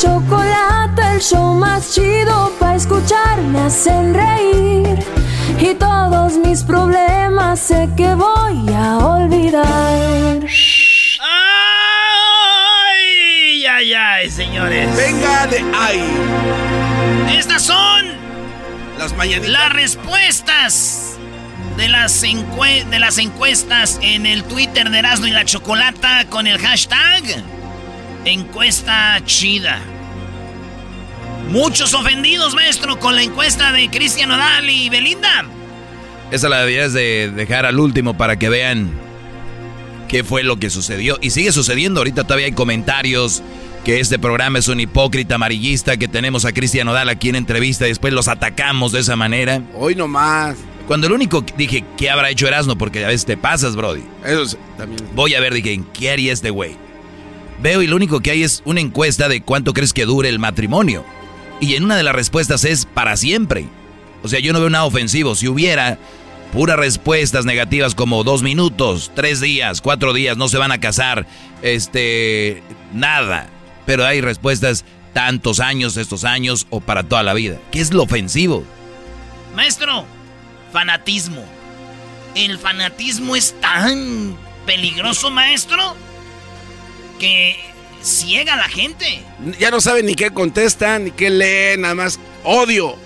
Chocolate. 0.00 1.02
El 1.14 1.20
show 1.20 1.54
más 1.54 1.92
chido 1.94 2.52
para 2.58 2.76
escuchar. 2.76 3.40
Me 3.42 3.60
hacen 3.60 4.14
reír. 4.14 4.98
Y 5.60 5.74
todos 5.74 6.34
mis 6.38 6.62
problemas 6.62 7.60
sé 7.60 7.88
que 7.96 8.14
voy 8.14 8.72
a 8.74 8.98
olvidar. 8.98 10.40
¡Ay, 12.32 13.66
ay, 13.66 13.92
ay, 13.94 14.30
señores! 14.30 14.88
Venga 14.96 15.46
de 15.48 15.58
ahí. 15.78 16.02
Estas 17.36 17.62
son 17.62 18.06
Las 18.98 19.14
mañanitas. 19.16 19.50
las 19.50 19.72
respuestas 19.72 21.16
de 21.76 21.88
las, 21.88 22.22
encue- 22.24 22.84
de 22.84 22.98
las 22.98 23.18
encuestas 23.18 23.98
en 24.02 24.24
el 24.26 24.44
Twitter 24.44 24.88
de 24.90 24.98
Erasmo 24.98 25.26
y 25.26 25.30
la 25.30 25.44
Chocolata 25.44 26.24
con 26.28 26.46
el 26.46 26.58
hashtag 26.58 27.22
encuesta 28.24 29.20
chida. 29.24 29.78
Muchos 31.50 31.94
ofendidos, 31.94 32.54
maestro, 32.54 33.00
con 33.00 33.16
la 33.16 33.24
encuesta 33.24 33.72
de 33.72 33.90
Cristian 33.90 34.28
Nodal 34.28 34.70
y 34.70 34.88
Belinda. 34.88 35.44
Esa 36.30 36.48
la 36.48 36.64
debías 36.64 36.92
de 36.92 37.32
dejar 37.34 37.66
al 37.66 37.80
último 37.80 38.16
para 38.16 38.38
que 38.38 38.48
vean 38.48 38.92
qué 40.06 40.22
fue 40.22 40.44
lo 40.44 40.58
que 40.58 40.70
sucedió. 40.70 41.18
Y 41.20 41.30
sigue 41.30 41.50
sucediendo. 41.50 41.98
Ahorita 41.98 42.22
todavía 42.22 42.46
hay 42.46 42.52
comentarios 42.52 43.42
que 43.84 43.98
este 43.98 44.20
programa 44.20 44.60
es 44.60 44.68
un 44.68 44.78
hipócrita 44.78 45.34
amarillista, 45.34 45.96
que 45.96 46.06
tenemos 46.06 46.44
a 46.44 46.52
Cristian 46.52 46.86
Nodal 46.86 47.08
aquí 47.08 47.30
en 47.30 47.34
entrevista 47.34 47.84
y 47.86 47.88
después 47.88 48.12
los 48.12 48.28
atacamos 48.28 48.92
de 48.92 49.00
esa 49.00 49.16
manera. 49.16 49.60
Hoy 49.74 49.96
nomás. 49.96 50.56
Cuando 50.86 51.08
el 51.08 51.12
único 51.14 51.44
dije, 51.56 51.84
¿qué 51.96 52.10
habrá 52.10 52.30
hecho 52.30 52.46
Erasmo? 52.46 52.78
Porque 52.78 53.04
a 53.04 53.08
veces 53.08 53.26
te 53.26 53.36
pasas, 53.36 53.74
Brody. 53.74 54.04
Eso 54.24 54.46
sí, 54.46 54.56
también. 54.78 55.02
Voy 55.16 55.34
a 55.34 55.40
ver, 55.40 55.52
dije, 55.52 55.72
¿en 55.72 55.82
qué 55.82 56.12
haría 56.12 56.32
este 56.32 56.50
güey? 56.50 56.76
Veo 57.60 57.82
y 57.82 57.88
lo 57.88 57.96
único 57.96 58.20
que 58.20 58.30
hay 58.30 58.44
es 58.44 58.62
una 58.64 58.80
encuesta 58.80 59.28
de 59.28 59.40
cuánto 59.40 59.74
crees 59.74 59.92
que 59.92 60.06
dure 60.06 60.28
el 60.28 60.38
matrimonio. 60.38 61.04
Y 61.60 61.74
en 61.74 61.84
una 61.84 61.96
de 61.96 62.02
las 62.02 62.14
respuestas 62.14 62.64
es 62.64 62.86
para 62.86 63.16
siempre. 63.16 63.68
O 64.22 64.28
sea, 64.28 64.40
yo 64.40 64.52
no 64.52 64.60
veo 64.60 64.70
nada 64.70 64.84
ofensivo. 64.84 65.34
Si 65.34 65.46
hubiera 65.46 65.98
puras 66.52 66.76
respuestas 66.76 67.44
negativas 67.44 67.94
como 67.94 68.24
dos 68.24 68.42
minutos, 68.42 69.12
tres 69.14 69.40
días, 69.40 69.80
cuatro 69.80 70.12
días, 70.12 70.36
no 70.36 70.48
se 70.48 70.58
van 70.58 70.72
a 70.72 70.80
casar, 70.80 71.26
este, 71.62 72.62
nada. 72.92 73.48
Pero 73.86 74.04
hay 74.06 74.20
respuestas 74.20 74.84
tantos 75.12 75.60
años, 75.60 75.96
estos 75.96 76.24
años 76.24 76.66
o 76.70 76.80
para 76.80 77.02
toda 77.04 77.22
la 77.22 77.34
vida. 77.34 77.58
¿Qué 77.70 77.80
es 77.80 77.92
lo 77.92 78.02
ofensivo? 78.02 78.64
Maestro, 79.54 80.04
fanatismo. 80.72 81.44
El 82.34 82.58
fanatismo 82.58 83.34
es 83.36 83.54
tan 83.60 84.36
peligroso, 84.66 85.30
maestro, 85.30 85.96
que 87.18 87.56
ciega 88.02 88.56
la 88.56 88.68
gente. 88.68 89.22
Ya 89.58 89.70
no 89.70 89.80
saben 89.80 90.06
ni 90.06 90.14
qué 90.14 90.30
contestan, 90.30 91.04
ni 91.04 91.10
qué 91.10 91.30
leen, 91.30 91.82
nada 91.82 91.94
más 91.94 92.18
odio. 92.44 92.96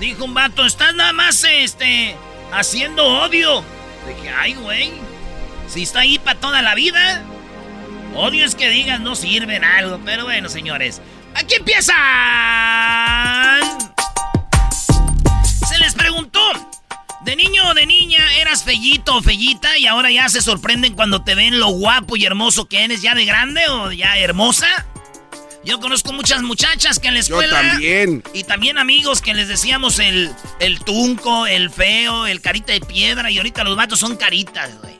Dijo 0.00 0.24
un 0.24 0.34
vato, 0.34 0.66
estás 0.66 0.94
nada 0.94 1.12
más, 1.12 1.44
este, 1.44 2.14
haciendo 2.52 3.04
odio. 3.04 3.64
Dije, 4.06 4.30
ay, 4.30 4.54
güey, 4.54 4.92
si 5.68 5.82
está 5.82 6.00
ahí 6.00 6.18
para 6.18 6.38
toda 6.38 6.62
la 6.62 6.74
vida. 6.74 7.22
Odio 8.14 8.44
es 8.44 8.54
que 8.54 8.70
digas 8.70 9.00
no 9.00 9.14
sirven 9.14 9.64
algo, 9.64 10.00
pero 10.04 10.24
bueno, 10.24 10.48
señores. 10.48 11.00
Aquí 11.34 11.54
empiezan. 11.54 11.96
Se 15.68 15.78
les 15.78 15.94
preguntó, 15.94 16.40
¿de 17.26 17.34
niño 17.34 17.68
o 17.68 17.74
de 17.74 17.86
niña 17.86 18.24
eras 18.36 18.62
fellito 18.62 19.16
o 19.16 19.20
fellita 19.20 19.76
y 19.78 19.86
ahora 19.88 20.12
ya 20.12 20.28
se 20.28 20.40
sorprenden 20.40 20.94
cuando 20.94 21.24
te 21.24 21.34
ven 21.34 21.58
lo 21.58 21.70
guapo 21.70 22.16
y 22.16 22.24
hermoso 22.24 22.68
que 22.68 22.84
eres 22.84 23.02
ya 23.02 23.16
de 23.16 23.24
grande 23.24 23.66
o 23.68 23.90
ya 23.90 24.16
hermosa? 24.16 24.86
Yo 25.64 25.80
conozco 25.80 26.12
muchas 26.12 26.42
muchachas 26.42 27.00
que 27.00 27.08
en 27.08 27.14
la 27.14 27.20
Yo 27.22 27.42
escuela... 27.42 27.60
también. 27.72 28.22
Y 28.32 28.44
también 28.44 28.78
amigos 28.78 29.20
que 29.20 29.34
les 29.34 29.48
decíamos 29.48 29.98
el, 29.98 30.32
el 30.60 30.78
tunco, 30.78 31.48
el 31.48 31.70
feo, 31.70 32.28
el 32.28 32.40
carita 32.40 32.72
de 32.72 32.80
piedra. 32.80 33.28
Y 33.32 33.38
ahorita 33.38 33.64
los 33.64 33.74
vatos 33.76 33.98
son 33.98 34.16
caritas, 34.16 34.70
güey. 34.80 34.94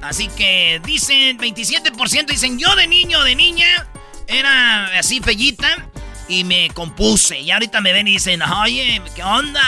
Así 0.00 0.26
que 0.26 0.80
dicen, 0.84 1.38
27% 1.38 2.26
dicen, 2.26 2.58
yo 2.58 2.74
de 2.74 2.88
niño 2.88 3.20
o 3.20 3.22
de 3.22 3.36
niña 3.36 3.86
era 4.26 4.98
así 4.98 5.20
fellita 5.20 5.88
y 6.26 6.42
me 6.42 6.70
compuse. 6.70 7.38
Y 7.38 7.52
ahorita 7.52 7.80
me 7.80 7.92
ven 7.92 8.08
y 8.08 8.14
dicen, 8.14 8.42
oye, 8.42 9.00
¿qué 9.14 9.22
onda? 9.22 9.62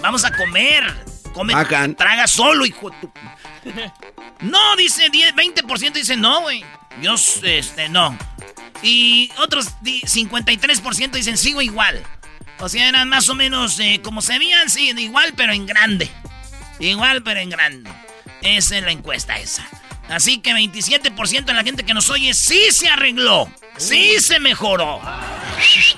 Vamos 0.00 0.24
a 0.24 0.30
comer. 0.30 0.84
Come, 1.32 1.54
traga 1.96 2.26
solo, 2.26 2.64
hijo 2.66 2.90
de 2.90 2.96
tu... 3.00 3.12
No, 4.40 4.76
dice 4.76 5.08
10, 5.10 5.34
20% 5.34 5.92
dicen 5.92 6.20
no, 6.20 6.40
güey. 6.42 6.64
Yo, 7.00 7.14
este, 7.14 7.88
no. 7.88 8.16
Y 8.82 9.30
otros 9.38 9.68
di- 9.82 10.02
53% 10.02 11.10
dicen 11.12 11.38
sigo 11.38 11.62
igual. 11.62 12.02
O 12.58 12.68
sea, 12.68 12.88
eran 12.88 13.08
más 13.08 13.28
o 13.28 13.34
menos 13.34 13.78
eh, 13.80 14.00
como 14.02 14.20
se 14.20 14.38
veían, 14.38 14.68
sí, 14.68 14.92
igual, 14.96 15.32
pero 15.36 15.52
en 15.52 15.66
grande. 15.66 16.10
Igual, 16.80 17.22
pero 17.22 17.40
en 17.40 17.50
grande. 17.50 17.90
Esa 18.42 18.78
es 18.78 18.84
la 18.84 18.90
encuesta 18.90 19.38
esa. 19.38 19.64
Así 20.08 20.38
que 20.38 20.52
27% 20.52 21.44
de 21.44 21.54
la 21.54 21.62
gente 21.62 21.84
que 21.84 21.94
nos 21.94 22.10
oye 22.10 22.34
sí 22.34 22.60
se 22.70 22.88
arregló. 22.88 23.48
Sí 23.78 24.16
se 24.20 24.38
mejoró. 24.40 25.00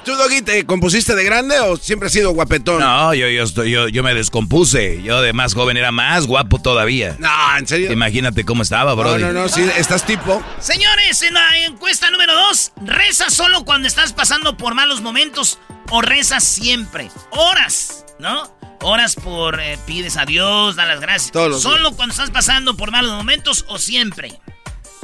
¿Tú, 0.05 0.15
Doggy, 0.15 0.43
te 0.43 0.65
compusiste 0.67 1.15
de 1.17 1.25
grande 1.25 1.59
o 1.61 1.77
siempre 1.77 2.07
has 2.07 2.13
sido 2.13 2.31
guapetón? 2.33 2.81
No, 2.81 3.13
yo, 3.15 3.29
yo, 3.29 3.43
estoy, 3.43 3.71
yo, 3.73 3.89
yo 3.89 4.03
me 4.03 4.15
descompuse. 4.15 5.03
Yo 5.03 5.21
de 5.23 5.33
más 5.33 5.55
joven 5.55 5.77
era 5.77 5.91
más 5.91 6.27
guapo 6.27 6.61
todavía. 6.61 7.17
No, 7.19 7.29
¿en 7.59 7.67
serio? 7.67 7.91
Imagínate 7.93 8.45
cómo 8.45 8.63
estaba, 8.63 8.91
No, 8.93 8.97
Brody. 8.97 9.23
no, 9.23 9.33
no, 9.33 9.49
sí, 9.49 9.63
estás 9.77 10.07
tipo. 10.07 10.43
Señores, 10.61 11.23
en 11.23 11.35
la 11.35 11.57
encuesta 11.67 12.11
número 12.11 12.35
2, 12.35 12.73
reza 12.85 13.31
solo 13.31 13.65
cuando 13.65 13.89
estás 13.89 14.13
pasando 14.13 14.57
por 14.57 14.75
malos 14.75 15.01
momentos 15.01 15.59
o 15.91 16.01
rezas 16.01 16.45
siempre. 16.45 17.11
Horas, 17.31 18.05
¿no? 18.21 18.55
Horas 18.87 19.15
por 19.17 19.59
eh, 19.61 19.79
pides 19.87 20.17
a 20.17 20.27
Dios, 20.27 20.77
da 20.77 20.85
las 20.85 21.01
gracias. 21.01 21.33
Todos 21.33 21.63
solo 21.63 21.93
cuando 21.93 22.13
estás 22.13 22.31
pasando 22.31 22.77
por 22.77 22.91
malos 22.91 23.13
momentos 23.13 23.65
o 23.69 23.79
siempre. 23.79 24.33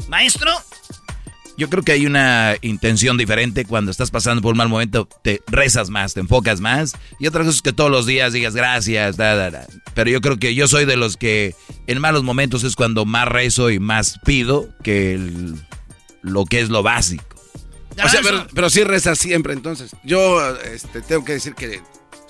Maestro, 0.09 0.51
Yo 1.57 1.69
creo 1.71 1.83
que 1.83 1.93
hay 1.93 2.05
una 2.07 2.57
intención 2.63 3.17
diferente 3.17 3.65
cuando 3.65 3.91
estás 3.91 4.11
pasando 4.11 4.43
por 4.43 4.53
un 4.53 4.59
mal 4.59 4.69
momento, 4.69 5.09
te 5.23 5.43
rezas 5.47 5.89
más, 5.91 6.15
te 6.15 6.21
enfocas 6.21 6.61
más. 6.61 6.93
Y 7.19 7.27
otra 7.27 7.41
cosa 7.45 7.57
es 7.57 7.63
que 7.63 7.73
todos 7.73 7.91
los 7.91 8.07
días 8.07 8.33
digas 8.33 8.55
gracias, 8.55 9.17
da, 9.17 9.35
da, 9.35 9.51
da. 9.51 9.67
Pero 9.95 10.11
yo 10.11 10.21
creo 10.21 10.39
que 10.39 10.55
yo 10.55 10.69
soy 10.69 10.85
de 10.85 10.97
los 10.97 11.17
que 11.17 11.55
en 11.87 12.01
malos 12.01 12.23
momentos 12.23 12.65
es 12.65 12.77
cuando 12.77 13.05
más 13.07 13.29
rezo 13.29 13.71
y 13.71 13.79
más 13.79 14.19
pido 14.25 14.69
que 14.83 15.15
el- 15.15 15.55
lo 16.23 16.45
que 16.45 16.61
es 16.61 16.69
lo 16.69 16.83
básico. 16.83 17.25
O 18.03 18.09
sea, 18.09 18.21
pero, 18.23 18.47
pero 18.55 18.69
sí 18.71 18.83
reza 18.85 19.15
siempre, 19.15 19.53
entonces. 19.53 19.91
Yo 20.05 20.55
este, 20.65 21.03
tengo 21.03 21.25
que 21.25 21.33
decir 21.35 21.55
que 21.55 21.81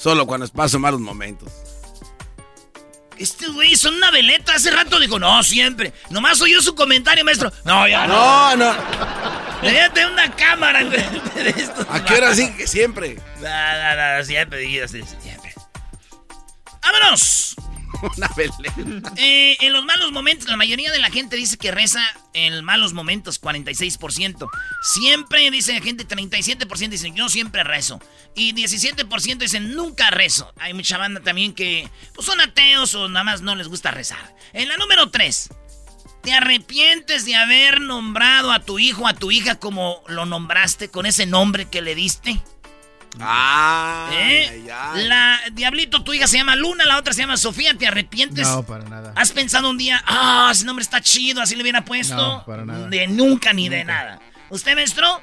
solo 0.01 0.27
cuando 0.27 0.49
paso 0.49 0.79
malos 0.79 1.01
momentos. 1.01 1.53
Este 3.19 3.49
güey 3.49 3.77
son 3.77 3.97
una 3.97 4.11
veleta. 4.11 4.55
Hace 4.55 4.71
rato 4.71 4.99
dijo, 4.99 5.19
no, 5.19 5.43
siempre. 5.43 5.93
Nomás 6.09 6.41
oyó 6.41 6.63
su 6.63 6.75
comentario, 6.75 7.23
maestro. 7.23 7.53
No, 7.67 7.87
ya 7.87 8.07
No, 8.07 8.57
no. 8.57 8.75
Debería 9.61 9.93
tener 9.93 10.11
una 10.11 10.35
cámara 10.35 10.83
de 10.83 10.97
esto. 11.51 11.87
¿A 11.91 12.03
qué 12.03 12.15
hora 12.15 12.35
sí 12.35 12.51
que 12.57 12.67
siempre? 12.67 13.17
No, 13.41 13.43
no, 13.43 14.19
no, 14.19 14.25
siempre, 14.25 14.89
siempre. 14.89 15.55
¡Vámonos! 16.83 17.57
Una 18.17 18.29
veleta. 18.37 19.13
Eh, 19.17 19.57
en 19.61 19.73
los 19.73 19.85
malos 19.85 20.13
momentos, 20.13 20.49
la 20.49 20.57
mayoría 20.57 20.91
de 20.91 20.99
la 20.99 21.11
gente 21.11 21.37
dice 21.37 21.59
que 21.59 21.71
reza 21.71 22.01
en 22.33 22.65
malos 22.65 22.93
momentos, 22.93 23.41
46%. 23.41 24.49
Siempre 24.83 25.51
dice 25.51 25.75
la 25.75 25.81
gente, 25.81 26.07
37% 26.07 26.89
dicen 26.89 27.15
yo 27.15 27.29
siempre 27.29 27.65
rezo. 27.65 28.01
Y 28.35 28.55
17% 28.55 29.39
dicen 29.39 29.75
nunca 29.75 30.11
rezo. 30.11 30.53
Hay 30.59 30.75
mucha 30.75 30.99
banda 30.99 31.21
también 31.21 31.55
que 31.55 31.89
pues, 32.15 32.27
son 32.27 32.41
ateos 32.41 32.95
o 32.95 33.09
nada 33.09 33.25
más 33.25 33.43
no 33.43 33.55
les 33.55 33.69
gusta 33.69 33.91
rezar. 33.91 34.35
En 34.53 34.69
la 34.69 34.77
número 34.77 35.11
3, 35.11 35.51
¿te 36.23 36.33
arrepientes 36.33 37.25
de 37.25 37.35
haber 37.35 37.81
nombrado 37.81 38.53
a 38.53 38.61
tu 38.61 38.79
hijo 38.79 39.07
a 39.07 39.15
tu 39.15 39.31
hija 39.31 39.59
como 39.59 40.03
lo 40.07 40.27
nombraste 40.27 40.89
con 40.89 41.07
ese 41.07 41.27
nombre 41.27 41.69
que 41.69 41.83
le 41.83 41.95
diste? 41.95 42.41
Ah, 43.19 44.09
¿Eh? 44.13 44.49
ay, 44.51 44.69
ay. 44.73 45.09
La 45.09 45.41
Diablito, 45.53 46.03
tu 46.05 46.13
hija 46.15 46.27
se 46.29 46.37
llama 46.37 46.55
Luna, 46.57 46.85
la 46.85 46.99
otra 46.99 47.13
se 47.13 47.21
llama 47.23 47.37
Sofía. 47.37 47.75
¿Te 47.75 47.87
arrepientes? 47.87 48.47
No, 48.47 48.63
para 48.63 48.85
nada. 48.85 49.13
¿Has 49.17 49.33
pensado 49.33 49.69
un 49.69 49.79
día, 49.79 50.03
ah, 50.07 50.51
ese 50.53 50.65
nombre 50.65 50.83
está 50.83 51.01
chido, 51.01 51.43
así 51.43 51.57
le 51.57 51.63
hubiera 51.63 51.85
puesto? 51.85 52.17
No, 52.17 52.45
para 52.47 52.65
nada. 52.65 52.89
De 52.89 53.07
nunca 53.09 53.53
ni 53.53 53.69
de 53.69 53.85
nada. 53.85 54.21
¿Usted, 54.51 54.75
maestro? 54.75 55.21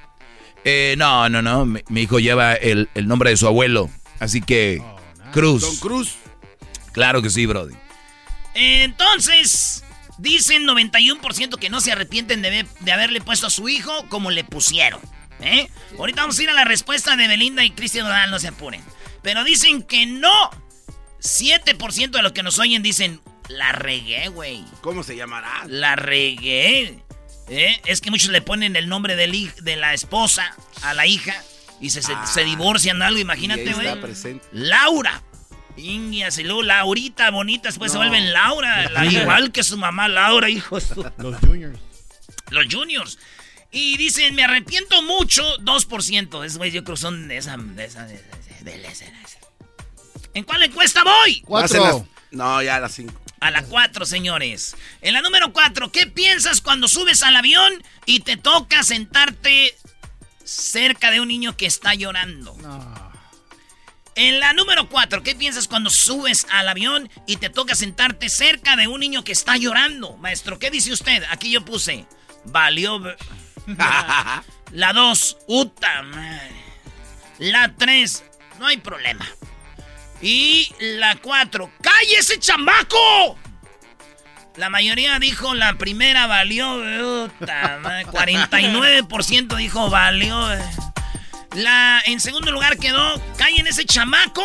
Eh, 0.64 0.96
no, 0.98 1.30
no, 1.30 1.42
no. 1.42 1.66
Mi, 1.66 1.82
mi 1.88 2.02
hijo 2.02 2.20
lleva 2.20 2.54
el, 2.54 2.90
el 2.94 3.08
nombre 3.08 3.30
de 3.30 3.38
su 3.38 3.48
abuelo. 3.48 3.90
Así 4.20 4.42
que, 4.42 4.82
Cruz. 5.32 5.62
Don 5.62 5.76
Cruz. 5.78 6.16
Claro 6.92 7.22
que 7.22 7.30
sí, 7.30 7.46
Brody. 7.46 7.76
Entonces, 8.54 9.84
dicen 10.18 10.66
91% 10.66 11.58
que 11.60 11.70
no 11.70 11.80
se 11.80 11.92
arrepienten 11.92 12.42
de, 12.42 12.66
de 12.80 12.92
haberle 12.92 13.22
puesto 13.22 13.48
a 13.48 13.50
su 13.50 13.70
hijo 13.70 13.92
como 14.10 14.32
le 14.32 14.44
pusieron. 14.44 15.00
¿Eh? 15.42 15.70
Ahorita 15.98 16.22
vamos 16.22 16.38
a 16.40 16.44
ir 16.44 16.50
a 16.50 16.54
la 16.54 16.66
respuesta 16.66 17.16
de 17.16 17.28
Belinda 17.28 17.64
y 17.64 17.72
Cristian 17.72 18.06
Nodal, 18.06 18.32
no 18.32 18.40
se 18.40 18.48
apuren. 18.50 18.84
Pero 19.22 19.44
dicen 19.44 19.84
que 19.84 20.06
no. 20.06 20.32
7% 21.20 22.10
de 22.12 22.22
los 22.22 22.32
que 22.32 22.44
nos 22.44 22.60
oyen 22.60 22.84
dicen, 22.84 23.22
la 23.50 23.72
regué, 23.72 24.28
güey. 24.30 24.64
¿Cómo 24.82 25.04
se 25.04 25.16
llamará? 25.16 25.64
La 25.68 25.96
regué. 25.96 27.00
¿Eh? 27.50 27.82
Es 27.86 28.02
que 28.02 28.12
muchos 28.12 28.30
le 28.30 28.42
ponen 28.42 28.76
el 28.76 28.88
nombre 28.90 29.16
del 29.16 29.52
de 29.62 29.76
la 29.78 29.94
esposa 29.94 30.54
a 30.84 30.94
la 30.94 31.06
hija 31.08 31.34
y 31.82 31.90
se, 31.92 32.02
se- 32.02 32.14
se 32.26 32.44
divorcian 32.44 33.02
algo, 33.02 33.20
imagínate, 33.20 33.74
güey. 33.74 33.88
está 33.88 34.02
presente. 34.02 34.46
Laura. 34.52 35.24
Ingias 35.78 36.38
y 36.40 36.44
luego 36.44 36.64
Laurita, 36.64 37.30
bonita, 37.30 37.70
después 37.70 37.92
se 37.92 37.98
No. 38.00 38.04
vuelven 38.04 38.34
Laura. 38.34 38.90
la- 38.90 39.06
igual 39.06 39.52
que 39.52 39.64
su 39.64 39.78
mamá 39.78 40.08
Laura, 40.08 40.50
hijo. 40.50 40.76
de 40.80 40.82
su- 40.86 41.12
Los 41.18 41.40
juniors. 41.40 41.80
Los 42.50 42.66
juniors. 42.74 43.18
Y 43.72 43.98
dicen, 43.98 44.34
me 44.36 44.44
arrepiento 44.44 45.02
mucho, 45.04 45.44
2%. 45.60 46.44
Es, 46.46 46.58
güey, 46.58 46.72
yo 46.72 46.84
creo 46.84 46.96
que 46.96 47.02
son 47.02 47.28
de 47.28 47.38
esa... 47.38 47.58
De 47.58 47.86
esa, 47.86 48.06
de 48.06 48.16
esa- 48.16 48.38
de 48.64 48.76
esa- 48.92 49.06
de 49.06 49.12
esa. 49.12 49.40
¿En 50.34 50.44
cuál 50.44 50.64
encuesta 50.64 51.04
voy? 51.04 51.36
Las- 51.36 51.46
Cuatro. 51.46 52.08
No, 52.32 52.62
ya 52.62 52.76
a 52.76 52.80
las 52.80 52.94
cinco. 52.96 53.20
A 53.40 53.52
la 53.52 53.64
4, 53.64 54.06
señores. 54.06 54.76
En 55.02 55.14
la 55.14 55.22
número 55.22 55.54
4, 55.54 55.92
¿qué 55.92 56.08
piensas 56.08 56.60
cuando 56.62 56.88
subes 56.88 57.22
al 57.24 57.36
avión 57.36 57.84
y 58.06 58.22
te 58.22 58.36
toca 58.36 58.82
sentarte 58.84 59.76
cerca 60.44 61.12
de 61.12 61.20
un 61.22 61.28
niño 61.28 61.56
que 61.56 61.66
está 61.68 61.94
llorando? 61.94 62.56
No. 62.62 63.12
En 64.16 64.40
la 64.40 64.54
número 64.54 64.90
4, 64.90 65.22
¿qué 65.22 65.36
piensas 65.36 65.68
cuando 65.68 65.92
subes 65.92 66.48
al 66.50 66.68
avión 66.68 67.10
y 67.28 67.38
te 67.38 67.50
toca 67.52 67.76
sentarte 67.76 68.30
cerca 68.30 68.76
de 68.76 68.88
un 68.88 69.00
niño 69.02 69.24
que 69.24 69.32
está 69.34 69.56
llorando? 69.58 70.18
Maestro, 70.18 70.58
¿qué 70.58 70.72
dice 70.72 70.92
usted? 70.92 71.24
Aquí 71.30 71.52
yo 71.52 71.64
puse, 71.64 72.06
valió... 72.46 73.00
la 74.72 74.94
2, 74.94 75.38
uta. 75.48 76.04
La 77.40 77.74
3, 77.78 78.24
no 78.60 78.68
hay 78.68 78.78
problema. 78.78 79.28
Y 80.22 80.74
la 80.80 81.16
4, 81.16 81.72
¡cállese 81.82 82.40
chamaco! 82.40 83.38
La 84.56 84.72
mayoría 84.72 85.20
dijo 85.20 85.54
la 85.54 85.78
primera 85.78 86.26
valió, 86.26 86.78
madre, 87.38 88.06
49% 88.08 89.56
dijo 89.56 89.90
valió. 89.92 90.52
eh. 90.52 90.60
La, 91.54 92.02
en 92.06 92.20
segundo 92.20 92.52
lugar 92.52 92.78
quedó 92.78 93.22
Callen 93.38 93.68
ese 93.68 93.86
chamaco. 93.86 94.44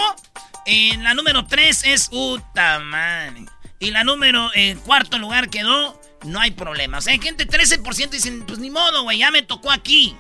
En 0.66 1.02
la 1.02 1.14
número 1.14 1.46
3 1.46 1.84
es 1.86 2.08
Uta 2.12 2.78
man. 2.80 3.48
Y 3.78 3.90
la 3.90 4.04
número 4.04 4.50
en 4.54 4.78
cuarto 4.80 5.18
lugar 5.18 5.48
quedó 5.48 5.98
No 6.24 6.40
hay 6.40 6.52
problema. 6.52 6.98
Hay 7.06 7.18
gente 7.18 7.46
13% 7.46 8.10
dicen, 8.10 8.44
pues 8.46 8.58
ni 8.58 8.70
modo, 8.70 9.02
güey, 9.02 9.18
ya 9.18 9.30
me 9.30 9.42
tocó 9.42 9.70
aquí. 9.70 10.14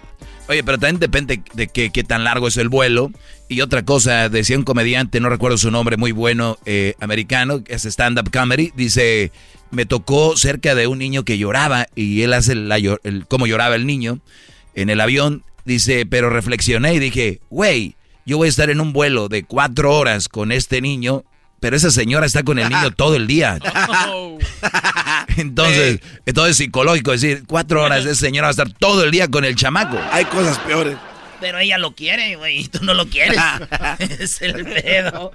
Oye, 0.48 0.64
pero 0.64 0.78
también 0.78 0.98
depende 0.98 1.42
de 1.54 1.68
qué, 1.68 1.90
qué 1.90 2.04
tan 2.04 2.24
largo 2.24 2.48
es 2.48 2.56
el 2.56 2.68
vuelo. 2.68 3.10
Y 3.48 3.60
otra 3.60 3.84
cosa, 3.84 4.28
decía 4.28 4.56
un 4.56 4.64
comediante, 4.64 5.20
no 5.20 5.28
recuerdo 5.28 5.58
su 5.58 5.70
nombre, 5.70 5.96
muy 5.96 6.12
bueno, 6.12 6.58
eh, 6.64 6.94
americano, 7.00 7.62
que 7.62 7.74
es 7.74 7.84
stand-up 7.84 8.30
comedy, 8.30 8.72
dice, 8.74 9.30
me 9.70 9.86
tocó 9.86 10.36
cerca 10.36 10.74
de 10.74 10.86
un 10.86 10.98
niño 10.98 11.24
que 11.24 11.38
lloraba 11.38 11.86
y 11.94 12.22
él 12.22 12.32
hace 12.32 12.54
la, 12.54 12.76
el, 12.76 13.26
cómo 13.28 13.46
lloraba 13.46 13.74
el 13.76 13.86
niño 13.86 14.20
en 14.74 14.90
el 14.90 15.00
avión. 15.00 15.44
Dice, 15.64 16.06
pero 16.06 16.28
reflexioné 16.28 16.94
y 16.94 16.98
dije, 16.98 17.40
güey, 17.50 17.94
yo 18.26 18.36
voy 18.36 18.46
a 18.46 18.50
estar 18.50 18.70
en 18.70 18.80
un 18.80 18.92
vuelo 18.92 19.28
de 19.28 19.44
cuatro 19.44 19.96
horas 19.96 20.28
con 20.28 20.50
este 20.50 20.80
niño, 20.80 21.24
pero 21.62 21.76
esa 21.76 21.92
señora 21.92 22.26
está 22.26 22.42
con 22.42 22.58
el 22.58 22.68
niño 22.68 22.90
todo 22.96 23.14
el 23.14 23.28
día. 23.28 23.56
Entonces, 25.36 26.00
entonces 26.26 26.56
psicológico, 26.56 27.12
decir, 27.12 27.44
cuatro 27.46 27.82
horas, 27.82 28.04
esa 28.04 28.16
señora 28.16 28.46
va 28.46 28.48
a 28.48 28.50
estar 28.50 28.70
todo 28.72 29.04
el 29.04 29.12
día 29.12 29.28
con 29.28 29.44
el 29.44 29.54
chamaco. 29.54 29.98
Hay 30.10 30.24
cosas 30.26 30.58
peores. 30.58 30.96
Pero 31.40 31.58
ella 31.58 31.78
lo 31.78 31.94
quiere, 31.94 32.34
güey, 32.36 32.58
y 32.62 32.68
tú 32.68 32.80
no 32.84 32.94
lo 32.94 33.06
quieres. 33.08 33.38
es 34.00 34.42
el 34.42 34.64
pedo. 34.64 35.32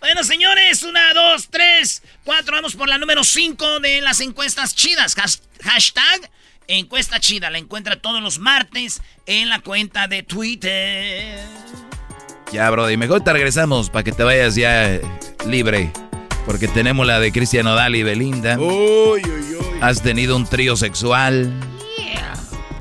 Bueno, 0.00 0.24
señores, 0.24 0.82
una, 0.82 1.12
dos, 1.14 1.48
tres, 1.50 2.02
cuatro. 2.24 2.56
Vamos 2.56 2.74
por 2.74 2.88
la 2.88 2.96
número 2.98 3.22
cinco 3.22 3.78
de 3.80 4.00
las 4.00 4.20
encuestas 4.20 4.74
chidas. 4.74 5.14
Has- 5.18 5.42
hashtag 5.62 6.30
encuesta 6.68 7.20
chida. 7.20 7.50
La 7.50 7.58
encuentra 7.58 7.96
todos 7.96 8.22
los 8.22 8.38
martes 8.38 9.02
en 9.26 9.48
la 9.50 9.60
cuenta 9.60 10.08
de 10.08 10.22
Twitter. 10.22 11.38
Ya, 12.52 12.70
Brody, 12.70 12.96
mejor 12.96 13.22
te 13.22 13.32
regresamos 13.32 13.90
para 13.90 14.04
que 14.04 14.12
te 14.12 14.22
vayas 14.22 14.54
ya 14.54 15.00
libre. 15.46 15.92
Porque 16.46 16.68
tenemos 16.68 17.06
la 17.06 17.18
de 17.18 17.32
Cristian 17.32 17.66
Odal 17.66 17.96
y 17.96 18.02
Belinda. 18.02 18.58
Uy, 18.58 19.20
uy, 19.24 19.56
uy. 19.58 19.66
Has 19.80 20.02
tenido 20.02 20.36
un 20.36 20.46
trío 20.46 20.76
sexual. 20.76 21.52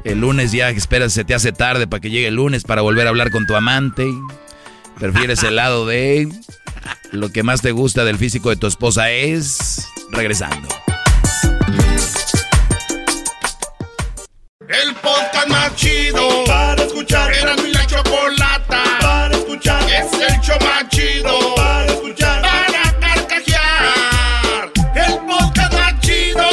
El 0.04 0.20
lunes 0.20 0.52
ya 0.52 0.70
esperas, 0.70 1.14
se 1.14 1.26
te 1.26 1.34
hace 1.34 1.52
tarde 1.52 1.88
para 1.88 2.00
que 2.00 2.12
llegue 2.12 2.28
el 2.28 2.36
lunes 2.36 2.64
para 2.64 2.84
volver 2.84 3.08
a 3.08 3.10
hablar 3.10 3.32
con 3.32 3.48
tu 3.48 3.56
amante. 3.56 4.08
Prefieres 5.00 5.42
el 5.42 5.56
lado 5.56 5.88
de 5.88 6.30
lo 7.12 7.30
que 7.30 7.42
más 7.42 7.62
te 7.62 7.72
gusta 7.72 8.06
del 8.06 8.20
físico 8.20 8.52
de 8.52 8.56
tu 8.56 8.68
esposa 8.68 9.10
es 9.10 9.88
regresando. 10.12 10.68
El 14.68 14.94
podcast 14.96 15.48
más 15.48 15.76
chido 15.76 16.44
para 16.46 16.84
escuchar. 16.84 17.34
Era 17.34 17.56
mi 17.56 17.72
la 17.72 17.82
escuchar. 17.82 18.35
Es 20.06 20.34
el 20.34 20.40
show 20.42 20.58
más 20.62 20.88
chido 20.90 21.56
para 21.56 21.86
escuchar. 21.86 22.42
Para 22.42 23.00
carcajear. 23.00 24.72
El 24.96 25.20
podcast 25.26 25.74
más 25.74 26.00
chido. 26.02 26.50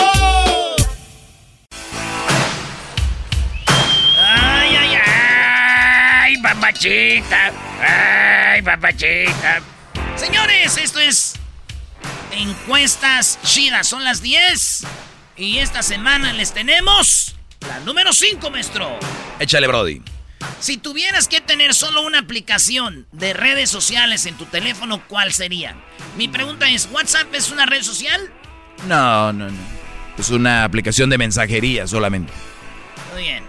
Ay, 4.18 4.76
ay, 4.76 4.98
ay, 5.04 6.42
papachita. 6.42 7.52
Ay, 7.80 8.62
papachita. 8.62 9.60
Señores, 10.16 10.76
esto 10.78 11.00
es 11.00 11.34
encuestas 12.32 13.38
chidas. 13.44 13.86
Son 13.86 14.04
las 14.04 14.22
10. 14.22 14.86
Y 15.36 15.58
esta 15.58 15.82
semana 15.82 16.32
les 16.32 16.52
tenemos 16.52 17.34
la 17.60 17.80
número 17.80 18.12
5, 18.12 18.50
maestro. 18.50 18.98
Échale, 19.38 19.66
Brody. 19.66 20.11
Si 20.60 20.76
tuvieras 20.76 21.28
que 21.28 21.40
tener 21.40 21.74
solo 21.74 22.02
una 22.02 22.20
aplicación 22.20 23.06
de 23.12 23.32
redes 23.32 23.70
sociales 23.70 24.26
en 24.26 24.36
tu 24.36 24.46
teléfono, 24.46 25.02
¿cuál 25.08 25.32
sería? 25.32 25.76
Mi 26.16 26.28
pregunta 26.28 26.68
es, 26.68 26.88
¿WhatsApp 26.92 27.34
es 27.34 27.50
una 27.50 27.66
red 27.66 27.82
social? 27.82 28.30
No, 28.86 29.32
no, 29.32 29.48
no. 29.48 29.82
Es 30.18 30.30
una 30.30 30.64
aplicación 30.64 31.10
de 31.10 31.18
mensajería 31.18 31.86
solamente. 31.86 32.32
Muy 33.12 33.22
bien. 33.22 33.44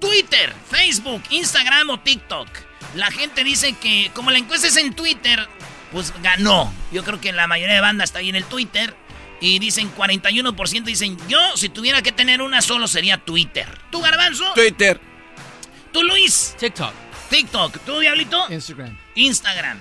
Twitter, 0.00 0.54
Facebook, 0.70 1.22
Instagram 1.30 1.90
o 1.90 2.00
TikTok. 2.00 2.48
La 2.94 3.10
gente 3.10 3.44
dice 3.44 3.74
que 3.74 4.10
como 4.14 4.30
la 4.30 4.38
encuesta 4.38 4.66
es 4.66 4.76
en 4.76 4.94
Twitter, 4.94 5.48
pues 5.92 6.12
ganó. 6.22 6.72
Yo 6.92 7.04
creo 7.04 7.20
que 7.20 7.32
la 7.32 7.46
mayoría 7.46 7.76
de 7.76 7.80
banda 7.80 8.04
está 8.04 8.20
ahí 8.20 8.28
en 8.28 8.36
el 8.36 8.44
Twitter. 8.44 8.94
Y 9.40 9.60
dicen 9.60 9.92
41% 9.94 10.82
dicen, 10.82 11.16
yo 11.28 11.38
si 11.56 11.68
tuviera 11.68 12.02
que 12.02 12.10
tener 12.10 12.42
una 12.42 12.60
solo 12.60 12.88
sería 12.88 13.18
Twitter. 13.18 13.66
¿Tú, 13.90 14.00
Garbanzo? 14.00 14.52
Twitter. 14.54 15.00
¿Tú, 15.98 16.04
Luis? 16.04 16.54
TikTok. 16.60 16.92
TikTok. 17.28 17.78
¿Tú, 17.84 17.98
Diablito? 17.98 18.46
Instagram. 18.50 18.96
Instagram. 19.16 19.80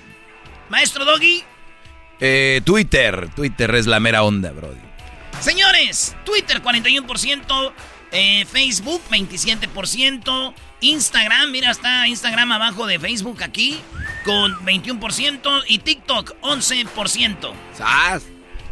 Maestro 0.67 1.05
Doggy. 1.05 1.43
Eh, 2.19 2.59
Twitter. 2.63 3.29
Twitter 3.35 3.75
es 3.75 3.85
la 3.85 3.99
mera 3.99 4.23
onda, 4.23 4.49
Brody. 4.51 4.79
Señores, 5.39 6.15
Twitter 6.25 6.63
41%, 6.63 7.71
eh, 8.11 8.45
Facebook 8.51 9.03
27%, 9.11 10.55
Instagram, 10.81 11.51
mira, 11.51 11.69
está 11.69 12.07
Instagram 12.07 12.51
abajo 12.51 12.87
de 12.87 12.97
Facebook 12.99 13.43
aquí 13.43 13.79
con 14.25 14.55
21% 14.65 15.63
y 15.67 15.77
TikTok 15.77 16.33
11%. 16.41 17.53
¡Sas! 17.77 18.23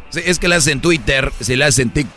Sí, 0.10 0.22
es 0.25 0.40
que 0.40 0.48
la 0.48 0.56
hacen 0.56 0.82
Twitter, 0.82 1.32
si 1.40 1.56
la 1.56 1.68
hacen 1.68 1.94
tic- 1.94 2.08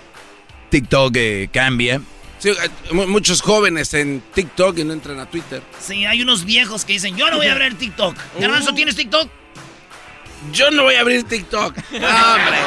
TikTok 0.70 1.12
eh, 1.16 1.50
cambia. 1.52 2.00
Sí, 2.38 2.50
eh, 2.50 2.70
mu- 2.92 3.06
muchos 3.06 3.40
jóvenes 3.40 3.92
en 3.94 4.20
TikTok 4.34 4.78
y 4.78 4.84
no 4.84 4.92
entran 4.92 5.18
a 5.20 5.26
Twitter. 5.26 5.62
Sí, 5.80 6.04
hay 6.06 6.22
unos 6.22 6.44
viejos 6.44 6.84
que 6.84 6.92
dicen, 6.94 7.16
yo 7.16 7.30
no 7.30 7.36
voy 7.38 7.46
a 7.48 7.52
abrir 7.52 7.76
TikTok. 7.76 8.16
Garbanzo, 8.38 8.72
¿tienes 8.74 8.94
TikTok? 8.96 9.28
Yo 10.52 10.70
no 10.70 10.84
voy 10.84 10.94
a 10.94 11.00
abrir 11.00 11.24
TikTok. 11.24 11.74
No, 11.92 12.06
hombre, 12.34 12.58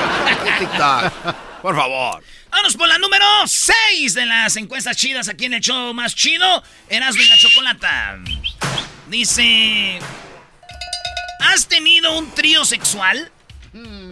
TikTok. 0.59 1.35
Por 1.61 1.75
favor. 1.75 2.21
Vamos 2.49 2.75
por 2.75 2.87
la 2.89 2.97
número 2.97 3.25
6 3.45 4.13
de 4.13 4.25
las 4.25 4.57
encuestas 4.57 4.97
chidas 4.97 5.29
aquí 5.29 5.45
en 5.45 5.53
el 5.53 5.61
show 5.61 5.93
más 5.93 6.13
chido, 6.15 6.61
Erasmo 6.89 7.21
y 7.21 7.27
la 7.29 7.37
Chocolata. 7.37 8.19
Dice, 9.07 9.99
¿has 11.39 11.67
tenido 11.67 12.17
un 12.17 12.29
trío 12.31 12.65
sexual? 12.65 13.31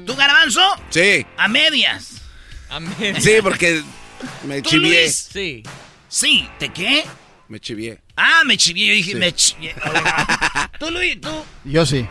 ¿Tu 0.06 0.16
garbanzo? 0.16 0.62
Sí, 0.90 1.26
A 1.38 1.48
medias. 1.50 2.22
sí, 3.20 3.32
porque 3.44 3.84
me 4.44 4.62
¿Tú, 4.62 4.70
chivié. 4.72 5.04
Luis? 5.04 5.30
Sí. 5.32 5.64
Sí, 6.08 6.48
¿te 6.58 6.70
qué? 6.70 7.06
Me 7.48 7.60
chivié. 7.60 8.00
Ah, 8.16 8.42
me 8.46 8.58
chivié, 8.58 8.88
yo 8.88 8.94
dije, 8.94 9.12
Sí. 9.12 9.18
me 9.18 9.34
chivié. 9.34 9.76
¿Tú, 10.80 10.92
Luis? 10.92 11.20
¿Tú? 11.22 11.30
Yo 11.66 11.86
sí. 11.86 12.06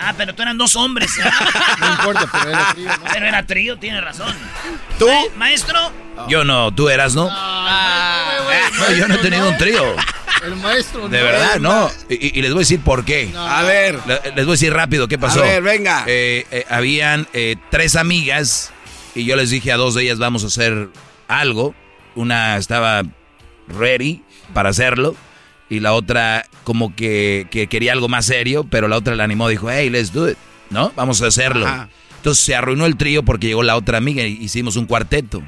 Ah, 0.00 0.14
pero 0.16 0.34
tú 0.34 0.42
eran 0.42 0.56
dos 0.56 0.76
hombres. 0.76 1.10
¿eh? 1.18 1.22
No 1.80 1.90
importa, 1.92 2.28
pero 2.32 2.50
era 2.50 2.72
trío, 2.74 2.86
¿no? 2.88 3.04
pero 3.12 3.26
era 3.26 3.46
trío, 3.46 3.78
tienes 3.78 4.02
razón. 4.04 4.34
¿Tú? 4.98 5.06
Ma- 5.08 5.36
Maestro, 5.36 5.92
Yo 6.28 6.44
no, 6.44 6.72
tú 6.74 6.88
eras, 6.88 7.14
¿no? 7.14 7.28
No, 7.28 8.92
yo 8.96 9.08
no 9.08 9.14
he 9.14 9.18
tenido 9.18 9.48
un 9.48 9.56
trío. 9.56 9.94
El 10.44 10.54
maestro. 10.56 11.08
De 11.08 11.18
no. 11.18 11.24
verdad, 11.24 11.58
no. 11.58 11.90
Y, 12.08 12.38
y 12.38 12.42
les 12.42 12.52
voy 12.52 12.60
a 12.60 12.62
decir 12.62 12.80
por 12.80 13.04
qué. 13.04 13.32
A 13.36 13.62
ver. 13.64 13.98
Le- 14.06 14.20
Les 14.36 14.44
voy 14.46 14.52
a 14.52 14.54
decir 14.54 14.72
rápido 14.72 15.08
qué 15.08 15.18
pasó. 15.18 15.40
A 15.40 15.46
ver, 15.46 15.62
venga. 15.62 16.04
Eh, 16.06 16.46
eh, 16.52 16.64
habían 16.70 17.26
eh, 17.32 17.56
tres 17.70 17.96
amigas 17.96 18.70
y 19.16 19.24
yo 19.24 19.34
les 19.34 19.50
dije 19.50 19.72
a 19.72 19.76
dos 19.76 19.94
de 19.94 20.04
ellas 20.04 20.18
vamos 20.18 20.44
a 20.44 20.46
hacer 20.46 20.88
algo. 21.28 21.74
Una 22.14 22.56
estaba 22.56 23.02
ready 23.68 24.22
para 24.54 24.70
hacerlo 24.70 25.14
y 25.68 25.80
la 25.80 25.92
otra 25.92 26.46
como 26.64 26.94
que, 26.94 27.46
que 27.50 27.66
quería 27.66 27.92
algo 27.92 28.08
más 28.08 28.26
serio, 28.26 28.66
pero 28.68 28.88
la 28.88 28.96
otra 28.96 29.14
la 29.14 29.24
animó, 29.24 29.48
dijo, 29.48 29.70
hey, 29.70 29.90
let's 29.90 30.12
do 30.12 30.28
it, 30.28 30.38
¿no? 30.70 30.92
Vamos 30.96 31.22
a 31.22 31.26
hacerlo. 31.26 31.66
Ajá. 31.66 31.88
Entonces 32.16 32.44
se 32.44 32.54
arruinó 32.54 32.86
el 32.86 32.96
trío 32.96 33.22
porque 33.22 33.46
llegó 33.46 33.62
la 33.62 33.76
otra 33.76 33.98
amiga 33.98 34.24
y 34.24 34.32
hicimos 34.32 34.76
un 34.76 34.86
cuarteto. 34.86 35.42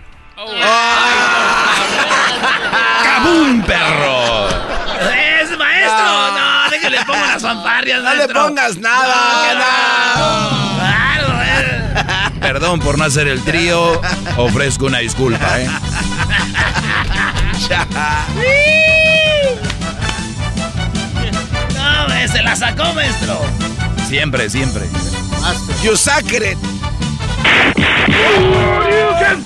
¡Cabum, 3.03 3.63
perro! 3.63 4.49
¡Es 5.13 5.59
maestro! 5.59 6.33
No, 6.33 6.71
déjale 6.71 6.99
pongo 7.05 7.27
las 7.27 7.43
fanfarrias, 7.43 8.03
No 8.03 8.15
le 8.15 8.29
pongas 8.29 8.79
nada. 8.79 9.55
No, 9.55 10.57
eh. 10.57 10.60
Perdón 12.41 12.81
por 12.81 12.99
no 12.99 13.05
hacer 13.05 13.29
el 13.29 13.43
trío, 13.43 14.01
ofrezco 14.37 14.87
una 14.87 14.99
disculpa, 14.99 15.61
¿eh? 15.61 15.69
No, 21.75 22.29
se 22.29 22.43
la 22.43 22.57
sacó, 22.57 22.93
maestro. 22.95 23.41
Siempre, 24.09 24.51
siempre. 24.51 24.83
You 25.85 25.97
sacred. 25.97 26.57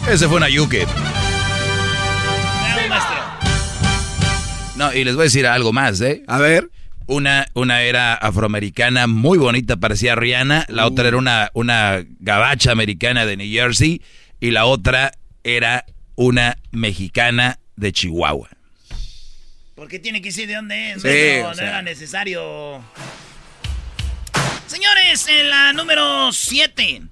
Ese 0.09 0.27
fue 0.29 0.37
una 0.37 0.49
yuke. 0.49 0.87
No, 4.77 4.93
y 4.93 5.05
les 5.05 5.15
voy 5.15 5.23
a 5.23 5.25
decir 5.25 5.47
algo 5.47 5.73
más, 5.73 6.01
¿eh? 6.01 6.23
A 6.27 6.39
ver. 6.39 6.71
Una, 7.07 7.47
una 7.55 7.83
era 7.83 8.15
afroamericana 8.15 9.07
muy 9.07 9.39
bonita, 9.39 9.77
parecía 9.77 10.15
Rihanna. 10.15 10.67
La 10.69 10.87
otra 10.87 11.09
era 11.09 11.17
una, 11.17 11.51
una 11.55 12.05
gabacha 12.19 12.73
americana 12.73 13.27
de 13.27 13.37
New 13.37 13.51
Jersey. 13.51 14.03
Y 14.41 14.51
la 14.51 14.65
otra 14.65 15.13
era 15.43 15.85
una 16.17 16.57
mexicana 16.71 17.59
de 17.77 17.93
Chihuahua. 17.93 18.49
¿Por 19.75 19.89
qué 19.89 19.99
tiene 19.99 20.23
que 20.23 20.29
decir 20.29 20.47
de 20.47 20.55
dónde 20.55 20.93
es? 20.93 21.03
Sí, 21.03 21.43
no 21.43 21.55
sea. 21.55 21.69
era 21.69 21.83
necesario. 21.83 22.83
Señores, 24.67 25.27
en 25.29 25.51
la 25.51 25.73
número 25.73 26.33
7. 26.33 27.03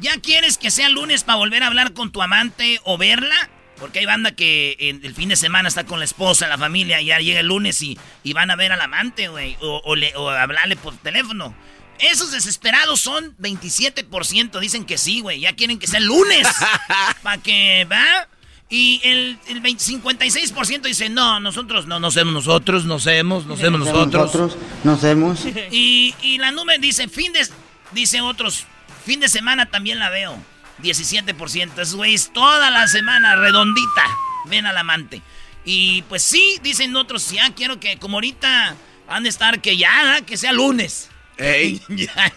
¿Ya 0.00 0.18
quieres 0.20 0.56
que 0.56 0.70
sea 0.70 0.88
lunes 0.88 1.24
para 1.24 1.38
volver 1.38 1.62
a 1.62 1.66
hablar 1.66 1.92
con 1.92 2.12
tu 2.12 2.22
amante 2.22 2.80
o 2.84 2.96
verla? 2.96 3.50
Porque 3.80 3.98
hay 4.00 4.06
banda 4.06 4.32
que 4.32 4.76
en 4.78 5.04
el 5.04 5.14
fin 5.14 5.30
de 5.30 5.36
semana 5.36 5.68
está 5.68 5.84
con 5.84 5.98
la 5.98 6.04
esposa, 6.04 6.46
la 6.46 6.58
familia, 6.58 7.00
y 7.00 7.06
ya 7.06 7.18
llega 7.18 7.40
el 7.40 7.46
lunes 7.46 7.80
y, 7.82 7.98
y 8.22 8.32
van 8.34 8.50
a 8.50 8.56
ver 8.56 8.70
al 8.72 8.80
amante, 8.80 9.28
güey, 9.28 9.56
o, 9.60 9.80
o 9.84 9.96
le- 9.96 10.14
o 10.16 10.28
hablarle 10.30 10.76
por 10.76 10.94
teléfono. 10.98 11.54
Esos 11.98 12.30
desesperados 12.30 13.00
son 13.00 13.34
27%, 13.38 14.58
dicen 14.60 14.84
que 14.84 14.98
sí, 14.98 15.20
güey, 15.20 15.40
ya 15.40 15.54
quieren 15.54 15.78
que 15.78 15.86
sea 15.86 15.98
el 15.98 16.06
lunes. 16.06 16.46
para 17.22 17.38
que, 17.42 17.86
¿va? 17.90 18.28
Y 18.68 19.00
el, 19.02 19.38
el 19.48 19.60
20 19.60 19.82
56% 19.84 20.82
dice, 20.82 21.08
no, 21.08 21.40
nosotros 21.40 21.86
no, 21.86 21.98
no 21.98 22.10
somos 22.10 22.32
nosotros, 22.32 22.84
no 22.84 22.98
somos, 23.00 23.44
no 23.46 23.56
somos 23.56 23.80
nosotros. 23.80 24.56
nos 24.84 25.00
vemos. 25.02 25.40
Y, 25.72 26.14
y 26.22 26.38
la 26.38 26.52
número 26.52 26.80
dice, 26.80 27.08
fin 27.08 27.32
de, 27.32 27.46
dice 27.92 28.20
otros, 28.20 28.66
fin 29.04 29.18
de 29.20 29.28
semana 29.28 29.66
también 29.70 29.98
la 29.98 30.08
veo. 30.10 30.38
17%. 30.82 31.72
Esos 31.80 31.94
güeyes 31.96 32.30
toda 32.32 32.70
la 32.70 32.86
semana, 32.88 33.36
redondita, 33.36 34.04
ven 34.46 34.66
al 34.66 34.76
amante. 34.78 35.22
Y 35.64 36.02
pues 36.02 36.22
sí, 36.22 36.58
dicen 36.62 36.94
otros, 36.96 37.30
ya 37.30 37.52
quiero 37.54 37.78
que, 37.80 37.98
como 37.98 38.16
ahorita 38.16 38.74
han 39.08 39.22
de 39.24 39.28
estar, 39.28 39.60
que 39.60 39.76
ya, 39.76 40.20
que 40.26 40.36
sea 40.36 40.52
lunes. 40.52 41.10
Ey. 41.36 41.80
Ya. 41.88 42.32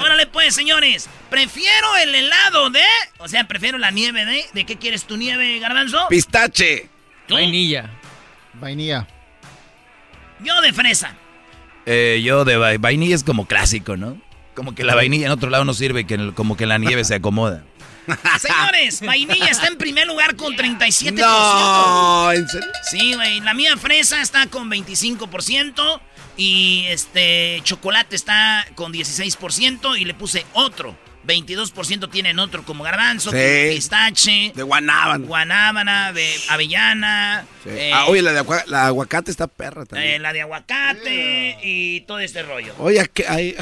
Órale 0.00 0.28
pues, 0.28 0.54
señores. 0.54 1.08
Prefiero 1.28 1.96
el 1.96 2.14
helado 2.14 2.70
de... 2.70 2.82
O 3.18 3.26
sea, 3.26 3.48
prefiero 3.48 3.76
la 3.76 3.90
nieve 3.90 4.24
de... 4.24 4.44
¿De 4.52 4.64
qué 4.64 4.76
quieres 4.76 5.04
tu 5.04 5.16
nieve, 5.16 5.58
garbanzo? 5.58 6.06
Pistache. 6.08 6.88
¿Tú? 7.26 7.34
Vainilla. 7.34 7.90
Vainilla. 8.54 9.08
Yo 10.44 10.60
de 10.60 10.72
fresa. 10.72 11.16
Eh, 11.86 12.20
yo 12.24 12.44
de 12.44 12.56
va- 12.56 12.78
vainilla 12.78 13.16
es 13.16 13.24
como 13.24 13.46
clásico, 13.46 13.96
¿no? 13.96 14.16
Como 14.54 14.74
que 14.74 14.84
la 14.84 14.94
vainilla 14.94 15.26
en 15.26 15.32
otro 15.32 15.48
lado 15.50 15.64
no 15.64 15.74
sirve, 15.74 16.06
que 16.06 16.14
el- 16.14 16.34
como 16.34 16.56
que 16.56 16.66
la 16.66 16.78
nieve 16.78 17.04
se 17.04 17.14
acomoda. 17.14 17.64
Señores, 18.40 19.00
vainilla 19.00 19.46
está 19.46 19.68
en 19.68 19.78
primer 19.78 20.06
lugar 20.08 20.34
con 20.36 20.54
37%. 20.56 21.12
No, 21.14 22.32
¿en 22.32 22.48
serio? 22.48 22.68
Sí, 22.90 23.14
güey. 23.14 23.40
La 23.40 23.54
mía 23.54 23.76
fresa 23.76 24.20
está 24.20 24.46
con 24.46 24.70
25%. 24.70 26.00
Y 26.36 26.84
este 26.88 27.60
chocolate 27.62 28.16
está 28.16 28.66
con 28.74 28.92
16%. 28.92 29.96
Y 29.98 30.04
le 30.04 30.14
puse 30.14 30.44
otro. 30.52 30.96
22% 31.24 32.10
tienen 32.10 32.40
otro 32.40 32.64
como 32.64 32.82
garbanzo, 32.82 33.30
Sí. 33.30 33.36
pistache, 33.76 34.52
De 34.56 34.62
guanábana. 34.64 35.24
guanábana, 35.24 36.12
de 36.12 36.34
avellana, 36.48 37.44
Sí. 37.62 37.70
eh, 37.70 37.92
Ah, 37.94 38.06
oye, 38.06 38.22
la 38.22 38.32
de 38.32 38.40
agua- 38.40 38.64
la 38.66 38.86
aguacate 38.88 39.30
está 39.30 39.46
perra 39.46 39.84
eh, 39.84 39.86
también. 39.86 40.22
la 40.22 40.32
de 40.32 40.40
aguacate 40.40 41.58
y 41.62 42.00
todo 42.02 42.18
este 42.18 42.42
rollo. 42.42 42.74
Oye, 42.78 43.08
¿qué 43.14 43.24
hay? 43.28 43.54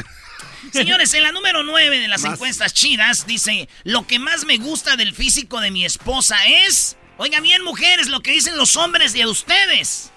Señores, 0.72 1.12
en 1.14 1.22
la 1.22 1.32
número 1.32 1.62
9 1.62 1.98
de 1.98 2.08
las 2.08 2.22
Más. 2.22 2.34
encuestas 2.34 2.74
chidas 2.74 3.26
dice, 3.26 3.68
lo 3.84 4.06
que 4.06 4.18
más 4.18 4.44
me 4.44 4.58
gusta 4.58 4.96
del 4.96 5.14
físico 5.14 5.60
de 5.60 5.70
mi 5.70 5.84
esposa 5.84 6.36
es... 6.46 6.96
Oigan 7.16 7.42
bien, 7.42 7.62
mujeres, 7.62 8.08
lo 8.08 8.20
que 8.20 8.32
dicen 8.32 8.56
los 8.56 8.76
hombres 8.76 9.12
de 9.12 9.26
ustedes. 9.26 10.10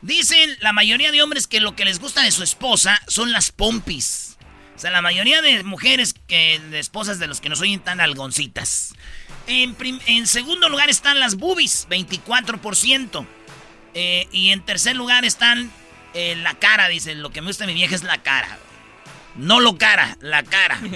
Dicen 0.00 0.56
la 0.60 0.72
mayoría 0.72 1.10
de 1.12 1.22
hombres 1.22 1.46
que 1.46 1.60
lo 1.60 1.76
que 1.76 1.84
les 1.84 1.98
gusta 1.98 2.22
de 2.22 2.30
su 2.30 2.42
esposa 2.42 3.00
son 3.08 3.32
las 3.32 3.52
pompis. 3.52 4.36
O 4.74 4.78
sea, 4.78 4.90
la 4.90 5.02
mayoría 5.02 5.42
de 5.42 5.62
mujeres, 5.64 6.14
que 6.26 6.60
de 6.70 6.78
esposas 6.78 7.18
de 7.18 7.26
los 7.26 7.40
que 7.40 7.48
no 7.48 7.56
soy 7.56 7.76
tan 7.78 8.00
algoncitas. 8.00 8.94
En 9.46 10.26
segundo 10.26 10.68
lugar 10.68 10.90
están 10.90 11.18
las 11.18 11.36
boobies, 11.36 11.86
24%. 11.88 13.26
Eh, 13.94 14.28
y 14.30 14.50
en 14.50 14.64
tercer 14.64 14.94
lugar 14.94 15.24
están 15.24 15.70
eh, 16.12 16.36
la 16.36 16.54
cara, 16.54 16.88
dicen. 16.88 17.22
Lo 17.22 17.30
que 17.30 17.40
me 17.40 17.46
gusta 17.46 17.64
de 17.66 17.72
mi 17.72 17.78
vieja 17.78 17.94
es 17.94 18.02
la 18.02 18.22
cara. 18.22 18.58
No 19.38 19.60
lo 19.60 19.76
cara, 19.76 20.16
la 20.20 20.42
cara. 20.42 20.78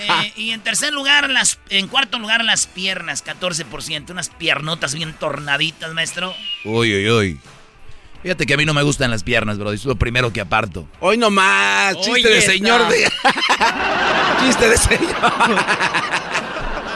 Eh, 0.00 0.32
y 0.36 0.50
en 0.52 0.60
tercer 0.60 0.92
lugar, 0.92 1.28
las, 1.30 1.58
en 1.70 1.88
cuarto 1.88 2.18
lugar, 2.18 2.44
las 2.44 2.66
piernas, 2.66 3.24
14%. 3.24 4.10
Unas 4.10 4.28
piernotas 4.30 4.94
bien 4.94 5.12
tornaditas, 5.14 5.92
maestro. 5.92 6.34
Uy, 6.64 6.94
uy, 6.94 7.10
uy. 7.10 7.40
Fíjate 8.22 8.46
que 8.46 8.54
a 8.54 8.56
mí 8.56 8.64
no 8.64 8.74
me 8.74 8.82
gustan 8.82 9.10
las 9.10 9.22
piernas, 9.22 9.58
bro. 9.58 9.72
Es 9.72 9.84
lo 9.84 9.96
primero 9.96 10.32
que 10.32 10.40
aparto. 10.40 10.88
Hoy 11.00 11.16
nomás, 11.16 11.94
chiste 11.96 12.10
Oye, 12.12 12.28
de 12.30 12.40
señor 12.42 12.88
de... 12.88 13.04
chiste 14.44 14.68
de 14.68 14.76
señor. 14.76 15.32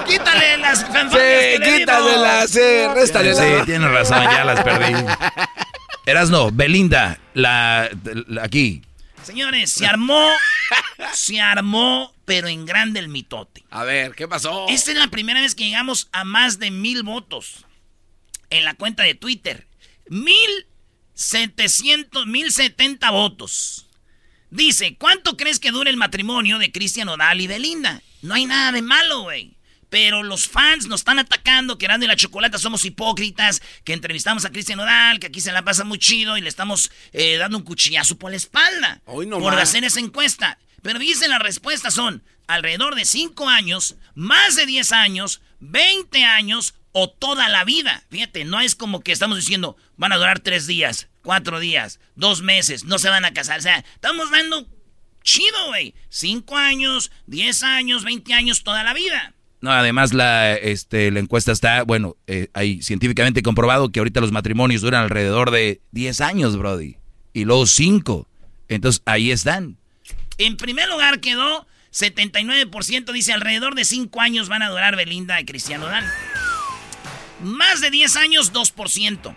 Quítale 0.06 0.59
las 0.59 0.80
Sí, 0.80 1.62
quítaselas, 1.62 2.50
sí, 2.50 2.61
réstale. 2.94 3.35
Sí, 3.35 3.42
tienes 3.66 3.90
razón, 3.90 4.23
ya 4.25 4.44
las 4.44 4.62
perdí. 4.62 4.94
Eras 6.06 6.30
no, 6.30 6.50
Belinda, 6.50 7.18
la, 7.35 7.88
la- 8.26 8.42
aquí. 8.42 8.82
Señores, 9.25 9.73
se 9.73 9.87
armó, 9.87 10.31
se 11.12 11.41
armó, 11.41 12.14
pero 12.25 12.49
en 12.49 12.67
grande 12.67 13.00
el 13.00 13.09
mitote. 13.09 13.64
A 13.71 13.85
ver, 13.85 14.14
¿qué 14.14 14.26
pasó? 14.29 14.67
Esta 14.69 14.93
es 14.93 14.97
la 14.97 15.09
primera 15.09 15.41
vez 15.41 15.55
que 15.55 15.64
llegamos 15.64 16.09
a 16.12 16.25
más 16.25 16.59
de 16.59 16.71
mil 16.71 17.02
votos 17.02 17.64
en 18.50 18.64
la 18.64 18.75
cuenta 18.75 19.02
de 19.02 19.14
Twitter. 19.14 19.67
Mil 20.09 20.67
setecientos, 21.14 22.26
mil 22.26 22.52
setenta 22.52 23.11
votos. 23.11 23.87
Dice, 24.50 24.97
¿cuánto 24.99 25.37
crees 25.37 25.59
que 25.59 25.71
dure 25.71 25.91
el 25.91 25.97
matrimonio 25.97 26.59
de 26.59 26.73
Cristian 26.73 27.09
Odal 27.09 27.41
y 27.41 27.47
Belinda? 27.47 28.02
No 28.21 28.35
hay 28.35 28.45
nada 28.45 28.73
de 28.73 28.83
malo, 28.83 29.23
güey. 29.23 29.57
Pero 29.92 30.22
los 30.22 30.49
fans 30.49 30.87
nos 30.87 31.02
están 31.02 31.18
atacando, 31.18 31.76
que 31.76 31.84
Erasmo 31.84 32.04
y 32.04 32.08
la 32.08 32.16
Chocolata 32.16 32.56
somos 32.56 32.87
hipócritas, 32.87 33.61
que 33.84 33.92
entrevistamos 33.92 34.46
a 34.46 34.50
Cristian 34.50 34.80
Odal, 34.80 35.20
que 35.20 35.26
aquí 35.26 35.42
se 35.42 35.52
la 35.52 35.66
pasa 35.66 35.84
muy 35.84 35.99
chido 35.99 36.38
y 36.38 36.40
le 36.40 36.49
estamos 36.49 36.90
eh, 37.12 37.37
dando 37.37 37.58
un 37.58 37.62
cuchillazo 37.62 38.16
por 38.16 38.30
la 38.30 38.38
espalda 38.38 39.02
Hoy 39.04 39.26
no 39.26 39.38
por 39.38 39.52
hacer 39.58 39.84
esa 39.84 40.00
encuesta. 40.00 40.58
Pero 40.80 40.99
dicen 40.99 41.28
las 41.28 41.42
respuestas 41.42 41.92
son 41.92 42.22
alrededor 42.46 42.94
de 42.94 43.04
5 43.04 43.46
años, 43.50 43.96
más 44.14 44.56
de 44.56 44.64
10 44.64 44.92
años, 44.92 45.42
20 45.61 46.25
años 46.25 46.75
o 46.92 47.11
toda 47.11 47.50
la 47.50 47.64
vida. 47.64 48.02
Fíjate, 48.11 48.46
no 48.46 48.62
es 48.62 48.75
como 48.75 49.02
que 49.02 49.12
estamos 49.12 49.37
diciendo 49.37 49.76
van 49.99 50.12
a 50.12 50.16
durar 50.16 50.40
3 50.40 50.66
días, 50.66 51.08
4 51.20 51.61
días, 51.61 52.00
2 52.14 52.40
meses, 52.40 52.84
no 52.84 52.99
se 52.99 53.11
van 53.11 53.26
a 53.26 53.34
casar. 53.34 53.58
O 53.58 53.62
sea, 53.62 53.84
estamos 53.94 54.30
dando 54.30 54.66
chido, 55.22 55.66
güey. 55.66 55.94
5 56.08 56.56
años, 56.56 57.11
10 57.26 57.62
años, 57.62 58.04
20 58.04 58.32
años, 58.32 58.64
toda 58.64 58.84
la 58.84 58.94
vida. 58.94 59.34
No, 59.62 59.71
además 59.71 60.12
la, 60.12 60.54
este, 60.54 61.12
la 61.12 61.21
encuesta 61.21 61.52
está, 61.52 61.85
bueno, 61.85 62.16
eh, 62.26 62.49
hay 62.52 62.83
científicamente 62.83 63.42
comprobado 63.42 63.90
que 63.92 64.00
ahorita 64.00 64.21
los 64.21 64.33
matrimonios 64.33 64.83
duran 64.83 65.04
alrededor 65.04 65.52
de 65.52 65.81
10 65.92 66.21
años, 66.21 66.57
Brody. 66.57 66.97
Y 67.33 67.45
luego 67.45 67.66
5. 67.66 68.28
Entonces 68.69 69.02
ahí 69.07 69.31
están. 69.31 69.78
En 70.37 70.57
primer 70.57 70.88
lugar 70.88 71.21
quedó 71.21 71.64
79%, 71.92 73.12
dice 73.12 73.33
alrededor 73.33 73.76
de 73.76 73.85
5 73.85 74.21
años 74.21 74.49
van 74.49 74.62
a 74.62 74.69
durar 74.69 74.97
Belinda 74.97 75.40
y 75.40 75.45
Cristiano 75.45 75.87
Odal. 75.87 76.04
Más 77.40 77.81
de 77.81 77.90
10 77.90 78.16
años, 78.16 78.52
2%. 78.52 79.37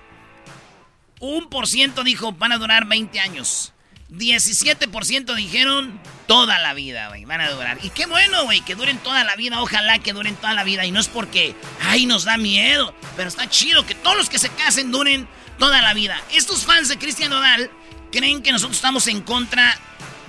Un 1.19 1.49
por 1.49 1.67
ciento 1.67 2.03
dijo 2.03 2.31
van 2.31 2.51
a 2.51 2.57
durar 2.57 2.87
20 2.87 3.19
años. 3.19 3.74
17% 4.17 5.35
dijeron 5.35 5.99
toda 6.27 6.59
la 6.59 6.73
vida, 6.73 7.09
güey, 7.09 7.25
van 7.25 7.41
a 7.41 7.49
durar. 7.49 7.77
Y 7.83 7.89
qué 7.89 8.05
bueno, 8.05 8.45
güey, 8.45 8.61
que 8.61 8.75
duren 8.75 8.97
toda 8.99 9.23
la 9.23 9.35
vida. 9.35 9.61
Ojalá 9.61 9.99
que 9.99 10.13
duren 10.13 10.35
toda 10.35 10.53
la 10.53 10.63
vida. 10.63 10.85
Y 10.85 10.91
no 10.91 10.99
es 10.99 11.07
porque, 11.07 11.55
ay, 11.81 12.05
nos 12.05 12.25
da 12.25 12.37
miedo. 12.37 12.95
Pero 13.15 13.29
está 13.29 13.49
chido 13.49 13.85
que 13.85 13.95
todos 13.95 14.17
los 14.17 14.29
que 14.29 14.39
se 14.39 14.49
casen 14.49 14.91
duren 14.91 15.27
toda 15.59 15.81
la 15.81 15.93
vida. 15.93 16.21
Estos 16.33 16.63
fans 16.63 16.89
de 16.89 16.97
Cristian 16.97 17.33
Odal 17.33 17.69
creen 18.11 18.41
que 18.41 18.51
nosotros 18.51 18.77
estamos 18.77 19.07
en 19.07 19.21
contra 19.21 19.77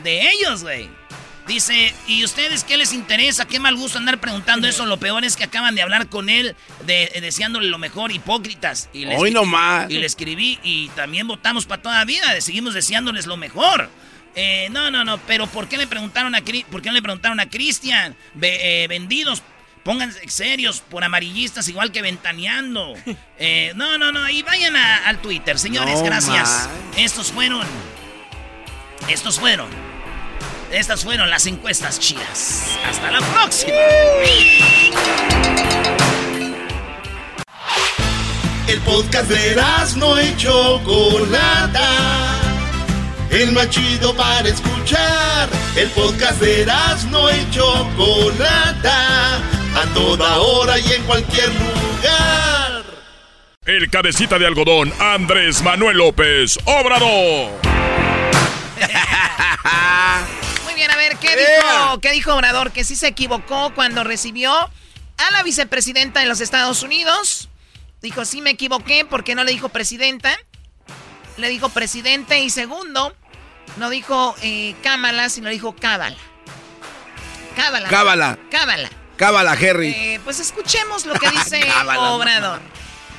de 0.02 0.31
ellos, 0.31 0.62
güey. 0.62 0.88
Dice, 1.47 1.95
¿y 2.09 2.25
ustedes 2.25 2.65
qué 2.65 2.76
les 2.76 2.93
interesa? 2.93 3.45
Qué 3.47 3.61
mal 3.61 3.76
gusto 3.76 3.99
andar 3.99 4.19
preguntando 4.19 4.67
eso. 4.67 4.85
Lo 4.85 4.99
peor 4.99 5.25
es 5.25 5.37
que 5.37 5.45
acaban 5.45 5.76
de 5.76 5.83
hablar 5.83 6.09
con 6.09 6.29
él, 6.29 6.57
de, 6.87 7.11
deseándole 7.21 7.69
lo 7.69 7.79
mejor, 7.79 8.11
hipócritas. 8.11 8.88
Y 8.93 9.07
Hoy 9.07 9.31
nomás. 9.31 9.88
Y 9.91 9.99
le 9.99 10.07
escribí 10.07 10.59
y 10.65 10.88
también 10.91 11.29
votamos 11.29 11.65
para 11.65 11.81
toda 11.83 11.99
la 11.99 12.05
vida. 12.05 12.41
Seguimos 12.41 12.75
deseándoles 12.75 13.26
lo 13.26 13.37
mejor. 13.37 13.88
Eh, 14.35 14.69
no, 14.71 14.91
no, 14.91 15.05
no, 15.05 15.19
pero 15.19 15.47
¿por 15.47 15.69
qué 15.69 15.76
le 15.79 15.87
preguntaron 15.87 16.35
a 16.35 16.43
por 16.71 16.83
qué 16.83 16.91
le 16.93 17.00
preguntaron 17.00 17.38
a 17.41 17.49
Cristian? 17.49 18.17
Eh, 18.43 18.87
vendidos, 18.89 19.43
pónganse 19.85 20.28
serios 20.28 20.80
por 20.80 21.04
amarillistas 21.04 21.69
igual 21.69 21.93
que 21.93 22.02
ventaneando. 22.02 22.95
Eh, 23.39 23.73
no, 23.76 23.99
no, 23.99 24.13
no, 24.13 24.30
y 24.30 24.41
vayan 24.43 24.75
a- 24.76 25.06
al 25.09 25.21
Twitter, 25.21 25.59
señores, 25.59 25.97
No 25.99 26.04
gracias. 26.04 26.69
man. 26.69 26.71
Estos 26.97 27.30
fueron. 27.30 27.67
Estos 29.11 29.39
fueron. 29.39 29.69
Estas 30.73 31.05
fueron 31.05 31.31
las 31.31 31.47
encuestas 31.47 32.00
chidas. 32.00 32.76
Hasta 32.85 33.11
la 33.11 33.21
próxima. 33.21 33.76
El 38.67 38.81
podcast 38.81 39.31
de 39.31 39.57
no 39.97 40.21
y 40.21 40.37
Chocolata. 40.37 41.91
El 43.31 43.52
más 43.52 43.71
chido 43.71 44.15
para 44.17 44.49
escuchar. 44.49 45.49
El 45.76 45.89
podcast 45.91 46.41
de 46.41 46.67
no 47.11 47.31
y 47.31 47.50
Chocolata. 47.50 49.37
A 49.37 49.85
toda 49.95 50.39
hora 50.39 50.79
y 50.81 50.93
en 50.93 51.02
cualquier 51.05 51.49
lugar. 51.49 52.83
El 53.65 53.89
cabecita 53.89 54.39
de 54.39 54.47
algodón, 54.47 54.93
Andrés 54.99 55.63
Manuel 55.63 55.99
López 55.99 56.59
Obrador. 56.65 57.50
Bien, 60.76 60.91
a 60.91 60.97
ver, 60.97 61.17
¿qué 61.17 61.28
Yeah. 61.28 61.36
dijo, 61.86 62.00
¿qué 62.00 62.12
dijo 62.12 62.34
Obrador? 62.34 62.71
Que 62.71 62.84
sí 62.84 62.95
se 62.97 63.08
equivocó 63.08 63.73
cuando 63.75 64.04
recibió 64.04 64.52
a 64.54 65.30
la 65.32 65.43
vicepresidenta 65.43 66.21
de 66.21 66.26
los 66.26 66.41
Estados 66.41 66.82
Unidos. 66.82 67.49
Dijo, 68.02 68.25
sí 68.26 68.43
me 68.43 68.50
equivoqué 68.50 69.04
porque 69.04 69.34
no 69.34 69.43
le 69.43 69.52
dijo 69.52 69.71
presidenta. 69.71 70.36
Le 71.39 71.49
dijo 71.49 71.71
presidente 71.71 72.41
y 72.41 72.50
segundo, 72.50 73.15
no 73.78 73.91
dijo 73.91 74.34
eh, 74.43 74.75
Cámara, 74.82 75.28
sino 75.30 75.49
dijo 75.50 75.75
Cábala. 75.75 76.17
Cábala. 77.56 77.89
Cábala. 77.89 78.39
Cábala. 78.50 78.91
Cábala, 79.17 79.52
Harry. 79.52 79.89
Eh, 79.89 80.21
pues 80.25 80.41
escuchemos 80.41 81.06
lo 81.06 81.15
que 81.15 81.30
dice 81.30 81.60
Cábala, 81.60 82.10
Obrador. 82.12 82.60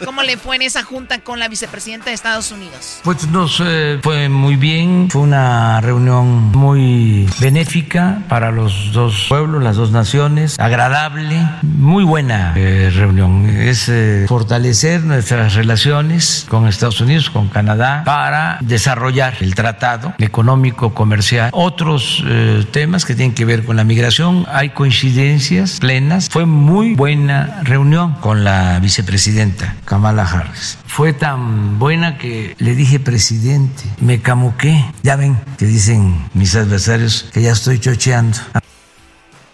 ¿Cómo 0.06 0.24
le 0.24 0.38
fue 0.38 0.56
en 0.56 0.62
esa 0.62 0.84
junta 0.84 1.20
con 1.20 1.40
la 1.40 1.48
vicepresidenta 1.48 2.06
de 2.06 2.14
Estados 2.14 2.52
Unidos? 2.52 3.02
Pues 3.04 3.28
nos 3.28 3.62
eh, 3.66 4.00
fue 4.02 4.30
muy 4.30 4.56
bien, 4.56 5.10
fue 5.10 5.22
una 5.22 5.82
reunión 5.82 6.52
muy 6.52 7.28
benéfica 7.40 8.20
para 8.30 8.52
los 8.52 8.92
dos 8.94 9.26
pueblos, 9.28 9.64
las 9.64 9.76
dos 9.76 9.92
naciones, 9.92 10.60
agradable, 10.60 11.48
muy 11.64 12.04
buena 12.04 12.54
eh, 12.56 12.92
reunión. 12.94 13.46
Es 13.50 13.90
eh, 13.90 14.26
fortalecer 14.28 15.04
nuestras 15.04 15.56
relaciones 15.56 16.46
con 16.48 16.68
Estados 16.68 17.02
Unidos, 17.02 17.30
con 17.30 17.48
Canadá, 17.50 18.04
para 18.06 18.58
desarrollar 18.62 19.36
el 19.42 19.56
tratado 19.56 20.14
económico, 20.20 20.94
comercial, 20.94 21.50
otros 21.54 22.24
eh, 22.28 22.66
temas 22.72 23.06
que 23.06 23.16
tienen 23.16 23.34
que 23.34 23.46
ver 23.46 23.66
con 23.66 23.78
la 23.78 23.84
migración. 23.84 24.46
Hay 24.52 24.70
coincidencias 24.70 25.80
plenas. 25.80 26.30
Fue 26.30 26.46
muy 26.46 26.96
buena 26.96 27.62
reunión 27.64 28.14
con 28.14 28.44
la 28.44 28.80
vicepresidenta 28.80 29.76
Kamala 29.88 30.24
Harris. 30.24 30.78
Fue 30.86 31.14
tan 31.14 31.80
buena 31.80 32.18
que 32.18 32.56
le 32.60 32.76
dije 32.76 33.00
presidente, 33.00 33.84
me 34.02 34.22
camuqué. 34.22 34.84
Ya 35.02 35.16
ven 35.16 35.40
que 35.58 35.66
dicen 35.66 36.30
mis 36.34 36.56
adversarios 36.56 37.30
que 37.34 37.42
ya 37.42 37.54
estoy 37.54 37.80
chocheando. 37.80 38.38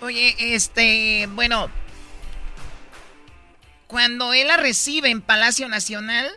Oye, 0.01 0.35
este, 0.39 1.29
bueno, 1.35 1.69
cuando 3.85 4.33
él 4.33 4.47
la 4.47 4.57
recibe 4.57 5.11
en 5.11 5.21
Palacio 5.21 5.69
Nacional, 5.69 6.27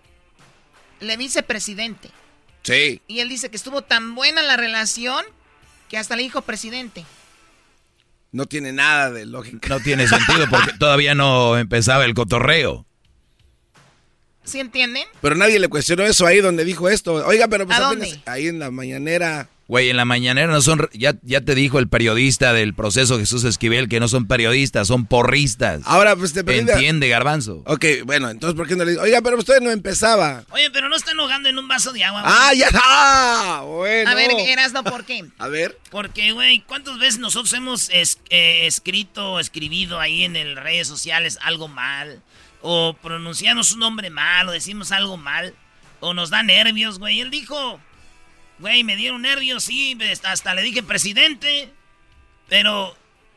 le 1.00 1.16
dice 1.16 1.42
presidente. 1.42 2.10
Sí. 2.64 3.00
Y 3.08 3.20
él 3.20 3.30
dice 3.30 3.48
que 3.48 3.56
estuvo 3.56 3.80
tan 3.80 4.14
buena 4.14 4.42
la 4.42 4.58
relación 4.58 5.24
que 5.88 5.96
hasta 5.96 6.16
le 6.16 6.22
dijo 6.22 6.42
presidente. 6.42 7.06
No 8.30 8.44
tiene 8.44 8.74
nada 8.74 9.10
de 9.10 9.24
lógica. 9.24 9.68
No 9.70 9.80
tiene 9.80 10.06
sentido 10.06 10.46
porque 10.50 10.74
todavía 10.78 11.14
no 11.14 11.56
empezaba 11.56 12.04
el 12.04 12.12
cotorreo. 12.12 12.84
¿Sí 14.46 14.60
entienden? 14.60 15.04
Pero 15.20 15.34
nadie 15.34 15.58
le 15.58 15.68
cuestionó 15.68 16.04
eso 16.04 16.26
ahí 16.26 16.40
donde 16.40 16.64
dijo 16.64 16.88
esto. 16.88 17.14
Oiga, 17.26 17.48
pero 17.48 17.66
pues 17.66 17.78
¿A 17.78 17.88
apenas 17.88 18.08
dónde? 18.10 18.22
ahí 18.26 18.46
en 18.48 18.58
la 18.58 18.70
mañanera. 18.70 19.48
Güey, 19.68 19.90
en 19.90 19.96
la 19.96 20.04
mañanera 20.04 20.46
no 20.46 20.62
son, 20.62 20.88
ya, 20.92 21.16
ya 21.22 21.40
te 21.40 21.56
dijo 21.56 21.80
el 21.80 21.88
periodista 21.88 22.52
del 22.52 22.72
proceso 22.72 23.18
Jesús 23.18 23.42
Esquivel 23.42 23.88
que 23.88 23.98
no 23.98 24.06
son 24.06 24.28
periodistas, 24.28 24.86
son 24.86 25.06
porristas. 25.06 25.80
Ahora, 25.86 26.14
pues 26.14 26.32
te 26.32 26.44
pedí- 26.44 26.60
Entiende, 26.70 27.08
garbanzo. 27.08 27.64
Ok, 27.66 27.84
bueno, 28.04 28.30
entonces 28.30 28.56
¿por 28.56 28.68
qué 28.68 28.76
no 28.76 28.84
le 28.84 28.92
dice? 28.92 29.02
Oiga, 29.02 29.20
pero 29.22 29.36
usted 29.36 29.60
no 29.60 29.72
empezaba. 29.72 30.44
Oye, 30.50 30.70
pero 30.70 30.88
no 30.88 30.94
están 30.94 31.18
ahogando 31.18 31.48
en 31.48 31.58
un 31.58 31.66
vaso 31.66 31.92
de 31.92 32.04
agua. 32.04 32.20
güey. 32.22 32.32
Ah, 32.36 32.54
ya 32.54 32.66
está. 32.68 33.62
Bueno. 33.66 34.08
A 34.10 34.14
ver, 34.14 34.30
Erasno, 34.38 34.84
¿por 34.84 35.04
qué? 35.04 35.24
A 35.38 35.48
ver. 35.48 35.76
Porque, 35.90 36.30
güey, 36.30 36.60
¿cuántas 36.60 36.96
veces 37.00 37.18
nosotros 37.18 37.52
hemos 37.54 37.90
es- 37.90 38.20
eh, 38.30 38.68
escrito, 38.68 39.40
escribido 39.40 39.98
ahí 39.98 40.22
en 40.22 40.36
el 40.36 40.54
redes 40.56 40.86
sociales 40.86 41.38
algo 41.42 41.66
mal? 41.66 42.22
O 42.68 42.94
pronunciamos 43.00 43.70
un 43.70 43.78
nombre 43.78 44.10
mal, 44.10 44.48
o 44.48 44.50
decimos 44.50 44.90
algo 44.90 45.16
mal, 45.16 45.54
o 46.00 46.14
nos 46.14 46.30
da 46.30 46.42
nervios, 46.42 46.98
güey. 46.98 47.20
Él 47.20 47.30
dijo, 47.30 47.78
güey, 48.58 48.82
me 48.82 48.96
dieron 48.96 49.22
nervios, 49.22 49.62
sí, 49.62 49.96
hasta, 50.24 50.52
le 50.52 50.62
dije 50.62 50.82
presidente, 50.82 51.72
pero 52.48 52.96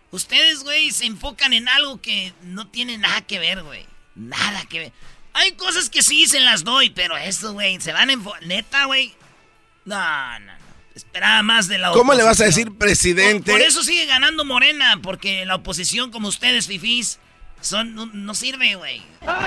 ustedes, 0.10 0.64
güey, 0.64 0.90
se 0.90 1.06
enfocan 1.06 1.54
en 1.54 1.68
algo 1.68 2.02
que 2.02 2.34
no 2.42 2.70
tiene 2.70 2.98
nada 2.98 3.22
que 3.22 3.38
ver, 3.38 3.62
güey. 3.62 3.86
Nada 4.16 4.66
que 4.66 4.80
ver. 4.80 4.94
Hay 5.34 5.52
cosas 5.52 5.92
que 5.92 6.02
sí 6.02 6.26
se 6.26 6.40
las 6.40 6.64
doy, 6.64 6.90
pero 6.90 7.16
eso, 7.16 7.54
güey, 7.54 7.80
se 7.80 7.94
van 7.94 8.10
en... 8.10 8.24
Neta, 8.48 8.86
güey. 8.86 9.14
No, 9.86 10.40
no, 10.40 10.40
no. 10.40 10.54
Esperaba 10.96 11.44
más 11.44 11.68
de 11.68 11.78
la 11.78 11.92
¿Cómo 11.92 12.16
le 12.16 12.24
vas 12.24 12.42
a 12.42 12.46
oposición. 12.46 12.66
decir 12.66 12.80
presidente? 12.80 13.52
Por, 13.52 13.60
por 13.60 13.68
eso 13.68 13.84
sigue 13.84 14.08
ganando 14.08 14.44
Morena, 14.44 15.00
porque 15.04 15.46
la 15.46 15.54
oposición 15.54 16.10
como 16.10 16.30
ustedes, 16.30 16.66
fifís, 16.66 17.20
son, 17.62 17.96
no, 18.14 18.34
sirve, 18.34 18.76
güey. 18.76 19.02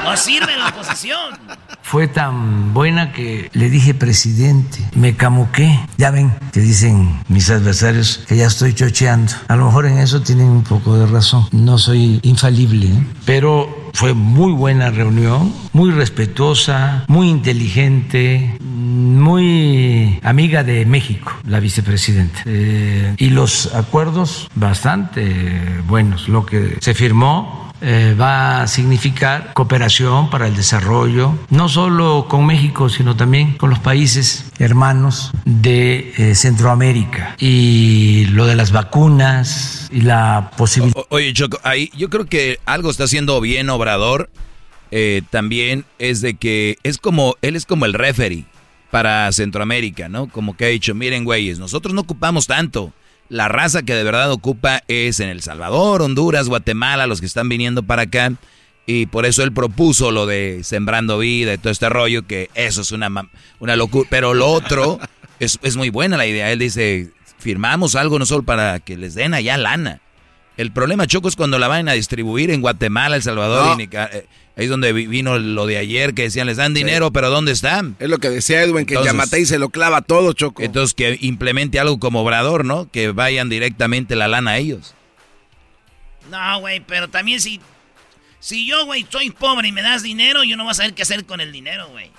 No 0.04 0.16
sirve 0.16 0.56
la 0.56 0.68
oposición. 0.68 1.34
Fue 1.82 2.08
tan 2.08 2.74
buena 2.74 3.12
que 3.12 3.50
le 3.52 3.70
dije 3.70 3.94
presidente, 3.94 4.78
me 4.94 5.16
camuqué. 5.16 5.80
Ya 5.96 6.10
ven 6.10 6.32
que 6.52 6.60
dicen 6.60 7.20
mis 7.28 7.50
adversarios 7.50 8.24
que 8.28 8.36
ya 8.36 8.46
estoy 8.46 8.74
chocheando. 8.74 9.32
A 9.48 9.56
lo 9.56 9.66
mejor 9.66 9.86
en 9.86 9.98
eso 9.98 10.22
tienen 10.22 10.46
un 10.46 10.62
poco 10.62 10.96
de 10.96 11.06
razón. 11.06 11.48
No 11.52 11.78
soy 11.78 12.20
infalible, 12.22 12.86
¿eh? 12.86 13.06
pero 13.24 13.90
fue 13.94 14.14
muy 14.14 14.52
buena 14.52 14.90
reunión, 14.90 15.54
muy 15.72 15.90
respetuosa, 15.90 17.04
muy 17.08 17.28
inteligente, 17.28 18.56
muy 18.60 20.18
amiga 20.22 20.64
de 20.64 20.86
México, 20.86 21.32
la 21.46 21.60
vicepresidenta. 21.60 22.42
Eh, 22.46 23.14
y 23.18 23.30
los 23.30 23.74
acuerdos 23.74 24.48
bastante 24.54 25.80
buenos. 25.86 26.28
Lo 26.28 26.46
que 26.46 26.76
se 26.80 26.94
firmó 26.94 27.61
eh, 27.82 28.14
va 28.18 28.62
a 28.62 28.66
significar 28.68 29.52
cooperación 29.54 30.30
para 30.30 30.46
el 30.46 30.54
desarrollo, 30.54 31.36
no 31.50 31.68
solo 31.68 32.26
con 32.28 32.46
México, 32.46 32.88
sino 32.88 33.16
también 33.16 33.56
con 33.56 33.70
los 33.70 33.80
países 33.80 34.44
hermanos 34.58 35.32
de 35.44 36.14
eh, 36.16 36.34
Centroamérica. 36.34 37.36
Y 37.38 38.26
lo 38.30 38.46
de 38.46 38.54
las 38.54 38.70
vacunas 38.70 39.88
y 39.92 40.02
la 40.02 40.52
posibilidad... 40.56 41.02
Oye, 41.08 41.32
Choco, 41.32 41.58
ahí 41.64 41.90
yo 41.96 42.08
creo 42.08 42.26
que 42.26 42.58
algo 42.66 42.90
está 42.90 43.04
haciendo 43.04 43.40
bien 43.40 43.68
Obrador. 43.68 44.30
eh, 44.92 45.22
también 45.30 45.84
es 45.98 46.20
de 46.20 46.34
que 46.34 46.76
es 46.84 46.98
como, 46.98 47.34
él 47.42 47.56
es 47.56 47.66
como 47.66 47.86
el 47.86 47.94
referee 47.94 48.44
para 48.90 49.32
Centroamérica, 49.32 50.08
¿no? 50.10 50.28
Como 50.28 50.54
que 50.54 50.66
ha 50.66 50.68
dicho, 50.68 50.94
miren, 50.94 51.24
güeyes, 51.24 51.58
nosotros 51.58 51.94
no 51.94 52.02
ocupamos 52.02 52.46
tanto. 52.46 52.92
La 53.28 53.48
raza 53.48 53.82
que 53.82 53.94
de 53.94 54.04
verdad 54.04 54.30
ocupa 54.30 54.82
es 54.88 55.20
en 55.20 55.28
El 55.30 55.40
Salvador, 55.40 56.02
Honduras, 56.02 56.48
Guatemala, 56.48 57.06
los 57.06 57.20
que 57.20 57.26
están 57.26 57.48
viniendo 57.48 57.82
para 57.82 58.02
acá. 58.02 58.32
Y 58.84 59.06
por 59.06 59.24
eso 59.24 59.42
él 59.42 59.52
propuso 59.52 60.10
lo 60.10 60.26
de 60.26 60.60
Sembrando 60.64 61.18
Vida 61.18 61.54
y 61.54 61.58
todo 61.58 61.72
este 61.72 61.88
rollo, 61.88 62.26
que 62.26 62.50
eso 62.54 62.82
es 62.82 62.92
una, 62.92 63.08
una 63.58 63.76
locura. 63.76 64.06
Pero 64.10 64.34
lo 64.34 64.48
otro 64.48 64.98
es, 65.40 65.58
es 65.62 65.76
muy 65.76 65.88
buena 65.88 66.18
la 66.18 66.26
idea. 66.26 66.50
Él 66.52 66.58
dice, 66.58 67.10
firmamos 67.38 67.94
algo 67.94 68.18
no 68.18 68.26
solo 68.26 68.42
para 68.42 68.80
que 68.80 68.98
les 68.98 69.14
den 69.14 69.32
allá 69.32 69.56
lana. 69.56 70.01
El 70.56 70.70
problema, 70.72 71.06
Choco, 71.06 71.28
es 71.28 71.36
cuando 71.36 71.58
la 71.58 71.66
van 71.68 71.88
a 71.88 71.92
distribuir 71.92 72.50
en 72.50 72.60
Guatemala, 72.60 73.16
El 73.16 73.22
Salvador 73.22 73.66
No. 73.66 73.74
y 73.74 73.76
Nicaragua. 73.78 74.20
Ahí 74.54 74.64
es 74.64 74.68
donde 74.70 74.92
vi- 74.92 75.06
vino 75.06 75.38
lo 75.38 75.64
de 75.64 75.78
ayer 75.78 76.12
que 76.12 76.24
decían, 76.24 76.46
les 76.46 76.58
dan 76.58 76.74
dinero, 76.74 77.10
pero 77.10 77.30
¿dónde 77.30 77.52
están? 77.52 77.96
Es 77.98 78.10
lo 78.10 78.18
que 78.18 78.28
decía 78.28 78.62
Edwin, 78.62 78.84
que 78.84 79.02
Yamatei 79.02 79.46
se 79.46 79.58
lo 79.58 79.70
clava 79.70 80.02
todo, 80.02 80.34
Choco. 80.34 80.62
Entonces 80.62 80.92
que 80.92 81.16
implemente 81.22 81.80
algo 81.80 81.98
como 81.98 82.20
Obrador, 82.20 82.66
¿no? 82.66 82.90
Que 82.90 83.12
vayan 83.12 83.48
directamente 83.48 84.14
la 84.14 84.28
lana 84.28 84.50
a 84.52 84.58
ellos. 84.58 84.94
No, 86.30 86.60
güey, 86.60 86.80
pero 86.80 87.08
también 87.08 87.40
si... 87.40 87.60
Si 88.40 88.66
yo, 88.68 88.84
güey, 88.86 89.06
soy 89.08 89.30
pobre 89.30 89.68
y 89.68 89.72
me 89.72 89.82
das 89.82 90.02
dinero, 90.02 90.42
yo 90.42 90.56
no 90.56 90.64
voy 90.64 90.72
a 90.72 90.74
saber 90.74 90.94
qué 90.94 91.02
hacer 91.02 91.24
con 91.26 91.40
el 91.40 91.52
dinero, 91.52 91.88
güey. 91.90 92.10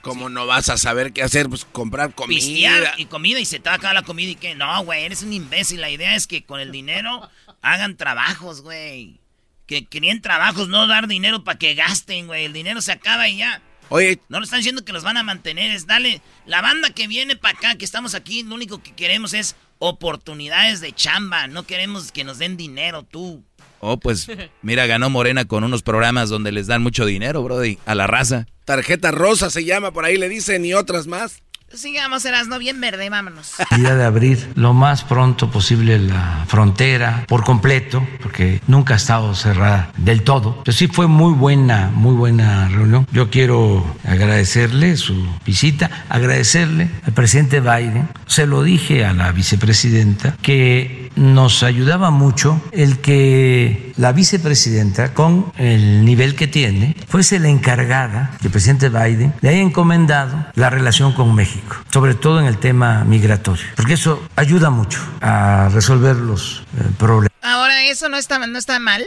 ¿Cómo 0.00 0.28
no 0.28 0.46
vas 0.46 0.68
a 0.68 0.76
saber 0.78 1.12
qué 1.12 1.22
hacer? 1.24 1.48
Pues 1.48 1.64
comprar 1.64 2.14
comida. 2.14 2.38
Pistear 2.38 2.94
y 2.96 3.06
comida 3.06 3.40
y 3.40 3.44
se 3.44 3.58
te 3.58 3.68
va 3.68 3.74
a 3.74 3.78
acabar 3.78 3.94
la 3.94 4.02
comida 4.02 4.30
y 4.30 4.34
qué. 4.36 4.54
No, 4.54 4.84
güey, 4.84 5.04
eres 5.04 5.22
un 5.24 5.32
imbécil. 5.32 5.80
La 5.80 5.90
idea 5.90 6.14
es 6.14 6.28
que 6.28 6.44
con 6.44 6.60
el 6.60 6.70
dinero 6.70 7.28
hagan 7.62 7.96
trabajos, 7.96 8.60
güey. 8.62 9.20
Que 9.66 9.86
querían 9.86 10.20
trabajos, 10.20 10.68
no 10.68 10.86
dar 10.86 11.06
dinero 11.08 11.44
para 11.44 11.58
que 11.58 11.74
gasten, 11.74 12.26
güey. 12.26 12.44
El 12.44 12.52
dinero 12.52 12.82
se 12.82 12.92
acaba 12.92 13.28
y 13.28 13.38
ya. 13.38 13.62
Oye, 13.88 14.18
No 14.28 14.38
lo 14.38 14.44
están 14.44 14.60
diciendo 14.60 14.84
que 14.84 14.92
los 14.92 15.02
van 15.04 15.16
a 15.16 15.22
mantener, 15.22 15.70
es 15.70 15.86
darle. 15.86 16.20
La 16.46 16.60
banda 16.62 16.90
que 16.90 17.06
viene 17.06 17.36
para 17.36 17.56
acá, 17.58 17.74
que 17.76 17.84
estamos 17.84 18.14
aquí, 18.14 18.42
lo 18.42 18.54
único 18.54 18.82
que 18.82 18.92
queremos 18.92 19.34
es 19.34 19.54
oportunidades 19.78 20.80
de 20.80 20.92
chamba. 20.92 21.46
No 21.46 21.62
queremos 21.64 22.10
que 22.12 22.24
nos 22.24 22.38
den 22.38 22.56
dinero, 22.56 23.02
tú. 23.04 23.44
Oh, 23.80 23.98
pues 23.98 24.26
mira, 24.62 24.86
ganó 24.86 25.10
Morena 25.10 25.44
con 25.44 25.64
unos 25.64 25.82
programas 25.82 26.28
donde 26.28 26.52
les 26.52 26.66
dan 26.66 26.82
mucho 26.82 27.04
dinero, 27.06 27.42
brody, 27.42 27.78
a 27.86 27.94
la 27.94 28.06
raza. 28.06 28.46
tarjeta 28.64 29.10
rosa 29.10 29.50
se 29.50 29.64
llama, 29.64 29.92
por 29.92 30.04
ahí 30.04 30.16
le 30.16 30.28
dicen, 30.28 30.64
y 30.64 30.74
otras 30.74 31.06
más. 31.06 31.42
Sigamos, 31.74 32.24
Erasno, 32.24 32.58
bien 32.58 32.80
verde, 32.80 33.08
vámonos. 33.08 33.54
idea 33.78 33.94
de 33.94 34.04
abrir 34.04 34.52
lo 34.56 34.74
más 34.74 35.04
pronto 35.04 35.50
posible 35.50 35.98
la 35.98 36.44
frontera 36.46 37.24
por 37.28 37.44
completo, 37.44 38.06
porque 38.20 38.60
nunca 38.66 38.94
ha 38.94 38.96
estado 38.98 39.34
cerrada 39.34 39.90
del 39.96 40.22
todo. 40.22 40.62
Pero 40.64 40.76
sí 40.76 40.86
fue 40.86 41.06
muy 41.06 41.32
buena, 41.32 41.90
muy 41.94 42.14
buena 42.14 42.68
reunión. 42.68 43.06
Yo 43.10 43.30
quiero 43.30 43.84
agradecerle 44.04 44.96
su 44.96 45.26
visita, 45.46 46.04
agradecerle 46.08 46.90
al 47.06 47.12
presidente 47.12 47.60
Biden. 47.60 48.08
Se 48.26 48.46
lo 48.46 48.62
dije 48.62 49.04
a 49.04 49.14
la 49.14 49.32
vicepresidenta 49.32 50.36
que 50.42 51.10
nos 51.16 51.62
ayudaba 51.62 52.10
mucho 52.10 52.60
el 52.72 52.98
que 52.98 53.92
la 53.96 54.12
vicepresidenta, 54.12 55.14
con 55.14 55.52
el 55.58 56.04
nivel 56.04 56.34
que 56.34 56.46
tiene, 56.46 56.96
fuese 57.08 57.38
la 57.38 57.48
encargada, 57.48 58.30
que 58.40 58.46
el 58.48 58.52
presidente 58.52 58.88
Biden 58.88 59.34
le 59.40 59.48
haya 59.50 59.60
encomendado 59.60 60.46
la 60.54 60.70
relación 60.70 61.12
con 61.12 61.34
México, 61.34 61.61
sobre 61.92 62.14
todo 62.14 62.40
en 62.40 62.46
el 62.46 62.58
tema 62.58 63.04
migratorio, 63.04 63.64
porque 63.76 63.94
eso 63.94 64.26
ayuda 64.36 64.70
mucho 64.70 65.00
a 65.20 65.68
resolver 65.72 66.16
los 66.16 66.62
eh, 66.78 66.84
problemas. 66.98 67.32
Ahora, 67.42 67.84
eso 67.84 68.08
no 68.08 68.16
está, 68.16 68.38
no 68.38 68.58
está 68.58 68.78
mal. 68.78 69.04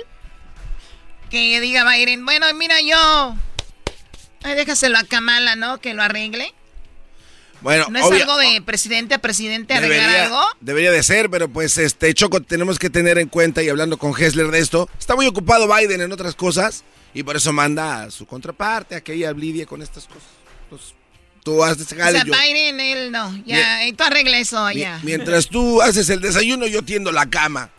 Que 1.30 1.60
diga 1.60 1.90
Biden, 1.90 2.26
bueno, 2.26 2.46
mira 2.54 2.76
yo. 2.82 3.36
Ay, 4.44 4.56
déjaselo 4.56 4.98
a 4.98 5.04
Kamala, 5.04 5.56
¿no? 5.56 5.80
Que 5.80 5.94
lo 5.94 6.04
arregle. 6.04 6.54
Bueno, 7.62 7.88
¿No 7.90 7.98
es 7.98 8.06
obvia- 8.06 8.22
algo 8.22 8.38
de 8.38 8.62
presidente 8.62 9.16
a 9.16 9.20
presidente 9.20 9.74
arreglar 9.74 10.02
debería, 10.02 10.24
algo? 10.26 10.42
debería 10.62 10.92
de 10.92 11.02
ser, 11.02 11.32
pero 11.32 11.50
pues 11.50 11.78
este 11.80 12.14
Choco 12.14 12.42
tenemos 12.42 12.78
que 12.78 12.92
tener 12.92 13.18
en 13.18 13.28
cuenta 13.28 13.64
y 13.64 13.70
hablando 13.70 13.98
con 13.98 14.14
Hessler 14.16 14.52
de 14.52 14.60
esto, 14.60 14.88
está 15.00 15.16
muy 15.16 15.26
ocupado 15.26 15.68
Biden 15.74 16.02
en 16.02 16.12
otras 16.12 16.36
cosas 16.36 16.84
y 17.16 17.24
por 17.24 17.36
eso 17.38 17.54
manda 17.54 18.04
a 18.04 18.12
su 18.12 18.28
contraparte 18.28 18.94
a 18.96 19.02
que 19.02 19.14
ella 19.14 19.32
lidie 19.32 19.66
con 19.66 19.82
estas 19.82 20.06
cosas. 20.06 20.30
Tú 21.46 21.64
haces 21.64 21.86
O 21.92 21.96
sea, 21.96 22.12
yo- 22.26 22.34
Biden, 22.34 22.80
él 22.82 23.12
no. 23.12 23.32
Ya, 23.46 23.86
y 23.88 23.94
tú 23.94 24.04
arregla 24.04 24.40
eso 24.40 24.70
ya. 24.72 25.00
mientras 25.04 25.48
tú 25.48 25.82
haces 25.82 26.10
el 26.10 26.20
desayuno, 26.20 26.66
yo 26.66 26.82
tiendo 26.82 27.12
la 27.12 27.28
cama. 27.30 27.70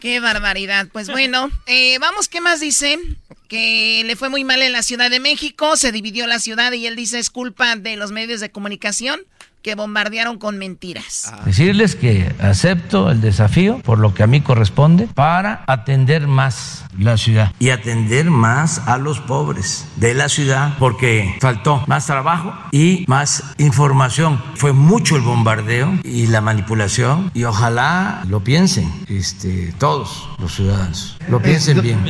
Qué 0.00 0.18
barbaridad. 0.18 0.88
Pues 0.90 1.08
bueno, 1.10 1.50
eh, 1.66 1.98
vamos, 2.00 2.28
¿qué 2.28 2.40
más 2.40 2.58
dice? 2.60 2.98
Que 3.46 4.02
le 4.06 4.16
fue 4.16 4.30
muy 4.30 4.42
mal 4.42 4.62
en 4.62 4.72
la 4.72 4.82
Ciudad 4.82 5.10
de 5.10 5.20
México, 5.20 5.76
se 5.76 5.92
dividió 5.92 6.26
la 6.26 6.38
ciudad 6.40 6.72
y 6.72 6.86
él 6.86 6.96
dice 6.96 7.18
es 7.18 7.28
culpa 7.30 7.76
de 7.76 7.96
los 7.96 8.10
medios 8.10 8.40
de 8.40 8.50
comunicación 8.50 9.20
que 9.60 9.74
bombardearon 9.76 10.38
con 10.38 10.58
mentiras. 10.58 11.26
Ah. 11.30 11.42
Decirles 11.44 11.94
que 11.94 12.32
acepto 12.40 13.10
el 13.10 13.20
desafío 13.20 13.78
por 13.80 13.98
lo 13.98 14.12
que 14.14 14.22
a 14.24 14.26
mí 14.26 14.40
corresponde 14.40 15.06
para 15.06 15.62
atender 15.68 16.26
más 16.26 16.81
la 16.98 17.16
ciudad 17.16 17.52
y 17.58 17.70
atender 17.70 18.30
más 18.30 18.82
a 18.86 18.98
los 18.98 19.20
pobres 19.20 19.86
de 19.96 20.14
la 20.14 20.28
ciudad 20.28 20.74
porque 20.78 21.36
faltó 21.40 21.82
más 21.86 22.06
trabajo 22.06 22.52
y 22.70 23.04
más 23.08 23.42
información. 23.58 24.42
Fue 24.54 24.72
mucho 24.72 25.16
el 25.16 25.22
bombardeo 25.22 25.98
y 26.04 26.26
la 26.26 26.40
manipulación 26.40 27.30
y 27.34 27.44
ojalá 27.44 28.22
lo 28.28 28.42
piensen 28.44 28.90
este, 29.08 29.72
todos 29.78 30.28
los 30.38 30.54
ciudadanos. 30.54 31.16
Lo 31.28 31.40
piensen 31.40 31.80
bien. 31.80 32.02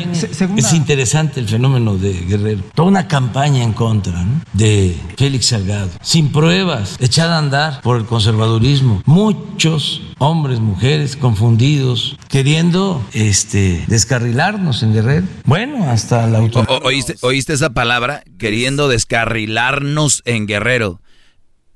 Es 0.57 0.73
interesante 0.73 1.40
el 1.40 1.49
fenómeno 1.49 1.97
de 1.97 2.12
Guerrero. 2.12 2.62
Toda 2.75 2.88
una 2.88 3.09
campaña 3.09 3.62
en 3.62 3.73
contra 3.73 4.23
¿no? 4.25 4.40
de 4.53 4.99
Félix 5.16 5.47
Salgado, 5.47 5.90
sin 6.01 6.33
pruebas, 6.33 6.97
echada 7.01 7.37
a 7.37 7.38
andar 7.38 7.81
por 7.83 7.97
el 7.97 8.07
conservadurismo. 8.07 9.03
Muchos 9.05 10.03
hombres, 10.18 10.61
mujeres 10.61 11.16
confundidos, 11.16 12.16
queriendo 12.29 13.05
este, 13.12 13.85
descarrilarnos 13.88 14.71
en 14.82 14.92
Guerrero. 14.94 15.26
Bueno, 15.44 15.90
hasta 15.90 16.26
la 16.28 16.38
O- 16.38 16.42
auto. 16.42 16.61
o- 16.61 16.87
¿oíste, 16.87 17.16
¿Oíste 17.20 17.52
esa 17.52 17.70
palabra? 17.74 18.22
Queriendo 18.38 18.88
descarrilarnos 18.88 20.22
en 20.24 20.46
Guerrero. 20.46 21.00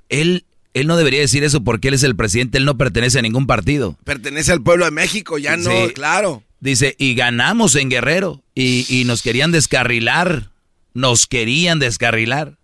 Él, 0.09 0.47
él 0.73 0.87
no 0.87 0.97
debería 0.97 1.21
decir 1.21 1.43
eso 1.45 1.63
porque 1.65 1.89
él 1.89 1.95
es 1.95 2.05
el 2.05 2.17
presidente, 2.17 2.59
él 2.59 2.65
no 2.65 2.79
pertenece 2.79 3.19
a 3.19 3.23
ningún 3.23 3.47
partido. 3.47 3.99
Pertenece 4.05 4.53
al 4.53 4.63
pueblo 4.63 4.85
de 4.85 4.93
México, 4.93 5.37
ya 5.39 5.57
no, 5.57 5.71
Sí. 5.71 5.93
claro. 5.95 6.43
Dice, 6.61 6.95
y 6.99 7.15
ganamos 7.15 7.75
en 7.75 7.91
Guerrero. 7.91 8.43
Y, 8.55 8.87
y 8.89 9.05
nos 9.05 9.23
querían 9.23 9.53
descarrilar. 9.53 10.51
Nos 10.95 11.27
querían 11.27 11.79
descarrilar. 11.79 12.57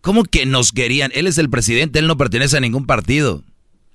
¿Cómo 0.00 0.22
que 0.24 0.46
nos 0.46 0.70
querían? 0.70 1.10
Él 1.14 1.26
es 1.26 1.38
el 1.38 1.50
presidente, 1.50 1.98
él 1.98 2.06
no 2.06 2.16
pertenece 2.16 2.56
a 2.56 2.60
ningún 2.60 2.86
partido. 2.86 3.42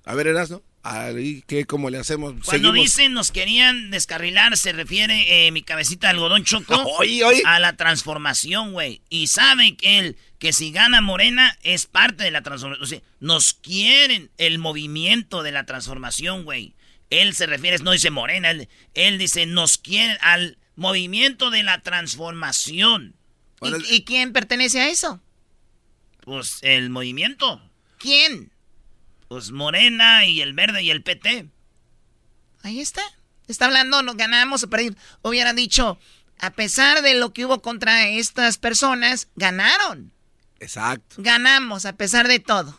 A 0.04 0.14
ver, 0.16 0.28
Erasno, 0.28 0.62
ahí, 0.84 1.44
¿qué, 1.48 1.66
¿cómo 1.66 1.90
le 1.90 1.98
hacemos? 1.98 2.32
Cuando 2.32 2.70
Seguimos. 2.70 2.76
dicen 2.76 3.14
nos 3.14 3.32
querían 3.32 3.92
descarrilar, 3.92 4.58
se 4.58 4.72
refiere 4.72 5.48
eh, 5.48 5.52
mi 5.52 5.62
cabecita 5.62 6.08
de 6.08 6.12
algodón 6.12 6.44
choco 6.44 6.76
Oye, 7.00 7.24
oye. 7.24 7.44
a 7.46 7.60
la 7.60 7.78
transformación, 7.78 8.74
güey. 8.74 9.02
Y 9.10 9.28
saben 9.28 9.76
que 9.76 10.00
él, 10.00 10.18
que 10.40 10.54
si 10.54 10.72
gana 10.72 11.02
Morena, 11.02 11.58
es 11.64 11.86
parte 11.86 12.24
de 12.24 12.32
la 12.32 12.42
transformación. 12.42 12.84
O 12.84 12.88
sea, 12.88 13.02
nos 13.20 13.54
quieren 13.54 14.32
el 14.38 14.60
movimiento 14.60 15.44
de 15.44 15.52
la 15.52 15.66
transformación, 15.66 16.44
güey. 16.44 16.74
Él 17.10 17.36
se 17.36 17.46
refiere, 17.46 17.78
no 17.80 17.92
dice 17.92 18.10
Morena, 18.10 18.52
él, 18.52 18.70
él 18.94 19.18
dice 19.18 19.46
nos 19.46 19.78
quieren 19.78 20.18
al 20.22 20.58
Movimiento 20.76 21.52
de 21.52 21.64
la 21.64 21.82
Transformación. 21.82 23.16
¿Y, 23.62 23.96
y 23.96 24.04
quién 24.04 24.34
pertenece 24.34 24.80
a 24.80 24.90
eso? 24.90 25.22
Pues 26.22 26.60
el 26.62 26.90
movimiento. 26.90 27.62
¿Quién? 27.98 28.52
Pues 29.32 29.52
Morena 29.52 30.26
y 30.26 30.42
el 30.42 30.52
Verde 30.52 30.84
y 30.84 30.92
el 30.92 31.04
PT. 31.04 31.48
Ahí 32.64 32.82
está. 32.82 33.02
Está 33.48 33.68
hablando, 33.68 34.04
no 34.04 34.16
ganamos 34.16 34.62
o 34.64 34.70
perdimos. 34.70 34.98
Hubiera 35.22 35.54
dicho, 35.54 35.98
a 36.42 36.50
pesar 36.50 37.02
de 37.02 37.14
lo 37.14 37.32
que 37.32 37.46
hubo 37.46 37.62
contra 37.62 38.10
estas 38.10 38.58
personas, 38.58 39.30
ganaron. 39.38 40.12
Exacto. 40.60 41.16
Ganamos, 41.20 41.86
a 41.86 41.96
pesar 41.96 42.28
de 42.28 42.40
todo. 42.40 42.78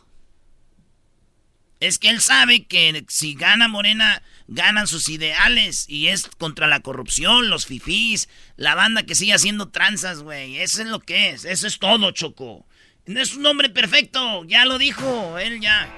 Es 1.80 1.98
que 1.98 2.10
él 2.10 2.20
sabe 2.20 2.66
que 2.66 3.02
si 3.08 3.32
gana 3.32 3.66
Morena, 3.66 4.22
ganan 4.46 4.86
sus 4.86 5.08
ideales. 5.08 5.86
Y 5.88 6.08
es 6.08 6.28
contra 6.36 6.66
la 6.66 6.80
corrupción, 6.80 7.48
los 7.48 7.64
fifís, 7.64 8.28
la 8.56 8.74
banda 8.74 9.04
que 9.04 9.14
sigue 9.14 9.32
haciendo 9.32 9.70
tranzas, 9.70 10.22
güey. 10.22 10.58
Eso 10.58 10.82
es 10.82 10.88
lo 10.88 11.00
que 11.00 11.30
es. 11.30 11.46
Eso 11.46 11.66
es 11.66 11.78
todo, 11.78 12.10
Choco. 12.10 12.66
No 13.06 13.20
es 13.20 13.34
un 13.34 13.44
hombre 13.46 13.68
perfecto. 13.68 14.44
Ya 14.44 14.64
lo 14.64 14.78
dijo. 14.78 15.38
Él 15.38 15.60
ya. 15.60 15.88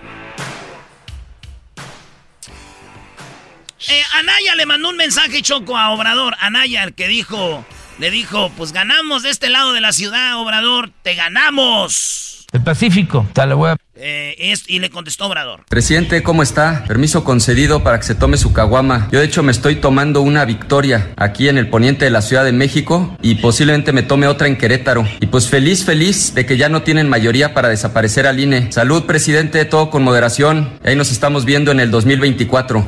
Eh, 3.89 4.03
Anaya 4.15 4.55
le 4.55 4.65
mandó 4.65 4.89
un 4.89 4.97
mensaje, 4.97 5.43
Choco, 5.43 5.77
a 5.77 5.91
Obrador. 5.91 6.35
Anaya, 6.41 6.85
el 6.85 6.95
que 6.95 7.07
dijo, 7.07 7.65
le 7.99 8.11
dijo, 8.11 8.51
pues 8.57 8.73
ganamos 8.73 9.23
de 9.23 9.31
este 9.31 9.51
lado 9.51 9.75
de 9.75 9.83
la 9.83 9.93
ciudad, 9.93 10.39
Obrador. 10.39 10.91
Te 11.03 11.15
ganamos. 11.15 12.47
El 12.53 12.63
Pacífico, 12.63 13.27
tal 13.35 13.55
voy 13.55 13.71
a... 13.71 13.77
Eh, 14.07 14.37
es- 14.53 14.65
y 14.69 14.81
le 14.81 14.91
contestó 14.91 15.25
Obrador. 15.25 15.65
Presidente, 15.71 16.23
¿cómo 16.23 16.43
está? 16.43 16.85
Permiso 16.87 17.25
concedido 17.25 17.83
para 17.83 17.99
que 17.99 18.05
se 18.05 18.15
tome 18.15 18.37
su 18.37 18.53
caguama. 18.53 19.09
Yo 19.11 19.21
de 19.21 19.25
hecho 19.25 19.43
me 19.43 19.51
estoy 19.51 19.77
tomando 19.77 20.21
una 20.21 20.45
victoria 20.45 21.15
aquí 21.17 21.49
en 21.49 21.57
el 21.57 21.71
poniente 21.71 22.05
de 22.05 22.11
la 22.11 22.21
Ciudad 22.21 22.45
de 22.45 22.53
México 22.53 23.17
y 23.23 23.37
posiblemente 23.37 23.93
me 23.95 24.03
tome 24.03 24.27
otra 24.27 24.47
en 24.47 24.59
Querétaro. 24.59 25.09
Y 25.21 25.27
pues 25.29 25.49
feliz, 25.49 25.87
feliz 25.87 26.35
de 26.35 26.45
que 26.45 26.59
ya 26.59 26.69
no 26.69 26.83
tienen 26.83 27.09
mayoría 27.09 27.55
para 27.55 27.71
desaparecer 27.71 28.27
al 28.27 28.39
INE. 28.41 28.71
Salud, 28.73 29.05
presidente, 29.05 29.65
todo 29.65 29.89
con 29.89 30.03
moderación. 30.03 30.79
Ahí 30.85 30.97
nos 30.97 31.11
estamos 31.11 31.47
viendo 31.47 31.71
en 31.73 31.81
el 31.81 31.91
2024. 31.91 32.87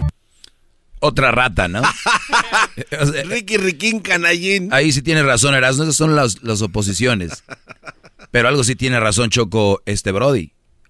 Otra 1.01 1.31
rata, 1.31 1.67
¿no? 1.67 1.81
Ricky 3.25 3.57
Riquín 3.57 4.01
Canallín. 4.01 4.69
Ahí 4.71 4.93
sí 4.93 5.01
tiene 5.01 5.23
razón, 5.23 5.55
Erasmo. 5.55 5.85
Esas 5.85 5.97
son 5.97 6.15
las, 6.15 6.43
las 6.43 6.61
oposiciones. 6.61 7.43
Pero 8.31 8.49
algo 8.49 8.63
sí 8.65 8.77
tiene 8.77 9.01
razón, 9.01 9.31
Choco, 9.31 9.81
este 9.87 10.13
Brody. 10.13 10.53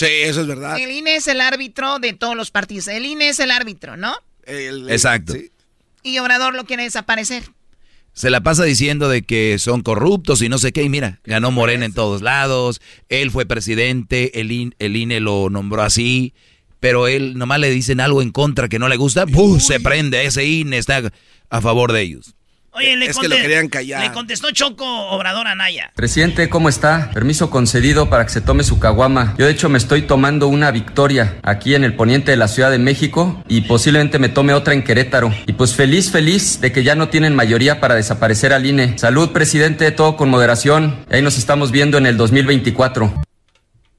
Sí, 0.00 0.06
eso 0.22 0.40
es 0.40 0.46
verdad. 0.46 0.78
El 0.78 0.90
INE 0.90 1.16
es 1.16 1.26
el 1.28 1.40
árbitro 1.40 1.98
de 1.98 2.12
todos 2.14 2.34
los 2.36 2.50
partidos. 2.50 2.88
El 2.88 3.04
INE 3.04 3.28
es 3.28 3.38
el 3.38 3.50
árbitro, 3.50 3.96
¿no? 3.98 4.14
Exacto. 4.46 5.34
Y 6.02 6.18
Obrador 6.18 6.54
lo 6.54 6.64
quiere 6.64 6.84
desaparecer. 6.84 7.42
Se 8.12 8.30
la 8.30 8.40
pasa 8.40 8.64
diciendo 8.64 9.08
de 9.08 9.22
que 9.22 9.58
son 9.58 9.82
corruptos 9.82 10.40
y 10.42 10.48
no 10.48 10.58
sé 10.58 10.72
qué. 10.72 10.82
Y 10.82 10.88
mira, 10.88 11.20
ganó 11.24 11.50
Morena 11.50 11.84
en 11.84 11.92
todos 11.92 12.22
lados. 12.22 12.80
Él 13.08 13.30
fue 13.30 13.44
presidente, 13.46 14.40
el, 14.40 14.50
IN- 14.50 14.74
el 14.78 14.96
INE 14.96 15.20
lo 15.20 15.48
nombró 15.50 15.82
así. 15.82 16.32
Pero 16.80 17.06
él 17.06 17.36
nomás 17.36 17.60
le 17.60 17.68
dicen 17.70 18.00
algo 18.00 18.22
en 18.22 18.30
contra 18.30 18.68
que 18.68 18.78
no 18.78 18.88
le 18.88 18.96
gusta. 18.96 19.26
¡pum! 19.26 19.60
Se 19.60 19.80
prende. 19.80 20.24
Ese 20.24 20.46
INE 20.46 20.78
está 20.78 21.12
a 21.50 21.60
favor 21.60 21.92
de 21.92 22.00
ellos. 22.00 22.34
Oye, 22.72 22.96
le, 22.96 23.06
Es 23.06 23.18
que 23.18 23.26
lo 23.28 23.34
conte- 23.34 23.42
querían 23.42 23.68
callar. 23.68 24.00
le 24.00 24.12
contestó 24.12 24.50
Choco 24.52 24.84
Obrador 25.10 25.48
Anaya. 25.48 25.90
Presidente, 25.96 26.48
¿cómo 26.48 26.68
está? 26.68 27.10
Permiso 27.12 27.50
concedido 27.50 28.08
para 28.08 28.24
que 28.24 28.30
se 28.30 28.40
tome 28.40 28.62
su 28.62 28.78
caguama. 28.78 29.34
Yo 29.38 29.46
de 29.46 29.52
hecho 29.52 29.68
me 29.68 29.76
estoy 29.78 30.02
tomando 30.02 30.46
una 30.46 30.70
victoria 30.70 31.36
aquí 31.42 31.74
en 31.74 31.82
el 31.82 31.94
poniente 31.94 32.30
de 32.30 32.36
la 32.36 32.46
Ciudad 32.48 32.70
de 32.70 32.78
México 32.78 33.42
y 33.48 33.62
posiblemente 33.62 34.18
me 34.20 34.28
tome 34.28 34.52
otra 34.54 34.72
en 34.74 34.84
Querétaro. 34.84 35.32
Y 35.46 35.54
pues 35.54 35.74
feliz, 35.74 36.10
feliz 36.12 36.60
de 36.60 36.70
que 36.70 36.84
ya 36.84 36.94
no 36.94 37.08
tienen 37.08 37.34
mayoría 37.34 37.80
para 37.80 37.96
desaparecer 37.96 38.52
al 38.52 38.64
INE. 38.66 38.96
Salud, 38.98 39.30
presidente, 39.32 39.90
todo 39.90 40.16
con 40.16 40.28
moderación. 40.30 41.04
Ahí 41.10 41.22
nos 41.22 41.38
estamos 41.38 41.72
viendo 41.72 41.98
en 41.98 42.06
el 42.06 42.16
2024. 42.16 43.12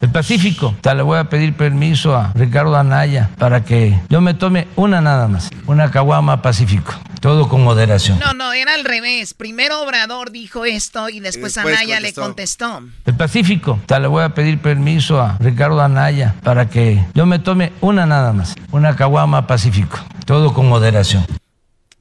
El 0.01 0.09
Pacífico. 0.09 0.75
Tal 0.81 0.97
le 0.97 1.03
voy 1.03 1.19
a 1.19 1.25
pedir 1.25 1.53
permiso 1.55 2.15
a 2.15 2.31
Ricardo 2.33 2.75
Anaya 2.75 3.29
para 3.37 3.63
que 3.63 3.99
yo 4.09 4.19
me 4.19 4.33
tome 4.33 4.67
una 4.75 4.99
nada 4.99 5.27
más, 5.27 5.49
una 5.67 5.91
caguama 5.91 6.41
Pacífico. 6.41 6.93
Todo 7.19 7.47
con 7.47 7.63
moderación. 7.63 8.17
No, 8.17 8.33
no, 8.33 8.51
era 8.51 8.73
al 8.73 8.83
revés. 8.83 9.35
Primero 9.35 9.83
Obrador 9.83 10.31
dijo 10.31 10.65
esto 10.65 11.07
y 11.07 11.19
después, 11.19 11.53
después 11.53 11.77
Anaya 11.77 11.99
le 11.99 12.13
contestó. 12.13 12.71
contestó. 12.71 13.05
El 13.05 13.15
Pacífico. 13.15 13.79
Tal 13.85 14.01
le 14.01 14.07
voy 14.07 14.23
a 14.23 14.33
pedir 14.33 14.57
permiso 14.59 15.21
a 15.21 15.37
Ricardo 15.39 15.79
Anaya 15.81 16.33
para 16.41 16.67
que 16.67 17.05
yo 17.13 17.27
me 17.27 17.37
tome 17.37 17.71
una 17.79 18.07
nada 18.07 18.33
más, 18.33 18.55
una 18.71 18.95
caguama 18.95 19.45
Pacífico. 19.45 19.99
Todo 20.25 20.51
con 20.51 20.67
moderación. 20.67 21.23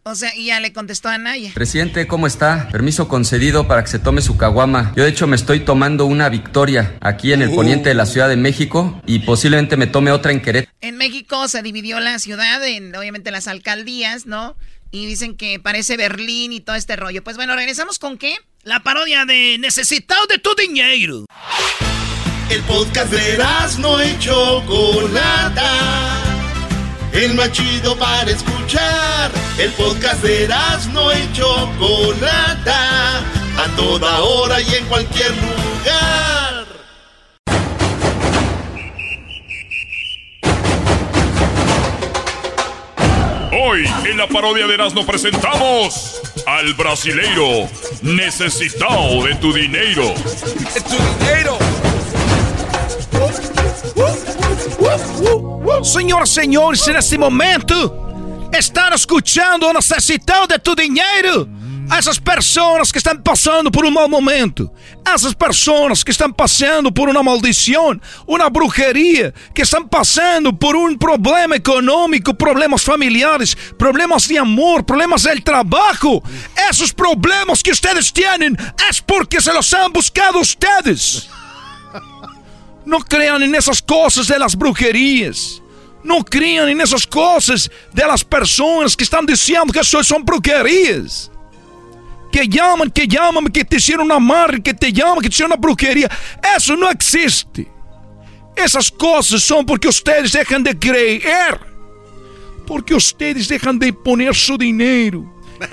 O 0.02 0.14
sea, 0.14 0.34
y 0.34 0.46
ya 0.46 0.60
le 0.60 0.72
contestó 0.72 1.10
Anaya. 1.10 1.50
Presidente, 1.54 2.06
¿cómo 2.06 2.26
está? 2.26 2.68
Permiso 2.70 3.06
concedido 3.06 3.68
para 3.68 3.84
que 3.84 3.90
se 3.90 3.98
tome 3.98 4.22
su 4.22 4.38
caguama. 4.38 4.92
Yo 4.96 5.04
de 5.04 5.10
hecho 5.10 5.26
me 5.26 5.36
estoy 5.36 5.60
tomando 5.60 6.06
una 6.06 6.30
victoria 6.30 6.96
aquí 7.02 7.34
en 7.34 7.42
el 7.42 7.50
poniente 7.50 7.90
de 7.90 7.94
la 7.94 8.06
Ciudad 8.06 8.28
de 8.28 8.36
México 8.36 8.98
y 9.06 9.18
posiblemente 9.20 9.76
me 9.76 9.86
tome 9.86 10.10
otra 10.10 10.32
en 10.32 10.40
Querétaro. 10.40 10.74
En 10.80 10.96
México 10.96 11.46
se 11.48 11.62
dividió 11.62 12.00
la 12.00 12.18
ciudad 12.18 12.66
en, 12.66 12.96
obviamente, 12.96 13.30
las 13.30 13.46
alcaldías, 13.46 14.24
¿no? 14.24 14.56
Y 14.90 15.04
dicen 15.04 15.36
que 15.36 15.60
parece 15.60 15.98
Berlín 15.98 16.52
y 16.54 16.60
todo 16.60 16.76
este 16.76 16.96
rollo. 16.96 17.22
Pues 17.22 17.36
bueno, 17.36 17.54
regresamos 17.54 17.98
con 17.98 18.16
qué? 18.16 18.36
La 18.62 18.80
parodia 18.80 19.26
de 19.26 19.58
Necesitado 19.58 20.26
de 20.26 20.38
tu 20.38 20.54
dinero. 20.54 21.26
El 22.48 22.62
podcast 22.62 23.12
de 23.12 23.38
no 23.78 24.02
y 24.02 24.18
Chocolata. 24.18 25.68
El 27.12 27.34
más 27.34 27.50
chido 27.50 27.96
para 27.96 28.30
escuchar. 28.30 29.30
El 29.58 29.70
podcast 29.72 30.22
de 30.22 30.48
no 30.92 31.12
y 31.12 31.32
Chocolata. 31.32 33.18
A 33.58 33.76
toda 33.76 34.20
hora 34.20 34.60
y 34.60 34.74
en 34.74 34.86
cualquier 34.86 35.30
lugar. 35.30 36.66
Hoy 43.52 43.84
en 44.04 44.16
la 44.16 44.28
parodia 44.28 44.66
de 44.66 44.74
Erasmo 44.74 45.04
presentamos 45.04 46.20
al 46.46 46.72
brasileiro 46.74 47.68
necesitado 48.02 49.24
de 49.24 49.34
tu 49.34 49.52
dinero. 49.52 50.14
¡Tu 50.14 51.24
dinero! 51.24 51.59
Senhoras 55.84 56.30
e 56.30 56.34
senhores, 56.34 56.86
nesse 56.86 57.16
momento, 57.16 57.74
estão 58.56 58.94
escutando 58.94 59.66
o 59.66 59.72
necessitado 59.72 60.48
de 60.48 60.58
tu 60.58 60.74
dinheiro. 60.74 61.48
Essas 61.90 62.20
pessoas 62.20 62.92
que 62.92 62.98
estão 62.98 63.16
passando 63.16 63.70
por 63.70 63.84
um 63.84 63.90
mau 63.90 64.08
momento, 64.08 64.70
essas 65.04 65.34
pessoas 65.34 66.04
que 66.04 66.12
estão 66.12 66.32
passando 66.32 66.92
por 66.92 67.08
uma 67.08 67.22
maldição, 67.22 67.98
uma 68.28 68.48
bruxeria, 68.48 69.34
que 69.52 69.62
estão 69.62 69.88
passando 69.88 70.52
por 70.52 70.76
um 70.76 70.96
problema 70.96 71.56
econômico, 71.56 72.32
problemas 72.32 72.84
familiares, 72.84 73.56
problemas 73.76 74.28
de 74.28 74.38
amor, 74.38 74.84
problemas 74.84 75.24
del 75.24 75.42
trabalho, 75.42 76.22
esses 76.68 76.92
problemas 76.92 77.60
que 77.60 77.74
vocês 77.74 78.12
têm 78.12 78.24
é 78.24 79.02
porque 79.04 79.40
se 79.40 79.52
los 79.52 79.74
han 79.74 79.90
buscado 79.90 80.38
ustedes. 80.38 81.28
Não 82.84 83.00
crean 83.00 83.38
nessas 83.40 83.80
coisas 83.80 84.26
das 84.26 84.54
bruxerias. 84.54 85.62
Não 86.02 86.22
crean 86.22 86.74
nessas 86.74 87.04
coisas 87.04 87.68
das 87.92 88.22
pessoas 88.22 88.94
que 88.94 89.02
estão 89.02 89.24
dizendo 89.24 89.72
que 89.72 89.80
isso 89.80 90.02
são 90.02 90.22
bruxerias 90.22 91.30
que 92.30 92.46
llaman, 92.46 92.90
que 92.90 93.06
llaman, 93.06 93.46
que 93.46 93.64
te 93.64 93.76
hicieron 93.76 94.10
una 94.10 94.46
que 94.62 94.72
te 94.72 94.92
llaman, 94.92 95.20
que 95.20 95.28
te 95.28 95.34
hicieron 95.34 95.52
una 95.52 95.60
brujería. 95.60 96.08
Eso 96.56 96.76
no 96.76 96.88
existe. 96.88 97.68
Esas 98.56 98.90
cosas 98.90 99.42
son 99.42 99.66
porque 99.66 99.88
ustedes 99.88 100.32
dejan 100.32 100.62
de 100.62 100.78
creer. 100.78 101.60
Porque 102.66 102.94
ustedes 102.94 103.48
dejan 103.48 103.78
de 103.78 103.92
poner 103.92 104.34
su 104.34 104.56
dinero 104.56 105.24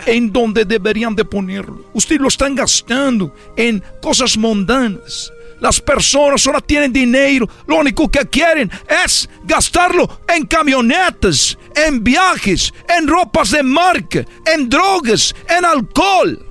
en 0.05 0.31
donde 0.31 0.65
deberían 0.65 1.15
de 1.15 1.23
ponerlo. 1.23 1.85
Ustedes 1.93 2.21
lo 2.21 2.27
están 2.27 2.55
gastando 2.55 3.33
en 3.55 3.83
cosas 4.01 4.35
mundanas. 4.37 5.31
Las 5.59 5.81
personas 5.81 6.41
solo 6.41 6.61
tienen 6.61 6.93
dinero, 6.93 7.47
lo 7.65 7.77
único 7.77 8.09
que 8.09 8.27
quieren 8.27 8.69
es 9.05 9.27
gastarlo 9.43 10.21
en 10.27 10.45
camionetas, 10.45 11.57
en 11.75 12.03
viajes, 12.03 12.73
en 12.87 13.07
ropas 13.07 13.51
de 13.51 13.63
marca, 13.63 14.23
en 14.45 14.69
drogas, 14.69 15.33
en 15.49 15.65
alcohol 15.65 16.47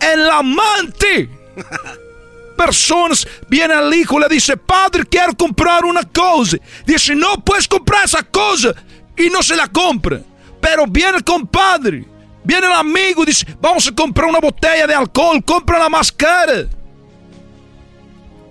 el 0.00 0.30
amante. 0.30 1.28
Personas 2.56 3.26
viene 3.48 3.74
al 3.74 3.92
hijo 3.94 4.18
le 4.18 4.28
dice, 4.28 4.56
padre, 4.56 5.04
quiero 5.08 5.34
comprar 5.34 5.84
una 5.84 6.02
cosa. 6.02 6.56
Dice, 6.84 7.14
no 7.14 7.36
puedes 7.44 7.68
comprar 7.68 8.04
esa 8.04 8.22
cosa. 8.24 8.74
Y 9.16 9.30
no 9.30 9.42
se 9.42 9.56
la 9.56 9.68
compra. 9.68 10.20
Pero 10.60 10.86
viene 10.86 11.18
el 11.18 11.24
compadre, 11.24 12.04
viene 12.42 12.66
el 12.66 12.72
amigo 12.72 13.24
dice, 13.24 13.46
vamos 13.60 13.86
a 13.86 13.94
comprar 13.94 14.28
una 14.28 14.40
botella 14.40 14.88
de 14.88 14.94
alcohol, 14.94 15.42
compra 15.44 15.78
la 15.78 15.88
más 15.88 16.10
cara. 16.10 16.66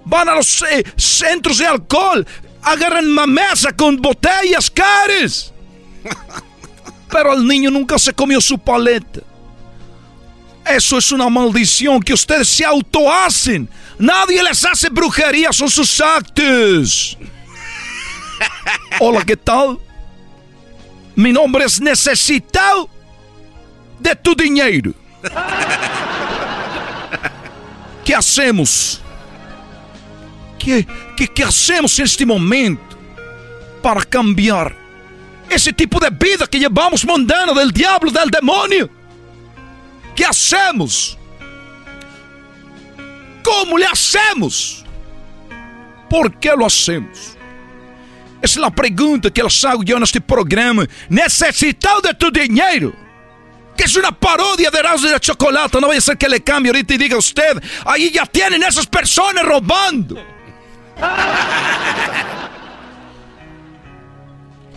Van 0.09 0.29
a 0.29 0.35
los 0.35 0.61
eh, 0.61 0.85
centros 0.95 1.57
de 1.57 1.67
alcohol, 1.67 2.25
agarran 2.61 3.11
una 3.11 3.27
mesa 3.27 3.73
con 3.73 3.97
botellas 3.97 4.71
caras. 4.71 5.51
Pero 7.09 7.33
el 7.33 7.45
niño 7.45 7.69
nunca 7.69 7.99
se 7.99 8.13
comió 8.13 8.39
su 8.39 8.57
paleta. 8.57 9.19
Eso 10.65 10.97
es 10.97 11.11
una 11.11 11.29
maldición 11.29 12.01
que 12.01 12.13
ustedes 12.13 12.47
se 12.47 12.63
auto 12.63 13.11
hacen. 13.11 13.69
Nadie 13.99 14.41
les 14.43 14.63
hace 14.63 14.87
brujería, 14.89 15.51
son 15.51 15.69
sus 15.69 15.99
actos. 15.99 17.17
Hola, 19.01 19.25
¿qué 19.25 19.35
tal? 19.35 19.77
Mi 21.15 21.33
nombre 21.33 21.65
es 21.65 21.81
Necesitado 21.81 22.89
de 23.99 24.15
tu 24.15 24.33
dinero. 24.35 24.93
¿Qué 28.05 28.15
hacemos? 28.15 29.01
¿Qué, 30.67 31.43
hacemos 31.45 31.97
en 31.97 32.05
este 32.05 32.25
momento 32.25 32.97
para 33.81 34.03
cambiar 34.03 34.75
ese 35.49 35.71
tipo 35.71 35.97
de 35.97 36.09
vida 36.09 36.45
que 36.45 36.59
llevamos 36.59 37.05
mundana 37.05 37.53
del 37.53 37.71
diablo, 37.71 38.11
del 38.11 38.29
demonio? 38.29 38.89
¿Qué 40.13 40.25
hacemos? 40.25 41.17
¿Cómo 43.41 43.77
le 43.77 43.85
hacemos? 43.85 44.83
¿Por 46.09 46.37
qué 46.37 46.51
lo 46.57 46.65
hacemos? 46.65 47.37
Essa 48.41 48.59
é 48.59 48.65
a 48.65 48.69
pergunta 48.69 49.31
que 49.31 49.41
eu 49.41 49.47
hago 49.47 49.83
eu 49.87 49.99
neste 49.99 50.19
programa. 50.19 50.87
Necessitado 51.09 52.01
de 52.01 52.13
tu 52.13 52.29
dinheiro. 52.29 52.93
Que 53.75 53.83
é 53.83 53.99
uma 53.99 54.11
paródia 54.11 54.69
de 54.69 54.77
Erasmo 54.77 55.07
de 55.07 55.25
Chocolate. 55.25 55.79
Não 55.79 55.87
vai 55.87 55.99
ser 56.01 56.15
que 56.15 56.25
ele 56.25 56.39
cambie 56.39 56.69
ahorita 56.69 56.93
e 56.93 56.97
diga 56.97 57.15
a 57.15 57.19
usted. 57.19 57.57
Aí 57.85 58.11
já 58.13 58.27
tienen 58.27 58.63
essas 58.63 58.85
pessoas 58.85 59.41
roubando. 59.41 60.36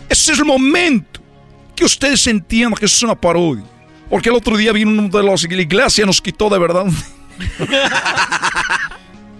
Esse 0.09 0.31
é 0.31 0.35
o 0.35 0.45
momento 0.45 1.21
que 1.75 1.83
ustedes 1.83 2.25
entendam 2.27 2.71
que 2.73 2.85
isso 2.85 3.03
é 3.05 3.09
uma 3.09 3.15
paródia. 3.15 3.65
Porque 4.09 4.29
el 4.29 4.35
otro 4.35 4.57
día 4.57 4.73
vino 4.73 4.91
uno 4.91 5.07
de 5.07 5.23
los 5.23 5.43
de 5.43 5.55
la 5.55 5.61
iglesia 5.61 6.03
y 6.03 6.05
nos 6.05 6.19
quitó 6.21 6.49
de 6.49 6.59
verdad. 6.59 6.85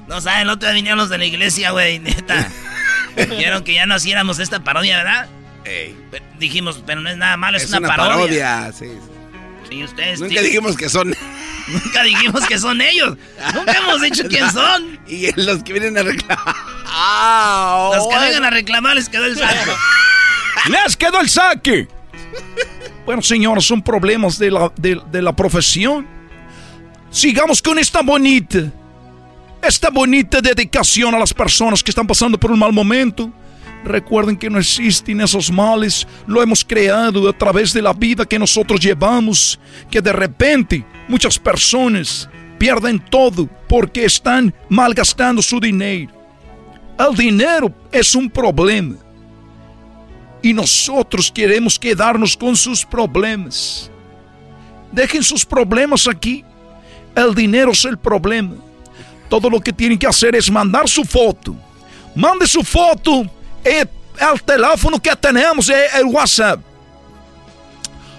no 0.08 0.22
saben, 0.22 0.44
el 0.44 0.50
otro 0.50 0.70
día 0.70 0.76
vinieron 0.76 0.98
los 0.98 1.10
de 1.10 1.18
la 1.18 1.26
iglesia, 1.26 1.72
güey, 1.72 2.00
neta. 2.00 2.48
Dijeron 3.18 3.66
que 3.66 3.74
ya 3.74 3.86
no 3.86 3.98
hiciéramos 3.98 4.40
esta 4.40 4.64
parodia, 4.64 4.96
¿verdad? 4.98 5.28
dijimos, 6.40 6.82
pero 6.86 7.02
no 7.02 7.10
es 7.10 7.18
nada 7.18 7.36
malo, 7.38 7.58
es, 7.58 7.72
una, 7.72 7.88
parodia. 7.88 8.72
sí. 8.74 8.88
Sí, 8.88 9.11
ustedes. 9.80 10.20
Nunca 10.20 10.42
dijimos 10.42 10.76
que 10.76 10.90
son. 10.90 11.16
Nunca 11.68 12.04
dijimos 12.04 12.46
que 12.48 12.60
son 12.60 12.82
ellos. 12.82 13.18
Nunca 13.54 13.78
hemos 13.78 14.02
dicho 14.02 14.24
quién 14.28 14.52
son. 14.54 15.00
Y 15.08 15.32
los 15.40 15.64
que 15.64 15.74
vienen 15.74 15.98
a 15.98 16.04
reclamar. 16.04 16.56
los 17.96 18.08
que 18.08 18.20
vengan 18.20 18.46
a 18.46 18.50
reclamar 18.50 18.96
les 18.96 19.10
quedó 19.10 19.26
el 19.26 19.38
saque. 19.38 19.72
¡Les 20.70 20.98
quedó 20.98 21.22
el 21.22 21.30
saque! 21.30 21.88
Bueno, 23.06 23.22
señores, 23.22 23.66
son 23.66 23.82
problemas 23.82 24.38
de 24.38 24.52
la, 24.52 24.72
de, 24.78 25.22
la 25.22 25.36
profesión. 25.36 26.08
Sigamos 27.10 27.62
con 27.62 27.80
esta 27.80 28.02
bonita, 28.02 28.72
esta 29.62 29.90
bonita 29.90 30.40
dedicación 30.42 31.16
a 31.16 31.20
las 31.20 31.34
personas 31.34 31.82
que 31.82 31.92
están 31.92 32.06
pasando 32.06 32.40
por 32.40 32.52
un 32.52 32.60
mal 32.60 32.72
momento. 32.72 33.32
Recuerden 33.84 34.38
que 34.38 34.50
no 34.50 34.60
existen 34.60 35.22
esos 35.22 35.52
males, 35.52 36.08
lo 36.28 36.42
hemos 36.44 36.64
creado 36.64 37.28
a 37.28 37.34
través 37.34 37.74
de 37.74 37.82
la 37.82 37.94
vida 37.94 38.26
que 38.26 38.38
nosotros 38.38 38.80
llevamos, 38.80 39.60
que 39.90 40.02
de 40.02 40.14
repente 40.14 40.86
muchas 41.08 41.40
personas 41.40 42.30
pierden 42.60 43.00
todo 43.00 43.50
porque 43.68 44.06
están 44.06 44.54
malgastando 44.70 45.42
su 45.42 45.60
dinero. 45.60 46.12
El 47.00 47.16
dinero 47.16 47.74
es 47.92 48.14
un 48.14 48.30
problema 48.30 48.96
y 50.44 50.54
nosotros 50.54 51.32
queremos 51.32 51.80
quedarnos 51.80 52.38
con 52.38 52.56
sus 52.56 52.86
problemas. 52.86 53.90
Dejen 54.92 55.24
sus 55.24 55.46
problemas 55.46 56.08
aquí. 56.08 56.44
El 57.16 57.34
dinero 57.34 57.72
es 57.72 57.86
el 57.86 57.98
problema. 57.98 58.56
Todo 59.30 59.50
lo 59.50 59.60
que 59.60 59.74
tienen 59.74 59.98
que 59.98 60.08
hacer 60.08 60.36
es 60.36 60.52
mandar 60.52 60.88
su 60.88 61.04
foto. 61.04 61.56
Mande 62.16 62.46
su 62.46 62.64
foto. 62.64 63.26
El, 63.64 63.90
el 64.20 64.42
teléfono 64.44 65.02
que 65.02 65.16
tenemos 65.16 65.70
es 65.70 65.94
el 65.96 66.06
WhatsApp. 66.06 66.60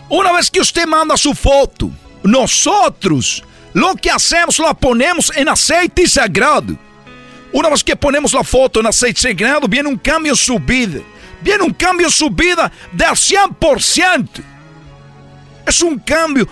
Una 0.08 0.32
vez 0.32 0.50
que 0.50 0.60
usted 0.60 0.86
manda 0.86 1.16
su 1.16 1.34
foto, 1.34 1.90
nosotros 2.22 3.42
lo 3.72 3.94
que 3.94 4.10
hacemos 4.10 4.58
la 4.58 4.74
ponemos 4.74 5.32
en 5.34 5.48
aceite 5.48 6.06
sagrado. 6.06 6.76
Una 7.52 7.68
vez 7.68 7.82
que 7.84 7.96
ponemos 7.96 8.32
la 8.32 8.44
foto 8.44 8.80
en 8.80 8.86
aceite 8.86 9.20
sagrado, 9.20 9.66
viene 9.68 9.88
un 9.88 9.98
cambio 9.98 10.34
subida 10.34 11.00
viene 11.42 11.64
un 11.64 11.74
cambio 11.74 12.06
en 12.06 12.12
su 12.12 12.30
vida 12.30 12.70
del 12.92 13.10
100%. 13.10 14.28
Es 15.66 15.82
un 15.82 15.98
cambio 15.98 16.48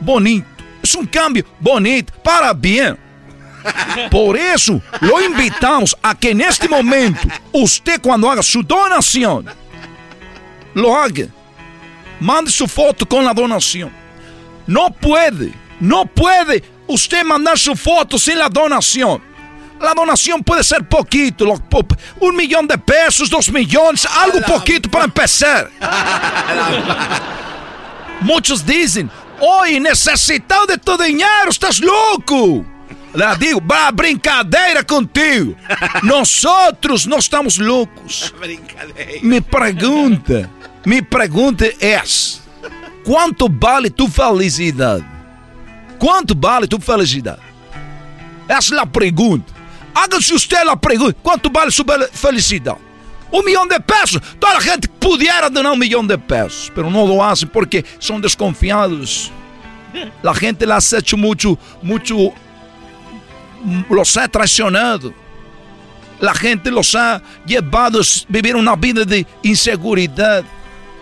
bonito. 0.00 0.46
Es 0.82 0.94
un 0.94 1.06
cambio 1.06 1.44
bonito 1.58 2.12
para 2.22 2.52
bien. 2.52 2.96
Por 4.10 4.36
eso 4.36 4.80
lo 5.00 5.22
invitamos 5.22 5.96
a 6.02 6.14
que 6.14 6.30
en 6.30 6.40
este 6.40 6.68
momento 6.68 7.28
usted 7.52 8.00
cuando 8.00 8.30
haga 8.30 8.42
su 8.42 8.62
donación, 8.62 9.46
lo 10.74 10.96
haga. 10.96 11.26
Mande 12.20 12.50
su 12.50 12.66
foto 12.66 13.06
con 13.06 13.24
la 13.24 13.34
donación. 13.34 13.92
No 14.66 14.90
puede, 14.90 15.52
no 15.80 16.06
puede 16.06 16.62
usted 16.86 17.24
mandar 17.24 17.58
su 17.58 17.76
foto 17.76 18.18
sin 18.18 18.38
la 18.38 18.48
donación. 18.48 19.22
La 19.80 19.92
donación 19.92 20.42
puede 20.42 20.64
ser 20.64 20.88
poquito, 20.88 21.44
un 22.20 22.36
millón 22.36 22.66
de 22.66 22.78
pesos, 22.78 23.28
dos 23.28 23.52
millones, 23.52 24.06
algo 24.06 24.40
poquito 24.40 24.90
para 24.90 25.04
empezar. 25.04 25.70
Muchos 28.22 28.64
dicen, 28.64 29.10
hoy 29.38 29.78
necesitado 29.78 30.64
de 30.66 30.78
tu 30.78 30.96
dinero, 30.96 31.50
estás 31.50 31.80
loco. 31.80 32.64
Le 33.16 33.36
digo, 33.38 33.60
va 33.60 33.90
brincadeira 33.90 34.84
contigo. 34.84 35.54
Nosotros 36.02 37.06
no 37.06 37.16
estamos 37.16 37.56
locos. 37.58 38.34
Mi 39.22 39.40
pregunta, 39.40 40.50
mi 40.84 41.02
pregunta 41.02 41.64
es, 41.80 42.42
¿cuánto 43.02 43.48
vale 43.48 43.90
tu 43.90 44.06
felicidad? 44.06 45.00
¿Cuánto 45.98 46.34
vale 46.34 46.68
tu 46.68 46.78
felicidad? 46.78 47.38
Esa 48.46 48.58
es 48.58 48.70
la 48.70 48.86
pregunta. 48.86 49.52
Haga-se 49.94 50.34
usted 50.34 50.68
a 50.68 50.76
pergunta: 50.76 51.18
quanto 51.22 51.50
vale 51.50 51.70
sua 51.70 52.06
felicidade? 52.12 52.78
Un 53.32 53.44
millón 53.44 53.68
de 53.68 53.80
pesos. 53.80 54.22
Toda 54.38 54.54
la 54.54 54.60
gente 54.60 54.88
pudiera 54.88 55.48
donar 55.48 55.72
un 55.72 55.78
millón 55.78 56.06
de 56.06 56.18
pesos, 56.18 56.70
pero 56.74 56.90
no 56.90 57.06
lo 57.06 57.24
hacen 57.24 57.48
porque 57.48 57.84
son 57.98 58.20
desconfiados. 58.20 59.32
La 60.22 60.34
gente 60.34 60.66
las 60.66 60.92
ha 60.92 60.98
hecho 60.98 61.16
mucho, 61.16 61.58
mucho, 61.82 62.32
los 63.88 64.16
ha 64.16 64.28
traicionado. 64.28 65.12
La 66.20 66.34
gente 66.34 66.70
los 66.70 66.94
ha 66.94 67.22
llevado 67.44 68.00
a 68.00 68.04
vivir 68.28 68.56
una 68.56 68.74
vida 68.76 69.04
de 69.04 69.26
inseguridad. 69.42 70.44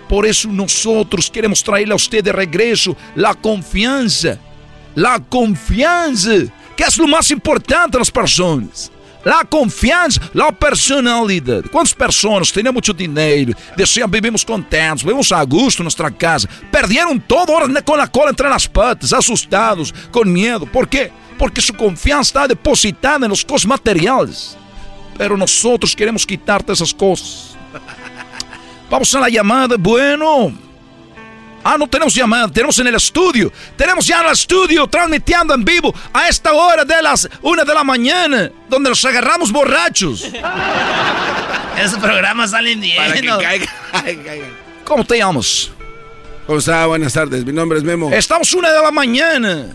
Por 0.08 0.26
eso 0.26 0.48
nosotros 0.48 1.30
queremos 1.30 1.62
traerle 1.62 1.92
a 1.92 1.96
usted 1.96 2.22
de 2.22 2.32
regreso 2.32 2.96
la 3.14 3.34
confianza. 3.34 4.38
La 4.94 5.18
confianza, 5.18 6.30
que 6.76 6.84
es 6.84 6.98
lo 6.98 7.06
más 7.06 7.30
importante 7.30 7.96
a 7.96 8.00
las 8.00 8.10
personas. 8.10 8.90
La 9.24 9.42
confiança, 9.42 10.20
la 10.34 10.52
personalidade. 10.52 11.70
Quantas 11.70 11.94
pessoas 11.94 12.52
têm 12.52 12.64
muito 12.64 12.92
dinheiro, 12.92 13.54
desciam, 13.74 14.06
vivemos 14.06 14.44
contentes, 14.44 15.02
vivemos 15.02 15.32
a 15.32 15.42
gosto 15.46 15.80
em 15.80 15.84
nossa 15.84 16.10
casa, 16.10 16.46
perderam 16.70 17.18
todo 17.18 17.50
hora 17.50 17.82
com 17.82 17.94
a 17.94 18.06
cola 18.06 18.30
entre 18.30 18.46
as 18.46 18.66
patas, 18.66 19.14
assustados, 19.14 19.94
com 20.12 20.26
medo. 20.26 20.66
¿Por 20.66 20.86
quê? 20.86 21.10
Porque 21.38 21.60
sua 21.60 21.76
confiança 21.76 22.30
está 22.30 22.46
depositada 22.46 23.28
nas 23.28 23.42
coisas 23.42 23.64
materiais. 23.64 24.56
Pero 25.16 25.36
nós 25.36 25.62
queremos 25.96 26.24
quitar 26.24 26.62
essas 26.68 26.92
coisas. 26.92 27.56
Vamos 28.90 29.14
a 29.14 29.20
la 29.20 29.28
llamada, 29.28 29.76
bueno. 29.76 30.52
Ah, 31.66 31.78
no 31.78 31.86
tenemos 31.86 32.14
llamada, 32.14 32.46
tenemos 32.48 32.78
en 32.78 32.88
el 32.88 32.94
estudio. 32.94 33.50
Tenemos 33.74 34.06
ya 34.06 34.20
en 34.20 34.26
el 34.26 34.32
estudio 34.32 34.86
transmitiendo 34.86 35.54
en 35.54 35.64
vivo 35.64 35.94
a 36.12 36.28
esta 36.28 36.52
hora 36.52 36.84
de 36.84 37.00
las 37.00 37.26
una 37.40 37.64
de 37.64 37.72
la 37.74 37.82
mañana, 37.82 38.50
donde 38.68 38.90
nos 38.90 39.02
agarramos 39.04 39.50
borrachos. 39.50 40.24
Esos 41.78 41.98
programas 41.98 42.50
salen 42.50 42.80
bien. 42.80 42.96
Para 42.98 43.14
que 43.14 43.26
caiga, 44.02 44.46
¿Cómo 44.84 45.04
te 45.06 45.16
llamas? 45.16 45.70
¿Cómo 46.46 46.58
está? 46.58 46.84
Buenas 46.84 47.14
tardes, 47.14 47.44
mi 47.46 47.52
nombre 47.52 47.78
es 47.78 47.84
Memo. 47.84 48.12
Estamos 48.12 48.52
una 48.52 48.70
de 48.70 48.82
la 48.82 48.90
mañana. 48.90 49.74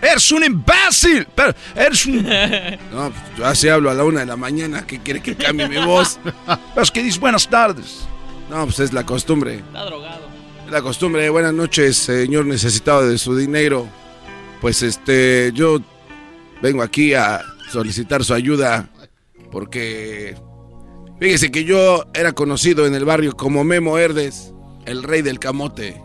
Eres 0.00 0.30
un 0.32 0.44
imbécil. 0.44 1.26
Pero 1.34 1.54
eres 1.74 2.06
un. 2.06 2.22
No, 2.92 3.10
pues, 3.10 3.22
yo 3.36 3.46
así 3.46 3.68
hablo 3.68 3.90
a 3.90 3.94
la 3.94 4.04
una 4.04 4.20
de 4.20 4.26
la 4.26 4.36
mañana. 4.36 4.86
¿Qué 4.86 4.98
quiere 5.00 5.20
que 5.20 5.34
cambie 5.34 5.68
mi 5.68 5.84
voz? 5.84 6.18
Es 6.76 6.90
que 6.90 7.02
dices 7.02 7.20
buenas 7.20 7.48
tardes. 7.48 8.06
No, 8.50 8.64
pues 8.64 8.78
es 8.80 8.92
la 8.92 9.04
costumbre. 9.04 9.56
Está 9.56 9.84
drogado. 9.84 10.28
La 10.70 10.82
costumbre, 10.82 11.28
buenas 11.30 11.54
noches, 11.54 11.96
señor 11.96 12.44
necesitado 12.46 13.08
de 13.08 13.18
su 13.18 13.36
dinero. 13.36 13.88
Pues 14.60 14.82
este, 14.82 15.50
yo 15.54 15.80
vengo 16.60 16.82
aquí 16.82 17.14
a 17.14 17.42
solicitar 17.70 18.24
su 18.24 18.34
ayuda 18.34 18.88
porque 19.50 20.36
fíjese 21.20 21.50
que 21.50 21.64
yo 21.64 22.04
era 22.12 22.32
conocido 22.32 22.86
en 22.86 22.94
el 22.94 23.04
barrio 23.04 23.34
como 23.34 23.64
Memo 23.64 23.98
Herdes, 23.98 24.52
el 24.84 25.02
rey 25.02 25.22
del 25.22 25.38
camote. 25.38 26.02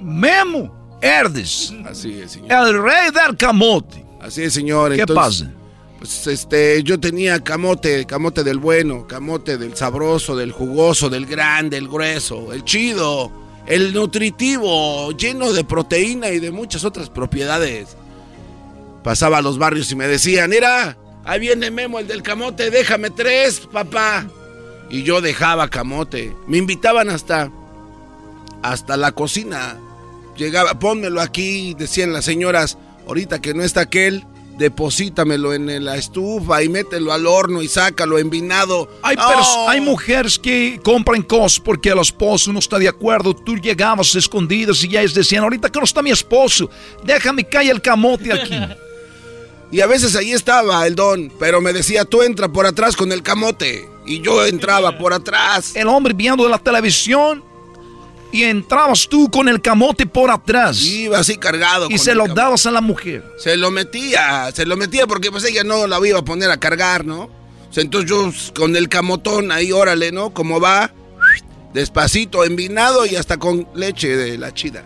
Memo 0.00 0.81
Herdes. 1.02 1.74
Así 1.84 2.20
es, 2.20 2.32
señor. 2.32 2.68
El 2.68 2.82
rey 2.82 3.10
del 3.10 3.36
camote. 3.36 4.02
Así 4.20 4.42
es, 4.42 4.54
señor. 4.54 4.94
¿Qué 4.94 5.06
pasa? 5.06 5.52
Pues 5.98 6.26
este, 6.26 6.82
yo 6.82 6.98
tenía 6.98 7.44
camote, 7.44 8.06
camote 8.06 8.42
del 8.42 8.58
bueno, 8.58 9.06
camote 9.06 9.58
del 9.58 9.76
sabroso, 9.76 10.34
del 10.34 10.50
jugoso, 10.50 11.10
del 11.10 11.26
grande, 11.26 11.76
el 11.76 11.88
grueso, 11.88 12.52
el 12.52 12.64
chido 12.64 13.30
el 13.66 13.92
nutritivo, 13.92 15.12
lleno 15.12 15.52
de 15.52 15.64
proteína 15.64 16.30
y 16.30 16.40
de 16.40 16.50
muchas 16.50 16.84
otras 16.84 17.10
propiedades. 17.10 17.96
Pasaba 19.04 19.38
a 19.38 19.42
los 19.42 19.58
barrios 19.58 19.90
y 19.90 19.96
me 19.96 20.06
decían, 20.06 20.50
mira, 20.50 20.96
ahí 21.24 21.40
viene 21.40 21.70
Memo, 21.70 21.98
el 21.98 22.06
del 22.06 22.22
camote, 22.22 22.70
déjame 22.70 23.10
tres, 23.10 23.60
papá. 23.60 24.26
Y 24.90 25.02
yo 25.04 25.20
dejaba 25.20 25.68
camote. 25.68 26.36
Me 26.46 26.58
invitaban 26.58 27.08
hasta, 27.08 27.50
hasta 28.62 28.96
la 28.96 29.12
cocina. 29.12 29.78
Llegaba, 30.36 30.78
pónmelo 30.78 31.20
aquí, 31.20 31.74
decían 31.74 32.12
las 32.12 32.24
señoras, 32.24 32.78
ahorita 33.06 33.40
que 33.40 33.54
no 33.54 33.62
está 33.62 33.82
aquel, 33.82 34.24
deposítamelo 34.56 35.54
en 35.54 35.84
la 35.84 35.96
estufa 35.96 36.62
y 36.62 36.68
mételo 36.68 37.12
al 37.12 37.26
horno 37.26 37.62
y 37.62 37.68
sácalo 37.68 38.18
envinado. 38.18 38.88
Hay, 39.02 39.16
hay 39.68 39.80
mujeres 39.80 40.38
que 40.38 40.80
compran 40.82 41.22
cosas 41.22 41.60
porque 41.60 41.90
el 41.90 41.98
esposo 41.98 42.52
no 42.52 42.58
está 42.58 42.78
de 42.78 42.88
acuerdo. 42.88 43.34
Tú 43.34 43.56
llegabas 43.56 44.14
escondidas 44.14 44.82
y 44.84 44.88
ya 44.88 45.00
ellos 45.00 45.14
decían, 45.14 45.42
ahorita 45.42 45.70
que 45.70 45.78
no 45.78 45.84
está 45.84 46.02
mi 46.02 46.10
esposo, 46.10 46.70
déjame 47.04 47.44
caer 47.44 47.70
el 47.70 47.82
camote 47.82 48.32
aquí. 48.32 48.58
y 49.72 49.80
a 49.80 49.86
veces 49.86 50.14
ahí 50.16 50.32
estaba 50.32 50.86
el 50.86 50.94
don, 50.94 51.32
pero 51.38 51.60
me 51.60 51.72
decía, 51.72 52.04
tú 52.04 52.22
entra 52.22 52.48
por 52.48 52.66
atrás 52.66 52.96
con 52.96 53.10
el 53.12 53.22
camote. 53.22 53.88
Y 54.04 54.20
yo 54.20 54.44
entraba 54.44 54.98
por 54.98 55.12
atrás. 55.12 55.76
El 55.76 55.86
hombre 55.86 56.12
viendo 56.12 56.48
la 56.48 56.58
televisión 56.58 57.44
y 58.32 58.44
entrabas 58.44 59.06
tú 59.08 59.30
con 59.30 59.48
el 59.48 59.60
camote 59.60 60.06
por 60.06 60.30
atrás. 60.30 60.82
Iba 60.82 61.18
así 61.18 61.36
cargado. 61.36 61.88
Y 61.90 61.98
se 61.98 62.14
lo 62.14 62.26
dabas 62.26 62.66
a 62.66 62.70
la 62.70 62.80
mujer. 62.80 63.24
Se 63.38 63.56
lo 63.56 63.70
metía, 63.70 64.50
se 64.52 64.64
lo 64.66 64.76
metía 64.76 65.06
porque 65.06 65.30
pues 65.30 65.44
ella 65.44 65.62
no 65.62 65.86
la 65.86 66.04
iba 66.06 66.18
a 66.18 66.24
poner 66.24 66.50
a 66.50 66.58
cargar, 66.58 67.04
¿no? 67.04 67.30
entonces 67.74 68.10
yo 68.10 68.30
con 68.54 68.76
el 68.76 68.90
camotón 68.90 69.50
ahí, 69.50 69.72
órale, 69.72 70.12
¿no? 70.12 70.34
Como 70.34 70.60
va, 70.60 70.92
despacito, 71.72 72.44
envinado 72.44 73.06
y 73.06 73.16
hasta 73.16 73.38
con 73.38 73.66
leche 73.74 74.14
de 74.14 74.36
la 74.36 74.52
chida. 74.52 74.84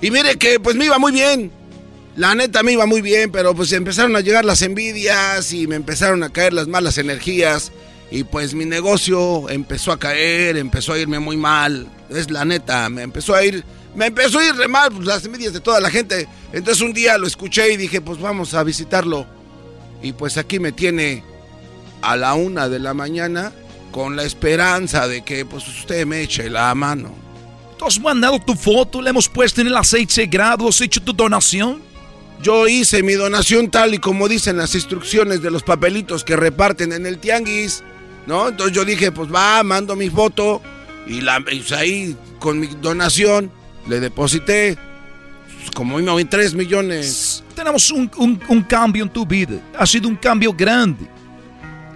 Y 0.00 0.10
mire 0.10 0.36
que 0.36 0.58
pues 0.58 0.76
me 0.76 0.86
iba 0.86 0.98
muy 0.98 1.12
bien. 1.12 1.50
La 2.16 2.34
neta 2.34 2.62
me 2.62 2.72
iba 2.72 2.86
muy 2.86 3.02
bien, 3.02 3.30
pero 3.30 3.54
pues 3.54 3.72
empezaron 3.72 4.16
a 4.16 4.20
llegar 4.20 4.44
las 4.44 4.62
envidias 4.62 5.52
y 5.52 5.66
me 5.66 5.76
empezaron 5.76 6.22
a 6.22 6.30
caer 6.30 6.52
las 6.52 6.66
malas 6.66 6.98
energías. 6.98 7.72
Y 8.10 8.24
pues 8.24 8.54
mi 8.54 8.64
negocio 8.64 9.48
empezó 9.50 9.92
a 9.92 9.98
caer, 9.98 10.56
empezó 10.56 10.94
a 10.94 10.98
irme 10.98 11.18
muy 11.18 11.36
mal. 11.36 11.86
Es 12.10 12.30
la 12.30 12.44
neta, 12.44 12.88
me 12.88 13.02
empezó 13.02 13.34
a 13.34 13.44
ir, 13.44 13.64
me 13.94 14.06
empezó 14.06 14.38
a 14.38 14.44
ir 14.44 14.54
re 14.56 14.68
mal 14.68 14.90
pues, 14.92 15.06
las 15.06 15.24
envidias 15.24 15.52
de 15.52 15.60
toda 15.60 15.80
la 15.80 15.90
gente. 15.90 16.28
Entonces 16.52 16.82
un 16.82 16.92
día 16.92 17.16
lo 17.18 17.26
escuché 17.26 17.72
y 17.72 17.76
dije, 17.76 18.00
pues 18.00 18.20
vamos 18.20 18.54
a 18.54 18.64
visitarlo. 18.64 19.26
Y 20.02 20.12
pues 20.12 20.36
aquí 20.36 20.58
me 20.58 20.72
tiene 20.72 21.22
a 22.02 22.16
la 22.16 22.34
una 22.34 22.68
de 22.68 22.78
la 22.78 22.94
mañana 22.94 23.52
con 23.92 24.16
la 24.16 24.24
esperanza 24.24 25.06
de 25.06 25.22
que 25.22 25.44
pues 25.44 25.66
usted 25.68 26.06
me 26.06 26.22
eche 26.22 26.50
la 26.50 26.74
mano. 26.74 27.14
¿Tú 27.78 27.86
has 27.86 28.00
mandado 28.00 28.38
tu 28.38 28.54
foto? 28.54 29.00
¿Le 29.00 29.10
hemos 29.10 29.28
puesto 29.28 29.60
en 29.60 29.68
el 29.68 29.76
aceite 29.76 30.26
grado? 30.26 30.68
¿Has 30.68 30.80
hecho 30.80 31.02
tu 31.02 31.12
donación? 31.12 31.80
Yo 32.42 32.66
hice 32.66 33.02
mi 33.02 33.14
donación 33.14 33.70
tal 33.70 33.94
y 33.94 33.98
como 33.98 34.28
dicen 34.28 34.56
las 34.56 34.74
instrucciones 34.74 35.42
de 35.42 35.50
los 35.50 35.62
papelitos 35.62 36.24
que 36.24 36.36
reparten 36.36 36.92
en 36.92 37.06
el 37.06 37.18
tianguis. 37.18 37.82
¿no? 38.26 38.48
Entonces 38.48 38.74
yo 38.74 38.84
dije, 38.84 39.12
pues 39.12 39.32
va, 39.32 39.62
mando 39.62 39.96
mi 39.96 40.08
foto 40.08 40.62
y, 41.10 41.20
la, 41.20 41.40
pues, 41.40 41.72
ahí 41.72 42.16
con 42.38 42.60
mi 42.60 42.68
donación 42.68 43.50
le 43.88 43.98
deposité 43.98 44.78
pues, 45.58 45.70
como 45.72 45.98
en 45.98 46.28
3 46.28 46.54
millones. 46.54 47.42
Tenemos 47.54 47.90
un, 47.90 48.10
un, 48.48 48.62
cambio 48.62 49.02
en 49.02 49.10
tu 49.10 49.26
vida, 49.26 49.56
ha 49.76 49.84
sido 49.86 50.08
un 50.08 50.16
cambio 50.16 50.52
grande. 50.52 51.06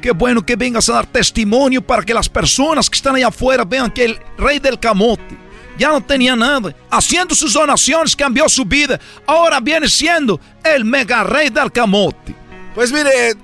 Qué 0.02 0.10
bueno 0.10 0.44
que 0.44 0.56
vengas 0.56 0.88
a 0.88 0.94
dar 0.94 1.06
testimonio 1.06 1.80
para 1.80 2.02
que 2.02 2.12
las 2.12 2.28
personas 2.28 2.90
que 2.90 2.96
están 2.96 3.14
allá 3.14 3.28
afuera 3.28 3.64
vean 3.64 3.90
que 3.90 4.04
el 4.04 4.18
rey 4.36 4.58
del 4.58 4.78
camote 4.78 5.38
ya 5.78 5.88
no 5.88 6.02
tenía 6.02 6.36
nada. 6.36 6.74
Haciendo 6.90 7.34
sus 7.34 7.54
donaciones 7.54 8.14
cambió 8.14 8.48
su 8.48 8.64
vida. 8.64 9.00
Ahora 9.26 9.60
viene 9.60 9.88
siendo 9.88 10.38
el 10.62 10.84
mega 10.84 11.24
rey 11.24 11.48
del 11.48 11.72
camote. 11.72 12.34
Pues 12.74 12.92
mire, 12.92 13.34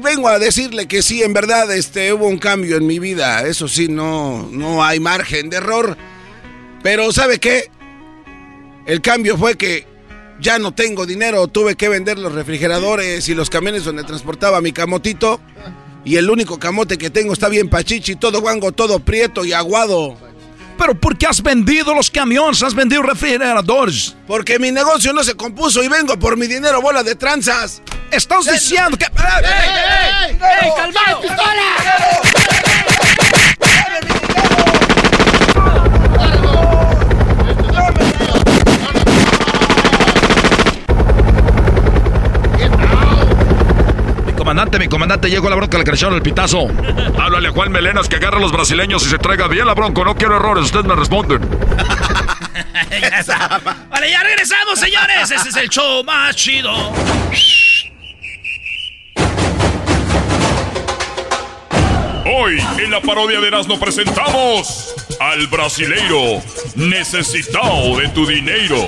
vengo 0.00 0.28
a 0.28 0.38
decirle 0.38 0.86
que 0.86 1.02
sí, 1.02 1.22
en 1.22 1.32
verdad, 1.32 1.72
este, 1.74 2.12
hubo 2.12 2.26
un 2.26 2.38
cambio 2.38 2.76
en 2.76 2.86
mi 2.86 2.98
vida. 2.98 3.46
Eso 3.46 3.68
sí, 3.68 3.88
no, 3.88 4.48
no 4.50 4.84
hay 4.84 5.00
margen 5.00 5.50
de 5.50 5.58
error. 5.58 5.96
Pero 6.82 7.12
¿sabe 7.12 7.38
qué? 7.38 7.70
El 8.86 9.00
cambio 9.00 9.36
fue 9.36 9.56
que 9.56 9.86
ya 10.40 10.58
no 10.58 10.72
tengo 10.72 11.06
dinero. 11.06 11.46
Tuve 11.48 11.76
que 11.76 11.88
vender 11.88 12.18
los 12.18 12.32
refrigeradores 12.32 13.28
y 13.28 13.34
los 13.34 13.50
camiones 13.50 13.84
donde 13.84 14.04
transportaba 14.04 14.60
mi 14.60 14.72
camotito. 14.72 15.40
Y 16.04 16.16
el 16.16 16.30
único 16.30 16.58
camote 16.58 16.96
que 16.96 17.10
tengo 17.10 17.32
está 17.32 17.48
bien 17.48 17.68
pachichi, 17.68 18.16
todo 18.16 18.40
guango, 18.40 18.72
todo 18.72 19.00
prieto 19.00 19.44
y 19.44 19.52
aguado. 19.52 20.16
¿Pero 20.80 20.94
por 20.94 21.18
qué 21.18 21.26
has 21.26 21.42
vendido 21.42 21.94
los 21.94 22.10
camiones? 22.10 22.62
¿Has 22.62 22.74
vendido 22.74 23.02
refrigeradores? 23.02 24.16
Porque 24.26 24.58
mi 24.58 24.72
negocio 24.72 25.12
no 25.12 25.22
se 25.22 25.34
compuso 25.34 25.84
y 25.84 25.88
vengo 25.88 26.18
por 26.18 26.38
mi 26.38 26.46
dinero, 26.46 26.80
bola 26.80 27.02
de 27.02 27.14
tranzas. 27.16 27.82
Estás 28.10 28.46
diciendo 28.50 28.96
que... 28.96 29.04
¡Ey, 29.04 29.44
ey, 29.44 30.30
ey! 30.30 30.38
¡Ey, 30.62 30.70
calma, 30.74 31.20
pistola! 31.20 32.69
Comandante, 44.60 44.78
mi 44.78 44.88
comandante, 44.88 45.30
llegó 45.30 45.48
la 45.48 45.56
bronca, 45.56 45.78
le 45.78 45.84
crecieron 45.84 46.14
el 46.14 46.20
pitazo. 46.20 46.68
Háblale 47.18 47.48
a 47.48 47.50
Juan 47.50 47.72
Melenas 47.72 48.10
que 48.10 48.16
agarre 48.16 48.36
a 48.36 48.40
los 48.40 48.52
brasileños 48.52 49.06
y 49.06 49.08
se 49.08 49.16
traiga 49.16 49.48
bien 49.48 49.64
la 49.64 49.72
bronca. 49.72 50.04
No 50.04 50.14
quiero 50.14 50.36
errores, 50.36 50.66
ustedes 50.66 50.84
me 50.84 50.94
responden. 50.94 51.40
vale, 53.88 54.10
ya 54.10 54.22
regresamos, 54.22 54.78
señores. 54.78 55.30
Ese 55.30 55.48
es 55.48 55.56
el 55.56 55.70
show 55.70 56.04
más 56.04 56.36
chido. 56.36 56.70
Hoy, 62.26 62.62
en 62.78 62.90
la 62.90 63.00
parodia 63.00 63.40
de 63.40 63.48
Erasmo 63.48 63.80
presentamos 63.80 64.94
al 65.20 65.46
brasileiro 65.46 66.42
necesitado 66.74 67.96
de 67.98 68.08
tu 68.10 68.26
dinero. 68.26 68.86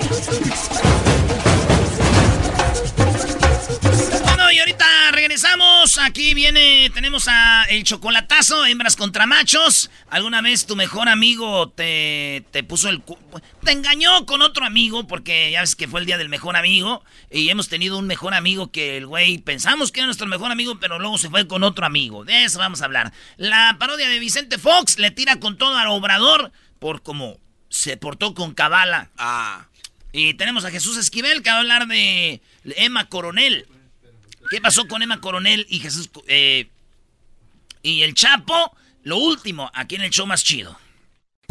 Aquí 6.00 6.32
viene, 6.34 6.90
tenemos 6.94 7.26
a 7.28 7.64
el 7.64 7.82
chocolatazo, 7.82 8.64
hembras 8.66 8.94
contra 8.94 9.26
machos. 9.26 9.90
¿Alguna 10.10 10.40
vez 10.40 10.64
tu 10.64 10.76
mejor 10.76 11.08
amigo 11.08 11.70
te, 11.70 12.44
te 12.52 12.62
puso 12.62 12.88
el... 12.88 13.00
cu- 13.02 13.18
Te 13.64 13.72
engañó 13.72 14.24
con 14.24 14.42
otro 14.42 14.64
amigo 14.64 15.08
porque 15.08 15.50
ya 15.50 15.60
ves 15.60 15.74
que 15.74 15.88
fue 15.88 15.98
el 15.98 16.06
día 16.06 16.18
del 16.18 16.28
mejor 16.28 16.56
amigo. 16.56 17.04
Y 17.32 17.48
hemos 17.48 17.68
tenido 17.68 17.98
un 17.98 18.06
mejor 18.06 18.32
amigo 18.32 18.70
que 18.70 18.96
el 18.96 19.06
güey 19.08 19.38
pensamos 19.38 19.90
que 19.90 20.00
era 20.00 20.06
nuestro 20.06 20.28
mejor 20.28 20.52
amigo, 20.52 20.78
pero 20.78 21.00
luego 21.00 21.18
se 21.18 21.30
fue 21.30 21.48
con 21.48 21.64
otro 21.64 21.84
amigo. 21.84 22.24
De 22.24 22.44
eso 22.44 22.60
vamos 22.60 22.80
a 22.80 22.84
hablar. 22.84 23.12
La 23.36 23.76
parodia 23.80 24.08
de 24.08 24.20
Vicente 24.20 24.58
Fox 24.58 25.00
le 25.00 25.10
tira 25.10 25.40
con 25.40 25.58
todo 25.58 25.76
al 25.76 25.88
obrador 25.88 26.52
por 26.78 27.02
cómo 27.02 27.38
se 27.70 27.96
portó 27.96 28.34
con 28.34 28.54
Cabala. 28.54 29.10
Ah. 29.18 29.66
Y 30.12 30.34
tenemos 30.34 30.64
a 30.64 30.70
Jesús 30.70 30.96
Esquivel 30.96 31.42
que 31.42 31.50
va 31.50 31.56
a 31.56 31.60
hablar 31.60 31.88
de 31.88 32.40
Emma 32.76 33.08
Coronel. 33.08 33.66
¿Qué 34.50 34.60
pasó 34.60 34.86
con 34.86 35.02
Emma 35.02 35.20
Coronel 35.20 35.66
y 35.68 35.80
Jesús 35.80 36.10
eh, 36.26 36.68
y 37.82 38.02
el 38.02 38.14
Chapo? 38.14 38.76
Lo 39.04 39.16
último, 39.16 39.70
aquí 39.74 39.96
en 39.96 40.02
el 40.02 40.10
show 40.10 40.26
más 40.26 40.44
chido. 40.44 40.78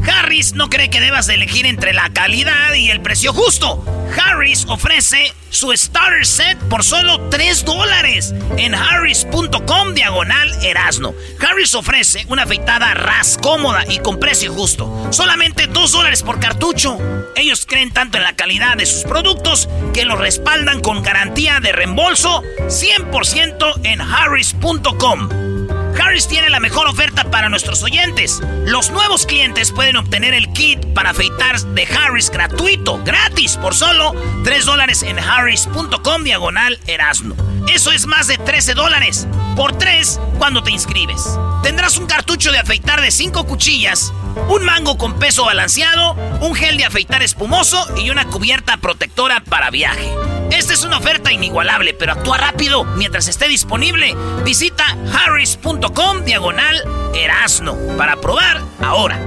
Harris 0.07 0.53
no 0.53 0.69
cree 0.69 0.89
que 0.89 1.01
debas 1.01 1.27
de 1.27 1.35
elegir 1.35 1.65
entre 1.65 1.93
la 1.93 2.09
calidad 2.09 2.73
y 2.73 2.89
el 2.89 3.01
precio 3.01 3.33
justo. 3.33 3.83
Harris 4.17 4.65
ofrece 4.67 5.33
su 5.49 5.71
starter 5.75 6.25
set 6.25 6.57
por 6.69 6.83
solo 6.83 7.29
3 7.29 7.65
dólares 7.65 8.33
en 8.57 8.75
harris.com 8.75 9.93
diagonal 9.93 10.51
erasno. 10.63 11.13
Harris 11.39 11.75
ofrece 11.75 12.25
una 12.29 12.43
afeitada 12.43 12.93
ras 12.93 13.37
cómoda 13.41 13.83
y 13.87 13.99
con 13.99 14.19
precio 14.19 14.53
justo. 14.53 15.07
Solamente 15.11 15.67
2 15.67 15.91
dólares 15.91 16.23
por 16.23 16.39
cartucho. 16.39 16.97
Ellos 17.35 17.65
creen 17.65 17.91
tanto 17.91 18.17
en 18.17 18.23
la 18.23 18.35
calidad 18.35 18.77
de 18.77 18.85
sus 18.85 19.03
productos 19.03 19.69
que 19.93 20.05
los 20.05 20.19
respaldan 20.19 20.81
con 20.81 21.03
garantía 21.03 21.59
de 21.59 21.71
reembolso 21.71 22.43
100% 22.67 23.81
en 23.83 24.01
harris.com. 24.01 25.50
Harris 25.99 26.27
tiene 26.27 26.49
la 26.49 26.59
mejor 26.59 26.87
oferta 26.87 27.23
para 27.29 27.49
nuestros 27.49 27.83
oyentes. 27.83 28.41
Los 28.65 28.91
nuevos 28.91 29.25
clientes 29.25 29.71
pueden 29.71 29.97
obtener 29.97 30.33
el 30.33 30.51
kit 30.53 30.85
para 30.93 31.11
afeitar 31.11 31.59
de 31.59 31.83
Harris 31.83 32.29
gratuito, 32.29 33.01
gratis, 33.03 33.57
por 33.57 33.75
solo 33.75 34.13
3 34.43 34.65
dólares 34.65 35.03
en 35.03 35.19
harris.com 35.19 36.23
diagonal 36.23 36.79
erasno. 36.87 37.35
Eso 37.67 37.91
es 37.91 38.05
más 38.05 38.27
de 38.27 38.37
13 38.37 38.73
dólares 38.73 39.27
por 39.55 39.77
3 39.77 40.19
cuando 40.37 40.63
te 40.63 40.71
inscribes. 40.71 41.37
Tendrás 41.63 41.97
un 41.97 42.07
cartucho 42.07 42.51
de 42.51 42.59
afeitar 42.59 43.01
de 43.01 43.11
5 43.11 43.45
cuchillas, 43.45 44.13
un 44.47 44.63
mango 44.63 44.97
con 44.97 45.19
peso 45.19 45.45
balanceado, 45.45 46.13
un 46.41 46.55
gel 46.55 46.77
de 46.77 46.85
afeitar 46.85 47.21
espumoso 47.21 47.85
y 47.97 48.09
una 48.09 48.25
cubierta 48.25 48.77
protectora 48.77 49.43
para 49.43 49.69
viaje. 49.69 50.11
Esta 50.51 50.73
es 50.73 50.83
una 50.83 50.97
oferta 50.97 51.31
inigualable, 51.31 51.93
pero 51.93 52.11
actúa 52.11 52.37
rápido 52.37 52.83
mientras 52.83 53.27
esté 53.27 53.47
disponible. 53.47 54.15
Visita 54.43 54.85
harris.com 55.13 56.23
diagonal 56.25 56.83
erasno 57.15 57.77
para 57.97 58.17
probar 58.17 58.61
ahora. 58.81 59.19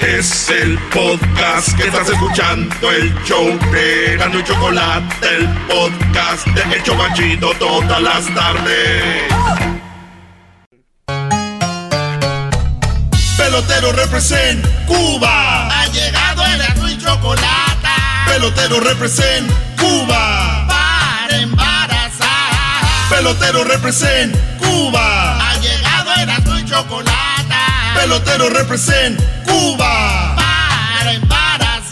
Es 0.00 0.48
el 0.48 0.78
podcast 0.78 1.76
que 1.76 1.88
estás 1.88 2.08
escuchando, 2.08 2.90
el 2.90 3.14
show 3.24 3.46
de 3.70 4.14
y 4.14 4.44
Chocolate, 4.44 5.36
el 5.36 5.48
podcast 5.68 6.46
de 6.46 6.76
El 6.76 6.82
Chobachito 6.82 7.52
todas 7.58 8.00
las 8.00 8.34
tardes. 8.34 9.22
Pelotero 13.36 13.92
represent 13.92 14.64
Cuba. 14.86 15.68
Ha 15.68 15.86
llegado 15.88 16.46
Erasmo 16.46 16.88
y 16.88 16.98
Chocolate. 16.98 17.69
Pelotero 18.30 18.78
represent 18.78 19.50
Cuba. 19.76 20.64
Para 20.68 21.36
embarazar. 21.36 23.10
Pelotero 23.10 23.64
represent 23.64 24.36
Cuba. 24.58 25.50
Ha 25.50 25.56
llegado 25.56 26.14
Erasmo 26.14 26.58
y 26.60 26.64
Chocolate. 26.64 27.10
Pelotero 27.94 28.48
represent 28.50 29.20
Cuba. 29.44 30.36
Para 30.36 31.12
embarazar. 31.12 31.90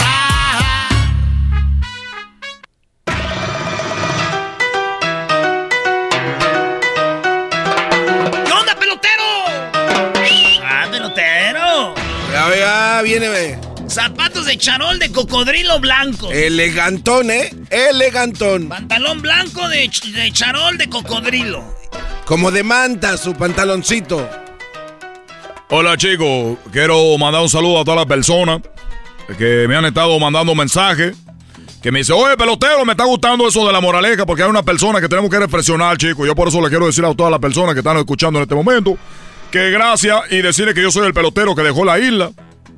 ¿Qué 8.47 8.53
onda, 8.53 8.74
pelotero? 8.76 9.24
Ah, 10.64 10.86
pelotero. 10.89 11.95
Ya, 12.32 12.57
ya, 12.57 13.03
viene, 13.03 13.28
ve. 13.28 13.68
Zapatos 13.89 14.45
de 14.47 14.57
charol 14.59 14.99
de 14.99 15.11
cocodrilo 15.11 15.80
blanco. 15.80 16.30
Elegantón, 16.30 17.30
¿eh? 17.30 17.51
Elegantón. 17.70 18.68
Pantalón 18.68 19.22
blanco 19.22 19.66
de, 19.68 19.86
ch- 19.89 20.12
de 20.12 20.30
charol 20.32 20.76
de 20.76 20.89
cocodrilo. 20.89 21.64
Como 22.26 22.51
de 22.51 22.62
manta 22.62 23.16
su 23.16 23.34
pantaloncito. 23.34 24.28
Hola 25.70 25.97
chicos, 25.97 26.59
quiero 26.70 27.16
mandar 27.18 27.43
un 27.43 27.49
saludo 27.49 27.80
a 27.80 27.84
todas 27.84 27.99
las 28.01 28.07
personas 28.07 28.61
que 29.39 29.66
me 29.68 29.76
han 29.76 29.84
estado 29.86 30.18
mandando 30.18 30.55
mensajes. 30.55 31.16
Que 31.82 31.93
me 31.93 32.01
dice, 32.01 32.12
oye 32.12 32.36
pelotero, 32.36 32.84
me 32.84 32.93
está 32.93 33.05
gustando 33.05 33.47
eso 33.49 33.64
de 33.66 33.72
la 33.72 33.80
moraleja 33.80 34.26
porque 34.26 34.43
hay 34.43 34.51
una 34.51 34.62
persona 34.64 35.01
que 35.01 35.09
tenemos 35.09 35.30
que 35.30 35.39
reflexionar, 35.39 35.97
chicos. 35.97 36.26
Yo 36.26 36.34
por 36.34 36.49
eso 36.49 36.61
le 36.61 36.68
quiero 36.68 36.86
decir 36.86 37.05
a 37.05 37.14
todas 37.14 37.30
las 37.30 37.41
personas 37.41 37.72
que 37.72 37.80
están 37.80 37.97
escuchando 37.97 38.39
en 38.39 38.43
este 38.43 38.55
momento 38.55 38.99
que 39.51 39.70
gracias 39.70 40.20
y 40.30 40.43
decirle 40.43 40.74
que 40.74 40.82
yo 40.82 40.91
soy 40.91 41.07
el 41.07 41.14
pelotero 41.14 41.55
que 41.55 41.62
dejó 41.62 41.84
la 41.84 41.99
isla, 41.99 42.32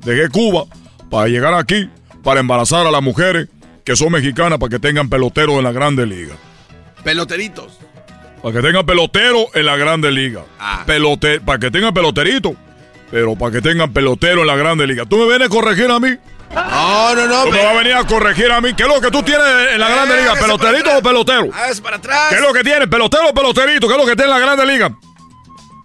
dejé 0.05 0.29
Cuba 0.29 0.65
para 1.11 1.27
llegar 1.27 1.53
aquí, 1.53 1.89
para 2.23 2.39
embarazar 2.39 2.87
a 2.87 2.91
las 2.91 3.03
mujeres 3.03 3.49
que 3.83 3.95
son 3.95 4.13
mexicanas 4.13 4.57
para 4.57 4.69
que 4.69 4.79
tengan 4.79 5.09
peloteros 5.09 5.57
en 5.57 5.65
la 5.65 5.73
grande 5.73 6.07
liga. 6.07 6.35
Peloteritos. 7.03 7.79
Para 8.41 8.55
que 8.55 8.61
tengan 8.61 8.85
pelotero 8.85 9.47
en 9.53 9.65
la 9.65 9.75
grande 9.75 10.09
liga. 10.09 10.43
Pelote 10.85 11.41
para 11.41 11.59
que 11.59 11.69
tengan 11.69 11.93
peloterito. 11.93 12.55
Pero 13.11 13.35
para 13.35 13.51
que 13.51 13.61
tengan 13.61 13.91
pelotero 13.91 14.41
en 14.41 14.47
la 14.47 14.55
grande 14.55 14.87
liga. 14.87 15.05
¿Tú 15.05 15.17
me 15.17 15.25
vienes 15.25 15.47
a 15.47 15.49
corregir 15.49 15.91
a 15.91 15.99
mí? 15.99 16.17
No, 16.55 17.15
no, 17.15 17.27
no. 17.27 17.43
¿Tú 17.43 17.51
me 17.51 17.57
vas 17.57 17.75
a 17.75 17.77
venir 17.77 17.93
a 17.93 18.03
corregir 18.05 18.51
a 18.51 18.61
mí? 18.61 18.73
¿Qué 18.73 18.83
es 18.83 18.89
lo 18.89 19.01
que 19.01 19.11
tú 19.11 19.21
tienes 19.21 19.45
en 19.73 19.79
la 19.79 19.89
grande 19.89 20.15
liga? 20.15 20.31
Hágase 20.31 20.45
¿Peloterito 20.45 20.97
o 20.97 21.01
pelotero? 21.01 21.49
Hágase 21.53 21.81
para 21.81 21.97
atrás. 21.97 22.27
¿Qué 22.29 22.35
es 22.35 22.41
lo 22.41 22.53
que 22.53 22.63
tienes? 22.63 22.87
¿Pelotero 22.87 23.29
o 23.29 23.33
peloterito? 23.33 23.87
¿Qué 23.87 23.93
es 23.93 23.99
lo 23.99 24.05
que 24.05 24.15
tiene 24.15 24.31
en 24.31 24.39
la 24.39 24.45
grande 24.45 24.65
liga? 24.65 24.97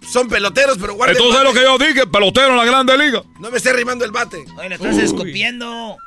Son 0.07 0.27
peloteros, 0.27 0.77
pero 0.79 0.93
guarden 0.93 1.17
Entonces 1.17 1.41
es 1.41 1.47
lo 1.47 1.53
que 1.53 1.61
yo 1.61 1.77
dije, 1.77 2.07
pelotero 2.07 2.51
en 2.51 2.57
la 2.57 2.65
grande 2.65 2.97
liga. 2.97 3.21
No 3.39 3.51
me 3.51 3.57
esté 3.57 3.73
rimando 3.73 4.05
el 4.05 4.11
bate. 4.11 4.45
Oye, 4.57 4.69
le 4.69 4.75
estás 4.75 4.97
escupiendo. 4.97 5.97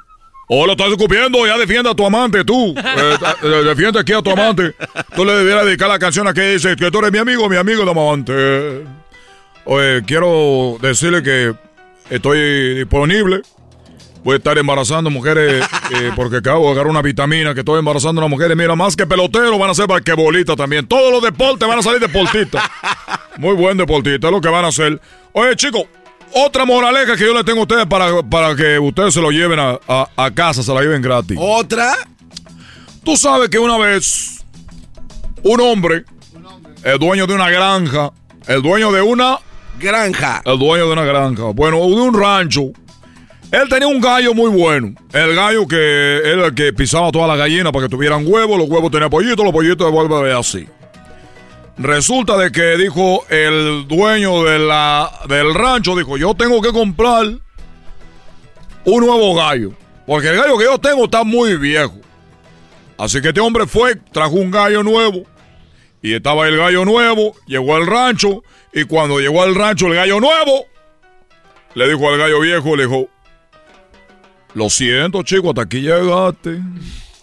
O 0.53 0.66
lo 0.66 0.72
estás 0.72 0.88
escupiendo, 0.88 1.46
ya 1.46 1.57
defiende 1.57 1.90
a 1.90 1.94
tu 1.94 2.05
amante, 2.05 2.44
tú. 2.44 2.74
Eh, 3.03 3.16
eh, 3.42 3.46
defiende 3.64 4.01
aquí 4.01 4.12
a 4.12 4.20
tu 4.20 4.30
amante. 4.30 4.74
Tú 5.14 5.24
le 5.24 5.32
debieras 5.32 5.64
dedicar 5.64 5.88
la 5.88 5.98
canción 5.98 6.26
a 6.26 6.34
que 6.34 6.55
dice 6.55 6.74
que 6.76 6.90
tú 6.90 6.98
eres 6.98 7.12
mi 7.12 7.18
amigo, 7.18 7.48
mi 7.48 7.57
amigo 7.57 7.84
de 7.84 7.90
amante. 7.90 8.84
Oye, 9.64 10.03
quiero 10.05 10.76
decirle 10.80 11.22
que 11.22 11.55
estoy 12.11 12.74
disponible. 12.74 13.42
Voy 14.22 14.34
a 14.34 14.36
estar 14.36 14.58
embarazando 14.58 15.08
mujeres 15.08 15.64
eh, 15.94 16.12
porque 16.14 16.36
acabo 16.36 16.66
de 16.66 16.72
agarrar 16.72 16.90
una 16.90 17.00
vitamina 17.02 17.54
que 17.54 17.60
estoy 17.60 17.78
embarazando 17.78 18.20
a 18.20 18.24
las 18.24 18.30
mujeres. 18.30 18.54
Mira, 18.56 18.76
más 18.76 18.94
que 18.94 19.06
pelotero 19.06 19.58
van 19.58 19.70
a 19.70 19.74
ser 19.74 19.86
basquetbolistas 19.86 20.56
también. 20.56 20.86
Todos 20.86 21.10
los 21.10 21.22
deportes 21.22 21.66
van 21.66 21.78
a 21.78 21.82
salir 21.82 22.00
deportistas. 22.00 22.62
Muy 23.38 23.54
buen 23.54 23.78
deportista, 23.78 24.26
es 24.28 24.32
lo 24.32 24.40
que 24.40 24.48
van 24.50 24.64
a 24.66 24.68
hacer. 24.68 25.00
Oye, 25.32 25.56
chicos, 25.56 25.84
otra 26.34 26.66
moraleja 26.66 27.16
que 27.16 27.24
yo 27.24 27.32
le 27.34 27.42
tengo 27.44 27.60
a 27.60 27.62
ustedes 27.62 27.86
para, 27.86 28.22
para 28.22 28.54
que 28.54 28.78
ustedes 28.78 29.14
se 29.14 29.22
lo 29.22 29.30
lleven 29.30 29.58
a, 29.58 29.78
a- 29.88 30.08
a 30.16 30.30
casa, 30.32 30.62
se 30.62 30.74
la 30.74 30.82
lleven 30.82 31.00
gratis. 31.00 31.38
¿Otra? 31.40 31.94
Tú 33.02 33.16
sabes 33.16 33.48
que 33.48 33.58
una 33.58 33.78
vez 33.78 34.44
un 35.42 35.60
hombre, 35.62 36.04
el 36.84 36.98
dueño 36.98 37.26
de 37.26 37.34
una 37.34 37.48
granja, 37.48 38.12
el 38.46 38.60
dueño 38.60 38.92
de 38.92 39.00
una 39.00 39.38
granja, 39.78 40.42
el 40.44 40.58
dueño 40.58 40.86
de 40.86 40.92
una 40.92 41.04
granja, 41.04 41.44
bueno, 41.54 41.78
de 41.78 41.84
un 41.94 42.14
rancho, 42.20 42.64
él 43.53 43.68
tenía 43.68 43.88
un 43.88 44.01
gallo 44.01 44.34
muy 44.34 44.51
bueno. 44.51 44.94
El 45.12 45.34
gallo 45.34 45.66
que 45.66 46.18
era 46.24 46.46
el 46.46 46.55
que 46.55 46.72
pisaba 46.72 47.11
todas 47.11 47.28
las 47.28 47.38
gallinas 47.38 47.72
para 47.72 47.86
que 47.86 47.90
tuvieran 47.90 48.24
huevos, 48.26 48.59
los 48.59 48.68
huevos 48.68 48.90
tenían 48.90 49.11
pollitos, 49.11 49.44
los 49.44 49.53
pollitos 49.53 49.86
devuelven 49.86 50.32
así. 50.36 50.66
Resulta 51.78 52.36
de 52.36 52.53
que 52.53 52.76
dijo 52.76 53.24
el 53.30 53.88
dueño 53.88 54.44
del 54.44 55.55
rancho, 55.55 55.96
dijo, 55.96 56.16
yo 56.18 56.34
tengo 56.34 56.61
que 56.61 56.72
comprar 56.72 57.26
un 58.84 59.07
nuevo 59.07 59.34
gallo. 59.34 59.72
Porque 60.07 60.28
el 60.28 60.36
gallo 60.36 60.59
que 60.59 60.64
yo 60.64 60.78
tengo 60.78 61.05
está 61.05 61.24
muy 61.24 61.57
viejo. 61.57 61.94
Así 62.98 63.22
que 63.22 63.28
este 63.28 63.40
hombre 63.40 63.66
fue, 63.66 63.96
trajo 63.96 64.34
un 64.34 64.51
gallo 64.51 64.82
nuevo. 64.82 65.22
Y 66.03 66.14
estaba 66.14 66.48
el 66.48 66.57
gallo 66.57 66.84
nuevo, 66.84 67.34
llegó 67.46 67.76
al 67.76 67.86
rancho. 67.86 68.42
Y 68.74 68.84
cuando 68.84 69.18
llegó 69.18 69.42
al 69.42 69.55
rancho 69.55 69.86
el 69.86 69.94
gallo 69.94 70.20
nuevo, 70.20 70.66
le 71.74 71.88
dijo 71.88 72.09
al 72.09 72.18
gallo 72.18 72.40
viejo, 72.40 72.76
le 72.76 72.86
dijo, 72.86 73.09
lo 74.55 74.68
siento 74.70 75.22
chico, 75.22 75.51
hasta 75.51 75.62
aquí 75.62 75.80
llegaste. 75.80 76.61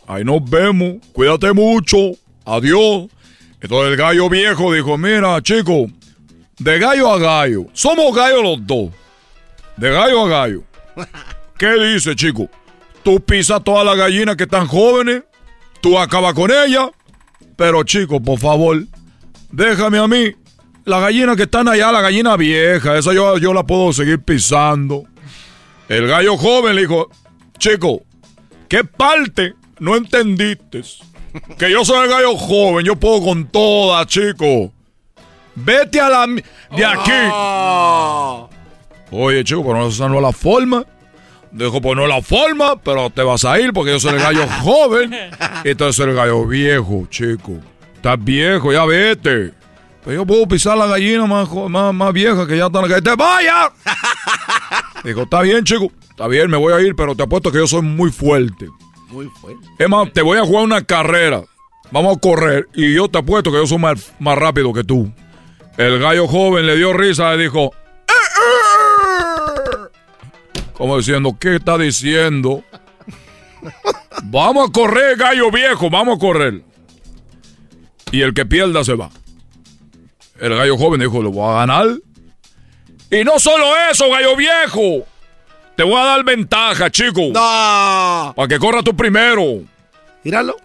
Ahí 0.08 0.24
nos 0.24 0.48
vemos, 0.50 0.98
cuídate 1.12 1.52
mucho, 1.54 1.98
adiós. 2.46 3.08
Entonces 3.60 3.92
el 3.92 3.98
gallo 3.98 4.30
viejo 4.30 4.74
dijo, 4.74 4.98
mira 4.98 5.42
chico, 5.42 5.88
De 6.60 6.80
gallo 6.80 7.12
a 7.12 7.20
gallo. 7.20 7.66
Somos 7.74 8.16
gallos 8.16 8.42
los 8.44 8.66
dos. 8.66 8.90
De 9.76 9.92
gallo 9.92 10.26
a 10.26 10.30
gallo. 10.30 10.64
¿Qué 11.58 11.72
dice, 11.74 12.16
chico? 12.16 12.50
Tú 13.04 13.20
pisas 13.20 13.64
todas 13.64 13.86
las 13.86 13.98
gallinas 13.98 14.36
que 14.36 14.44
están 14.44 14.68
jóvenes. 14.68 15.24
Tú 15.82 15.98
acabas 16.00 16.34
con 16.34 16.52
ellas. 16.52 16.90
Pero, 17.56 17.84
chico, 17.84 18.22
por 18.22 18.40
favor, 18.40 18.84
déjame 19.52 19.98
a 19.98 20.08
mí. 20.08 20.36
Las 20.86 21.02
gallinas 21.02 21.36
que 21.36 21.44
están 21.44 21.68
allá, 21.68 21.92
la 21.92 22.02
gallina 22.02 22.38
vieja, 22.38 22.98
esa 22.98 23.14
yo, 23.14 23.38
yo 23.38 23.54
la 23.54 23.66
puedo 23.66 23.92
seguir 23.92 24.20
pisando. 24.20 25.04
El 25.90 26.08
gallo 26.08 26.38
joven 26.38 26.76
le 26.76 26.82
dijo, 26.82 27.10
chico, 27.58 28.02
¿qué 28.68 28.84
parte 28.84 29.54
no 29.80 29.96
entendiste? 29.96 30.82
Que 31.58 31.72
yo 31.72 31.86
soy 31.86 32.04
el 32.06 32.10
gallo 32.10 32.36
joven, 32.36 32.86
yo 32.86 32.96
puedo 32.96 33.24
con 33.24 33.48
todas, 33.48 34.06
chico. 34.08 34.72
Vete 35.56 36.00
a 36.00 36.10
la... 36.10 36.28
de 36.28 36.86
aquí. 36.86 37.12
Oye, 39.12 39.44
chico, 39.44 39.64
pero 39.66 39.88
esa 39.88 40.08
no 40.10 40.16
es 40.18 40.22
la 40.22 40.32
forma. 40.34 40.86
Dijo, 41.52 41.80
pues 41.82 41.96
no 41.96 42.04
es 42.04 42.10
la 42.10 42.22
forma, 42.22 42.76
pero 42.82 43.10
te 43.10 43.22
vas 43.24 43.46
a 43.46 43.58
ir 43.60 43.72
porque 43.72 43.92
yo 43.92 44.00
soy 44.00 44.14
el 44.16 44.20
gallo 44.20 44.46
joven. 44.62 45.16
Y 45.64 45.74
tú 45.76 45.86
eres 45.86 45.98
el 46.00 46.14
gallo 46.14 46.46
viejo, 46.46 47.08
chico. 47.10 47.54
Estás 47.96 48.22
viejo, 48.24 48.74
ya 48.74 48.84
vete. 48.86 49.54
Pero 50.04 50.16
yo 50.22 50.26
puedo 50.26 50.48
pisar 50.48 50.78
la 50.78 50.86
gallina 50.88 51.26
más, 51.26 51.48
jo- 51.48 51.68
más, 51.70 51.94
más 51.94 52.14
vieja 52.14 52.46
que 52.46 52.58
ya 52.58 52.68
está 52.68 52.80
en 52.80 52.90
la 52.90 52.96
calle. 52.96 53.02
¡Te 53.02 53.16
vaya! 53.16 53.72
Dijo, 55.04 55.24
está 55.24 55.42
bien, 55.42 55.64
chico. 55.64 55.92
Está 56.10 56.28
bien, 56.28 56.50
me 56.50 56.58
voy 56.58 56.74
a 56.74 56.82
ir, 56.82 56.96
pero 56.96 57.16
te 57.16 57.24
apuesto 57.24 57.52
que 57.52 57.60
yo 57.60 57.68
soy 57.68 57.82
muy 57.82 58.12
fuerte. 58.12 58.68
Muy 59.10 59.28
fuerte. 59.28 59.66
Es 59.78 59.90
más, 59.90 60.12
te 60.12 60.22
voy 60.22 60.38
a 60.38 60.46
jugar 60.46 60.64
una 60.64 60.84
carrera. 60.84 61.44
Vamos 61.92 62.18
a 62.18 62.20
correr. 62.20 62.68
Y 62.74 62.94
yo 62.94 63.08
te 63.08 63.20
apuesto 63.20 63.52
que 63.52 63.58
yo 63.58 63.68
soy 63.68 63.78
más, 63.78 64.14
más 64.20 64.38
rápido 64.38 64.74
que 64.74 64.84
tú. 64.84 65.12
El 65.78 66.00
gallo 66.00 66.28
joven 66.28 66.66
le 66.66 66.76
dio 66.76 66.94
risa 66.94 67.34
y 67.36 67.44
dijo... 67.44 67.72
Como 70.74 70.98
diciendo, 70.98 71.36
¿qué 71.40 71.56
está 71.56 71.78
diciendo? 71.78 72.64
Vamos 74.24 74.70
a 74.70 74.72
correr, 74.72 75.18
gallo 75.18 75.50
viejo, 75.52 75.90
vamos 75.90 76.18
a 76.18 76.20
correr. 76.20 76.64
Y 78.12 78.22
el 78.22 78.34
que 78.34 78.46
pierda 78.46 78.84
se 78.84 78.94
va. 78.94 79.10
El 80.40 80.56
gallo 80.56 80.78
joven 80.78 81.00
dijo, 81.00 81.22
lo 81.22 81.32
voy 81.32 81.50
a 81.50 81.60
ganar. 81.60 81.88
Y 83.12 83.24
no 83.24 83.40
solo 83.40 83.66
eso, 83.92 84.10
gallo 84.10 84.36
viejo. 84.36 85.06
Te 85.76 85.84
voy 85.84 85.96
a 85.96 86.06
dar 86.06 86.24
ventaja, 86.24 86.90
chico. 86.90 87.22
No. 87.34 88.34
Para 88.36 88.48
que 88.48 88.58
corra 88.60 88.82
tú 88.84 88.96
primero. 88.96 89.44
Míralo. 90.24 90.56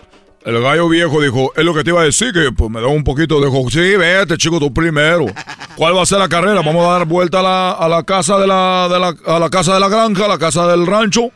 El 0.45 0.61
gallo 0.61 0.89
viejo 0.89 1.21
dijo, 1.21 1.53
es 1.55 1.65
lo 1.65 1.73
que 1.73 1.85
te 1.85 1.91
iba 1.91 2.01
a 2.01 2.05
decir, 2.05 2.33
que 2.33 2.51
pues 2.51 2.69
me 2.69 2.81
da 2.81 2.89
un 2.89 3.05
poquito 3.05 3.41
de... 3.41 3.49
Sí, 3.71 3.97
vete, 3.97 4.37
chico, 4.37 4.59
tú 4.59 4.75
primero. 4.75 5.27
¿Cuál 5.77 5.97
va 5.97 6.03
a 6.03 6.07
ser 6.07 6.19
la 6.19 6.29
carrera? 6.29 6.63
Vamos 6.63 6.85
a 6.85 6.93
dar 6.99 7.05
vuelta 7.07 7.39
a 7.41 7.43
la, 7.43 7.71
a 7.73 7.89
la 7.89 8.03
casa 8.03 8.39
de 8.39 8.47
la, 8.49 8.89
de 8.91 8.99
la- 8.99 9.15
a 9.37 9.39
la 9.39 9.51
casa 9.51 9.75
de 9.75 9.81
la 9.81 9.89
granja, 9.89 10.25
a 10.25 10.29
la 10.29 10.39
casa 10.39 10.67
del 10.67 10.85
rancho. 10.87 11.31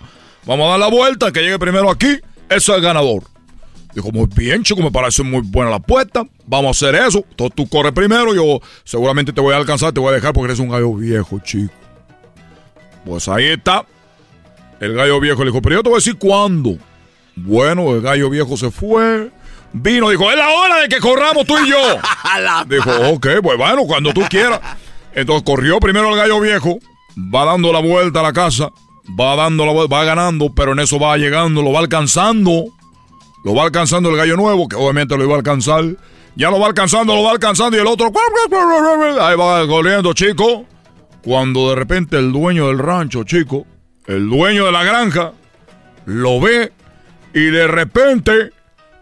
Vamos 0.45 0.67
a 0.67 0.71
dar 0.71 0.81
la 0.81 0.89
vuelta, 0.89 1.27
el 1.27 1.33
que 1.33 1.41
llegue 1.43 1.59
primero 1.59 1.89
aquí, 1.91 2.19
ese 2.49 2.57
es 2.57 2.69
el 2.71 2.81
ganador. 2.81 3.23
Dijo, 3.97 4.12
muy 4.12 4.26
bien, 4.26 4.62
chico, 4.62 4.82
me 4.82 4.90
parece 4.90 5.22
muy 5.22 5.40
buena 5.40 5.70
la 5.70 5.76
apuesta. 5.76 6.22
Vamos 6.44 6.66
a 6.66 6.70
hacer 6.86 6.94
eso. 6.97 7.24
Entonces 7.30 7.57
tú 7.57 7.66
corres 7.66 7.92
primero, 7.92 8.34
yo 8.34 8.61
seguramente 8.84 9.32
te 9.32 9.40
voy 9.40 9.55
a 9.55 9.57
alcanzar, 9.57 9.90
te 9.90 10.01
voy 10.01 10.11
a 10.11 10.16
dejar 10.16 10.34
porque 10.34 10.53
eres 10.53 10.59
un 10.59 10.68
gallo 10.68 10.92
viejo, 10.92 11.38
chico. 11.38 11.72
Pues 13.07 13.26
ahí 13.26 13.47
está. 13.47 13.86
El 14.80 14.92
gallo 14.92 15.18
viejo 15.18 15.42
le 15.42 15.51
dijo, 15.51 15.62
pero 15.62 15.76
yo 15.76 15.82
te 15.82 15.88
voy 15.88 15.97
a 15.97 16.01
decir 16.01 16.18
cuándo. 16.18 16.76
Bueno, 17.36 17.94
el 17.94 18.03
gallo 18.03 18.28
viejo 18.28 18.59
se 18.59 18.70
fue. 18.70 19.30
Vino, 19.72 20.11
dijo, 20.11 20.30
es 20.30 20.36
la 20.36 20.51
hora 20.51 20.80
de 20.82 20.88
que 20.88 20.99
corramos 20.99 21.47
tú 21.47 21.55
y 21.64 21.70
yo. 21.70 21.78
dijo, 22.68 22.90
ok, 23.14 23.28
pues 23.42 23.57
bueno, 23.57 23.84
cuando 23.86 24.12
tú 24.12 24.20
quieras. 24.28 24.61
Entonces 25.14 25.42
corrió 25.42 25.80
primero 25.80 26.11
el 26.11 26.16
gallo 26.16 26.38
viejo, 26.38 26.80
va 27.16 27.47
dando 27.47 27.72
la 27.72 27.80
vuelta 27.80 28.20
a 28.20 28.24
la 28.24 28.34
casa, 28.34 28.70
va 29.18 29.36
dando 29.36 29.64
la 29.64 29.72
vuelta, 29.72 29.97
va 29.97 30.05
ganando, 30.05 30.53
pero 30.55 30.72
en 30.72 30.80
eso 30.80 30.99
va 30.99 31.16
llegando, 31.16 31.62
lo 31.62 31.72
va 31.72 31.80
alcanzando. 31.80 32.76
Lo 33.47 33.55
va 33.55 33.62
alcanzando 33.62 34.11
el 34.11 34.16
gallo 34.16 34.36
nuevo, 34.36 34.66
que 34.66 34.74
obviamente 34.74 35.16
lo 35.16 35.22
iba 35.22 35.34
a 35.34 35.36
alcanzar. 35.36 35.84
Ya 36.34 36.51
lo 36.51 36.59
va 36.59 36.66
alcanzando, 36.66 37.14
lo 37.14 37.22
va 37.22 37.30
alcanzando 37.30 37.76
y 37.76 37.80
el 37.80 37.86
otro... 37.86 38.11
Ahí 39.20 39.36
va 39.36 39.64
corriendo, 39.68 40.12
chico. 40.14 40.66
Cuando 41.22 41.70
de 41.70 41.76
repente 41.76 42.18
el 42.18 42.32
dueño 42.32 42.66
del 42.66 42.80
rancho, 42.80 43.22
chico, 43.22 43.64
el 44.09 44.28
dueño 44.28 44.66
de 44.66 44.72
la 44.72 44.82
granja, 44.82 45.32
lo 46.07 46.40
ve 46.40 46.72
y 47.34 47.44
de 47.44 47.68
repente 47.68 48.51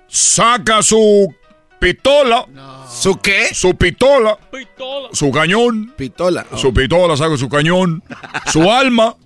saca 0.08 0.82
su 0.82 1.34
pistola. 1.78 2.44
¿Su 2.90 3.18
qué? 3.22 3.46
Su 3.54 3.74
pistola. 3.76 4.36
Su 5.14 5.30
cañón. 5.32 5.94
Pistola. 5.96 6.44
Su 6.54 6.74
pistola, 6.74 7.16
saca 7.16 7.38
su 7.38 7.48
cañón. 7.48 8.02
su 8.52 8.70
alma. 8.70 9.16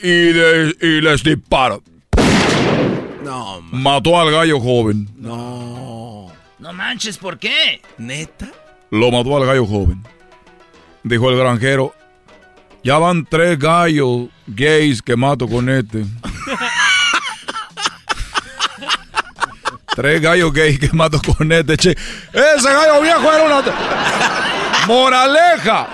Y, 0.00 0.08
de- 0.32 0.74
y 0.80 1.00
les 1.02 1.22
dispara. 1.22 1.76
No, 3.22 3.60
Mató 3.70 4.18
al 4.20 4.30
gallo 4.30 4.58
joven. 4.60 5.08
no. 5.18 6.30
No 6.58 6.72
manches, 6.72 7.18
¿por 7.18 7.38
qué? 7.40 7.82
¿Neta? 7.98 8.48
Lo 8.90 9.10
mató 9.10 9.36
al 9.36 9.44
gallo 9.46 9.66
joven. 9.66 10.00
Dijo 11.02 11.28
el 11.28 11.36
granjero. 11.36 11.92
Ya 12.84 12.98
van 12.98 13.24
tres 13.26 13.58
gallos 13.58 14.28
gays 14.46 15.02
que 15.02 15.16
mato 15.16 15.48
con 15.48 15.68
este. 15.68 16.04
tres 19.96 20.20
gallos 20.20 20.52
gays 20.52 20.78
que 20.78 20.90
mato 20.92 21.20
con 21.20 21.50
este. 21.50 21.76
Che. 21.76 21.90
Ese 21.90 22.72
gallo 22.72 23.00
viejo 23.02 23.32
era 23.32 23.44
una... 23.44 24.86
Moraleja. 24.86 25.88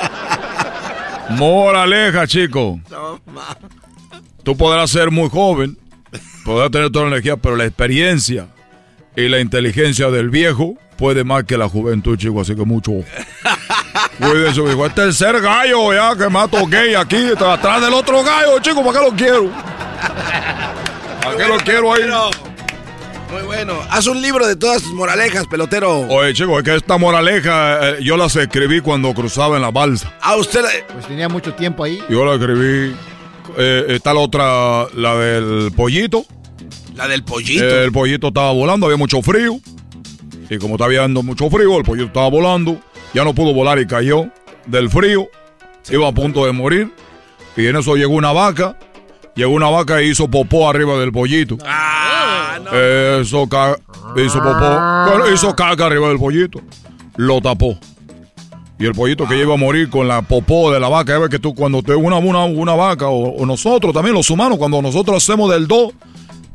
Moraleja, 1.31 2.27
chico. 2.27 2.79
Tú 4.43 4.57
podrás 4.57 4.91
ser 4.91 5.11
muy 5.11 5.29
joven, 5.31 5.79
podrás 6.49 6.71
tener 6.71 6.91
toda 6.91 7.05
la 7.05 7.11
energía, 7.13 7.37
pero 7.37 7.57
la 7.57 7.67
experiencia 7.67 8.47
y 9.15 9.29
la 9.29 9.39
inteligencia 9.39 10.11
del 10.11 10.31
viejo 10.31 10.77
puede 10.97 11.23
más 11.23 11.45
que 11.45 11.59
la 11.59 11.69
juventud, 11.69 12.17
chico. 12.17 12.41
Así 12.41 12.55
que 12.57 12.65
mucho. 12.65 12.93
Cuídense, 14.19 14.63
hijo. 14.63 14.87
Este 14.87 15.03
es 15.03 15.21
el 15.21 15.29
tercer 15.29 15.41
gallo 15.43 15.93
ya 15.93 16.17
que 16.17 16.29
mato 16.31 16.67
gay 16.67 16.95
aquí, 16.95 17.33
atrás 17.39 17.83
del 17.83 17.93
otro 17.93 18.25
gallo, 18.25 18.59
chico. 18.61 18.83
¿Para 18.83 18.99
qué 18.99 19.05
lo 19.11 19.15
quiero? 19.17 19.51
¿Para 21.23 21.37
qué 21.37 21.49
lo 21.49 21.57
quiero 21.59 21.93
ahí? 21.93 22.03
Muy 23.31 23.43
bueno. 23.43 23.75
Haz 23.91 24.07
un 24.07 24.23
libro 24.23 24.47
de 24.47 24.57
todas 24.57 24.83
tus 24.83 24.95
moralejas, 24.95 25.47
pelotero. 25.49 26.01
Oye, 26.09 26.33
chico, 26.33 26.57
es 26.59 26.65
que 26.65 26.77
esta 26.77 26.97
moraleja 26.97 27.91
eh, 27.91 27.97
yo 28.03 28.17
las 28.17 28.35
escribí 28.37 28.81
cuando 28.81 29.13
cruzaba 29.13 29.57
en 29.57 29.63
la 29.63 29.71
balsa. 29.71 30.15
A 30.23 30.37
usted 30.37 30.63
Pues 30.95 31.07
tenía 31.07 31.29
mucho 31.29 31.53
tiempo 31.53 31.85
ahí. 31.85 32.03
Yo 32.09 32.25
la 32.25 32.37
escribí. 32.37 32.97
eh, 33.59 33.85
está 33.91 34.15
la 34.15 34.21
otra, 34.21 34.87
la 34.95 35.15
del 35.17 35.73
pollito. 35.77 36.25
La 36.99 37.09
del 37.09 37.23
pollito. 37.23 37.65
El 37.65 37.93
pollito 37.93 38.29
estaba 38.29 38.53
volando, 38.53 38.87
había 38.87 38.99
mucho 38.99 39.23
frío. 39.23 39.59
Y 40.51 40.59
como 40.59 40.75
estaba 40.75 40.87
habiendo 40.87 41.23
mucho 41.23 41.49
frío, 41.49 41.77
el 41.79 41.85
pollito 41.85 42.07
estaba 42.09 42.29
volando. 42.29 42.79
Ya 43.15 43.25
no 43.25 43.35
pudo 43.35 43.55
volar 43.55 43.79
y 43.79 43.87
cayó 43.87 44.29
del 44.67 44.91
frío. 44.91 45.29
Iba 45.91 46.09
a 46.09 46.13
punto 46.13 46.45
de 46.45 46.53
morir. 46.53 46.93
Y 47.57 47.67
en 47.67 47.77
eso 47.77 47.95
llegó 47.97 48.15
una 48.15 48.33
vaca. 48.33 48.77
Llegó 49.35 49.53
una 49.53 49.71
vaca 49.71 50.03
y 50.03 50.09
hizo 50.11 50.29
popó 50.29 50.69
arriba 50.69 50.99
del 50.99 51.13
pollito. 51.13 51.57
Eso 53.21 53.49
ca- 53.49 53.79
hizo 54.17 54.39
popó. 54.43 54.81
Bueno, 55.11 55.33
hizo 55.33 55.55
caca 55.55 55.87
arriba 55.87 56.09
del 56.09 56.19
pollito. 56.19 56.61
Lo 57.17 57.41
tapó. 57.41 57.79
Y 58.81 58.87
el 58.87 58.93
pollito 58.93 59.27
que 59.29 59.37
ya 59.37 59.43
iba 59.43 59.55
a 59.55 59.57
morir 59.57 59.91
con 59.91 60.07
la 60.09 60.23
popó 60.23 60.73
de 60.73 60.81
la 60.81 60.89
vaca. 60.89 61.13
Ya 61.13 61.19
ves 61.21 61.31
que 61.31 61.39
tú 61.39 61.55
cuando 61.55 61.83
te 61.83 61.95
una, 61.95 62.17
una, 62.19 62.45
una 62.45 62.75
vaca 62.75 63.09
o, 63.09 63.37
o 63.37 63.47
nosotros 63.47 63.93
también 63.93 64.15
los 64.15 64.29
humanos, 64.31 64.59
cuando 64.59 64.81
nosotros 64.83 65.17
hacemos 65.23 65.51
del 65.51 65.67
do, 65.67 65.93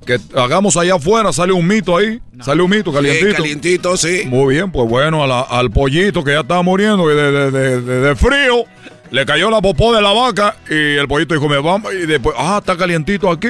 que 0.05 0.17
hagamos 0.35 0.77
allá 0.77 0.95
afuera, 0.95 1.31
sale 1.33 1.53
un 1.53 1.65
mito 1.67 1.97
ahí. 1.97 2.19
Sale 2.41 2.61
un 2.61 2.69
mito 2.69 2.91
calientito. 2.91 3.27
Sí, 3.29 3.33
calientito, 3.35 3.97
sí. 3.97 4.23
Muy 4.25 4.55
bien, 4.55 4.71
pues 4.71 4.87
bueno, 4.89 5.23
a 5.23 5.27
la- 5.27 5.41
al 5.41 5.71
pollito 5.71 6.23
que 6.23 6.31
ya 6.31 6.41
estaba 6.41 6.61
muriendo 6.63 7.11
y 7.11 7.15
de, 7.15 7.31
de- 7.31 7.51
de- 7.51 7.81
de- 7.81 7.99
de 8.01 8.15
frío, 8.15 8.65
le 9.11 9.25
cayó 9.25 9.49
la 9.49 9.61
popó 9.61 9.93
de 9.93 10.01
la 10.01 10.11
vaca 10.11 10.55
y 10.69 10.95
el 10.97 11.07
pollito 11.07 11.33
dijo, 11.35 11.47
me 11.47 11.57
vamos. 11.61 11.93
Y 11.93 12.05
después, 12.05 12.35
ah, 12.37 12.57
está 12.59 12.75
calientito 12.77 13.29
aquí. 13.31 13.49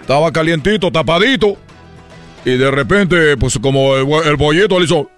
Estaba 0.00 0.30
calientito, 0.32 0.90
tapadito. 0.92 1.56
Y 2.44 2.56
de 2.58 2.70
repente, 2.70 3.36
pues 3.38 3.58
como 3.58 3.96
el, 3.96 4.06
el 4.26 4.36
pollito 4.36 4.78
le 4.78 4.84
hizo... 4.84 5.10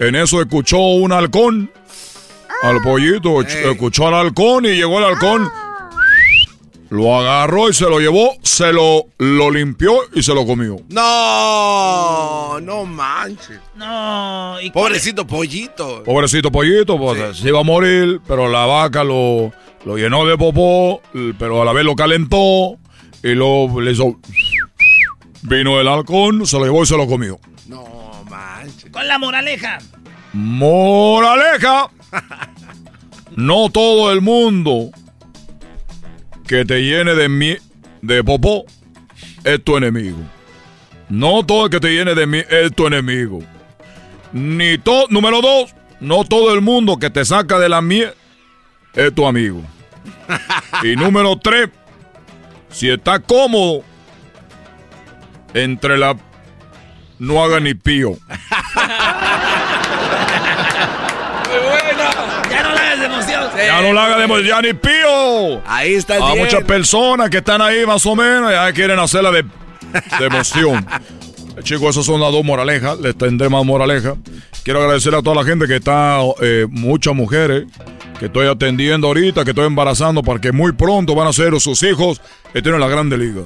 En 0.00 0.16
eso 0.16 0.40
escuchó 0.40 0.78
un 0.78 1.12
halcón. 1.12 1.70
Al 2.62 2.80
pollito, 2.82 3.42
escuchó 3.42 4.08
al 4.08 4.14
halcón 4.14 4.64
y 4.66 4.70
llegó 4.74 4.98
el 4.98 5.04
halcón. 5.04 5.48
Lo 6.94 7.18
agarró 7.18 7.68
y 7.68 7.74
se 7.74 7.86
lo 7.90 7.98
llevó, 7.98 8.36
se 8.44 8.72
lo, 8.72 9.06
lo 9.18 9.50
limpió 9.50 9.94
y 10.14 10.22
se 10.22 10.32
lo 10.32 10.46
comió. 10.46 10.76
No, 10.90 12.60
no 12.60 12.84
manches. 12.84 13.58
No, 13.74 14.60
y 14.62 14.70
Pobrecito 14.70 15.26
pollito. 15.26 16.04
Pobrecito 16.04 16.52
pollito, 16.52 16.96
pues 16.96 17.38
se 17.38 17.48
iba 17.48 17.58
a 17.58 17.64
morir, 17.64 18.20
pero 18.28 18.48
la 18.48 18.66
vaca 18.66 19.02
lo, 19.02 19.50
lo 19.84 19.96
llenó 19.98 20.24
de 20.24 20.38
popó, 20.38 21.02
pero 21.36 21.62
a 21.62 21.64
la 21.64 21.72
vez 21.72 21.84
lo 21.84 21.96
calentó 21.96 22.78
y 23.24 23.34
luego 23.34 23.80
le 23.80 23.90
hizo... 23.90 24.16
Vino 25.42 25.80
el 25.80 25.88
halcón, 25.88 26.46
se 26.46 26.60
lo 26.60 26.64
llevó 26.64 26.84
y 26.84 26.86
se 26.86 26.96
lo 26.96 27.08
comió. 27.08 27.40
No 27.66 27.84
Con 28.92 29.08
la 29.08 29.18
moraleja. 29.18 29.80
Moraleja. 30.32 31.90
No 33.36 33.68
todo 33.68 34.12
el 34.12 34.20
mundo 34.20 34.92
que 36.46 36.64
te 36.64 36.82
llene 36.82 37.14
de 37.14 37.28
mi 37.28 37.56
de 38.02 38.22
popó 38.22 38.64
es 39.44 39.62
tu 39.62 39.76
enemigo. 39.76 40.18
No 41.08 41.44
todo 41.44 41.66
el 41.66 41.70
que 41.70 41.80
te 41.80 41.88
llene 41.88 42.14
de 42.14 42.26
mí 42.26 42.42
es 42.48 42.74
tu 42.74 42.86
enemigo. 42.86 43.40
Ni 44.32 44.78
todo, 44.78 45.06
número 45.10 45.40
dos, 45.40 45.74
no 46.00 46.24
todo 46.24 46.52
el 46.54 46.60
mundo 46.60 46.98
que 46.98 47.10
te 47.10 47.24
saca 47.24 47.58
de 47.58 47.68
la 47.68 47.80
miel 47.80 48.12
es 48.94 49.14
tu 49.14 49.26
amigo. 49.26 49.62
Y 50.82 50.96
número 50.96 51.38
tres, 51.38 51.70
si 52.70 52.90
está 52.90 53.20
cómodo 53.20 53.82
entre 55.54 55.98
la 55.98 56.16
no 57.18 57.42
haga 57.44 57.60
ni 57.60 57.74
pío. 57.74 58.18
Ya 62.50 62.62
no 62.62 62.74
la 62.74 62.80
hagas 62.80 62.83
de 63.08 63.14
emoción. 63.14 63.42
Ya 63.56 63.82
no 63.82 63.92
la 63.92 64.04
haga 64.06 64.18
de 64.18 64.24
emoción, 64.24 64.46
ya 64.46 64.62
ni 64.62 64.72
pío. 64.74 65.62
Ahí 65.66 65.94
está 65.94 66.14
A 66.14 66.32
bien. 66.32 66.44
muchas 66.44 66.64
personas 66.64 67.30
que 67.30 67.38
están 67.38 67.60
ahí 67.62 67.86
más 67.86 68.04
o 68.06 68.14
menos 68.16 68.50
ya 68.50 68.72
quieren 68.72 68.98
hacerla 68.98 69.30
de, 69.30 69.42
de 69.42 70.24
emoción. 70.26 70.86
Chicos, 71.62 71.90
esas 71.90 72.06
son 72.06 72.20
las 72.20 72.32
dos 72.32 72.44
moralejas. 72.44 72.98
Les 73.00 73.16
tendré 73.16 73.48
más 73.48 73.64
moraleja. 73.64 74.16
Quiero 74.64 74.80
agradecer 74.80 75.14
a 75.14 75.22
toda 75.22 75.36
la 75.36 75.44
gente 75.44 75.66
que 75.66 75.76
está, 75.76 76.18
eh, 76.40 76.66
muchas 76.70 77.14
mujeres 77.14 77.64
que 78.18 78.26
estoy 78.26 78.46
atendiendo 78.48 79.08
ahorita, 79.08 79.44
que 79.44 79.50
estoy 79.50 79.66
embarazando, 79.66 80.22
para 80.22 80.40
que 80.40 80.52
muy 80.52 80.72
pronto 80.72 81.14
van 81.14 81.28
a 81.28 81.32
ser 81.32 81.58
sus 81.60 81.82
hijos 81.82 82.20
estén 82.54 82.74
en 82.74 82.80
la 82.80 82.88
Grande 82.88 83.18
Liga. 83.18 83.42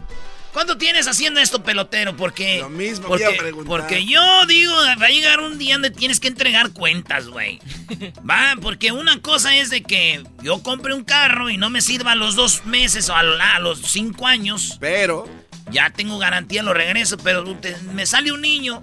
¿Cuánto 0.59 0.77
tienes 0.77 1.07
haciendo 1.07 1.39
esto, 1.39 1.63
pelotero? 1.63 2.17
Porque. 2.17 2.59
Lo 2.59 2.69
mismo 2.69 3.07
porque, 3.07 3.27
a 3.27 3.31
preguntar. 3.31 3.69
porque 3.69 4.05
yo 4.05 4.45
digo, 4.47 4.75
va 5.01 5.07
a 5.07 5.09
llegar 5.09 5.39
un 5.39 5.57
día 5.57 5.75
donde 5.75 5.93
tienes 5.93 6.19
que 6.19 6.27
entregar 6.27 6.73
cuentas, 6.73 7.29
güey. 7.29 7.61
Va, 8.29 8.57
porque 8.61 8.91
una 8.91 9.23
cosa 9.23 9.55
es 9.55 9.71
de 9.71 9.85
que 9.85 10.25
yo 10.43 10.61
compre 10.65 10.95
un 10.95 11.05
carro 11.05 11.49
y 11.49 11.59
no 11.59 11.71
me 11.71 11.81
sirva 11.81 12.11
a 12.11 12.15
los 12.17 12.35
dos 12.35 12.67
meses 12.67 13.09
o 13.09 13.15
a, 13.15 13.23
lo- 13.23 13.41
a 13.41 13.61
los 13.61 13.83
cinco 13.83 14.27
años. 14.27 14.79
Pero. 14.81 15.29
Ya 15.71 15.91
tengo 15.91 16.19
garantía, 16.19 16.65
lo 16.65 16.75
regreso, 16.75 17.19
pero 17.19 17.45
te- 17.55 17.77
me 17.95 18.05
sale 18.05 18.33
un 18.33 18.41
niño 18.41 18.83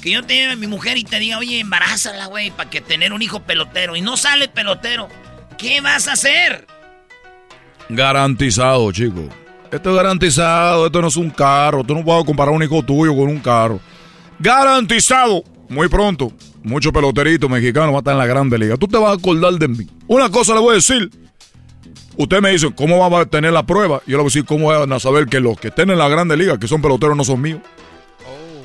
que 0.00 0.12
yo 0.12 0.22
te 0.24 0.32
lleve 0.32 0.52
a 0.52 0.56
mi 0.56 0.66
mujer 0.66 0.96
y 0.96 1.04
te 1.04 1.18
diga, 1.18 1.36
oye, 1.36 1.60
embarázala, 1.60 2.24
güey, 2.24 2.52
para 2.52 2.70
que 2.70 2.80
tener 2.80 3.12
un 3.12 3.20
hijo 3.20 3.42
pelotero. 3.42 3.96
Y 3.96 4.00
no 4.00 4.16
sale 4.16 4.48
pelotero. 4.48 5.10
¿Qué 5.58 5.82
vas 5.82 6.08
a 6.08 6.12
hacer? 6.14 6.66
Garantizado, 7.90 8.90
chicos. 8.92 9.26
Esto 9.72 9.88
es 9.88 9.96
garantizado, 9.96 10.86
esto 10.86 11.00
no 11.00 11.08
es 11.08 11.16
un 11.16 11.30
carro. 11.30 11.82
Tú 11.82 11.94
no 11.94 12.04
puedes 12.04 12.24
comparar 12.26 12.54
un 12.54 12.62
hijo 12.62 12.82
tuyo 12.82 13.16
con 13.16 13.28
un 13.28 13.40
carro. 13.40 13.80
Garantizado. 14.38 15.42
Muy 15.70 15.88
pronto, 15.88 16.30
muchos 16.62 16.92
peloteritos 16.92 17.48
mexicanos 17.48 17.88
van 17.88 17.94
a 17.94 17.98
estar 18.00 18.12
en 18.12 18.18
la 18.18 18.26
Grande 18.26 18.58
Liga. 18.58 18.76
Tú 18.76 18.86
te 18.86 18.98
vas 18.98 19.12
a 19.12 19.14
acordar 19.14 19.54
de 19.54 19.68
mí. 19.68 19.86
Una 20.06 20.28
cosa 20.28 20.52
le 20.52 20.60
voy 20.60 20.72
a 20.72 20.74
decir. 20.74 21.10
Usted 22.18 22.42
me 22.42 22.50
dice, 22.50 22.70
¿cómo 22.74 22.98
vamos 22.98 23.22
a 23.22 23.24
tener 23.24 23.54
la 23.54 23.64
prueba? 23.64 24.02
Yo 24.06 24.18
le 24.18 24.22
voy 24.22 24.24
a 24.24 24.28
decir, 24.28 24.44
¿cómo 24.44 24.68
van 24.68 24.92
a 24.92 25.00
saber 25.00 25.26
que 25.26 25.40
los 25.40 25.58
que 25.58 25.68
estén 25.68 25.88
en 25.88 25.96
la 25.96 26.08
Grande 26.08 26.36
Liga, 26.36 26.58
que 26.58 26.68
son 26.68 26.82
peloteros, 26.82 27.16
no 27.16 27.24
son 27.24 27.40
míos? 27.40 27.60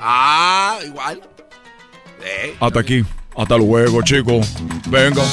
Ah, 0.01 0.77
igual. 0.85 1.21
Hasta 2.59 2.79
aquí. 2.81 3.05
Hasta 3.37 3.57
luego, 3.57 4.01
chicos. 4.01 4.53
Venga. 4.89 5.23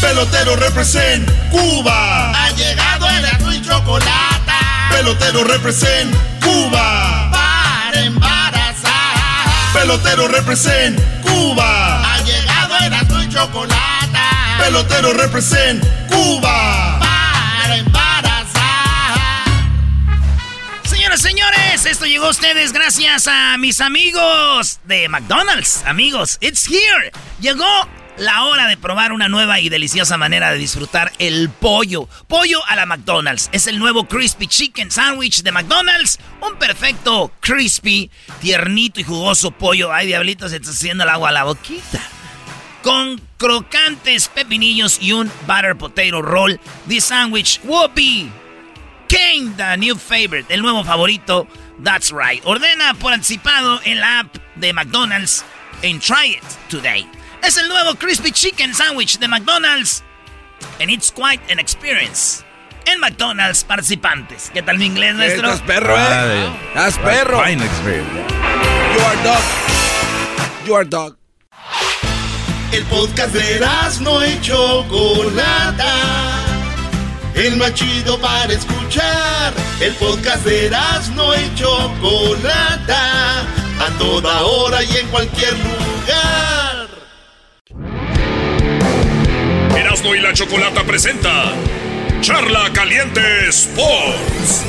Pelotero 0.00 0.56
represent 0.56 1.28
Cuba. 1.50 2.39
Chocolate. 3.70 4.52
Pelotero 4.90 5.44
represent 5.44 6.12
Cuba. 6.42 7.30
Para 7.30 8.00
embarazar. 8.00 9.72
Pelotero 9.72 10.26
represent 10.26 10.98
Cuba. 11.22 12.02
Ha 12.02 12.20
llegado 12.22 12.76
el 12.78 12.92
azul 12.92 13.22
y 13.22 13.28
chocolate. 13.28 14.18
Pelotero 14.58 15.12
represent 15.12 15.84
Cuba. 16.08 16.98
Para 16.98 17.76
embarazar. 17.76 19.14
Señoras, 20.82 21.20
señores, 21.20 21.86
esto 21.86 22.06
llegó 22.06 22.26
a 22.26 22.30
ustedes 22.30 22.72
gracias 22.72 23.28
a 23.28 23.56
mis 23.56 23.80
amigos 23.80 24.80
de 24.84 25.08
McDonald's. 25.08 25.84
Amigos, 25.86 26.38
it's 26.40 26.66
here. 26.66 27.12
Llegó 27.40 27.88
la 28.20 28.44
hora 28.44 28.66
de 28.66 28.76
probar 28.76 29.12
una 29.12 29.30
nueva 29.30 29.60
y 29.60 29.70
deliciosa 29.70 30.18
manera 30.18 30.52
de 30.52 30.58
disfrutar 30.58 31.10
el 31.18 31.48
pollo. 31.48 32.06
Pollo 32.28 32.60
a 32.68 32.76
la 32.76 32.84
McDonald's. 32.84 33.48
Es 33.50 33.66
el 33.66 33.78
nuevo 33.78 34.06
Crispy 34.06 34.46
Chicken 34.46 34.90
Sandwich 34.90 35.42
de 35.42 35.50
McDonald's. 35.50 36.18
Un 36.42 36.58
perfecto, 36.58 37.32
crispy, 37.40 38.10
tiernito 38.42 39.00
y 39.00 39.04
jugoso 39.04 39.52
pollo. 39.52 39.90
Ay, 39.90 40.06
diablito, 40.06 40.50
se 40.50 40.56
está 40.56 40.68
haciendo 40.68 41.04
el 41.04 41.10
agua 41.10 41.30
a 41.30 41.32
la 41.32 41.44
boquita. 41.44 41.98
Con 42.82 43.18
crocantes 43.38 44.28
pepinillos 44.28 44.98
y 45.00 45.12
un 45.12 45.32
butter 45.46 45.76
potato 45.78 46.20
roll. 46.20 46.60
This 46.86 47.04
sandwich 47.04 47.58
be 47.94 48.30
King, 49.08 49.54
the 49.56 49.78
new 49.78 49.96
favorite, 49.96 50.52
el 50.52 50.60
nuevo 50.60 50.84
favorito. 50.84 51.46
That's 51.82 52.12
right. 52.12 52.42
Ordena 52.44 52.92
por 52.92 53.14
anticipado 53.14 53.80
en 53.84 53.98
la 53.98 54.20
app 54.20 54.36
de 54.56 54.74
McDonald's 54.74 55.42
and 55.82 56.02
try 56.02 56.36
it 56.36 56.44
today. 56.68 57.08
Es 57.42 57.56
el 57.56 57.68
nuevo 57.68 57.94
Crispy 57.94 58.32
Chicken 58.32 58.74
Sandwich 58.74 59.18
de 59.18 59.26
McDonald's 59.26 60.02
and 60.80 60.90
it's 60.90 61.10
quite 61.10 61.40
an 61.50 61.58
experience. 61.58 62.44
En 62.86 63.00
McDonald's 63.00 63.64
participantes. 63.64 64.50
¿Qué 64.52 64.62
tal 64.62 64.78
mi 64.78 64.86
inglés, 64.86 65.14
maestro? 65.14 65.50
Estás 65.50 65.66
perro, 65.66 65.96
eh. 65.96 66.50
Estás 66.68 66.98
perro. 66.98 67.42
Fine 67.44 67.64
experience. 67.64 68.10
You 68.94 69.00
are 69.04 69.22
dog. 69.22 69.42
You 70.66 70.74
are 70.74 70.84
dog. 70.84 71.16
El 72.72 72.84
podcast 72.84 73.32
de 73.32 73.60
no 74.02 74.24
y 74.24 74.40
Chocolata. 74.40 75.94
El 77.34 77.56
más 77.56 77.74
chido 77.74 78.18
para 78.20 78.52
escuchar. 78.52 79.52
El 79.80 79.94
podcast 79.94 80.44
de 80.44 80.70
no 81.14 81.34
y 81.34 81.54
Chocolata. 81.54 83.40
A 83.40 83.98
toda 83.98 84.42
hora 84.42 84.82
y 84.82 84.96
en 84.96 85.08
cualquier 85.08 85.52
lugar. 85.54 86.59
Erasmo 89.80 90.14
y 90.14 90.20
la 90.20 90.34
Chocolata 90.34 90.84
presenta 90.84 91.54
Charla 92.20 92.70
Caliente 92.74 93.48
Sports. 93.48 94.64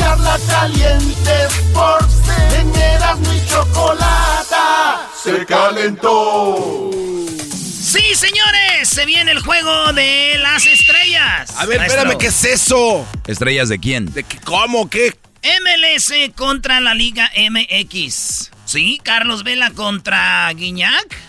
Charla 0.00 0.36
caliente 0.48 1.30
Sports. 1.50 2.14
En 2.58 2.74
Erasmo 2.74 3.32
y 3.32 3.48
Chocolata. 3.48 5.08
Se 5.22 5.46
calentó. 5.46 6.90
Sí, 7.30 8.16
señores, 8.16 8.88
se 8.88 9.06
viene 9.06 9.30
el 9.30 9.38
juego 9.38 9.92
de 9.92 10.36
las 10.38 10.66
estrellas. 10.66 11.54
A 11.56 11.66
ver, 11.66 11.78
Maestro. 11.78 12.00
espérame, 12.00 12.18
¿qué 12.18 12.26
es 12.26 12.44
eso? 12.44 13.06
¿Estrellas 13.28 13.68
de 13.68 13.78
quién? 13.78 14.12
¿De 14.12 14.24
qué, 14.24 14.38
cómo? 14.40 14.90
¿Qué? 14.90 15.14
MLS 15.62 16.12
contra 16.34 16.80
la 16.80 16.92
Liga 16.94 17.30
MX. 17.36 18.50
Sí, 18.64 19.00
Carlos 19.04 19.44
Vela 19.44 19.70
contra 19.70 20.52
Guiñac. 20.54 21.25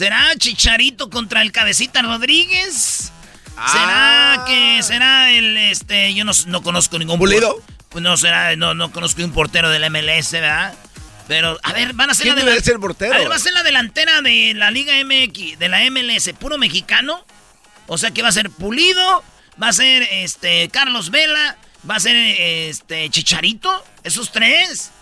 ¿Será 0.00 0.34
Chicharito 0.34 1.10
contra 1.10 1.42
el 1.42 1.52
Cabecita 1.52 2.00
Rodríguez? 2.00 3.12
Ah. 3.54 3.68
¿Será 3.70 4.44
que 4.46 4.82
será 4.82 5.30
el 5.30 5.58
este 5.58 6.14
yo 6.14 6.24
no, 6.24 6.32
no 6.46 6.62
conozco 6.62 6.98
ningún 6.98 7.18
¿Pulido? 7.18 7.62
Pues 7.90 8.02
no 8.02 8.16
será 8.16 8.56
no 8.56 8.72
no 8.72 8.92
conozco 8.92 9.22
un 9.22 9.32
portero 9.32 9.68
del 9.68 9.90
MLS, 9.90 10.32
¿verdad? 10.32 10.72
Pero 11.28 11.60
a 11.62 11.74
ver, 11.74 11.92
van 11.92 12.08
a 12.08 12.14
ser 12.14 12.28
¿Quién 12.28 12.36
la 12.36 12.44
debe 12.46 12.62
ser 12.62 12.78
portero? 12.78 13.12
A 13.12 13.18
ver, 13.18 13.30
va 13.30 13.34
a 13.34 13.38
ser 13.38 13.52
la 13.52 13.62
delantera 13.62 14.22
de 14.22 14.54
la 14.54 14.70
Liga 14.70 14.94
MX, 15.04 15.58
de 15.58 15.68
la 15.68 15.80
MLS, 15.90 16.30
puro 16.40 16.56
mexicano. 16.56 17.22
O 17.86 17.98
sea 17.98 18.10
que 18.10 18.22
va 18.22 18.28
a 18.28 18.32
ser 18.32 18.48
Pulido, 18.48 19.22
va 19.62 19.68
a 19.68 19.72
ser 19.74 20.08
este 20.12 20.70
Carlos 20.70 21.10
Vela, 21.10 21.58
va 21.88 21.96
a 21.96 22.00
ser 22.00 22.16
este 22.16 23.10
Chicharito, 23.10 23.84
esos 24.02 24.32
tres. 24.32 24.92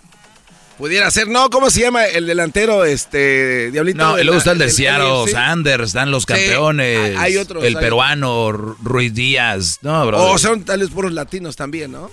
Pudiera 0.79 1.11
ser, 1.11 1.26
no, 1.29 1.51
¿cómo 1.51 1.70
se 1.70 1.81
llama 1.81 2.05
el 2.07 2.26
delantero, 2.26 2.85
este, 2.85 3.70
Diablito? 3.72 3.99
No, 3.99 4.18
y 4.18 4.22
luego 4.22 4.39
está 4.39 4.53
el 4.53 4.59
de 4.59 4.66
el- 4.66 4.70
Seattle, 4.70 5.24
sí. 5.26 5.33
Sanders, 5.33 5.85
están 5.89 6.12
los 6.12 6.22
Sí, 6.22 6.29
campeones. 6.29 7.16
hay 7.18 7.37
otros, 7.37 7.64
El 7.64 7.76
hay 7.76 7.83
peruano, 7.83 8.49
Ru- 8.51 8.76
Ruiz 8.83 9.12
Díaz. 9.12 9.79
No, 9.83 10.07
bro. 10.07 10.22
O 10.31 10.39
son 10.39 10.62
tales 10.64 10.91
puros 10.91 11.12
latinos 11.12 11.57
también, 11.57 11.93
¿no? 11.93 12.11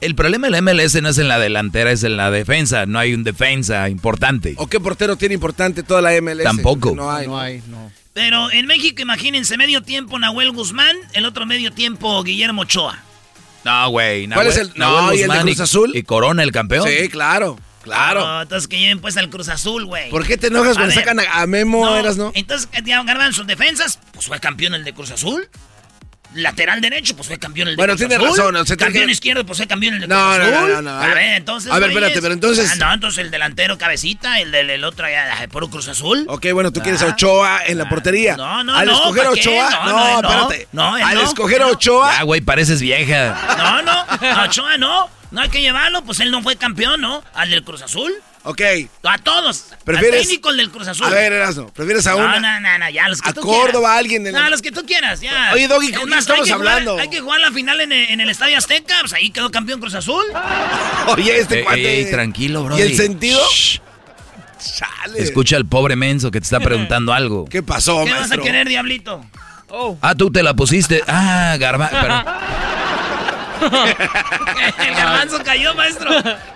el 0.00 0.14
problema 0.14 0.46
de 0.46 0.52
la 0.52 0.58
MLS 0.58 1.00
no 1.02 1.08
es 1.08 1.18
en 1.18 1.26
la 1.26 1.40
delantera, 1.40 1.90
es 1.90 2.04
en 2.04 2.16
la 2.16 2.30
defensa. 2.30 2.86
No 2.86 3.00
hay 3.00 3.14
un 3.14 3.24
defensa 3.24 3.88
importante. 3.88 4.54
¿O 4.56 4.68
qué 4.68 4.78
portero 4.78 5.16
tiene 5.16 5.34
importante 5.34 5.82
toda 5.82 6.00
la 6.00 6.12
MLS? 6.20 6.44
Tampoco. 6.44 6.94
No 6.94 7.10
hay. 7.10 7.26
No 7.26 7.36
hay, 7.40 7.62
no. 7.66 7.90
Pero 8.12 8.48
en 8.52 8.66
México, 8.66 9.02
imagínense, 9.02 9.56
medio 9.56 9.82
tiempo 9.82 10.16
Nahuel 10.20 10.52
Guzmán, 10.52 10.94
el 11.14 11.24
otro 11.24 11.46
medio 11.46 11.72
tiempo 11.72 12.22
Guillermo 12.22 12.62
Ochoa. 12.62 13.02
No, 13.64 13.90
güey. 13.90 14.28
¿Cuál 14.28 14.46
es 14.46 14.56
el- 14.58 14.72
Nahuel 14.76 15.04
no, 15.06 15.12
y 15.14 15.16
el 15.16 15.20
de 15.22 15.26
Guzmán 15.26 15.42
Cruz 15.46 15.60
Azul? 15.60 15.96
Y 15.96 16.02
Corona, 16.04 16.44
el 16.44 16.52
campeón. 16.52 16.86
Sí, 16.88 17.08
claro, 17.08 17.58
claro. 17.88 18.20
No, 18.26 18.42
entonces 18.42 18.68
que 18.68 18.78
lleven 18.78 19.00
pues 19.00 19.16
al 19.16 19.28
Cruz 19.30 19.48
Azul, 19.48 19.84
güey. 19.84 20.10
¿Por 20.10 20.26
qué 20.26 20.36
te 20.36 20.48
enojas 20.48 20.72
A 20.76 20.80
cuando 20.80 20.94
ver, 20.94 21.04
sacan 21.04 21.20
a, 21.20 21.40
a 21.42 21.46
Memo, 21.46 21.84
no, 21.84 21.96
eras, 21.96 22.16
no? 22.16 22.32
Entonces, 22.34 22.68
ya 22.84 23.02
Garbanzo, 23.02 23.44
defensas, 23.44 23.98
pues 24.12 24.26
fue 24.26 24.38
campeón 24.40 24.74
el 24.74 24.84
de 24.84 24.92
Cruz 24.94 25.10
Azul. 25.10 25.48
lateral 26.34 26.82
derecho, 26.82 27.16
pues 27.16 27.26
fue 27.26 27.38
campeón 27.38 27.68
el 27.68 27.72
de 27.74 27.76
Bueno, 27.80 27.94
Cruz 27.96 28.00
tiene 28.06 28.16
Azul. 28.16 28.28
razón, 28.36 28.56
o 28.56 28.58
sea, 28.66 28.76
tiene 28.76 28.84
campeón 28.92 29.06
que- 29.06 29.12
izquierdo, 29.12 29.46
pues 29.46 29.56
fue 29.56 29.66
campeón 29.66 29.94
el 29.94 30.00
de 30.02 30.08
No, 30.08 30.14
Cruz 30.34 30.38
no, 30.38 30.50
no, 30.50 30.56
Azul. 30.58 30.68
no, 30.72 30.82
no, 30.82 30.90
a 30.90 31.02
A 31.02 31.06
ver. 31.06 31.14
ver, 31.14 31.32
entonces. 31.38 31.72
A 31.72 31.78
ver, 31.78 31.88
espérate, 31.90 32.20
pero 32.20 32.34
entonces- 32.34 32.70
Ah, 32.70 32.76
no, 32.76 32.92
entonces 32.92 33.24
el 33.24 33.30
delantero 33.30 33.78
cabecita, 33.78 34.38
el 34.38 34.50
del 34.52 34.68
el 34.68 34.84
otro 34.84 35.06
allá, 35.06 35.34
de 35.40 35.48
puro 35.48 35.70
Cruz 35.70 35.88
Azul. 35.88 36.26
Ok, 36.28 36.46
bueno, 36.52 36.70
tú 36.70 36.80
quieres 36.82 37.00
a 37.00 37.06
Ah. 37.06 37.08
Ochoa 37.12 37.60
en 37.66 37.78
la 37.78 37.88
portería. 37.88 38.36
No, 38.36 38.62
no, 38.62 38.76
Al 38.76 38.86
no, 38.86 38.92
escoger 38.92 39.26
a. 39.26 39.30
Ochoa, 39.30 39.70
No, 39.70 39.86
no, 39.86 39.92
no, 39.92 40.22
no. 40.22 40.28
espérate. 40.50 40.68
No, 40.72 40.94
Al 40.96 41.14
no. 41.14 41.22
escoger 41.22 41.62
a 41.62 41.66
Ochoa, 41.68 42.12
Ya, 42.18 42.22
güey, 42.24 42.42
pareces 42.42 42.82
vieja. 42.82 43.34
No, 43.56 43.82
no, 43.82 43.92
a 43.92 44.44
Ochoa 44.44 44.76
no. 44.76 45.08
No 45.30 45.40
hay 45.42 45.48
que 45.50 45.60
llevarlo, 45.60 46.02
pues 46.04 46.20
él 46.20 46.30
no 46.30 46.42
fue 46.42 46.56
campeón, 46.56 47.00
¿no? 47.00 47.22
Al 47.34 47.50
del 47.50 47.62
Cruz 47.62 47.82
Azul. 47.82 48.12
ok. 48.44 48.62
A 49.02 49.18
todos. 49.18 49.66
¿Prefieres- 49.84 50.14
Al 50.14 50.26
técnico 50.26 50.48
el 50.50 50.56
del 50.56 50.70
Cruz 50.70 50.88
Azul. 50.88 51.06
A 51.06 51.10
ver, 51.10 51.32
Erasmo, 51.34 51.68
¿prefieres 51.72 52.06
a 52.06 52.12
no, 52.12 52.16
una? 52.18 52.40
No, 52.40 52.60
no, 52.60 52.78
no, 52.78 52.88
ya 52.90 53.08
los 53.08 53.20
que 53.20 53.28
a 53.28 53.32
tú 53.34 53.42
Córdoba, 53.42 53.70
quieras. 53.70 53.90
a 53.90 53.98
alguien 53.98 54.26
en 54.26 54.32
No, 54.32 54.40
la- 54.40 54.48
los 54.50 54.62
que 54.62 54.72
tú 54.72 54.86
quieras, 54.86 55.20
ya. 55.20 55.50
Oye, 55.52 55.68
Doggy, 55.68 55.88
Es 55.92 55.98
¿con 55.98 56.12
hay 56.12 56.18
estamos 56.18 56.46
que 56.46 56.52
jugar- 56.54 56.68
hablando? 56.68 56.98
hay 56.98 57.10
que 57.10 57.20
jugar 57.20 57.40
la 57.40 57.52
final 57.52 57.80
en, 57.82 57.92
el- 57.92 58.08
en 58.10 58.20
el 58.20 58.30
Estadio 58.30 58.56
Azteca, 58.56 58.94
pues 59.00 59.12
ahí 59.12 59.30
quedó 59.30 59.50
campeón 59.50 59.80
Cruz 59.80 59.94
Azul. 59.94 60.24
Oye, 61.08 61.38
este 61.40 61.58
Ey, 61.58 61.64
cuate. 61.64 61.98
ey, 62.00 62.10
tranquilo, 62.10 62.64
bro. 62.64 62.78
¿Y 62.78 62.82
el 62.82 62.96
sentido? 62.96 63.40
Chale. 64.58 65.22
Escucha 65.22 65.56
al 65.56 65.66
pobre 65.66 65.94
menso 65.96 66.30
que 66.30 66.40
te 66.40 66.44
está 66.44 66.58
preguntando 66.60 67.12
algo. 67.12 67.44
¿Qué 67.44 67.62
pasó, 67.62 68.04
¿Qué 68.04 68.10
vas 68.10 68.16
a 68.18 68.20
maestro? 68.22 68.42
querer, 68.42 68.68
diablito? 68.68 69.24
Oh. 69.68 69.98
Ah, 70.00 70.14
tú 70.14 70.30
te 70.32 70.42
la 70.42 70.54
pusiste. 70.54 71.02
Ah, 71.06 71.56
garba. 71.60 71.90
pero- 71.90 72.24
el 73.60 74.94
garbanzo 74.94 75.42
cayó, 75.44 75.74
maestro. 75.74 76.10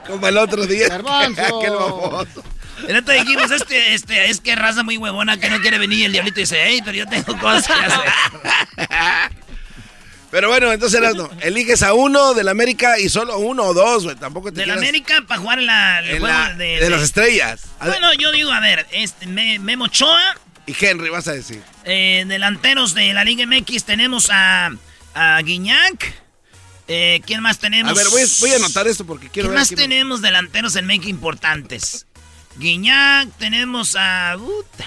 Como 0.06 0.26
el 0.28 0.38
otro 0.38 0.66
día. 0.66 0.88
Garbanzo. 0.88 1.42
Aquel 1.60 1.72
baboso. 1.74 2.42
Ya 2.88 3.02
te 3.02 3.12
dijimos, 3.12 3.50
este, 3.50 3.94
este, 3.94 4.30
es 4.30 4.40
que 4.40 4.56
raza 4.56 4.82
muy 4.82 4.96
huevona 4.96 5.38
que 5.38 5.48
no 5.50 5.60
quiere 5.60 5.78
venir 5.78 6.00
y 6.00 6.04
el 6.04 6.12
diablito 6.12 6.40
dice, 6.40 6.58
hey, 6.64 6.80
pero 6.84 6.96
yo 6.96 7.06
tengo 7.06 7.38
cosas 7.38 7.66
que 7.66 7.72
hacer. 7.84 9.30
Pero 10.30 10.48
bueno, 10.48 10.72
entonces 10.72 10.98
Erasmo, 10.98 11.28
eliges 11.42 11.82
a 11.82 11.92
uno 11.92 12.32
del 12.32 12.48
América 12.48 12.98
y 12.98 13.10
solo 13.10 13.36
uno 13.38 13.64
o 13.64 13.74
dos, 13.74 14.04
güey. 14.04 14.16
Tampoco 14.16 14.50
te 14.50 14.60
Del 14.60 14.64
quieras- 14.64 14.78
América 14.82 15.22
para 15.28 15.38
jugar 15.42 15.58
en 15.58 15.66
la, 15.66 15.98
el 15.98 16.10
en 16.12 16.18
juego 16.20 16.26
la- 16.38 16.54
de, 16.54 16.80
de 16.80 16.88
las 16.88 17.02
estrellas. 17.02 17.66
Bueno, 17.84 18.14
yo 18.14 18.32
digo, 18.32 18.50
a 18.50 18.58
ver, 18.60 18.86
este, 18.92 19.26
Me- 19.26 19.58
Memo 19.58 19.84
Ochoa, 19.84 20.34
Y 20.66 20.74
Henry, 20.80 21.10
vas 21.10 21.28
a 21.28 21.32
decir. 21.32 21.62
eh, 21.84 22.24
delanteros 22.26 22.94
de 22.94 23.12
la 23.12 23.24
Liga 23.24 23.44
MX, 23.46 23.84
tenemos 23.84 24.30
a, 24.32 24.70
a 25.14 25.38
Guiñac. 25.42 26.14
Eh, 26.94 27.22
¿Quién 27.24 27.40
más 27.42 27.58
tenemos? 27.58 27.90
A 27.90 27.94
ver, 27.94 28.06
voy, 28.10 28.22
voy 28.40 28.50
a 28.52 28.56
anotar 28.56 28.86
esto 28.86 29.06
porque 29.06 29.28
quiero 29.30 29.46
¿Quién 29.48 29.52
ver. 29.54 29.58
más 29.60 29.68
quién- 29.68 29.78
tenemos 29.80 30.20
delanteros 30.20 30.76
en 30.76 30.84
México 30.86 31.08
importantes? 31.08 32.06
Guiñac, 32.58 33.30
tenemos 33.38 33.96
a... 33.98 34.34
Puta, 34.38 34.84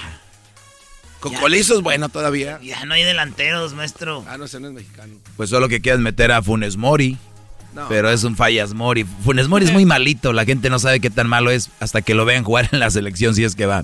Cocolizo 1.20 1.74
es 1.76 1.82
bueno 1.82 2.10
todavía. 2.10 2.60
ya 2.62 2.86
no 2.86 2.94
hay 2.94 3.04
delanteros, 3.04 3.74
maestro. 3.74 4.24
Ah, 4.28 4.38
no, 4.38 4.46
ese 4.46 4.60
no 4.60 4.68
es 4.68 4.74
mexicano. 4.74 5.16
Pues 5.36 5.50
solo 5.50 5.68
que 5.68 5.82
quieras 5.82 6.00
meter 6.00 6.32
a 6.32 6.44
Funes 6.44 6.78
Mori. 6.78 7.18
No. 7.74 7.88
Pero 7.90 8.12
es 8.12 8.24
un 8.24 8.36
fallas 8.38 8.74
Mori. 8.76 9.04
Funes 9.24 9.48
Mori 9.48 9.66
es 9.66 9.72
muy 9.72 9.86
malito. 9.86 10.32
La 10.34 10.46
gente 10.46 10.70
no 10.70 10.78
sabe 10.78 11.00
qué 11.00 11.10
tan 11.10 11.28
malo 11.28 11.50
es 11.50 11.72
hasta 11.80 12.04
que 12.04 12.14
lo 12.14 12.24
vean 12.26 12.44
jugar 12.44 12.70
en 12.72 12.80
la 12.80 12.92
selección 12.92 13.34
si 13.34 13.44
es 13.44 13.56
que 13.56 13.66
va. 13.66 13.84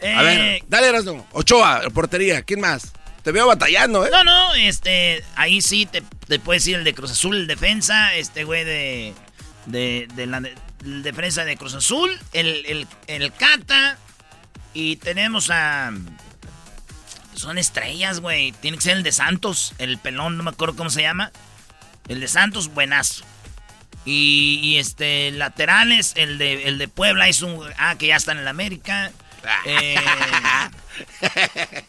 Eh, 0.00 0.14
A 0.14 0.22
ver, 0.22 0.62
dale 0.68 0.88
Erasmo. 0.88 1.26
Ochoa, 1.32 1.82
portería. 1.92 2.40
¿Quién 2.42 2.60
más? 2.60 2.92
Te 3.24 3.32
veo 3.32 3.46
batallando, 3.46 4.06
¿eh? 4.06 4.10
No, 4.12 4.22
no, 4.22 4.54
este, 4.54 5.24
ahí 5.34 5.60
sí 5.62 5.86
te, 5.86 6.02
te 6.28 6.38
puedes 6.38 6.62
decir 6.62 6.76
el 6.76 6.84
de 6.84 6.92
Cruz 6.94 7.10
Azul, 7.10 7.36
el 7.36 7.46
defensa, 7.46 8.14
este 8.14 8.44
güey 8.44 8.64
de, 8.64 9.14
de, 9.66 10.06
de 10.14 10.26
la 10.26 10.40
de- 10.40 10.54
el 10.84 11.02
defensa 11.02 11.44
de 11.46 11.56
Cruz 11.56 11.74
Azul, 11.74 12.16
el, 12.34 12.64
el, 12.66 12.86
el 13.06 13.32
Cata, 13.32 13.96
y 14.74 14.96
tenemos 14.96 15.48
a... 15.50 15.90
Son 17.34 17.56
estrellas, 17.58 18.20
güey. 18.20 18.52
Tiene 18.52 18.76
que 18.76 18.82
ser 18.84 18.98
el 18.98 19.02
de 19.02 19.10
Santos, 19.10 19.72
el 19.78 19.98
pelón, 19.98 20.36
no 20.36 20.42
me 20.44 20.50
acuerdo 20.50 20.76
cómo 20.76 20.90
se 20.90 21.00
llama. 21.02 21.32
El 22.06 22.20
de 22.20 22.28
Santos, 22.28 22.68
buenazo. 22.68 23.24
Y, 24.04 24.60
y, 24.62 24.76
este, 24.78 25.30
laterales, 25.30 26.12
el 26.16 26.36
de, 26.36 26.68
el 26.68 26.76
de 26.78 26.88
Puebla 26.88 27.26
es 27.28 27.40
un... 27.40 27.58
Ah, 27.78 27.96
que 27.98 28.06
ya 28.08 28.16
está 28.16 28.32
en 28.32 28.38
el 28.38 28.48
América. 28.48 29.10
Eh, 29.66 29.94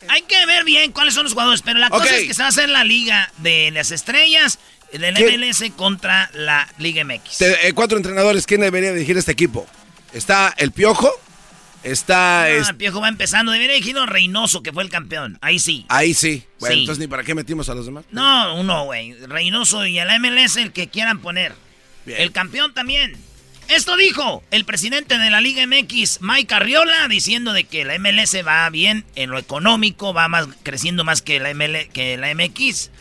hay 0.07 0.21
que 0.23 0.45
ver 0.45 0.63
bien 0.63 0.91
cuáles 0.91 1.13
son 1.13 1.23
los 1.23 1.33
jugadores, 1.33 1.61
pero 1.61 1.79
la 1.79 1.89
cosa 1.89 2.15
es 2.15 2.27
que 2.27 2.33
se 2.33 2.41
va 2.41 2.47
a 2.47 2.49
hacer 2.49 2.69
la 2.69 2.83
liga 2.83 3.31
de 3.37 3.71
las 3.71 3.91
estrellas 3.91 4.59
del. 4.91 5.13
MLS 5.15 5.71
contra 5.75 6.29
la 6.33 6.67
Liga 6.77 7.03
MX. 7.03 7.37
Te- 7.37 7.67
eh, 7.67 7.73
cuatro 7.73 7.97
entrenadores. 7.97 8.45
¿Quién 8.45 8.61
debería 8.61 8.93
dirigir 8.93 9.17
este 9.17 9.31
equipo? 9.31 9.67
Está 10.13 10.53
el 10.57 10.71
Piojo. 10.71 11.11
Está. 11.83 12.49
Es- 12.49 12.69
el 12.69 12.75
Piojo 12.77 13.01
va 13.01 13.09
empezando. 13.09 13.51
Debería 13.51 13.73
dirigir 13.75 13.97
a 13.97 14.05
Reynoso, 14.05 14.63
que 14.63 14.71
fue 14.71 14.83
el 14.83 14.89
campeón. 14.89 15.37
Ahí 15.41 15.59
sí. 15.59 15.85
Ahí 15.89 16.13
sí. 16.13 16.43
Bueno, 16.59 16.73
Sí. 16.75 16.79
entonces 16.81 16.99
ni 16.99 17.07
para 17.07 17.23
qué 17.23 17.35
metimos 17.35 17.67
a 17.69 17.75
los 17.75 17.85
demás. 17.85 18.05
No, 18.11 18.55
uno, 18.55 18.85
güey. 18.85 19.13
Reynoso 19.27 19.85
y 19.85 19.99
el 19.99 20.09
MLS, 20.19 20.57
el 20.61 20.71
que 20.71 20.87
quieran 20.87 21.19
poner. 21.19 21.53
Bien. 22.05 22.21
El 22.21 22.31
campeón 22.31 22.73
también. 22.73 23.15
Esto 23.67 23.97
dijo 23.97 24.43
el 24.51 24.63
presidente 24.63 25.17
de 25.17 25.29
la 25.31 25.41
Liga 25.41 25.65
MX, 25.65 26.21
Mike 26.21 26.53
Arriola, 26.53 27.07
diciendo 27.07 27.51
de 27.51 27.63
que 27.63 27.83
la 27.83 27.97
MLS 27.97 28.35
va 28.45 28.69
bien 28.69 29.05
en 29.15 29.31
lo 29.31 29.39
económico, 29.39 30.13
va 30.13 30.27
más 30.27 30.47
creciendo 30.61 31.03
más 31.03 31.23
que 31.23 31.39
la 31.39 31.49
ML, 31.53 31.89
que 31.91 32.15
la 32.17 32.33
MX. 32.35 32.91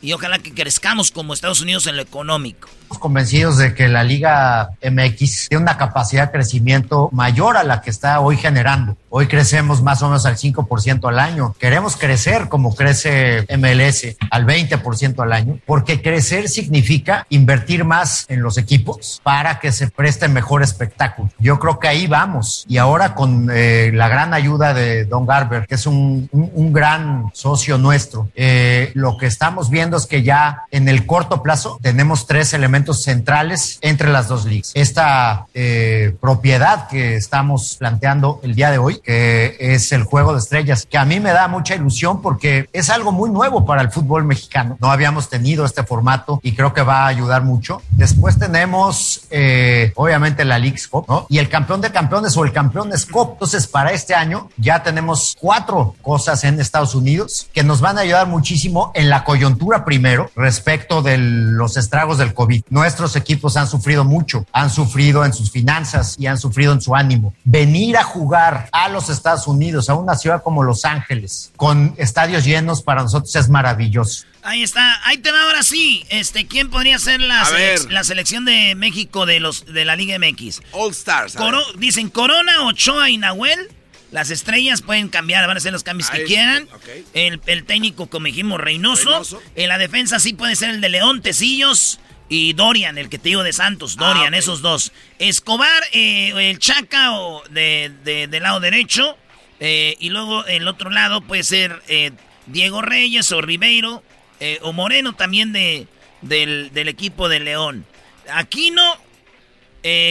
Y 0.00 0.12
ojalá 0.12 0.38
que 0.38 0.54
crezcamos 0.54 1.10
como 1.10 1.34
Estados 1.34 1.60
Unidos 1.60 1.88
en 1.88 1.96
lo 1.96 2.02
económico. 2.02 2.68
Convencidos 2.98 3.58
de 3.58 3.74
que 3.74 3.88
la 3.88 4.04
Liga 4.04 4.70
MX 4.82 5.48
tiene 5.48 5.62
una 5.62 5.76
capacidad 5.76 6.26
de 6.26 6.32
crecimiento 6.32 7.08
mayor 7.12 7.56
a 7.56 7.64
la 7.64 7.80
que 7.80 7.90
está 7.90 8.20
hoy 8.20 8.36
generando. 8.36 8.96
Hoy 9.10 9.26
crecemos 9.26 9.82
más 9.82 10.02
o 10.02 10.06
menos 10.06 10.24
al 10.26 10.36
5% 10.36 11.08
al 11.08 11.18
año. 11.18 11.54
Queremos 11.58 11.96
crecer 11.96 12.48
como 12.48 12.74
crece 12.74 13.46
MLS, 13.58 14.16
al 14.30 14.46
20% 14.46 15.22
al 15.22 15.32
año, 15.32 15.58
porque 15.66 16.00
crecer 16.00 16.48
significa 16.48 17.26
invertir 17.28 17.84
más 17.84 18.24
en 18.28 18.42
los 18.42 18.56
equipos 18.56 19.20
para 19.22 19.58
que 19.60 19.70
se 19.72 19.88
preste 19.88 20.28
mejor 20.28 20.62
espectáculo. 20.62 21.28
Yo 21.38 21.58
creo 21.58 21.78
que 21.78 21.88
ahí 21.88 22.06
vamos. 22.06 22.64
Y 22.68 22.78
ahora 22.78 23.14
con 23.14 23.48
eh, 23.52 23.90
la 23.92 24.08
gran 24.08 24.32
ayuda 24.32 24.72
de 24.72 25.04
Don 25.04 25.26
Garber, 25.26 25.66
que 25.66 25.74
es 25.74 25.86
un, 25.86 26.28
un- 26.32 26.50
un 26.54 26.72
gran 26.72 27.30
socio 27.34 27.76
nuestro, 27.78 28.28
eh, 28.34 28.90
lo 28.94 29.16
que 29.18 29.26
estamos 29.26 29.68
viendo 29.70 29.96
es 29.96 30.06
que 30.06 30.22
ya 30.22 30.64
en 30.70 30.88
el 30.88 31.04
corto 31.06 31.42
plazo 31.42 31.78
tenemos 31.82 32.26
tres 32.26 32.52
elementos 32.54 32.81
centrales 32.90 33.78
entre 33.80 34.10
las 34.10 34.28
dos 34.28 34.44
ligas. 34.44 34.72
Esta 34.74 35.46
eh, 35.54 36.14
propiedad 36.20 36.88
que 36.88 37.16
estamos 37.16 37.76
planteando 37.78 38.40
el 38.42 38.54
día 38.54 38.70
de 38.70 38.78
hoy, 38.78 39.00
que 39.00 39.56
es 39.58 39.92
el 39.92 40.04
juego 40.04 40.32
de 40.32 40.38
estrellas, 40.38 40.86
que 40.88 40.98
a 40.98 41.04
mí 41.04 41.20
me 41.20 41.30
da 41.32 41.48
mucha 41.48 41.74
ilusión 41.74 42.22
porque 42.22 42.68
es 42.72 42.90
algo 42.90 43.12
muy 43.12 43.30
nuevo 43.30 43.64
para 43.64 43.82
el 43.82 43.90
fútbol 43.90 44.24
mexicano. 44.24 44.76
No 44.80 44.90
habíamos 44.90 45.28
tenido 45.28 45.64
este 45.64 45.84
formato 45.84 46.40
y 46.42 46.54
creo 46.54 46.72
que 46.72 46.82
va 46.82 47.04
a 47.04 47.06
ayudar 47.06 47.42
mucho. 47.44 47.82
Después 47.90 48.38
tenemos, 48.38 49.26
eh, 49.30 49.92
obviamente, 49.94 50.44
la 50.44 50.58
League's 50.58 50.88
Cup, 50.88 51.06
¿no? 51.08 51.26
Y 51.28 51.38
el 51.38 51.48
campeón 51.48 51.80
de 51.80 51.90
campeones 51.90 52.36
o 52.36 52.44
el 52.44 52.52
campeones 52.52 53.06
Cup. 53.06 53.32
Entonces, 53.32 53.66
para 53.66 53.92
este 53.92 54.14
año 54.14 54.48
ya 54.56 54.82
tenemos 54.82 55.36
cuatro 55.40 55.94
cosas 56.02 56.44
en 56.44 56.60
Estados 56.60 56.94
Unidos 56.94 57.48
que 57.52 57.62
nos 57.62 57.80
van 57.80 57.98
a 57.98 58.02
ayudar 58.02 58.26
muchísimo 58.26 58.92
en 58.94 59.10
la 59.10 59.24
coyuntura 59.24 59.84
primero 59.84 60.30
respecto 60.36 61.02
de 61.02 61.18
los 61.18 61.76
estragos 61.76 62.18
del 62.18 62.34
COVID. 62.34 62.64
Nuestros 62.72 63.16
equipos 63.16 63.58
han 63.58 63.68
sufrido 63.68 64.02
mucho, 64.02 64.46
han 64.50 64.70
sufrido 64.70 65.26
en 65.26 65.34
sus 65.34 65.50
finanzas 65.50 66.16
y 66.18 66.26
han 66.26 66.38
sufrido 66.38 66.72
en 66.72 66.80
su 66.80 66.96
ánimo. 66.96 67.34
Venir 67.44 67.98
a 67.98 68.02
jugar 68.02 68.70
a 68.72 68.88
los 68.88 69.10
Estados 69.10 69.46
Unidos, 69.46 69.90
a 69.90 69.94
una 69.94 70.14
ciudad 70.14 70.42
como 70.42 70.62
Los 70.62 70.86
Ángeles, 70.86 71.52
con 71.56 71.94
estadios 71.98 72.44
llenos, 72.46 72.80
para 72.80 73.02
nosotros 73.02 73.36
es 73.36 73.50
maravilloso. 73.50 74.24
Ahí 74.42 74.62
está, 74.62 75.06
ahí 75.06 75.18
te 75.18 75.30
va 75.30 75.42
ahora 75.42 75.62
sí. 75.62 76.06
Este, 76.08 76.46
¿quién 76.46 76.70
podría 76.70 76.98
ser 76.98 77.20
la, 77.20 77.44
selec- 77.44 78.02
selección 78.04 78.46
de 78.46 78.74
México 78.74 79.26
de 79.26 79.38
los 79.38 79.66
de 79.66 79.84
la 79.84 79.94
Liga 79.94 80.18
MX? 80.18 80.62
All 80.72 80.92
Stars. 80.92 81.34
Coro- 81.36 81.62
dicen 81.76 82.08
Corona, 82.08 82.64
Ochoa 82.64 83.10
y 83.10 83.18
Nahuel. 83.18 83.68
Las 84.12 84.30
estrellas 84.30 84.80
pueden 84.80 85.08
cambiar, 85.10 85.46
van 85.46 85.58
a 85.58 85.60
ser 85.60 85.72
los 85.72 85.82
cambios 85.82 86.08
que 86.08 86.24
quieran. 86.24 86.66
el 87.12 87.64
técnico, 87.64 88.06
como 88.06 88.26
dijimos, 88.26 88.58
Reynoso. 88.58 89.10
Reynoso. 89.10 89.40
En 89.56 89.68
la 89.68 89.76
defensa 89.76 90.18
sí 90.20 90.32
puede 90.32 90.56
ser 90.56 90.70
el 90.70 90.80
de 90.80 90.88
León, 90.88 91.20
Tecillos 91.20 91.98
y 92.34 92.54
Dorian, 92.54 92.96
el 92.96 93.10
que 93.10 93.18
te 93.18 93.28
digo 93.28 93.42
de 93.42 93.52
Santos. 93.52 93.96
Dorian, 93.96 94.32
Ah, 94.32 94.36
ok. 94.38 94.42
esos 94.42 94.62
dos. 94.62 94.90
Escobar, 95.18 95.82
eh, 95.92 96.32
el 96.50 96.58
Chaca 96.58 97.12
o 97.12 97.42
de, 97.50 97.92
de- 98.04 98.26
del 98.26 98.42
lado 98.42 98.58
derecho. 98.60 99.18
eh, 99.60 99.96
y 100.00 100.08
luego 100.08 100.44
el 100.46 100.66
otro 100.66 100.88
lado 100.90 101.20
puede 101.20 101.42
ser 101.44 101.82
eh, 101.88 102.10
Diego 102.46 102.80
Reyes 102.80 103.30
o 103.32 103.42
Ribeiro. 103.42 104.02
eh, 104.40 104.58
o 104.62 104.72
Moreno 104.72 105.12
también 105.12 105.52
de, 105.52 105.86
del, 106.22 106.70
del 106.72 106.88
equipo 106.88 107.28
de 107.28 107.38
León. 107.40 107.84
Aquino, 108.32 108.82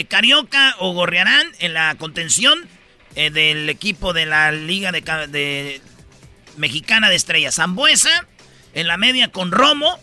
Carioca 0.09 0.76
o 0.80 0.93
Gorriarán 0.93 1.47
en 1.59 1.74
la 1.74 1.95
contención 1.95 2.67
del 3.15 3.67
equipo 3.69 4.13
de 4.13 4.26
la 4.26 4.51
Liga 4.51 4.91
de, 4.91 5.01
de 5.28 5.82
Mexicana 6.57 7.09
de 7.09 7.15
Estrellas. 7.15 7.55
Zambuesa 7.55 8.28
en 8.74 8.88
la 8.88 8.95
media 8.97 9.30
con 9.32 9.51
Romo 9.51 9.99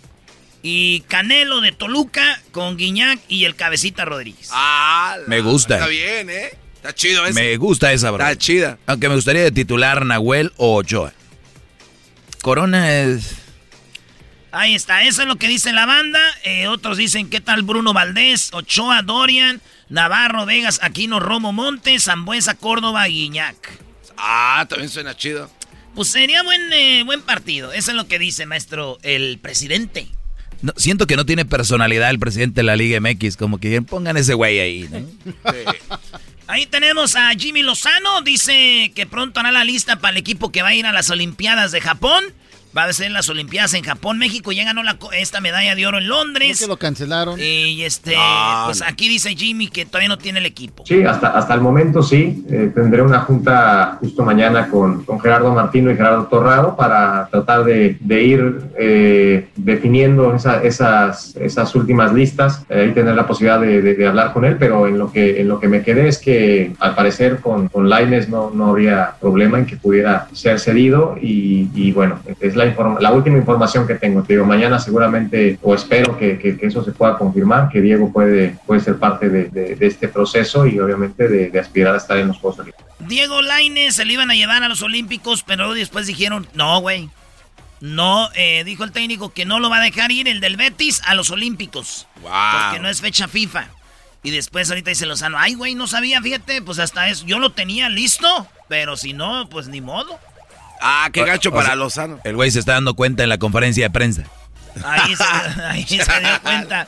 y 0.63 1.01
Canelo 1.03 1.61
de 1.61 1.73
Toluca 1.73 2.41
con 2.51 2.77
Guiñac 2.77 3.21
y 3.29 3.45
el 3.45 3.55
Cabecita 3.55 4.05
Rodríguez. 4.05 4.51
Ah, 4.53 5.17
Me 5.27 5.41
gusta. 5.41 5.75
Está 5.75 5.89
bien, 5.89 6.31
¿eh? 6.31 6.51
Está 6.77 6.95
chido 6.95 7.25
ese. 7.27 7.35
Me 7.35 7.57
gusta 7.57 7.93
esa, 7.93 8.11
bro. 8.11 8.25
Está 8.25 8.39
chida. 8.39 8.79
Aunque 8.87 9.09
me 9.09 9.17
gustaría 9.17 9.43
de 9.43 9.53
titular 9.53 10.05
Nahuel 10.05 10.53
o 10.57 10.77
Ochoa. 10.77 11.13
Corona 12.43 12.93
es... 12.93 13.35
Ahí 14.51 14.75
está, 14.75 15.03
eso 15.03 15.23
es 15.23 15.29
lo 15.29 15.37
que 15.37 15.47
dice 15.49 15.73
la 15.73 15.85
banda. 15.87 16.21
Eh, 16.43 16.69
otros 16.69 16.97
dicen, 16.97 17.29
¿qué 17.29 17.41
tal 17.41 17.63
Bruno 17.63 17.93
Valdés, 17.93 18.49
Ochoa, 18.53 19.03
Dorian, 19.03 19.61
Navarro, 19.89 20.47
Vegas, 20.47 20.81
Aquino, 20.83 21.21
Romo, 21.21 21.53
Montes, 21.53 22.05
Zambuesa, 22.05 22.55
Córdoba 22.55 23.09
y 23.09 23.25
Iñac? 23.25 23.57
Ah, 24.17 24.65
también 24.69 24.89
suena 24.89 25.17
chido. 25.17 25.51
Pues 25.95 26.09
sería 26.09 26.43
buen, 26.43 26.73
eh, 26.73 27.03
buen 27.05 27.23
partido. 27.23 27.73
Eso 27.73 27.91
es 27.91 27.97
lo 27.97 28.07
que 28.07 28.19
dice, 28.19 28.47
maestro, 28.47 28.99
el 29.03 29.39
presidente. 29.41 30.09
No, 30.61 30.73
siento 30.77 31.07
que 31.07 31.17
no 31.17 31.25
tiene 31.25 31.45
personalidad 31.45 32.11
el 32.11 32.19
presidente 32.19 32.61
de 32.61 32.65
la 32.65 32.77
Liga 32.77 33.01
MX, 33.01 33.37
como 33.37 33.59
que 33.59 33.81
pongan 33.83 34.17
ese 34.17 34.35
güey 34.35 34.59
ahí, 34.59 34.89
¿no? 34.91 35.07
Ahí 36.49 36.67
tenemos 36.67 37.15
a 37.15 37.31
Jimmy 37.39 37.63
Lozano, 37.63 38.23
dice 38.23 38.91
que 38.95 39.07
pronto 39.07 39.39
hará 39.39 39.53
la 39.53 39.65
lista 39.65 40.01
para 40.01 40.13
el 40.13 40.17
equipo 40.17 40.51
que 40.51 40.63
va 40.63 40.69
a 40.69 40.75
ir 40.75 40.87
a 40.87 40.93
las 40.93 41.11
Olimpiadas 41.11 41.73
de 41.73 41.81
Japón. 41.81 42.25
Va 42.77 42.85
a 42.85 42.93
ser 42.93 43.11
las 43.11 43.29
Olimpiadas 43.29 43.75
en 43.75 43.83
Japón. 43.83 44.19
México 44.19 44.53
ya 44.53 44.64
ganó 44.64 44.83
la, 44.83 44.99
esta 45.12 45.41
medalla 45.41 45.75
de 45.75 45.87
oro 45.87 45.99
en 45.99 46.09
Londres. 46.09 46.61
que 46.61 46.66
lo 46.66 46.77
cancelaron? 46.77 47.39
Y 47.41 47.83
este, 47.83 48.14
pues 48.66 48.83
aquí 48.83 49.09
dice 49.09 49.35
Jimmy 49.35 49.69
que 49.69 49.87
todavía 49.87 50.09
no 50.09 50.19
tiene 50.19 50.39
el 50.39 50.47
equipo. 50.47 50.85
Sí, 50.87 51.03
hasta, 51.03 51.29
hasta 51.29 51.55
el 51.55 51.61
momento 51.61 52.03
sí. 52.03 52.45
Eh, 52.51 52.71
tendré 52.75 53.03
una 53.03 53.21
junta 53.21 53.97
justo 54.01 54.23
mañana 54.23 54.69
con, 54.69 55.05
con, 55.05 55.19
Gerardo 55.21 55.53
Martino 55.53 55.91
y 55.91 55.97
Gerardo 55.97 56.27
Torrado 56.27 56.77
para 56.77 57.29
tratar 57.31 57.64
de, 57.64 57.97
de 58.01 58.23
ir 58.23 58.61
eh, 58.79 59.49
definiendo 59.57 60.35
esa, 60.35 60.62
esas, 60.62 61.35
esas 61.37 61.75
últimas 61.75 62.12
listas 62.12 62.64
eh, 62.69 62.89
y 62.91 62.95
tener 62.95 63.14
la 63.14 63.27
posibilidad 63.27 63.61
de, 63.61 63.83
de, 63.83 63.95
de, 63.95 64.07
hablar 64.07 64.33
con 64.33 64.45
él. 64.45 64.57
Pero 64.59 64.87
en 64.87 64.99
lo 64.99 65.11
que, 65.11 65.41
en 65.41 65.49
lo 65.49 65.59
que 65.59 65.69
me 65.69 65.83
quedé 65.83 66.09
es 66.09 66.19
que 66.19 66.73
al 66.79 66.95
parecer 66.95 67.41
con, 67.41 67.69
con 67.69 67.89
Laines 67.89 68.29
no, 68.29 68.51
no 68.51 68.66
habría 68.66 69.14
problema 69.21 69.59
en 69.59 69.66
que 69.66 69.77
pudiera 69.77 70.29
ser 70.33 70.61
cedido. 70.61 71.16
Y, 71.21 71.71
y 71.75 71.93
bueno, 71.93 72.21
es 72.41 72.55
la, 72.55 72.68
la, 73.01 73.12
última 73.12 73.39
información 73.39 73.87
que 73.87 73.95
tengo. 73.95 74.23
Te 74.23 74.35
digo, 74.35 74.45
mañana 74.45 74.79
seguramente, 74.79 75.59
o 75.62 75.75
espero 75.75 76.16
que, 76.16 76.39
que, 76.39 76.57
que, 76.57 76.66
eso 76.66 76.85
se 76.85 76.93
pueda 76.93 77.16
confirmar, 77.16 77.69
que 77.69 77.81
Diego 77.81 78.12
puede, 78.12 78.57
puede 78.66 78.81
ser 78.81 78.99
parte 78.99 79.29
de, 79.29 79.45
de, 79.47 79.77
de 79.77 79.87
este 79.87 80.09
proceso 80.09 80.66
y 80.66 80.79
obviamente 80.79 81.29
de, 81.29 81.59
aspirar 81.59 81.95
a 81.95 81.99
estar 81.99 82.16
en 82.19 82.29
los 82.29 82.39
Juegos 82.39 82.61
Olímpicos. 82.61 82.87
Diego 83.01 83.43
Laines 83.43 83.95
se 83.95 84.05
le 84.05 84.12
iban 84.12 84.31
a 84.31 84.35
llevar 84.35 84.62
a 84.62 84.69
los 84.69 84.83
Olímpicos, 84.83 85.43
pero 85.43 85.73
después 85.75 86.07
dijeron, 86.07 86.47
no, 86.55 86.81
güey. 86.81 87.11
No, 87.81 88.29
eh, 88.35 88.64
dijo 88.64 88.83
el 88.83 88.91
técnico 88.91 89.33
que 89.33 89.45
no 89.45 89.61
lo 89.61 89.71
va 89.71 89.77
a 89.77 89.83
dejar 89.83 90.11
ir 90.11 90.27
el 90.27 90.41
del 90.41 90.57
Betis 90.57 91.01
a 91.07 91.14
los 91.14 91.31
Olímpicos. 91.31 92.09
Wow. 92.23 92.31
Porque 92.61 92.81
no 92.81 92.89
es 92.89 93.01
fecha 93.01 93.29
FIFA. 93.29 93.69
Y 94.23 94.31
después 94.31 94.69
ahorita 94.69 94.91
dice 94.91 95.07
Lozano, 95.07 95.39
ay, 95.39 95.55
güey, 95.55 95.75
no 95.75 95.87
sabía, 95.87 96.21
fíjate, 96.21 96.61
pues 96.62 96.81
hasta 96.81 97.09
eso. 97.09 97.25
Yo 97.25 97.39
lo 97.39 97.51
tenía 97.51 97.89
listo, 97.89 98.49
pero 98.69 98.97
si 98.97 99.12
no, 99.12 99.49
pues 99.49 99.69
ni 99.69 99.81
modo. 99.81 100.19
Ah, 100.81 101.09
qué 101.12 101.24
gacho 101.24 101.51
O 101.51 101.53
para 101.53 101.66
sea, 101.66 101.76
Lozano. 101.76 102.20
El 102.24 102.37
güey 102.37 102.51
se 102.51 102.61
está 102.61 102.74
dando 102.74 102.95
cuenta 102.95 103.22
en 103.22 103.29
la 103.29 103.39
conferencia 103.39 103.85
de 103.87 103.91
prensa. 103.91 104.24
Ahí 104.85 105.16
se, 105.16 105.24
ahí 105.62 105.85
se 105.85 105.97
dio 106.20 106.43
cuenta. 106.43 106.87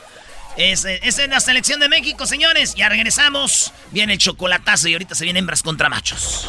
Esa 0.57 0.93
es, 0.93 1.19
es 1.19 1.29
la 1.29 1.41
selección 1.41 1.81
de 1.81 1.89
México, 1.89 2.27
señores. 2.27 2.75
Ya 2.75 2.89
regresamos. 2.89 3.73
Viene 3.91 4.15
el 4.15 4.19
chocolatazo 4.19 4.89
y 4.89 4.93
ahorita 4.93 5.15
se 5.15 5.25
vienen 5.25 5.41
hembras 5.43 5.63
contra 5.63 5.89
machos. 5.89 6.49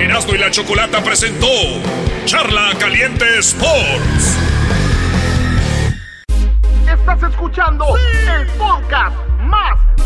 Erasmo 0.00 0.34
y 0.34 0.38
la 0.38 0.50
Chocolata 0.50 1.02
presentó 1.02 1.46
Charla 2.24 2.72
Caliente 2.78 3.38
Sports. 3.38 4.36
Estás 6.88 7.22
escuchando 7.30 7.86
el 7.96 8.46
podcast 8.58 9.16
más 9.40 9.78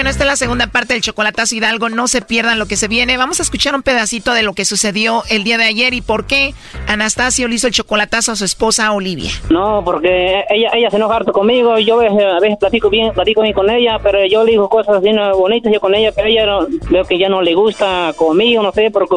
Bueno, 0.00 0.08
esta 0.08 0.24
es 0.24 0.28
la 0.28 0.36
segunda 0.36 0.66
parte 0.66 0.94
del 0.94 1.02
Chocolatazo 1.02 1.54
Hidalgo. 1.54 1.90
No 1.90 2.08
se 2.08 2.22
pierdan 2.22 2.58
lo 2.58 2.64
que 2.64 2.76
se 2.76 2.88
viene. 2.88 3.18
Vamos 3.18 3.38
a 3.38 3.42
escuchar 3.42 3.74
un 3.74 3.82
pedacito 3.82 4.32
de 4.32 4.42
lo 4.42 4.54
que 4.54 4.64
sucedió 4.64 5.24
el 5.28 5.44
día 5.44 5.58
de 5.58 5.64
ayer 5.64 5.92
y 5.92 6.00
por 6.00 6.24
qué 6.26 6.54
Anastasio 6.86 7.48
le 7.48 7.56
hizo 7.56 7.66
el 7.66 7.74
chocolatazo 7.74 8.32
a 8.32 8.36
su 8.36 8.46
esposa 8.46 8.92
Olivia. 8.92 9.30
No, 9.50 9.82
porque 9.84 10.42
ella, 10.48 10.70
ella 10.72 10.88
se 10.88 10.96
enoja 10.96 11.16
harto 11.16 11.32
conmigo. 11.34 11.78
Yo 11.80 12.00
a 12.00 12.40
veces, 12.40 12.56
platico 12.58 12.88
bien, 12.88 13.12
platico 13.12 13.42
bien 13.42 13.52
con 13.52 13.68
ella, 13.68 13.98
pero 14.02 14.24
yo 14.24 14.42
le 14.42 14.52
digo 14.52 14.70
cosas 14.70 14.96
así 14.96 15.10
bonitas 15.36 15.70
yo 15.70 15.80
con 15.80 15.94
ella, 15.94 16.12
pero 16.16 16.28
ella 16.28 16.46
no- 16.46 16.66
veo 16.88 17.04
que 17.04 17.18
ya 17.18 17.28
no 17.28 17.42
le 17.42 17.52
gusta 17.52 18.14
conmigo, 18.16 18.62
no 18.62 18.72
sé, 18.72 18.90
porque 18.90 19.16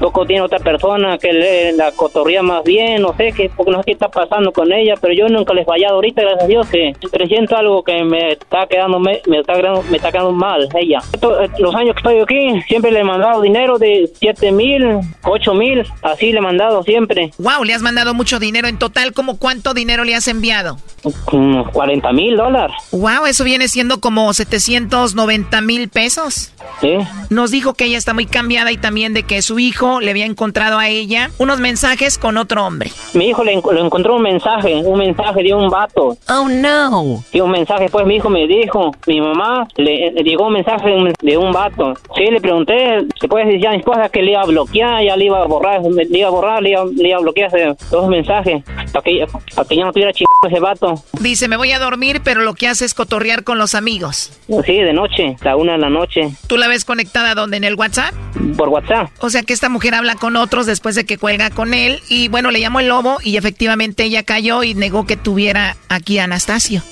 poco, 0.00 0.26
tiene 0.26 0.42
otra 0.42 0.58
persona 0.58 1.16
que 1.16 1.32
le, 1.32 1.72
la 1.74 1.92
cotorrea 1.92 2.42
más 2.42 2.64
bien, 2.64 3.02
no 3.02 3.16
sé 3.16 3.32
qué, 3.36 3.52
porque 3.56 3.70
no 3.70 3.78
sé 3.78 3.84
qué 3.84 3.92
está 3.92 4.08
pasando 4.08 4.50
con 4.52 4.72
ella, 4.72 4.94
pero 5.00 5.14
yo 5.14 5.28
nunca 5.28 5.54
le 5.54 5.60
he 5.62 5.64
fallado 5.64 5.94
ahorita, 5.94 6.22
gracias 6.22 6.42
a 6.42 6.48
Dios, 6.48 6.66
que 6.68 6.92
presiento 7.12 7.56
algo 7.56 7.84
que 7.84 8.02
me 8.02 8.32
está 8.32 8.66
quedando, 8.66 8.98
me, 8.98 9.22
me 9.28 9.38
está 9.38 9.54
me 9.88 9.96
está 9.96 10.10
quedando 10.10 10.23
mal 10.32 10.68
ella. 10.74 11.00
Eh, 11.20 11.48
los 11.58 11.74
años 11.74 11.94
que 11.94 12.00
estoy 12.00 12.20
aquí, 12.20 12.62
siempre 12.68 12.90
le 12.90 13.00
he 13.00 13.04
mandado 13.04 13.40
dinero 13.42 13.78
de 13.78 14.10
7 14.18 14.52
mil, 14.52 15.00
8 15.22 15.54
mil, 15.54 15.84
así 16.02 16.32
le 16.32 16.38
he 16.38 16.40
mandado 16.40 16.82
siempre. 16.82 17.30
Wow, 17.38 17.64
le 17.64 17.74
has 17.74 17.82
mandado 17.82 18.14
mucho 18.14 18.38
dinero 18.38 18.68
en 18.68 18.78
total. 18.78 19.12
¿Cómo 19.12 19.38
cuánto 19.38 19.74
dinero 19.74 20.04
le 20.04 20.14
has 20.14 20.28
enviado? 20.28 20.78
Como 21.26 21.70
40 21.70 22.12
mil 22.12 22.36
dólares. 22.36 22.74
Wow, 22.92 23.26
eso 23.26 23.44
viene 23.44 23.68
siendo 23.68 24.00
como 24.00 24.32
790 24.32 25.60
mil 25.60 25.88
pesos. 25.88 26.52
Sí. 26.80 26.96
Nos 27.30 27.50
dijo 27.50 27.74
que 27.74 27.84
ella 27.84 27.98
está 27.98 28.14
muy 28.14 28.26
cambiada 28.26 28.72
y 28.72 28.76
también 28.78 29.12
de 29.14 29.22
que 29.22 29.42
su 29.42 29.58
hijo 29.58 30.00
le 30.00 30.10
había 30.10 30.26
encontrado 30.26 30.78
a 30.78 30.88
ella 30.88 31.30
unos 31.38 31.60
mensajes 31.60 32.18
con 32.18 32.36
otro 32.38 32.64
hombre. 32.66 32.90
Mi 33.12 33.26
hijo 33.28 33.44
le, 33.44 33.56
enco- 33.56 33.72
le 33.72 33.80
encontró 33.80 34.16
un 34.16 34.22
mensaje, 34.22 34.74
un 34.76 34.98
mensaje 34.98 35.42
de 35.42 35.54
un 35.54 35.68
vato. 35.68 36.16
Oh 36.28 36.48
no. 36.48 37.22
Y 37.32 37.40
un 37.40 37.50
mensaje, 37.50 37.88
pues 37.90 38.06
mi 38.06 38.16
hijo 38.16 38.30
me 38.30 38.46
dijo, 38.46 38.92
mi 39.06 39.20
mamá 39.20 39.68
le 39.76 40.03
llegó 40.10 40.46
un 40.46 40.54
mensaje 40.54 40.90
de 41.22 41.36
un, 41.36 41.52
vato. 41.52 41.94
Sí, 42.16 42.24
le 42.24 42.40
pregunté, 42.40 43.06
se 43.20 43.28
puede 43.28 43.46
decir 43.46 43.62
ya 43.62 43.68
a 43.70 43.72
mi 43.72 43.78
esposa 43.78 44.08
que 44.08 44.22
le 44.22 44.32
iba 44.32 44.42
a 44.42 44.46
bloquear, 44.46 45.04
ya 45.04 45.16
le 45.16 45.26
iba 45.26 45.42
a 45.42 45.46
borrar, 45.46 45.82
le 45.82 46.18
iba 46.18 46.28
a 46.28 46.30
borrar, 46.30 46.62
le 46.62 46.70
iba, 46.70 46.84
le 46.84 47.08
iba 47.08 47.18
a 47.18 47.20
bloquear 47.20 47.50
todos 47.50 48.02
los 48.04 48.08
mensajes, 48.08 48.64
para 48.92 49.02
que, 49.02 49.26
para 49.54 49.68
que 49.68 49.76
ya 49.76 49.84
no 49.84 49.92
tuviera 49.92 50.12
chingado 50.12 50.48
ese 50.48 50.60
vato. 50.60 50.94
Dice, 51.20 51.48
me 51.48 51.56
voy 51.56 51.72
a 51.72 51.78
dormir, 51.78 52.20
pero 52.24 52.40
lo 52.40 52.54
que 52.54 52.66
hace 52.66 52.84
es 52.84 52.94
cotorrear 52.94 53.44
con 53.44 53.58
los 53.58 53.74
amigos. 53.74 54.32
Sí, 54.64 54.76
de 54.76 54.92
noche, 54.92 55.36
a 55.42 55.44
la 55.44 55.56
una 55.56 55.72
de 55.72 55.78
la 55.78 55.90
noche, 55.90 56.30
¿Tú 56.46 56.56
la 56.56 56.68
ves 56.68 56.84
conectada 56.84 57.34
donde? 57.34 57.56
¿En 57.56 57.64
el 57.64 57.74
WhatsApp? 57.74 58.14
por 58.56 58.68
WhatsApp. 58.68 59.10
O 59.20 59.30
sea 59.30 59.42
que 59.42 59.52
esta 59.52 59.68
mujer 59.68 59.94
habla 59.94 60.14
con 60.16 60.36
otros 60.36 60.66
después 60.66 60.94
de 60.94 61.04
que 61.04 61.18
cuelga 61.18 61.50
con 61.50 61.74
él 61.74 62.00
y 62.08 62.28
bueno, 62.28 62.50
le 62.50 62.60
llamó 62.60 62.80
el 62.80 62.88
lobo 62.88 63.18
y 63.22 63.36
efectivamente 63.36 64.04
ella 64.04 64.22
cayó 64.22 64.62
y 64.62 64.74
negó 64.74 65.06
que 65.06 65.16
tuviera 65.16 65.76
aquí 65.88 66.18
a 66.18 66.24
Anastasio. 66.24 66.82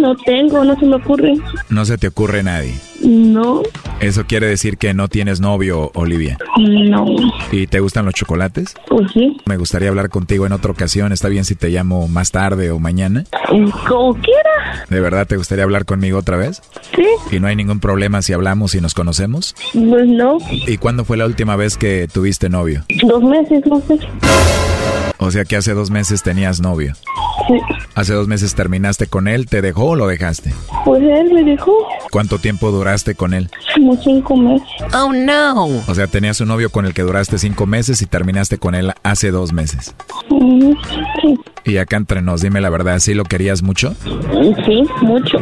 No 0.00 0.14
tengo, 0.16 0.64
no 0.64 0.78
se 0.78 0.86
me 0.86 0.96
ocurre. 0.96 1.34
No 1.68 1.84
se 1.84 1.98
te 1.98 2.08
ocurre 2.08 2.42
nadie. 2.42 2.74
No, 3.00 3.62
Eso 4.00 4.24
quiere 4.26 4.46
decir 4.48 4.76
que 4.76 4.92
no 4.92 5.08
tienes 5.08 5.40
novio, 5.40 5.90
Olivia. 5.94 6.36
no. 6.58 7.06
¿Y 7.52 7.66
te 7.66 7.80
gustan 7.80 8.04
los 8.04 8.14
chocolates? 8.14 8.74
Pues 8.88 9.10
sí, 9.12 9.36
Me 9.46 9.56
gustaría 9.56 9.88
hablar 9.88 10.08
contigo 10.10 10.46
en 10.46 10.52
otra 10.52 10.72
ocasión. 10.72 11.12
¿Está 11.12 11.28
bien 11.28 11.44
si 11.44 11.54
te 11.54 11.68
llamo 11.68 12.08
más 12.08 12.30
tarde 12.32 12.70
o 12.70 12.78
mañana? 12.78 13.24
como 13.88 14.14
quiera. 14.14 14.84
¿De 14.90 15.00
verdad 15.00 15.26
te 15.26 15.36
gustaría 15.36 15.64
hablar 15.64 15.84
conmigo 15.84 16.18
otra 16.18 16.36
vez? 16.36 16.60
Sí, 16.94 17.06
¿Y 17.36 17.40
no 17.40 17.46
hay 17.46 17.56
ningún 17.56 17.80
problema 17.80 18.20
si 18.22 18.32
hablamos 18.32 18.74
y 18.74 18.80
nos 18.80 18.94
conocemos? 18.94 19.54
pues 19.72 20.06
no. 20.06 20.38
¿Y 20.50 20.76
cuándo 20.78 21.04
fue 21.04 21.16
la 21.16 21.26
última 21.26 21.56
vez 21.56 21.76
que 21.76 22.08
tuviste 22.12 22.48
novio? 22.48 22.84
Dos 23.06 23.22
meses, 23.22 23.64
no 23.66 23.80
sé. 23.80 23.98
O 25.18 25.30
sea 25.30 25.44
que 25.44 25.56
hace 25.56 25.74
dos 25.74 25.90
meses 25.90 26.22
tenías 26.22 26.60
novio. 26.60 26.94
Hace 27.94 28.12
dos 28.12 28.28
meses 28.28 28.54
terminaste 28.54 29.06
con 29.06 29.26
él, 29.26 29.46
¿te 29.46 29.62
dejó 29.62 29.86
o 29.90 29.96
lo 29.96 30.06
dejaste? 30.06 30.52
Pues 30.84 31.02
él 31.02 31.32
me 31.32 31.42
dejó 31.44 31.72
¿Cuánto 32.10 32.38
tiempo 32.38 32.70
duraste 32.70 32.87
con 33.16 33.34
él? 33.34 33.48
como 33.74 33.96
cinco 34.02 34.36
meses. 34.36 34.66
Oh, 34.94 35.12
no. 35.12 35.66
O 35.86 35.94
sea, 35.94 36.06
tenías 36.06 36.40
un 36.40 36.48
novio 36.48 36.70
con 36.70 36.84
el 36.86 36.94
que 36.94 37.02
duraste 37.02 37.38
cinco 37.38 37.66
meses 37.66 38.02
y 38.02 38.06
terminaste 38.06 38.58
con 38.58 38.74
él 38.74 38.92
hace 39.02 39.30
dos 39.30 39.52
meses. 39.52 39.94
Sí, 40.28 41.38
Y 41.64 41.76
acá 41.78 41.96
entre 41.96 42.22
nos, 42.22 42.40
dime 42.42 42.60
la 42.60 42.70
verdad, 42.70 42.98
¿sí 42.98 43.14
lo 43.14 43.24
querías 43.24 43.62
mucho? 43.62 43.94
sí, 44.66 44.82
mucho. 45.02 45.38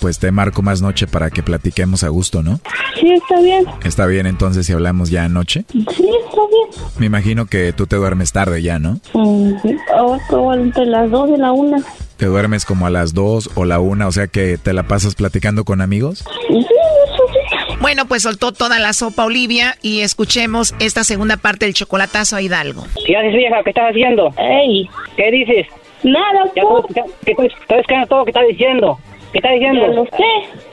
Pues 0.00 0.18
te 0.18 0.30
marco 0.30 0.60
más 0.62 0.82
noche 0.82 1.06
para 1.06 1.30
que 1.30 1.42
platiquemos 1.42 2.04
a 2.04 2.08
gusto, 2.08 2.42
¿no? 2.42 2.60
Sí, 3.00 3.10
está 3.12 3.40
bien. 3.40 3.64
Está 3.84 4.04
bien 4.06 4.26
entonces 4.26 4.66
si 4.66 4.72
hablamos 4.74 5.08
ya 5.10 5.24
anoche. 5.24 5.64
Sí, 5.70 5.80
está 5.82 6.40
bien. 6.50 6.84
Me 6.98 7.06
imagino 7.06 7.46
que 7.46 7.72
tú 7.72 7.86
te 7.86 7.96
duermes 7.96 8.30
tarde 8.32 8.62
ya, 8.62 8.78
¿no? 8.78 9.00
Mm, 9.14 9.52
Ahora 9.96 10.22
como 10.28 10.52
entre 10.54 10.84
las 10.86 11.10
dos 11.10 11.30
y 11.30 11.38
la 11.38 11.52
una. 11.52 11.78
Te 12.16 12.26
duermes 12.26 12.64
como 12.64 12.86
a 12.86 12.90
las 12.90 13.12
dos 13.14 13.50
o 13.54 13.64
la 13.64 13.80
una, 13.80 14.06
o 14.06 14.12
sea 14.12 14.26
que 14.28 14.56
te 14.58 14.72
la 14.72 14.84
pasas 14.84 15.14
platicando 15.14 15.64
con 15.64 15.80
amigos. 15.80 16.24
Sí, 16.48 16.58
eso 16.58 17.22
sí. 17.32 17.76
Bueno, 17.80 18.06
pues 18.06 18.22
soltó 18.22 18.52
toda 18.52 18.78
la 18.78 18.92
sopa 18.92 19.24
Olivia 19.24 19.76
y 19.82 20.00
escuchemos 20.00 20.74
esta 20.78 21.04
segunda 21.04 21.36
parte 21.36 21.64
del 21.66 21.74
chocolatazo 21.74 22.36
a 22.36 22.42
Hidalgo. 22.42 22.86
¿Qué 23.06 23.16
haces, 23.16 23.32
vieja? 23.34 23.62
¿Qué 23.64 23.70
estás 23.70 23.90
haciendo? 23.90 24.32
Ey, 24.38 24.88
¿Qué 25.16 25.30
dices? 25.30 25.66
nada, 26.04 26.44
estoy, 26.54 27.02
estoy 27.26 27.48
escuchando 27.78 28.06
todo 28.06 28.18
lo 28.20 28.24
que 28.26 28.30
estás 28.30 28.46
diciendo. 28.48 28.98
¿Qué 29.34 29.38
estás 29.38 29.52
diciendo? 29.54 29.80
Ya 29.80 29.88
lo 29.88 30.04
sé. 30.04 30.22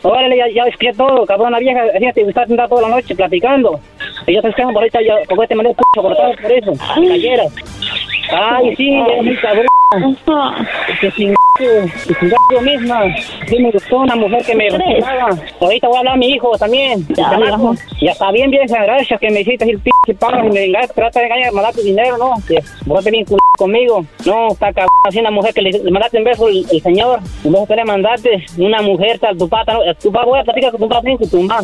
Órale, 0.03 0.37
ya, 0.37 0.47
ya 0.49 0.63
escuché 0.65 0.93
todo, 0.93 1.25
cabrón, 1.25 1.51
la 1.51 1.57
vieja, 1.57 1.81
fíjate, 1.97 2.21
está 2.21 2.45
sentada 2.45 2.69
toda 2.69 2.83
la 2.83 2.89
noche 2.89 3.15
platicando. 3.15 3.79
Y 4.27 4.33
yo 4.33 4.37
estoy 4.37 4.51
escuchando 4.51 4.73
por 4.73 4.83
ahorita, 4.83 5.01
ya, 5.01 5.15
porque 5.27 5.47
te 5.47 5.55
mandé 5.55 5.73
p*** 5.73 5.81
cortado 5.95 6.33
por 6.39 6.51
eso, 6.51 6.73
cayeras. 6.93 7.55
Ay, 8.31 8.75
sí, 8.75 8.93
eres 8.93 9.23
muy 9.23 9.35
cabrón. 9.37 9.65
Que 11.01 11.09
sin 11.11 11.33
yo 11.59 12.61
misma. 12.61 13.15
Sí 13.47 13.59
me 13.59 13.71
gustó 13.71 13.97
una 13.97 14.15
mujer 14.15 14.45
que 14.45 14.55
me 14.55 14.69
respetaba. 14.69 15.29
Ahorita 15.59 15.87
voy 15.87 15.95
a 15.95 15.99
hablar 15.99 16.13
a 16.13 16.17
mi 16.17 16.27
hijo 16.27 16.55
también. 16.59 17.03
Ya. 17.17 17.31
Ya 17.99 18.11
está 18.11 18.31
bien, 18.31 18.51
vieja, 18.51 18.83
gracias 18.83 19.19
que 19.19 19.31
me 19.31 19.41
hiciste 19.41 19.65
el 19.65 19.81
p*** 20.05 20.13
pago 20.15 20.47
y 20.47 20.51
me 20.51 20.65
engañas, 20.65 20.93
trata 20.93 21.19
de 21.19 21.25
engañar, 21.25 21.53
mandarte 21.53 21.81
dinero, 21.81 22.17
¿no? 22.17 22.33
Vos 22.85 23.03
bien 23.11 23.25
conmigo. 23.57 24.05
No, 24.25 24.49
está 24.49 24.73
cabrón, 24.73 24.89
así 25.07 25.19
una 25.19 25.31
mujer 25.31 25.53
que 25.53 25.61
le, 25.61 25.71
le 25.71 25.91
mandaste 25.91 26.17
un 26.17 26.23
beso 26.23 26.47
el, 26.47 26.65
el 26.71 26.81
señor. 26.81 27.19
Y 27.43 27.49
vos 27.49 27.67
que 27.67 27.75
le 27.75 27.85
una 28.57 28.81
mujer, 28.81 29.19
tu 29.37 29.47
pata, 29.47 29.77
tu 30.01 30.11
papá, 30.11 30.25
voy 30.25 30.39
a 30.39 30.43
platicar 30.43 30.71
con 30.71 30.81
tu 30.81 30.89
con 31.17 31.29
tu 31.29 31.41
mamá. 31.41 31.61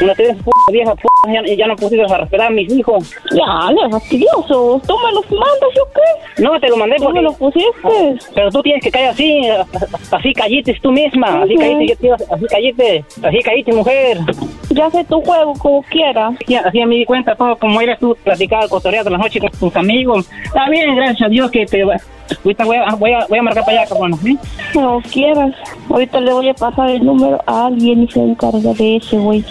Una 0.00 0.14
tienes 0.14 0.36
vieja, 0.72 0.94
p 0.94 1.02
ya, 1.28 1.54
ya 1.54 1.66
no 1.66 1.76
pusiste 1.76 2.02
a 2.02 2.18
respetar 2.18 2.46
a 2.46 2.50
mis 2.50 2.72
hijos. 2.72 3.14
Ya, 3.32 3.70
no 3.72 3.86
es 3.86 3.92
fastidioso. 3.92 4.80
¿Tú 4.86 4.94
me 5.04 5.12
los 5.12 5.30
mandas 5.30 5.70
o 5.80 5.88
qué? 5.94 6.42
No, 6.42 6.58
te 6.58 6.68
lo 6.68 6.76
mandé 6.76 6.96
¿Tú 6.96 7.04
porque... 7.04 7.18
me 7.18 7.24
los 7.24 7.36
pusiste? 7.36 8.18
Pero 8.34 8.50
tú 8.50 8.62
tienes 8.62 8.82
que 8.82 8.90
caer 8.90 9.08
así, 9.10 9.42
así 10.10 10.32
callites 10.32 10.80
tú 10.80 10.90
misma, 10.90 11.42
así 11.42 11.54
Ujú. 11.54 11.60
callite, 11.62 12.06
yo 12.06 12.14
así 12.14 12.46
callite, 12.46 13.04
así 13.22 13.38
callite 13.42 13.72
mujer. 13.72 14.18
Ya 14.70 14.90
sé 14.90 15.04
tu 15.04 15.20
juego 15.20 15.52
como 15.54 15.82
quieras. 15.82 16.34
Así, 16.42 16.54
así 16.54 16.86
me 16.86 16.96
di 16.96 17.04
cuenta 17.04 17.34
todo, 17.34 17.56
como 17.56 17.80
eres 17.80 17.98
tú, 17.98 18.16
platicar, 18.24 18.68
cotorear 18.68 19.04
de 19.04 19.10
la 19.10 19.18
noche 19.18 19.40
con 19.40 19.50
tus 19.50 19.76
amigos. 19.76 20.30
Está 20.44 20.68
bien, 20.70 20.94
gracias 20.96 21.22
a 21.22 21.28
Dios 21.28 21.50
que 21.50 21.66
te... 21.66 21.82
Ahorita 21.82 22.64
voy 22.64 22.76
a, 22.76 22.94
voy 22.94 23.12
a, 23.12 23.26
voy 23.28 23.38
a 23.40 23.42
marcar 23.42 23.64
para 23.64 23.80
allá, 23.80 23.88
cabrón, 23.88 24.14
¿sí? 24.22 24.38
Como 24.72 25.02
quieras. 25.02 25.52
Ahorita 25.90 26.20
le 26.20 26.32
voy 26.32 26.48
a 26.48 26.54
pasar 26.54 26.88
el 26.90 27.04
número 27.04 27.40
a 27.44 27.66
alguien 27.66 28.04
y 28.04 28.08
se 28.08 28.20
encarga 28.20 28.72
de 28.72 28.96
ese 28.96 29.18
güey. 29.18 29.44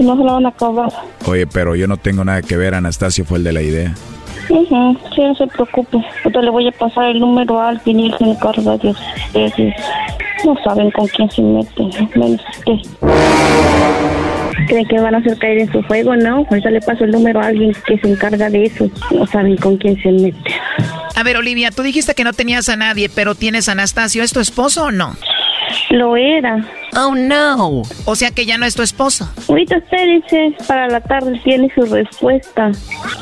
No 0.00 0.16
se 0.16 0.24
lo 0.24 0.32
van 0.34 0.46
a 0.46 0.48
acabar. 0.50 0.90
Oye, 1.26 1.46
pero 1.46 1.74
yo 1.76 1.86
no 1.86 1.96
tengo 1.96 2.24
nada 2.24 2.42
que 2.42 2.56
ver, 2.56 2.74
Anastasio 2.74 3.24
fue 3.24 3.38
el 3.38 3.44
de 3.44 3.52
la 3.52 3.62
idea. 3.62 3.94
Ujú, 4.50 4.98
Sí, 5.14 5.22
no 5.22 5.34
se 5.36 5.46
preocupe. 5.46 5.96
Ahorita 6.24 6.42
le 6.42 6.50
voy 6.50 6.68
a 6.68 6.72
pasar 6.72 7.04
el 7.06 7.20
número 7.20 7.58
a 7.60 7.70
alguien 7.70 8.00
y 8.00 8.06
él 8.06 8.14
se 8.18 8.24
encarga 8.24 8.76
de 8.76 8.90
ustedes. 8.90 9.74
No 10.44 10.54
saben 10.62 10.90
con 10.90 11.06
quién 11.08 11.30
se 11.30 11.40
meten, 11.40 11.90
menos 12.14 12.40
usted. 12.50 12.90
¿Creen 14.68 14.86
que 14.86 14.98
van 15.00 15.14
a 15.14 15.18
hacer 15.18 15.38
caer 15.38 15.58
en 15.58 15.72
su 15.72 15.82
juego? 15.84 16.14
No, 16.16 16.46
ahorita 16.50 16.70
le 16.70 16.80
paso 16.80 17.04
el 17.04 17.10
número 17.10 17.40
a 17.40 17.46
alguien 17.46 17.72
que 17.86 17.98
se 17.98 18.08
encarga 18.10 18.50
de 18.50 18.64
eso. 18.64 18.88
No 19.10 19.26
saben 19.26 19.56
con 19.56 19.76
quién 19.78 20.00
se 20.02 20.10
mete. 20.12 20.54
A 21.16 21.22
ver, 21.22 21.36
Olivia, 21.36 21.70
tú 21.70 21.82
dijiste 21.82 22.14
que 22.14 22.24
no 22.24 22.32
tenías 22.32 22.68
a 22.68 22.76
nadie, 22.76 23.08
pero 23.08 23.34
tienes 23.34 23.68
a 23.68 23.72
Anastasio. 23.72 24.22
¿Es 24.22 24.32
tu 24.32 24.40
esposo 24.40 24.84
o 24.84 24.90
no? 24.90 25.16
Lo 25.90 26.16
era. 26.16 26.64
Oh, 26.96 27.14
no. 27.14 27.82
O 28.04 28.16
sea 28.16 28.30
que 28.30 28.46
ya 28.46 28.58
no 28.58 28.66
es 28.66 28.74
tu 28.74 28.82
esposo. 28.82 29.28
Ahorita 29.48 29.78
usted 29.78 30.06
dice, 30.06 30.56
para 30.66 30.88
la 30.88 31.00
tarde 31.00 31.40
tiene 31.44 31.70
su 31.74 31.82
respuesta. 31.82 32.70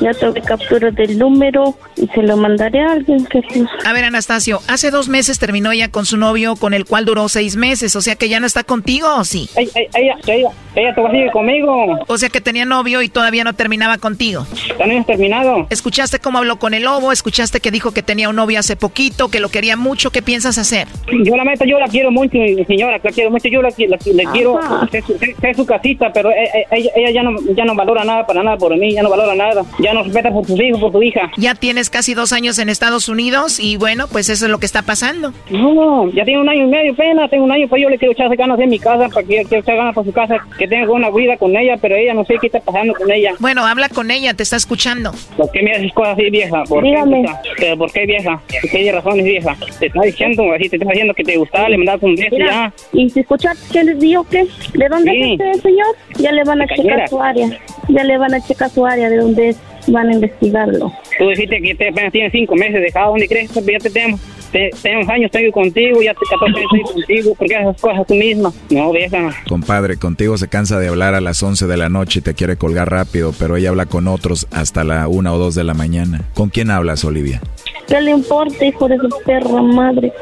Ya 0.00 0.12
tomé 0.14 0.40
captura 0.42 0.90
del 0.90 1.18
número 1.18 1.76
se 2.14 2.22
lo 2.22 2.36
mandaré 2.36 2.80
a 2.80 2.92
alguien 2.92 3.24
que 3.26 3.40
pues, 3.42 3.68
A 3.84 3.92
ver, 3.92 4.04
Anastasio, 4.04 4.60
hace 4.68 4.90
dos 4.90 5.08
meses 5.08 5.38
terminó 5.38 5.72
ella 5.72 5.88
con 5.90 6.06
su 6.06 6.16
novio, 6.16 6.56
con 6.56 6.74
el 6.74 6.84
cual 6.84 7.04
duró 7.04 7.28
seis 7.28 7.56
meses. 7.56 7.94
O 7.96 8.00
sea 8.00 8.16
que 8.16 8.28
ya 8.28 8.40
no 8.40 8.46
está 8.46 8.64
contigo, 8.64 9.08
¿o 9.16 9.24
sí? 9.24 9.48
Ella, 9.56 9.70
ella, 9.94 10.14
ella, 10.26 10.48
ella 10.74 10.94
todavía 10.94 11.20
sigue 11.20 11.32
conmigo. 11.32 11.98
O 12.06 12.18
sea 12.18 12.28
que 12.28 12.40
tenía 12.40 12.64
novio 12.64 13.02
y 13.02 13.08
todavía 13.08 13.44
no 13.44 13.52
terminaba 13.54 13.98
contigo. 13.98 14.46
También 14.78 15.00
has 15.00 15.06
terminado. 15.06 15.66
¿Escuchaste 15.70 16.18
cómo 16.18 16.38
habló 16.38 16.56
con 16.58 16.74
el 16.74 16.84
lobo? 16.84 17.12
¿Escuchaste 17.12 17.60
que 17.60 17.70
dijo 17.70 17.92
que 17.92 18.02
tenía 18.02 18.28
un 18.28 18.36
novio 18.36 18.58
hace 18.58 18.76
poquito, 18.76 19.28
que 19.28 19.40
lo 19.40 19.48
quería 19.48 19.76
mucho? 19.76 20.10
¿Qué 20.10 20.22
piensas 20.22 20.58
hacer? 20.58 20.88
Yo 21.24 21.36
la 21.36 21.44
meto, 21.44 21.64
yo 21.64 21.78
la 21.78 21.88
quiero 21.88 22.10
mucho, 22.10 22.38
señora, 22.66 22.98
la 23.02 23.10
quiero 23.10 23.30
mucho, 23.30 23.48
yo 23.48 23.62
la, 23.62 23.70
la- 23.76 23.98
le 24.12 24.24
quiero, 24.32 24.58
sé 24.90 25.02
su, 25.02 25.18
sé- 25.18 25.34
sé 25.40 25.54
su 25.54 25.66
casita, 25.66 26.12
pero 26.12 26.30
e- 26.30 26.44
e- 26.44 26.66
ella, 26.70 26.90
ella 26.96 27.10
ya 27.10 27.22
no 27.22 27.32
ya 27.54 27.64
no 27.64 27.74
valora 27.74 28.04
nada 28.04 28.26
para 28.26 28.42
nada 28.42 28.56
por 28.56 28.76
mí, 28.76 28.92
ya 28.94 29.02
no 29.02 29.10
valora 29.10 29.34
nada, 29.34 29.62
ya 29.78 29.92
no 29.92 30.02
respeta 30.02 30.30
por 30.30 30.46
sus 30.46 30.60
hijos, 30.60 30.80
por 30.80 30.92
tu 30.92 31.02
hija. 31.02 31.30
Ya 31.36 31.54
tienes 31.54 31.90
casi 31.92 32.14
dos 32.14 32.32
años 32.32 32.58
en 32.58 32.68
Estados 32.68 33.08
Unidos 33.08 33.60
y 33.60 33.76
bueno, 33.76 34.08
pues 34.08 34.28
eso 34.28 34.46
es 34.46 34.50
lo 34.50 34.58
que 34.58 34.66
está 34.66 34.82
pasando. 34.82 35.32
No, 35.50 36.10
ya 36.10 36.24
tiene 36.24 36.40
un 36.40 36.48
año 36.48 36.64
y 36.64 36.68
medio, 36.68 36.96
pena, 36.96 37.28
tengo 37.28 37.44
un 37.44 37.52
año, 37.52 37.68
pues 37.68 37.80
yo 37.82 37.88
le 37.88 37.98
quiero 37.98 38.12
echar 38.12 38.34
ganas 38.36 38.58
en 38.58 38.70
mi 38.70 38.78
casa, 38.80 39.08
para 39.08 39.24
que 39.26 39.44
quiero 39.44 39.60
echar 39.60 39.76
ganas 39.76 39.94
por 39.94 40.04
su 40.04 40.10
casa, 40.12 40.38
que 40.58 40.66
tenga 40.66 40.90
una 40.90 41.10
vida 41.10 41.36
con 41.36 41.56
ella, 41.56 41.76
pero 41.80 41.94
ella 41.94 42.14
no 42.14 42.24
sé 42.24 42.34
qué 42.40 42.48
está 42.48 42.58
pasando 42.60 42.94
con 42.94 43.08
ella. 43.12 43.32
Bueno, 43.38 43.64
habla 43.64 43.88
con 43.88 44.10
ella, 44.10 44.34
te 44.34 44.42
está 44.42 44.56
escuchando. 44.56 45.12
¿Por 45.36 45.50
qué 45.52 45.62
me 45.62 45.70
haces 45.72 45.92
cosas 45.92 46.14
así, 46.14 46.30
vieja? 46.30 46.64
¿Por 46.64 46.82
Dígame. 46.82 47.24
qué, 47.58 47.76
por 47.76 47.92
qué, 47.92 48.06
vieja? 48.06 48.40
¿Por 48.62 48.70
qué 48.70 48.90
razones, 48.92 49.24
vieja? 49.24 49.56
Te 49.78 49.86
está 49.86 50.00
diciendo, 50.00 50.44
así 50.52 50.68
te 50.68 50.76
está 50.76 50.88
diciendo 50.88 51.14
que 51.14 51.22
te 51.24 51.36
gustaba, 51.36 51.68
le 51.68 51.76
mandas 51.78 52.02
un 52.02 52.14
beso 52.16 52.36
ya. 52.38 52.72
y 52.92 53.10
si 53.10 53.20
escucha 53.20 53.52
quién 53.70 53.86
les 53.86 54.00
dijo 54.00 54.24
que, 54.24 54.46
¿de 54.74 54.88
dónde 54.88 55.10
Sí. 55.12 55.20
es 55.22 55.32
usted, 55.32 55.62
señor? 55.62 55.86
Ya 56.18 56.32
le 56.32 56.42
van 56.44 56.62
a 56.62 56.66
checar 56.66 57.08
su 57.08 57.20
área. 57.22 57.48
Ya 57.88 58.04
le 58.04 58.16
van 58.18 58.32
a 58.34 58.40
checar 58.40 58.70
su 58.70 58.86
área 58.86 59.10
de 59.10 59.16
dónde 59.18 59.48
es. 59.50 59.56
Van 59.88 60.08
a 60.08 60.14
investigarlo. 60.14 60.92
Tú 61.18 61.28
dijiste 61.28 61.60
que 61.60 61.74
te 61.74 61.88
apenas 61.88 62.12
tienes 62.12 62.32
cinco 62.32 62.54
meses 62.54 62.80
dejado. 62.80 63.10
¿Dónde 63.10 63.28
crees 63.28 63.50
que 63.50 63.60
ya 63.60 63.78
te 63.78 63.90
tenemos? 63.90 64.20
Te, 64.52 64.70
tenemos 64.82 65.08
años, 65.08 65.26
estoy 65.26 65.50
contigo, 65.50 66.02
ya 66.02 66.12
te 66.12 66.20
14 66.28 66.58
años 66.58 66.72
estoy 66.72 66.94
contigo. 66.94 67.34
¿Por 67.34 67.48
qué 67.48 67.56
haces 67.56 67.68
esas 67.70 67.80
cosas 67.80 68.06
tú 68.06 68.14
misma? 68.14 68.52
No, 68.70 68.92
vieja. 68.92 69.30
Compadre, 69.48 69.96
contigo 69.96 70.36
se 70.36 70.48
cansa 70.48 70.78
de 70.78 70.88
hablar 70.88 71.14
a 71.14 71.20
las 71.20 71.42
11 71.42 71.66
de 71.66 71.76
la 71.76 71.88
noche 71.88 72.18
y 72.18 72.22
te 72.22 72.34
quiere 72.34 72.56
colgar 72.56 72.90
rápido, 72.90 73.32
pero 73.38 73.56
ella 73.56 73.70
habla 73.70 73.86
con 73.86 74.08
otros 74.08 74.46
hasta 74.50 74.84
la 74.84 75.08
1 75.08 75.32
o 75.34 75.38
2 75.38 75.54
de 75.54 75.64
la 75.64 75.74
mañana. 75.74 76.20
¿Con 76.34 76.50
quién 76.50 76.70
hablas, 76.70 77.04
Olivia? 77.04 77.40
¿Qué 77.88 78.00
le 78.00 78.12
importa, 78.12 78.64
hijo 78.64 78.88
de 78.88 78.98
su 78.98 79.08
perra 79.24 79.62
madre? 79.62 80.12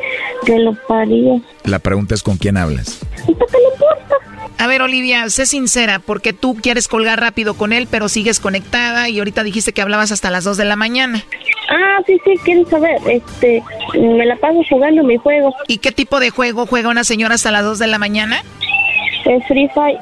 Que 0.44 0.58
lo 0.58 0.74
parió. 0.88 1.40
La 1.64 1.78
pregunta 1.78 2.14
es 2.14 2.22
con 2.22 2.36
quién 2.36 2.56
hablas. 2.56 3.00
¿Qué 3.26 3.32
le 3.32 3.32
importa? 3.32 3.59
A 4.60 4.66
ver, 4.66 4.82
Olivia, 4.82 5.26
sé 5.30 5.46
sincera, 5.46 6.00
porque 6.00 6.34
tú 6.34 6.54
quieres 6.54 6.86
colgar 6.86 7.18
rápido 7.18 7.54
con 7.54 7.72
él, 7.72 7.88
pero 7.90 8.10
sigues 8.10 8.40
conectada 8.40 9.08
y 9.08 9.18
ahorita 9.18 9.42
dijiste 9.42 9.72
que 9.72 9.80
hablabas 9.80 10.12
hasta 10.12 10.30
las 10.30 10.44
2 10.44 10.58
de 10.58 10.66
la 10.66 10.76
mañana. 10.76 11.24
Ah, 11.70 12.02
sí, 12.06 12.20
sí, 12.24 12.34
quieren 12.44 12.66
saber. 12.66 12.98
Este, 13.06 13.62
me 13.94 14.26
la 14.26 14.36
paso 14.36 14.60
jugando 14.68 15.02
mi 15.02 15.16
juego. 15.16 15.54
¿Y 15.66 15.78
qué 15.78 15.92
tipo 15.92 16.20
de 16.20 16.28
juego 16.28 16.66
juega 16.66 16.90
una 16.90 17.04
señora 17.04 17.36
hasta 17.36 17.50
las 17.50 17.64
2 17.64 17.78
de 17.78 17.86
la 17.86 17.98
mañana? 17.98 18.42
Es 19.24 19.46
Free 19.46 19.70
Fire. 19.74 19.98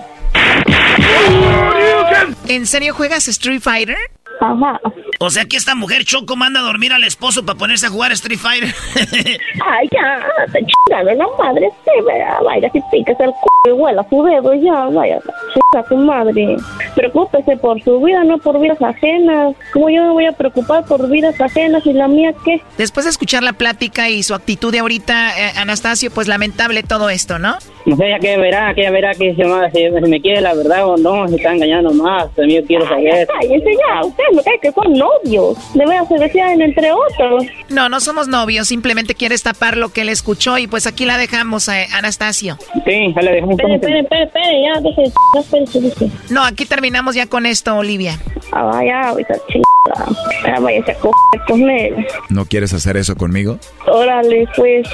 ¿En 2.48 2.66
serio 2.66 2.94
juegas 2.94 3.28
Street 3.28 3.60
Fighter? 3.60 3.98
Ajá. 4.40 4.80
O 5.20 5.30
sea 5.30 5.44
que 5.46 5.56
esta 5.56 5.74
mujer 5.74 6.04
Choco 6.04 6.36
manda 6.36 6.60
a 6.60 6.62
dormir 6.62 6.92
al 6.92 7.02
esposo 7.04 7.44
para 7.44 7.58
ponerse 7.58 7.86
a 7.86 7.90
jugar 7.90 8.12
Street 8.12 8.38
Fighter. 8.38 8.72
Ay, 9.66 9.88
ya, 9.90 10.26
te 10.52 11.14
la 11.14 11.26
madre, 11.38 11.68
sí, 11.84 11.90
vaya, 12.06 12.38
vaya, 12.44 12.70
si 12.70 12.80
picas 12.90 13.18
el 13.20 13.30
c 13.30 13.68
y 13.68 13.72
huela 13.72 14.06
su 14.08 14.22
dedo, 14.22 14.54
ya, 14.54 14.84
vaya, 14.86 15.18
chinga 15.52 15.88
tu 15.88 15.96
madre. 15.96 16.56
Preocúpese 16.94 17.56
por 17.56 17.82
su 17.82 18.00
vida, 18.00 18.22
no 18.24 18.38
por 18.38 18.60
vidas 18.60 18.80
ajenas. 18.80 19.54
¿Cómo 19.72 19.90
yo 19.90 20.02
me 20.04 20.12
voy 20.12 20.26
a 20.26 20.32
preocupar 20.32 20.84
por 20.84 21.08
vidas 21.08 21.40
ajenas 21.40 21.84
y 21.84 21.92
la 21.92 22.06
mía 22.06 22.32
qué? 22.44 22.62
Después 22.76 23.04
de 23.04 23.10
escuchar 23.10 23.42
la 23.42 23.52
plática 23.54 24.08
y 24.08 24.22
su 24.22 24.34
actitud 24.34 24.72
de 24.72 24.78
ahorita, 24.78 25.38
eh, 25.38 25.52
Anastasio, 25.56 26.10
pues 26.12 26.28
lamentable 26.28 26.84
todo 26.84 27.10
esto, 27.10 27.38
¿no? 27.38 27.56
No 27.86 27.96
sé, 27.96 28.10
ya 28.10 28.18
que 28.18 28.36
verá, 28.36 28.72
que 28.74 28.82
ella 28.82 28.90
verá 28.90 29.14
que 29.14 29.34
se, 29.34 29.44
si, 29.72 30.04
si 30.04 30.10
me 30.10 30.20
quiere 30.20 30.40
la 30.40 30.54
verdad 30.54 30.84
o 30.92 30.96
no, 30.96 31.28
se 31.28 31.36
está 31.36 31.54
engañando 31.54 31.92
más. 31.92 32.30
También 32.34 32.62
yo 32.62 32.66
quiero 32.66 32.88
saber. 32.88 33.26
Cállense 33.26 33.70
ya, 33.70 34.04
ustedes 34.04 34.28
me 34.34 34.42
caen 34.42 34.60
que 34.60 34.72
son 34.72 34.92
novios. 34.92 35.74
De 35.74 35.86
veras 35.86 36.08
se 36.08 36.18
decían 36.18 36.60
entre 36.60 36.90
otros. 36.92 37.44
No, 37.68 37.88
no 37.88 38.00
somos 38.00 38.28
novios, 38.28 38.68
simplemente 38.68 39.14
quieres 39.14 39.42
tapar 39.42 39.76
lo 39.76 39.90
que 39.90 40.02
él 40.02 40.08
escuchó 40.08 40.58
y 40.58 40.66
pues 40.66 40.86
aquí 40.86 41.04
la 41.04 41.18
dejamos, 41.18 41.68
eh, 41.68 41.86
Anastasio. 41.94 42.58
Sí, 42.86 43.12
ya 43.14 43.22
le 43.22 43.32
dejamos 43.32 43.58
Espere, 43.58 43.74
espere, 43.74 44.00
espere, 44.00 44.22
espere, 44.24 44.62
ya, 44.62 44.80
deje, 44.80 45.12
ya, 45.34 45.40
espere, 45.40 45.88
espere. 45.88 46.10
No, 46.30 46.44
aquí 46.44 46.64
terminamos 46.66 47.14
ya 47.14 47.26
con 47.26 47.46
esto, 47.46 47.76
Olivia. 47.76 48.18
Ah, 48.52 48.64
vaya, 48.64 49.00
ahorita 49.08 49.34
chingada 49.48 50.58
váyase 50.60 50.92
a 50.92 50.94
coger 50.94 51.40
con 51.46 51.70
él. 51.70 52.06
¿No 52.28 52.46
quieres 52.46 52.72
hacer 52.72 52.96
eso 52.96 53.16
conmigo? 53.16 53.58
Órale, 53.86 54.46
pues. 54.56 54.88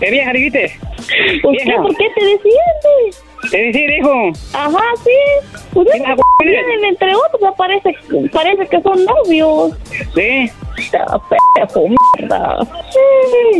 ¿Qué 0.00 0.10
vieja, 0.10 0.32
Rivite? 0.32 0.72
¿Por 1.42 1.56
qué? 1.56 1.72
¿Por 1.76 1.96
qué 1.96 2.06
te 2.14 2.24
defiendes? 2.24 3.24
¿Te 3.50 3.56
decir, 3.62 3.90
hijo? 3.90 4.32
Ajá, 4.52 4.82
sí. 5.04 5.56
Pues 5.72 5.88
¿Quién 5.92 6.02
es- 6.10 6.16
tienen, 6.40 6.84
entre 6.84 7.14
otros, 7.14 7.54
parece, 7.56 7.94
parece 8.32 8.66
que 8.66 8.80
son 8.82 9.04
novios. 9.04 9.72
Sí. 10.14 10.50
Mierda. 12.18 12.58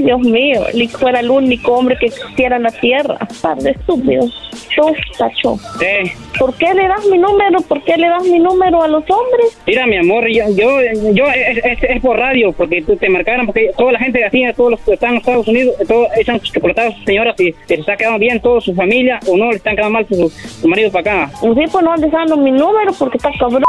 Dios 0.03 0.21
mío, 0.21 0.63
ni 0.75 0.89
que 0.89 0.97
fuera 0.97 1.21
el 1.21 1.31
único 1.31 1.73
hombre 1.75 1.97
que 1.99 2.07
existiera 2.07 2.57
en 2.57 2.63
la 2.65 2.71
tierra. 2.71 3.19
Par 3.43 3.57
de 3.59 3.71
estúpidos. 3.71 4.33
Tú, 4.77 4.95
tacho. 5.19 5.57
Sí. 5.81 6.13
¿Por 6.39 6.55
qué 6.55 6.73
le 6.75 6.87
das 6.87 7.05
mi 7.11 7.19
número? 7.19 7.61
¿Por 7.63 7.83
qué 7.83 7.97
le 7.97 8.09
das 8.09 8.23
mi 8.25 8.39
número 8.39 8.83
a 8.83 8.89
los 8.89 9.03
hombres? 9.11 9.59
Mira, 9.67 9.87
mi 9.87 9.97
amor, 9.97 10.29
yo, 10.29 10.45
yo, 10.51 10.79
yo 11.13 11.27
es, 11.29 11.59
es- 11.65 11.83
es 11.83 12.01
por 12.01 12.17
radio, 12.19 12.53
porque 12.53 12.83
tú 12.83 12.97
te 12.97 13.09
marcaron, 13.09 13.47
porque 13.47 13.71
toda 13.77 13.93
la 13.93 13.99
gente 13.99 14.19
de 14.19 14.25
así, 14.27 14.45
todos 14.57 14.73
los 14.73 14.81
que 14.81 14.93
están 14.95 15.11
en 15.11 15.17
Estados 15.17 15.49
Unidos, 15.49 15.75
todos 15.89 16.09
echan 16.17 16.39
sus 16.41 16.53
a 16.57 16.91
sus 16.93 17.05
señoras 17.05 17.35
y 17.41 17.55
les 17.69 17.81
está 17.81 17.97
quedando 17.97 18.19
bien 18.21 18.41
toda 18.41 18.61
su 18.61 18.73
familia 18.75 19.19
o 19.27 19.37
no, 19.37 19.51
le 19.51 19.57
están 19.57 19.75
quedando 19.75 19.95
mal 19.95 20.07
su, 20.09 20.29
su 20.31 20.69
marido 20.69 20.93
para 20.93 21.25
acá. 21.25 21.33
Un 21.43 21.57
tipo 21.57 21.81
no 21.83 21.93
andes 21.93 22.13
dando 22.13 22.37
mi 22.37 22.53
número 22.53 22.93
porque 22.99 23.17
está 23.17 23.31
cabrón. 23.39 23.63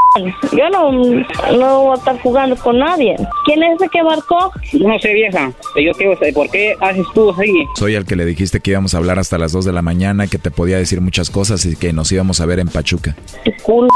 Yo 0.55 0.69
no, 0.69 0.91
no 0.91 1.84
voy 1.84 1.91
a 1.91 1.95
estar 1.95 2.19
jugando 2.21 2.55
con 2.57 2.77
nadie. 2.80 3.15
¿Quién 3.45 3.64
es 3.64 3.76
ese 3.80 3.90
que 3.90 4.03
marcó? 4.03 4.52
No 4.74 4.99
sé, 4.99 5.14
vieja, 5.14 5.52
pero 5.74 5.88
yo 5.88 5.94
quiero 5.94 6.14
saber 6.16 6.34
por 6.34 6.49
qué 6.49 6.76
haces 6.80 7.06
tú 7.14 7.32
así. 7.32 7.66
Soy 7.76 7.95
el 7.95 8.06
que 8.06 8.16
le 8.16 8.26
dijiste 8.26 8.60
que 8.60 8.72
íbamos 8.72 8.94
a 8.94 8.98
hablar 8.98 9.20
hasta 9.20 9.38
las 9.38 9.52
2 9.52 9.66
de 9.66 9.74
la 9.74 9.82
mañana, 9.82 10.28
que 10.28 10.38
te 10.38 10.52
podía 10.52 10.78
decir 10.78 11.02
muchas 11.02 11.30
cosas 11.30 11.66
y 11.66 11.76
que 11.76 11.94
nos 11.94 12.11
íbamos 12.11 12.41
a 12.41 12.45
ver 12.45 12.60
en 12.60 12.68
Pachuca. 12.68 13.16
Tu 13.45 13.52
culo. 13.64 13.90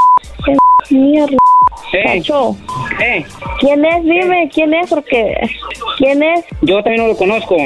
Qué 0.45 0.95
mierda. 0.95 1.38
Tacho. 2.06 2.57
¿Quién 3.60 3.86
es? 3.86 4.03
Dime, 4.03 4.49
¿quién 4.53 4.74
es? 4.74 4.90
Porque... 4.90 5.36
¿Quién 5.98 6.24
es? 6.24 6.45
Yo 6.61 6.82
también 6.82 7.03
no 7.03 7.07
lo 7.10 7.18
conozco. 7.18 7.57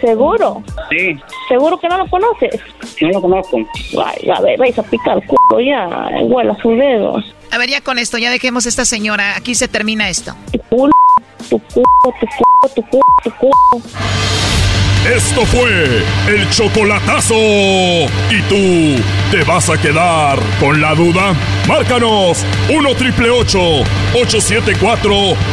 ¿Seguro? 0.00 0.62
Sí, 0.90 1.18
¿Seguro 1.48 1.78
que 1.78 1.88
no 1.88 1.98
lo 1.98 2.06
conoces? 2.08 2.60
no 3.00 3.08
lo 3.10 3.20
conozco. 3.20 3.58
Ay, 4.04 4.28
a 4.30 4.40
ver, 4.40 4.58
vais 4.58 4.78
a 4.78 4.82
picar 4.82 5.18
el 5.18 5.26
culo 5.26 5.60
ya. 5.60 6.08
Huela 6.22 6.56
sus 6.62 6.76
dedos. 6.76 7.34
A 7.50 7.58
ver, 7.58 7.68
ya 7.70 7.80
con 7.80 7.98
esto, 7.98 8.16
ya 8.18 8.30
dejemos 8.30 8.66
esta 8.66 8.84
señora. 8.84 9.36
Aquí 9.36 9.54
se 9.54 9.66
termina 9.68 10.08
esto. 10.08 10.34
Tu 10.52 10.58
culo, 10.68 10.92
tu 11.48 11.58
culo, 11.58 11.86
tu 12.20 12.26
culo, 12.26 12.74
tu 12.74 12.82
culo, 12.82 13.02
tu 13.24 13.30
culo. 13.32 13.52
Esto 15.16 15.46
fue 15.46 16.02
el 16.28 16.50
chocolatazo. 16.50 17.34
¿Y 17.34 18.42
tú 18.50 19.02
te 19.30 19.42
vas 19.44 19.70
a 19.70 19.80
quedar 19.80 20.38
con 20.60 20.78
la 20.78 20.94
duda? 20.94 21.34
Márcanos 21.66 22.44
1 22.68 22.94
triple 22.96 23.30
874 23.30 25.10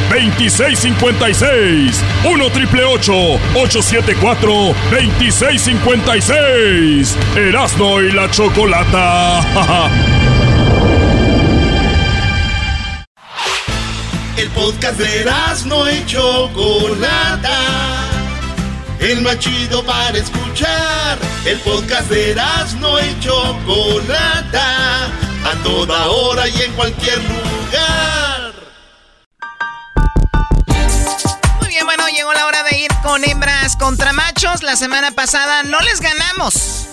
2656. 0.09 2.03
1 2.29 2.49
triple 2.51 2.83
874 2.83 4.26
2656. 4.35 7.15
Erasno 7.35 8.01
y 8.01 8.11
la 8.11 8.29
chocolata. 8.29 9.41
El 14.37 14.49
podcast 14.49 14.99
de 14.99 15.25
no 15.65 15.91
y 15.91 16.05
Chocolata. 16.05 17.57
El 18.99 19.21
más 19.21 19.39
chido 19.39 19.83
para 19.83 20.17
escuchar. 20.17 21.17
El 21.43 21.57
podcast 21.59 22.09
de 22.09 22.35
no 22.79 22.99
y 22.99 23.19
Chocolata. 23.19 25.07
A 25.43 25.51
toda 25.63 26.07
hora 26.07 26.47
y 26.47 26.61
en 26.61 26.71
cualquier 26.73 27.17
lugar. 27.17 28.26
Bueno, 32.07 32.17
llegó 32.19 32.33
la 32.33 32.45
hora 32.45 32.63
de 32.63 32.77
ir 32.79 32.91
con 33.03 33.23
hembras 33.27 33.75
contra 33.75 34.13
machos. 34.13 34.63
La 34.63 34.75
semana 34.77 35.11
pasada 35.11 35.63
no 35.63 35.77
les 35.81 35.99
ganamos. 35.99 36.87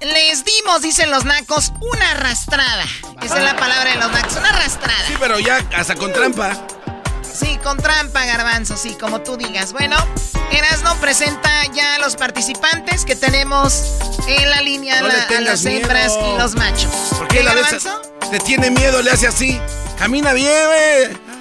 Les 0.00 0.44
dimos, 0.44 0.82
dicen 0.82 1.10
los 1.10 1.24
nacos, 1.24 1.72
una 1.80 2.10
arrastrada. 2.10 2.84
Esa 3.22 3.38
es 3.38 3.44
la 3.44 3.56
palabra 3.56 3.90
de 3.92 3.96
los 3.96 4.10
nacos, 4.12 4.34
una 4.36 4.50
arrastrada. 4.50 5.06
Sí, 5.06 5.14
pero 5.18 5.38
ya 5.38 5.58
hasta 5.76 5.94
con 5.94 6.12
trampa. 6.12 6.52
Sí, 7.32 7.58
con 7.64 7.78
trampa, 7.78 8.26
garbanzo, 8.26 8.76
sí, 8.76 8.94
como 9.00 9.22
tú 9.22 9.38
digas. 9.38 9.72
Bueno, 9.72 9.96
Erasno 10.50 10.96
presenta 10.96 11.50
ya 11.72 11.94
a 11.94 11.98
los 11.98 12.16
participantes 12.16 13.06
que 13.06 13.16
tenemos 13.16 13.84
en 14.26 14.50
la 14.50 14.60
línea 14.60 15.00
No 15.00 15.08
la- 15.08 15.22
a 15.38 15.40
las 15.40 15.64
hembras 15.64 16.12
y 16.12 16.38
los 16.38 16.54
machos. 16.56 16.92
¿Por 17.16 17.28
qué 17.28 17.42
la 17.42 17.54
ves? 17.54 17.62
garbanzo? 17.84 18.02
Te 18.30 18.38
tiene 18.40 18.70
miedo, 18.70 19.00
le 19.00 19.10
hace 19.12 19.28
así. 19.28 19.58
Camina 19.98 20.34
bien, 20.34 20.66
güey. 20.66 21.31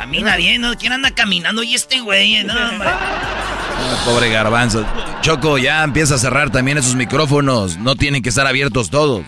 Camina 0.00 0.36
bien, 0.36 0.62
¿no? 0.62 0.74
¿Quién 0.78 0.94
anda 0.94 1.10
caminando? 1.10 1.62
Y 1.62 1.74
este 1.74 2.00
güey, 2.00 2.42
no, 2.42 2.54
hombre. 2.54 2.88
Ah, 2.88 4.02
pobre 4.06 4.30
garbanzo. 4.30 4.82
Choco, 5.20 5.58
ya 5.58 5.84
empieza 5.84 6.14
a 6.14 6.18
cerrar 6.18 6.48
también 6.48 6.78
esos 6.78 6.94
micrófonos. 6.94 7.76
No 7.76 7.96
tienen 7.96 8.22
que 8.22 8.30
estar 8.30 8.46
abiertos 8.46 8.88
todos. 8.88 9.26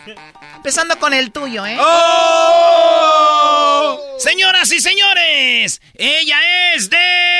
Empezando 0.56 0.98
con 0.98 1.12
el 1.12 1.30
tuyo, 1.30 1.66
¿eh? 1.66 1.76
¡Oh! 1.78 2.78
Señoras 4.18 4.72
y 4.72 4.80
señores, 4.80 5.82
ella 5.94 6.38
es 6.74 6.88
de 6.88 6.96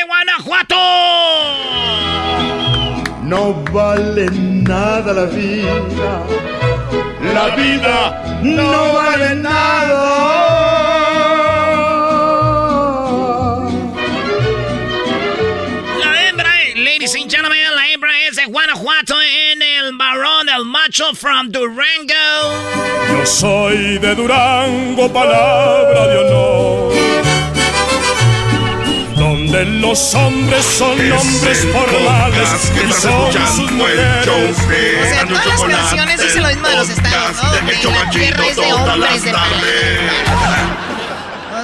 Guanajuato. 0.06 0.76
No 3.22 3.54
vale 3.72 4.26
nada 4.30 5.14
la 5.14 5.24
vida. 5.24 6.22
La 7.32 7.46
vida 7.56 8.40
no 8.42 8.92
vale 8.92 9.36
nada. 9.36 10.51
Es 18.12 18.36
de 18.36 18.44
Guanajuato 18.47 19.14
en 19.20 19.62
el 19.62 19.97
varón, 19.97 20.48
el 20.48 20.64
macho 20.64 21.14
from 21.14 21.51
Durango. 21.51 22.12
Yo 23.10 23.26
soy 23.26 23.98
de 23.98 24.14
Durango, 24.14 25.12
palabra 25.12 26.06
de 26.06 26.18
honor. 26.18 26.93
Donde 29.16 29.64
los 29.64 30.14
hombres 30.14 30.64
son 30.64 30.93
hombres 31.12 31.66
formales 31.72 32.72
y 32.74 32.93
son 32.93 33.32
sus 33.56 33.70
mujeres. 33.72 34.28
O 34.28 35.05
sea, 35.09 35.26
todas 35.26 35.47
las 35.47 35.60
canciones 35.60 36.20
dicen 36.20 36.43
lo 36.43 36.48
mismo 36.48 36.68
de 36.68 36.76
los 36.76 36.89
estados, 36.90 37.36
¿no? 37.43 37.52
Donde 37.52 37.90
la 37.90 38.10
tierra 38.10 38.47
es 38.47 38.56
de 38.56 38.72
hombres 38.72 39.24
de 39.24 39.32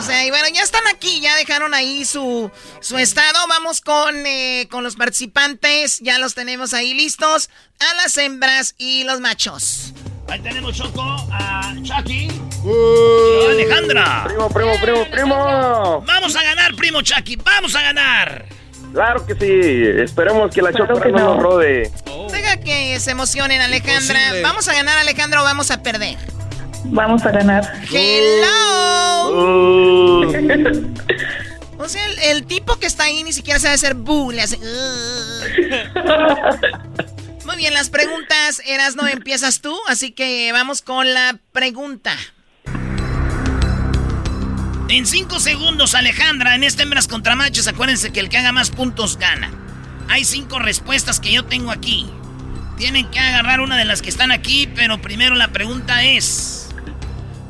sea, 0.08 0.24
y 0.24 0.30
bueno, 0.30 0.46
ya 0.52 0.62
están 0.62 0.86
aquí, 0.86 1.20
ya 1.20 1.36
dejaron 1.36 1.74
ahí 1.74 2.04
su, 2.04 2.50
su 2.80 2.98
estado. 2.98 3.38
Vamos 3.48 3.80
con, 3.80 4.14
eh, 4.26 4.66
con 4.70 4.82
los 4.82 4.96
participantes, 4.96 6.00
ya 6.00 6.18
los 6.18 6.34
tenemos 6.34 6.72
ahí 6.74 6.94
listos. 6.94 7.50
A 7.78 7.94
las 8.02 8.16
hembras 8.16 8.74
y 8.78 9.04
los 9.04 9.20
machos. 9.20 9.92
Ahí 10.28 10.40
tenemos 10.40 10.76
Choco 10.76 11.02
a 11.30 11.74
Chucky 11.82 12.28
y 12.64 13.46
a 13.46 13.50
Alejandra. 13.50 14.24
Primo, 14.26 14.48
primo, 14.50 14.72
primo, 14.80 15.10
primo. 15.10 16.02
Vamos 16.06 16.34
a 16.36 16.42
ganar, 16.42 16.74
primo 16.74 17.02
Chucky, 17.02 17.36
vamos 17.36 17.74
a 17.76 17.82
ganar. 17.82 18.46
Claro 18.92 19.24
que 19.26 19.34
sí. 19.34 20.02
Esperemos 20.02 20.52
que 20.52 20.62
la 20.62 20.72
chocolate 20.72 21.06
que 21.06 21.12
no 21.12 21.18
no. 21.18 21.34
nos 21.34 21.42
rode. 21.42 21.92
Deja 22.32 22.56
que 22.58 22.98
se 22.98 23.10
emocionen, 23.10 23.60
Alejandra. 23.60 24.18
Imposible. 24.18 24.42
¿Vamos 24.42 24.68
a 24.68 24.72
ganar, 24.74 24.98
Alejandra, 24.98 25.42
o 25.42 25.44
vamos 25.44 25.70
a 25.70 25.82
perder? 25.82 26.16
Vamos 26.84 27.24
a 27.24 27.30
ganar. 27.30 27.64
Hello. 27.90 29.30
Uh. 29.30 30.32
O 31.80 31.88
sea, 31.88 32.04
el, 32.06 32.18
el 32.18 32.44
tipo 32.44 32.76
que 32.78 32.86
está 32.86 33.04
ahí 33.04 33.22
ni 33.22 33.32
siquiera 33.32 33.60
sabe 33.60 33.74
hacer 33.74 33.94
bu, 33.94 34.32
le 34.32 34.42
hace. 34.42 34.56
"Ugh". 34.56 34.64
Muy 37.46 37.56
bien, 37.56 37.72
las 37.72 37.88
preguntas, 37.88 38.60
Eras, 38.66 38.96
no 38.96 39.06
empiezas 39.06 39.60
tú, 39.60 39.74
así 39.86 40.10
que 40.10 40.50
vamos 40.52 40.82
con 40.82 41.14
la 41.14 41.38
pregunta. 41.52 42.12
En 44.88 45.06
cinco 45.06 45.38
segundos, 45.38 45.94
Alejandra, 45.94 46.56
en 46.56 46.64
este 46.64 46.82
hembras 46.82 47.06
contra 47.06 47.36
machos, 47.36 47.68
acuérdense 47.68 48.10
que 48.10 48.20
el 48.20 48.28
que 48.28 48.38
haga 48.38 48.52
más 48.52 48.70
puntos 48.70 49.16
gana. 49.16 49.50
Hay 50.08 50.24
cinco 50.24 50.58
respuestas 50.58 51.20
que 51.20 51.30
yo 51.32 51.44
tengo 51.44 51.70
aquí. 51.70 52.10
Tienen 52.76 53.08
que 53.10 53.20
agarrar 53.20 53.60
una 53.60 53.76
de 53.76 53.84
las 53.84 54.02
que 54.02 54.10
están 54.10 54.32
aquí, 54.32 54.66
pero 54.74 55.00
primero 55.00 55.36
la 55.36 55.48
pregunta 55.48 56.02
es... 56.04 56.67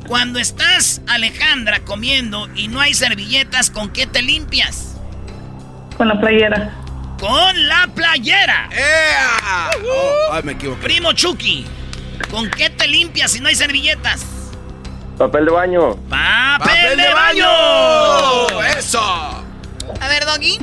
Cuando 0.09 0.39
estás, 0.39 1.03
Alejandra, 1.07 1.81
comiendo 1.81 2.49
y 2.55 2.67
no 2.67 2.81
hay 2.81 2.95
servilletas, 2.95 3.69
¿con 3.69 3.89
qué 3.93 4.07
te 4.07 4.23
limpias? 4.23 4.95
Con 5.97 6.07
la 6.07 6.19
playera. 6.19 6.73
¡Con 7.19 7.67
la 7.67 7.87
playera! 7.93 8.69
Oh, 9.85 10.33
ay, 10.33 10.41
me 10.43 10.53
equivoqué. 10.53 10.81
Primo 10.81 11.13
Chucky, 11.13 11.63
¿con 12.31 12.49
qué 12.49 12.71
te 12.71 12.87
limpias 12.87 13.29
si 13.33 13.39
no 13.39 13.49
hay 13.49 13.55
servilletas? 13.55 14.25
Papel 15.19 15.45
de 15.45 15.51
baño. 15.51 15.95
¡Papel, 16.09 16.97
de 16.97 17.13
baño! 17.13 17.45
¡Eso! 18.79 18.99
A 19.03 20.07
ver, 20.07 20.25
Doggy. 20.25 20.57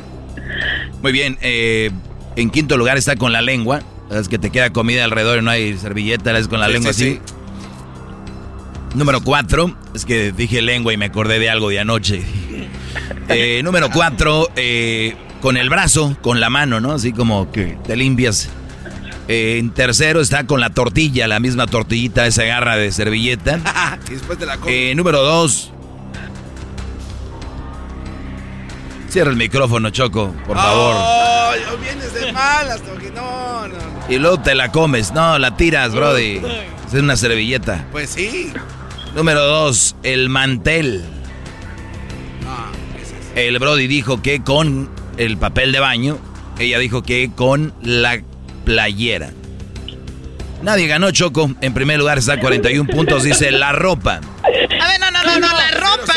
Muy 1.01 1.13
bien, 1.13 1.37
eh, 1.39 1.89
en 2.35 2.49
quinto 2.49 2.75
lugar 2.75 2.97
está 2.97 3.15
con 3.15 3.31
la 3.31 3.41
lengua. 3.41 3.79
Es 4.11 4.27
que 4.27 4.37
te 4.37 4.49
queda 4.49 4.73
comida 4.73 5.05
alrededor 5.05 5.37
y 5.37 5.41
no 5.41 5.51
hay 5.51 5.77
servilleta, 5.77 6.37
es 6.37 6.49
con 6.49 6.59
la 6.59 6.67
Sí, 6.67 6.73
lengua 6.73 6.91
sí, 6.91 7.19
así. 7.21 7.33
Número 8.95 9.21
cuatro, 9.21 9.75
es 9.93 10.05
que 10.05 10.31
dije 10.31 10.61
lengua 10.61 10.93
y 10.93 10.97
me 10.97 11.05
acordé 11.05 11.39
de 11.39 11.49
algo 11.49 11.69
de 11.69 11.79
anoche. 11.79 12.23
Eh, 13.29 13.61
número 13.61 13.89
cuatro, 13.91 14.49
eh, 14.55 15.13
con 15.41 15.57
el 15.57 15.69
brazo, 15.69 16.17
con 16.21 16.39
la 16.39 16.49
mano, 16.49 16.79
¿no? 16.79 16.93
Así 16.93 17.11
como 17.11 17.51
que 17.51 17.77
te 17.85 17.97
limpias. 17.97 18.49
Eh, 19.27 19.57
en 19.59 19.71
tercero 19.71 20.21
está 20.21 20.45
con 20.47 20.61
la 20.61 20.69
tortilla, 20.69 21.27
la 21.27 21.41
misma 21.41 21.67
tortillita, 21.67 22.25
esa 22.25 22.43
garra 22.43 22.77
de 22.77 22.89
servilleta. 22.93 23.59
después 24.09 24.39
de 24.39 24.45
la 24.45 24.57
número 24.95 25.21
dos. 25.21 25.73
Cierra 29.09 29.31
el 29.31 29.37
micrófono, 29.37 29.89
Choco, 29.89 30.33
por 30.45 30.57
favor. 30.57 30.95
Oh, 30.97 31.77
vienes 31.81 32.13
de 32.13 32.31
malas, 32.33 32.81
Toki. 32.81 33.07
No, 33.13 33.67
no, 33.67 33.75
no. 33.75 34.05
Y 34.09 34.17
luego 34.17 34.39
te 34.41 34.53
la 34.53 34.71
comes. 34.71 35.13
No, 35.13 35.39
la 35.39 35.55
tiras, 35.55 35.93
Brody. 35.93 36.41
Es 36.87 36.93
una 36.93 37.15
servilleta. 37.15 37.85
Pues 37.91 38.09
sí. 38.11 38.51
Número 39.15 39.41
dos, 39.45 39.95
el 40.03 40.29
mantel. 40.29 41.05
El 43.35 43.59
Brody 43.59 43.87
dijo 43.87 44.21
que 44.21 44.43
con 44.43 44.89
el 45.17 45.37
papel 45.37 45.71
de 45.71 45.79
baño. 45.79 46.17
Ella 46.59 46.79
dijo 46.79 47.03
que 47.03 47.31
con 47.33 47.73
la 47.81 48.21
playera. 48.65 49.31
Nadie 50.61 50.87
ganó, 50.87 51.11
Choco. 51.11 51.51
En 51.61 51.73
primer 51.73 51.99
lugar 51.99 52.17
está 52.17 52.39
41 52.39 52.89
puntos, 52.89 53.23
dice 53.23 53.51
la 53.51 53.71
ropa. 53.71 54.19
A 54.43 54.49
ver, 54.49 54.99
no, 54.99 55.11
no, 55.11 55.23
no, 55.23 55.39
no, 55.39 55.47
la 55.47 55.71
ropa, 55.71 56.15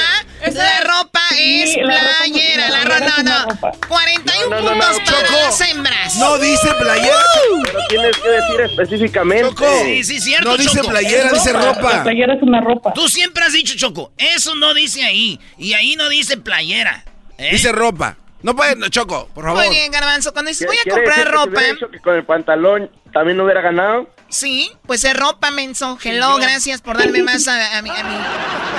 la 0.53 0.81
ropa 0.81 1.10
es 1.41 1.77
la 1.77 1.95
ropa 2.01 2.15
playera, 2.19 2.69
la 2.71 2.85
ropa, 2.85 2.99
ropa, 2.99 3.01
no, 3.01 3.17
no 3.17 3.23
no. 3.23 3.47
tiene 3.47 3.55
ropa. 3.55 3.73
41 3.89 4.49
No, 4.51 4.61
no, 4.63 4.75
no, 4.75 4.81
puntos 4.87 4.99
no, 4.99 5.05
para 5.05 5.29
Choco. 5.29 5.41
las 5.43 5.61
hembras. 5.61 6.17
No 6.17 6.39
dice 6.39 6.75
playera. 6.79 7.17
Pero 7.65 7.79
tienes 7.89 8.17
que 8.17 8.29
decir 8.29 8.61
específicamente. 8.61 9.49
Choco. 9.51 9.67
Sí, 9.85 10.05
sí, 10.05 10.21
cierto, 10.21 10.49
No 10.51 10.57
dice 10.57 10.77
Choco. 10.79 10.89
playera, 10.91 11.33
dice 11.33 11.53
La 11.53 11.61
ropa. 11.73 12.03
playera 12.03 12.35
es 12.35 12.43
una 12.43 12.61
ropa. 12.61 12.93
Tú 12.93 13.09
siempre 13.09 13.45
has 13.45 13.53
dicho, 13.53 13.75
Choco, 13.77 14.13
eso 14.17 14.55
no 14.55 14.75
dice 14.75 15.05
ahí. 15.05 15.39
Y 15.59 15.73
ahí 15.75 15.97
no 15.97 16.09
dice 16.09 16.37
playera. 16.37 17.05
¿eh? 17.39 17.51
Dice 17.53 17.73
ropa. 17.73 18.17
No 18.43 18.57
puede, 18.57 18.75
no, 18.77 18.89
Choco, 18.89 19.29
por 19.35 19.45
favor. 19.45 19.65
Muy 19.65 19.75
bien, 19.75 19.93
Garbanzo, 19.93 20.33
cuando 20.33 20.49
dices 20.49 20.67
voy 20.67 20.79
a 20.79 20.83
¿Quiere 20.83 21.03
comprar 21.05 21.25
que 21.27 21.31
ropa, 21.31 21.61
dicho 21.61 21.91
que 21.91 22.01
con 22.01 22.15
el 22.15 22.25
pantalón 22.25 22.91
también 23.13 23.37
no 23.37 23.45
hubiera 23.45 23.61
ganado? 23.61 24.09
sí, 24.29 24.73
pues 24.87 25.05
es 25.05 25.15
ropa, 25.15 25.51
menso. 25.51 25.99
Hello, 26.03 26.37
gracias 26.37 26.81
por 26.81 26.97
darme 26.99 27.23
más 27.23 27.47
a, 27.49 27.77
a 27.79 27.83
mi, 27.83 27.91
a, 27.91 28.03
mi, 28.05 28.15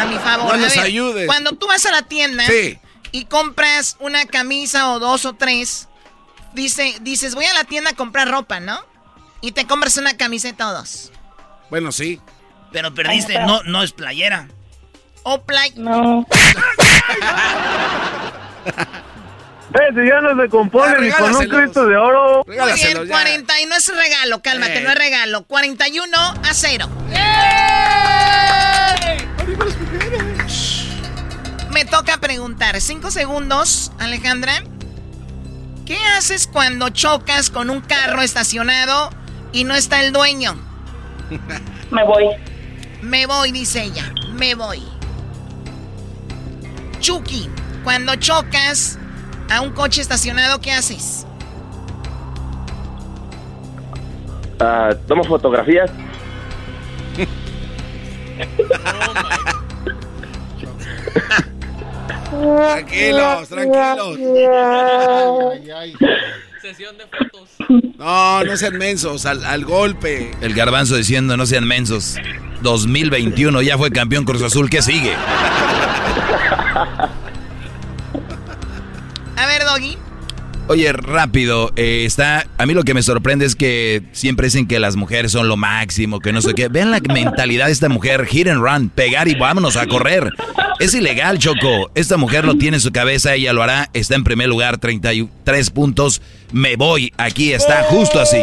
a 0.01 0.05
mi 0.05 0.17
favor. 0.17 0.47
No 0.47 0.53
A 0.53 0.57
nos 0.57 0.75
ver, 0.75 0.85
ayudes. 0.85 1.27
Cuando 1.27 1.51
tú 1.53 1.67
vas 1.67 1.85
a 1.85 1.91
la 1.91 2.01
tienda 2.03 2.43
Sí. 2.45 2.79
y 3.11 3.25
compras 3.25 3.97
una 3.99 4.25
camisa 4.25 4.91
o 4.93 4.99
dos 4.99 5.25
o 5.25 5.33
tres, 5.33 5.87
dice, 6.53 6.95
dices, 7.01 7.35
voy 7.35 7.45
a 7.45 7.53
la 7.53 7.63
tienda 7.65 7.91
a 7.91 7.95
comprar 7.95 8.29
ropa, 8.31 8.59
¿no? 8.59 8.79
Y 9.41 9.51
te 9.51 9.67
compras 9.67 9.97
una 9.97 10.17
camiseta 10.17 10.69
o 10.69 10.73
dos. 10.73 11.11
Bueno, 11.69 11.91
sí. 11.91 12.19
Pero 12.71 12.93
perdiste, 12.93 13.37
no, 13.39 13.61
no 13.63 13.83
es 13.83 13.91
playera. 13.91 14.47
O 15.23 15.43
play. 15.43 15.73
No. 15.75 16.25
Eh, 19.73 19.93
si 19.95 20.07
ya 20.07 20.19
no 20.21 20.41
se 20.41 20.49
compone 20.49 20.99
ni 20.99 21.11
con 21.11 21.33
un. 21.35 21.45
Cristo 21.47 21.85
de 21.85 21.95
oro. 21.95 22.43
Muy 22.45 22.55
Regálaselo 22.55 22.99
bien, 23.03 23.09
ya. 23.09 23.21
40 23.21 23.61
y 23.61 23.65
no 23.67 23.75
es 23.75 23.87
regalo, 23.95 24.41
cálmate, 24.41 24.79
Eh. 24.79 24.81
no 24.81 24.89
es 24.89 24.95
regalo. 24.97 25.43
41 25.43 26.17
a 26.17 26.53
0. 26.53 26.89
Me 31.71 31.85
toca 31.85 32.17
preguntar. 32.17 32.79
Cinco 32.81 33.11
segundos, 33.11 33.91
Alejandra. 33.99 34.61
¿Qué 35.85 35.97
haces 36.17 36.47
cuando 36.47 36.89
chocas 36.89 37.49
con 37.49 37.69
un 37.69 37.81
carro 37.81 38.21
estacionado 38.21 39.09
y 39.51 39.63
no 39.63 39.73
está 39.75 40.01
el 40.01 40.11
dueño? 40.13 40.55
Me 41.91 42.03
voy. 42.03 42.25
Me 43.01 43.25
voy, 43.25 43.51
dice 43.51 43.83
ella. 43.83 44.13
Me 44.33 44.53
voy. 44.55 44.83
Chucky, 46.99 47.49
cuando 47.83 48.15
chocas 48.15 48.99
a 49.51 49.61
un 49.61 49.71
coche 49.71 50.01
estacionado, 50.01 50.59
¿qué 50.61 50.71
haces? 50.71 51.25
Ah, 54.59 54.91
tomo 55.07 55.23
fotografías. 55.23 55.91
Tranquilos, 62.31 63.49
tranquilos. 63.49 64.17
Ay, 64.17 65.71
ay. 65.71 65.93
No, 67.97 68.43
no 68.43 68.57
sean 68.57 68.77
mensos, 68.77 69.25
al, 69.25 69.43
al 69.43 69.65
golpe. 69.65 70.31
El 70.41 70.53
garbanzo 70.53 70.95
diciendo 70.95 71.35
no 71.35 71.45
sean 71.45 71.67
mensos. 71.67 72.17
2021 72.61 73.61
ya 73.61 73.77
fue 73.77 73.91
campeón 73.91 74.23
Cruz 74.23 74.43
Azul. 74.43 74.69
¿Qué 74.69 74.81
sigue? 74.81 75.13
A 79.41 79.47
ver, 79.47 79.65
Doggy. 79.65 79.97
Oye, 80.67 80.93
rápido, 80.93 81.71
eh, 81.75 82.03
está. 82.05 82.45
A 82.59 82.65
mí 82.67 82.75
lo 82.75 82.83
que 82.83 82.93
me 82.93 83.01
sorprende 83.01 83.43
es 83.45 83.55
que 83.55 84.03
siempre 84.11 84.45
dicen 84.45 84.67
que 84.67 84.79
las 84.79 84.95
mujeres 84.95 85.31
son 85.31 85.47
lo 85.47 85.57
máximo, 85.57 86.19
que 86.19 86.31
no 86.31 86.41
sé 86.41 86.53
qué. 86.53 86.67
Vean 86.67 86.91
la 86.91 86.99
mentalidad 86.99 87.65
de 87.65 87.71
esta 87.71 87.89
mujer: 87.89 88.27
hit 88.27 88.47
and 88.47 88.61
run, 88.61 88.89
pegar 88.89 89.27
y 89.27 89.33
vámonos 89.33 89.77
a 89.77 89.87
correr. 89.87 90.31
Es 90.79 90.93
ilegal, 90.93 91.39
Choco. 91.39 91.89
Esta 91.95 92.17
mujer 92.17 92.45
lo 92.45 92.55
tiene 92.55 92.77
en 92.77 92.81
su 92.81 92.91
cabeza, 92.91 93.33
ella 93.33 93.51
lo 93.51 93.63
hará. 93.63 93.89
Está 93.93 94.13
en 94.13 94.23
primer 94.23 94.47
lugar, 94.47 94.77
33 94.77 95.71
puntos. 95.71 96.21
Me 96.51 96.75
voy, 96.75 97.11
aquí 97.17 97.51
está, 97.51 97.83
justo 97.85 98.19
así. 98.21 98.37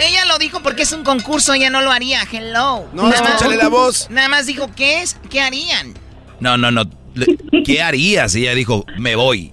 Ella 0.00 0.24
lo 0.26 0.38
dijo 0.38 0.60
porque 0.60 0.82
es 0.82 0.90
un 0.92 1.04
concurso, 1.04 1.54
ella 1.54 1.70
no 1.70 1.82
lo 1.82 1.92
haría. 1.92 2.22
Hello. 2.30 2.88
No, 2.92 3.12
escúchale 3.12 3.56
la 3.56 3.68
voz. 3.68 4.08
Nada 4.10 4.28
más 4.28 4.46
dijo, 4.46 4.68
¿qué 4.74 5.02
es? 5.02 5.16
¿Qué 5.30 5.40
harían? 5.40 5.94
No, 6.40 6.58
no, 6.58 6.72
no. 6.72 7.05
¿Qué 7.64 7.82
harías? 7.82 8.34
Ella 8.34 8.54
dijo: 8.54 8.84
Me 8.98 9.16
voy. 9.16 9.52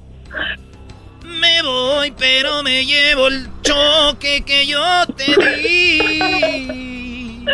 Me 1.26 1.62
voy, 1.62 2.14
pero 2.18 2.64
me 2.64 2.86
llevo 2.86 3.28
el 3.28 3.48
choque 3.62 4.44
que 4.46 4.66
yo 4.66 5.06
te 5.16 5.36
di. 5.58 7.46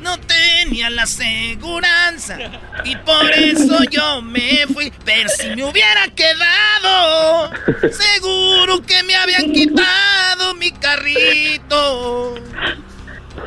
No 0.00 0.18
tenía 0.20 0.88
la 0.90 1.06
seguranza 1.06 2.38
y 2.84 2.96
por 2.96 3.30
eso 3.32 3.82
yo 3.90 4.22
me 4.22 4.66
fui. 4.72 4.92
Pero 5.04 5.28
si 5.28 5.48
me 5.50 5.64
hubiera 5.64 6.08
quedado, 6.14 7.50
seguro 7.90 8.80
que 8.82 9.02
me 9.02 9.16
habían 9.16 9.52
quitado 9.52 10.54
mi 10.54 10.70
carrito. 10.70 12.36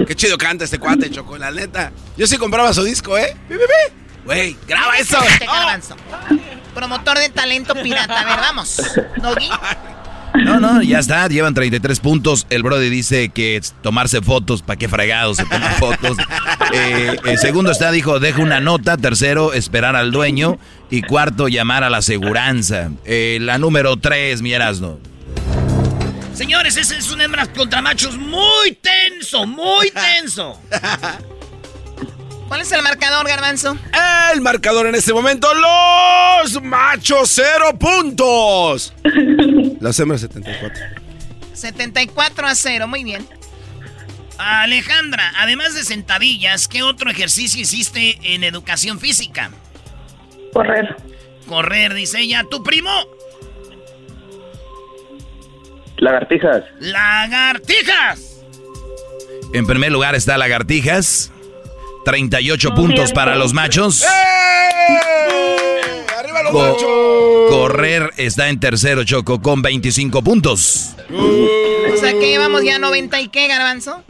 Qué 0.06 0.15
chido 0.15 0.38
canta 0.38 0.65
este 0.65 0.78
cuate, 0.78 1.10
Choco, 1.10 1.38
la 1.38 1.52
neta. 1.52 1.91
Yo 2.18 2.28
sí 2.28 2.38
compraba 2.38 2.73
su 2.73 2.84
disco, 2.84 3.18
¿eh? 3.18 3.36
Bi. 3.49 3.57
Güey, 4.26 4.56
graba 4.68 4.98
eso. 4.98 5.18
Este 5.23 5.45
garbanzo. 5.45 5.95
Promotor 6.73 7.18
de 7.18 7.30
talento 7.30 7.73
pirata. 7.73 8.22
A 8.22 8.26
ver, 8.26 8.39
vamos. 8.39 8.81
Doggy. 9.22 9.49
No, 10.34 10.60
no, 10.61 10.81
ya 10.81 10.99
está, 10.99 11.27
llevan 11.27 11.53
33 11.53 11.99
puntos. 11.99 12.48
El 12.49 12.64
Brody 12.64 12.89
dice 12.89 13.30
que 13.30 13.57
es 13.57 13.76
tomarse 13.81 14.22
fotos, 14.22 14.61
¿para 14.61 14.77
qué 14.77 14.88
fregados 14.88 15.38
se 15.38 15.45
toman 15.45 15.73
fotos? 15.76 16.18
Eh, 16.73 17.18
el 17.26 17.38
segundo 17.38 17.69
está, 17.69 17.91
dijo, 17.91 18.22
deja 18.22 18.41
una 18.41 18.61
nota. 18.61 18.95
Tercero, 18.95 19.52
esperar 19.52 19.98
al 19.98 20.11
dueño. 20.11 20.57
Y 20.89 21.02
cuarto, 21.02 21.49
llamar 21.49 21.84
a 21.84 21.89
la 21.89 21.98
aseguranza. 21.98 22.91
Eh, 23.03 23.39
la 23.41 23.57
número 23.57 23.98
tres, 23.98 24.41
mi 24.41 24.53
Erasno. 24.53 24.98
Señores, 26.34 26.77
ese 26.77 26.98
es 26.98 27.11
un 27.11 27.19
hembras 27.19 27.49
contra 27.49 27.81
machos 27.81 28.18
muy 28.18 28.72
tenso, 28.81 29.45
muy 29.45 29.91
tenso. 30.19 30.61
¿Cuál 32.52 32.64
es 32.64 32.72
el 32.73 32.82
marcador, 32.82 33.26
garbanzo? 33.30 33.78
El 34.34 34.41
marcador 34.41 34.86
en 34.86 34.95
este 34.95 35.14
momento, 35.14 35.48
los 35.53 36.61
machos, 36.61 37.32
cero 37.32 37.80
puntos. 37.80 38.94
Las 39.80 39.98
hembras 40.02 40.19
74. 40.19 40.84
74 41.53 42.48
a 42.48 42.53
0, 42.53 42.90
muy 42.90 43.06
bien. 43.06 43.26
Alejandra, 44.38 45.32
además 45.38 45.76
de 45.76 45.86
sentadillas, 45.86 46.68
¿qué 46.68 46.84
otro 46.84 47.10
ejercicio 47.10 47.61
hiciste 47.61 48.19
en 48.22 48.44
educación 48.44 48.99
física? 48.99 49.52
Correr. 50.52 50.98
Correr, 51.48 51.94
dice 51.94 52.19
ella. 52.19 52.44
¿Tu 52.52 52.61
primo? 52.64 52.91
Lagartijas. 55.99 56.65
Lagartijas. 56.82 58.44
En 59.53 59.65
primer 59.65 59.94
lugar 59.94 60.15
está 60.15 60.38
Lagartijas. 60.38 61.32
38 62.06 62.69
No, 62.69 62.76
puntos 62.76 63.11
para 63.11 63.36
los 63.36 63.53
machos. 63.53 64.03
¡Eh! 64.03 64.06
¡Arriba 66.18 66.44
los 66.44 66.52
Co- 66.52 66.60
machos! 66.60 67.49
correr 67.49 68.10
está 68.18 68.49
en 68.49 68.60
tercero, 68.60 69.03
Choco, 69.03 69.41
con 69.41 69.61
25 69.61 70.23
puntos. 70.23 70.95
O 71.11 71.98
sea 71.98 72.14
que 72.14 72.28
llevamos 72.30 72.64
ya 72.64 72.80
90 72.80 73.19
y 73.22 73.28
qué, 73.28 73.48
garbanzo? 73.48 74.03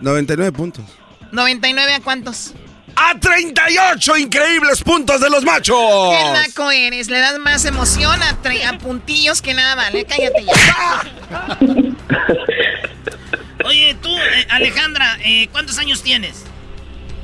99 0.00 0.52
puntos. 0.52 0.84
99 1.32 1.94
a 1.94 2.00
cuántos? 2.00 2.54
¡A 2.98 3.18
38 3.18 4.16
increíbles 4.16 4.82
puntos 4.82 5.20
de 5.20 5.28
los 5.28 5.44
machos! 5.44 5.76
¿Qué 6.16 6.24
naco 6.32 6.70
eres? 6.70 7.10
Le 7.10 7.18
das 7.18 7.38
más 7.38 7.64
emoción 7.66 8.18
a 8.22 8.38
puntillos 8.78 9.42
que 9.42 9.52
nada 9.52 9.74
vale. 9.74 10.06
Cállate 10.06 10.44
ya. 10.44 11.58
Oye, 13.66 13.94
tú, 14.00 14.08
eh, 14.16 14.46
Alejandra, 14.48 15.18
eh, 15.24 15.48
¿cuántos 15.52 15.76
años 15.78 16.02
tienes? 16.02 16.44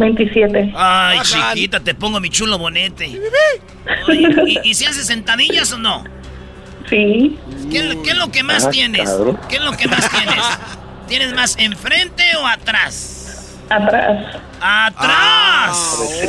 27. 0.03 0.73
Ay, 0.77 1.19
chiquita, 1.23 1.81
te 1.81 1.95
pongo 1.95 2.21
mi 2.21 2.31
chulo 2.31 2.59
bonete. 2.59 3.19
Oye, 4.09 4.29
¿y, 4.47 4.71
y 4.71 4.75
si 4.75 4.85
haces 4.85 5.07
sentadillas 5.07 5.73
o 5.73 5.79
no? 5.79 6.05
Sí. 6.89 7.39
¿Qué, 7.71 7.99
qué 8.05 8.11
es 8.11 8.17
lo 8.17 8.31
que 8.31 8.43
más 8.43 8.67
Ah, 8.67 8.71
tienes? 8.71 9.09
cabrón. 9.09 9.39
¿Qué 9.49 9.57
es 9.57 9.63
lo 9.63 9.73
que 9.73 9.89
más 9.89 10.11
tienes? 10.11 10.45
¿Tienes 11.09 11.35
más 11.35 11.57
enfrente 11.59 12.25
o 12.41 12.47
atrás? 12.47 13.59
Atrás. 13.71 14.37
¡Atrás! 14.61 15.77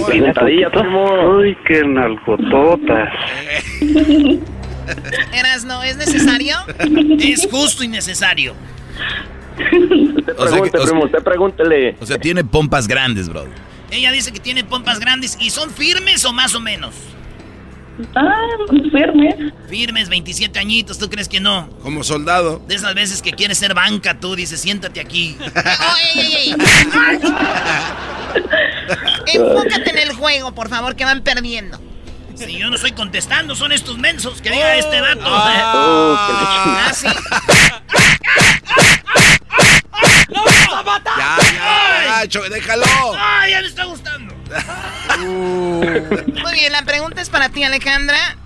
Sentadilla, 0.08 0.70
primo. 0.70 1.38
Uy, 1.38 1.58
qué 1.68 1.84
nalgototas. 1.84 3.10
Eras, 5.34 5.64
no, 5.66 5.84
¿es 5.84 5.98
necesario? 5.98 6.56
Es 7.20 7.48
justo 7.50 7.84
y 7.84 7.88
necesario. 7.88 8.56
Usted 9.58 10.34
O 10.38 10.48
sea 10.48 10.62
que- 10.62 10.70
pregunte, 10.72 10.78
o 10.78 10.82
sea- 10.82 10.90
primo, 10.92 11.06
usted 11.06 11.24
pregúntele. 11.24 11.98
O 12.00 12.06
sea, 12.06 12.18
tiene 12.18 12.44
pompas 12.44 12.88
grandes, 12.88 13.30
bro. 13.30 13.46
Ella 13.92 14.12
dice 14.12 14.32
que 14.32 14.40
tiene 14.40 14.64
pompas 14.64 15.00
grandes 15.00 15.38
y 15.40 15.50
son 15.52 15.70
firmes 15.70 16.26
o 16.26 16.34
más 16.34 16.56
o 16.56 16.60
menos. 16.60 16.96
Ah, 18.16 18.34
firmes. 18.92 19.36
Firmes, 19.70 20.10
27 20.10 20.58
añitos, 20.58 20.98
¿tú 20.98 21.08
crees 21.12 21.30
que 21.30 21.40
no? 21.40 21.70
Como 21.84 22.04
soldado. 22.04 22.60
De 22.68 22.74
esas 22.74 22.96
veces 22.96 23.22
que 23.22 23.34
quieres 23.34 23.60
ser 23.60 23.76
banca, 23.76 24.20
tú 24.20 24.36
dices, 24.36 24.60
siéntate 24.60 25.00
aquí. 25.00 25.38
Oh, 25.40 25.96
ey, 26.16 26.20
ey, 26.20 26.50
ey. 26.50 26.56
Enfócate 29.36 29.90
en 29.92 29.98
el 30.00 30.14
juego, 30.14 30.56
por 30.56 30.70
favor, 30.70 30.96
que 30.96 31.06
van 31.06 31.22
perdiendo. 31.22 31.80
Si 32.36 32.58
yo 32.58 32.68
no 32.72 32.76
estoy 32.78 32.94
contestando, 32.94 33.54
son 33.56 33.72
estos 33.72 34.00
mensos 34.00 34.42
que 34.42 34.50
diga 34.50 34.76
este 34.76 35.00
vato. 35.00 35.22
Ah, 35.26 36.92
sí. 36.96 37.06
Ya, 41.18 41.38
ya, 41.54 42.22
ya, 42.24 42.28
Cho- 42.28 42.50
déjalo. 42.50 42.84
¡Ay, 43.18 43.52
ya 43.52 43.62
me 43.62 43.68
está 43.68 43.84
gustando! 43.86 44.34
Muy 45.20 46.54
bien, 46.54 46.72
la 46.72 46.84
pregunta 46.84 47.22
es 47.22 47.30
para 47.30 47.50
ti, 47.50 47.64
Alejandra. 47.64 48.38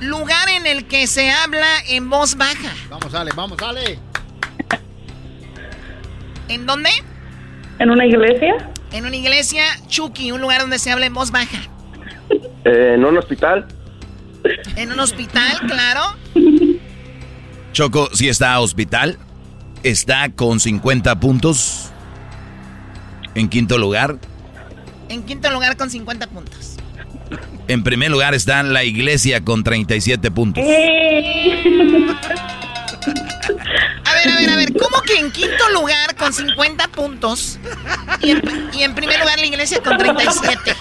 Lugar 0.00 0.48
en 0.48 0.66
el 0.66 0.86
que 0.86 1.06
se 1.06 1.30
habla 1.30 1.66
en 1.88 2.08
voz 2.08 2.36
baja. 2.36 2.72
Vamos, 2.88 3.14
Ale, 3.14 3.30
vamos, 3.34 3.58
Ale. 3.62 3.98
¿En 6.48 6.66
dónde? 6.66 6.90
¿En 7.78 7.90
una 7.90 8.06
iglesia? 8.06 8.54
En 8.92 9.06
una 9.06 9.16
iglesia, 9.16 9.64
Chucky, 9.88 10.32
un 10.32 10.40
lugar 10.40 10.60
donde 10.60 10.78
se 10.78 10.90
habla 10.90 11.06
en 11.06 11.14
voz 11.14 11.30
baja. 11.30 11.58
Eh, 12.64 12.92
¿En 12.94 13.04
un 13.04 13.18
hospital? 13.18 13.66
En 14.76 14.92
un 14.92 15.00
hospital, 15.00 15.60
claro. 15.66 16.16
Choco, 17.72 18.08
si 18.14 18.28
está 18.28 18.54
a 18.54 18.60
hospital, 18.60 19.18
está 19.82 20.28
con 20.30 20.60
50 20.60 21.20
puntos. 21.20 21.90
En 23.34 23.48
quinto 23.48 23.78
lugar. 23.78 24.18
En 25.08 25.22
quinto 25.22 25.50
lugar 25.50 25.76
con 25.76 25.90
50 25.90 26.26
puntos. 26.28 26.76
En 27.68 27.82
primer 27.84 28.10
lugar 28.10 28.34
está 28.34 28.62
la 28.62 28.84
iglesia 28.84 29.42
con 29.44 29.62
37 29.64 30.30
puntos. 30.30 30.64
A 34.18 34.26
ver, 34.26 34.30
a 34.30 34.36
ver, 34.36 34.50
a 34.50 34.56
ver, 34.56 34.72
¿cómo 34.72 35.00
que 35.02 35.14
en 35.14 35.30
quinto 35.30 35.68
lugar 35.70 36.16
con 36.16 36.32
50 36.32 36.88
puntos 36.88 37.58
y 38.20 38.30
en, 38.30 38.70
y 38.72 38.82
en 38.82 38.94
primer 38.94 39.20
lugar 39.20 39.38
la 39.38 39.46
iglesia 39.46 39.80
con 39.80 39.96
37? 39.96 40.74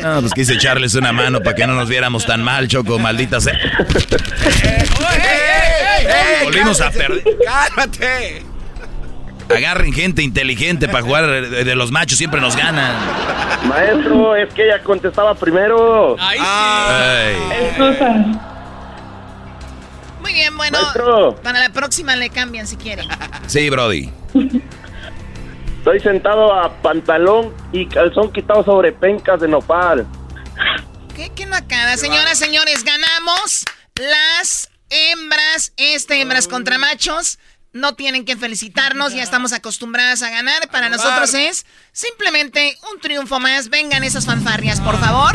No, 0.00 0.20
pues 0.20 0.32
quise 0.32 0.54
echarles 0.54 0.94
una 0.94 1.12
mano 1.12 1.40
para 1.40 1.56
que 1.56 1.66
no 1.66 1.74
nos 1.74 1.88
viéramos 1.88 2.26
tan 2.26 2.42
mal, 2.42 2.68
Choco, 2.68 2.98
maldita 2.98 3.40
sea. 3.40 3.58
Volvimos 6.44 6.80
a 6.80 6.90
perder. 6.90 7.24
¡Cálmate! 7.44 8.42
Agarren 9.54 9.92
gente 9.92 10.22
inteligente 10.22 10.88
para 10.88 11.02
jugar 11.02 11.26
de, 11.26 11.74
los 11.74 11.90
machos, 11.90 12.16
siempre 12.18 12.40
nos 12.40 12.56
ganan. 12.56 12.94
Maestro, 13.68 14.36
es 14.36 14.52
que 14.54 14.64
ella 14.64 14.82
contestaba 14.82 15.34
primero. 15.34 16.16
Ay. 16.18 17.36
Muy 17.78 17.96
bien, 20.34 20.54
bueno, 20.56 20.78
Maestro. 20.80 21.36
para 21.36 21.60
la 21.60 21.70
próxima 21.70 22.14
le 22.16 22.28
cambian 22.28 22.66
si 22.66 22.76
quieren. 22.76 23.08
Sí, 23.46 23.68
Brody. 23.70 24.10
Estoy 25.78 26.00
sentado 26.00 26.52
a 26.52 26.72
pantalón 26.80 27.52
y 27.72 27.86
calzón 27.86 28.32
quitado 28.32 28.64
sobre 28.64 28.92
pencas 28.92 29.40
de 29.40 29.48
nopal. 29.48 30.06
¿Qué, 31.14 31.30
qué 31.34 31.44
nacada? 31.46 31.96
Señoras, 31.96 32.38
señores, 32.38 32.84
ganamos 32.84 33.64
las 33.94 34.70
hembras, 34.88 35.72
este 35.76 36.20
hembras 36.20 36.48
contra 36.48 36.78
machos. 36.78 37.38
No 37.72 37.94
tienen 37.96 38.24
que 38.24 38.36
felicitarnos, 38.36 39.14
ya 39.14 39.22
estamos 39.22 39.52
acostumbradas 39.52 40.22
a 40.22 40.30
ganar. 40.30 40.68
Para 40.70 40.88
nosotros 40.88 41.34
es 41.34 41.66
simplemente 41.92 42.78
un 42.92 43.00
triunfo 43.00 43.40
más. 43.40 43.68
Vengan 43.68 44.04
esas 44.04 44.26
fanfarrias, 44.26 44.80
por 44.80 44.96
favor. 44.98 45.34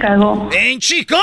Chicago. 0.00 0.48
¡En 0.52 0.80
Chicago! 0.80 1.22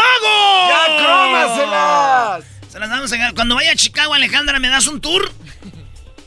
¡Ya 0.69 1.03
crómaselas! 1.03 2.45
Se 2.69 2.79
las 2.79 2.89
vamos 2.91 3.11
a 3.11 3.33
Cuando 3.33 3.55
vaya 3.55 3.71
a 3.71 3.75
Chicago, 3.75 4.13
Alejandra, 4.13 4.59
¿me 4.59 4.67
das 4.67 4.85
un 4.85 5.01
tour? 5.01 5.31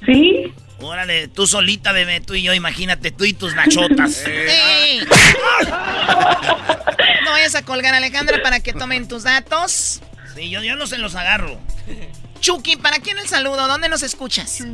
Sí. 0.05 0.53
Órale, 0.81 1.29
tú 1.29 1.47
solita, 1.47 1.93
bebé, 1.93 2.21
tú 2.21 2.35
y 2.35 2.43
yo, 2.43 2.53
imagínate, 2.53 3.13
tú 3.13 3.25
y 3.25 3.35
tus 3.35 3.55
nachotas. 3.55 4.25
¡Ey! 4.27 5.01
No 7.25 7.33
vayas 7.33 7.55
a 7.55 7.65
colgar, 7.65 7.95
Alejandra, 7.95 8.43
para 8.43 8.59
que 8.59 8.73
tomen 8.73 9.07
tus 9.07 9.23
datos. 9.23 10.03
Sí, 10.35 10.51
yo, 10.51 10.65
yo 10.65 10.75
no 10.75 10.89
se 10.89 10.99
los 10.99 11.15
agarro. 11.15 11.61
Chucky, 12.41 12.77
¿para 12.77 12.99
quién 12.99 13.19
el 13.19 13.29
saludo? 13.29 13.69
¿Dónde 13.69 13.89
nos 13.89 14.03
escuchas? 14.03 14.67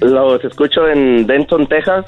Los 0.00 0.44
escucho 0.44 0.88
en 0.88 1.26
Denton, 1.26 1.66
Texas. 1.68 2.06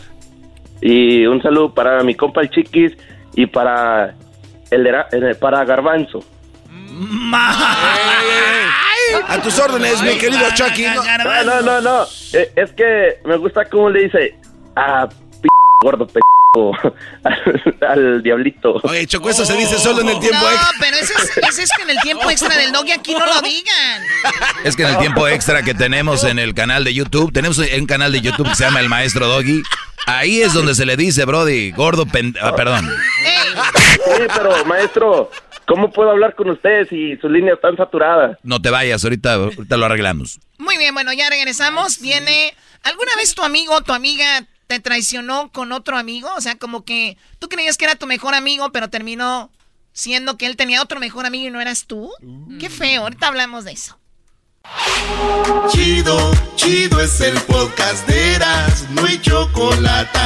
Y 0.81 1.27
un 1.27 1.43
saludo 1.43 1.74
para 1.74 2.02
mi 2.05 2.15
compa 2.15 2.40
el 2.40 2.51
Chiquis 2.51 2.93
y 3.35 3.47
para 3.47 4.15
el, 4.70 4.84
de- 4.84 5.34
para 5.34 5.64
Garbanzo. 5.64 6.20
A 9.28 9.38
tus 9.42 9.59
órdenes, 9.59 10.02
mi 10.02 10.16
querido 10.18 10.47
Chucky. 10.55 10.84
No, 10.86 11.02
No, 11.24 11.44
no, 11.44 11.60
no, 11.62 11.80
no. 11.80 12.02
Eh, 12.32 12.52
Es 12.56 12.72
que 12.72 13.18
me 13.24 13.36
gusta 13.36 13.64
cómo 13.66 13.88
le 13.90 14.05
dice 14.05 14.36
a 14.76 15.09
p 15.09 15.48
gordo 15.82 16.06
p 16.06 16.20
al, 16.52 16.94
al 17.89 18.22
diablito. 18.22 18.81
Oye, 18.82 19.06
Choco, 19.06 19.31
eso 19.31 19.44
se 19.44 19.56
dice 19.56 19.78
solo 19.78 20.01
en 20.01 20.09
el 20.09 20.18
tiempo 20.20 20.40
No, 20.40 20.51
extra. 20.51 20.68
pero 20.81 20.97
ese 20.97 21.62
es, 21.62 21.70
que 21.77 21.82
en 21.82 21.90
el 21.90 21.98
tiempo 22.01 22.31
extra 22.31 22.56
del 22.56 22.72
dog 22.72 22.86
y 22.86 22.93
aquí 22.93 23.12
no 23.12 23.24
lo 23.24 23.40
digan. 23.40 24.02
Es 24.64 24.77
que 24.77 24.82
en 24.82 24.89
el 24.90 24.98
tiempo 24.98 25.28
extra 25.28 25.62
que 25.62 25.74
tenemos 25.74 26.24
en 26.24 26.39
el 26.39 26.55
canal 26.55 26.85
de 26.85 26.93
YouTube, 26.94 27.32
tenemos 27.32 27.59
un 27.59 27.86
canal 27.86 28.12
de 28.12 28.20
YouTube 28.20 28.48
que 28.48 28.55
se 28.56 28.64
llama 28.64 28.81
El 28.81 28.89
Maestro 28.89 29.27
Doggy. 29.28 29.62
Ahí 30.06 30.43
es 30.43 30.52
donde 30.52 30.74
se 30.74 30.86
le 30.86 30.97
dice, 30.97 31.24
Brody, 31.24 31.70
gordo 31.72 32.06
pen... 32.06 32.35
ah, 32.40 32.55
perdón. 32.56 32.90
Sí, 33.94 34.22
pero 34.35 34.64
maestro, 34.64 35.31
¿cómo 35.66 35.93
puedo 35.93 36.10
hablar 36.10 36.35
con 36.35 36.51
usted 36.51 36.89
si 36.89 37.16
su 37.18 37.28
línea 37.28 37.55
está 37.55 37.74
saturada? 37.77 38.39
No 38.43 38.60
te 38.60 38.70
vayas, 38.70 39.05
ahorita, 39.05 39.35
ahorita 39.35 39.77
lo 39.77 39.86
arreglamos. 39.86 40.40
Muy 40.59 40.78
bien, 40.78 40.94
bueno, 40.94 41.12
ya 41.12 41.28
regresamos. 41.31 42.01
Viene. 42.01 42.55
¿Alguna 42.82 43.14
vez 43.16 43.35
tu 43.35 43.43
amigo 43.43 43.74
o 43.74 43.82
tu 43.82 43.93
amiga 43.93 44.43
te 44.70 44.78
traicionó 44.78 45.51
con 45.51 45.72
otro 45.72 45.98
amigo? 45.98 46.28
O 46.36 46.40
sea, 46.40 46.56
como 46.56 46.84
que 46.84 47.16
tú 47.40 47.48
creías 47.48 47.76
que 47.76 47.86
era 47.86 47.97
tu 47.97 48.06
mejor 48.06 48.36
amigo, 48.36 48.70
pero 48.70 48.88
terminó 48.88 49.51
siendo 49.92 50.38
que 50.38 50.47
él 50.47 50.55
tenía 50.55 50.80
otro 50.80 51.01
mejor 51.01 51.26
amigo 51.26 51.48
y 51.48 51.51
no 51.51 51.60
eras 51.60 51.86
tú. 51.88 52.09
Qué 52.60 52.70
feo, 52.70 53.02
ahorita 53.02 53.26
hablamos 53.26 53.64
de 53.64 53.72
eso. 53.72 53.98
Chido, 55.70 56.30
chido 56.55 57.01
es 57.01 57.20
el 57.20 57.34
podcast 57.40 58.06
de 58.06 58.34
Eras, 58.34 58.86
no 58.90 59.06
hay 59.06 59.20
chocolate. 59.20 60.20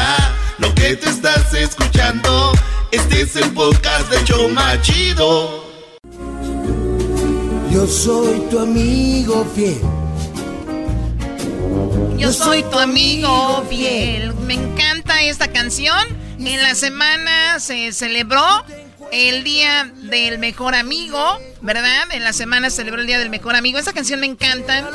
Lo 0.58 0.74
que 0.74 0.94
te 0.96 1.08
estás 1.08 1.54
escuchando, 1.54 2.52
este 2.90 3.22
es 3.22 3.36
el 3.36 3.50
podcast 3.54 4.10
de 4.10 4.24
Choma 4.24 4.78
Chido. 4.82 5.64
Yo 7.70 7.86
soy 7.86 8.40
tu 8.50 8.58
amigo 8.58 9.50
fiel. 9.54 10.03
Yo 12.19 12.32
soy 12.32 12.62
tu 12.65 12.78
amigo 12.78 13.65
fiel. 13.69 14.35
Me 14.35 14.55
encanta 14.55 15.23
esta 15.23 15.49
canción. 15.49 15.99
En 16.39 16.62
la 16.62 16.74
semana 16.74 17.61
se 17.61 17.93
celebró 17.93 18.43
el 19.12 19.45
día 19.45 19.91
del 19.95 20.39
mejor 20.39 20.74
amigo, 20.74 21.39
¿verdad? 21.61 22.05
En 22.12 22.24
la 22.24 22.32
semana 22.32 22.70
celebró 22.70 23.01
el 23.01 23.07
día 23.07 23.19
del 23.19 23.31
mejor 23.31 23.57
amigo. 23.57 23.78
Esa 23.78 23.93
canción 23.93 24.20
me 24.20 24.27
encanta. 24.27 24.91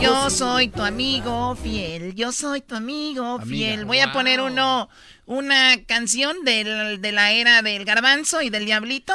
Yo 0.00 0.30
soy 0.30 0.68
tu 0.68 0.82
amigo 0.82 1.54
fiel. 1.56 2.14
Yo 2.14 2.32
soy 2.32 2.60
tu 2.60 2.74
amigo 2.74 3.40
fiel. 3.40 3.84
Voy 3.84 4.00
a 4.00 4.12
poner 4.12 4.40
uno, 4.40 4.88
una 5.26 5.76
canción 5.86 6.44
del, 6.44 7.00
de 7.00 7.12
la 7.12 7.32
era 7.32 7.62
del 7.62 7.84
garbanzo 7.84 8.42
y 8.42 8.50
del 8.50 8.64
diablito. 8.64 9.14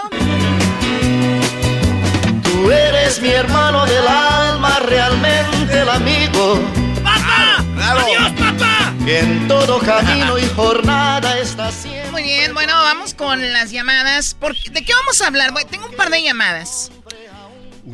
Tú 2.64 2.72
eres 2.72 3.22
mi 3.22 3.28
hermano 3.28 3.86
del 3.86 4.08
alma, 4.08 4.80
realmente 4.80 5.82
el 5.82 5.90
amigo. 5.90 6.62
¡Papá! 7.04 7.62
¡Adiós, 7.78 8.32
papá! 8.40 8.94
Que 9.04 9.20
en 9.20 9.50
todo 9.50 9.80
camino 9.80 10.40
y 10.40 10.48
jornada 10.48 11.38
está 11.40 11.70
siempre. 11.74 12.10
Muy 12.12 12.24
bien, 12.24 12.54
bueno, 12.54 12.72
vamos 12.74 13.16
con 13.16 13.52
las 13.52 13.72
llamadas. 13.72 14.38
¿De 14.72 14.86
qué 14.86 14.94
vamos 14.94 15.22
a 15.22 15.28
hablar? 15.28 15.52
Bueno, 15.52 15.70
tengo 15.70 15.88
un 15.88 15.96
par 15.98 16.10
de 16.10 16.24
llamadas. 16.24 16.90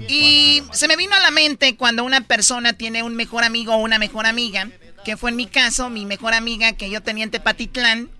Y 0.08 0.62
se 0.72 0.88
me 0.88 0.98
vino 0.98 1.16
a 1.16 1.20
la 1.20 1.32
mente 1.32 1.76
cuando 1.76 2.04
una 2.04 2.22
persona 2.22 2.74
tiene 2.74 3.02
un 3.02 3.16
mejor 3.16 3.44
amigo 3.44 3.74
o 3.74 3.78
una 3.78 3.98
mejor 3.98 4.28
amiga, 4.28 4.70
que 5.04 5.18
fue 5.18 5.32
en 5.32 5.36
mi 5.36 5.48
caso, 5.48 5.90
mi 5.90 6.06
mejor 6.06 6.36
amiga 6.36 6.74
que 6.74 6.91
yo 6.91 7.02
tenía 7.02 7.24
en 7.24 7.32
Tepatitlán. 7.32 8.12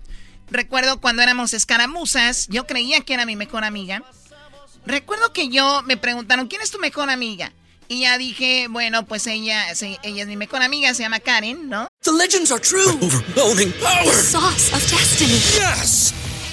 Recuerdo 0.50 1.00
cuando 1.00 1.22
éramos 1.22 1.54
escaramuzas, 1.54 2.48
yo 2.48 2.66
creía 2.66 3.02
que 3.02 3.14
era 3.14 3.24
mi 3.24 3.36
mejor 3.36 3.62
amiga. 3.62 4.02
Recuerdo 4.86 5.32
que 5.32 5.48
yo 5.48 5.82
me 5.82 5.96
preguntaron, 5.96 6.48
¿quién 6.48 6.62
es 6.62 6.70
tu 6.70 6.78
mejor 6.78 7.10
amiga? 7.10 7.52
Y 7.88 8.02
ya 8.02 8.18
dije, 8.18 8.68
bueno, 8.70 9.04
pues 9.04 9.26
ella, 9.26 9.64
ella 9.70 10.22
es 10.22 10.26
mi 10.28 10.36
mejor 10.36 10.62
amiga, 10.62 10.94
se 10.94 11.02
llama 11.02 11.18
Karen, 11.18 11.68
¿no? 11.68 11.88
The 12.02 12.12
legends 12.12 12.52
are 12.52 12.60
true. 12.60 12.96
overwhelming 13.02 13.72
power. 13.80 14.04
The 14.04 14.12
sauce 14.12 14.72
of 14.72 14.80
destiny. 14.90 15.40
Yes. 15.58 16.14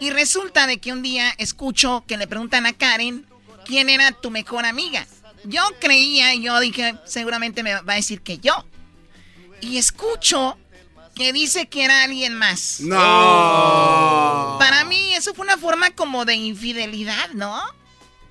Y 0.00 0.10
resulta 0.10 0.66
de 0.66 0.78
que 0.78 0.92
un 0.92 1.02
día 1.02 1.32
escucho 1.38 2.04
que 2.06 2.16
le 2.16 2.26
preguntan 2.26 2.66
a 2.66 2.72
Karen 2.72 3.26
quién 3.66 3.90
era 3.90 4.12
tu 4.12 4.30
mejor 4.30 4.64
amiga. 4.64 5.06
Yo 5.44 5.62
creía, 5.78 6.34
yo 6.34 6.58
dije, 6.60 6.94
seguramente 7.04 7.62
me 7.62 7.74
va 7.74 7.92
a 7.92 7.96
decir 7.96 8.22
que 8.22 8.38
yo. 8.38 8.64
Y 9.60 9.76
escucho 9.76 10.56
que 11.14 11.32
dice 11.32 11.68
que 11.68 11.84
era 11.84 12.02
alguien 12.04 12.34
más. 12.34 12.80
No. 12.80 14.56
Para 14.58 14.84
mí 14.84 15.14
eso 15.14 15.34
fue 15.34 15.44
una 15.44 15.58
forma 15.58 15.90
como 15.90 16.24
de 16.24 16.34
infidelidad, 16.34 17.30
¿no? 17.34 17.60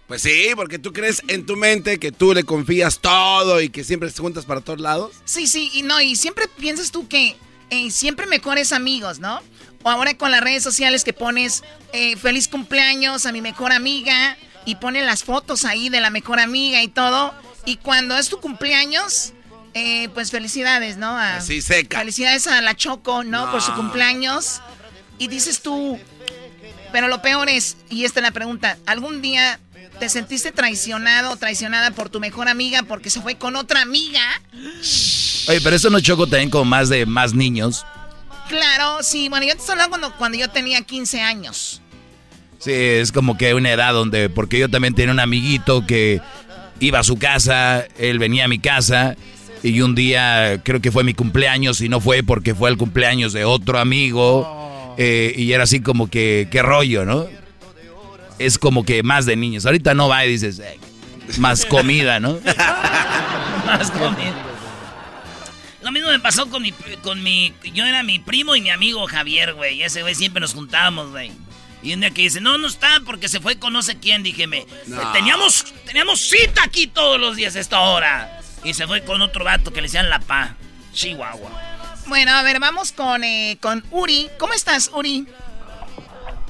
Pues 0.08 0.24
sí, 0.24 0.48
porque 0.56 0.80
tú 0.80 0.92
crees 0.92 1.22
en 1.28 1.46
tu 1.46 1.56
mente 1.56 2.00
que 2.00 2.12
tú 2.12 2.34
le 2.34 2.44
confías 2.44 2.98
todo 3.00 3.62
y 3.62 3.70
que 3.70 3.84
siempre 3.84 4.10
te 4.10 4.20
juntas 4.20 4.44
para 4.44 4.62
todos 4.62 4.80
lados. 4.80 5.16
Sí, 5.24 5.46
sí, 5.46 5.70
y 5.74 5.84
no, 5.84 6.02
y 6.02 6.16
siempre 6.16 6.48
piensas 6.48 6.90
tú 6.90 7.08
que 7.08 7.36
eh, 7.70 7.92
siempre 7.92 8.26
mejores 8.26 8.74
amigos, 8.74 9.20
¿no? 9.20 9.40
O 9.84 9.90
ahora 9.90 10.16
con 10.16 10.32
las 10.32 10.42
redes 10.42 10.64
sociales 10.64 11.04
que 11.04 11.14
pones 11.14 11.64
eh, 11.94 12.18
feliz 12.18 12.48
cumpleaños 12.48 13.26
a 13.26 13.32
mi 13.32 13.42
mejor 13.42 13.72
amiga 13.72 14.38
y 14.66 14.76
ponen 14.76 15.06
las 15.06 15.24
fotos 15.24 15.66
ahí 15.66 15.90
de 15.90 16.02
la 16.02 16.10
mejor 16.10 16.40
amiga 16.40 16.82
y 16.84 16.88
todo. 16.88 17.34
Y 17.66 17.78
cuando 17.78 18.18
es 18.18 18.30
tu 18.30 18.40
cumpleaños, 18.40 19.34
eh, 19.74 20.10
pues 20.14 20.32
felicidades, 20.32 20.98
¿no? 20.98 21.18
Así 21.18 21.62
seca. 21.62 22.00
Felicidades 22.00 22.48
a 22.48 22.62
la 22.62 22.76
Choco, 22.76 23.24
¿no? 23.24 23.52
Por 23.52 23.62
su 23.62 23.74
cumpleaños. 23.74 24.62
Y 25.18 25.28
dices 25.28 25.62
tú, 25.62 26.00
pero 26.92 27.08
lo 27.08 27.22
peor 27.22 27.50
es, 27.50 27.78
y 27.90 28.06
esta 28.06 28.20
es 28.20 28.24
la 28.24 28.32
pregunta, 28.32 28.78
¿algún 28.86 29.22
día 29.22 29.60
te 30.00 30.10
sentiste 30.10 30.52
traicionado 30.52 31.32
o 31.32 31.36
traicionada 31.36 31.92
por 31.92 32.10
tu 32.10 32.20
mejor 32.20 32.48
amiga 32.48 32.84
porque 32.84 33.10
se 33.10 33.22
fue 33.22 33.36
con 33.36 33.56
otra 33.56 33.82
amiga? 33.82 34.22
Oye, 35.48 35.62
pero 35.62 35.76
eso 35.76 35.90
no 35.90 36.00
choco 36.00 36.26
también 36.26 36.50
con 36.50 36.68
más 36.68 36.90
de 36.90 37.06
más 37.06 37.34
niños. 37.34 37.86
Claro, 38.50 39.04
sí. 39.04 39.30
Bueno, 39.30 39.46
yo 39.46 39.54
te 39.54 39.60
estoy 39.60 39.74
hablando 39.74 39.92
cuando, 39.92 40.18
cuando 40.18 40.38
yo 40.38 40.50
tenía 40.50 40.82
15 40.82 41.22
años. 41.22 41.82
Sí, 42.58 42.74
es 42.74 43.12
como 43.14 43.38
que 43.38 43.54
una 43.54 43.72
edad 43.72 43.94
donde, 43.94 44.30
porque 44.30 44.60
yo 44.60 44.68
también 44.68 44.94
tenía 44.94 45.14
un 45.14 45.20
amiguito 45.20 45.86
que 45.86 46.20
iba 46.82 47.00
a 47.00 47.04
su 47.04 47.18
casa, 47.18 47.86
él 47.98 48.20
venía 48.20 48.46
a 48.46 48.48
mi 48.50 48.60
casa 48.60 49.16
y 49.64 49.80
un 49.82 49.96
día 49.96 50.62
creo 50.64 50.82
que 50.82 50.92
fue 50.92 51.04
mi 51.04 51.14
cumpleaños 51.14 51.80
y 51.80 51.88
no 51.88 52.02
fue 52.02 52.24
porque 52.24 52.56
fue 52.56 52.70
el 52.70 52.78
cumpleaños 52.78 53.32
de 53.34 53.46
otro 53.46 53.80
amigo 53.80 54.96
eh, 54.98 55.34
y 55.38 55.54
era 55.54 55.64
así 55.64 55.80
como 55.80 56.10
que, 56.10 56.50
qué 56.52 56.62
rollo, 56.62 57.06
¿no? 57.06 57.28
Es 58.40 58.58
como 58.58 58.84
que 58.84 59.04
más 59.04 59.26
de 59.26 59.38
niños. 59.38 59.66
Ahorita 59.66 59.94
no 59.94 60.10
va 60.10 60.26
y 60.26 60.32
dices, 60.32 60.62
más 61.38 61.66
comida, 61.66 62.20
¿no? 62.20 62.40
más 63.66 63.92
comida. 63.92 64.49
Lo 65.90 65.94
mismo 65.94 66.10
me 66.10 66.20
pasó 66.20 66.48
con 66.52 66.62
mi, 66.62 66.72
con 67.02 67.24
mi... 67.24 67.52
Yo 67.74 67.84
era 67.84 68.04
mi 68.04 68.20
primo 68.20 68.56
y 68.56 68.62
mi 68.62 68.70
amigo 68.70 69.08
Javier, 69.08 69.56
güey. 69.56 69.82
Ese 69.82 70.04
güey 70.04 70.14
siempre 70.14 70.40
nos 70.40 70.54
juntábamos, 70.54 71.10
güey. 71.10 71.32
Y 71.82 71.96
un 71.96 72.02
día 72.02 72.12
que 72.12 72.22
dice, 72.22 72.40
no, 72.40 72.60
no 72.60 72.68
está 72.68 73.02
porque 73.04 73.28
se 73.28 73.40
fue 73.40 73.58
con 73.58 73.74
no 73.74 73.82
sé 73.82 73.98
quién, 73.98 74.22
dije, 74.22 74.46
me, 74.46 74.68
teníamos, 75.14 75.66
teníamos 75.88 76.20
cita 76.22 76.62
aquí 76.64 76.86
todos 76.86 77.20
los 77.20 77.38
días 77.38 77.56
a 77.56 77.60
esta 77.60 77.80
hora. 77.80 78.40
Y 78.64 78.76
se 78.76 78.86
fue 78.86 79.04
con 79.04 79.20
otro 79.24 79.44
vato 79.44 79.74
que 79.74 79.82
le 79.82 79.88
decían 79.88 80.12
La 80.12 80.20
Pa, 80.20 80.58
Chihuahua. 80.94 81.50
Bueno, 82.06 82.34
a 82.34 82.44
ver, 82.44 82.60
vamos 82.60 82.92
con, 82.92 83.24
eh, 83.24 83.58
con 83.60 83.84
Uri. 83.90 84.30
¿Cómo 84.38 84.54
estás, 84.54 84.92
Uri? 84.94 85.26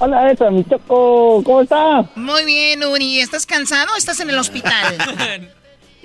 Hola, 0.00 0.30
esa, 0.30 0.50
mi 0.50 0.66
choco, 0.66 1.42
¿cómo 1.44 1.62
estás? 1.62 2.14
Muy 2.14 2.44
bien, 2.44 2.84
Uri. 2.84 3.20
¿Estás 3.20 3.46
cansado 3.46 3.94
o 3.94 3.96
estás 3.96 4.20
en 4.20 4.28
el 4.28 4.38
hospital? 4.38 4.98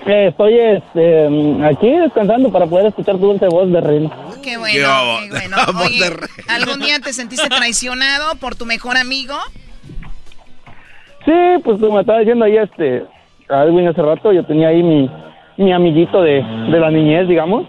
Eh, 0.05 0.27
estoy 0.27 0.59
este, 0.59 1.27
aquí 1.65 1.89
descansando 1.89 2.51
para 2.51 2.67
poder 2.67 2.87
escuchar 2.87 3.15
tu 3.17 3.27
dulce 3.27 3.47
voz 3.47 3.71
de 3.71 3.81
reina. 3.81 4.11
Qué 4.43 4.57
bueno, 4.57 5.19
qué, 5.21 5.29
bueno. 5.29 5.57
Oye, 5.83 6.11
¿algún 6.49 6.79
día 6.81 6.99
te 6.99 7.13
sentiste 7.13 7.47
traicionado 7.49 8.35
por 8.35 8.55
tu 8.55 8.65
mejor 8.65 8.97
amigo? 8.97 9.35
Sí, 11.25 11.31
pues 11.63 11.79
como 11.79 11.99
estaba 11.99 12.19
diciendo 12.19 12.45
ahí 12.45 12.57
este, 12.57 13.05
Alvin 13.49 13.87
hace 13.87 14.01
rato, 14.01 14.31
yo 14.31 14.45
tenía 14.45 14.67
ahí 14.67 14.83
mi, 14.83 15.09
mi 15.57 15.73
amiguito 15.73 16.21
de, 16.21 16.43
de 16.43 16.79
la 16.79 16.91
niñez, 16.91 17.27
digamos. 17.27 17.67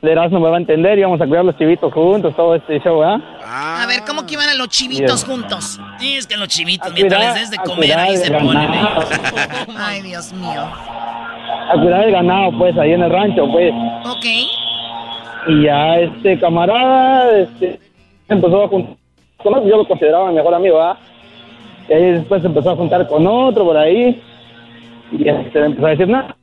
De 0.00 0.14
no 0.14 0.38
me 0.38 0.48
va 0.48 0.56
a 0.56 0.60
entender, 0.60 0.96
íbamos 0.96 1.20
a 1.20 1.26
cuidar 1.26 1.44
los 1.44 1.56
chivitos 1.56 1.92
juntos, 1.92 2.34
todo 2.36 2.54
este 2.54 2.78
show, 2.80 3.00
¿verdad? 3.00 3.20
A 3.44 3.84
ver, 3.88 4.02
¿cómo 4.06 4.24
que 4.24 4.34
iban 4.34 4.48
a 4.48 4.54
los 4.54 4.68
chivitos 4.68 5.24
juntos? 5.24 5.80
Sí, 5.98 6.16
es 6.16 6.26
que 6.26 6.36
los 6.36 6.46
chivitos, 6.46 6.92
mientras 6.94 7.20
les 7.20 7.34
des 7.34 7.50
de 7.50 7.56
comer, 7.56 7.98
ahí 7.98 8.16
se 8.16 8.30
ponen. 8.30 8.74
¿eh? 8.74 8.80
Ay, 9.76 10.02
Dios 10.02 10.32
mío. 10.32 10.62
A 10.62 11.72
cuidar 11.74 12.04
el 12.04 12.12
ganado, 12.12 12.56
pues, 12.56 12.78
ahí 12.78 12.92
en 12.92 13.02
el 13.02 13.10
rancho, 13.10 13.48
pues. 13.50 13.74
Ok. 14.04 14.24
Y 15.48 15.64
ya 15.64 15.98
este 15.98 16.38
camarada, 16.38 17.36
este, 17.40 17.80
empezó 18.28 18.64
a 18.64 18.68
juntar, 18.68 18.96
yo 19.44 19.76
lo 19.78 19.88
consideraba 19.88 20.28
mi 20.28 20.36
mejor 20.36 20.54
amigo, 20.54 20.76
¿verdad? 20.76 20.98
Y 21.88 21.92
ahí 21.94 22.12
después 22.12 22.42
se 22.42 22.46
empezó 22.46 22.70
a 22.70 22.76
juntar 22.76 23.08
con 23.08 23.26
otro 23.26 23.64
por 23.64 23.76
ahí, 23.76 24.22
y 25.10 25.28
este, 25.28 25.64
empezó 25.64 25.86
a 25.86 25.90
decir 25.90 26.08
nada. 26.08 26.36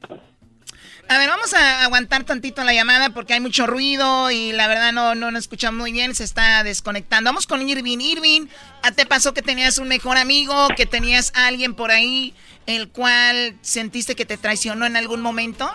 A 1.07 1.19
ver, 1.19 1.29
vamos 1.29 1.53
a 1.53 1.83
aguantar 1.83 2.23
tantito 2.23 2.63
la 2.63 2.73
llamada 2.73 3.11
porque 3.11 3.33
hay 3.33 3.39
mucho 3.39 3.67
ruido 3.67 4.31
y 4.31 4.51
la 4.53 4.67
verdad 4.67 4.91
no, 4.91 5.13
no 5.13 5.29
nos 5.29 5.41
escuchamos 5.41 5.79
muy 5.79 5.91
bien, 5.91 6.15
se 6.15 6.23
está 6.23 6.63
desconectando. 6.63 7.29
Vamos 7.29 7.45
con 7.45 7.67
Irving. 7.67 7.99
Irving, 7.99 8.47
¿a 8.81 8.91
te 8.91 9.05
pasó 9.05 9.33
que 9.33 9.43
tenías 9.43 9.77
un 9.77 9.87
mejor 9.87 10.17
amigo, 10.17 10.67
que 10.75 10.87
tenías 10.87 11.31
alguien 11.35 11.75
por 11.75 11.91
ahí 11.91 12.33
el 12.65 12.89
cual 12.89 13.53
sentiste 13.61 14.15
que 14.15 14.25
te 14.25 14.37
traicionó 14.37 14.87
en 14.87 14.95
algún 14.95 15.21
momento? 15.21 15.69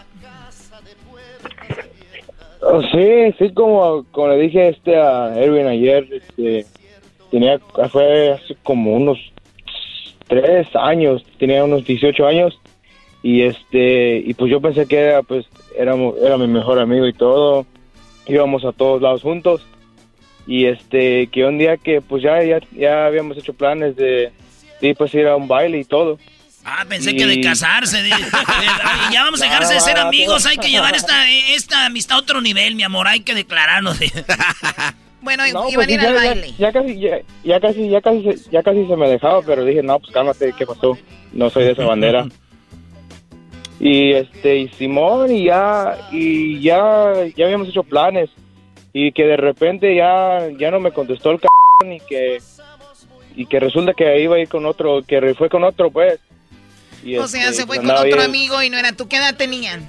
Oh, 2.63 2.83
sí, 2.83 3.35
sí, 3.39 3.53
como, 3.55 4.05
como 4.11 4.29
le 4.29 4.37
dije 4.37 4.69
este 4.69 4.97
a 4.97 5.33
Erwin 5.37 5.67
ayer, 5.67 6.07
este, 6.13 6.67
tenía, 7.31 7.59
fue 7.91 8.33
hace 8.33 8.57
como 8.65 8.95
unos 8.95 9.19
tres 10.29 10.69
años, 10.75 11.25
tenía 11.39 11.65
unos 11.65 11.85
18 11.85 12.27
años 12.27 12.60
y 13.23 13.43
este, 13.43 14.19
y 14.19 14.35
pues 14.35 14.51
yo 14.51 14.61
pensé 14.61 14.87
que 14.87 14.99
era, 14.99 15.23
pues, 15.23 15.47
éramos, 15.77 16.15
era 16.23 16.39
mi 16.39 16.47
mejor 16.47 16.79
amigo 16.79 17.07
y 17.07 17.13
todo, 17.13 17.67
íbamos 18.27 18.65
a 18.65 18.73
todos 18.73 19.03
lados 19.03 19.23
juntos 19.23 19.63
y 20.47 20.67
este, 20.67 21.29
que 21.29 21.45
un 21.45 21.59
día 21.59 21.77
que 21.77 22.01
pues 22.01 22.23
ya, 22.23 22.43
ya, 22.43 22.59
ya 22.73 23.07
habíamos 23.07 23.37
hecho 23.37 23.53
planes 23.53 23.97
de, 23.97 24.33
de 24.81 24.95
pues 24.95 25.15
ir 25.15 25.27
a 25.27 25.37
un 25.37 25.49
baile 25.49 25.79
y 25.79 25.85
todo. 25.85 26.19
Ah, 26.65 26.85
pensé 26.89 27.15
que 27.15 27.27
de 27.27 27.41
casarse. 27.41 28.03
De, 28.03 28.11
ya 29.13 29.25
vamos 29.25 29.41
a 29.41 29.45
dejarse 29.45 29.75
de 29.75 29.81
ser 29.81 29.99
amigos. 29.99 30.45
Hay 30.47 30.59
que 30.59 30.69
llevar 30.69 30.95
esta, 30.95 31.31
esta 31.31 31.87
amistad 31.87 32.17
a 32.17 32.21
otro 32.21 32.41
nivel, 32.41 32.75
mi 32.75 32.83
amor. 32.83 33.09
Hay 33.09 33.21
que 33.21 33.35
declararnos. 33.35 33.99
bueno, 35.23 35.47
iban 35.47 35.65
a 35.65 35.93
ir 35.93 36.01
al 36.01 36.15
baile. 36.15 36.53
Ya, 36.59 36.73
casi, 36.73 36.99
ya, 36.99 37.61
casi, 37.61 37.89
ya 37.89 38.01
casi, 38.01 38.51
ya 38.51 38.63
casi 38.63 38.87
se 38.87 38.97
me 38.97 39.09
dejaba, 39.09 39.41
pero 39.43 39.65
dije, 39.65 39.83
no, 39.83 39.99
pues 40.01 40.13
cálmate, 40.13 40.53
¿qué 40.57 40.67
pasó? 40.67 40.99
No 41.33 41.49
soy 41.49 41.65
de 41.65 41.73
esa 41.73 41.85
bandera. 41.85 42.27
Y 43.81 44.13
este, 44.13 44.59
y 44.59 44.69
Simón, 44.69 45.35
y 45.35 45.47
ya, 45.47 45.97
y 46.13 46.61
ya, 46.61 47.13
ya 47.35 47.47
habíamos 47.47 47.69
hecho 47.69 47.83
planes. 47.83 48.31
Y 48.93 49.13
que 49.13 49.25
de 49.25 49.37
repente 49.37 49.95
ya, 49.95 50.49
ya 50.59 50.71
no 50.71 50.81
me 50.81 50.93
contestó 50.93 51.31
el 51.31 51.41
c 51.41 51.47
y 51.87 52.01
que, 52.01 52.39
y 53.37 53.47
que 53.47 53.61
resulta 53.61 53.95
que 53.95 54.21
iba 54.21 54.37
a 54.37 54.39
ir 54.41 54.49
con 54.49 54.67
otro, 54.67 55.03
que 55.03 55.35
fue 55.35 55.49
con 55.49 55.65
otro, 55.65 55.91
pues 55.91 56.21
o 57.19 57.29
sea, 57.29 57.49
este, 57.49 57.55
se 57.55 57.67
fue 57.67 57.79
con 57.79 57.91
otro 57.91 58.23
amigo 58.23 58.63
y 58.63 58.71
no 58.71 58.79
era 58.79 58.93
tú. 58.93 59.09
¿Qué 59.09 59.17
edad 59.17 59.35
tenían? 59.37 59.89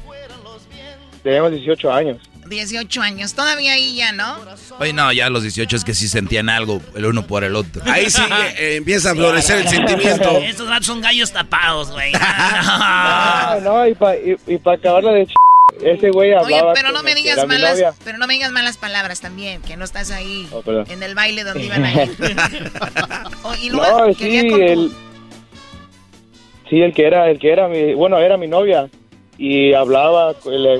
Teníamos 1.24 1.52
18 1.52 1.92
años. 1.92 2.18
18 2.52 3.02
años, 3.02 3.34
todavía 3.34 3.74
ahí 3.74 3.96
ya, 3.96 4.12
¿no? 4.12 4.38
Oye, 4.78 4.94
no, 4.94 5.12
ya 5.12 5.26
a 5.26 5.30
los 5.32 5.42
18 5.42 5.76
es 5.76 5.84
que 5.84 5.96
sí 5.96 6.08
sentían 6.08 6.50
algo 6.50 6.82
el 6.94 7.06
uno 7.06 7.26
por 7.26 7.44
el 7.44 7.56
otro. 7.56 7.82
Ahí 7.86 8.12
sí 8.12 8.22
eh, 8.60 8.76
empieza 8.76 9.12
a 9.12 9.16
florecer 9.16 9.60
el 9.60 9.68
sentimiento. 9.68 10.38
Estos 10.44 10.68
gatos 10.68 10.86
son 10.86 11.02
gallos 11.02 11.32
tapados, 11.32 11.92
güey. 11.92 12.12
No, 12.22 13.62
no, 13.62 13.88
y 13.88 13.96
para 13.96 14.18
y, 14.18 14.36
y 14.48 14.58
pa 14.58 14.74
acabarla 14.74 15.12
de 15.14 15.26
ch... 15.26 15.34
Ese 15.82 16.10
güey 16.12 16.34
hablaba. 16.34 16.72
Oye, 16.72 16.72
pero 16.76 16.92
no 16.92 17.02
me 17.02 17.16
digas 17.16 17.48
malas, 17.48 17.80
pero 18.04 18.18
no 18.18 18.28
me 18.28 18.34
digas 18.34 18.52
malas 18.52 18.78
palabras 18.78 19.22
también, 19.22 19.62
que 19.62 19.78
no 19.78 19.86
estás 19.86 20.12
ahí 20.12 20.48
oh, 20.52 20.64
en 20.88 21.02
el 21.02 21.16
baile 21.16 21.44
donde 21.44 21.66
iban 21.66 21.84
a 21.84 22.04
ir. 22.04 22.12
oh, 23.44 23.56
y 23.56 23.70
luego 23.70 24.08
no, 24.08 24.14
sí, 24.14 24.38
el, 24.38 24.92
Sí, 26.70 26.82
el 26.82 26.94
que 26.94 27.06
era, 27.06 27.30
el 27.30 27.40
que 27.40 27.52
era 27.52 27.68
mi, 27.68 27.94
bueno, 27.94 28.18
era 28.20 28.38
mi 28.38 28.48
novia 28.48 28.90
y 29.44 29.74
hablaba, 29.74 30.36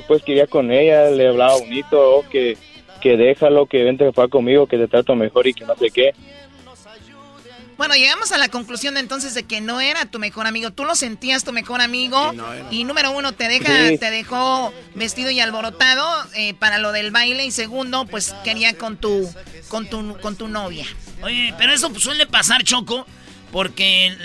pues 0.06 0.22
quería 0.22 0.46
con 0.46 0.70
ella, 0.70 1.10
le 1.10 1.26
hablaba 1.26 1.58
bonito, 1.58 1.98
oh, 1.98 2.28
que, 2.28 2.56
que 3.00 3.16
déjalo, 3.16 3.66
que 3.66 3.82
vente 3.82 4.12
fue 4.12 4.30
conmigo, 4.30 4.68
que 4.68 4.78
te 4.78 4.86
trato 4.86 5.16
mejor 5.16 5.48
y 5.48 5.52
que 5.52 5.64
no 5.64 5.74
sé 5.76 5.90
qué. 5.90 6.12
Bueno, 7.76 7.96
llegamos 7.96 8.30
a 8.30 8.38
la 8.38 8.48
conclusión 8.48 8.96
entonces 8.96 9.34
de 9.34 9.42
que 9.42 9.60
no 9.60 9.80
era 9.80 10.06
tu 10.06 10.20
mejor 10.20 10.46
amigo. 10.46 10.70
Tú 10.70 10.84
lo 10.84 10.94
sentías 10.94 11.42
tu 11.42 11.52
mejor 11.52 11.80
amigo 11.80 12.32
y 12.70 12.84
número 12.84 13.10
uno 13.10 13.32
te 13.32 13.48
deja, 13.48 13.98
te 13.98 14.10
dejó 14.12 14.72
vestido 14.94 15.32
y 15.32 15.40
alborotado 15.40 16.06
eh, 16.36 16.54
para 16.54 16.78
lo 16.78 16.92
del 16.92 17.10
baile 17.10 17.44
y 17.44 17.50
segundo 17.50 18.06
pues 18.06 18.32
quería 18.44 18.78
con 18.78 18.96
tu, 18.96 19.28
con 19.66 19.90
tu, 19.90 20.16
con 20.20 20.36
tu 20.36 20.46
novia. 20.46 20.86
Oye, 21.24 21.52
pero 21.58 21.72
eso 21.72 21.92
suele 21.98 22.26
pasar, 22.26 22.62
Choco. 22.62 23.06
Porque 23.50 24.16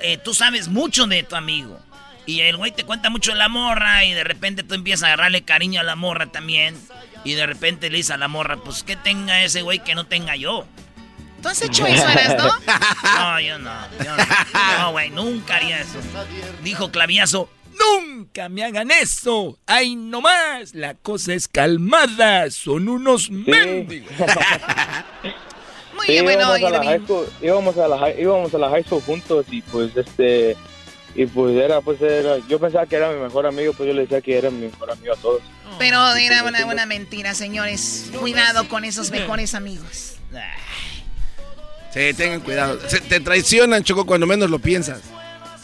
eh, 0.00 0.18
tú 0.24 0.32
sabes 0.32 0.68
mucho 0.68 1.08
de 1.08 1.24
tu 1.24 1.34
amigo. 1.34 1.80
Y 2.26 2.40
el 2.40 2.56
güey 2.56 2.72
te 2.72 2.84
cuenta 2.84 3.10
mucho 3.10 3.32
de 3.32 3.38
la 3.38 3.48
morra 3.48 4.04
y 4.04 4.12
de 4.12 4.24
repente 4.24 4.62
tú 4.62 4.74
empiezas 4.74 5.04
a 5.04 5.06
agarrarle 5.08 5.42
cariño 5.42 5.80
a 5.80 5.84
la 5.84 5.96
morra 5.96 6.26
también. 6.26 6.76
Y 7.24 7.34
de 7.34 7.46
repente 7.46 7.90
le 7.90 7.98
dices 7.98 8.12
a 8.12 8.16
la 8.16 8.28
morra, 8.28 8.56
pues 8.58 8.82
que 8.82 8.96
tenga 8.96 9.42
ese 9.42 9.62
güey 9.62 9.80
que 9.80 9.94
no 9.94 10.06
tenga 10.06 10.36
yo. 10.36 10.66
¿Tú 11.42 11.48
has 11.48 11.62
hecho 11.62 11.86
eso, 11.86 12.08
eras, 12.08 12.36
no? 12.36 12.52
No, 13.18 13.40
yo 13.40 13.58
no. 13.58 13.72
no, 14.78 14.92
güey, 14.92 15.10
nunca 15.10 15.56
haría 15.56 15.80
eso. 15.80 15.98
Dijo 16.62 16.90
Claviazo, 16.90 17.48
nunca 17.78 18.48
me 18.48 18.64
hagan 18.64 18.90
eso. 18.90 19.58
Ay, 19.66 19.96
no 19.96 20.20
más, 20.20 20.74
la 20.74 20.94
cosa 20.94 21.34
es 21.34 21.48
calmada. 21.48 22.50
Son 22.50 22.88
unos 22.88 23.30
mendigos. 23.30 24.10
íbamos, 26.08 26.62
a 26.62 26.70
la 26.70 26.84
high 26.84 27.00
school, 27.00 27.26
íbamos, 27.40 27.76
a 27.76 27.88
la 27.88 28.10
íbamos 28.18 28.54
a 28.54 28.58
la 28.58 28.70
high 28.70 28.84
school 28.84 29.02
juntos 29.02 29.46
y 29.50 29.62
pues 29.62 29.96
este 29.96 30.56
y 31.14 31.26
pues 31.26 31.56
era 31.56 31.80
pues 31.80 32.00
era 32.00 32.38
yo 32.48 32.58
pensaba 32.58 32.86
que 32.86 32.96
era 32.96 33.10
mi 33.10 33.20
mejor 33.20 33.46
amigo 33.46 33.72
pues 33.72 33.86
yo 33.88 33.94
le 33.94 34.02
decía 34.02 34.20
que 34.20 34.36
era 34.36 34.50
mi 34.50 34.66
mejor 34.66 34.90
amigo 34.90 35.12
a 35.12 35.16
todos. 35.16 35.42
Pero 35.78 36.14
era 36.16 36.42
una 36.44 36.64
buena 36.64 36.86
mentira 36.86 37.34
señores. 37.34 38.10
Cuidado 38.18 38.68
con 38.68 38.84
esos 38.84 39.10
mejores 39.10 39.54
amigos. 39.54 40.16
Sí 41.92 42.14
tengan 42.14 42.40
cuidado. 42.40 42.78
Te 43.08 43.20
traicionan 43.20 43.82
choco 43.82 44.06
cuando 44.06 44.26
menos 44.26 44.50
lo 44.50 44.58
piensas. 44.58 45.00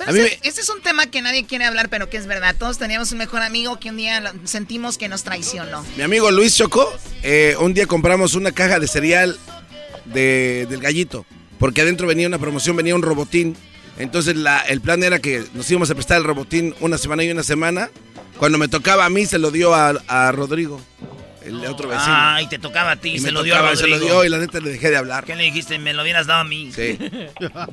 A 0.05 0.13
mí 0.13 0.21
este 0.43 0.61
es 0.61 0.69
un 0.69 0.83
tema 0.83 1.07
que 1.07 1.23
nadie 1.23 1.47
quiere 1.47 1.65
hablar, 1.65 1.89
pero 1.89 2.11
que 2.11 2.17
es 2.17 2.27
verdad. 2.27 2.55
Todos 2.59 2.79
teníamos 2.79 3.13
un 3.13 3.19
mejor 3.19 3.43
amigo 3.43 3.79
que 3.79 3.91
un 3.91 3.97
día 3.97 4.33
sentimos 4.45 4.99
que 4.99 5.09
nos 5.09 5.23
traicionó. 5.23 5.85
Mi 5.97 6.03
amigo 6.03 6.31
Luis 6.31 6.55
Choco, 6.57 6.93
eh, 7.23 7.57
un 7.61 7.73
día 7.75 7.87
compramos 7.87 8.35
una 8.35 8.53
caja 8.53 8.79
de 8.79 8.89
cereal 8.89 9.39
de, 10.05 10.67
del 10.69 10.81
gallito, 10.81 11.25
porque 11.59 11.81
adentro 11.81 12.07
venía 12.07 12.27
una 12.27 12.39
promoción, 12.39 12.77
venía 12.77 12.95
un 12.95 13.03
robotín. 13.03 13.57
Entonces 13.99 14.37
la, 14.37 14.61
el 14.61 14.81
plan 14.81 15.03
era 15.03 15.19
que 15.19 15.45
nos 15.55 15.71
íbamos 15.71 15.91
a 15.91 15.95
prestar 15.95 16.19
el 16.19 16.25
robotín 16.25 16.75
una 16.81 16.99
semana 16.99 17.25
y 17.25 17.31
una 17.31 17.43
semana. 17.43 17.91
Cuando 18.39 18.59
me 18.59 18.69
tocaba 18.69 19.07
a 19.07 19.11
mí, 19.11 19.25
se 19.25 19.39
lo 19.39 19.51
dio 19.51 19.75
a, 19.75 19.95
a 20.09 20.31
Rodrigo, 20.33 20.79
el 21.43 21.65
otro 21.65 21.89
vecino. 21.89 22.15
Ah, 22.15 22.43
y 22.43 22.49
te 22.49 22.59
tocaba 22.59 22.91
a 22.93 22.97
ti, 22.97 23.13
y 23.13 23.19
se 23.19 23.33
lo 23.33 23.43
dio 23.43 23.55
a 23.57 23.61
Rodrigo. 23.61 23.77
Se 23.77 23.87
lo 23.89 23.99
dio 23.99 24.25
y 24.25 24.29
la 24.29 24.39
neta 24.39 24.61
le 24.61 24.71
dejé 24.71 24.91
de 24.91 24.99
hablar. 24.99 25.25
¿Qué 25.25 25.35
le 25.35 25.45
dijiste? 25.45 25.79
Me 25.79 25.95
lo 25.95 26.03
hubieras 26.03 26.27
dado 26.27 26.41
a 26.41 26.45
mí. 26.45 26.71
Sí. 26.73 26.99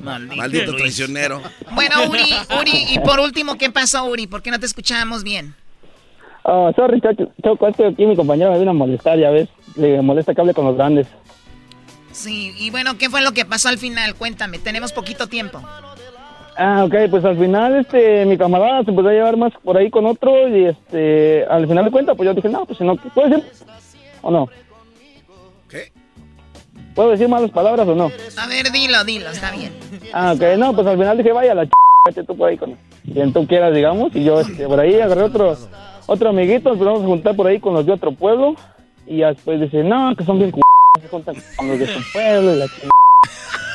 Maldito, 0.00 0.74
traicionero. 0.74 1.42
Bueno, 1.72 2.08
Uri, 2.08 2.34
Uri, 2.60 2.86
y 2.94 2.98
por 3.00 3.20
último, 3.20 3.58
¿qué 3.58 3.70
pasó, 3.70 4.04
Uri? 4.04 4.26
¿Por 4.26 4.42
qué 4.42 4.50
no 4.50 4.58
te 4.58 4.66
escuchábamos 4.66 5.22
bien? 5.22 5.54
Oh, 6.44 6.72
sorry, 6.76 7.00
Choco, 7.42 7.68
este 7.68 7.86
aquí 7.86 8.04
mi 8.04 8.16
compañero 8.16 8.52
me 8.52 8.58
vino 8.58 8.70
a 8.70 8.74
molestar, 8.74 9.18
ya 9.18 9.30
ves. 9.30 9.48
Le 9.76 10.00
molesta 10.02 10.34
que 10.34 10.40
hable 10.40 10.54
con 10.54 10.66
los 10.66 10.76
grandes. 10.76 11.06
Sí, 12.12 12.54
y 12.58 12.70
bueno, 12.70 12.96
¿qué 12.96 13.10
fue 13.10 13.22
lo 13.22 13.32
que 13.32 13.44
pasó 13.44 13.68
al 13.68 13.78
final? 13.78 14.14
Cuéntame, 14.14 14.58
tenemos 14.58 14.92
poquito 14.92 15.26
tiempo. 15.26 15.62
Ah, 16.56 16.84
ok, 16.84 16.94
pues 17.10 17.24
al 17.24 17.36
final 17.36 17.76
este 17.76 18.24
mi 18.26 18.38
camarada 18.38 18.84
se 18.84 18.90
empezó 18.90 19.08
a 19.08 19.12
llevar 19.12 19.36
más 19.36 19.52
por 19.64 19.76
ahí 19.76 19.90
con 19.90 20.06
otro 20.06 20.48
y 20.48 20.66
este 20.66 21.44
al 21.46 21.66
final 21.66 21.84
de 21.84 21.90
cuentas 21.90 22.16
pues 22.16 22.26
yo 22.26 22.34
dije, 22.34 22.48
no, 22.48 22.64
pues 22.64 22.78
si 22.78 22.84
no, 22.84 22.96
¿puedo 22.96 23.28
decir 23.28 23.44
o 24.22 24.30
no? 24.30 24.48
¿Qué? 25.68 25.90
¿Puedo 26.94 27.10
decir 27.10 27.28
malas 27.28 27.50
palabras 27.50 27.88
o 27.88 27.94
no? 27.94 28.10
A 28.36 28.46
ver, 28.46 28.70
dilo, 28.70 29.02
dilo, 29.04 29.30
está 29.30 29.50
bien. 29.50 29.72
Ah, 30.12 30.32
ok, 30.34 30.56
no, 30.56 30.74
pues 30.74 30.86
al 30.86 30.96
final 30.96 31.16
dije, 31.16 31.32
vaya 31.32 31.54
la 31.54 31.66
ch... 31.66 31.70
tú 32.24 32.36
por 32.36 32.48
ahí 32.48 32.56
con 32.56 32.76
quien 33.12 33.32
tú 33.32 33.46
quieras, 33.46 33.74
digamos, 33.74 34.14
y 34.14 34.22
yo 34.22 34.40
este, 34.40 34.66
por 34.66 34.78
ahí 34.78 35.00
agarré 35.00 35.22
otro, 35.22 35.56
otro 36.06 36.28
amiguito, 36.28 36.70
nos 36.70 36.78
vamos 36.78 37.02
a 37.02 37.06
juntar 37.06 37.34
por 37.34 37.48
ahí 37.48 37.58
con 37.58 37.74
los 37.74 37.84
de 37.84 37.92
otro 37.92 38.12
pueblo 38.12 38.54
y 39.06 39.18
después 39.18 39.60
dice, 39.60 39.82
no, 39.82 40.14
que 40.16 40.24
son 40.24 40.38
bien 40.38 40.52
se 41.00 41.08
juntan 41.08 41.34
con 41.56 41.68
los 41.68 41.78
de 41.80 41.86
su 41.88 42.00
pueblo 42.12 42.54
y 42.54 42.58
la 42.58 42.66
ch... 42.66 42.70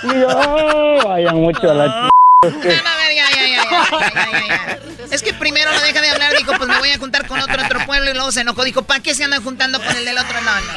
Y 0.01 0.19
yo, 0.21 0.27
oh, 0.29 1.07
vayan 1.09 1.35
mucho 1.41 1.69
a 1.69 1.73
la 1.73 1.87
ch... 1.87 2.09
Es 5.11 5.21
que 5.21 5.33
primero 5.33 5.73
no 5.73 5.81
deja 5.81 6.01
de 6.01 6.09
hablar, 6.09 6.33
dijo, 6.37 6.53
pues 6.55 6.69
me 6.69 6.79
voy 6.79 6.89
a 6.89 6.97
juntar 6.97 7.27
con 7.27 7.37
otro 7.41 7.61
otro 7.61 7.85
pueblo 7.85 8.11
y 8.11 8.13
luego 8.13 8.31
se 8.31 8.39
enojó, 8.39 8.63
dijo, 8.63 8.83
¿para 8.83 9.03
qué 9.03 9.13
se 9.13 9.25
andan 9.25 9.43
juntando 9.43 9.83
con 9.83 9.93
el 9.93 10.05
del 10.05 10.17
otro? 10.17 10.39
No, 10.41 10.61
no. 10.61 10.71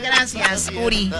gracias, 0.00 0.70
Uri. 0.74 1.12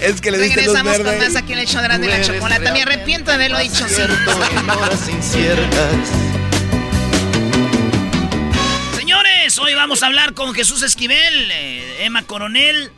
Es 0.00 0.20
que 0.20 0.32
le 0.32 0.38
diste 0.38 0.62
Regresamos 0.62 0.98
con 0.98 1.16
más 1.16 1.36
aquí 1.36 1.52
en 1.52 1.60
el 1.60 1.68
show 1.68 1.80
de 1.80 2.08
la 2.08 2.20
chocolate. 2.20 2.72
Me 2.72 2.82
arrepiento 2.82 3.30
de 3.30 3.36
haberlo 3.36 3.60
dicho 3.60 3.86
sí. 3.86 4.02
Señores, 8.98 9.56
hoy 9.60 9.74
vamos 9.74 10.02
a 10.02 10.06
hablar 10.06 10.34
con 10.34 10.52
Jesús 10.54 10.82
Esquivel, 10.82 11.52
eh, 11.52 12.04
Emma 12.04 12.24
Coronel. 12.24 12.90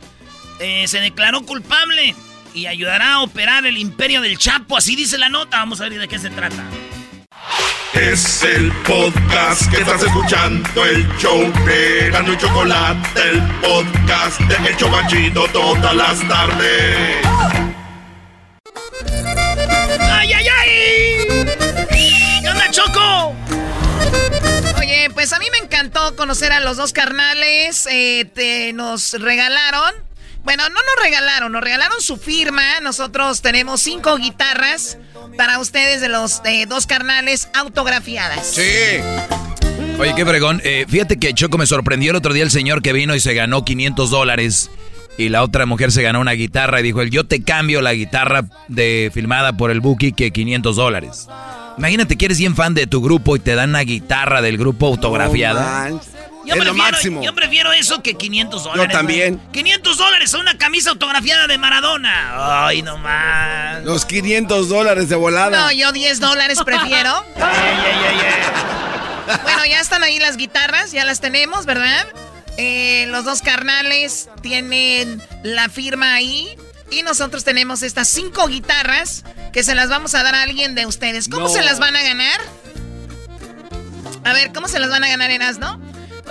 Eh, 0.59 0.87
se 0.87 0.99
declaró 0.99 1.43
culpable 1.43 2.15
y 2.53 2.67
ayudará 2.67 3.13
a 3.13 3.21
operar 3.21 3.65
el 3.65 3.77
imperio 3.77 4.21
del 4.21 4.37
Chapo. 4.37 4.77
Así 4.77 4.95
dice 4.95 5.17
la 5.17 5.29
nota. 5.29 5.57
Vamos 5.57 5.81
a 5.81 5.83
ver 5.89 5.99
de 5.99 6.07
qué 6.07 6.19
se 6.19 6.29
trata. 6.29 6.63
Es 7.93 8.43
el 8.43 8.71
podcast 8.83 9.69
que 9.71 9.81
estás 9.81 10.03
escuchando, 10.03 10.85
el 10.85 11.07
show 11.17 11.51
de 11.65 12.09
Gano 12.11 12.33
y 12.33 12.37
Chocolate, 12.37 13.21
el 13.21 13.41
podcast 13.61 14.39
de 14.41 14.69
Hecho 14.69 14.89
Banchito 14.89 15.47
todas 15.47 15.95
las 15.95 16.27
tardes. 16.27 17.25
¡Ay, 19.99 20.33
ay, 20.33 20.47
ay! 20.47 21.27
¿Qué 22.41 22.49
onda, 22.49 22.71
Choco? 22.71 23.35
Oye, 24.77 25.09
pues 25.13 25.33
a 25.33 25.39
mí 25.39 25.47
me 25.51 25.57
encantó 25.57 26.15
conocer 26.15 26.51
a 26.51 26.59
los 26.59 26.77
dos 26.77 26.93
carnales. 26.93 27.87
Eh, 27.91 28.29
te 28.33 28.71
nos 28.73 29.13
regalaron 29.13 30.08
bueno, 30.43 30.63
no 30.69 30.75
nos 30.75 31.03
regalaron, 31.03 31.51
nos 31.51 31.61
regalaron 31.61 32.01
su 32.01 32.17
firma. 32.17 32.79
Nosotros 32.81 33.41
tenemos 33.41 33.81
cinco 33.81 34.17
guitarras 34.17 34.97
para 35.37 35.59
ustedes 35.59 36.01
de 36.01 36.09
los 36.09 36.41
dos 36.67 36.87
carnales 36.87 37.49
autografiadas. 37.53 38.47
Sí. 38.47 38.99
Oye, 39.99 40.15
qué 40.15 40.25
fregón. 40.25 40.61
Eh, 40.63 40.85
fíjate 40.87 41.19
que 41.19 41.33
Choco 41.33 41.57
me 41.57 41.65
sorprendió 41.65 42.11
el 42.11 42.17
otro 42.17 42.33
día 42.33 42.43
el 42.43 42.51
señor 42.51 42.81
que 42.81 42.93
vino 42.93 43.15
y 43.15 43.19
se 43.19 43.33
ganó 43.33 43.65
500 43.65 44.09
dólares. 44.09 44.71
Y 45.17 45.27
la 45.27 45.43
otra 45.43 45.65
mujer 45.65 45.91
se 45.91 46.01
ganó 46.01 46.21
una 46.21 46.31
guitarra 46.31 46.79
y 46.79 46.83
dijo, 46.83 47.03
yo 47.03 47.25
te 47.25 47.43
cambio 47.43 47.81
la 47.81 47.93
guitarra 47.93 48.45
de 48.69 49.11
filmada 49.13 49.57
por 49.57 49.69
el 49.69 49.81
Buki 49.81 50.13
que 50.13 50.31
500 50.31 50.75
dólares. 50.77 51.27
Imagínate 51.79 52.17
que 52.17 52.25
eres 52.25 52.37
bien 52.37 52.57
fan 52.57 52.73
de 52.73 52.87
tu 52.87 53.01
grupo 53.01 53.37
y 53.37 53.39
te 53.39 53.55
dan 53.55 53.69
una 53.69 53.79
guitarra 53.79 54.41
del 54.41 54.57
grupo 54.57 54.87
autografiada. 54.87 55.89
yo, 55.89 55.97
prefiero, 56.55 56.73
máximo. 56.73 57.23
yo 57.23 57.33
prefiero 57.33 57.71
eso 57.71 58.03
que 58.03 58.15
500 58.15 58.63
dólares. 58.65 58.85
Yo 58.85 58.91
también. 58.91 59.41
500 59.53 59.97
dólares 59.97 60.33
a 60.33 60.39
una 60.39 60.57
camisa 60.57 60.89
autografiada 60.89 61.47
de 61.47 61.57
Maradona. 61.57 62.65
Ay, 62.67 62.81
no 62.81 62.97
más. 62.97 63.81
Los 63.85 64.03
500 64.03 64.67
dólares 64.67 65.07
de 65.07 65.15
volada. 65.15 65.57
No, 65.57 65.71
yo 65.71 65.93
10 65.93 66.19
dólares 66.19 66.59
prefiero. 66.65 67.23
bueno, 69.43 69.65
ya 69.65 69.79
están 69.79 70.03
ahí 70.03 70.19
las 70.19 70.35
guitarras, 70.35 70.91
ya 70.91 71.05
las 71.05 71.21
tenemos, 71.21 71.65
¿verdad? 71.65 72.05
Eh, 72.57 73.05
los 73.07 73.23
dos 73.23 73.41
carnales 73.41 74.27
tienen 74.41 75.23
la 75.43 75.69
firma 75.69 76.13
ahí. 76.13 76.57
Y 76.91 77.03
nosotros 77.03 77.43
tenemos 77.43 77.83
estas 77.83 78.09
cinco 78.09 78.47
guitarras 78.47 79.23
que 79.53 79.63
se 79.63 79.75
las 79.75 79.89
vamos 79.89 80.15
a 80.15 80.23
dar 80.23 80.35
a 80.35 80.43
alguien 80.43 80.75
de 80.75 80.85
ustedes. 80.85 81.29
¿Cómo 81.29 81.49
se 81.49 81.61
las 81.61 81.79
van 81.79 81.95
a 81.95 82.01
ganar? 82.01 82.39
A 84.23 84.33
ver, 84.33 84.51
¿cómo 84.53 84.67
se 84.67 84.79
las 84.79 84.89
van 84.89 85.03
a 85.03 85.07
ganar 85.07 85.31
en 85.31 85.41
Asno? 85.41 85.79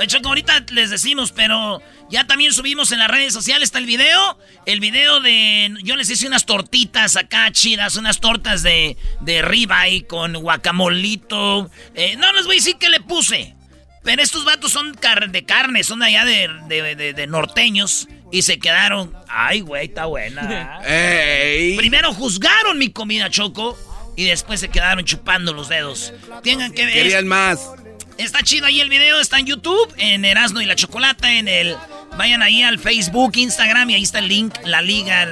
Choco, 0.06 0.28
ahorita 0.28 0.64
les 0.70 0.90
decimos, 0.90 1.32
pero 1.32 1.82
ya 2.08 2.26
también 2.26 2.52
subimos 2.52 2.92
en 2.92 3.00
las 3.00 3.08
redes 3.08 3.32
sociales 3.32 3.68
está 3.68 3.78
el 3.78 3.86
video. 3.86 4.38
El 4.64 4.78
video 4.80 5.20
de. 5.20 5.74
Yo 5.82 5.96
les 5.96 6.08
hice 6.08 6.26
unas 6.26 6.46
tortitas 6.46 7.16
acá 7.16 7.50
chidas, 7.50 7.96
unas 7.96 8.20
tortas 8.20 8.62
de, 8.62 8.96
de 9.20 9.42
ribeye 9.42 10.06
con 10.06 10.34
guacamolito. 10.34 11.70
Eh, 11.94 12.16
no 12.16 12.32
les 12.32 12.46
voy 12.46 12.56
a 12.56 12.58
decir 12.60 12.76
qué 12.78 12.88
le 12.88 13.00
puse. 13.00 13.56
Pero 14.04 14.22
estos 14.22 14.44
vatos 14.44 14.72
son 14.72 14.96
de 15.28 15.44
carne, 15.44 15.82
son 15.82 16.02
allá 16.02 16.24
de, 16.24 16.48
de, 16.68 17.12
de 17.12 17.26
norteños. 17.26 18.08
Y 18.30 18.42
se 18.42 18.58
quedaron. 18.58 19.14
Ay, 19.28 19.60
güey, 19.60 19.86
está 19.86 20.06
buena. 20.06 20.80
Primero 21.76 22.12
juzgaron 22.12 22.78
mi 22.78 22.90
comida, 22.90 23.30
Choco. 23.30 23.78
Y 24.16 24.24
después 24.24 24.58
se 24.58 24.68
quedaron 24.68 25.04
chupando 25.04 25.52
los 25.52 25.68
dedos. 25.68 26.12
Tengan 26.42 26.72
que 26.72 26.84
ver. 26.84 26.94
Querían 26.94 27.28
más. 27.28 27.70
Está 28.16 28.42
chido 28.42 28.66
ahí 28.66 28.80
el 28.80 28.88
video, 28.88 29.20
está 29.20 29.38
en 29.38 29.46
YouTube, 29.46 29.94
en 29.96 30.24
Erasmo 30.24 30.60
y 30.60 30.64
la 30.66 30.74
Chocolata, 30.74 31.32
en 31.34 31.46
el 31.46 31.76
Vayan 32.18 32.42
ahí 32.42 32.64
al 32.64 32.80
Facebook, 32.80 33.36
Instagram 33.36 33.90
y 33.90 33.94
ahí 33.94 34.02
está 34.02 34.18
el 34.18 34.26
link, 34.26 34.52
la 34.64 34.82
liga, 34.82 35.22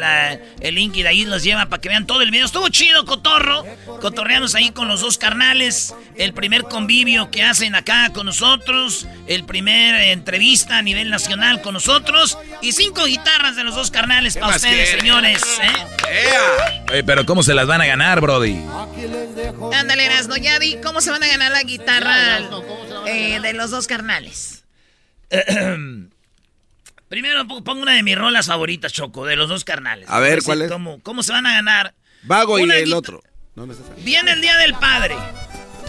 el 0.60 0.74
link 0.76 0.94
y 0.94 1.02
de 1.02 1.08
ahí 1.08 1.24
los 1.24 1.42
lleva 1.42 1.66
para 1.66 1.80
que 1.80 1.88
vean 1.88 2.06
todo 2.06 2.22
el 2.22 2.30
video. 2.30 2.46
Estuvo 2.46 2.68
chido, 2.68 3.04
cotorro. 3.04 3.64
Cotorreamos 4.00 4.54
ahí 4.54 4.70
con 4.70 4.86
los 4.86 5.00
dos 5.00 5.18
carnales. 5.18 5.96
El 6.14 6.32
primer 6.32 6.62
convivio 6.62 7.28
que 7.32 7.42
hacen 7.42 7.74
acá 7.74 8.12
con 8.12 8.26
nosotros. 8.26 9.08
El 9.26 9.44
primer 9.44 9.96
entrevista 9.96 10.78
a 10.78 10.82
nivel 10.82 11.10
nacional 11.10 11.60
con 11.60 11.74
nosotros. 11.74 12.38
Y 12.62 12.70
cinco 12.70 13.04
guitarras 13.06 13.56
de 13.56 13.64
los 13.64 13.74
dos 13.74 13.90
carnales 13.90 14.36
para 14.36 14.54
ustedes, 14.54 14.90
señores. 14.90 15.42
¿eh? 16.08 17.02
pero 17.04 17.26
¿cómo 17.26 17.42
se 17.42 17.54
las 17.54 17.66
van 17.66 17.80
a 17.80 17.86
ganar, 17.86 18.20
Brody? 18.20 18.60
Ándale, 19.74 20.04
Erasno, 20.04 20.36
ya 20.36 20.60
di 20.60 20.76
cómo 20.84 21.00
se 21.00 21.10
van 21.10 21.24
a 21.24 21.26
ganar 21.26 21.50
la 21.50 21.64
guitarra 21.64 22.38
eh, 23.08 23.40
de 23.40 23.52
los 23.54 23.72
dos 23.72 23.88
carnales. 23.88 24.62
Primero 27.08 27.46
pongo 27.46 27.82
una 27.82 27.94
de 27.94 28.02
mis 28.02 28.16
rolas 28.16 28.46
favoritas, 28.46 28.92
Choco, 28.92 29.24
de 29.26 29.36
los 29.36 29.48
dos 29.48 29.64
carnales. 29.64 30.08
A 30.10 30.18
ver, 30.18 30.42
¿cuál 30.42 30.62
es? 30.62 30.72
Cómo, 31.02 31.22
se 31.22 31.32
van 31.32 31.46
a 31.46 31.52
ganar? 31.52 31.94
Vago 32.22 32.58
y 32.58 32.68
el 32.68 32.92
otro. 32.92 33.22
Viene 33.98 34.32
el 34.32 34.40
Día 34.40 34.56
del 34.58 34.74
Padre. 34.74 35.16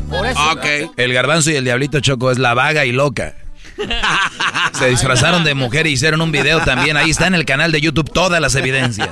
Por 0.09 0.25
eso. 0.25 0.51
Ok. 0.51 0.93
El 0.95 1.13
garbanzo 1.13 1.51
y 1.51 1.55
el 1.55 1.65
diablito 1.65 1.99
Choco 1.99 2.31
es 2.31 2.37
la 2.37 2.53
vaga 2.53 2.85
y 2.85 2.91
loca. 2.91 3.35
Se 4.73 4.87
disfrazaron 4.87 5.43
de 5.43 5.53
mujer 5.53 5.87
y 5.87 5.91
hicieron 5.91 6.21
un 6.21 6.31
video 6.31 6.61
también. 6.61 6.97
Ahí 6.97 7.09
está 7.09 7.27
en 7.27 7.35
el 7.35 7.45
canal 7.45 7.71
de 7.71 7.81
YouTube 7.81 8.11
todas 8.11 8.39
las 8.39 8.55
evidencias. 8.55 9.09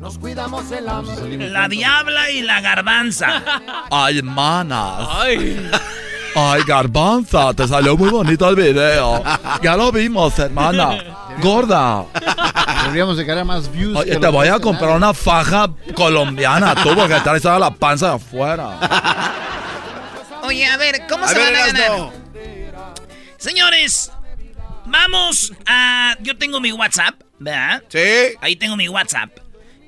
Nos 0.00 0.18
cuidamos 0.18 0.64
La 0.70 1.68
diabla 1.68 2.30
y 2.30 2.42
la 2.42 2.60
garbanza. 2.60 3.42
Ay, 3.90 4.18
hermanas. 4.18 5.08
Ay. 5.10 5.70
Ay, 6.34 6.62
garbanza, 6.66 7.52
te 7.54 7.68
salió 7.68 7.96
muy 7.96 8.08
bonito 8.08 8.48
el 8.48 8.56
video. 8.56 9.22
Ya 9.62 9.76
lo 9.76 9.92
vimos, 9.92 10.38
hermana. 10.38 10.98
Gorda. 11.40 12.04
Deberíamos 12.84 13.16
de 13.16 13.44
más 13.44 13.70
views. 13.70 13.96
Oye, 13.96 14.16
te 14.16 14.28
voy 14.28 14.48
a 14.48 14.58
comprar 14.58 14.96
una 14.96 15.12
faja 15.12 15.68
colombiana, 15.94 16.74
tú, 16.74 16.94
porque 16.94 17.14
traes 17.20 17.42
toda 17.42 17.58
la 17.58 17.70
panza 17.70 18.08
de 18.08 18.14
afuera. 18.14 18.78
Oye, 20.42 20.66
a 20.66 20.76
ver, 20.76 21.06
¿cómo 21.08 21.26
se 21.26 21.38
van 21.38 21.54
a 21.54 21.66
ganar? 21.66 22.10
Señores, 23.38 24.10
vamos 24.86 25.52
a... 25.66 26.16
Yo 26.20 26.36
tengo 26.38 26.60
mi 26.60 26.72
WhatsApp, 26.72 27.14
¿verdad? 27.38 27.82
Sí. 27.88 28.36
Ahí 28.40 28.56
tengo 28.56 28.76
mi 28.76 28.88
WhatsApp. 28.88 29.30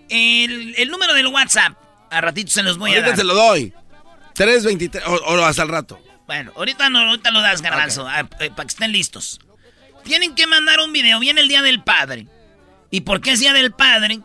El, 0.08 0.74
el 0.76 0.90
número 0.90 1.14
del 1.14 1.28
WhatsApp, 1.28 1.72
a 2.10 2.20
ratito 2.20 2.50
se 2.50 2.62
los 2.62 2.78
voy 2.78 2.92
a 2.92 2.94
dar. 2.96 3.04
Ahorita 3.04 3.16
se 3.16 3.24
lo 3.24 3.34
doy. 3.34 3.72
323, 4.34 5.04
o, 5.06 5.14
o 5.14 5.44
hasta 5.44 5.62
el 5.62 5.68
rato. 5.68 5.98
Bueno, 6.26 6.52
ahorita 6.56 6.88
no, 6.88 7.00
ahorita 7.00 7.30
lo 7.30 7.40
das, 7.40 7.60
garbanzo, 7.60 8.08
ah, 8.08 8.28
eh, 8.40 8.50
para 8.50 8.64
que 8.64 8.72
estén 8.72 8.92
listos. 8.92 9.40
Tienen 10.04 10.34
que 10.34 10.46
mandar 10.46 10.80
un 10.80 10.92
video, 10.92 11.18
viene 11.20 11.40
el 11.40 11.48
Día 11.48 11.62
del 11.62 11.82
Padre. 11.82 12.26
¿Y 12.90 13.02
por 13.02 13.20
qué 13.20 13.32
es 13.32 13.40
Día 13.40 13.52
del 13.52 13.72
Padre? 13.72 14.20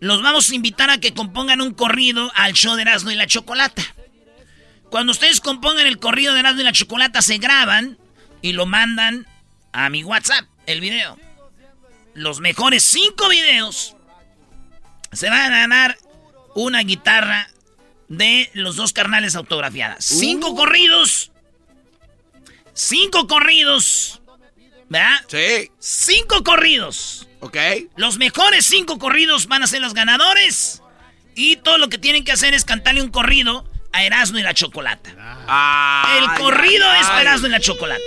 Los 0.00 0.22
vamos 0.22 0.50
a 0.50 0.54
invitar 0.54 0.90
a 0.90 0.98
que 0.98 1.14
compongan 1.14 1.60
un 1.60 1.74
corrido 1.74 2.30
al 2.34 2.54
show 2.54 2.74
de 2.74 2.82
Erasmo 2.82 3.10
y 3.10 3.14
la 3.14 3.26
Chocolata. 3.26 3.82
Cuando 4.90 5.12
ustedes 5.12 5.40
compongan 5.40 5.86
el 5.86 5.98
corrido 5.98 6.34
de 6.34 6.40
Erasmo 6.40 6.60
y 6.60 6.64
la 6.64 6.72
Chocolata, 6.72 7.22
se 7.22 7.38
graban 7.38 7.98
y 8.42 8.52
lo 8.52 8.66
mandan 8.66 9.26
a 9.72 9.88
mi 9.90 10.02
WhatsApp, 10.04 10.46
el 10.66 10.80
video. 10.80 11.18
Los 12.14 12.40
mejores 12.40 12.82
cinco 12.82 13.28
videos 13.28 13.96
se 15.12 15.28
van 15.30 15.52
a 15.52 15.60
ganar 15.60 15.98
una 16.54 16.80
guitarra 16.82 17.48
de 18.08 18.50
los 18.54 18.76
dos 18.76 18.92
carnales 18.92 19.36
autografiadas. 19.36 20.04
Cinco 20.04 20.50
uh. 20.50 20.56
corridos. 20.56 21.29
Cinco 22.80 23.26
corridos. 23.26 24.22
¿Verdad? 24.88 25.20
Sí. 25.28 25.70
Cinco 25.78 26.42
corridos. 26.42 27.28
Ok. 27.40 27.56
Los 27.96 28.16
mejores 28.16 28.64
cinco 28.64 28.98
corridos 28.98 29.48
van 29.48 29.62
a 29.62 29.66
ser 29.66 29.82
los 29.82 29.92
ganadores. 29.92 30.82
Y 31.34 31.56
todo 31.56 31.76
lo 31.76 31.90
que 31.90 31.98
tienen 31.98 32.24
que 32.24 32.32
hacer 32.32 32.54
es 32.54 32.64
cantarle 32.64 33.02
un 33.02 33.10
corrido 33.10 33.68
a 33.92 34.02
Erasmo 34.02 34.38
y 34.38 34.42
la 34.42 34.54
Chocolata. 34.54 35.10
El 36.18 36.42
corrido 36.42 36.90
es 36.94 37.06
Erasmo 37.20 37.48
y 37.48 37.50
la 37.50 37.60
Chocolata. 37.60 38.00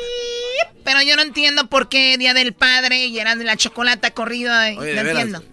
Pero 0.83 1.03
yo 1.03 1.15
no 1.17 1.21
entiendo 1.21 1.67
por 1.67 1.87
qué 1.87 2.17
Día 2.17 2.33
del 2.33 2.53
Padre 2.53 3.05
y 3.05 3.19
Erasmo 3.19 3.43
y 3.43 3.45
la 3.45 3.57
Chocolata 3.57 4.11
corrido. 4.11 4.51
no 4.51 4.83
entiendo 4.83 5.43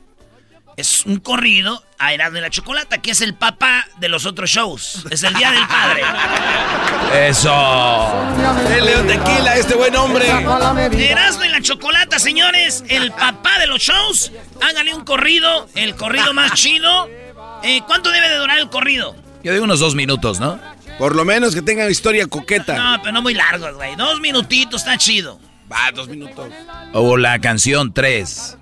es 0.81 1.05
un 1.05 1.19
corrido 1.19 1.85
a 1.98 2.12
Erasmo 2.15 2.39
y 2.39 2.40
la 2.40 2.51
Chocolata, 2.51 2.98
que 2.98 3.11
es 3.12 3.20
el 3.20 3.35
papá 3.35 3.86
de 3.98 4.09
los 4.09 4.27
otros 4.27 4.51
shows. 4.51 5.05
Es 5.11 5.23
el 5.23 5.35
Día 5.35 5.52
del 5.52 5.66
Padre. 5.66 6.02
Eso. 7.28 8.12
El 8.74 8.85
León 8.86 9.07
Tequila, 9.07 9.57
este 9.57 9.74
buen 9.74 9.94
hombre. 9.94 10.27
Erasmo 10.28 11.44
y 11.44 11.48
la 11.51 11.61
Chocolata, 11.61 12.19
señores, 12.19 12.82
el 12.89 13.12
papá 13.12 13.59
de 13.59 13.66
los 13.66 13.81
shows. 13.81 14.32
Hágale 14.62 14.94
un 14.94 15.05
corrido, 15.05 15.69
el 15.74 15.94
corrido 15.94 16.32
más 16.32 16.55
chido. 16.55 17.09
Eh, 17.62 17.82
¿Cuánto 17.86 18.11
debe 18.11 18.28
de 18.31 18.36
durar 18.36 18.59
el 18.59 18.70
corrido? 18.70 19.15
Yo 19.43 19.52
digo 19.52 19.65
unos 19.65 19.81
dos 19.81 19.94
minutos, 19.94 20.40
¿no? 20.40 20.59
Por 20.98 21.15
lo 21.15 21.24
menos 21.24 21.55
que 21.55 21.62
tenga 21.62 21.89
historia 21.89 22.27
coqueta. 22.27 22.77
No, 22.77 23.02
pero 23.02 23.12
no 23.12 23.23
muy 23.23 23.35
largos, 23.35 23.74
güey. 23.74 23.97
Dos 23.97 24.20
minutitos, 24.20 24.82
está 24.82 24.98
chido. 24.98 25.39
Va, 25.70 25.93
dos 25.93 26.09
minutos. 26.09 26.48
O 26.93 27.16
la 27.16 27.39
canción 27.39 27.93
tres. 27.93 28.57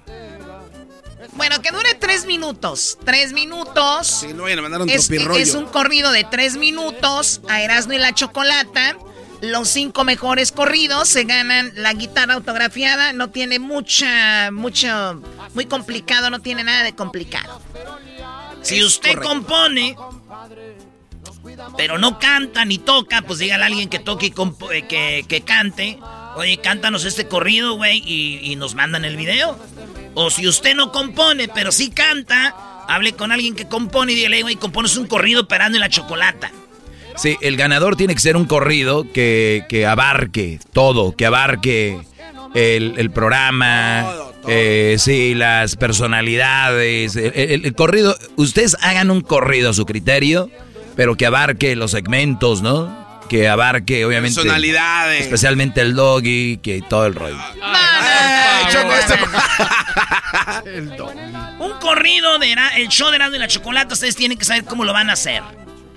Bueno, 1.39 1.63
que 1.63 1.71
dure 1.71 1.95
tres 1.95 2.27
minutos. 2.27 2.99
Tres 3.05 3.33
minutos. 3.33 4.07
Sí, 4.09 4.35
no 4.35 4.43
vayan 4.43 4.59
a 4.59 4.63
mandar 4.63 4.83
un 4.83 4.91
es, 4.91 5.09
es 5.09 5.55
un 5.55 5.67
corrido 5.67 6.11
de 6.11 6.25
tres 6.25 6.57
minutos 6.57 7.41
a 7.49 7.63
Erasmo 7.63 7.93
y 7.93 7.99
la 7.99 8.13
Chocolata. 8.13 8.97
Los 9.41 9.69
cinco 9.69 10.03
mejores 10.03 10.51
corridos 10.51 11.09
se 11.09 11.23
ganan 11.23 11.71
la 11.77 11.95
guitarra 11.95 12.35
autografiada. 12.35 13.13
No 13.13 13.31
tiene 13.31 13.61
mucha, 13.61 14.51
mucho, 14.51 15.23
muy 15.55 15.67
complicado, 15.67 16.29
no 16.29 16.41
tiene 16.41 16.65
nada 16.65 16.83
de 16.83 16.97
complicado. 16.97 17.63
Si 18.63 18.83
usted 18.83 19.15
compone, 19.15 19.97
pero 21.77 21.99
no 21.99 22.19
canta 22.19 22.65
ni 22.65 22.79
toca, 22.79 23.23
pues 23.23 23.39
dígale 23.39 23.63
a 23.63 23.67
alguien 23.69 23.89
que 23.89 24.01
toque 24.01 24.27
y 24.27 24.35
eh, 24.73 24.87
que, 24.89 25.25
que, 25.29 25.41
cante. 25.43 26.01
Oye, 26.35 26.59
cántanos 26.59 27.05
este 27.05 27.29
corrido, 27.29 27.75
güey, 27.75 28.03
y, 28.05 28.41
y 28.43 28.57
nos 28.57 28.75
mandan 28.75 29.05
el 29.05 29.17
video. 29.17 29.57
O 30.21 30.31
si 30.31 30.49
usted 30.49 30.75
no 30.75 30.91
compone, 30.91 31.47
pero 31.47 31.71
sí 31.71 31.91
canta, 31.91 32.53
hable 32.89 33.13
con 33.13 33.31
alguien 33.31 33.55
que 33.55 33.69
compone 33.69 34.11
y 34.11 34.17
dígale, 34.17 34.43
güey, 34.43 34.57
compones 34.57 34.97
un 34.97 35.07
corrido 35.07 35.47
parando 35.47 35.77
en 35.77 35.81
la 35.81 35.89
chocolata. 35.89 36.51
Sí, 37.15 37.37
el 37.41 37.57
ganador 37.57 37.95
tiene 37.95 38.15
que 38.15 38.21
ser 38.21 38.37
un 38.37 38.45
corrido 38.45 39.07
que, 39.13 39.87
abarque 39.89 40.59
todo, 40.73 41.15
que 41.15 41.25
abarque 41.25 42.01
el, 42.57 43.11
programa, 43.13 44.13
eh, 44.49 44.97
sí, 44.99 45.37
las 45.37 45.77
personalidades, 45.77 47.15
el, 47.15 47.73
corrido. 47.77 48.17
Ustedes 48.35 48.77
hagan 48.81 49.13
un 49.13 49.21
corrido 49.21 49.71
a 49.71 49.73
su 49.73 49.87
criterio, 49.87 50.51
pero 50.97 51.15
que 51.15 51.27
abarque 51.27 51.77
los 51.77 51.93
segmentos, 51.93 52.61
¿no? 52.61 52.98
Que 53.29 53.49
abarque, 53.49 54.05
obviamente. 54.05 54.35
Personalidades. 54.35 55.23
Especialmente 55.23 55.81
el 55.81 55.95
doggy, 55.95 56.59
que 56.59 56.83
todo 56.89 57.07
el 57.07 57.15
rollo. 57.15 57.37
No, 57.37 57.45
no, 60.95 61.13
Un 61.65 61.73
corrido 61.81 62.39
de 62.39 62.55
el 62.77 62.89
show 62.89 63.09
de 63.11 63.17
Erasmo 63.17 63.37
y 63.37 63.39
la 63.39 63.49
Chocolata, 63.49 63.95
ustedes 63.95 64.15
tienen 64.17 64.37
que 64.39 64.45
saber 64.45 64.65
cómo 64.65 64.85
lo 64.85 64.93
van 64.93 65.09
a 65.11 65.15
hacer. 65.15 65.43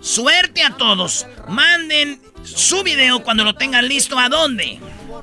Suerte 0.02 0.64
a 0.64 0.78
todos. 0.78 1.28
Manden 1.48 2.20
su 2.44 2.84
video 2.84 3.24
cuando 3.24 3.44
lo 3.44 3.56
tengan 3.56 3.88
listo. 3.88 4.18
¿A 4.20 4.30
dónde? 4.30 4.80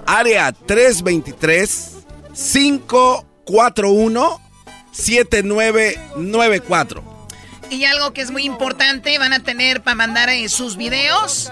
Área 0.06 0.52
323 0.52 1.96
541 2.34 4.40
7994. 4.92 7.17
Y 7.70 7.84
algo 7.84 8.12
que 8.12 8.22
es 8.22 8.30
muy 8.30 8.44
importante, 8.44 9.18
van 9.18 9.32
a 9.32 9.40
tener 9.40 9.82
para 9.82 9.94
mandar 9.94 10.28
eh, 10.30 10.48
sus 10.48 10.76
videos 10.76 11.50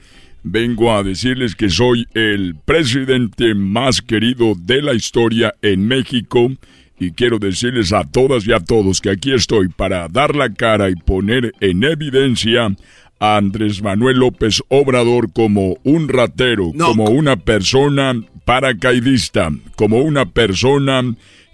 Vengo 0.51 0.97
a 0.97 1.03
decirles 1.03 1.55
que 1.55 1.69
soy 1.69 2.07
el 2.15 2.57
presidente 2.65 3.55
más 3.55 4.01
querido 4.01 4.55
de 4.59 4.81
la 4.81 4.95
historia 4.95 5.55
en 5.61 5.87
México 5.87 6.51
y 6.99 7.11
quiero 7.11 7.39
decirles 7.39 7.93
a 7.93 8.05
todas 8.05 8.47
y 8.47 8.55
a 8.55 8.61
todos 8.61 9.03
que 9.03 9.11
aquí 9.11 9.35
estoy 9.35 9.69
para 9.69 10.09
dar 10.09 10.35
la 10.35 10.51
cara 10.55 10.89
y 10.89 10.95
poner 10.95 11.53
en 11.61 11.85
evidencia 11.85 12.75
a 13.21 13.37
Andrés 13.37 13.83
Manuel 13.83 14.21
López 14.21 14.63
Obrador 14.69 15.31
como 15.35 15.77
un 15.85 16.09
ratero, 16.09 16.73
como 16.79 17.11
una 17.11 17.37
persona 17.37 18.19
paracaidista, 18.47 19.51
como 19.77 19.99
una 19.99 20.25
persona 20.25 21.03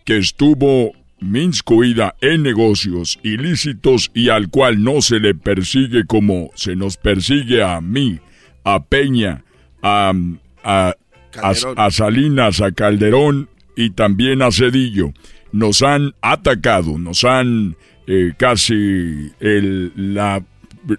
que 0.05 0.19
estuvo 0.19 0.93
minscuida 1.19 2.15
en 2.21 2.45
negocios 2.45 3.19
ilícitos 3.25 4.13
y 4.15 4.29
al 4.29 4.51
cual 4.51 4.85
no 4.85 5.03
se 5.03 5.19
le 5.19 5.35
persigue 5.35 6.05
como 6.07 6.51
se 6.55 6.77
nos 6.77 6.97
persigue 6.97 7.61
a 7.61 7.81
mí, 7.81 8.21
a 8.65 8.83
Peña, 8.85 9.45
a, 9.83 10.13
a, 10.63 10.95
a, 11.43 11.91
Salinas, 11.91 12.61
a 12.61 12.73
Calderón 12.73 13.49
y 13.77 13.91
también 13.91 14.43
a 14.43 14.51
Cedillo. 14.51 15.13
Nos 15.53 15.83
han 15.83 16.15
atacado, 16.21 16.99
nos 16.99 17.25
han 17.25 17.77
eh, 18.07 18.33
casi 18.37 19.33
el, 19.41 19.93
la, 19.97 20.43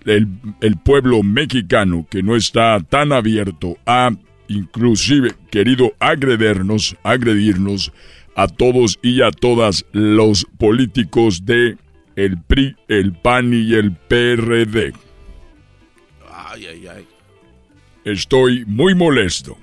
el, 0.05 0.27
el 0.61 0.77
pueblo 0.77 1.23
mexicano 1.23 2.07
que 2.09 2.23
no 2.23 2.35
está 2.35 2.79
tan 2.79 3.11
abierto 3.11 3.77
a 3.85 4.11
inclusive 4.47 5.33
querido 5.51 5.93
agredernos, 5.99 6.95
agredirnos 7.03 7.91
a 8.35 8.47
todos 8.47 8.99
y 9.01 9.21
a 9.21 9.31
todas 9.31 9.85
los 9.91 10.45
políticos 10.57 11.45
de 11.45 11.77
el 12.15 12.41
PRI, 12.41 12.75
el 12.87 13.13
PAN 13.13 13.53
y 13.53 13.73
el 13.73 13.95
PRD. 13.95 14.93
Ay, 16.31 16.67
ay, 16.67 16.87
ay. 16.87 17.14
Estoy 18.05 18.63
muy 18.65 18.95
molesto. 18.95 19.57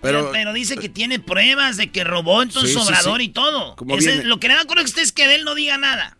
Pero, 0.00 0.30
pero, 0.32 0.52
dice 0.52 0.76
que 0.76 0.88
tiene 0.88 1.18
pruebas 1.18 1.76
de 1.76 1.90
que 1.90 2.04
robó 2.04 2.40
entonces 2.40 2.76
Obrador 2.76 3.20
y 3.20 3.30
todo. 3.30 3.74
lo 4.24 4.38
que 4.38 4.46
le 4.46 4.54
da 4.54 4.60
acuerdo 4.60 4.84
que 4.84 4.90
usted 4.90 5.02
es 5.02 5.10
que 5.10 5.26
de 5.26 5.34
él 5.34 5.44
no 5.44 5.56
diga 5.56 5.76
nada. 5.76 6.16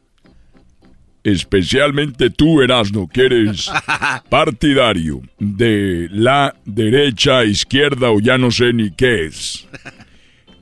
Especialmente 1.22 2.30
tú, 2.30 2.60
Erasno, 2.60 3.06
que 3.06 3.26
eres 3.26 3.70
partidario 4.30 5.22
de 5.38 6.08
la 6.10 6.56
derecha, 6.64 7.44
izquierda 7.44 8.10
o 8.10 8.18
ya 8.18 8.36
no 8.36 8.50
sé 8.50 8.72
ni 8.72 8.90
qué 8.90 9.26
es 9.26 9.68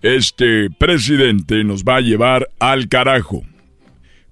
este 0.07 0.70
presidente 0.70 1.65
nos 1.65 1.83
va 1.83 1.97
a 1.97 2.01
llevar 2.01 2.49
al 2.61 2.89
carajo. 2.89 3.43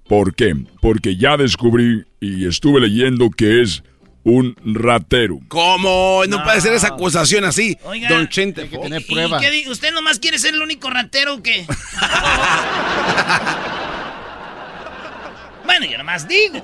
¿Por 0.07 0.35
qué? 0.35 0.55
Porque 0.81 1.17
ya 1.17 1.35
descubrí 1.35 2.05
y 2.21 2.45
estuve 2.47 2.79
leyendo 2.79 3.29
que 3.29 3.61
es 3.61 3.83
un 4.25 4.57
ratero. 4.65 5.39
¿Cómo? 5.47 6.23
No, 6.27 6.43
puede 6.43 6.59
ser 6.59 6.73
esa 6.73 6.87
acusación 6.87 7.45
así. 7.45 7.77
Don 8.09 8.27
Chente. 8.27 8.63
Hay 8.63 8.69
que 8.69 8.77
tener 8.77 9.05
pruebas. 9.05 9.41
¿Usted 9.69 9.93
nomás 9.93 10.19
quiere 10.19 10.39
ser 10.39 10.55
el 10.55 10.61
único 10.61 10.89
ratero 10.89 11.41
que...? 11.41 11.65
bueno, 15.65 15.85
yo 15.85 15.97
nomás 15.97 16.27
digo. 16.27 16.59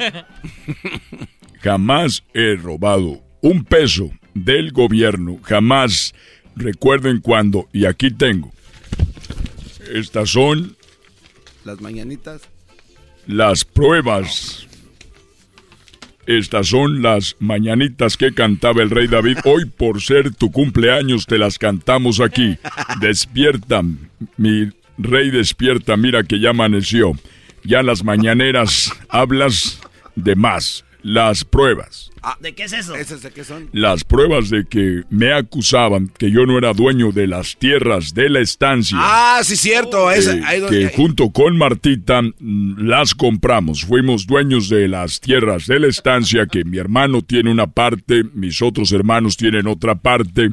Jamás 1.62 2.24
he 2.34 2.56
robado 2.56 3.24
un 3.42 3.64
peso 3.64 4.12
del 4.34 4.72
gobierno. 4.72 5.40
Jamás. 5.44 6.14
Recuerden 6.54 7.22
cuando, 7.22 7.70
y 7.72 7.86
aquí 7.86 8.12
tengo, 8.12 8.52
estas 9.94 10.32
son... 10.32 10.76
Las 11.64 11.80
mañanitas. 11.80 12.42
Las 13.26 13.64
pruebas. 13.64 14.68
Estas 16.28 16.68
son 16.68 17.02
las 17.02 17.36
mañanitas 17.40 18.18
que 18.18 18.34
cantaba 18.34 18.84
el 18.84 18.90
rey 18.90 19.08
David. 19.08 19.40
Hoy, 19.44 19.66
por 19.66 20.02
ser 20.02 20.34
tu 20.34 20.52
cumpleaños, 20.52 21.26
te 21.26 21.38
las 21.38 21.58
cantamos 21.58 22.20
aquí. 22.20 22.58
Despierta, 23.00 23.82
mi 24.38 24.70
rey 24.98 25.32
despierta, 25.32 25.98
mira 25.98 26.24
que 26.24 26.40
ya 26.40 26.52
amaneció. 26.52 27.14
Ya 27.64 27.84
las 27.84 28.04
mañaneras 28.04 28.92
hablas 29.10 29.82
de 30.16 30.36
más. 30.36 30.86
Las 31.04 31.44
pruebas. 31.44 32.11
Ah, 32.24 32.38
¿De 32.40 32.54
qué 32.54 32.64
es 32.64 32.74
eso? 32.74 32.94
de 32.94 33.32
qué 33.32 33.44
son? 33.44 33.70
Las 33.72 34.04
pruebas 34.04 34.52
de 34.52 34.66
que 34.66 35.04
me 35.10 35.34
acusaban 35.34 36.08
que 36.08 36.30
yo 36.30 36.46
no 36.46 36.58
era 36.58 36.72
dueño 36.74 37.12
de 37.12 37.26
las 37.26 37.58
tierras 37.58 38.14
de 38.14 38.30
la 38.30 38.42
estancia. 38.42 38.98
Ah, 39.00 39.42
sí, 39.44 39.56
cierto. 39.56 40.12
Eh, 40.12 40.20
que 40.70 40.90
junto 40.96 41.32
con 41.32 41.58
Martita 41.58 42.22
mm, 42.22 42.86
las 42.86 43.16
compramos. 43.16 43.84
Fuimos 43.86 44.28
dueños 44.28 44.70
de 44.70 44.88
las 44.88 45.20
tierras 45.20 45.66
de 45.66 45.80
la 45.80 45.88
estancia, 45.88 46.46
que 46.46 46.64
mi 46.64 46.78
hermano 46.78 47.24
tiene 47.24 47.52
una 47.52 47.68
parte, 47.68 48.24
mis 48.36 48.62
otros 48.62 48.92
hermanos 48.92 49.36
tienen 49.36 49.66
otra 49.66 49.96
parte, 49.96 50.52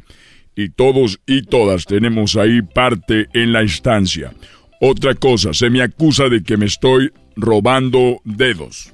y 0.57 0.71
todos 0.71 1.21
y 1.27 1.43
todas 1.43 1.85
tenemos 1.85 2.37
ahí 2.37 2.63
parte 2.63 3.29
en 3.35 3.53
la 3.53 3.61
estancia. 3.61 4.33
Otra 4.81 5.15
cosa, 5.15 5.53
se 5.53 5.69
me 5.71 5.83
acusa 5.83 6.29
de 6.29 6.43
que 6.43 6.57
me 6.57 6.67
estoy 6.67 7.13
robando 7.39 8.21
dedos. 8.25 8.93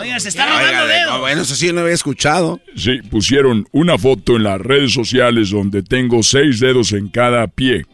Oiga, 0.00 0.18
se 0.20 0.28
está 0.28 0.46
robando 0.46 0.66
Oiga, 0.68 0.86
dedos. 0.86 1.14
no, 1.14 1.20
bueno, 1.20 1.42
eso 1.42 1.54
sí 1.54 1.72
no 1.72 1.80
había 1.80 1.94
escuchado. 1.94 2.60
Sí, 2.76 3.00
pusieron 3.02 3.66
una 3.72 3.96
foto 3.96 4.36
en 4.36 4.42
las 4.42 4.60
redes 4.60 4.92
sociales 4.92 5.50
donde 5.50 5.82
tengo 5.82 6.22
seis 6.22 6.60
dedos 6.60 6.92
en 6.92 7.08
cada 7.08 7.46
pie. 7.46 7.86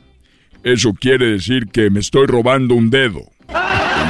Eso 0.64 0.94
quiere 0.94 1.26
decir 1.26 1.66
que 1.66 1.90
me 1.90 2.00
estoy 2.00 2.26
robando 2.26 2.74
un 2.74 2.90
dedo. 2.90 3.20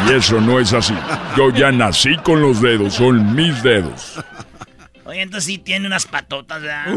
Y 0.09 0.13
eso 0.13 0.41
no 0.41 0.61
es 0.61 0.73
así. 0.73 0.95
Yo 1.37 1.51
ya 1.53 1.73
nací 1.73 2.17
con 2.19 2.41
los 2.41 2.61
dedos, 2.63 2.95
son 2.95 3.35
mis 3.35 3.63
dedos. 3.63 4.15
Oiga, 5.05 5.23
entonces 5.23 5.47
sí 5.47 5.59
tiene 5.59 5.87
unas 5.87 6.07
patotas, 6.07 6.63
¿verdad? 6.63 6.95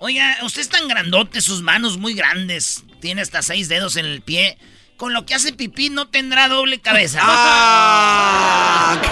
Oiga, 0.00 0.36
usted 0.44 0.60
es 0.60 0.68
tan 0.68 0.86
grandote, 0.88 1.40
sus 1.40 1.62
manos 1.62 1.96
muy 1.96 2.14
grandes. 2.14 2.84
Tiene 3.00 3.22
hasta 3.22 3.40
seis 3.42 3.68
dedos 3.68 3.96
en 3.96 4.04
el 4.06 4.20
pie. 4.20 4.58
Con 4.96 5.12
lo 5.12 5.26
que 5.26 5.34
hace 5.34 5.52
pipí 5.52 5.90
no 5.90 6.08
tendrá 6.08 6.48
doble 6.48 6.80
cabeza. 6.80 7.20
Ah, 7.26 8.96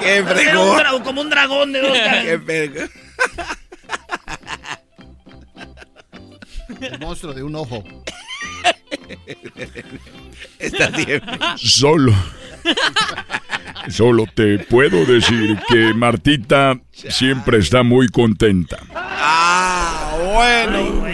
¡Qué 0.00 0.24
fregón! 0.24 1.02
como 1.04 1.20
un 1.20 1.30
dragón 1.30 1.72
de 1.72 1.80
dos 1.80 1.92
¡Qué 1.92 2.00
cabezas. 2.04 2.40
fregón! 2.44 2.90
El 6.80 6.98
monstruo 6.98 7.34
de 7.34 7.42
un 7.42 7.54
ojo. 7.56 7.84
Está 10.58 10.88
bien. 10.88 11.20
Solo. 11.56 12.14
Solo 13.88 14.26
te 14.34 14.58
puedo 14.60 15.04
decir 15.04 15.58
que 15.68 15.92
Martita 15.94 16.78
siempre 16.92 17.58
está 17.58 17.82
muy 17.82 18.08
contenta. 18.08 18.78
Ah, 18.94 20.12
Ay, 20.14 20.20
bueno. 20.32 21.06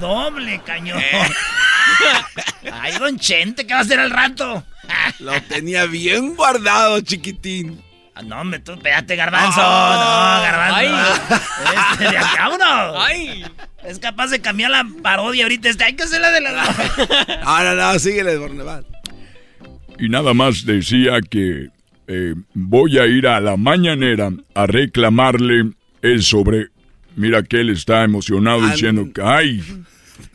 Doble 0.00 0.60
cañón. 0.64 1.02
Ay, 2.72 2.92
don 2.98 3.18
Chente, 3.18 3.66
¿qué 3.66 3.72
va 3.74 3.80
a 3.80 3.82
hacer 3.82 4.00
al 4.00 4.10
rato? 4.10 4.64
Lo 5.20 5.40
tenía 5.42 5.86
bien 5.86 6.34
guardado, 6.34 7.00
chiquitín. 7.00 7.82
Ah, 8.14 8.22
No, 8.22 8.40
hombre, 8.40 8.58
tú 8.60 8.72
espérate, 8.72 9.16
garbanzo. 9.16 9.60
Ah. 9.62 10.36
no, 10.38 10.42
garbanzo. 10.42 10.76
Ay. 10.76 11.90
Este, 11.92 12.10
de 12.10 12.18
acá 12.18 12.48
uno. 12.54 13.00
Ay. 13.00 13.44
Es 13.84 13.98
capaz 13.98 14.28
de 14.28 14.40
cambiar 14.40 14.70
la 14.70 14.84
parodia 15.02 15.44
ahorita. 15.44 15.68
Este, 15.68 15.84
hay 15.84 15.94
que 15.94 16.02
hacer 16.02 16.20
la 16.20 16.30
de 16.30 16.40
la. 16.40 16.64
Ah, 17.44 17.62
no, 17.64 17.74
no, 17.74 17.98
síguele, 17.98 18.36
Borneval. 18.36 18.84
Y 19.98 20.08
nada 20.08 20.34
más 20.34 20.64
decía 20.64 21.20
que 21.28 21.68
eh, 22.06 22.34
voy 22.54 22.98
a 22.98 23.06
ir 23.06 23.26
a 23.26 23.40
la 23.40 23.56
mañanera 23.56 24.30
a 24.54 24.66
reclamarle 24.66 25.72
el 26.02 26.22
sobre. 26.22 26.68
Mira 27.18 27.42
que 27.42 27.60
él 27.60 27.70
está 27.70 28.04
emocionado 28.04 28.66
diciendo 28.68 29.08
que, 29.12 29.20
ay, 29.20 29.60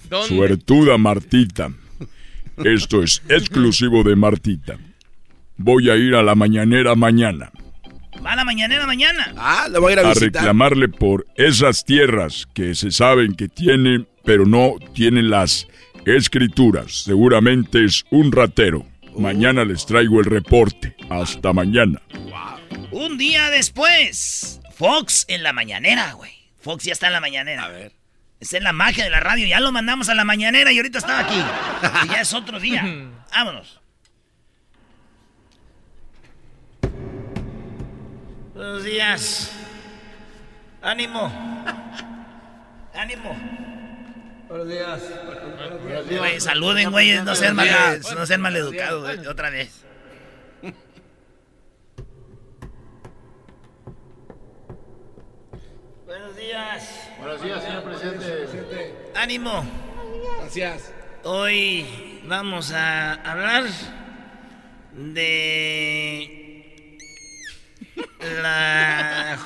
¿Dónde? 0.10 0.28
suertuda 0.28 0.98
Martita. 0.98 1.72
Esto 2.64 3.02
es 3.02 3.24
exclusivo 3.30 4.04
de 4.04 4.16
Martita. 4.16 4.78
Voy 5.58 5.90
a 5.90 5.96
ir 5.96 6.14
a 6.14 6.22
la 6.22 6.36
mañanera 6.36 6.94
mañana 6.96 7.52
Va 8.24 8.34
a 8.34 8.36
la 8.36 8.46
mañanera 8.46 8.86
mañana. 8.86 9.34
Ah, 9.38 9.68
lo 9.72 9.82
voy 9.82 9.92
a 9.92 9.94
ir 9.94 10.00
a 10.00 10.02
a 10.04 10.10
visitar. 10.14 10.42
reclamarle 10.44 10.88
por 10.90 11.26
esas 11.36 11.84
tierras 11.84 12.48
que 12.54 12.76
se 12.76 12.92
saben 12.92 13.34
que 13.36 13.48
tiene, 13.50 14.06
pero 14.24 14.46
no 14.46 14.74
tienen 14.94 15.30
las 15.30 15.68
escrituras. 16.06 17.04
Seguramente 17.04 17.84
es 17.84 18.06
un 18.12 18.32
ratero. 18.32 18.86
Mañana 19.18 19.66
les 19.66 19.86
traigo 19.86 20.20
el 20.20 20.26
reporte. 20.26 20.96
Hasta 21.10 21.54
mañana. 21.54 22.02
Un 22.92 23.18
día 23.18 23.50
después, 23.50 24.62
Fox 24.76 25.26
en 25.28 25.44
la 25.44 25.52
mañanera, 25.54 26.14
güey. 26.14 26.43
Fox 26.64 26.86
ya 26.86 26.94
está 26.94 27.08
en 27.08 27.14
la 27.14 27.20
mañanera. 27.20 27.66
A 27.66 27.68
ver. 27.68 27.92
Esa 28.40 28.58
es 28.58 28.64
la 28.64 28.72
magia 28.72 29.04
de 29.04 29.10
la 29.10 29.20
radio. 29.20 29.46
Ya 29.46 29.60
lo 29.60 29.72
mandamos 29.72 30.08
a 30.10 30.16
la 30.16 30.24
mañanera 30.24 30.72
y 30.72 30.78
ahorita 30.78 30.98
estaba 30.98 31.20
aquí. 31.20 31.42
Y 32.06 32.08
ya 32.10 32.22
es 32.22 32.34
otro 32.34 32.60
día. 32.60 32.84
Vámonos. 33.36 33.82
Buenos 38.54 38.84
días. 38.84 39.52
Ánimo. 40.82 41.32
Ánimo. 42.94 43.38
Buenos 44.48 44.68
días. 44.68 45.02
Güey, 46.18 46.40
saluden, 46.40 46.92
güey. 46.92 47.20
No 47.24 47.36
sean 47.36 47.56
mal, 47.56 48.02
no 48.16 48.26
sean 48.26 48.42
maleducados, 48.42 49.02
güey. 49.02 49.28
Otra 49.28 49.50
vez. 49.50 49.84
Buenos 56.14 56.36
días. 56.36 57.10
Buenos 57.18 57.42
días, 57.42 57.64
señor 57.64 57.84
presidente. 57.86 59.12
Ánimo. 59.16 59.66
Gracias. 60.42 60.94
Hoy 61.24 62.22
vamos 62.26 62.72
a 62.72 63.14
hablar 63.14 63.64
de 64.94 65.40
la 68.22 69.40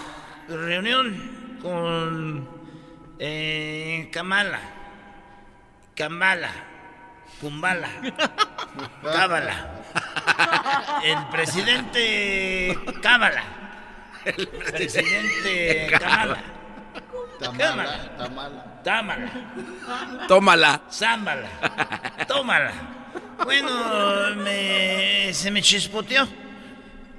reunión 0.49 1.57
con 1.61 2.49
eh, 3.17 4.09
Kamala, 4.11 4.59
Kambala, 5.95 6.51
Kumbala, 7.39 7.89
Cábala, 9.03 9.71
el 11.01 11.27
presidente 11.31 12.77
Cábala, 13.01 13.43
el 14.25 14.49
presidente 14.49 15.87
Kamala, 15.97 16.56
Tamala, 17.39 18.17
tamala. 18.17 18.81
Támala. 18.83 20.27
Tómala. 20.27 20.81
Zámbala. 20.91 21.47
Tómala. 22.27 22.71
Bueno, 23.43 23.69
me- 24.37 25.33
se 25.33 25.51
me 25.51 25.61
chispoteó. 25.61 26.27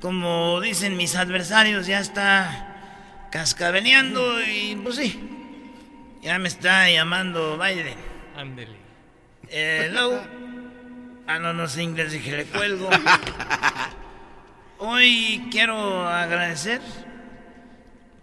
Como 0.00 0.60
dicen 0.60 0.96
mis 0.96 1.14
adversarios, 1.16 1.86
ya 1.86 2.00
está 2.00 3.26
cascabeleando 3.30 4.40
y 4.42 4.76
pues 4.82 4.96
sí. 4.96 6.18
Ya 6.22 6.38
me 6.38 6.48
está 6.48 6.88
llamando 6.90 7.58
Biden. 7.58 7.96
Ándele. 8.36 8.76
Hello. 9.50 10.20
Ah, 11.26 11.38
no, 11.38 11.52
no 11.52 11.68
sé 11.68 11.82
inglés, 11.82 12.12
dije, 12.12 12.36
le 12.36 12.44
cuelgo. 12.46 12.88
Hoy 14.78 15.48
quiero 15.50 16.08
agradecer 16.08 16.80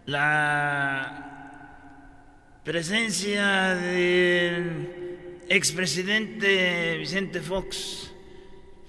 la 0.05 1.24
presencia 2.65 3.75
del 3.75 4.89
expresidente 5.47 6.97
Vicente 6.97 7.39
Fox, 7.39 8.11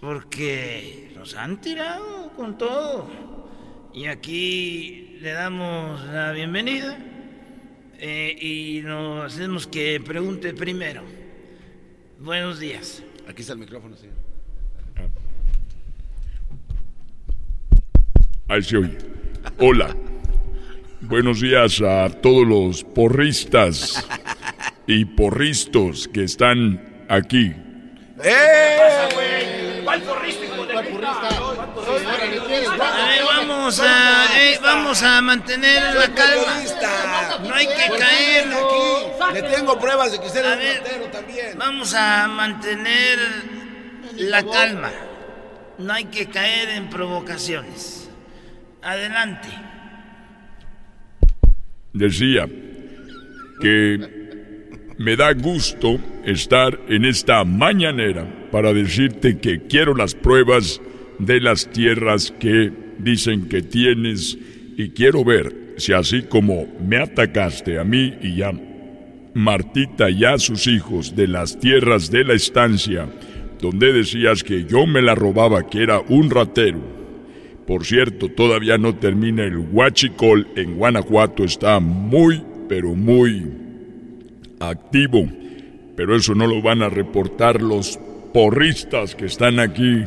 porque 0.00 1.12
nos 1.14 1.34
han 1.34 1.60
tirado 1.60 2.32
con 2.34 2.56
todo. 2.56 3.06
Y 3.92 4.06
aquí 4.06 5.18
le 5.20 5.30
damos 5.32 6.02
la 6.06 6.32
bienvenida 6.32 6.98
eh, 7.98 8.34
y 8.40 8.80
nos 8.82 9.34
hacemos 9.34 9.66
que 9.66 10.00
pregunte 10.00 10.54
primero. 10.54 11.02
Buenos 12.18 12.58
días. 12.58 13.02
Aquí 13.28 13.42
está 13.42 13.52
el 13.52 13.58
micrófono, 13.58 13.94
señor. 13.94 14.16
Ahí 18.48 18.62
se 18.62 18.78
oye. 18.78 18.96
Hola. 19.58 19.94
Buenos 21.08 21.40
días 21.40 21.80
a 21.82 22.08
todos 22.10 22.44
los 22.44 22.82
porristas 22.82 24.04
y 24.88 25.04
porristos 25.04 26.08
que 26.08 26.24
están 26.24 27.06
aquí. 27.08 27.54
¿Cuál 29.84 30.02
porrista, 30.02 30.44
hijo 30.44 30.66
de 30.66 30.76
A 30.76 30.80
ver, 33.06 33.24
vamos 33.24 33.80
a, 33.80 34.40
eh, 34.40 34.58
vamos 34.60 35.00
a 35.04 35.20
mantener 35.20 35.94
la 35.94 36.12
calma. 36.12 36.60
No 37.46 37.54
hay 37.54 37.68
que 37.68 37.98
caer. 37.98 38.48
Le 39.32 39.42
tengo 39.42 39.78
pruebas 39.78 40.10
de 40.10 40.18
que 40.18 40.26
usted 40.26 40.44
A 40.44 40.54
es 40.54 40.58
ver. 40.58 40.78
ratero 40.78 41.04
también. 41.06 41.56
Vamos 41.56 41.94
a 41.94 42.26
mantener 42.26 43.18
la 44.16 44.42
calma. 44.44 44.90
No 45.78 45.92
hay 45.92 46.06
que 46.06 46.26
caer 46.28 46.70
en 46.70 46.90
provocaciones. 46.90 48.10
Adelante. 48.82 49.48
Decía 51.96 52.46
que 53.58 53.98
me 54.98 55.16
da 55.16 55.32
gusto 55.32 55.98
estar 56.26 56.78
en 56.88 57.06
esta 57.06 57.42
mañanera 57.44 58.48
para 58.52 58.74
decirte 58.74 59.38
que 59.38 59.62
quiero 59.62 59.94
las 59.94 60.14
pruebas 60.14 60.80
de 61.18 61.40
las 61.40 61.70
tierras 61.72 62.34
que 62.38 62.70
dicen 62.98 63.48
que 63.48 63.62
tienes 63.62 64.36
y 64.76 64.90
quiero 64.90 65.24
ver 65.24 65.74
si 65.78 65.94
así 65.94 66.22
como 66.22 66.66
me 66.86 66.98
atacaste 66.98 67.78
a 67.78 67.84
mí 67.84 68.14
y 68.22 68.42
a 68.42 68.52
Martita 69.32 70.10
y 70.10 70.26
a 70.26 70.38
sus 70.38 70.66
hijos 70.66 71.16
de 71.16 71.28
las 71.28 71.58
tierras 71.58 72.10
de 72.10 72.24
la 72.24 72.34
estancia, 72.34 73.08
donde 73.58 73.94
decías 73.94 74.42
que 74.42 74.66
yo 74.66 74.86
me 74.86 75.00
la 75.00 75.14
robaba, 75.14 75.66
que 75.66 75.82
era 75.82 76.00
un 76.00 76.28
ratero. 76.28 77.05
Por 77.66 77.84
cierto, 77.84 78.28
todavía 78.28 78.78
no 78.78 78.94
termina 78.94 79.42
el 79.42 79.58
huachicol 79.58 80.46
en 80.54 80.76
Guanajuato, 80.76 81.42
está 81.42 81.80
muy, 81.80 82.42
pero 82.68 82.94
muy 82.94 83.52
activo. 84.60 85.26
Pero 85.96 86.14
eso 86.14 86.34
no 86.34 86.46
lo 86.46 86.62
van 86.62 86.82
a 86.82 86.88
reportar 86.88 87.60
los 87.60 87.98
porristas 88.32 89.16
que 89.16 89.26
están 89.26 89.58
aquí. 89.58 90.04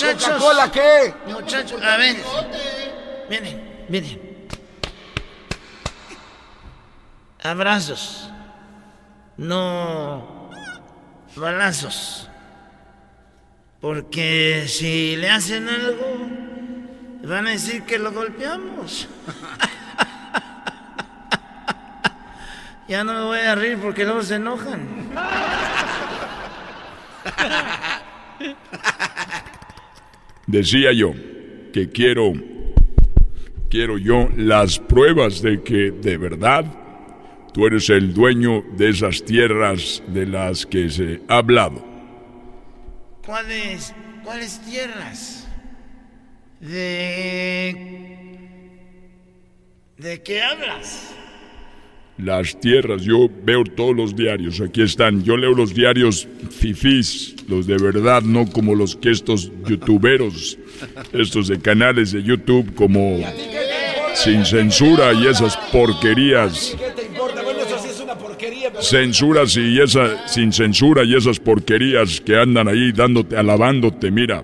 Coca-Cola, 0.00 0.70
¿qué? 0.72 1.14
Muchachos, 1.26 1.82
a 1.82 1.96
ver. 1.96 2.16
Miren, 3.28 3.84
miren. 3.88 4.20
Abrazos. 7.42 8.31
No 9.42 10.50
balazos. 11.34 12.30
Porque 13.80 14.66
si 14.68 15.16
le 15.16 15.30
hacen 15.30 15.68
algo, 15.68 16.28
van 17.24 17.48
a 17.48 17.50
decir 17.50 17.82
que 17.82 17.98
lo 17.98 18.12
golpeamos. 18.12 19.08
ya 22.88 23.02
no 23.02 23.14
me 23.14 23.22
voy 23.22 23.40
a 23.40 23.56
reír 23.56 23.78
porque 23.78 24.04
luego 24.04 24.22
se 24.22 24.36
enojan. 24.36 25.10
Decía 30.46 30.92
yo 30.92 31.14
que 31.72 31.90
quiero, 31.90 32.32
quiero 33.68 33.98
yo 33.98 34.28
las 34.36 34.78
pruebas 34.78 35.42
de 35.42 35.64
que 35.64 35.90
de 35.90 36.16
verdad 36.16 36.81
tú 37.52 37.66
eres 37.66 37.90
el 37.90 38.14
dueño 38.14 38.62
de 38.76 38.90
esas 38.90 39.24
tierras 39.24 40.02
de 40.08 40.26
las 40.26 40.66
que 40.66 40.90
se 40.90 41.20
ha 41.28 41.38
hablado. 41.38 41.84
¿Cuáles, 43.24 43.94
cuáles 44.24 44.60
tierras? 44.62 45.48
¿De... 46.60 48.02
¿De 49.98 50.22
qué 50.22 50.42
hablas? 50.42 51.14
Las 52.18 52.58
tierras, 52.60 53.02
yo 53.02 53.28
veo 53.44 53.64
todos 53.64 53.96
los 53.96 54.14
diarios, 54.14 54.60
aquí 54.60 54.82
están. 54.82 55.22
Yo 55.24 55.36
leo 55.36 55.54
los 55.54 55.74
diarios 55.74 56.28
fifís, 56.50 57.36
los 57.48 57.66
de 57.66 57.78
verdad, 57.78 58.22
no 58.22 58.46
como 58.50 58.74
los 58.74 58.96
que 58.96 59.10
estos 59.10 59.50
youtuberos, 59.66 60.58
estos 61.12 61.48
de 61.48 61.60
canales 61.60 62.12
de 62.12 62.22
YouTube 62.22 62.74
como 62.74 63.18
sin 64.14 64.44
censura 64.44 65.12
y 65.14 65.26
esas 65.26 65.56
porquerías. 65.72 66.76
Censuras 68.82 69.56
y 69.56 69.80
esa, 69.80 70.26
sin 70.26 70.52
censura 70.52 71.04
y 71.04 71.14
esas 71.14 71.38
porquerías 71.38 72.20
que 72.20 72.36
andan 72.36 72.66
ahí 72.66 72.90
dándote, 72.90 73.36
alabándote, 73.36 74.10
mira. 74.10 74.42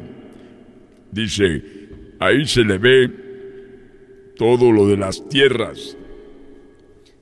Dice, 1.10 1.62
ahí 2.20 2.46
se 2.46 2.62
le 2.62 2.78
ve 2.78 3.10
todo 4.36 4.70
lo 4.70 4.86
de 4.86 4.96
las 4.96 5.28
tierras. 5.28 5.96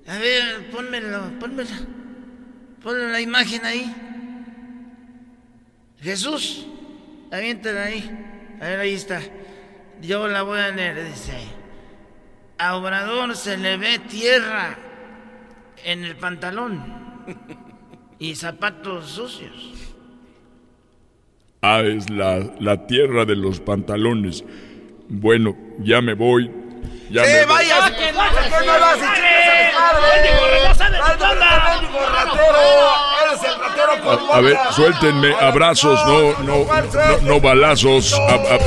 A 0.07 0.19
ver, 0.19 0.71
pónmelo, 0.71 1.39
pónmelo. 1.41 1.71
Ponle 2.83 3.11
la 3.11 3.21
imagen 3.21 3.65
ahí. 3.65 3.95
Jesús, 6.03 6.67
aviéntala 7.33 7.85
ahí. 7.85 8.11
A 8.61 8.65
ver, 8.65 8.81
ahí 8.81 8.93
está. 8.93 9.23
Yo 10.03 10.29
la 10.29 10.43
voy 10.43 10.61
a 10.61 10.69
leer, 10.69 11.03
dice. 11.09 11.33
A 12.59 12.77
Obrador 12.77 13.35
se 13.37 13.57
le 13.57 13.79
ve 13.79 13.99
tierra 14.01 14.77
en 15.83 16.05
el 16.05 16.15
pantalón 16.17 17.06
y 18.19 18.35
zapatos 18.35 19.07
sucios. 19.11 19.53
Ah, 21.63 21.81
es 21.81 22.09
la, 22.11 22.45
la 22.61 22.87
tierra 22.87 23.25
de 23.25 23.35
los 23.37 23.61
pantalones. 23.61 24.45
Bueno, 25.09 25.57
ya 25.81 26.01
me 26.01 26.15
voy. 26.15 26.51
Ya 27.11 27.25
¡Sí, 27.25 27.33
me 27.33 27.47
voy. 27.47 27.55
vaya! 27.55 27.91
¿Qué 27.97 28.13
no 28.13 28.79
lo 28.79 28.85
haces, 28.85 29.09
¡Eres 33.23 33.43
el 33.45 33.55
ratero 33.61 33.93
A, 34.33 34.37
a 34.37 34.41
ver, 34.41 34.57
suéltenme, 34.73 35.35
abrazos, 35.41 35.99
no, 36.07 36.33
no, 36.45 36.65
no, 36.65 37.19
no 37.23 37.41
balazos. 37.41 38.13
A- 38.15 38.35
a- 38.35 38.59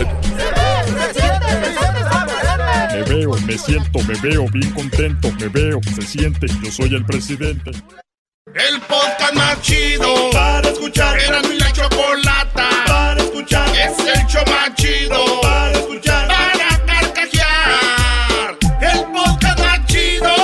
Me 2.94 3.04
veo, 3.04 3.32
me 3.46 3.58
siento, 3.58 4.00
me 4.08 4.20
veo 4.22 4.46
bien 4.52 4.72
contento, 4.74 5.30
me 5.40 5.48
veo, 5.48 5.80
se 5.96 6.02
siente, 6.02 6.48
yo 6.64 6.72
soy 6.72 6.94
el 6.96 7.06
presidente. 7.06 7.72
El 8.56 8.82
podcast 8.82 9.34
más 9.36 9.62
chido 9.62 10.32
para 10.32 10.68
escuchar. 10.70 11.20
Era 11.20 11.40
mi 11.44 11.60
la 11.60 11.72
chocolata 11.72 12.68
para 12.88 13.22
escuchar. 13.22 13.70
Es 13.70 14.00
el 14.00 14.26
show 14.26 14.44
más 14.48 14.74
chido 14.74 15.42
para 15.42 15.72
escuchar. 15.74 16.28
Para 16.28 16.86
carcajear. 16.86 18.58
El 18.82 19.04
podcast 19.12 19.60
más 19.60 19.86
chido. 19.86 20.36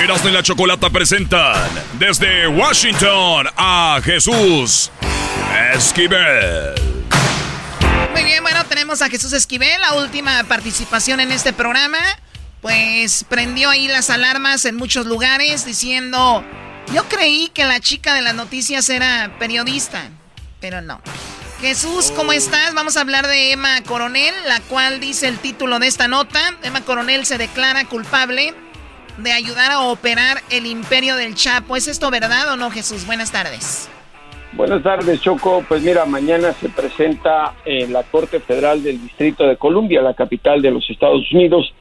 Erasmo 0.00 0.28
y 0.28 0.32
la 0.32 0.42
Chocolata 0.44 0.90
presentan 0.90 1.68
desde 1.98 2.46
Washington 2.46 3.48
a 3.56 4.00
Jesús 4.04 4.92
Esquivel. 5.74 6.74
Muy 8.12 8.22
bien, 8.22 8.44
bueno, 8.44 8.64
tenemos 8.66 9.02
a 9.02 9.08
Jesús 9.08 9.32
Esquivel, 9.32 9.80
la 9.80 9.94
última 9.94 10.44
participación 10.44 11.18
en 11.18 11.32
este 11.32 11.52
programa. 11.52 11.98
Pues 12.64 13.26
prendió 13.28 13.68
ahí 13.68 13.88
las 13.88 14.08
alarmas 14.08 14.64
en 14.64 14.76
muchos 14.76 15.04
lugares 15.04 15.66
diciendo, 15.66 16.42
yo 16.94 17.04
creí 17.10 17.50
que 17.52 17.66
la 17.66 17.78
chica 17.78 18.14
de 18.14 18.22
las 18.22 18.34
noticias 18.34 18.88
era 18.88 19.36
periodista, 19.38 20.08
pero 20.62 20.80
no. 20.80 20.98
Jesús, 21.60 22.10
¿cómo 22.16 22.32
estás? 22.32 22.72
Vamos 22.72 22.96
a 22.96 23.02
hablar 23.02 23.26
de 23.26 23.52
Emma 23.52 23.82
Coronel, 23.82 24.32
la 24.46 24.60
cual 24.60 24.98
dice 24.98 25.28
el 25.28 25.40
título 25.40 25.78
de 25.78 25.88
esta 25.88 26.08
nota. 26.08 26.40
Emma 26.62 26.80
Coronel 26.80 27.26
se 27.26 27.36
declara 27.36 27.84
culpable 27.84 28.54
de 29.18 29.32
ayudar 29.32 29.70
a 29.70 29.80
operar 29.80 30.38
el 30.48 30.64
imperio 30.64 31.16
del 31.16 31.34
Chapo. 31.34 31.76
¿Es 31.76 31.86
esto 31.86 32.10
verdad 32.10 32.50
o 32.50 32.56
no, 32.56 32.70
Jesús? 32.70 33.04
Buenas 33.04 33.30
tardes. 33.30 33.90
Buenas 34.54 34.82
tardes, 34.82 35.20
Choco. 35.20 35.62
Pues 35.68 35.82
mira, 35.82 36.06
mañana 36.06 36.54
se 36.54 36.70
presenta 36.70 37.56
en 37.66 37.92
la 37.92 38.04
Corte 38.04 38.40
Federal 38.40 38.82
del 38.82 39.02
Distrito 39.02 39.46
de 39.46 39.58
Columbia, 39.58 40.00
la 40.00 40.14
capital 40.14 40.62
de 40.62 40.70
los 40.70 40.88
Estados 40.88 41.30
Unidos, 41.30 41.74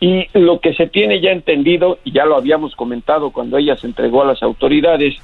y 0.00 0.26
lo 0.34 0.60
que 0.60 0.74
se 0.74 0.86
tiene 0.86 1.20
ya 1.20 1.30
entendido, 1.30 1.98
y 2.04 2.12
ya 2.12 2.24
lo 2.24 2.36
habíamos 2.36 2.74
comentado 2.76 3.30
cuando 3.30 3.56
ella 3.56 3.76
se 3.76 3.86
entregó 3.86 4.22
a 4.22 4.26
las 4.26 4.42
autoridades, 4.42 5.16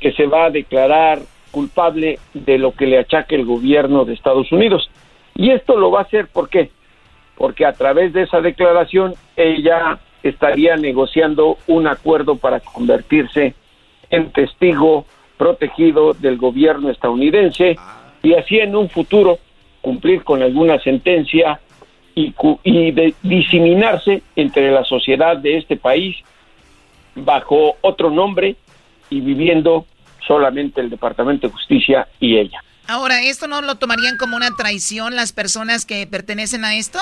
que 0.00 0.12
se 0.12 0.26
va 0.26 0.46
a 0.46 0.50
declarar 0.50 1.20
culpable 1.50 2.18
de 2.32 2.58
lo 2.58 2.72
que 2.72 2.86
le 2.86 2.98
achaque 2.98 3.36
el 3.36 3.44
gobierno 3.44 4.04
de 4.04 4.14
Estados 4.14 4.50
Unidos. 4.50 4.90
Y 5.34 5.50
esto 5.50 5.76
lo 5.76 5.90
va 5.90 6.00
a 6.00 6.02
hacer, 6.02 6.28
¿por 6.28 6.48
qué? 6.48 6.70
Porque 7.36 7.64
a 7.64 7.72
través 7.72 8.12
de 8.12 8.22
esa 8.22 8.40
declaración 8.40 9.14
ella 9.36 9.98
estaría 10.22 10.76
negociando 10.76 11.58
un 11.66 11.86
acuerdo 11.86 12.36
para 12.36 12.60
convertirse 12.60 13.54
en 14.10 14.30
testigo 14.32 15.06
protegido 15.36 16.14
del 16.14 16.38
gobierno 16.38 16.90
estadounidense 16.90 17.76
y 18.22 18.34
así 18.34 18.58
en 18.58 18.74
un 18.74 18.88
futuro 18.88 19.38
cumplir 19.80 20.24
con 20.24 20.42
alguna 20.42 20.78
sentencia 20.80 21.60
y, 22.14 22.34
y 22.62 22.90
de- 22.92 23.14
diseminarse 23.22 24.22
entre 24.36 24.70
la 24.70 24.84
sociedad 24.84 25.36
de 25.36 25.58
este 25.58 25.76
país 25.76 26.16
bajo 27.14 27.76
otro 27.80 28.10
nombre 28.10 28.56
y 29.10 29.20
viviendo 29.20 29.86
solamente 30.26 30.80
el 30.80 30.90
Departamento 30.90 31.46
de 31.46 31.52
Justicia 31.52 32.08
y 32.18 32.38
ella. 32.38 32.62
Ahora, 32.86 33.22
¿esto 33.22 33.46
no 33.46 33.62
lo 33.62 33.76
tomarían 33.76 34.16
como 34.18 34.36
una 34.36 34.50
traición 34.56 35.16
las 35.16 35.32
personas 35.32 35.86
que 35.86 36.06
pertenecen 36.06 36.64
a 36.64 36.76
esto? 36.76 36.98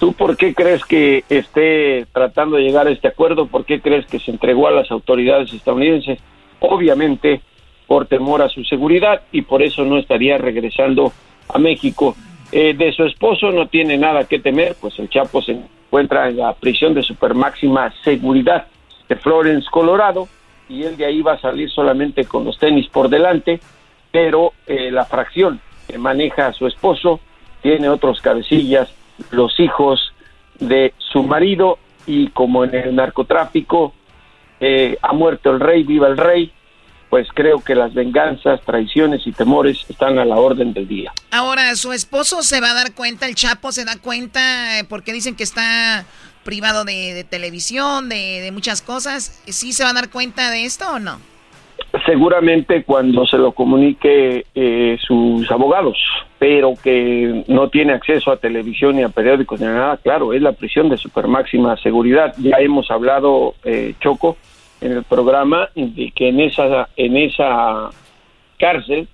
¿Tú 0.00 0.12
por 0.14 0.36
qué 0.36 0.54
crees 0.54 0.84
que 0.84 1.24
esté 1.28 2.06
tratando 2.12 2.56
de 2.56 2.62
llegar 2.62 2.86
a 2.86 2.90
este 2.90 3.08
acuerdo? 3.08 3.46
¿Por 3.46 3.64
qué 3.64 3.80
crees 3.80 4.06
que 4.06 4.18
se 4.18 4.30
entregó 4.30 4.66
a 4.66 4.72
las 4.72 4.90
autoridades 4.90 5.52
estadounidenses? 5.52 6.18
Obviamente 6.60 7.40
por 7.86 8.06
temor 8.06 8.42
a 8.42 8.48
su 8.48 8.64
seguridad 8.64 9.22
y 9.32 9.42
por 9.42 9.62
eso 9.62 9.84
no 9.84 9.98
estaría 9.98 10.38
regresando 10.38 11.12
a 11.48 11.58
México. 11.58 12.16
Eh, 12.54 12.74
de 12.74 12.92
su 12.92 13.04
esposo 13.04 13.50
no 13.50 13.66
tiene 13.66 13.96
nada 13.96 14.24
que 14.24 14.38
temer, 14.38 14.76
pues 14.78 14.98
el 14.98 15.08
Chapo 15.08 15.40
se 15.40 15.52
encuentra 15.52 16.28
en 16.28 16.36
la 16.36 16.52
prisión 16.52 16.92
de 16.92 17.02
super 17.02 17.34
máxima 17.34 17.90
seguridad 18.04 18.66
de 19.08 19.16
Florence, 19.16 19.66
Colorado, 19.70 20.28
y 20.68 20.82
él 20.82 20.98
de 20.98 21.06
ahí 21.06 21.22
va 21.22 21.32
a 21.32 21.40
salir 21.40 21.70
solamente 21.70 22.26
con 22.26 22.44
los 22.44 22.58
tenis 22.58 22.88
por 22.88 23.08
delante, 23.08 23.58
pero 24.10 24.52
eh, 24.66 24.90
la 24.90 25.06
fracción 25.06 25.60
que 25.88 25.96
maneja 25.96 26.48
a 26.48 26.52
su 26.52 26.66
esposo 26.66 27.20
tiene 27.62 27.88
otros 27.88 28.20
cabecillas, 28.20 28.92
los 29.30 29.58
hijos 29.58 30.12
de 30.60 30.92
su 30.98 31.22
marido, 31.22 31.78
y 32.06 32.28
como 32.28 32.64
en 32.64 32.74
el 32.74 32.94
narcotráfico 32.94 33.94
eh, 34.60 34.98
ha 35.00 35.12
muerto 35.14 35.50
el 35.50 35.60
rey, 35.60 35.84
viva 35.84 36.08
el 36.08 36.18
rey, 36.18 36.52
pues 37.12 37.28
creo 37.34 37.60
que 37.60 37.74
las 37.74 37.92
venganzas, 37.92 38.62
traiciones 38.62 39.26
y 39.26 39.32
temores 39.32 39.84
están 39.86 40.18
a 40.18 40.24
la 40.24 40.36
orden 40.36 40.72
del 40.72 40.88
día. 40.88 41.12
Ahora, 41.30 41.76
¿su 41.76 41.92
esposo 41.92 42.42
se 42.42 42.62
va 42.62 42.70
a 42.70 42.74
dar 42.74 42.94
cuenta, 42.94 43.26
el 43.26 43.34
Chapo 43.34 43.70
se 43.70 43.84
da 43.84 43.98
cuenta, 43.98 44.78
eh, 44.78 44.84
porque 44.84 45.12
dicen 45.12 45.36
que 45.36 45.42
está 45.42 46.06
privado 46.42 46.86
de, 46.86 47.12
de 47.12 47.22
televisión, 47.22 48.08
de, 48.08 48.40
de 48.40 48.50
muchas 48.50 48.80
cosas? 48.80 49.42
¿Sí 49.44 49.74
se 49.74 49.84
va 49.84 49.90
a 49.90 49.92
dar 49.92 50.08
cuenta 50.08 50.50
de 50.50 50.64
esto 50.64 50.90
o 50.90 50.98
no? 50.98 51.18
Seguramente 52.06 52.82
cuando 52.82 53.26
se 53.26 53.36
lo 53.36 53.52
comunique 53.52 54.46
eh, 54.54 54.96
sus 55.06 55.50
abogados, 55.50 55.98
pero 56.38 56.72
que 56.82 57.44
no 57.46 57.68
tiene 57.68 57.92
acceso 57.92 58.30
a 58.30 58.38
televisión 58.38 58.96
ni 58.96 59.02
a 59.02 59.10
periódicos 59.10 59.60
ni 59.60 59.66
a 59.66 59.74
nada, 59.74 59.96
claro, 59.98 60.32
es 60.32 60.40
la 60.40 60.52
prisión 60.52 60.88
de 60.88 60.96
super 60.96 61.28
máxima 61.28 61.76
seguridad. 61.76 62.34
Ya 62.38 62.56
hemos 62.56 62.90
hablado, 62.90 63.54
eh, 63.64 63.92
Choco, 64.00 64.38
en 64.82 64.92
el 64.92 65.04
programa 65.04 65.70
de 65.74 66.12
que 66.14 66.28
en 66.28 66.40
esa, 66.40 66.88
en 66.96 67.16
esa 67.16 67.90
cárcel 68.58 69.08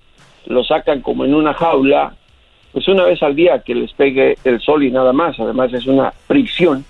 lo 0.45 0.63
sacan 0.63 1.01
como 1.01 1.25
en 1.25 1.33
una 1.33 1.53
jaula, 1.53 2.15
pues 2.71 2.87
una 2.87 3.03
vez 3.03 3.21
al 3.23 3.35
día 3.35 3.61
que 3.63 3.75
les 3.75 3.93
pegue 3.93 4.37
el 4.43 4.59
sol 4.59 4.83
y 4.83 4.91
nada 4.91 5.13
más. 5.13 5.39
Además 5.39 5.71
es 5.73 5.85
una 5.85 6.13
prisión 6.27 6.85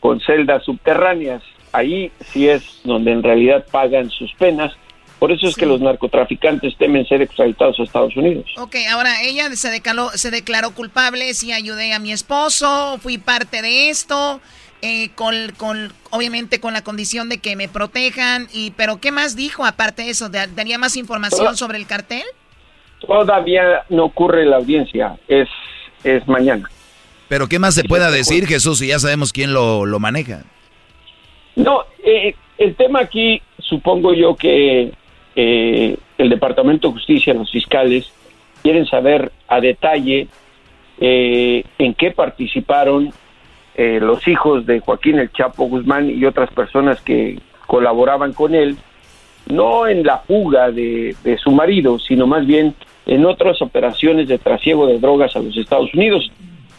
con 0.00 0.20
celdas 0.20 0.64
subterráneas. 0.64 1.42
Ahí 1.72 2.10
sí 2.20 2.48
es 2.48 2.80
donde 2.84 3.12
en 3.12 3.22
realidad 3.22 3.64
pagan 3.70 4.10
sus 4.10 4.32
penas 4.34 4.72
por 5.22 5.30
eso 5.30 5.46
es 5.46 5.54
que 5.54 5.66
los 5.66 5.80
narcotraficantes 5.80 6.76
temen 6.76 7.06
ser 7.06 7.22
extraditados 7.22 7.78
a 7.78 7.84
Estados 7.84 8.16
Unidos. 8.16 8.44
Ok, 8.56 8.74
ahora 8.90 9.22
ella 9.22 9.54
se 9.54 9.70
declaró, 9.70 10.10
se 10.16 10.32
declaró 10.32 10.74
culpable, 10.74 11.32
sí 11.34 11.52
ayudé 11.52 11.92
a 11.92 12.00
mi 12.00 12.10
esposo, 12.10 12.98
fui 13.00 13.18
parte 13.18 13.62
de 13.62 13.88
esto, 13.88 14.40
eh, 14.82 15.10
con, 15.14 15.34
con, 15.56 15.92
obviamente 16.10 16.60
con 16.60 16.72
la 16.72 16.82
condición 16.82 17.28
de 17.28 17.38
que 17.38 17.56
me 17.56 17.68
protejan, 17.68 18.48
y 18.52 18.72
pero 18.72 19.00
¿qué 19.00 19.12
más 19.12 19.36
dijo 19.36 19.64
aparte 19.64 20.02
de 20.02 20.10
eso? 20.10 20.28
¿Daría 20.28 20.78
más 20.78 20.96
información 20.96 21.56
sobre 21.56 21.78
el 21.78 21.86
cartel? 21.86 22.24
Todavía 23.00 23.84
no 23.88 24.04
ocurre 24.04 24.44
la 24.44 24.56
audiencia, 24.56 25.16
es, 25.28 25.48
es 26.04 26.26
mañana. 26.28 26.68
Pero 27.28 27.48
¿qué 27.48 27.58
más 27.58 27.74
se 27.74 27.84
pueda 27.84 28.10
decir, 28.10 28.46
Jesús, 28.46 28.80
si 28.80 28.88
ya 28.88 28.98
sabemos 28.98 29.32
quién 29.32 29.54
lo, 29.54 29.86
lo 29.86 29.98
maneja? 29.98 30.42
No, 31.56 31.84
eh, 32.04 32.34
el 32.58 32.74
tema 32.74 33.00
aquí, 33.00 33.40
supongo 33.58 34.14
yo 34.14 34.36
que 34.36 34.92
eh, 35.34 35.96
el 36.18 36.28
Departamento 36.28 36.88
de 36.88 36.94
Justicia, 36.94 37.34
los 37.34 37.50
fiscales, 37.50 38.10
quieren 38.62 38.86
saber 38.86 39.32
a 39.48 39.60
detalle 39.60 40.28
eh, 41.00 41.64
en 41.78 41.94
qué 41.94 42.10
participaron 42.10 43.12
eh, 43.74 43.98
los 44.00 44.26
hijos 44.28 44.66
de 44.66 44.80
Joaquín 44.80 45.18
el 45.18 45.32
Chapo 45.32 45.64
Guzmán 45.64 46.10
y 46.10 46.24
otras 46.24 46.50
personas 46.50 47.00
que 47.00 47.38
colaboraban 47.66 48.32
con 48.32 48.54
él, 48.54 48.76
no 49.46 49.86
en 49.86 50.04
la 50.04 50.18
fuga 50.18 50.70
de, 50.70 51.16
de 51.24 51.38
su 51.38 51.50
marido, 51.50 51.98
sino 51.98 52.26
más 52.26 52.46
bien 52.46 52.74
en 53.06 53.26
otras 53.26 53.60
operaciones 53.62 54.28
de 54.28 54.38
trasiego 54.38 54.86
de 54.86 54.98
drogas 54.98 55.34
a 55.36 55.40
los 55.40 55.56
Estados 55.56 55.92
Unidos. 55.94 56.30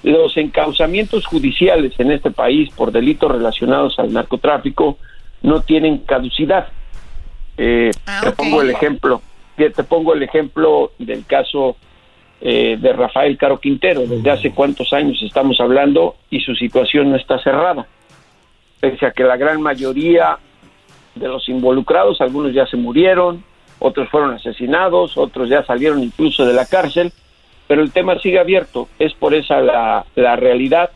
Los 0.04 0.36
encauzamientos 0.38 1.26
judiciales 1.26 1.94
en 1.98 2.12
este 2.12 2.30
país 2.30 2.70
por 2.76 2.92
delitos 2.92 3.32
relacionados 3.32 3.98
al 4.00 4.12
narcotráfico 4.14 4.98
no 5.42 5.62
tienen 5.62 6.00
caducidad. 6.00 6.68
Eh, 7.58 7.92
ah, 8.06 8.22
te 8.24 8.32
pongo 8.32 8.62
el 8.62 8.70
ejemplo, 8.70 9.22
te 9.56 9.84
pongo 9.84 10.14
el 10.14 10.24
ejemplo 10.24 10.92
del 11.00 11.26
caso 11.26 11.78
eh, 12.46 12.76
de 12.78 12.92
Rafael 12.92 13.38
Caro 13.38 13.58
Quintero. 13.58 14.02
Desde 14.02 14.30
hace 14.30 14.52
cuántos 14.52 14.92
años 14.92 15.18
estamos 15.24 15.62
hablando 15.62 16.18
y 16.30 16.42
su 16.42 16.54
situación 16.56 17.10
no 17.10 17.16
está 17.16 17.42
cerrada. 17.42 17.88
Pese 18.82 19.06
a 19.06 19.12
que 19.12 19.24
la 19.24 19.38
gran 19.38 19.62
mayoría 19.62 20.38
de 21.16 21.28
los 21.30 21.48
involucrados, 21.48 22.20
algunos 22.20 22.54
ya 22.54 22.68
se 22.68 22.76
murieron, 22.76 23.46
otros 23.80 24.10
fueron 24.10 24.34
asesinados, 24.34 25.18
otros 25.18 25.48
ya 25.48 25.64
salieron 25.64 26.04
incluso 26.04 26.46
de 26.46 26.52
la 26.52 26.66
cárcel, 26.66 27.14
pero 27.66 27.82
el 27.82 27.94
tema 27.94 28.20
sigue 28.20 28.40
abierto. 28.40 28.90
Es 29.00 29.14
por 29.14 29.34
esa 29.34 29.62
la, 29.62 30.06
la 30.16 30.36
realidad 30.36 30.90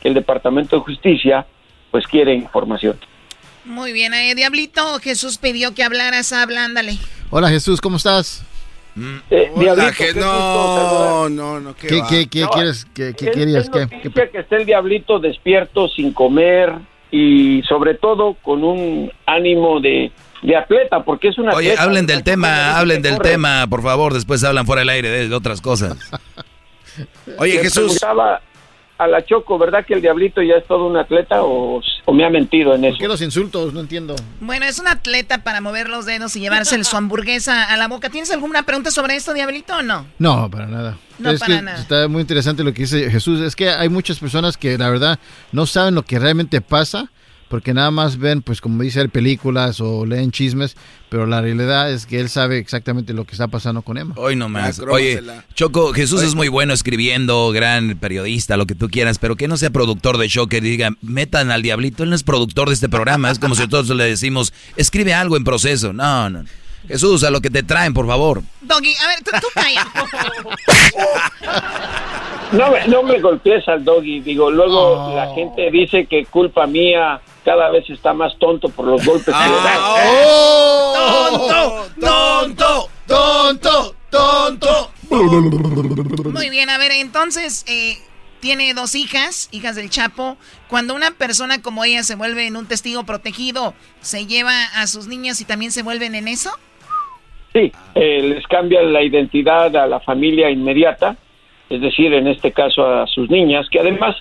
que 0.00 0.06
el 0.06 0.14
Departamento 0.14 0.76
de 0.76 0.82
Justicia 0.82 1.44
pues 1.90 2.06
quiere 2.06 2.32
información. 2.32 2.96
Muy 3.64 3.92
bien, 3.92 4.14
eh, 4.14 4.36
Diablito, 4.36 5.00
Jesús 5.00 5.38
pidió 5.38 5.74
que 5.74 5.82
hablaras, 5.82 6.32
habla, 6.32 6.64
ándale. 6.64 6.96
Hola 7.30 7.48
Jesús, 7.48 7.80
¿cómo 7.80 7.96
estás? 7.96 8.44
Eh, 9.30 9.50
Diablito, 9.56 10.20
no, 10.20 11.28
no, 11.28 11.60
no, 11.60 11.74
¿qué, 11.74 12.02
¿Qué, 12.08 12.28
qué, 12.28 12.46
quieres? 12.52 12.86
¿Qué, 12.94 13.14
qué 13.14 13.30
querías? 13.30 13.70
¿Qué, 13.70 13.88
que 13.88 14.38
esté 14.38 14.56
el 14.56 14.66
Diablito 14.66 15.18
despierto, 15.18 15.88
sin 15.88 16.12
comer 16.12 16.74
y 17.10 17.62
sobre 17.62 17.94
todo 17.94 18.34
con 18.42 18.64
un 18.64 19.10
ánimo 19.26 19.80
de, 19.80 20.12
de 20.42 20.56
atleta, 20.56 21.04
porque 21.04 21.28
es 21.28 21.38
una... 21.38 21.54
Oye, 21.54 21.74
hablen 21.78 22.06
del 22.06 22.22
tema, 22.22 22.78
hablen 22.78 23.00
del 23.00 23.18
tema, 23.18 23.66
por 23.68 23.82
favor, 23.82 24.12
después 24.12 24.42
hablan 24.44 24.66
fuera 24.66 24.80
del 24.80 24.88
aire 24.90 25.28
de, 25.28 25.34
otras 25.34 25.60
cosas. 25.60 25.96
Oye, 27.38 27.58
Jesús 27.58 27.98
a 29.04 29.08
la 29.08 29.24
Choco, 29.24 29.58
¿verdad 29.58 29.84
que 29.84 29.94
el 29.94 30.02
Diablito 30.02 30.42
ya 30.42 30.54
es 30.54 30.66
todo 30.66 30.86
un 30.86 30.96
atleta 30.96 31.42
o, 31.42 31.80
me 32.12 32.24
ha 32.24 32.30
mentido 32.30 32.74
en 32.74 32.84
eso? 32.84 32.94
¿Por 32.94 33.00
qué 33.00 33.08
los 33.08 33.22
insultos? 33.22 33.72
No 33.72 33.80
entiendo. 33.80 34.14
Bueno, 34.40 34.66
es 34.66 34.78
un 34.78 34.88
atleta 34.88 35.42
para 35.42 35.60
mover 35.60 35.88
los 35.88 36.06
dedos 36.06 36.36
y 36.36 36.40
llevarse 36.40 36.82
su 36.84 36.96
hamburguesa 36.96 37.64
a 37.64 37.76
la 37.76 37.88
boca. 37.88 38.10
¿Tienes 38.10 38.30
alguna 38.32 38.64
pregunta 38.64 38.90
sobre 38.90 39.16
esto, 39.16 39.32
Diablito, 39.34 39.76
o 39.76 39.82
no? 39.82 40.06
No, 40.18 40.50
para 40.50 40.66
nada. 40.66 40.98
No, 41.18 41.36
para 41.38 41.62
nada. 41.62 41.78
Está 41.78 42.08
muy 42.08 42.20
interesante 42.20 42.64
lo 42.64 42.72
que 42.72 42.82
dice 42.82 43.10
Jesús. 43.10 43.40
Es 43.40 43.56
que 43.56 43.70
hay 43.70 43.88
muchas 43.88 44.18
personas 44.18 44.56
que 44.56 44.76
la 44.76 44.90
verdad 44.90 45.18
no 45.52 45.66
saben 45.66 45.94
lo 45.94 46.02
que 46.02 46.18
realmente 46.18 46.60
pasa 46.60 47.10
porque 47.52 47.74
nada 47.74 47.90
más 47.90 48.16
ven, 48.16 48.40
pues 48.40 48.62
como 48.62 48.82
dice, 48.82 49.06
películas 49.10 49.78
o 49.82 50.06
leen 50.06 50.30
chismes, 50.30 50.74
pero 51.10 51.26
la 51.26 51.42
realidad 51.42 51.92
es 51.92 52.06
que 52.06 52.18
él 52.18 52.30
sabe 52.30 52.56
exactamente 52.56 53.12
lo 53.12 53.26
que 53.26 53.32
está 53.32 53.46
pasando 53.46 53.82
con 53.82 53.98
Emma. 53.98 54.14
Hoy 54.16 54.36
nomás. 54.36 54.78
Oye, 54.78 55.22
Choco, 55.54 55.92
Jesús 55.92 56.22
es 56.22 56.34
muy 56.34 56.48
bueno 56.48 56.72
escribiendo, 56.72 57.50
gran 57.50 57.98
periodista, 57.98 58.56
lo 58.56 58.66
que 58.66 58.74
tú 58.74 58.88
quieras, 58.88 59.18
pero 59.18 59.36
que 59.36 59.48
no 59.48 59.58
sea 59.58 59.68
productor 59.68 60.16
de 60.16 60.28
show, 60.28 60.48
que 60.48 60.62
diga, 60.62 60.92
metan 61.02 61.50
al 61.50 61.60
diablito, 61.60 62.04
él 62.04 62.08
no 62.08 62.16
es 62.16 62.22
productor 62.22 62.68
de 62.68 62.74
este 62.74 62.88
programa, 62.88 63.30
es 63.30 63.38
como 63.38 63.54
si 63.54 63.68
todos 63.68 63.90
le 63.90 64.04
decimos, 64.04 64.54
escribe 64.78 65.12
algo 65.12 65.36
en 65.36 65.44
proceso. 65.44 65.92
No, 65.92 66.30
no. 66.30 66.44
Jesús, 66.88 67.24
a 67.24 67.30
lo 67.30 67.40
que 67.40 67.50
te 67.50 67.62
traen, 67.62 67.94
por 67.94 68.06
favor. 68.06 68.42
Doggy, 68.60 68.94
a 68.96 69.06
ver, 69.08 69.22
tú, 69.22 69.30
tú 69.40 69.46
calla. 69.54 69.86
No 72.52 72.70
me, 72.70 72.86
no 72.86 73.02
me 73.02 73.18
golpees 73.18 73.66
al 73.66 73.82
doggy, 73.82 74.20
digo, 74.20 74.50
luego 74.50 75.04
oh. 75.04 75.16
la 75.16 75.34
gente 75.34 75.70
dice 75.70 76.04
que 76.04 76.26
culpa 76.26 76.66
mía 76.66 77.18
cada 77.46 77.70
vez 77.70 77.88
está 77.88 78.12
más 78.12 78.38
tonto 78.38 78.68
por 78.68 78.86
los 78.86 79.04
golpes 79.04 79.34
que 79.34 79.48
le 79.48 79.54
dan. 79.54 79.78
Ah, 79.78 81.28
oh. 81.32 81.86
¡Tonto! 81.98 81.98
¡Tonto! 81.98 82.90
¡Tonto! 83.06 83.96
¡Tonto! 84.10 84.90
Muy 86.30 86.50
bien, 86.50 86.68
a 86.68 86.76
ver, 86.76 86.92
entonces, 86.92 87.64
eh, 87.66 87.98
tiene 88.40 88.74
dos 88.74 88.94
hijas, 88.94 89.48
hijas 89.50 89.76
del 89.76 89.88
Chapo. 89.88 90.36
Cuando 90.68 90.94
una 90.94 91.10
persona 91.12 91.62
como 91.62 91.84
ella 91.84 92.02
se 92.02 92.16
vuelve 92.16 92.46
en 92.46 92.56
un 92.56 92.66
testigo 92.66 93.04
protegido, 93.04 93.72
¿se 94.02 94.26
lleva 94.26 94.64
a 94.74 94.86
sus 94.86 95.06
niñas 95.06 95.40
y 95.40 95.44
también 95.44 95.72
se 95.72 95.82
vuelven 95.82 96.14
en 96.14 96.28
eso? 96.28 96.50
Sí, 97.52 97.70
eh, 97.94 98.22
les 98.22 98.46
cambia 98.46 98.82
la 98.82 99.02
identidad 99.02 99.76
a 99.76 99.86
la 99.86 100.00
familia 100.00 100.50
inmediata, 100.50 101.16
es 101.68 101.80
decir, 101.80 102.14
en 102.14 102.26
este 102.26 102.52
caso 102.52 102.86
a 102.86 103.06
sus 103.06 103.28
niñas, 103.28 103.68
que 103.68 103.78
además 103.78 104.16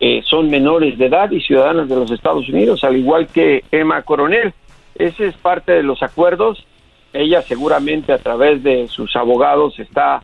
eh, 0.00 0.22
son 0.24 0.50
menores 0.50 0.98
de 0.98 1.06
edad 1.06 1.30
y 1.30 1.40
ciudadanas 1.40 1.88
de 1.88 1.96
los 1.96 2.10
Estados 2.10 2.46
Unidos, 2.48 2.84
al 2.84 2.96
igual 2.96 3.26
que 3.28 3.64
Emma 3.70 4.02
Coronel. 4.02 4.52
Ese 4.94 5.28
es 5.28 5.36
parte 5.36 5.72
de 5.72 5.82
los 5.82 6.02
acuerdos. 6.02 6.66
Ella 7.12 7.40
seguramente 7.42 8.12
a 8.12 8.18
través 8.18 8.62
de 8.62 8.86
sus 8.88 9.16
abogados 9.16 9.78
está 9.78 10.22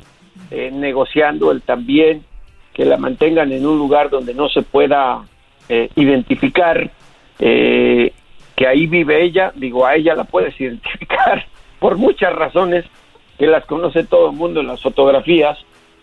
eh, 0.51 0.71
negociando 0.73 1.51
el 1.53 1.63
también 1.63 2.25
que 2.75 2.85
la 2.85 2.99
mantengan 2.99 3.53
en 3.53 3.67
un 3.67 3.79
lugar 3.79 4.11
donde 4.11 4.35
no 4.35 4.49
se 4.49 4.63
pueda 4.63 5.23
eh, 5.69 5.89
identificar 5.97 6.91
que 7.39 8.67
ahí 8.67 8.87
vive 8.87 9.25
ella. 9.25 9.51
Digo, 9.55 9.87
a 9.87 9.95
ella 9.97 10.15
la 10.15 10.25
puedes 10.25 10.61
identificar 10.61 11.47
por 11.81 11.97
muchas 11.97 12.33
razones 12.33 12.85
que 13.39 13.49
las 13.49 13.65
conoce 13.65 14.05
todo 14.05 14.31
el 14.31 14.37
mundo 14.37 14.61
en 14.61 14.69
las 14.69 14.81
fotografías. 14.81 15.59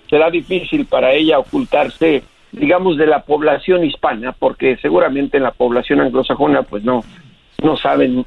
Será 0.09 0.29
difícil 0.29 0.85
para 0.85 1.13
ella 1.13 1.39
ocultarse 1.39 2.23
digamos, 2.51 2.97
de 2.97 3.07
la 3.07 3.21
población 3.21 3.83
hispana, 3.85 4.31
porque 4.31 4.77
seguramente 4.77 5.37
en 5.37 5.43
la 5.43 5.51
población 5.51 6.01
anglosajona, 6.01 6.63
pues 6.63 6.83
no, 6.83 7.03
no 7.61 7.77
saben 7.77 8.25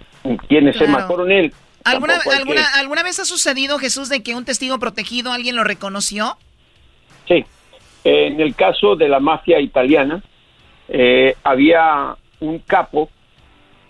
quién 0.49 0.69
es 0.69 0.81
Emma 0.81 1.07
Coronel. 1.07 1.53
¿Alguna, 1.85 2.19
alguna, 2.37 2.63
¿Alguna 2.79 3.03
vez 3.03 3.19
ha 3.21 3.25
sucedido, 3.25 3.79
Jesús, 3.79 4.09
de 4.09 4.23
que 4.23 4.35
un 4.35 4.45
testigo 4.45 4.79
protegido 4.79 5.33
alguien 5.33 5.57
lo 5.57 5.65
reconoció? 5.65 6.37
Sí. 7.27 7.45
En 8.05 8.41
el 8.41 8.55
caso 8.55 8.97
de 8.97 9.09
la 9.09 9.21
mafia 9.21 9.61
italiana, 9.61 10.23
eh, 10.89 11.37
había 11.43 12.17
un 12.41 12.59
capo 12.61 13.11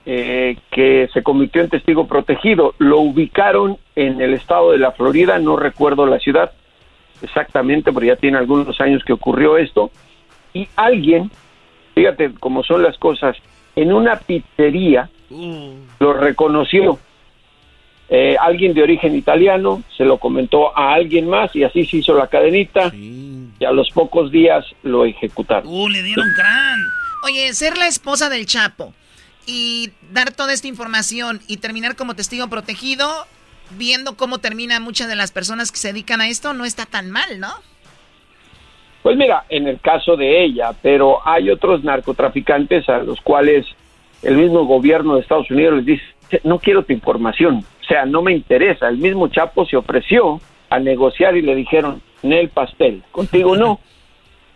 eh, 0.06 0.56
que 0.70 1.08
se 1.12 1.22
convirtió 1.22 1.62
en 1.62 1.68
testigo 1.68 2.06
protegido. 2.06 2.74
Lo 2.78 3.00
ubicaron 3.00 3.76
en 3.94 4.20
el 4.20 4.34
estado 4.34 4.72
de 4.72 4.78
la 4.78 4.92
Florida, 4.92 5.38
no 5.38 5.56
recuerdo 5.56 6.06
la 6.06 6.18
ciudad 6.18 6.52
exactamente, 7.22 7.92
pero 7.92 8.06
ya 8.06 8.16
tiene 8.16 8.38
algunos 8.38 8.80
años 8.80 9.04
que 9.04 9.12
ocurrió 9.12 9.58
esto 9.58 9.90
y 10.54 10.68
alguien, 10.76 11.30
fíjate 11.94 12.32
cómo 12.40 12.62
son 12.64 12.82
las 12.82 12.96
cosas, 12.98 13.36
en 13.76 13.92
una 13.92 14.16
pizzería 14.16 15.10
mm. 15.28 15.70
lo 15.98 16.12
reconoció. 16.14 16.98
Eh, 18.08 18.36
alguien 18.40 18.74
de 18.74 18.82
origen 18.82 19.14
italiano 19.14 19.84
se 19.96 20.04
lo 20.04 20.18
comentó 20.18 20.76
a 20.76 20.94
alguien 20.94 21.28
más 21.28 21.54
y 21.54 21.62
así 21.62 21.84
se 21.84 21.98
hizo 21.98 22.14
la 22.14 22.26
cadenita 22.26 22.90
y 22.92 23.64
a 23.64 23.70
los 23.70 23.90
pocos 23.90 24.32
días 24.32 24.64
lo 24.82 25.04
ejecutaron. 25.04 25.72
Uh, 25.72 25.88
le 25.88 26.02
dieron 26.02 26.26
gran. 26.36 26.80
Oye, 27.24 27.52
ser 27.52 27.78
la 27.78 27.86
esposa 27.86 28.28
del 28.28 28.46
Chapo 28.46 28.94
y 29.50 29.90
dar 30.12 30.32
toda 30.32 30.52
esta 30.52 30.68
información 30.68 31.40
y 31.48 31.56
terminar 31.56 31.96
como 31.96 32.14
testigo 32.14 32.46
protegido, 32.48 33.08
viendo 33.76 34.16
cómo 34.16 34.38
termina 34.38 34.78
muchas 34.78 35.08
de 35.08 35.16
las 35.16 35.32
personas 35.32 35.72
que 35.72 35.78
se 35.78 35.88
dedican 35.88 36.20
a 36.20 36.28
esto, 36.28 36.54
no 36.54 36.64
está 36.64 36.86
tan 36.86 37.10
mal, 37.10 37.40
¿no? 37.40 37.48
Pues 39.02 39.16
mira, 39.16 39.44
en 39.48 39.66
el 39.66 39.80
caso 39.80 40.16
de 40.16 40.44
ella, 40.44 40.70
pero 40.82 41.26
hay 41.26 41.50
otros 41.50 41.82
narcotraficantes 41.82 42.88
a 42.88 42.98
los 42.98 43.20
cuales 43.22 43.66
el 44.22 44.36
mismo 44.36 44.66
gobierno 44.66 45.14
de 45.14 45.22
Estados 45.22 45.50
Unidos 45.50 45.78
les 45.78 45.86
dice, 45.86 46.04
no 46.44 46.60
quiero 46.60 46.84
tu 46.84 46.92
información, 46.92 47.64
o 47.80 47.84
sea, 47.84 48.04
no 48.04 48.22
me 48.22 48.32
interesa. 48.32 48.88
El 48.88 48.98
mismo 48.98 49.28
Chapo 49.28 49.66
se 49.66 49.76
ofreció 49.76 50.40
a 50.68 50.78
negociar 50.78 51.36
y 51.36 51.42
le 51.42 51.56
dijeron, 51.56 52.02
Nel 52.22 52.50
Pastel, 52.50 53.02
contigo 53.10 53.56
no. 53.56 53.80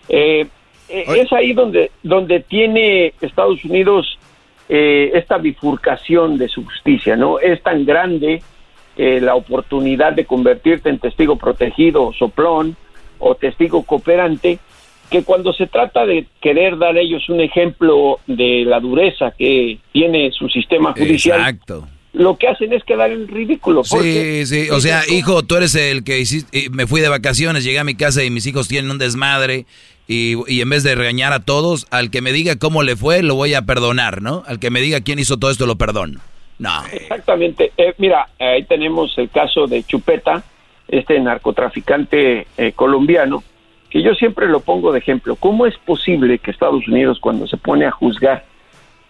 Eh, 0.06 0.46
eh, 0.90 1.04
es 1.16 1.32
ahí 1.32 1.54
donde, 1.54 1.90
donde 2.02 2.40
tiene 2.40 3.14
Estados 3.22 3.64
Unidos 3.64 4.18
eh, 4.68 5.10
esta 5.14 5.38
bifurcación 5.38 6.38
de 6.38 6.48
su 6.48 6.64
justicia, 6.64 7.16
¿no? 7.16 7.38
Es 7.38 7.62
tan 7.62 7.84
grande 7.84 8.42
la 8.96 9.34
oportunidad 9.34 10.12
de 10.12 10.24
convertirte 10.24 10.88
en 10.88 11.00
testigo 11.00 11.34
protegido, 11.34 12.12
soplón, 12.12 12.76
o 13.18 13.34
testigo 13.34 13.82
cooperante, 13.82 14.58
que 15.10 15.24
cuando 15.24 15.52
se 15.52 15.66
trata 15.66 16.06
de 16.06 16.26
querer 16.40 16.78
dar 16.78 16.96
ellos 16.96 17.28
un 17.28 17.40
ejemplo 17.40 18.18
de 18.26 18.64
la 18.66 18.80
dureza 18.80 19.32
que 19.36 19.78
tiene 19.92 20.30
su 20.32 20.48
sistema 20.48 20.92
judicial, 20.92 21.58
lo 22.14 22.36
que 22.36 22.48
hacen 22.48 22.72
es 22.72 22.82
quedar 22.84 23.10
en 23.10 23.28
ridículo. 23.28 23.84
Sí, 23.84 24.46
sí, 24.46 24.70
o 24.70 24.80
sea, 24.80 25.02
hijo, 25.08 25.42
tú 25.42 25.56
eres 25.56 25.74
el 25.74 26.04
que 26.04 26.20
hiciste, 26.20 26.70
me 26.70 26.86
fui 26.86 27.00
de 27.00 27.08
vacaciones, 27.08 27.64
llegué 27.64 27.80
a 27.80 27.84
mi 27.84 27.96
casa 27.96 28.22
y 28.22 28.30
mis 28.30 28.46
hijos 28.46 28.68
tienen 28.68 28.90
un 28.90 28.98
desmadre. 28.98 29.66
Y, 30.06 30.34
y, 30.48 30.60
en 30.60 30.68
vez 30.68 30.82
de 30.82 30.94
regañar 30.94 31.32
a 31.32 31.40
todos, 31.40 31.86
al 31.90 32.10
que 32.10 32.20
me 32.20 32.30
diga 32.32 32.56
cómo 32.56 32.82
le 32.82 32.94
fue, 32.94 33.22
lo 33.22 33.36
voy 33.36 33.54
a 33.54 33.62
perdonar, 33.62 34.20
¿no? 34.20 34.42
Al 34.46 34.60
que 34.60 34.68
me 34.68 34.82
diga 34.82 35.00
quién 35.00 35.18
hizo 35.18 35.38
todo 35.38 35.50
esto, 35.50 35.64
lo 35.64 35.76
perdono. 35.76 36.20
No. 36.58 36.84
Exactamente. 36.92 37.72
Eh, 37.76 37.94
mira, 37.98 38.28
ahí 38.38 38.64
tenemos 38.64 39.16
el 39.16 39.30
caso 39.30 39.66
de 39.66 39.82
Chupeta, 39.82 40.44
este 40.88 41.18
narcotraficante 41.20 42.46
eh, 42.58 42.72
colombiano, 42.72 43.42
que 43.88 44.02
yo 44.02 44.14
siempre 44.14 44.46
lo 44.46 44.60
pongo 44.60 44.92
de 44.92 44.98
ejemplo. 44.98 45.36
¿Cómo 45.36 45.66
es 45.66 45.76
posible 45.78 46.38
que 46.38 46.50
Estados 46.50 46.86
Unidos, 46.86 47.18
cuando 47.18 47.46
se 47.46 47.56
pone 47.56 47.86
a 47.86 47.90
juzgar 47.90 48.44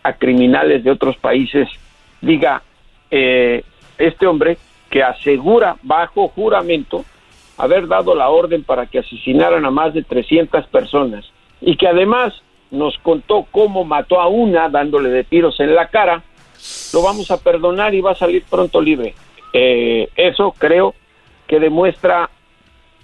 a 0.05 0.12
criminales 0.12 0.85
de 0.85 0.93
otros 0.93 1.16
países, 1.16 1.68
diga, 2.20 2.62
eh, 3.16 3.62
este 3.97 4.27
hombre 4.27 4.59
que 4.91 5.05
asegura 5.05 5.77
bajo 5.85 6.27
juramento 6.27 7.05
haber 7.57 7.86
dado 7.86 8.16
la 8.16 8.28
orden 8.28 8.65
para 8.65 8.86
que 8.86 8.99
asesinaran 8.99 9.65
a 9.65 9.70
más 9.70 9.95
de 9.95 10.03
300 10.03 10.66
personas 10.66 11.24
y 11.61 11.77
que 11.77 11.86
además 11.86 12.35
nos 12.73 12.99
contó 12.99 13.47
cómo 13.53 13.85
mató 13.85 14.20
a 14.20 14.27
una 14.27 14.69
dándole 14.69 15.11
de 15.11 15.23
tiros 15.23 15.61
en 15.61 15.77
la 15.77 15.86
cara, 15.86 16.24
lo 16.93 17.03
vamos 17.03 17.31
a 17.31 17.41
perdonar 17.41 17.95
y 17.95 18.01
va 18.01 18.11
a 18.11 18.16
salir 18.16 18.43
pronto 18.51 18.81
libre. 18.81 19.15
Eh, 19.53 20.09
eso 20.16 20.53
creo 20.59 20.97
que 21.47 21.61
demuestra 21.61 22.28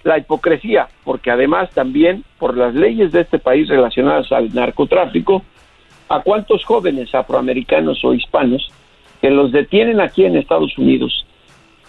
la 0.03 0.17
hipocresía, 0.17 0.89
porque 1.05 1.31
además 1.31 1.69
también 1.71 2.25
por 2.37 2.57
las 2.57 2.75
leyes 2.75 3.13
de 3.13 3.21
este 3.21 3.39
país 3.39 3.69
relacionadas 3.69 4.29
al 4.33 4.53
narcotráfico, 4.53 5.41
a 6.09 6.19
cuántos 6.19 6.65
jóvenes 6.65 7.15
afroamericanos 7.15 8.03
o 8.03 8.13
hispanos 8.13 8.73
que 9.21 9.29
los 9.29 9.51
detienen 9.51 10.01
aquí 10.01 10.25
en 10.25 10.35
Estados 10.35 10.77
Unidos 10.77 11.25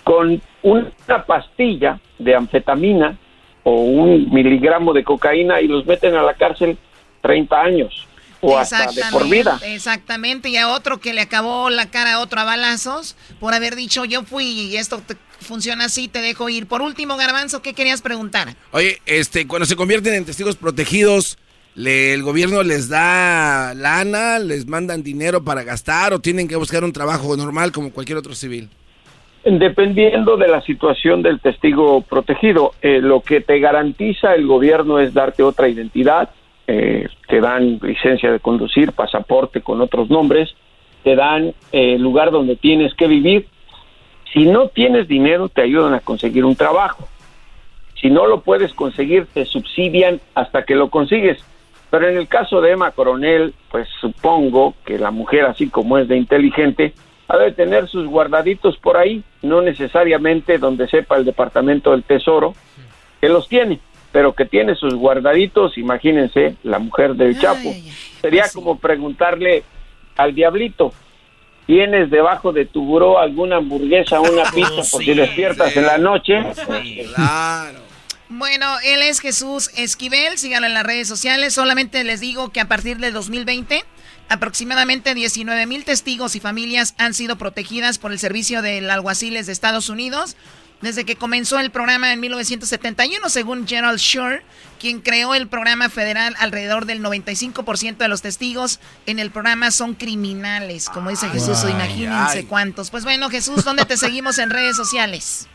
con 0.04 0.40
una 0.62 1.24
pastilla 1.26 2.00
de 2.18 2.34
anfetamina 2.34 3.16
o 3.62 3.82
un 3.82 4.32
miligramo 4.32 4.92
de 4.92 5.04
cocaína 5.04 5.60
y 5.60 5.68
los 5.68 5.86
meten 5.86 6.14
a 6.14 6.22
la 6.22 6.34
cárcel 6.34 6.76
30 7.22 7.60
años 7.60 8.06
o 8.42 8.58
hasta 8.58 8.90
de 8.90 9.02
por 9.10 9.28
vida. 9.28 9.58
Exactamente, 9.62 10.48
y 10.48 10.56
a 10.56 10.68
otro 10.68 10.98
que 10.98 11.12
le 11.12 11.20
acabó 11.20 11.70
la 11.70 11.86
cara 11.86 12.14
a 12.14 12.20
otro 12.20 12.40
a 12.40 12.44
balazos 12.44 13.16
por 13.38 13.54
haber 13.54 13.76
dicho 13.76 14.04
yo 14.04 14.24
fui 14.24 14.44
y 14.44 14.76
esto 14.76 15.00
funciona 15.40 15.86
así, 15.86 16.08
te 16.08 16.20
dejo 16.20 16.48
ir. 16.48 16.66
Por 16.66 16.82
último, 16.82 17.16
Garbanzo, 17.16 17.62
¿qué 17.62 17.72
querías 17.72 18.02
preguntar? 18.02 18.56
Oye, 18.72 19.00
este, 19.06 19.46
cuando 19.46 19.66
se 19.66 19.76
convierten 19.76 20.14
en 20.14 20.24
testigos 20.24 20.56
protegidos, 20.56 21.38
¿el 21.76 22.22
gobierno 22.22 22.62
les 22.62 22.88
da 22.88 23.74
lana, 23.74 24.38
les 24.38 24.66
mandan 24.66 25.02
dinero 25.02 25.42
para 25.44 25.62
gastar 25.62 26.12
o 26.12 26.20
tienen 26.20 26.48
que 26.48 26.56
buscar 26.56 26.84
un 26.84 26.92
trabajo 26.92 27.36
normal 27.36 27.72
como 27.72 27.92
cualquier 27.92 28.18
otro 28.18 28.34
civil? 28.34 28.68
Dependiendo 29.44 30.36
de 30.36 30.46
la 30.46 30.60
situación 30.62 31.22
del 31.22 31.40
testigo 31.40 32.02
protegido, 32.02 32.74
eh, 32.80 33.00
lo 33.00 33.20
que 33.20 33.40
te 33.40 33.58
garantiza 33.58 34.34
el 34.34 34.46
gobierno 34.46 35.00
es 35.00 35.14
darte 35.14 35.42
otra 35.42 35.68
identidad, 35.68 36.30
eh, 36.68 37.08
te 37.26 37.40
dan 37.40 37.80
licencia 37.82 38.30
de 38.30 38.38
conducir, 38.38 38.92
pasaporte 38.92 39.60
con 39.60 39.80
otros 39.80 40.10
nombres, 40.10 40.54
te 41.02 41.16
dan 41.16 41.54
eh, 41.72 41.98
lugar 41.98 42.30
donde 42.30 42.54
tienes 42.54 42.94
que 42.94 43.08
vivir. 43.08 43.48
Si 44.32 44.46
no 44.46 44.68
tienes 44.68 45.08
dinero, 45.08 45.48
te 45.48 45.62
ayudan 45.62 45.94
a 45.94 46.00
conseguir 46.00 46.44
un 46.44 46.54
trabajo. 46.54 47.08
Si 48.00 48.10
no 48.10 48.28
lo 48.28 48.42
puedes 48.42 48.72
conseguir, 48.74 49.26
te 49.26 49.44
subsidian 49.44 50.20
hasta 50.34 50.64
que 50.64 50.76
lo 50.76 50.88
consigues. 50.88 51.44
Pero 51.92 52.08
en 52.08 52.16
el 52.16 52.26
caso 52.26 52.62
de 52.62 52.70
Emma 52.70 52.92
Coronel, 52.92 53.52
pues 53.70 53.86
supongo 54.00 54.72
que 54.82 54.98
la 54.98 55.10
mujer, 55.10 55.44
así 55.44 55.68
como 55.68 55.98
es 55.98 56.08
de 56.08 56.16
inteligente, 56.16 56.94
ha 57.28 57.36
de 57.36 57.52
tener 57.52 57.86
sus 57.86 58.06
guardaditos 58.06 58.78
por 58.78 58.96
ahí, 58.96 59.22
no 59.42 59.60
necesariamente 59.60 60.56
donde 60.56 60.88
sepa 60.88 61.18
el 61.18 61.26
Departamento 61.26 61.90
del 61.90 62.02
Tesoro, 62.02 62.54
que 63.20 63.28
los 63.28 63.46
tiene 63.46 63.78
pero 64.10 64.34
que 64.34 64.44
tiene 64.44 64.74
sus 64.74 64.94
guardaditos, 64.94 65.76
imagínense, 65.78 66.56
la 66.62 66.78
mujer 66.78 67.14
del 67.14 67.38
Chapo. 67.38 67.74
Sería 68.20 68.42
pues 68.42 68.52
como 68.52 68.78
preguntarle 68.78 69.64
al 70.16 70.34
diablito, 70.34 70.92
¿tienes 71.66 72.10
debajo 72.10 72.52
de 72.52 72.66
tu 72.66 72.84
buró 72.84 73.18
alguna 73.18 73.56
hamburguesa 73.56 74.20
o 74.20 74.30
una 74.30 74.44
pizza 74.54 74.82
por 74.90 75.02
si 75.02 75.14
despiertas 75.14 75.76
en 75.76 75.86
la 75.86 75.98
noche? 75.98 76.42
claro. 77.14 77.91
Bueno, 78.34 78.78
él 78.82 79.02
es 79.02 79.20
Jesús 79.20 79.70
Esquivel, 79.76 80.38
síganlo 80.38 80.66
en 80.66 80.72
las 80.72 80.86
redes 80.86 81.06
sociales. 81.06 81.52
Solamente 81.52 82.02
les 82.02 82.20
digo 82.20 82.50
que 82.50 82.60
a 82.60 82.68
partir 82.68 82.96
del 82.96 83.12
2020, 83.12 83.84
aproximadamente 84.30 85.14
19 85.14 85.66
mil 85.66 85.84
testigos 85.84 86.34
y 86.34 86.40
familias 86.40 86.94
han 86.96 87.12
sido 87.12 87.36
protegidas 87.36 87.98
por 87.98 88.10
el 88.10 88.18
servicio 88.18 88.62
del 88.62 88.90
alguaciles 88.90 89.44
de 89.44 89.52
Estados 89.52 89.90
Unidos 89.90 90.36
desde 90.80 91.04
que 91.04 91.16
comenzó 91.16 91.60
el 91.60 91.70
programa 91.70 92.10
en 92.10 92.20
1971, 92.20 93.28
según 93.28 93.68
Gerald 93.68 93.98
Shore, 93.98 94.42
quien 94.80 95.00
creó 95.02 95.34
el 95.34 95.46
programa 95.46 95.90
federal, 95.90 96.34
alrededor 96.38 96.86
del 96.86 97.02
95% 97.02 97.98
de 97.98 98.08
los 98.08 98.22
testigos 98.22 98.80
en 99.04 99.18
el 99.18 99.30
programa 99.30 99.70
son 99.70 99.94
criminales, 99.94 100.88
como 100.88 101.10
dice 101.10 101.28
Jesús, 101.28 101.58
imagínense 101.68 102.46
cuántos. 102.46 102.90
Pues 102.90 103.04
bueno, 103.04 103.28
Jesús, 103.28 103.62
¿dónde 103.62 103.84
te 103.84 103.96
seguimos 103.98 104.38
en 104.38 104.48
redes 104.48 104.74
sociales? 104.74 105.48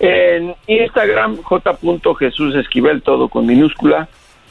En 0.00 0.56
Instagram, 0.66 1.42
J. 1.42 1.78
Jesús 2.18 2.54
Esquivel, 2.54 3.02
todo 3.02 3.28
con 3.28 3.46
minúscula, 3.46 4.08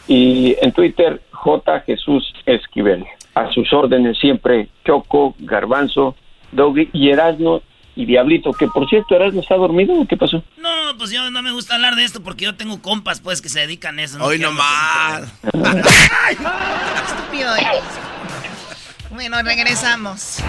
y 0.07 0.55
en 0.61 0.71
Twitter, 0.71 1.21
J. 1.31 1.81
Jesús 1.81 2.33
Esquivel. 2.45 3.05
A 3.33 3.51
sus 3.51 3.71
órdenes 3.73 4.17
siempre 4.19 4.69
Choco, 4.85 5.35
Garbanzo, 5.39 6.15
Doggy 6.51 6.89
y 6.93 7.09
Erasmo 7.09 7.63
y 7.95 8.05
Diablito, 8.05 8.53
que 8.53 8.67
por 8.67 8.87
cierto, 8.87 9.15
¿Erasmo 9.15 9.41
está 9.41 9.55
dormido 9.55 9.93
o 9.93 10.05
qué 10.05 10.15
pasó? 10.15 10.43
No, 10.57 10.69
pues 10.97 11.11
yo 11.11 11.29
no 11.31 11.41
me 11.41 11.51
gusta 11.51 11.75
hablar 11.75 11.95
de 11.95 12.03
esto 12.03 12.21
porque 12.21 12.45
yo 12.45 12.55
tengo 12.55 12.81
compas, 12.81 13.19
pues, 13.19 13.41
que 13.41 13.49
se 13.49 13.61
dedican 13.61 13.99
a 13.99 14.03
eso. 14.03 14.23
Hoy 14.23 14.39
no 14.39 14.51
más. 14.51 15.33
Estúpido. 15.43 17.51
Bueno, 19.11 19.41
regresamos. 19.43 20.43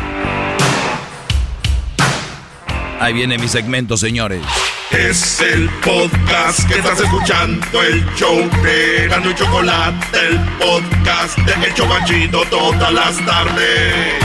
Ahí 3.01 3.14
viene 3.14 3.39
mi 3.39 3.48
segmento, 3.48 3.97
señores. 3.97 4.43
Es 4.90 5.40
el 5.40 5.70
podcast 5.82 6.68
que 6.68 6.74
estás 6.74 7.01
escuchando, 7.01 7.82
el 7.82 8.05
show 8.14 8.36
de 8.62 9.09
Gano 9.09 9.31
y 9.31 9.35
Chocolate, 9.35 10.18
el 10.18 10.39
podcast 10.59 11.39
de 11.39 11.66
El 11.66 11.72
Chocachito 11.72 12.43
todas 12.51 12.93
las 12.93 13.24
tardes. 13.24 14.22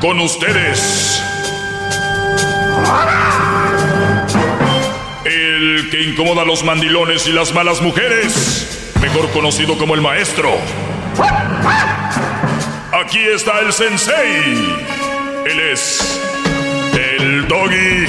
Con 0.00 0.18
ustedes. 0.20 1.22
El 5.26 5.90
que 5.90 6.02
incomoda 6.02 6.42
a 6.42 6.44
los 6.46 6.64
mandilones 6.64 7.26
y 7.26 7.32
las 7.32 7.52
malas 7.52 7.82
mujeres. 7.82 8.94
Mejor 9.02 9.28
conocido 9.32 9.76
como 9.76 9.94
el 9.94 10.00
maestro. 10.00 10.56
Aquí 12.98 13.18
está 13.18 13.60
el 13.60 13.74
sensei. 13.74 14.14
Él 15.44 15.60
es 15.70 16.18
el 16.94 17.46
doggy. 17.46 18.06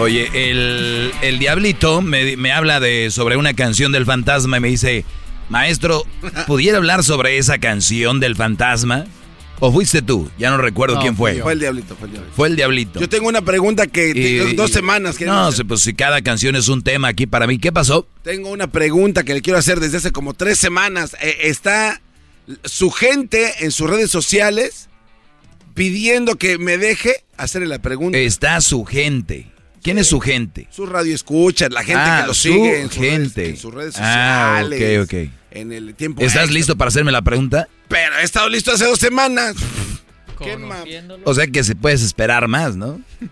Oye, 0.00 0.28
el, 0.32 1.38
diablito 1.38 2.02
me, 2.02 2.52
habla 2.52 2.80
de 2.80 3.12
sobre 3.12 3.36
una 3.36 3.54
canción 3.54 3.92
del 3.92 4.06
fantasma 4.06 4.56
y 4.56 4.60
me 4.60 4.68
dice, 4.68 5.04
maestro, 5.48 6.02
¿pudiera 6.48 6.78
hablar 6.78 7.04
sobre 7.04 7.38
esa 7.38 7.58
canción 7.58 8.18
del 8.18 8.34
fantasma? 8.34 9.04
¿O 9.60 9.72
fuiste 9.72 10.02
tú? 10.02 10.30
Ya 10.38 10.50
no 10.50 10.58
recuerdo 10.58 10.96
No, 10.96 11.00
quién 11.00 11.16
fue. 11.16 11.40
Fue 11.40 11.52
el 11.52 11.60
diablito, 11.60 11.96
fue 11.96 12.06
el 12.08 12.12
diablito. 12.12 12.36
Fue 12.36 12.48
el 12.48 12.56
diablito. 12.56 13.00
Yo 13.00 13.08
tengo 13.08 13.28
una 13.28 13.42
pregunta 13.42 13.86
que 13.86 14.52
dos 14.56 14.70
semanas 14.70 15.16
que 15.16 15.26
No, 15.26 15.50
pues 15.68 15.80
si 15.80 15.94
cada 15.94 16.22
canción 16.22 16.56
es 16.56 16.68
un 16.68 16.82
tema 16.82 17.08
aquí 17.08 17.26
para 17.26 17.46
mí. 17.46 17.58
¿Qué 17.58 17.72
pasó? 17.72 18.06
Tengo 18.22 18.50
una 18.50 18.66
pregunta 18.66 19.24
que 19.24 19.34
le 19.34 19.42
quiero 19.42 19.58
hacer 19.58 19.80
desde 19.80 19.98
hace 19.98 20.12
como 20.12 20.34
tres 20.34 20.58
semanas. 20.58 21.16
Eh, 21.20 21.36
está 21.42 22.00
su 22.64 22.90
gente 22.90 23.52
en 23.60 23.70
sus 23.70 23.88
redes 23.88 24.10
sociales 24.10 24.88
pidiendo 25.74 26.36
que 26.36 26.58
me 26.58 26.78
deje 26.78 27.24
hacerle 27.36 27.68
la 27.68 27.80
pregunta. 27.80 28.18
Está 28.18 28.60
su 28.60 28.84
gente. 28.84 29.53
¿Quién 29.84 29.98
es 29.98 30.08
su 30.08 30.18
gente? 30.18 30.66
Su 30.70 30.86
radio 30.86 31.14
escucha, 31.14 31.68
la 31.68 31.84
gente 31.84 32.00
Ah, 32.04 32.20
que 32.22 32.26
lo 32.28 32.34
su 32.34 32.42
sigue 32.48 32.80
en, 32.80 32.90
sus 32.90 32.98
gente. 33.04 33.40
redes, 33.42 33.50
en 33.50 33.56
sus 33.58 33.74
redes 33.74 33.94
Ah, 33.98 34.62
sociales. 34.62 35.02
ok, 35.04 35.12
ok. 35.14 35.30
En 35.52 35.72
el 35.72 35.94
tiempo. 35.94 36.20
¿Estás 36.22 36.44
extra. 36.44 36.54
listo 36.54 36.76
para 36.76 36.88
hacerme 36.88 37.12
la 37.12 37.22
pregunta? 37.22 37.68
Pero 37.88 38.16
he 38.18 38.22
estado 38.24 38.48
listo 38.48 38.72
hace 38.72 38.86
dos 38.86 38.98
semanas. 38.98 39.54
¿Qué 40.42 40.58
O 41.24 41.32
sea 41.34 41.46
que 41.46 41.62
se 41.62 41.76
puedes 41.76 42.02
esperar 42.02 42.48
más, 42.48 42.74
¿no? 42.76 43.00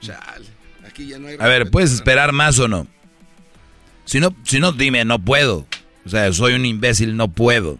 Chale, 0.00 0.46
aquí 0.86 1.06
ya 1.08 1.18
no 1.18 1.28
hay 1.28 1.36
A 1.38 1.46
ver, 1.46 1.70
¿puedes 1.70 1.92
esperar 1.92 2.32
más 2.32 2.58
o 2.58 2.68
no? 2.68 2.86
Si 4.04 4.18
no, 4.20 4.34
si 4.44 4.58
no, 4.60 4.72
dime, 4.72 5.04
no 5.04 5.18
puedo. 5.18 5.66
O 6.04 6.08
sea, 6.08 6.32
soy 6.32 6.54
un 6.54 6.64
imbécil, 6.64 7.16
no 7.16 7.28
puedo. 7.28 7.78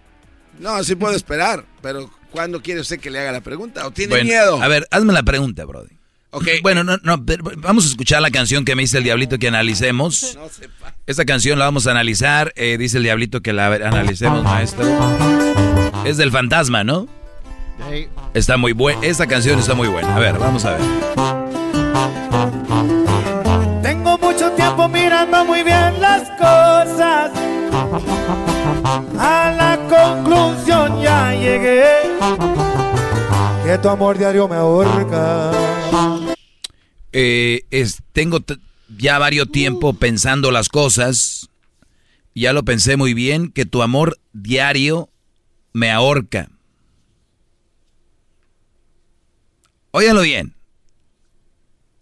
No, 0.61 0.83
sí 0.85 0.95
puedo 0.95 1.15
esperar, 1.17 1.65
pero 1.81 2.11
¿cuándo 2.31 2.61
quiere 2.63 2.81
usted 2.81 3.01
que 3.01 3.11
le 3.11 3.19
haga 3.21 3.33
la 3.33 3.41
pregunta? 3.41 3.87
¿O 3.87 3.91
tiene 3.91 4.11
Bueno, 4.11 4.25
miedo? 4.25 4.63
A 4.63 4.69
ver, 4.69 4.87
hazme 4.91 5.13
la 5.13 5.23
pregunta, 5.23 5.65
Brody. 5.65 5.97
Ok. 6.35 6.47
Bueno, 6.63 6.83
no, 6.83 6.97
no, 7.03 7.25
pero 7.25 7.45
vamos 7.59 7.85
a 7.85 7.89
escuchar 7.89 8.23
la 8.23 8.31
canción 8.31 8.65
que 8.65 8.75
me 8.75 8.83
dice 8.83 8.99
el 8.99 9.05
Diablito 9.05 9.39
que 9.39 9.49
analicemos. 9.49 10.35
No 10.35 10.49
sepa. 10.49 10.95
Esta 11.07 11.25
canción 11.27 11.59
la 11.59 11.67
vamos 11.67 11.87
a 11.87 11.91
analizar. 11.91 12.53
eh, 12.57 12.79
dice 12.79 12.97
el 12.97 13.03
Diablito 13.03 13.43
que 13.43 13.53
la 13.53 13.67
analicemos, 13.67 14.43
maestro. 14.43 14.87
Es 16.05 16.17
del 16.17 16.31
fantasma, 16.31 16.85
¿no? 16.85 17.07
Está 18.33 18.57
muy 18.57 18.73
buena. 18.73 19.01
Esta 19.03 19.27
canción 19.27 19.59
está 19.59 19.75
muy 19.75 19.89
buena. 19.89 20.17
A 20.17 20.19
ver, 20.19 20.39
vamos 20.39 20.65
a 20.65 20.71
ver. 20.77 20.81
Tengo 23.83 24.17
mucho 24.19 24.51
tiempo 24.53 24.89
mirando 24.89 25.45
muy 25.45 25.63
bien 25.63 26.01
las 26.01 26.31
cosas. 26.31 27.31
A 29.19 29.53
la 29.55 29.79
conclusión 29.89 31.03
ya 31.03 31.35
llegué. 31.35 31.85
Que 33.65 33.77
tu 33.79 33.89
amor 33.91 34.17
diario 34.17 34.49
me 34.49 34.57
ahorca. 34.57 35.51
Eh, 37.13 37.63
es- 37.71 38.03
tengo 38.13 38.41
ya 38.97 39.19
varios 39.19 39.51
tiempo 39.53 39.95
pensando 39.95 40.51
las 40.51 40.69
cosas. 40.69 41.49
Ya 42.35 42.53
lo 42.53 42.65
pensé 42.65 42.97
muy 42.97 43.15
bien, 43.15 43.51
que 43.51 43.67
tu 43.67 43.83
amor 43.83 44.19
diario 44.33 45.11
me 45.73 45.91
ahorca. 45.91 46.49
Óyalo 49.91 50.23
bien. 50.23 50.55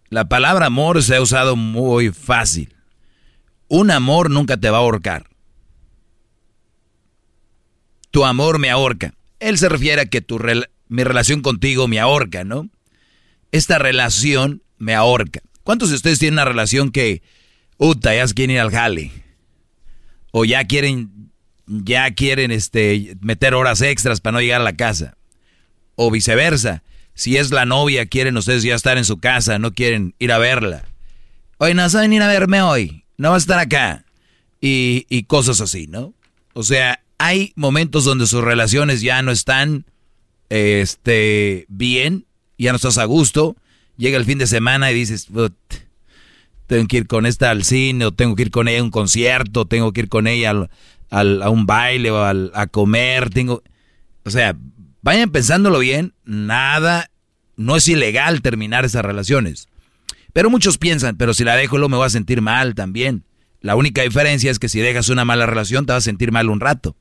La 0.09 0.28
palabra 0.28 0.66
amor 0.66 1.03
se 1.03 1.16
ha 1.16 1.20
usado 1.20 1.57
muy 1.57 2.11
fácil. 2.11 2.74
Un 3.69 3.91
amor 3.91 4.31
nunca 4.31 4.57
te 4.57 4.70
va 4.70 4.78
a 4.78 4.81
ahorcar. 4.81 5.28
Tu 8.11 8.24
amor 8.24 8.59
me 8.59 8.70
ahorca. 8.70 9.15
Él 9.39 9.59
se 9.59 9.69
refiere 9.69 10.03
a 10.03 10.07
que 10.07 10.20
tu 10.20 10.41
mi 10.89 11.05
relación 11.05 11.43
contigo 11.43 11.87
me 11.87 12.01
ahorca, 12.01 12.43
¿no? 12.43 12.69
Esta 13.53 13.78
relación 13.78 14.62
me 14.81 14.94
ahorca. 14.94 15.40
¿Cuántos 15.62 15.90
de 15.90 15.97
ustedes 15.97 16.19
tienen 16.19 16.35
una 16.35 16.44
relación 16.44 16.90
que, 16.90 17.23
uta, 17.77 18.12
ya 18.12 18.27
quieren 18.27 18.57
ir 18.57 18.61
al 18.61 18.73
jale? 18.73 19.12
O 20.32 20.44
ya 20.44 20.65
quieren, 20.65 21.31
ya 21.66 22.11
quieren 22.12 22.51
este, 22.51 23.16
meter 23.20 23.55
horas 23.55 23.81
extras 23.82 24.20
para 24.20 24.32
no 24.32 24.40
llegar 24.40 24.61
a 24.61 24.65
la 24.65 24.77
casa. 24.77 25.16
O 25.94 26.11
viceversa. 26.11 26.82
Si 27.15 27.36
es 27.36 27.52
la 27.52 27.66
novia, 27.66 28.07
quieren 28.07 28.36
ustedes 28.36 28.65
ya 28.65 28.74
estar 28.74 28.98
en 28.98 29.05
su 29.05 29.19
casa, 29.19 29.59
no 29.59 29.73
quieren 29.73 30.15
ir 30.19 30.32
a 30.32 30.39
verla. 30.39 30.85
Oye, 31.59 31.74
no 31.74 31.82
vas 31.82 31.94
a 31.94 32.01
venir 32.01 32.23
a 32.23 32.28
verme 32.28 32.62
hoy, 32.62 33.05
no 33.19 33.31
vas 33.31 33.43
a 33.43 33.44
estar 33.44 33.59
acá. 33.59 34.05
Y, 34.61 35.07
y 35.09 35.24
cosas 35.24 35.61
así, 35.61 35.86
¿no? 35.86 36.15
O 36.55 36.62
sea, 36.62 37.02
hay 37.19 37.52
momentos 37.55 38.05
donde 38.05 38.27
sus 38.27 38.43
relaciones 38.43 39.02
ya 39.02 39.20
no 39.20 39.31
están 39.31 39.85
este, 40.48 41.66
bien, 41.69 42.27
ya 42.59 42.73
no 42.73 42.77
estás 42.77 42.98
a 42.98 43.05
gusto. 43.05 43.57
Llega 44.01 44.16
el 44.16 44.24
fin 44.24 44.39
de 44.39 44.47
semana 44.47 44.90
y 44.90 44.94
dices, 44.94 45.27
"Put, 45.27 45.52
tengo 46.66 46.89
que 46.89 46.97
ir 46.97 47.06
con 47.06 47.27
esta 47.27 47.51
al 47.51 47.64
cine, 47.64 48.06
o 48.06 48.12
tengo 48.12 48.35
que 48.35 48.40
ir 48.43 48.51
con 48.51 48.66
ella 48.66 48.81
a 48.81 48.85
un 48.85 48.90
concierto, 48.90 49.66
tengo 49.66 49.93
que 49.93 50.01
ir 50.01 50.09
con 50.09 50.27
ella 50.27 50.51
al- 50.51 50.70
al- 51.10 51.43
a 51.43 51.51
un 51.51 51.66
baile 51.66 52.10
o 52.10 52.24
al- 52.24 52.51
a 52.55 52.66
comer, 52.66 53.28
tengo... 53.28 53.62
O 54.24 54.31
sea, 54.31 54.56
vayan 55.02 55.31
pensándolo 55.31 55.78
bien, 55.81 56.14
nada, 56.24 57.10
no 57.56 57.77
es 57.77 57.86
ilegal 57.89 58.40
terminar 58.40 58.86
esas 58.86 59.05
relaciones. 59.05 59.68
Pero 60.32 60.48
muchos 60.48 60.78
piensan, 60.78 61.18
pero 61.18 61.35
si 61.35 61.44
la 61.44 61.55
dejo 61.55 61.77
luego 61.77 61.90
me 61.90 61.97
voy 61.98 62.06
a 62.06 62.10
sentir 62.10 62.40
mal 62.40 62.74
también. 62.74 63.24
La 63.60 63.77
única 63.77 64.01
diferencia 64.01 64.51
es 64.51 64.59
que 64.59 64.70
si 64.70 64.81
dejas 64.81 65.10
una 65.10 65.27
mala 65.27 65.44
relación 65.44 65.85
te 65.85 65.93
vas 65.93 66.05
a 66.05 66.10
sentir 66.10 66.32
mal 66.32 66.48
un 66.48 66.60
rato. 66.60 66.97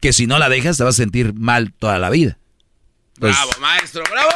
Que 0.00 0.14
si 0.14 0.26
no 0.26 0.38
la 0.38 0.48
dejas 0.48 0.78
te 0.78 0.84
vas 0.84 0.94
a 0.94 1.02
sentir 1.02 1.34
mal 1.34 1.74
toda 1.74 1.98
la 1.98 2.08
vida. 2.08 2.38
Pues, 3.20 3.32
¡Bravo, 3.36 3.52
maestro! 3.60 4.02
¡Bravo! 4.10 4.30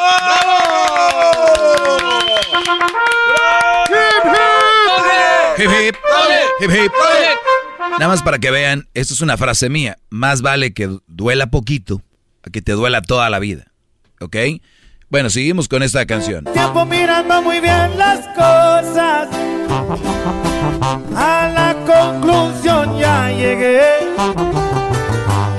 Hip, 5.58 5.68
hip. 5.68 5.96
Hip, 6.60 6.70
hip. 6.70 6.92
Nada 7.98 8.08
más 8.08 8.22
para 8.22 8.38
que 8.38 8.50
vean, 8.52 8.88
esto 8.94 9.14
es 9.14 9.20
una 9.20 9.36
frase 9.36 9.68
mía. 9.68 9.98
Más 10.10 10.40
vale 10.42 10.72
que 10.72 10.88
duela 11.08 11.48
poquito 11.50 12.02
a 12.44 12.50
que 12.50 12.62
te 12.62 12.72
duela 12.72 13.02
toda 13.02 13.28
la 13.30 13.40
vida. 13.40 13.72
¿Ok? 14.20 14.36
Bueno, 15.08 15.30
seguimos 15.30 15.66
con 15.68 15.82
esta 15.82 16.06
canción. 16.06 16.44
Tiempo 16.44 16.84
mirando 16.84 17.42
muy 17.42 17.58
bien 17.60 17.98
las 17.98 18.26
cosas. 18.28 19.28
A 21.16 21.50
la 21.52 21.74
conclusión 21.84 22.98
ya 22.98 23.30
llegué. 23.30 23.82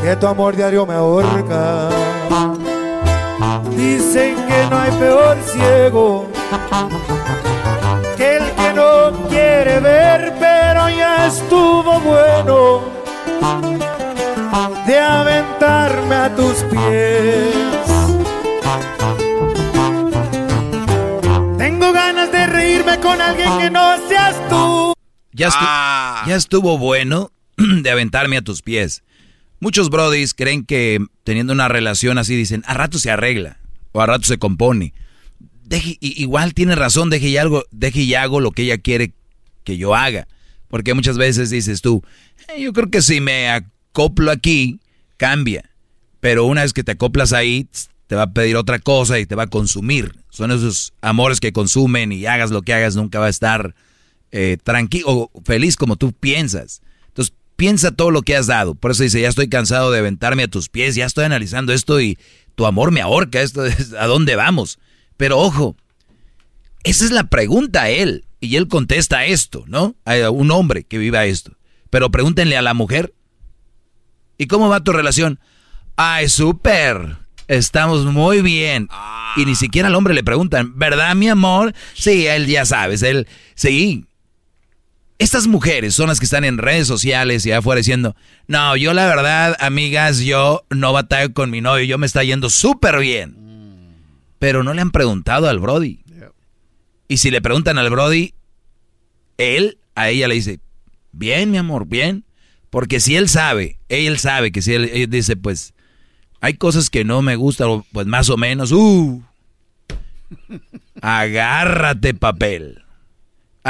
Que 0.03 0.15
tu 0.15 0.27
amor 0.27 0.55
diario 0.55 0.85
me 0.85 0.93
ahorca. 0.93 1.89
Dicen 3.79 4.35
que 4.47 4.67
no 4.69 4.77
hay 4.77 4.91
peor 4.99 5.37
ciego 5.45 6.29
que 8.17 8.35
el 8.37 8.43
que 8.55 8.73
no 8.73 9.11
quiere 9.29 9.79
ver, 9.79 10.33
pero 10.37 10.89
ya 10.89 11.27
estuvo 11.27 11.97
bueno 12.01 12.81
de 14.85 14.99
aventarme 14.99 16.15
a 16.15 16.35
tus 16.35 16.55
pies. 16.63 17.55
Tengo 21.57 21.93
ganas 21.93 22.31
de 22.33 22.47
reírme 22.47 22.99
con 22.99 23.21
alguien 23.21 23.57
que 23.59 23.69
no 23.69 23.95
seas 24.09 24.35
tú. 24.49 24.93
Ya, 25.31 25.47
estu- 25.49 26.27
ya 26.27 26.35
estuvo 26.35 26.77
bueno 26.77 27.31
de 27.57 27.89
aventarme 27.89 28.35
a 28.35 28.41
tus 28.41 28.61
pies. 28.61 29.03
Muchos 29.61 29.89
brodis 29.89 30.33
creen 30.33 30.65
que 30.65 30.99
teniendo 31.23 31.53
una 31.53 31.69
relación 31.69 32.17
así 32.17 32.35
dicen, 32.35 32.63
a 32.65 32.73
rato 32.73 32.97
se 32.99 33.09
arregla 33.11 33.57
a 34.03 34.07
rato 34.07 34.25
se 34.25 34.37
compone. 34.37 34.93
Deje, 35.63 35.97
igual 36.01 36.53
tiene 36.53 36.75
razón, 36.75 37.09
deje 37.09 37.27
y, 37.27 37.37
algo, 37.37 37.63
hago 38.17 38.39
lo 38.41 38.51
que 38.51 38.63
ella 38.63 38.77
quiere 38.77 39.13
que 39.63 39.77
yo 39.77 39.95
haga. 39.95 40.27
Porque 40.67 40.93
muchas 40.93 41.17
veces 41.17 41.49
dices 41.49 41.81
tú, 41.81 42.03
"Eh, 42.49 42.61
yo 42.61 42.73
creo 42.73 42.89
que 42.89 43.01
si 43.01 43.21
me 43.21 43.49
acoplo 43.49 44.31
aquí, 44.31 44.79
cambia. 45.17 45.69
Pero 46.19 46.45
una 46.45 46.63
vez 46.63 46.73
que 46.73 46.83
te 46.83 46.93
acoplas 46.93 47.33
ahí, 47.33 47.67
te 48.07 48.15
va 48.15 48.23
a 48.23 48.33
pedir 48.33 48.55
otra 48.55 48.79
cosa 48.79 49.19
y 49.19 49.25
te 49.25 49.35
va 49.35 49.43
a 49.43 49.47
consumir. 49.47 50.15
Son 50.29 50.51
esos 50.51 50.93
amores 51.01 51.39
que 51.39 51.53
consumen 51.53 52.11
y 52.11 52.25
hagas 52.25 52.49
lo 52.49 52.63
que 52.63 52.73
hagas, 52.73 52.95
nunca 52.95 53.19
va 53.19 53.27
a 53.27 53.29
estar 53.29 53.75
eh, 54.31 54.57
tranquilo 54.63 55.05
o 55.07 55.31
feliz 55.45 55.75
como 55.75 55.95
tú 55.95 56.13
piensas. 56.13 56.81
Entonces, 57.07 57.33
piensa 57.55 57.91
todo 57.91 58.09
lo 58.09 58.21
que 58.21 58.35
has 58.35 58.47
dado. 58.47 58.73
Por 58.73 58.91
eso 58.91 59.03
dice, 59.03 59.21
ya 59.21 59.29
estoy 59.29 59.49
cansado 59.49 59.91
de 59.91 59.99
aventarme 59.99 60.43
a 60.43 60.47
tus 60.47 60.69
pies, 60.69 60.95
ya 60.95 61.05
estoy 61.05 61.25
analizando 61.25 61.73
esto 61.73 62.01
y 62.01 62.17
tu 62.59 62.65
amor 62.65 62.91
me 62.91 62.99
ahorca, 62.99 63.39
esto 63.39 63.65
es 63.65 63.93
a 63.93 64.05
dónde 64.05 64.35
vamos. 64.35 64.79
Pero 65.15 65.37
ojo, 65.39 65.77
esa 66.83 67.05
es 67.05 67.11
la 67.11 67.29
pregunta 67.29 67.83
a 67.83 67.89
él. 67.89 68.25
Y 68.41 68.57
él 68.57 68.67
contesta 68.67 69.23
esto, 69.23 69.63
¿no? 69.67 69.95
A 70.03 70.29
un 70.29 70.51
hombre 70.51 70.83
que 70.83 70.97
viva 70.97 71.23
esto. 71.23 71.53
Pero 71.89 72.11
pregúntenle 72.11 72.57
a 72.57 72.61
la 72.61 72.73
mujer. 72.73 73.13
¿Y 74.37 74.47
cómo 74.47 74.67
va 74.67 74.83
tu 74.83 74.91
relación? 74.91 75.39
Ay, 75.95 76.27
súper. 76.27 77.15
Estamos 77.47 78.03
muy 78.03 78.41
bien. 78.41 78.89
Y 79.37 79.45
ni 79.45 79.55
siquiera 79.55 79.87
al 79.87 79.95
hombre 79.95 80.13
le 80.13 80.25
preguntan, 80.25 80.77
¿verdad, 80.77 81.15
mi 81.15 81.29
amor? 81.29 81.73
Sí, 81.93 82.27
él 82.27 82.45
ya 82.45 82.65
sabes, 82.65 83.03
él, 83.03 83.25
sí. 83.55 84.05
Estas 85.19 85.47
mujeres 85.47 85.95
son 85.95 86.07
las 86.07 86.19
que 86.19 86.25
están 86.25 86.45
en 86.45 86.57
redes 86.57 86.87
sociales 86.87 87.45
y 87.45 87.51
afuera 87.51 87.79
diciendo, 87.79 88.15
no, 88.47 88.77
yo 88.77 88.93
la 88.93 89.05
verdad, 89.05 89.57
amigas, 89.59 90.19
yo 90.21 90.63
no 90.69 90.93
batallo 90.93 91.33
con 91.33 91.51
mi 91.51 91.59
novio, 91.59 91.83
yo 91.83 91.97
me 91.97 92.05
está 92.05 92.23
yendo 92.23 92.49
súper 92.49 92.99
bien. 92.99 93.35
Pero 94.39 94.63
no 94.63 94.73
le 94.73 94.81
han 94.81 94.91
preguntado 94.91 95.49
al 95.49 95.59
Brody. 95.59 95.99
Y 97.09 97.17
si 97.17 97.31
le 97.31 97.41
preguntan 97.41 97.77
al 97.77 97.89
Brody, 97.89 98.33
él 99.37 99.77
a 99.93 100.07
ella 100.07 100.29
le 100.29 100.35
dice, 100.35 100.61
bien, 101.11 101.51
mi 101.51 101.57
amor, 101.57 101.85
bien. 101.85 102.23
Porque 102.69 103.01
si 103.01 103.17
él 103.17 103.27
sabe, 103.27 103.77
él 103.89 104.19
sabe 104.19 104.53
que 104.53 104.61
si 104.61 104.73
él, 104.73 104.85
él 104.85 105.09
dice, 105.09 105.35
pues, 105.35 105.73
Hay 106.39 106.53
cosas 106.53 106.89
que 106.89 107.03
no 107.03 107.21
me 107.21 107.35
gustan, 107.35 107.83
pues 107.91 108.07
más 108.07 108.29
o 108.29 108.37
menos. 108.37 108.71
Uh, 108.71 109.21
agárrate 111.01 112.13
papel. 112.13 112.83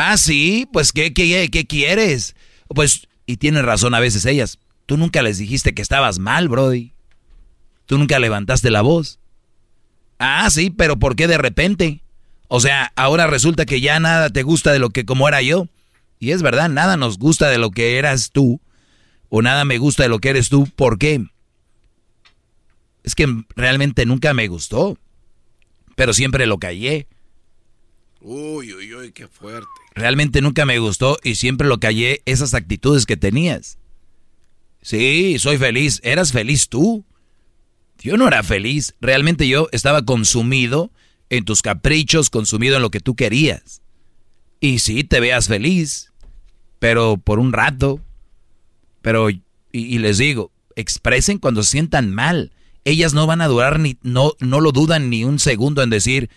Ah, 0.01 0.15
sí, 0.15 0.65
pues 0.71 0.93
¿qué, 0.93 1.13
qué, 1.13 1.49
qué 1.51 1.67
quieres? 1.67 2.33
Pues, 2.69 3.09
y 3.25 3.35
tienen 3.35 3.65
razón 3.65 3.93
a 3.93 3.99
veces 3.99 4.25
ellas. 4.25 4.57
Tú 4.85 4.95
nunca 4.95 5.21
les 5.21 5.39
dijiste 5.39 5.73
que 5.73 5.81
estabas 5.81 6.19
mal, 6.19 6.47
Brody. 6.47 6.93
Tú 7.85 7.97
nunca 7.97 8.17
levantaste 8.17 8.71
la 8.71 8.81
voz. 8.81 9.19
Ah, 10.17 10.49
sí, 10.51 10.69
pero 10.69 10.97
¿por 10.97 11.17
qué 11.17 11.27
de 11.27 11.37
repente? 11.37 12.01
O 12.47 12.61
sea, 12.61 12.93
ahora 12.95 13.27
resulta 13.27 13.65
que 13.65 13.81
ya 13.81 13.99
nada 13.99 14.29
te 14.29 14.41
gusta 14.43 14.71
de 14.71 14.79
lo 14.79 14.89
que 14.89 15.03
como 15.03 15.27
era 15.27 15.41
yo. 15.41 15.67
Y 16.17 16.31
es 16.31 16.41
verdad, 16.41 16.69
nada 16.69 16.95
nos 16.95 17.17
gusta 17.17 17.49
de 17.49 17.57
lo 17.57 17.69
que 17.69 17.97
eras 17.97 18.31
tú. 18.31 18.61
O 19.27 19.41
nada 19.41 19.65
me 19.65 19.79
gusta 19.79 20.03
de 20.03 20.09
lo 20.09 20.19
que 20.19 20.29
eres 20.29 20.47
tú. 20.47 20.65
¿Por 20.77 20.97
qué? 20.97 21.25
Es 23.03 23.15
que 23.15 23.27
realmente 23.53 24.05
nunca 24.05 24.33
me 24.33 24.47
gustó. 24.47 24.97
Pero 25.97 26.13
siempre 26.13 26.47
lo 26.47 26.57
callé. 26.57 27.09
Uy, 28.31 28.75
uy, 28.75 28.93
uy, 28.93 29.11
qué 29.11 29.27
fuerte. 29.27 29.67
Realmente 29.95 30.39
nunca 30.41 30.63
me 30.63 30.77
gustó 30.77 31.17
y 31.23 31.33
siempre 31.33 31.67
lo 31.67 31.79
callé 31.79 32.21
esas 32.25 32.53
actitudes 32.53 33.07
que 33.07 33.17
tenías. 33.17 33.79
Sí, 34.83 35.39
soy 35.39 35.57
feliz. 35.57 35.99
¿Eras 36.03 36.31
feliz 36.31 36.69
tú? 36.69 37.03
Yo 37.97 38.17
no 38.17 38.27
era 38.27 38.43
feliz. 38.43 38.93
Realmente 39.01 39.47
yo 39.47 39.67
estaba 39.71 40.05
consumido 40.05 40.91
en 41.31 41.43
tus 41.43 41.63
caprichos, 41.63 42.29
consumido 42.29 42.75
en 42.75 42.83
lo 42.83 42.91
que 42.91 42.99
tú 42.99 43.15
querías. 43.15 43.81
Y 44.59 44.77
sí, 44.77 45.03
te 45.03 45.19
veas 45.19 45.47
feliz, 45.47 46.13
pero 46.77 47.17
por 47.17 47.39
un 47.39 47.51
rato. 47.51 47.99
Pero, 49.01 49.31
y, 49.31 49.97
les 49.97 50.19
digo, 50.19 50.51
expresen 50.75 51.39
cuando 51.39 51.63
se 51.63 51.71
sientan 51.71 52.13
mal. 52.13 52.51
Ellas 52.85 53.15
no 53.15 53.25
van 53.25 53.41
a 53.41 53.47
durar 53.47 53.79
ni, 53.79 53.97
no, 54.03 54.33
no 54.39 54.61
lo 54.61 54.71
dudan 54.71 55.09
ni 55.09 55.23
un 55.23 55.39
segundo 55.39 55.81
en 55.81 55.89
decir, 55.89 56.29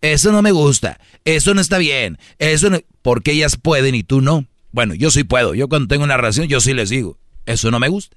eso 0.00 0.32
no 0.32 0.42
me 0.42 0.52
gusta, 0.52 0.98
eso 1.24 1.54
no 1.54 1.60
está 1.60 1.78
bien, 1.78 2.18
eso 2.38 2.70
no, 2.70 2.78
porque 3.02 3.32
ellas 3.32 3.56
pueden 3.56 3.94
y 3.94 4.02
tú 4.02 4.20
no. 4.20 4.46
Bueno, 4.72 4.94
yo 4.94 5.10
sí 5.10 5.24
puedo, 5.24 5.54
yo 5.54 5.68
cuando 5.68 5.88
tengo 5.88 6.04
una 6.04 6.16
relación, 6.16 6.46
yo 6.48 6.60
sí 6.60 6.72
les 6.72 6.90
digo, 6.90 7.18
eso 7.46 7.70
no 7.70 7.80
me 7.80 7.88
gusta. 7.88 8.16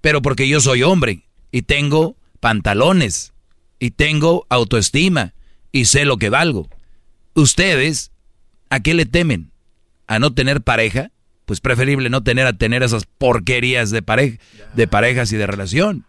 Pero 0.00 0.22
porque 0.22 0.48
yo 0.48 0.60
soy 0.60 0.82
hombre 0.82 1.24
y 1.52 1.62
tengo 1.62 2.16
pantalones 2.40 3.32
y 3.78 3.90
tengo 3.90 4.46
autoestima 4.48 5.34
y 5.72 5.84
sé 5.84 6.04
lo 6.04 6.16
que 6.16 6.30
valgo. 6.30 6.68
Ustedes, 7.34 8.10
¿a 8.70 8.80
qué 8.80 8.94
le 8.94 9.06
temen? 9.06 9.50
¿A 10.06 10.18
no 10.18 10.32
tener 10.32 10.62
pareja? 10.62 11.10
Pues 11.44 11.60
preferible 11.60 12.10
no 12.10 12.22
tener 12.22 12.46
a 12.46 12.52
tener 12.52 12.82
esas 12.82 13.06
porquerías 13.06 13.90
de, 13.90 14.02
pareja, 14.02 14.38
de 14.74 14.88
parejas 14.88 15.32
y 15.32 15.36
de 15.36 15.46
relación. 15.46 16.04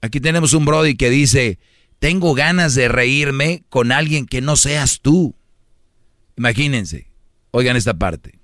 Aquí 0.00 0.20
tenemos 0.20 0.52
un 0.52 0.64
Brody 0.64 0.96
que 0.96 1.10
dice, 1.10 1.58
tengo 1.98 2.34
ganas 2.34 2.74
de 2.74 2.88
reírme 2.88 3.64
con 3.68 3.92
alguien 3.92 4.26
que 4.26 4.40
no 4.40 4.56
seas 4.56 5.00
tú. 5.00 5.34
Imagínense, 6.36 7.10
oigan 7.50 7.76
esta 7.76 7.94
parte. 7.94 8.38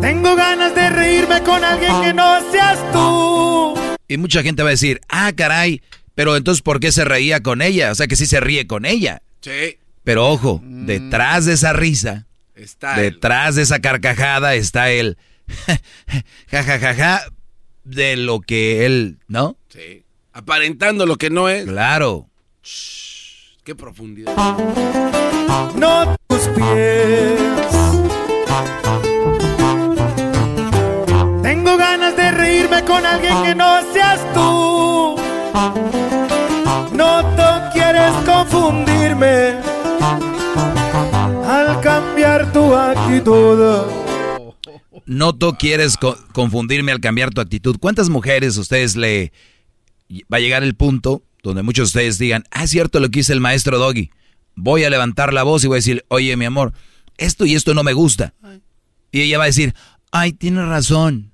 Tengo 0.00 0.34
ganas 0.34 0.74
de 0.74 0.90
reírme 0.90 1.42
con 1.42 1.62
alguien 1.62 2.02
que 2.02 2.14
no 2.14 2.50
seas 2.50 2.92
tú. 2.92 3.74
Y 4.08 4.16
mucha 4.16 4.42
gente 4.42 4.62
va 4.62 4.70
a 4.70 4.72
decir, 4.72 5.00
ah, 5.08 5.32
caray, 5.36 5.82
pero 6.14 6.36
entonces 6.36 6.62
¿por 6.62 6.80
qué 6.80 6.90
se 6.90 7.04
reía 7.04 7.42
con 7.42 7.62
ella? 7.62 7.92
O 7.92 7.94
sea 7.94 8.08
que 8.08 8.16
sí 8.16 8.26
se 8.26 8.40
ríe 8.40 8.66
con 8.66 8.84
ella. 8.84 9.22
Sí. 9.42 9.78
Pero 10.02 10.26
ojo, 10.26 10.60
mm. 10.64 10.86
detrás 10.86 11.44
de 11.44 11.52
esa 11.52 11.72
risa, 11.72 12.26
detrás 12.96 13.54
de 13.54 13.62
esa 13.62 13.78
carcajada 13.78 14.54
está 14.54 14.90
el 14.90 15.18
jajajaja 16.50 16.94
ja, 16.94 17.20
de 17.84 18.16
lo 18.16 18.40
que 18.40 18.86
él, 18.86 19.18
¿no? 19.28 19.56
Sí. 19.68 20.04
Aparentando 20.32 21.06
lo 21.06 21.16
que 21.16 21.30
no 21.30 21.48
es. 21.48 21.64
Claro. 21.64 22.28
qué 23.64 23.74
profundidad. 23.74 24.34
No 25.74 26.16
tus 26.28 26.48
pies. 26.48 27.40
Tengo 31.42 31.76
ganas 31.76 32.16
de 32.16 32.30
reírme 32.30 32.84
con 32.84 33.04
alguien 33.04 33.42
que 33.42 33.54
no 33.54 33.92
seas 33.92 34.20
tú. 34.34 35.16
No 36.92 37.36
te 37.36 37.72
quieres 37.72 38.12
confundirme 38.26 39.60
al 41.46 41.80
cambiar 41.80 42.52
tu 42.52 42.74
actitud. 42.74 44.07
Noto 45.08 45.56
quieres 45.56 45.96
confundirme 46.32 46.92
al 46.92 47.00
cambiar 47.00 47.30
tu 47.30 47.40
actitud. 47.40 47.78
¿Cuántas 47.80 48.10
mujeres 48.10 48.58
ustedes 48.58 48.94
le 48.94 49.32
va 50.30 50.36
a 50.36 50.40
llegar 50.40 50.62
el 50.62 50.74
punto 50.74 51.22
donde 51.42 51.62
muchos 51.62 51.92
de 51.92 52.00
ustedes 52.00 52.18
digan, 52.18 52.44
ah, 52.50 52.64
es 52.64 52.70
cierto 52.70 53.00
lo 53.00 53.08
que 53.08 53.20
dice 53.20 53.32
el 53.32 53.40
maestro 53.40 53.78
Doggy? 53.78 54.10
Voy 54.54 54.84
a 54.84 54.90
levantar 54.90 55.32
la 55.32 55.44
voz 55.44 55.64
y 55.64 55.66
voy 55.66 55.76
a 55.76 55.78
decir, 55.78 56.04
oye, 56.08 56.36
mi 56.36 56.44
amor, 56.44 56.74
esto 57.16 57.46
y 57.46 57.54
esto 57.54 57.72
no 57.72 57.82
me 57.84 57.94
gusta. 57.94 58.34
Y 59.10 59.22
ella 59.22 59.38
va 59.38 59.44
a 59.44 59.46
decir, 59.46 59.74
ay, 60.10 60.34
tienes 60.34 60.66
razón. 60.66 61.32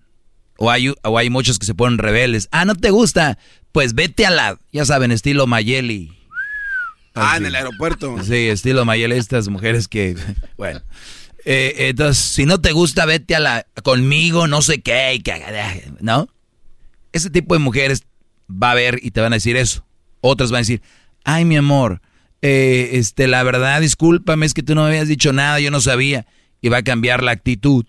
O 0.56 0.70
hay, 0.70 0.94
o 1.02 1.18
hay 1.18 1.28
muchos 1.28 1.58
que 1.58 1.66
se 1.66 1.74
ponen 1.74 1.98
rebeldes. 1.98 2.48
Ah, 2.52 2.64
¿no 2.64 2.76
te 2.76 2.90
gusta? 2.90 3.38
Pues 3.72 3.94
vete 3.94 4.24
a 4.24 4.30
la, 4.30 4.56
ya 4.72 4.84
saben, 4.84 5.10
estilo 5.10 5.48
Mayeli. 5.48 6.16
Ah, 7.16 7.38
en 7.38 7.46
el 7.46 7.56
aeropuerto. 7.56 8.22
Sí, 8.22 8.48
estilo 8.48 8.84
Mayeli, 8.84 9.16
estas 9.16 9.48
mujeres 9.48 9.88
que, 9.88 10.16
bueno. 10.56 10.80
Eh, 11.44 11.88
entonces, 11.88 12.24
si 12.24 12.46
no 12.46 12.60
te 12.60 12.72
gusta, 12.72 13.04
vete 13.04 13.34
a 13.34 13.40
la 13.40 13.66
conmigo, 13.82 14.46
no 14.46 14.62
sé 14.62 14.80
qué, 14.80 15.22
¿no? 16.00 16.28
Ese 17.12 17.30
tipo 17.30 17.54
de 17.54 17.60
mujeres 17.60 18.04
va 18.50 18.70
a 18.70 18.74
ver 18.74 18.98
y 19.02 19.10
te 19.10 19.20
van 19.20 19.32
a 19.32 19.36
decir 19.36 19.56
eso. 19.56 19.84
Otras 20.20 20.50
van 20.50 20.58
a 20.58 20.60
decir, 20.60 20.82
ay, 21.22 21.44
mi 21.44 21.56
amor, 21.56 22.00
eh, 22.40 22.90
este, 22.94 23.26
la 23.26 23.42
verdad, 23.42 23.80
discúlpame, 23.80 24.46
es 24.46 24.54
que 24.54 24.62
tú 24.62 24.74
no 24.74 24.82
me 24.82 24.88
habías 24.88 25.08
dicho 25.08 25.32
nada, 25.32 25.60
yo 25.60 25.70
no 25.70 25.80
sabía. 25.80 26.26
Y 26.62 26.70
va 26.70 26.78
a 26.78 26.82
cambiar 26.82 27.22
la 27.22 27.32
actitud. 27.32 27.84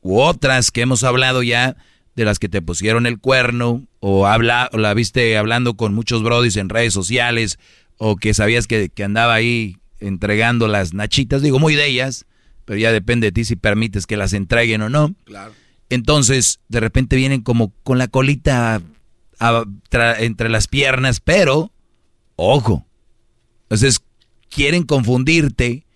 U 0.00 0.20
otras 0.20 0.70
que 0.70 0.82
hemos 0.82 1.02
hablado 1.02 1.42
ya, 1.42 1.76
de 2.14 2.24
las 2.24 2.38
que 2.38 2.48
te 2.48 2.62
pusieron 2.62 3.06
el 3.06 3.18
cuerno, 3.18 3.86
o, 3.98 4.26
habla, 4.28 4.70
o 4.72 4.78
la 4.78 4.94
viste 4.94 5.36
hablando 5.36 5.74
con 5.74 5.94
muchos 5.94 6.22
brodis 6.22 6.56
en 6.56 6.68
redes 6.68 6.92
sociales, 6.92 7.58
o 7.96 8.16
que 8.16 8.34
sabías 8.34 8.68
que, 8.68 8.88
que 8.88 9.02
andaba 9.02 9.34
ahí 9.34 9.78
entregando 9.98 10.68
las 10.68 10.94
nachitas, 10.94 11.42
digo, 11.42 11.58
muy 11.58 11.74
de 11.74 11.86
ellas 11.86 12.24
pero 12.68 12.78
ya 12.78 12.92
depende 12.92 13.28
de 13.28 13.32
ti 13.32 13.46
si 13.46 13.56
permites 13.56 14.06
que 14.06 14.18
las 14.18 14.34
entreguen 14.34 14.82
o 14.82 14.90
no. 14.90 15.14
Claro. 15.24 15.54
Entonces, 15.88 16.60
de 16.68 16.80
repente 16.80 17.16
vienen 17.16 17.40
como 17.40 17.72
con 17.82 17.96
la 17.96 18.08
colita 18.08 18.82
entre 20.18 20.50
las 20.50 20.68
piernas, 20.68 21.20
pero, 21.20 21.72
ojo, 22.36 22.86
entonces 23.62 24.02
quieren 24.50 24.82
confundirte 24.82 25.86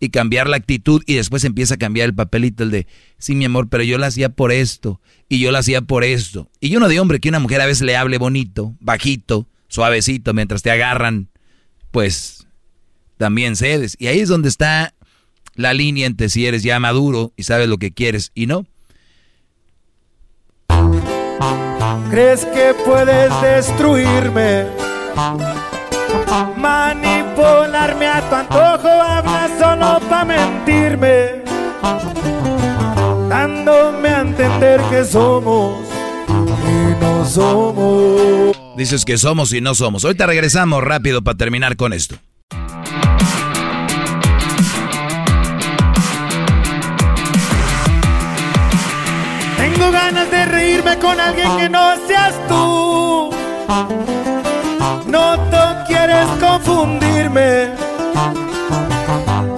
y 0.00 0.08
cambiar 0.08 0.48
la 0.48 0.56
actitud 0.56 1.02
y 1.04 1.16
después 1.16 1.44
empieza 1.44 1.74
a 1.74 1.76
cambiar 1.76 2.06
el 2.08 2.14
papelito, 2.14 2.62
el 2.62 2.70
de, 2.70 2.86
sí, 3.18 3.34
mi 3.34 3.44
amor, 3.44 3.68
pero 3.68 3.82
yo 3.82 3.98
la 3.98 4.06
hacía 4.06 4.30
por 4.30 4.52
esto 4.52 5.02
y 5.28 5.38
yo 5.38 5.52
la 5.52 5.58
hacía 5.58 5.82
por 5.82 6.02
esto. 6.02 6.50
Y 6.60 6.70
yo 6.70 6.80
no 6.80 6.88
de 6.88 6.98
hombre 6.98 7.20
que 7.20 7.28
una 7.28 7.40
mujer 7.40 7.60
a 7.60 7.66
veces 7.66 7.82
le 7.82 7.94
hable 7.94 8.16
bonito, 8.16 8.74
bajito, 8.80 9.46
suavecito, 9.68 10.32
mientras 10.32 10.62
te 10.62 10.70
agarran, 10.70 11.28
pues 11.90 12.46
también 13.18 13.54
cedes. 13.54 13.96
Y 13.98 14.06
ahí 14.06 14.20
es 14.20 14.30
donde 14.30 14.48
está 14.48 14.94
la 15.54 15.74
línea 15.74 16.06
entre 16.06 16.28
si 16.28 16.46
eres 16.46 16.62
ya 16.62 16.78
maduro 16.80 17.32
y 17.36 17.44
sabes 17.44 17.68
lo 17.68 17.78
que 17.78 17.92
quieres 17.92 18.30
y 18.34 18.46
no. 18.46 18.66
¿Crees 22.10 22.44
que 22.44 22.74
puedes 22.84 23.32
destruirme? 23.40 24.66
Manipularme 26.56 28.06
a 28.06 28.28
tu 28.28 28.34
antojo, 28.34 28.88
hablas 28.88 29.50
solo 29.58 30.00
para 30.08 30.24
mentirme. 30.24 31.42
Dándome 33.28 34.08
a 34.08 34.20
entender 34.20 34.80
que 34.90 35.04
somos 35.04 35.88
y 36.28 37.02
no 37.02 37.24
somos. 37.24 38.56
Dices 38.76 39.04
que 39.04 39.16
somos 39.16 39.52
y 39.52 39.60
no 39.60 39.74
somos. 39.74 40.04
Ahorita 40.04 40.26
regresamos 40.26 40.84
rápido 40.84 41.22
para 41.22 41.38
terminar 41.38 41.76
con 41.76 41.92
esto. 41.92 42.16
Reírme 50.52 50.98
con 50.98 51.18
alguien 51.18 51.56
que 51.56 51.68
no 51.68 51.96
seas 52.06 52.34
tú. 52.48 53.30
No 55.06 55.38
te 55.50 55.84
quieres 55.86 56.26
confundirme 56.40 57.70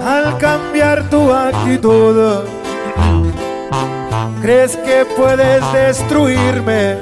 al 0.03 0.37
cambiar 0.37 1.09
tu 1.09 1.31
actitud. 1.31 2.45
¿Crees 4.41 4.77
que 4.77 5.05
puedes 5.17 5.73
destruirme? 5.73 6.97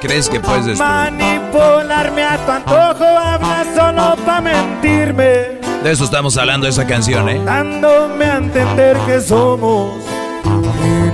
¿Crees 0.00 0.28
que 0.28 0.40
puedes 0.40 0.66
destruirme? 0.66 1.10
Manipularme 1.10 2.24
a 2.24 2.38
tu 2.38 2.52
antojo, 2.52 3.04
hablas 3.04 3.66
solo 3.76 4.16
para 4.24 4.40
mentirme. 4.40 5.60
De 5.82 5.92
eso 5.92 6.04
estamos 6.04 6.36
hablando, 6.36 6.66
esa 6.66 6.86
canción, 6.86 7.28
¿eh? 7.28 7.40
Dándome 7.44 8.24
a 8.24 8.36
entender 8.36 8.96
que 9.06 9.20
somos 9.20 10.10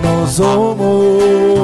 no 0.02 0.26
somos. 0.26 1.55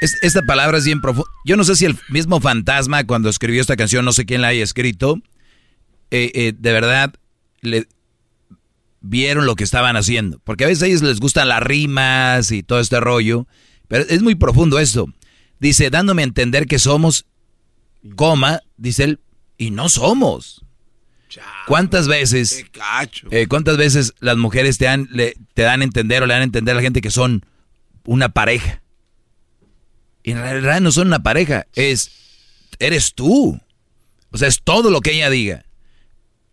Esta 0.00 0.42
palabra 0.42 0.78
es 0.78 0.84
bien 0.84 1.00
profunda. 1.00 1.30
Yo 1.44 1.56
no 1.56 1.64
sé 1.64 1.74
si 1.76 1.84
el 1.84 1.98
mismo 2.08 2.40
fantasma 2.40 3.04
cuando 3.04 3.28
escribió 3.28 3.60
esta 3.60 3.76
canción, 3.76 4.04
no 4.04 4.12
sé 4.12 4.26
quién 4.26 4.42
la 4.42 4.48
haya 4.48 4.62
escrito, 4.62 5.20
eh, 6.10 6.30
eh, 6.34 6.52
de 6.56 6.72
verdad 6.72 7.14
le 7.60 7.88
vieron 9.00 9.46
lo 9.46 9.56
que 9.56 9.64
estaban 9.64 9.96
haciendo. 9.96 10.40
Porque 10.44 10.64
a 10.64 10.68
veces 10.68 10.82
a 10.82 10.86
ellos 10.86 11.02
les 11.02 11.20
gustan 11.20 11.48
las 11.48 11.62
rimas 11.62 12.50
y 12.52 12.62
todo 12.62 12.80
este 12.80 13.00
rollo. 13.00 13.46
Pero 13.88 14.04
es 14.08 14.22
muy 14.22 14.34
profundo 14.34 14.78
esto. 14.78 15.06
Dice, 15.60 15.90
dándome 15.90 16.22
a 16.22 16.26
entender 16.26 16.66
que 16.66 16.78
somos, 16.78 17.26
coma, 18.14 18.60
dice 18.76 19.04
él, 19.04 19.20
y 19.56 19.70
no 19.70 19.88
somos. 19.88 20.64
¿Cuántas 21.66 22.08
veces, 22.08 22.64
eh, 23.30 23.46
cuántas 23.48 23.76
veces 23.76 24.14
las 24.20 24.36
mujeres 24.36 24.78
te 24.78 24.86
dan, 24.86 25.08
te 25.54 25.62
dan 25.62 25.82
a 25.82 25.84
entender 25.84 26.22
o 26.22 26.26
le 26.26 26.32
dan 26.32 26.40
a 26.40 26.44
entender 26.44 26.72
a 26.72 26.76
la 26.76 26.82
gente 26.82 27.00
que 27.00 27.10
son 27.10 27.44
una 28.04 28.30
pareja? 28.30 28.82
Y 30.28 30.32
en 30.32 30.42
realidad 30.42 30.82
no 30.82 30.92
son 30.92 31.06
una 31.06 31.22
pareja, 31.22 31.66
es, 31.74 32.10
eres 32.78 33.14
tú. 33.14 33.58
O 34.30 34.36
sea, 34.36 34.46
es 34.46 34.60
todo 34.62 34.90
lo 34.90 35.00
que 35.00 35.12
ella 35.12 35.30
diga. 35.30 35.64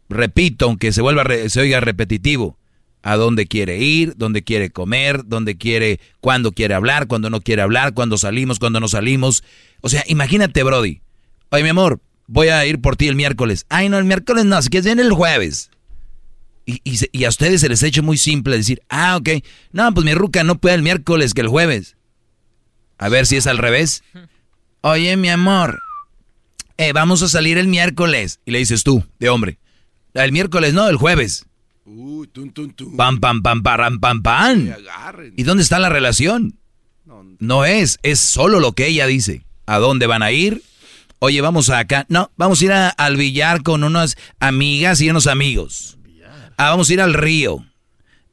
Repito, 0.08 0.68
aunque 0.68 0.94
se 0.94 1.02
vuelva, 1.02 1.26
se 1.50 1.60
oiga 1.60 1.82
repetitivo, 1.82 2.58
a 3.02 3.18
dónde 3.18 3.48
quiere 3.48 3.80
ir, 3.80 4.14
dónde 4.16 4.46
quiere 4.46 4.70
comer, 4.70 5.24
dónde 5.26 5.58
quiere, 5.58 6.00
cuándo 6.22 6.54
quiere 6.54 6.74
hablar, 6.74 7.08
cuándo 7.08 7.30
no 7.30 7.42
quiere 7.42 7.64
hablar, 7.64 7.94
cuándo 7.94 8.18
salimos, 8.18 8.60
cuándo 8.60 8.80
no 8.80 8.88
salimos. 8.88 9.44
O 9.82 9.90
sea, 9.90 10.06
imagínate, 10.08 10.64
Brody. 10.64 11.02
Oye, 11.50 11.64
mi 11.64 11.68
amor, 11.68 12.00
voy 12.28 12.48
a 12.48 12.66
ir 12.66 12.80
por 12.80 12.96
ti 12.96 13.10
el 13.10 13.16
miércoles. 13.18 13.66
Ay, 13.68 13.90
no, 13.90 13.98
el 13.98 14.06
miércoles 14.06 14.46
no, 14.46 14.56
así 14.56 14.70
que 14.70 14.80
viene 14.80 15.02
el 15.02 15.12
jueves. 15.12 15.70
Y, 16.66 16.80
y, 16.86 17.26
a 17.26 17.30
ustedes 17.30 17.60
se 17.60 17.68
les 17.68 17.84
ha 17.84 17.88
hecho 17.88 18.04
muy 18.04 18.18
simple 18.18 18.56
decir, 18.56 18.82
ah, 18.88 19.18
ok, 19.18 19.44
no, 19.74 19.94
pues 19.94 20.06
mi 20.06 20.14
ruca 20.14 20.46
no 20.46 20.60
puede 20.60 20.76
el 20.76 20.82
miércoles 20.82 21.34
que 21.34 21.42
el 21.42 21.50
jueves. 21.50 21.98
A 22.98 23.10
ver 23.10 23.26
si 23.26 23.38
es 23.38 23.48
al 23.48 23.58
revés. 23.58 24.04
Oye, 24.82 25.18
mi 25.18 25.30
amor, 25.30 25.82
eh, 26.78 26.94
vamos 26.94 27.22
a 27.24 27.28
salir 27.28 27.58
el 27.58 27.68
miércoles. 27.68 28.40
Y 28.46 28.52
le 28.52 28.60
dices 28.60 28.84
tú, 28.84 29.04
de 29.20 29.30
hombre. 29.30 29.58
El 30.14 30.32
miércoles 30.32 30.74
no, 30.74 30.88
el 30.88 30.98
jueves. 30.98 31.46
Uy, 31.86 32.28
tum, 32.28 32.52
tum, 32.52 32.72
tum. 32.72 32.96
Pam, 32.96 33.20
pam, 33.20 33.42
pam, 33.42 33.62
pam, 33.62 34.00
pam, 34.00 34.22
pam. 34.22 34.74
¿Y 35.36 35.44
dónde 35.44 35.64
está 35.64 35.80
la 35.80 35.90
relación? 35.90 36.58
No 37.40 37.66
es, 37.66 38.00
es 38.02 38.20
solo 38.20 38.60
lo 38.60 38.74
que 38.74 38.88
ella 38.88 39.08
dice. 39.08 39.46
¿A 39.66 39.78
dónde 39.80 40.08
van 40.08 40.24
a 40.24 40.32
ir? 40.32 40.64
Oye, 41.20 41.42
vamos 41.42 41.70
a 41.70 41.80
acá. 41.80 42.06
No, 42.10 42.32
vamos 42.38 42.62
a 42.62 42.66
ir 42.66 42.72
al 42.72 43.18
billar 43.18 43.64
con 43.64 43.84
unas 43.84 44.18
amigas 44.40 45.02
y 45.02 45.10
unos 45.10 45.28
amigos. 45.28 45.98
Ah, 46.58 46.70
vamos 46.70 46.90
a 46.90 46.94
ir 46.94 47.02
al 47.02 47.14
río. 47.14 47.66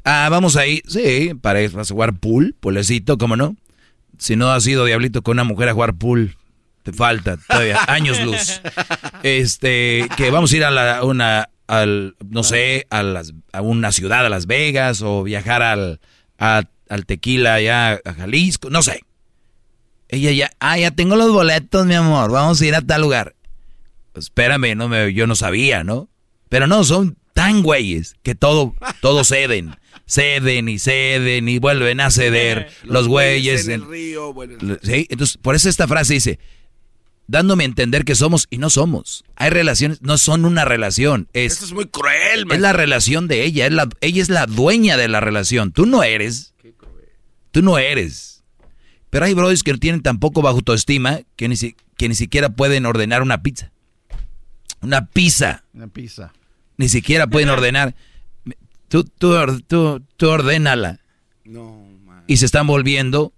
Ah, 0.05 0.29
vamos 0.31 0.57
a 0.57 0.67
ir. 0.67 0.83
Sí, 0.87 1.33
para 1.41 1.67
vas 1.71 1.91
a 1.91 1.95
jugar 1.95 2.19
pool, 2.19 2.55
pulecito, 2.59 3.19
¿cómo 3.19 3.37
no? 3.37 3.57
Si 4.23 4.37
no 4.37 4.53
has 4.53 4.65
ido 4.69 4.85
diablito 4.85 5.23
con 5.23 5.33
una 5.33 5.43
mujer 5.43 5.69
a 5.69 5.73
jugar 5.73 5.95
pool, 5.95 6.37
te 6.85 6.93
falta 6.93 7.39
todavía 7.39 7.81
años 7.89 8.21
luz. 8.21 8.61
Este, 9.25 10.07
que 10.17 10.31
vamos 10.31 10.53
a 10.53 10.57
ir 10.57 10.65
a 10.65 10.71
la, 10.71 11.03
una, 11.03 11.51
al, 11.67 12.15
no 12.31 12.45
sé, 12.45 12.87
a, 12.91 13.03
las, 13.03 13.35
a 13.53 13.63
una 13.63 13.91
ciudad, 13.91 14.25
a 14.25 14.29
Las 14.29 14.47
Vegas, 14.47 15.03
o 15.03 15.25
viajar 15.25 15.63
al, 15.63 15.99
al 16.39 16.69
tequila 17.05 17.55
allá 17.55 18.01
a 18.05 18.15
Jalisco, 18.15 18.71
no 18.71 18.83
sé. 18.83 19.01
Ella 20.07 20.31
ya, 20.31 20.53
ah, 20.61 20.79
ya 20.79 20.93
tengo 20.93 21.17
los 21.17 21.33
boletos, 21.33 21.85
mi 21.85 21.95
amor, 21.95 22.31
vamos 22.31 22.61
a 22.61 22.67
ir 22.67 22.77
a 22.77 22.81
tal 22.81 23.01
lugar. 23.01 23.35
Espérame, 24.15 24.77
no 24.77 24.89
me, 24.89 25.13
yo 25.13 25.27
no 25.27 25.35
sabía, 25.35 25.83
¿no? 25.83 26.09
Pero 26.49 26.69
no, 26.69 26.85
son 26.85 27.17
tan 27.35 27.65
güeyes 27.65 28.15
que 28.23 28.37
todo, 28.37 28.77
todo 29.01 29.25
ceden. 29.25 29.75
Ceden 30.07 30.69
y 30.69 30.79
ceden 30.79 31.49
y 31.49 31.59
vuelven 31.59 32.01
a 32.01 32.11
ceder. 32.11 32.71
los, 32.83 33.09
güeyes. 33.09 33.67
En 33.69 33.83
el 33.83 33.89
río, 33.89 34.35
¿sí? 34.83 35.07
Entonces, 35.09 35.39
por 35.39 35.55
eso 35.55 35.69
esta 35.69 35.89
frase 35.89 36.15
dice, 36.15 36.39
dándome 37.27 37.65
a 37.65 37.67
entender 37.67 38.05
que 38.05 38.15
somos 38.15 38.47
y 38.51 38.59
no 38.59 38.71
somos. 38.71 39.25
Hay 39.37 39.51
relaciones, 39.51 40.03
no 40.03 40.19
son 40.19 40.45
una 40.45 40.65
relación. 40.65 41.29
Es, 41.33 41.55
Esto 41.55 41.65
es 41.67 41.73
muy 41.73 41.87
cruel, 41.87 42.47
Es 42.51 42.61
la 42.61 42.73
relación 42.73 43.29
de 43.29 43.45
ella, 43.45 43.67
es 43.67 43.73
la, 43.73 43.89
ella 44.01 44.23
es 44.23 44.29
la 44.29 44.47
dueña 44.47 44.97
de 44.97 45.09
la 45.09 45.21
relación. 45.21 45.73
Tú 45.73 45.87
no 45.87 46.03
eres. 46.03 46.55
Tú 47.51 47.63
no 47.63 47.79
eres. 47.79 48.45
Pero 49.11 49.27
hay 49.27 49.35
brothers 49.35 49.63
que 49.63 49.73
no 49.73 49.79
tienen 49.79 50.03
tampoco 50.03 50.41
bajo 50.41 50.57
autoestima 50.57 51.21
que 51.37 51.49
ni, 51.49 51.57
que 51.57 52.09
ni 52.09 52.15
siquiera 52.15 52.49
pueden 52.51 52.87
ordenar 52.87 53.23
una 53.23 53.43
pizza. 53.43 53.71
Una 54.81 55.07
pizza. 55.07 55.65
Una 55.75 55.89
pizza. 55.89 56.33
Ni 56.77 56.89
siquiera 56.89 57.27
pueden 57.27 57.51
ordenar. 57.51 57.95
Tú, 58.93 59.05
tú, 59.05 59.35
tú, 59.67 60.03
tú 60.19 60.29
ordénala. 60.29 61.01
No, 61.47 61.83
Y 62.27 62.37
se 62.37 62.45
están 62.45 62.67
volviendo 62.67 63.33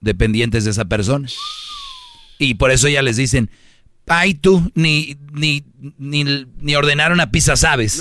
dependientes 0.00 0.64
de 0.64 0.70
esa 0.70 0.86
persona. 0.86 1.28
Y 2.38 2.54
por 2.54 2.70
eso 2.70 2.88
ya 2.88 3.02
les 3.02 3.16
dicen, 3.16 3.50
ay 4.06 4.32
tú, 4.32 4.72
ni, 4.74 5.18
ni, 5.34 5.66
ni, 5.98 6.74
ordenar 6.76 7.12
una 7.12 7.30
pizza 7.30 7.56
sabes. 7.56 8.00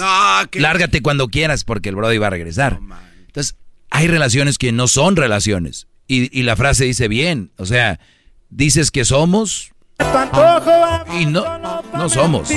Lárgate 0.53 1.01
cuando 1.01 1.27
quieras 1.27 1.65
porque 1.65 1.89
el 1.89 1.97
brother 1.97 2.15
iba 2.15 2.27
a 2.27 2.29
regresar. 2.29 2.79
Entonces, 3.25 3.57
hay 3.89 4.07
relaciones 4.07 4.57
que 4.57 4.71
no 4.71 4.87
son 4.87 5.17
relaciones. 5.17 5.87
Y, 6.07 6.43
la 6.43 6.55
frase 6.55 6.85
dice 6.85 7.09
bien, 7.09 7.51
o 7.57 7.65
sea, 7.65 7.99
dices 8.49 8.89
que 8.89 9.03
somos 9.03 9.73
y 11.19 11.25
no, 11.25 11.59
no 11.93 12.07
somos. 12.07 12.49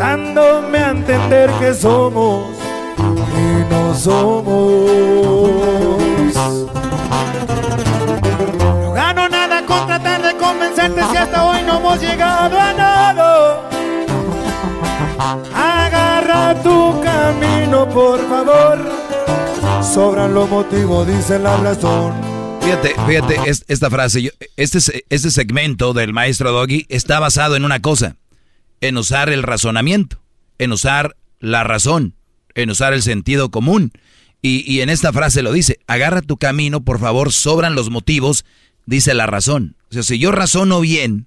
Dándome 0.00 0.78
a 0.78 0.90
entender 0.92 1.50
que 1.60 1.74
somos 1.74 2.56
y 2.98 3.70
no 3.70 3.94
somos. 3.94 5.20
convencerte 10.38 11.02
si 11.10 11.16
hasta 11.18 11.44
hoy 11.44 11.62
no 11.66 11.80
hemos 11.80 12.00
llegado 12.00 12.58
a 12.58 12.72
nada. 12.72 13.70
Agarra 15.54 16.62
tu 16.62 16.98
camino, 17.02 17.86
por 17.90 18.26
favor. 18.26 18.78
Sobran 19.82 20.32
los 20.32 20.48
motivos, 20.48 21.06
dice 21.06 21.38
la 21.38 21.58
razón. 21.58 22.14
Fíjate, 22.62 22.94
fíjate, 23.06 23.36
esta 23.68 23.90
frase, 23.90 24.32
este, 24.56 24.78
este 25.10 25.30
segmento 25.30 25.92
del 25.92 26.14
maestro 26.14 26.52
Doggy 26.52 26.86
está 26.88 27.20
basado 27.20 27.54
en 27.56 27.66
una 27.66 27.80
cosa, 27.80 28.16
en 28.80 28.96
usar 28.96 29.30
el 29.30 29.42
razonamiento, 29.42 30.20
en 30.58 30.72
usar 30.72 31.16
la 31.38 31.64
razón, 31.64 32.14
en 32.54 32.70
usar 32.70 32.92
el 32.92 33.02
sentido 33.02 33.50
común. 33.50 33.92
Y, 34.42 34.70
y 34.70 34.80
en 34.80 34.90
esta 34.90 35.12
frase 35.12 35.42
lo 35.42 35.52
dice, 35.52 35.78
agarra 35.86 36.22
tu 36.22 36.36
camino, 36.36 36.82
por 36.82 36.98
favor, 36.98 37.32
sobran 37.32 37.74
los 37.74 37.90
motivos, 37.90 38.44
dice 38.86 39.14
la 39.14 39.26
razón. 39.26 39.76
O 39.90 39.94
sea, 39.94 40.02
si 40.02 40.18
yo 40.18 40.32
razono 40.32 40.80
bien, 40.80 41.26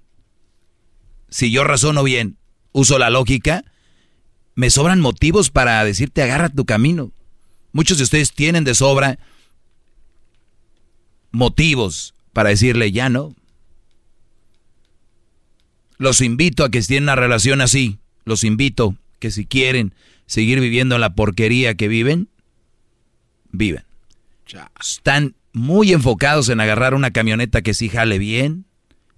si 1.28 1.50
yo 1.50 1.64
razono 1.64 2.02
bien, 2.02 2.38
uso 2.72 2.98
la 2.98 3.10
lógica, 3.10 3.64
me 4.54 4.70
sobran 4.70 5.00
motivos 5.00 5.50
para 5.50 5.84
decirte 5.84 6.22
agarra 6.22 6.48
tu 6.48 6.64
camino. 6.64 7.12
Muchos 7.72 7.98
de 7.98 8.04
ustedes 8.04 8.32
tienen 8.32 8.64
de 8.64 8.74
sobra 8.74 9.18
motivos 11.32 12.14
para 12.32 12.50
decirle 12.50 12.92
ya 12.92 13.08
no. 13.08 13.34
Los 15.98 16.20
invito 16.20 16.64
a 16.64 16.70
que 16.70 16.78
estén 16.78 17.04
una 17.04 17.16
relación 17.16 17.60
así. 17.60 17.98
Los 18.24 18.44
invito 18.44 18.96
que 19.18 19.30
si 19.30 19.46
quieren 19.46 19.94
seguir 20.26 20.60
viviendo 20.60 20.94
en 20.94 21.00
la 21.00 21.14
porquería 21.14 21.74
que 21.74 21.88
viven, 21.88 22.28
viven. 23.50 23.84
Están 24.80 25.34
muy 25.52 25.92
enfocados 25.92 26.48
en 26.48 26.60
agarrar 26.60 26.94
una 26.94 27.10
camioneta 27.10 27.62
que 27.62 27.74
sí 27.74 27.88
jale 27.88 28.18
bien, 28.18 28.66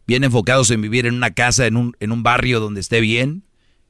bien 0.06 0.24
enfocados 0.24 0.70
en 0.70 0.82
vivir 0.82 1.06
en 1.06 1.14
una 1.14 1.30
casa, 1.30 1.66
en 1.66 1.76
un, 1.76 1.96
en 2.00 2.12
un 2.12 2.22
barrio 2.22 2.60
donde 2.60 2.80
esté 2.80 3.00
bien, 3.00 3.42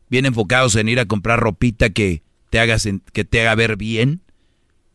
bien 0.09 0.27
enfocados 0.27 0.77
en 0.77 0.89
ir 0.89 1.01
a 1.01 1.07
comprar 1.07 1.41
ropita 1.41 1.91
que 1.91 2.23
te, 2.51 2.61
haga, 2.61 2.77
que 3.13 3.25
te 3.25 3.41
haga 3.41 3.55
ver 3.55 3.77
bien, 3.77 4.23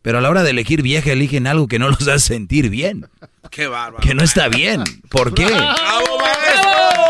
pero 0.02 0.18
a 0.18 0.22
la 0.22 0.30
hora 0.30 0.44
de 0.44 0.52
elegir 0.52 0.82
vieja 0.82 1.12
eligen 1.12 1.46
algo 1.46 1.68
que 1.68 1.80
no 1.80 1.90
los 1.90 2.08
hace 2.08 2.34
sentir 2.34 2.70
bien. 2.70 3.08
Qué 3.52 3.68
bárbaro. 3.68 4.04
Que 4.04 4.16
no 4.16 4.24
está 4.24 4.48
bien. 4.48 4.84
¿Por 5.10 5.34
qué? 5.34 5.46
¡Bravo, 5.46 6.18
maestro! 6.20 7.01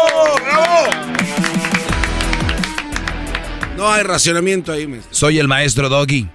No 3.77 3.92
hay 3.92 4.03
racionamiento 4.03 4.72
ahí, 4.72 4.88
maestro. 4.88 5.14
Soy 5.14 5.40
el 5.40 5.48
maestro 5.48 5.90
Doggy. 5.90 6.27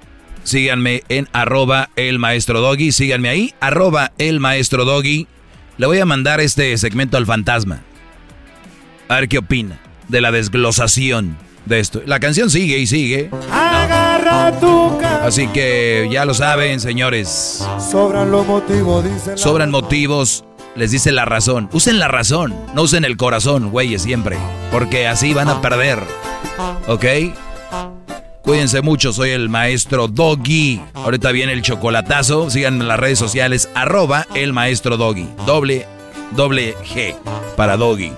Síganme 0.47 1.02
en 1.08 1.28
arroba 1.33 1.91
el 1.97 2.20
maestro 2.20 2.60
doggy. 2.60 2.92
Síganme 2.92 3.28
ahí, 3.28 3.52
arroba 3.58 4.12
el 4.16 4.39
maestro 4.39 4.84
doggy. 4.84 5.26
Le 5.76 5.86
voy 5.89 5.99
a 5.99 6.07
mandar 6.07 6.41
este 6.41 6.78
segmento 6.78 7.16
al 7.16 7.26
fantasma. 7.26 7.83
A 9.08 9.16
ver 9.16 9.28
qué 9.28 9.39
opina 9.39 9.81
de 10.07 10.20
la 10.20 10.31
desglosación 10.31 11.36
de 11.65 11.81
esto. 11.81 12.00
La 12.07 12.20
canción 12.20 12.49
sigue 12.49 12.78
y 12.78 12.86
sigue. 12.86 13.28
Agarra 13.50 14.57
tu 14.60 14.97
Así 15.20 15.49
que 15.49 16.08
ya 16.12 16.25
lo 16.25 16.33
saben, 16.33 16.78
señores. 16.78 17.66
Sobran 17.91 18.31
los 18.31 18.47
motivos, 18.47 19.02
dicen. 19.02 19.36
Sobran 19.36 19.73
motivos, 19.73 20.44
les 20.76 20.90
dice 20.90 21.12
la 21.12 21.24
razón. 21.24 21.68
Usen 21.72 21.98
la 21.98 22.08
razón, 22.08 22.55
no 22.74 22.82
usen 22.82 23.05
el 23.05 23.16
corazón, 23.16 23.70
güeyes, 23.70 24.02
siempre. 24.02 24.36
Porque 24.70 25.08
así 25.08 25.34
van 25.34 25.48
a 25.48 25.60
perder. 25.60 25.98
¿Ok? 26.86 27.05
Cuídense 28.42 28.80
mucho, 28.80 29.12
soy 29.12 29.30
el 29.30 29.48
maestro 29.48 30.06
Doggy. 30.06 30.80
Ahorita 30.94 31.32
viene 31.32 31.52
el 31.52 31.62
chocolatazo. 31.62 32.48
Sigan 32.48 32.80
en 32.80 32.86
las 32.86 33.00
redes 33.00 33.18
sociales, 33.18 33.68
arroba 33.74 34.26
el 34.34 34.52
maestro 34.52 34.96
Doggy. 34.96 35.28
Doble, 35.46 35.86
doble 36.30 36.76
G 36.84 37.16
para 37.56 37.76
Doggy. 37.76 38.12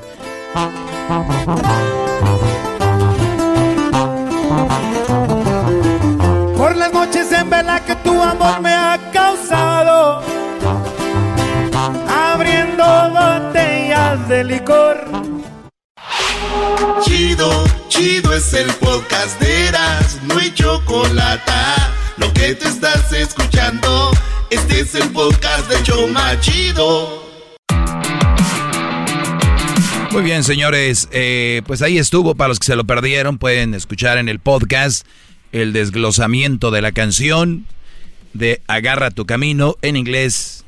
Por 6.57 6.77
las 6.77 6.93
noches 6.93 7.33
en 7.33 7.49
vela 7.49 7.81
que 7.85 7.95
tu 7.97 8.23
amor 8.23 8.61
me 8.61 8.71
ha 8.71 8.98
de 14.39 14.45
licor. 14.45 14.97
Chido, 17.03 17.65
chido 17.89 18.33
es 18.33 18.55
el 18.55 18.71
podcast 18.75 19.41
de 19.41 19.67
Eras, 19.67 20.21
no 20.23 20.39
hay 20.39 20.55
chocolate. 20.55 21.53
Lo 22.19 22.33
que 22.33 22.55
te 22.55 22.69
estás 22.69 23.13
escuchando, 23.13 24.13
este 24.51 24.81
es 24.81 24.95
el 24.95 25.09
podcast 25.11 25.69
de 25.69 25.83
Choma 25.83 26.39
Chido. 26.39 27.27
Muy 30.13 30.23
bien, 30.23 30.45
señores, 30.45 31.09
eh, 31.11 31.63
pues 31.67 31.83
ahí 31.83 31.99
estuvo. 31.99 32.37
Para 32.37 32.49
los 32.49 32.61
que 32.61 32.67
se 32.67 32.77
lo 32.77 32.85
perdieron, 32.85 33.39
pueden 33.39 33.75
escuchar 33.75 34.19
en 34.19 34.29
el 34.29 34.39
podcast 34.39 35.05
el 35.51 35.73
desglosamiento 35.73 36.71
de 36.71 36.83
la 36.83 36.93
canción 36.93 37.67
de 38.35 38.63
Agarra 38.69 39.11
tu 39.11 39.27
camino 39.27 39.75
en 39.83 39.97
inglés. 39.97 40.65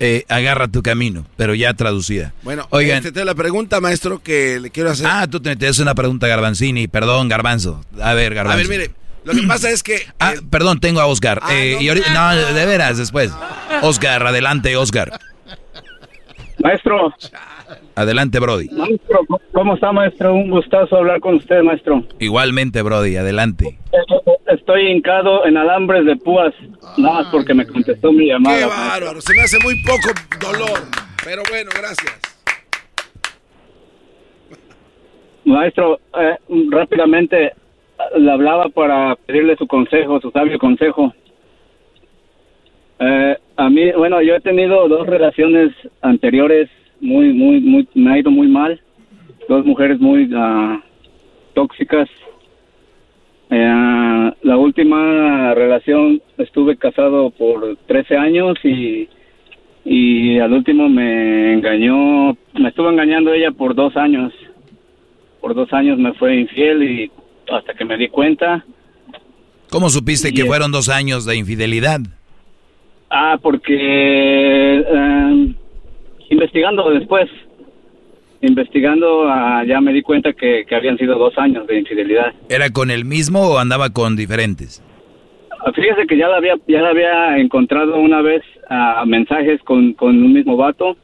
Eh, 0.00 0.24
Agarra 0.28 0.68
tu 0.68 0.82
camino, 0.82 1.26
pero 1.36 1.54
ya 1.54 1.72
traducida. 1.74 2.32
Bueno, 2.42 2.66
Oigan. 2.70 2.98
este, 2.98 3.12
te 3.12 3.24
la 3.24 3.34
pregunta, 3.34 3.80
maestro, 3.80 4.22
que 4.22 4.58
le 4.60 4.70
quiero 4.70 4.90
hacer. 4.90 5.06
Ah, 5.08 5.26
tú 5.30 5.40
te 5.40 5.56
te 5.56 5.66
haces 5.66 5.80
una 5.80 5.94
pregunta, 5.94 6.26
Garbanzini. 6.26 6.88
Perdón, 6.88 7.28
Garbanzo. 7.28 7.84
A 8.02 8.14
ver, 8.14 8.34
Garbanzo. 8.34 8.54
A 8.64 8.68
ver, 8.68 8.68
mire, 8.68 8.90
lo 9.24 9.32
que 9.32 9.42
pasa 9.46 9.70
es 9.70 9.82
que. 9.82 10.06
Ah, 10.18 10.34
perdón, 10.50 10.80
tengo 10.80 11.00
a 11.00 11.06
Oscar. 11.06 11.40
Eh, 11.50 11.78
y 11.80 11.88
ahorita- 11.88 12.12
no, 12.12 12.34
de 12.54 12.66
veras, 12.66 12.98
después. 12.98 13.30
Oscar, 13.82 14.26
adelante, 14.26 14.76
Oscar. 14.76 15.18
Maestro, 16.62 17.12
Adelante, 17.94 18.40
Brody. 18.40 18.68
maestro, 18.70 19.20
¿cómo 19.52 19.74
está, 19.74 19.92
maestro? 19.92 20.34
Un 20.34 20.50
gustazo 20.50 20.96
hablar 20.96 21.20
con 21.20 21.36
usted, 21.36 21.62
maestro. 21.62 22.04
Igualmente, 22.18 22.82
Brody, 22.82 23.16
adelante. 23.16 23.78
Estoy 24.46 24.90
hincado 24.90 25.46
en 25.46 25.56
alambres 25.56 26.04
de 26.04 26.16
púas, 26.16 26.52
nada 26.96 27.22
más 27.22 27.26
porque 27.30 27.54
me 27.54 27.66
contestó 27.66 28.12
mi 28.12 28.26
llamada. 28.26 28.58
Qué 28.58 28.64
bárbaro, 28.66 29.20
se 29.20 29.34
me 29.34 29.42
hace 29.42 29.58
muy 29.60 29.82
poco 29.82 30.08
dolor. 30.40 30.80
Pero 31.24 31.42
bueno, 31.48 31.70
gracias. 31.74 32.20
Maestro, 35.44 36.00
eh, 36.18 36.36
rápidamente 36.70 37.52
le 38.16 38.30
hablaba 38.30 38.68
para 38.68 39.14
pedirle 39.16 39.56
su 39.56 39.66
consejo, 39.66 40.20
su 40.20 40.30
sabio 40.30 40.58
consejo. 40.58 41.12
Eh, 42.98 43.36
a 43.56 43.70
mí, 43.70 43.92
bueno, 43.92 44.20
yo 44.22 44.34
he 44.34 44.40
tenido 44.40 44.88
dos 44.88 45.06
relaciones 45.06 45.70
anteriores 46.00 46.68
muy, 47.00 47.32
muy, 47.32 47.60
muy, 47.60 47.88
me 47.94 48.12
ha 48.12 48.18
ido 48.18 48.30
muy 48.30 48.48
mal. 48.48 48.80
Dos 49.48 49.64
mujeres 49.64 50.00
muy 50.00 50.30
ah, 50.34 50.82
tóxicas. 51.54 52.08
Eh, 53.50 54.32
la 54.42 54.56
última 54.56 55.54
relación 55.54 56.20
estuve 56.38 56.76
casado 56.76 57.30
por 57.30 57.76
13 57.86 58.16
años 58.16 58.56
y, 58.64 59.08
y 59.84 60.38
al 60.38 60.52
último 60.52 60.88
me 60.88 61.52
engañó, 61.52 62.36
me 62.54 62.68
estuvo 62.68 62.90
engañando 62.90 63.32
ella 63.32 63.50
por 63.50 63.74
dos 63.74 63.96
años 63.96 64.32
por 65.44 65.54
dos 65.54 65.70
años 65.74 65.98
me 65.98 66.14
fue 66.14 66.40
infiel 66.40 66.82
y 66.82 67.10
hasta 67.52 67.74
que 67.74 67.84
me 67.84 67.98
di 67.98 68.08
cuenta. 68.08 68.64
¿Cómo 69.68 69.90
supiste 69.90 70.32
que 70.32 70.46
fueron 70.46 70.72
dos 70.72 70.88
años 70.88 71.26
de 71.26 71.36
infidelidad? 71.36 72.00
Ah, 73.10 73.38
porque 73.42 73.76
eh, 74.78 75.54
investigando 76.34 76.90
después, 76.90 77.28
investigando 78.40 79.24
ah, 79.28 79.62
ya 79.66 79.80
me 79.80 79.92
di 79.92 80.02
cuenta 80.02 80.32
que, 80.32 80.64
que 80.68 80.74
habían 80.74 80.98
sido 80.98 81.16
dos 81.18 81.36
años 81.38 81.66
de 81.66 81.78
infidelidad. 81.78 82.32
¿Era 82.48 82.70
con 82.70 82.90
el 82.90 83.04
mismo 83.04 83.40
o 83.48 83.58
andaba 83.58 83.90
con 83.90 84.16
diferentes? 84.16 84.82
Ah, 85.64 85.72
Fíjese 85.72 86.06
que 86.06 86.16
ya 86.16 86.28
la 86.28 86.36
había, 86.36 86.54
ya 86.68 86.82
la 86.82 86.90
había 86.90 87.38
encontrado 87.38 87.96
una 87.96 88.20
vez 88.20 88.42
a 88.68 89.04
mensajes 89.06 89.60
con, 89.62 89.92
con 89.94 90.22
un 90.22 90.32
mismo 90.32 90.56
vato 90.56 90.96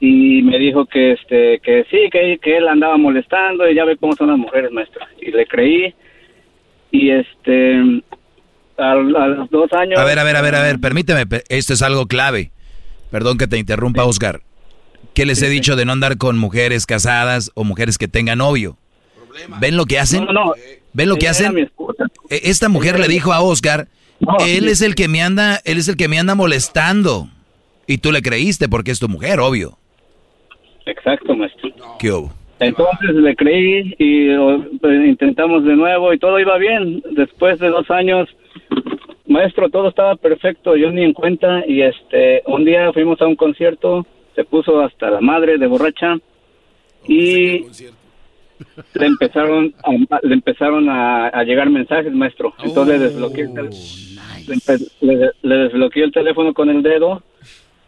y 0.00 0.42
me 0.42 0.58
dijo 0.58 0.86
que 0.86 1.12
este 1.12 1.58
que 1.60 1.84
sí 1.90 2.08
que, 2.12 2.38
que 2.40 2.56
él 2.58 2.68
andaba 2.68 2.96
molestando 2.96 3.68
y 3.68 3.74
ya 3.74 3.84
ve 3.84 3.96
cómo 3.96 4.12
son 4.14 4.28
las 4.28 4.38
mujeres 4.38 4.70
maestro 4.70 5.04
y 5.20 5.32
le 5.32 5.44
creí 5.46 5.92
y 6.92 7.10
este 7.10 8.00
a, 8.78 8.92
a 8.92 8.94
los 8.94 9.50
dos 9.50 9.72
años 9.72 9.98
A 9.98 10.04
ver, 10.04 10.18
a 10.20 10.24
ver, 10.24 10.36
a 10.36 10.42
ver, 10.42 10.54
a 10.54 10.62
ver, 10.62 10.78
permíteme, 10.78 11.26
pe- 11.26 11.42
esto 11.48 11.72
es 11.72 11.82
algo 11.82 12.06
clave. 12.06 12.52
Perdón 13.10 13.38
que 13.38 13.46
te 13.46 13.58
interrumpa, 13.58 14.04
Oscar. 14.04 14.40
¿Qué 15.14 15.24
les 15.26 15.42
he 15.42 15.48
dicho 15.48 15.74
de 15.76 15.84
no 15.84 15.92
andar 15.92 16.16
con 16.18 16.38
mujeres 16.38 16.86
casadas 16.86 17.50
o 17.54 17.64
mujeres 17.64 17.98
que 17.98 18.08
tengan 18.08 18.38
novio? 18.38 18.76
¿Ven 19.60 19.76
lo 19.76 19.86
que 19.86 19.98
hacen? 19.98 20.24
No, 20.26 20.32
no, 20.32 20.52
¿Ven 20.92 21.08
lo 21.08 21.16
que 21.16 21.28
hacen? 21.28 21.56
E- 22.30 22.40
Esta 22.44 22.68
mujer 22.68 22.98
le 22.98 23.08
dijo 23.08 23.32
a 23.32 23.40
Oscar, 23.40 23.88
él 24.40 24.68
es 24.68 24.82
el 24.82 24.94
que 24.94 25.08
me 25.08 25.22
anda, 25.22 25.60
él 25.64 25.78
es 25.78 25.88
el 25.88 25.96
que 25.96 26.08
me 26.08 26.18
anda 26.18 26.34
molestando. 26.34 27.28
Y 27.86 27.98
tú 27.98 28.12
le 28.12 28.20
creíste 28.22 28.68
porque 28.68 28.90
es 28.90 28.98
tu 29.00 29.08
mujer, 29.08 29.40
obvio. 29.40 29.78
exacto 30.86 31.34
maestro 31.34 31.70
¿Qué 31.98 32.12
hubo? 32.12 32.32
entonces 32.60 33.10
le 33.14 33.36
creí 33.36 33.94
y 33.98 34.30
o, 34.34 34.64
pues, 34.80 35.06
intentamos 35.06 35.64
de 35.64 35.76
nuevo 35.76 36.12
y 36.12 36.18
todo 36.18 36.38
iba 36.40 36.58
bien 36.58 37.00
después 37.12 37.58
de 37.60 37.68
dos 37.68 37.88
años 37.90 38.28
maestro 39.28 39.68
todo 39.68 39.88
estaba 39.88 40.16
perfecto 40.16 40.74
yo 40.76 40.90
ni 40.90 41.04
en 41.04 41.12
cuenta 41.12 41.62
y 41.66 41.82
este 41.82 42.42
un 42.46 42.64
día 42.64 42.92
fuimos 42.92 43.20
a 43.20 43.26
un 43.26 43.36
concierto 43.36 44.06
se 44.34 44.44
puso 44.44 44.80
hasta 44.80 45.10
la 45.10 45.20
madre 45.20 45.58
de 45.58 45.66
borracha 45.66 46.16
y 47.06 47.64
le 48.94 49.06
empezaron 49.06 49.74
a, 49.84 50.18
le 50.22 50.34
empezaron 50.34 50.88
a, 50.88 51.28
a 51.28 51.44
llegar 51.44 51.70
mensajes 51.70 52.12
maestro. 52.12 52.54
Entonces 52.62 52.98
le 53.00 53.06
desbloqueé 53.06 53.44
el 53.44 53.54
tel- 53.54 54.88
le, 55.00 55.30
le- 55.42 55.56
desbloqueé 55.56 56.04
el 56.04 56.12
teléfono 56.12 56.52
con 56.54 56.70
el 56.70 56.82
dedo 56.82 57.22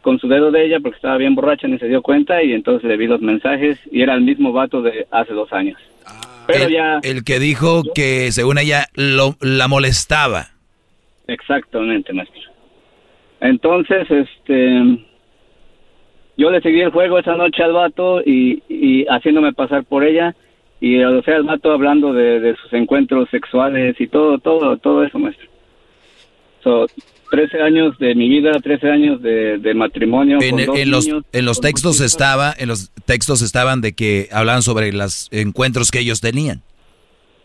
con 0.03 0.19
su 0.19 0.29
dedo 0.29 0.51
de 0.51 0.65
ella 0.65 0.79
porque 0.81 0.97
estaba 0.97 1.19
bien 1.19 1.35
borracha 1.35 1.69
ni 1.69 1.79
se 1.79 1.87
dio 1.87 2.01
cuenta 2.03 2.43
y 2.43 2.53
entonces 2.53 2.89
le 2.89 2.97
vi 2.97 3.07
los 3.07 3.21
mensajes 3.21 3.79
y 3.91 4.01
era 4.03 4.15
el 4.15 4.23
mismo 4.23 4.53
vato 4.53 4.81
de 4.81 5.07
hace 5.11 5.33
dos 5.35 5.53
años. 5.53 5.79
Pero 6.47 6.65
el, 6.65 6.73
ya 6.73 7.01
el 7.03 7.23
que 7.25 7.39
dijo 7.39 7.83
que 7.95 8.33
según 8.33 8.59
ella 8.59 8.87
lo, 8.95 9.37
la 9.41 9.69
molestaba. 9.69 10.49
Exactamente, 11.31 12.13
maestro. 12.13 12.41
Entonces, 13.41 14.11
este, 14.11 14.99
yo 16.37 16.51
le 16.51 16.61
seguí 16.61 16.81
el 16.81 16.91
juego 16.91 17.19
esa 17.19 17.37
noche 17.37 17.63
al 17.63 17.73
vato 17.73 18.21
y, 18.21 18.63
y 18.69 19.07
haciéndome 19.09 19.53
pasar 19.53 19.85
por 19.85 20.05
ella 20.05 20.35
y 20.81 21.03
o 21.03 21.23
sea 21.23 21.37
el 21.37 21.45
vato 21.45 21.71
hablando 21.71 22.13
de, 22.13 22.41
de 22.41 22.57
sus 22.57 22.73
encuentros 22.73 23.29
sexuales 23.31 23.95
y 24.01 24.09
todo, 24.09 24.39
todo, 24.39 24.77
todo 24.79 25.05
eso, 25.05 25.19
maestro. 25.19 25.47
So, 26.65 26.87
13 27.31 27.63
años 27.63 27.97
de 27.99 28.15
mi 28.15 28.29
vida, 28.29 28.53
13 28.61 28.91
años 28.91 29.23
de, 29.23 29.59
de 29.59 29.75
matrimonio. 29.75 30.39
En, 30.41 30.57
con 30.57 30.67
dos 30.67 30.79
en 30.79 30.91
los, 30.91 31.09
en 31.33 31.45
los 31.45 31.61
textos 31.61 32.01
estaba, 32.01 32.53
en 32.59 32.69
los 32.69 32.91
textos 33.05 33.41
estaban 33.43 33.81
de 33.81 33.93
que 33.93 34.29
hablaban 34.33 34.63
sobre 34.63 34.93
los 34.93 35.29
encuentros 35.31 35.91
que 35.91 36.01
ellos 36.01 36.21
tenían. 36.21 36.63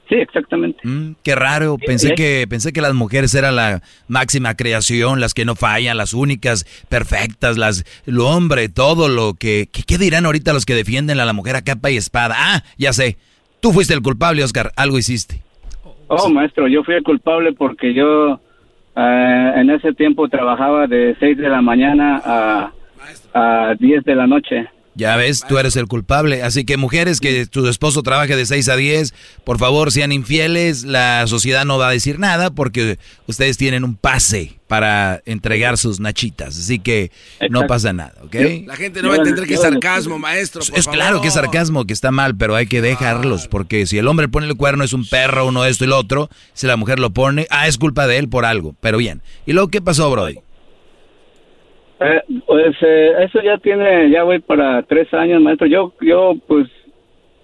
Sí, 0.08 0.16
exactamente. 0.16 0.80
Mm, 0.84 1.14
qué 1.24 1.34
raro, 1.36 1.78
pensé 1.78 2.14
que, 2.14 2.46
pensé 2.48 2.72
que 2.72 2.82
las 2.82 2.94
mujeres 2.94 3.34
eran 3.34 3.56
la 3.56 3.82
máxima 4.08 4.54
creación, 4.56 5.20
las 5.20 5.34
que 5.34 5.46
no 5.46 5.56
fallan, 5.56 5.98
las 5.98 6.14
únicas, 6.14 6.66
perfectas, 6.90 7.58
las, 7.58 7.84
el 8.06 8.20
hombre, 8.20 8.70
todo 8.70 9.08
lo 9.10 9.34
que, 9.34 9.68
que- 9.72 9.82
¿qué 9.84 9.98
dirán 9.98 10.26
ahorita 10.28 10.54
los 10.54 10.66
que 10.66 10.76
defienden 10.76 11.20
a 11.20 11.26
la 11.26 11.34
mujer 11.34 11.56
a 11.56 11.64
capa 11.64 11.90
y 11.90 11.98
espada? 11.98 12.36
Ah, 12.38 12.64
ya 12.78 12.94
sé, 12.94 13.18
tú 13.62 13.72
fuiste 13.74 13.96
el 13.96 14.02
culpable, 14.04 14.44
Oscar, 14.44 14.72
algo 14.76 15.00
hiciste. 15.00 15.42
Oh, 16.08 16.30
maestro, 16.30 16.68
yo 16.68 16.84
fui 16.84 16.94
el 16.94 17.04
culpable 17.04 17.54
porque 17.54 17.96
yo 17.96 18.40
eh, 18.96 19.52
en 19.56 19.72
ese 19.72 19.92
tiempo 19.94 20.30
trabajaba 20.30 20.86
de 20.86 21.16
6 21.20 21.36
de 21.38 21.50
la 21.50 21.64
mañana 21.64 22.22
a, 22.24 22.72
a 23.34 23.74
10 23.80 24.04
de 24.04 24.14
la 24.16 24.28
noche. 24.28 24.70
Ya 24.96 25.16
ves, 25.18 25.44
tú 25.48 25.58
eres 25.58 25.76
el 25.76 25.88
culpable. 25.88 26.42
Así 26.42 26.64
que 26.64 26.78
mujeres 26.78 27.20
que 27.20 27.46
tu 27.48 27.68
esposo 27.68 28.02
trabaje 28.02 28.36
de 28.36 28.46
6 28.46 28.70
a 28.70 28.76
10, 28.78 29.14
por 29.44 29.60
favor 29.60 29.92
sean 29.92 30.12
infieles. 30.12 30.84
La 30.86 31.28
sociedad 31.28 31.66
no 31.66 31.78
va 31.78 31.90
a 31.90 31.92
decir 31.92 32.18
nada 32.18 32.50
porque 32.50 32.98
ustedes 33.28 33.58
tienen 33.58 33.84
un 33.84 33.96
pase 33.96 34.58
para 34.68 35.22
entregar 35.26 35.78
sus 35.78 36.00
nachitas. 36.00 36.58
Así 36.58 36.80
que 36.80 37.12
no 37.50 37.68
pasa 37.68 37.94
nada, 37.94 38.14
¿ok? 38.24 38.36
La 38.66 38.76
gente 38.76 39.02
no 39.02 39.10
va 39.10 39.16
a 39.16 39.18
entender 39.18 39.46
que 39.46 39.56
es 39.56 39.62
sarcasmo, 39.62 40.18
maestro. 40.18 40.62
por 40.66 40.80
Es 40.80 40.88
claro 40.88 41.22
que 41.22 41.28
es 41.28 41.34
sarcasmo, 41.34 41.86
que 41.86 41.94
está 41.94 42.12
mal, 42.12 42.36
pero 42.36 42.56
hay 42.56 42.68
que 42.68 42.82
dejarlos. 42.82 43.48
Porque 43.48 43.86
si 43.86 43.98
el 43.98 44.08
hombre 44.08 44.30
pone 44.30 44.48
el 44.48 44.56
cuerno 44.56 44.84
es 44.84 44.94
un 44.94 45.06
perro, 45.06 45.46
uno 45.46 45.66
esto 45.66 45.84
y 45.84 45.88
lo 45.88 45.98
otro. 45.98 46.30
Si 46.54 46.68
la 46.68 46.78
mujer 46.78 47.00
lo 47.00 47.12
pone, 47.12 47.48
ah, 47.50 47.68
es 47.68 47.78
culpa 47.78 48.08
de 48.08 48.18
él 48.18 48.30
por 48.30 48.46
algo. 48.46 48.76
Pero 48.80 48.98
bien. 48.98 49.22
¿Y 49.46 49.54
luego 49.54 49.68
qué 49.68 49.82
pasó, 49.82 50.10
Brody? 50.10 50.40
Eh, 52.00 52.22
pues 52.46 52.76
eh, 52.82 53.14
eso 53.20 53.42
ya 53.42 53.58
tiene, 53.58 54.10
ya 54.10 54.24
voy 54.24 54.40
para 54.40 54.84
tres 54.84 55.14
años, 55.14 55.42
maestro. 55.42 55.68
Yo, 55.68 55.94
yo 56.02 56.36
pues 56.48 56.68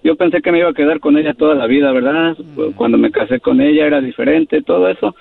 yo 0.02 0.16
pensé 0.16 0.42
que 0.42 0.52
me 0.52 0.58
iba 0.58 0.68
a 0.68 0.74
quedar 0.74 1.00
con 1.00 1.16
ella 1.16 1.34
toda 1.34 1.54
la 1.54 1.66
vida, 1.66 1.92
¿verdad? 1.92 2.36
Cuando 2.76 2.98
me 2.98 3.10
casé 3.10 3.40
con 3.40 3.60
ella 3.60 3.86
era 3.86 4.00
diferente, 4.00 4.62
todo 4.62 4.88
eso. 4.88 5.14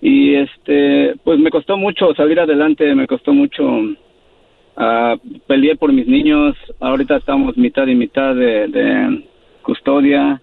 Y 0.00 0.34
este, 0.34 1.14
pues 1.24 1.38
me 1.38 1.50
costó 1.50 1.76
mucho 1.76 2.14
salir 2.14 2.38
adelante, 2.38 2.94
me 2.94 3.06
costó 3.06 3.32
mucho 3.32 3.64
ah, 4.76 5.16
peleé 5.46 5.76
por 5.76 5.92
mis 5.92 6.06
niños. 6.06 6.56
Ahorita 6.78 7.16
estamos 7.16 7.56
mitad 7.56 7.86
y 7.86 7.94
mitad 7.94 8.34
de, 8.34 8.68
de 8.68 9.24
custodia 9.62 10.40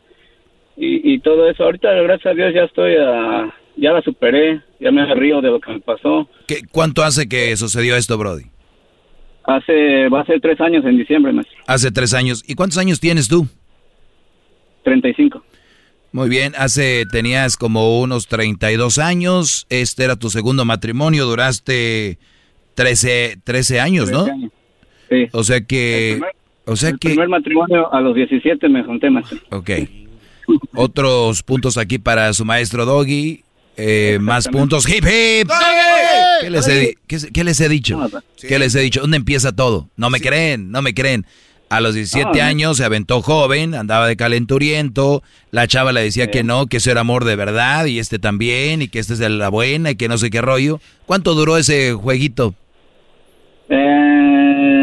y, 0.76 1.14
y 1.14 1.20
todo 1.20 1.48
eso. 1.50 1.64
Ahorita, 1.64 1.94
gracias 1.94 2.34
a 2.34 2.36
Dios, 2.36 2.54
ya 2.54 2.64
estoy, 2.64 2.96
ah, 3.00 3.54
ya 3.78 3.92
la 3.92 4.02
superé, 4.02 4.62
ya 4.80 4.92
me 4.92 5.06
río 5.16 5.42
de 5.42 5.50
lo 5.50 5.60
que 5.60 5.72
me 5.72 5.80
pasó. 5.80 6.30
¿Qué, 6.48 6.62
¿Cuánto 6.72 7.04
hace 7.04 7.28
que 7.28 7.56
sucedió 7.58 7.96
esto, 7.96 8.18
Brody? 8.18 8.46
Hace, 9.44 10.10
va 10.10 10.22
a 10.22 10.26
ser 10.26 10.42
tres 10.42 10.60
años 10.60 10.84
en 10.86 10.98
diciembre, 10.98 11.32
maestro. 11.32 11.56
Hace 11.68 11.92
tres 11.92 12.14
años. 12.14 12.44
¿Y 12.48 12.56
cuántos 12.56 12.78
años 12.78 13.00
tienes 13.00 13.28
tú? 13.28 13.48
35. 14.84 15.44
Muy 16.12 16.30
bien, 16.30 16.54
hace, 16.58 17.04
tenías 17.12 17.58
como 17.58 18.00
unos 18.00 18.28
32 18.28 19.00
años, 19.00 19.68
este 19.70 20.06
era 20.06 20.16
tu 20.16 20.30
segundo 20.30 20.64
matrimonio, 20.64 21.26
duraste 21.26 22.20
13, 22.76 23.40
13 23.44 23.80
años, 23.82 24.12
¿no? 24.12 24.26
Sí. 25.10 25.28
O 25.34 25.44
sea 25.44 25.60
que... 25.62 26.14
El 26.14 26.20
primer, 26.20 26.36
o 26.66 26.76
sea 26.78 26.90
el 26.92 27.00
que... 27.00 27.10
primer 27.10 27.28
matrimonio 27.28 27.94
a 27.94 28.00
los 28.00 28.16
17 28.16 28.70
me 28.70 28.84
junté, 28.86 29.10
maestro. 29.10 29.40
Ok. 29.52 29.72
Otros 30.74 31.44
puntos 31.44 31.78
aquí 31.78 32.00
para 32.00 32.32
su 32.34 32.46
maestro 32.46 32.86
Doggy. 32.86 33.44
Eh, 33.78 34.18
más 34.22 34.48
puntos. 34.48 34.88
¡Hip, 34.88 35.04
hip! 35.06 35.50
¿Qué 36.42 36.50
les, 36.50 36.68
he, 36.68 36.98
qué, 37.08 37.18
qué 37.34 37.44
les 37.44 37.60
he 37.60 37.70
dicho? 37.70 38.00
¿Qué 38.40 38.58
les 38.60 38.74
he 38.76 38.80
dicho? 38.80 39.02
¿Dónde 39.02 39.18
empieza 39.18 39.52
todo? 39.52 39.90
No 39.98 40.10
me 40.10 40.20
creen, 40.22 40.72
no 40.72 40.82
me 40.82 40.94
creen. 40.94 41.26
A 41.68 41.82
los 41.82 41.96
17 41.96 42.42
Ah, 42.42 42.48
años 42.48 42.78
se 42.78 42.86
aventó 42.86 43.22
joven, 43.24 43.74
andaba 43.74 44.08
de 44.08 44.16
calenturiento, 44.16 45.24
la 45.50 45.68
chava 45.68 45.92
le 45.92 46.04
decía 46.04 46.30
que 46.30 46.44
no, 46.44 46.68
que 46.68 46.78
eso 46.78 46.92
era 46.92 47.02
amor 47.02 47.26
de 47.26 47.36
verdad, 47.36 47.86
y 47.86 47.98
este 47.98 48.20
también, 48.20 48.84
y 48.84 48.88
que 48.88 49.00
esta 49.00 49.14
es 49.14 49.20
la 49.20 49.50
buena, 49.50 49.92
y 49.92 49.96
que 49.96 50.08
no 50.08 50.20
sé 50.20 50.30
qué 50.30 50.42
rollo. 50.42 50.80
¿Cuánto 51.08 51.34
duró 51.34 51.58
ese 51.58 51.94
jueguito? 51.94 52.54
Eh, 53.70 54.75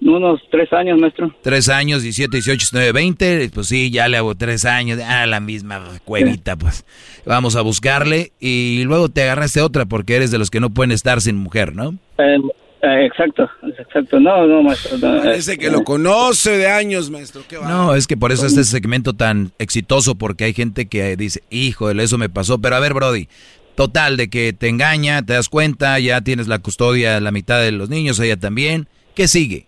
unos 0.00 0.40
tres 0.50 0.72
años, 0.72 0.98
maestro. 0.98 1.34
Tres 1.42 1.68
años, 1.68 2.02
17, 2.02 2.36
18, 2.36 2.56
19, 2.56 2.92
20. 2.92 3.50
Pues 3.52 3.66
sí, 3.68 3.90
ya 3.90 4.08
le 4.08 4.16
hago 4.16 4.34
tres 4.34 4.64
años. 4.64 4.98
Ah, 5.04 5.26
la 5.26 5.40
misma 5.40 5.82
cuevita, 6.04 6.56
pues. 6.56 6.84
Vamos 7.24 7.56
a 7.56 7.62
buscarle. 7.62 8.32
Y 8.40 8.84
luego 8.84 9.08
te 9.08 9.22
agarraste 9.22 9.60
otra 9.60 9.86
porque 9.86 10.16
eres 10.16 10.30
de 10.30 10.38
los 10.38 10.50
que 10.50 10.60
no 10.60 10.70
pueden 10.70 10.92
estar 10.92 11.20
sin 11.20 11.36
mujer, 11.36 11.74
¿no? 11.74 11.94
Eh, 12.18 12.38
eh, 12.82 13.06
exacto, 13.06 13.50
exacto. 13.62 14.20
No, 14.20 14.46
no, 14.46 14.62
maestro. 14.62 14.98
no, 14.98 15.22
Parece 15.22 15.54
eh, 15.54 15.58
que 15.58 15.70
lo 15.70 15.82
conoce 15.82 16.58
de 16.58 16.68
años, 16.68 17.10
maestro. 17.10 17.42
Qué 17.48 17.56
va. 17.56 17.68
No, 17.68 17.94
es 17.94 18.06
que 18.06 18.16
por 18.16 18.32
eso 18.32 18.46
es 18.46 18.52
este 18.52 18.64
segmento 18.64 19.14
tan 19.14 19.52
exitoso 19.58 20.14
porque 20.14 20.44
hay 20.44 20.54
gente 20.54 20.86
que 20.86 21.16
dice, 21.16 21.42
hijo, 21.50 21.90
eso 21.90 22.18
me 22.18 22.28
pasó. 22.28 22.60
Pero 22.60 22.76
a 22.76 22.80
ver, 22.80 22.94
Brody, 22.94 23.28
total, 23.74 24.16
de 24.16 24.28
que 24.28 24.52
te 24.52 24.68
engaña, 24.68 25.24
te 25.24 25.32
das 25.32 25.48
cuenta, 25.48 25.98
ya 25.98 26.20
tienes 26.20 26.48
la 26.48 26.58
custodia, 26.58 27.20
la 27.20 27.32
mitad 27.32 27.60
de 27.60 27.72
los 27.72 27.88
niños, 27.88 28.20
ella 28.20 28.36
también. 28.36 28.88
¿Qué 29.14 29.28
sigue? 29.28 29.66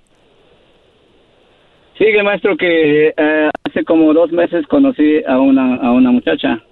Sigue, 1.99 2.23
maestro, 2.23 2.57
que 2.57 3.09
eh, 3.17 3.51
hace 3.69 3.85
como 3.85 4.13
dos 4.15 4.31
meses 4.31 4.67
conocí 4.69 5.21
a 5.27 5.39
una, 5.41 5.77
a 5.77 5.91
una 5.91 6.11
muchacha. 6.13 6.63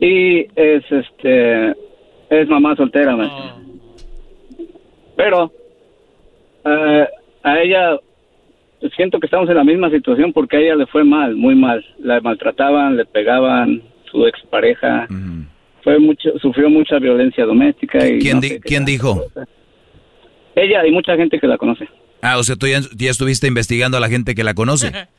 Y 0.00 0.46
es, 0.56 0.84
este, 0.90 1.70
es 2.30 2.48
mamá 2.48 2.74
soltera, 2.76 3.14
maestro. 3.14 3.44
Pero, 5.16 5.52
eh, 6.64 7.06
a 7.42 7.60
ella, 7.60 7.98
siento 8.96 9.18
que 9.20 9.26
estamos 9.26 9.48
en 9.50 9.56
la 9.56 9.64
misma 9.64 9.90
situación 9.90 10.32
porque 10.32 10.56
a 10.56 10.60
ella 10.60 10.76
le 10.76 10.86
fue 10.86 11.04
mal, 11.04 11.36
muy 11.36 11.54
mal. 11.54 11.84
La 11.98 12.20
maltrataban, 12.20 12.96
le 12.96 13.04
pegaban, 13.04 13.82
su 14.10 14.26
expareja. 14.26 15.06
Fue 15.82 15.98
mucho, 15.98 16.38
sufrió 16.38 16.70
mucha 16.70 16.98
violencia 16.98 17.44
doméstica. 17.44 17.98
Y 18.08 18.18
¿Quién, 18.18 18.36
no 18.36 18.40
di- 18.40 18.60
¿quién 18.60 18.84
dijo? 18.84 19.22
Ella 20.54 20.86
y 20.86 20.90
mucha 20.90 21.16
gente 21.16 21.38
que 21.38 21.46
la 21.46 21.58
conoce. 21.58 21.86
Ah, 22.22 22.38
o 22.38 22.42
sea, 22.44 22.56
tú 22.56 22.66
ya, 22.66 22.80
ya 22.96 23.10
estuviste 23.10 23.46
investigando 23.46 23.96
a 23.96 24.00
la 24.00 24.08
gente 24.08 24.34
que 24.34 24.44
la 24.44 24.54
conoce. 24.54 24.92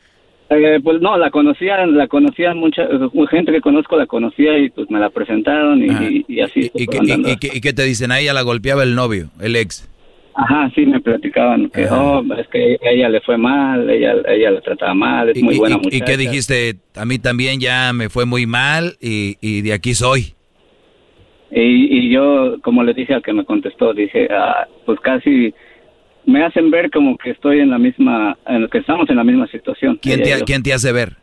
Eh, 0.49 0.79
pues 0.81 1.01
no, 1.01 1.17
la 1.17 1.29
conocían, 1.29 1.97
la 1.97 2.07
conocían 2.07 2.57
mucha 2.57 2.87
gente 3.29 3.51
que 3.51 3.59
conozco 3.59 3.97
la 3.97 4.05
conocía 4.05 4.57
y 4.57 4.69
pues 4.69 4.89
me 4.89 4.97
la 4.97 5.09
presentaron 5.09 5.81
y, 5.83 5.87
y- 5.89 6.25
y 6.29 6.39
así. 6.39 6.71
¿Y 6.73 6.87
qué, 6.87 7.49
y- 7.53 7.59
te 7.73 7.83
dicen? 7.83 8.13
A 8.13 8.19
ella 8.21 8.31
la 8.31 8.43
golpeaba 8.43 8.83
el 8.83 8.95
novio, 8.95 9.27
el 9.41 9.57
ex. 9.57 9.89
Ajá, 10.35 10.71
sí, 10.73 10.85
me 10.85 11.01
platicaban 11.01 11.69
que 11.69 11.85
oh, 11.91 12.23
es 12.39 12.47
que 12.47 12.77
a 12.81 12.91
ella 12.91 13.09
le 13.09 13.19
fue 13.19 13.37
mal, 13.37 13.89
ella, 13.89 14.13
ella 14.25 14.51
la 14.51 14.61
trataba 14.61 14.93
mal, 14.93 15.27
es 15.31 15.43
muy 15.43 15.55
¿Y, 15.55 15.57
buena 15.57 15.75
y- 15.75 15.79
y 15.79 15.81
muchacha. 15.83 16.05
qué 16.05 16.15
dijiste? 16.15 16.75
A 16.95 17.03
mí 17.03 17.19
también 17.19 17.59
ya 17.59 17.91
me 17.91 18.07
fue 18.07 18.25
muy 18.25 18.45
mal 18.45 18.93
y, 19.01 19.35
y 19.41 19.59
de 19.63 19.73
aquí 19.73 19.95
soy. 19.95 20.33
Y, 21.51 21.97
y 21.97 22.09
yo, 22.09 22.55
como 22.61 22.83
le 22.83 22.93
dije 22.93 23.13
al 23.13 23.21
que 23.21 23.33
me 23.33 23.43
contestó, 23.43 23.93
dije, 23.93 24.29
ah, 24.31 24.65
pues 24.85 24.97
casi 25.01 25.53
me 26.27 26.43
hacen 26.43 26.69
ver 26.69 26.91
como 26.91 27.17
que 27.17 27.31
estoy 27.31 27.59
en 27.59 27.71
la 27.71 27.79
misma, 27.79 28.37
en 28.45 28.67
que 28.67 28.77
estamos 28.77 29.09
en 29.09 29.15
la 29.15 29.23
misma 29.23 29.47
situación. 29.47 29.97
¿Quién 29.99 30.21
te, 30.21 30.43
quién 30.45 30.61
te 30.61 30.73
hace 30.73 30.91
ver? 30.91 31.17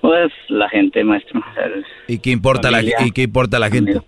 Pues 0.00 0.32
la 0.48 0.68
gente, 0.68 1.04
maestro. 1.04 1.40
¿Y 2.08 2.18
qué 2.18 2.30
importa, 2.30 2.70
la, 2.70 2.82
y 2.82 3.12
qué 3.14 3.22
importa 3.22 3.58
la 3.58 3.70
gente? 3.70 4.00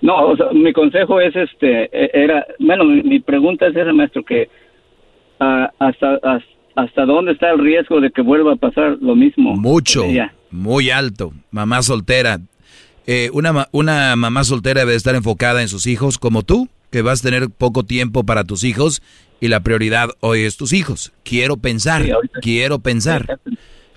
No, 0.00 0.28
o 0.28 0.36
sea, 0.36 0.46
mi 0.52 0.72
consejo 0.72 1.20
es 1.20 1.34
este, 1.34 1.84
e- 1.92 2.10
era, 2.14 2.46
bueno, 2.60 2.84
mi, 2.84 3.02
mi 3.02 3.18
pregunta 3.18 3.66
es 3.66 3.74
esa, 3.74 3.92
maestro, 3.92 4.22
que 4.24 4.48
ah, 5.40 5.70
hasta, 5.80 6.14
hasta 6.22 6.58
hasta 6.78 7.04
dónde 7.04 7.32
está 7.32 7.50
el 7.50 7.58
riesgo 7.58 8.00
de 8.00 8.10
que 8.10 8.22
vuelva 8.22 8.52
a 8.52 8.56
pasar 8.56 8.98
lo 9.00 9.16
mismo. 9.16 9.56
Mucho, 9.56 10.04
muy 10.50 10.90
alto. 10.90 11.32
Mamá 11.50 11.82
soltera. 11.82 12.38
Eh, 13.04 13.30
una, 13.32 13.66
una 13.72 14.14
mamá 14.14 14.44
soltera 14.44 14.80
debe 14.80 14.94
estar 14.94 15.16
enfocada 15.16 15.60
en 15.60 15.68
sus 15.68 15.88
hijos 15.88 16.18
como 16.18 16.42
tú, 16.42 16.68
que 16.90 17.02
vas 17.02 17.20
a 17.20 17.28
tener 17.28 17.50
poco 17.50 17.84
tiempo 17.84 18.24
para 18.24 18.44
tus 18.44 18.64
hijos 18.64 19.02
y 19.40 19.48
la 19.48 19.60
prioridad 19.60 20.10
hoy 20.20 20.42
es 20.42 20.56
tus 20.56 20.72
hijos. 20.72 21.12
Quiero 21.24 21.56
pensar, 21.56 22.04
quiero 22.40 22.78
pensar. 22.80 23.38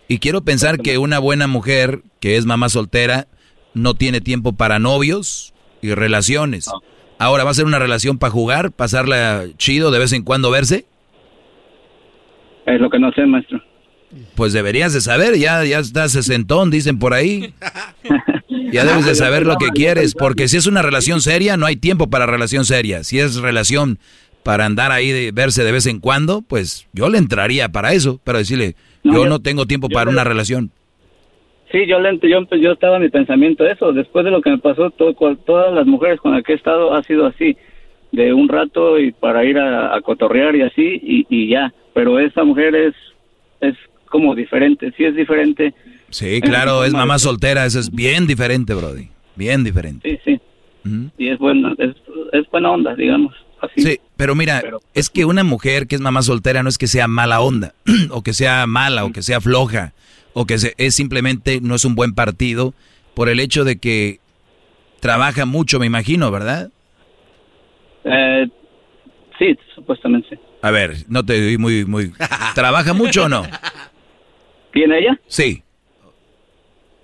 Y 0.08 0.20
quiero 0.20 0.42
pensar 0.42 0.80
que 0.80 0.98
una 0.98 1.20
buena 1.20 1.48
mujer 1.48 2.02
que 2.20 2.38
es 2.38 2.46
mamá 2.46 2.70
soltera 2.70 3.28
no 3.74 3.94
tiene 3.94 4.22
tiempo 4.22 4.54
para 4.54 4.80
novios 4.80 5.54
y 5.82 5.94
relaciones. 5.94 6.70
Ahora, 7.18 7.44
¿va 7.44 7.52
a 7.52 7.54
ser 7.54 7.66
una 7.66 7.80
relación 7.80 8.18
para 8.18 8.32
jugar, 8.32 8.72
pasarla 8.72 9.46
chido, 9.58 9.92
de 9.92 10.00
vez 10.00 10.12
en 10.12 10.24
cuando 10.24 10.52
verse? 10.52 10.86
Es 12.66 12.82
lo 12.82 12.90
que 12.90 13.00
no 13.00 13.12
sé, 13.14 13.26
maestro. 13.26 13.62
Pues 14.36 14.54
deberías 14.54 14.94
de 14.94 15.02
saber, 15.02 15.38
ya, 15.38 15.64
ya 15.64 15.80
estás 15.80 16.12
sesentón, 16.12 16.70
dicen 16.72 17.00
por 17.00 17.14
ahí. 17.14 17.54
Ya 18.74 18.86
debes 18.86 19.06
de 19.06 19.16
saber 19.16 19.46
lo 19.46 19.58
que 19.58 19.68
quieres, 19.68 20.14
porque 20.16 20.48
si 20.48 20.56
es 20.56 20.66
una 20.66 20.82
relación 20.82 21.20
seria, 21.20 21.58
no 21.58 21.66
hay 21.66 21.76
tiempo 21.76 22.10
para 22.10 22.26
relación 22.26 22.64
seria. 22.64 23.04
Si 23.04 23.20
es 23.20 23.36
relación 23.42 24.00
para 24.44 24.66
andar 24.66 24.94
ahí 24.94 25.12
de 25.12 25.32
verse 25.34 25.66
de 25.66 25.74
vez 25.74 25.88
en 25.88 26.00
cuando, 26.00 26.42
pues 26.42 26.88
yo 26.94 27.10
le 27.10 27.18
entraría 27.18 27.68
para 27.70 27.92
eso, 27.92 28.22
pero 28.24 28.38
decirle, 28.38 28.76
yo 29.04 29.26
no 29.26 29.40
tengo 29.40 29.66
tiempo 29.66 29.90
para 29.90 30.10
una 30.10 30.24
relación. 30.24 30.72
Sí, 31.70 31.80
yo, 31.86 32.00
le- 32.00 32.18
yo, 32.22 32.48
yo 32.62 32.72
estaba 32.72 32.96
en 32.96 33.04
mi 33.04 33.10
pensamiento 33.10 33.66
eso. 33.66 33.92
Después 33.92 34.24
de 34.24 34.32
lo 34.32 34.42
que 34.42 34.52
me 34.52 34.58
pasó, 34.60 34.90
todo, 34.92 35.14
todas 35.46 35.74
las 35.74 35.86
mujeres 35.86 36.22
con 36.22 36.34
las 36.34 36.44
que 36.44 36.54
he 36.54 36.56
estado 36.56 36.94
ha 36.94 37.04
sido 37.04 37.26
así, 37.26 37.58
de 38.14 38.34
un 38.34 38.48
rato 38.48 39.00
y 39.00 39.12
para 39.12 39.44
ir 39.44 39.58
a, 39.58 39.94
a 39.96 40.00
cotorrear 40.02 40.56
y 40.56 40.62
así 40.62 41.00
y, 41.04 41.26
y 41.30 41.50
ya. 41.50 41.74
Pero 41.94 42.20
esa 42.20 42.46
mujer 42.46 42.74
es 42.76 42.94
es 43.60 43.76
como 44.12 44.36
diferente, 44.36 44.94
sí 44.96 45.04
es 45.06 45.16
diferente. 45.16 45.74
Sí, 46.10 46.40
claro, 46.42 46.84
es 46.84 46.94
mamá 46.94 47.18
soltera, 47.18 47.66
eso 47.66 47.80
es 47.80 47.90
bien 47.90 48.28
diferente, 48.28 48.74
Brody. 48.76 49.08
Bien 49.36 49.64
diferente. 49.64 50.20
Sí, 50.26 50.38
sí. 50.84 51.02
Y 51.18 51.30
es 51.30 51.40
buena, 51.40 51.74
es, 51.80 51.96
es 52.34 52.50
buena 52.52 52.72
onda, 52.72 52.94
digamos. 52.96 53.34
Así. 53.62 53.82
Sí, 53.82 54.00
pero 54.18 54.34
mira, 54.36 54.62
es 54.96 55.10
que 55.10 55.24
una 55.26 55.44
mujer 55.44 55.86
que 55.88 55.96
es 55.96 56.02
mamá 56.02 56.22
soltera 56.24 56.64
no 56.64 56.70
es 56.70 56.78
que 56.80 56.88
sea 56.88 57.08
mala 57.08 57.42
onda, 57.42 57.74
o 58.10 58.22
que 58.24 58.34
sea 58.34 58.66
mala, 58.68 59.06
o 59.06 59.12
que 59.12 59.22
sea 59.22 59.40
floja, 59.40 59.94
o 60.34 60.46
que 60.46 60.58
se- 60.58 60.74
es 60.78 60.96
simplemente 60.96 61.60
no 61.62 61.76
es 61.76 61.86
un 61.86 61.94
buen 61.96 62.14
partido 62.14 62.74
por 63.14 63.30
el 63.30 63.40
hecho 63.40 63.64
de 63.64 63.78
que 63.78 64.20
trabaja 65.00 65.46
mucho, 65.46 65.80
me 65.80 65.86
imagino, 65.86 66.32
¿verdad? 66.32 66.72
Eh, 68.04 68.48
sí, 69.38 69.56
supuestamente. 69.76 70.40
A 70.64 70.72
ver, 70.72 70.96
no 71.08 71.24
te 71.24 71.34
oí 71.34 71.58
muy, 71.58 71.86
muy... 71.86 72.12
¿Trabaja 72.56 72.94
mucho 72.94 73.26
o 73.26 73.30
no? 73.30 73.44
¿Tiene 74.74 75.00
ella? 75.00 75.20
Sí, 75.28 75.64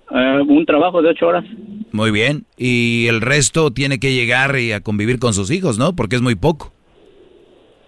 Eh, 0.09 0.39
un 0.47 0.65
trabajo 0.65 1.01
de 1.01 1.09
ocho 1.09 1.27
horas. 1.27 1.43
muy 1.91 2.11
bien. 2.11 2.45
Y 2.57 3.07
el 3.07 3.19
resto 3.21 3.71
tiene 3.71 3.99
que 3.99 4.13
llegar 4.13 4.57
y 4.57 4.71
a 4.71 4.79
convivir 4.81 5.19
con 5.19 5.33
sus 5.33 5.51
hijos, 5.51 5.77
¿no? 5.77 5.95
Porque 5.95 6.15
es 6.15 6.21
muy 6.21 6.35
poco. 6.35 6.71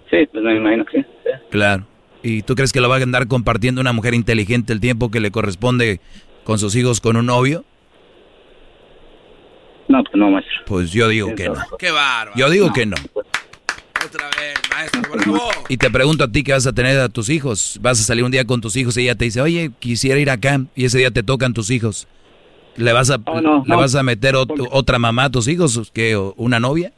Sí, 0.10 0.28
pues 0.32 0.44
me 0.44 0.58
imagino 0.58 0.84
que 0.86 1.02
sí. 1.02 1.08
sí. 1.24 1.30
Claro. 1.50 1.86
¿Y 2.22 2.42
tú 2.42 2.56
crees 2.56 2.74
que 2.74 2.82
lo 2.82 2.90
va 2.90 2.98
a 2.98 3.02
andar 3.04 3.28
compartiendo 3.28 3.80
una 3.80 3.94
mujer 3.94 4.14
inteligente 4.16 4.74
el 4.74 4.82
tiempo 4.82 5.10
que 5.12 5.22
le 5.22 5.32
corresponde 5.32 6.02
con 6.44 6.60
sus 6.60 6.76
hijos 6.76 7.00
con 7.00 7.16
un 7.16 7.28
novio? 7.28 7.64
No, 9.88 10.04
pues 10.04 10.16
no, 10.16 10.30
maestro. 10.30 10.54
Pues 10.66 10.92
yo 10.92 11.08
digo 11.08 11.34
que 11.36 11.48
no. 11.48 11.56
Qué 11.80 11.90
bárbaro. 11.92 12.34
Yo 12.38 12.50
digo 12.50 12.74
que 12.74 12.86
no. 12.86 12.98
Otra 14.06 14.28
vez, 14.30 14.54
Maestro, 14.70 15.02
bravo. 15.12 15.50
Y 15.68 15.78
te 15.78 15.90
pregunto 15.92 16.24
a 16.24 16.32
ti 16.32 16.44
qué 16.44 16.54
vas 16.54 16.66
a 16.68 16.74
tener 16.74 17.00
a 17.00 17.10
tus 17.10 17.30
hijos. 17.30 17.78
Vas 17.82 18.00
a 18.00 18.04
salir 18.04 18.24
un 18.24 18.32
día 18.32 18.46
con 18.46 18.62
tus 18.62 18.76
hijos 18.76 18.96
y 18.98 19.02
ella 19.02 19.16
te 19.16 19.26
dice, 19.26 19.42
oye, 19.42 19.72
quisiera 19.80 20.20
ir 20.20 20.30
acá. 20.30 20.62
Y 20.76 20.86
ese 20.86 20.98
día 21.00 21.12
te 21.12 21.24
tocan 21.24 21.54
tus 21.54 21.70
hijos. 21.70 22.08
¿Le 22.76 22.94
vas 22.94 23.10
a, 23.10 23.18
Oh, 23.26 23.42
no, 23.42 23.64
¿le 23.66 23.70
no. 23.70 23.78
vas 23.78 23.96
a 23.96 24.04
meter 24.04 24.36
ot- 24.36 24.68
otra 24.72 25.00
mamá 25.00 25.26
a 25.26 25.30
tus 25.30 25.48
hijos? 25.48 25.92
¿Qué, 25.94 26.16
o 26.16 26.34
¿Una 26.38 26.60
novia? 26.60 26.94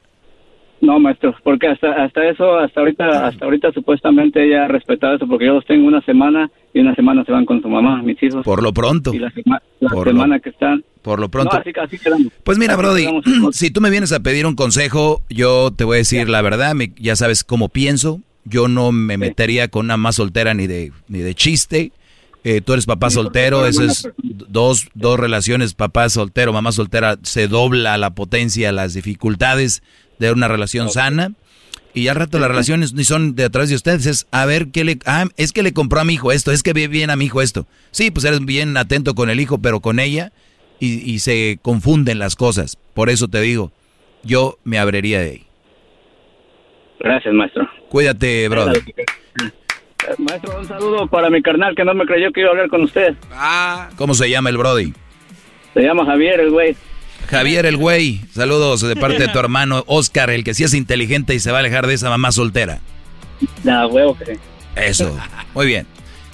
No, 0.82 1.00
maestro, 1.00 1.36
porque 1.44 1.68
hasta 1.68 1.92
hasta 2.04 2.28
eso, 2.28 2.58
hasta 2.58 2.80
ahorita, 2.80 3.28
hasta 3.28 3.46
ahorita 3.46 3.72
supuestamente 3.72 4.44
ella 4.44 4.66
ha 4.66 4.68
respetado 4.68 5.16
eso, 5.16 5.28
porque 5.28 5.46
yo 5.46 5.54
los 5.54 5.66
tengo 5.66 5.86
una 5.88 6.02
semana 6.02 6.50
y 6.74 6.80
una 6.80 6.96
semana 6.96 7.24
se 7.24 7.32
van 7.32 7.46
con 7.46 7.62
su 7.62 7.70
mamá, 7.70 8.02
mis 8.02 8.22
hijos. 8.24 8.44
Por 8.44 8.64
lo 8.64 8.74
pronto. 8.74 9.14
Y 9.14 9.20
la, 9.20 9.30
sema- 9.32 9.62
la 9.80 9.90
Por 9.90 10.08
lo- 10.08 10.14
semana 10.14 10.40
que 10.40 10.50
están. 10.50 10.84
Por 11.04 11.20
lo 11.20 11.30
pronto. 11.30 11.56
No, 11.56 11.60
así, 11.62 11.98
así. 11.98 12.30
Pues 12.44 12.58
mira, 12.58 12.74
Así 12.74 12.82
Brody, 12.82 13.02
quedamos. 13.04 13.56
si 13.56 13.70
tú 13.72 13.80
me 13.82 13.90
vienes 13.92 14.12
a 14.12 14.22
pedir 14.22 14.46
un 14.48 14.56
consejo, 14.56 15.22
yo 15.30 15.72
te 15.72 15.84
voy 15.84 15.96
a 15.96 15.98
decir 16.00 16.28
la 16.30 16.42
verdad, 16.42 16.74
me- 16.74 16.94
ya 17.00 17.16
sabes 17.16 17.44
cómo 17.44 17.70
pienso. 17.70 18.20
Yo 18.44 18.68
no 18.68 18.92
me 18.92 19.18
metería 19.18 19.68
con 19.68 19.86
una 19.86 19.98
más 19.98 20.16
soltera 20.16 20.56
ni 20.56 20.66
de, 20.66 20.92
ni 21.08 21.20
de 21.20 21.36
chiste. 21.36 21.92
Eh, 22.44 22.62
tú 22.62 22.74
eres 22.74 22.88
papá 22.88 23.12
Sí, 23.12 23.16
soltero, 23.18 23.68
eso 23.68 23.84
es 23.84 24.10
dos, 24.24 24.88
dos 24.96 25.20
relaciones, 25.20 25.76
papá 25.76 26.10
soltero, 26.10 26.52
mamá 26.52 26.72
soltera, 26.72 27.18
se 27.22 27.48
dobla 27.48 28.00
la 28.00 28.10
potencia, 28.16 28.72
las 28.72 28.96
dificultades 28.96 29.84
de 30.22 30.32
una 30.32 30.48
relación 30.48 30.90
sana. 30.90 31.34
Y 31.94 32.08
al 32.08 32.16
rato 32.16 32.40
las 32.40 32.48
relaciones 32.48 32.94
ni 32.94 33.04
son 33.04 33.36
de 33.36 33.44
atrás 33.44 33.68
de 33.68 33.76
ustedes, 33.76 34.06
es 34.06 34.28
a 34.32 34.46
ver 34.46 34.70
qué 34.72 34.86
le... 34.86 35.00
Ah, 35.06 35.26
es 35.36 35.52
que 35.52 35.62
le 35.62 35.74
compró 35.74 36.00
a 36.00 36.06
mi 36.06 36.14
hijo 36.14 36.32
esto, 36.32 36.54
es 36.54 36.64
que 36.64 36.72
ve 36.72 36.88
bien 36.88 37.10
a 37.10 37.18
mi 37.18 37.26
hijo 37.26 37.42
esto. 37.42 37.68
Sí, 37.92 38.12
pues 38.12 38.24
eres 38.24 38.46
bien 38.46 38.78
atento 38.78 39.14
con 39.14 39.30
el 39.30 39.42
hijo, 39.42 39.58
pero 39.58 39.82
con 39.82 40.00
ella 40.00 40.32
y, 40.80 41.12
y 41.12 41.20
se 41.20 41.60
confunden 41.62 42.18
las 42.18 42.38
cosas. 42.38 42.78
Por 42.94 43.10
eso 43.10 43.28
te 43.28 43.42
digo, 43.42 43.74
yo 44.24 44.58
me 44.64 44.80
abriría 44.80 45.20
de 45.20 45.32
ahí. 45.32 45.48
Gracias, 47.00 47.34
maestro. 47.34 47.68
Cuídate, 47.90 48.48
brother. 48.48 48.78
Eh, 48.78 50.16
Maestro, 50.18 50.60
un 50.60 50.68
saludo 50.68 51.08
para 51.08 51.30
mi 51.30 51.42
carnal 51.42 51.76
que 51.76 51.84
no 51.84 51.94
me 51.94 52.06
creyó 52.06 52.32
que 52.32 52.42
iba 52.42 52.50
a 52.50 52.52
hablar 52.52 52.70
con 52.70 52.84
usted. 52.84 53.16
¿Cómo 53.98 54.14
se 54.14 54.30
llama 54.30 54.50
el 54.50 54.58
Brody? 54.58 54.94
Se 55.74 55.82
llama 55.82 56.06
Javier, 56.06 56.40
el 56.40 56.52
güey. 56.52 56.76
Javier 57.32 57.66
el 57.66 57.78
güey, 57.78 58.20
saludos 58.36 58.82
de 58.82 58.98
parte 58.98 59.20
de 59.20 59.30
tu 59.30 59.40
hermano 59.40 59.86
Oscar, 59.88 60.30
el 60.32 60.44
que 60.44 60.54
sí 60.54 60.66
es 60.66 60.74
inteligente 60.74 61.34
y 61.34 61.40
se 61.40 61.50
va 61.50 61.60
a 61.60 61.62
alejar 61.62 61.88
de 61.88 61.94
esa 61.94 62.10
mamá 62.10 62.34
soltera. 62.34 62.82
Da 63.64 63.88
huevo 63.88 64.18
que. 64.18 64.38
Eso, 64.76 65.18
muy 65.56 65.66
bien. 65.66 65.88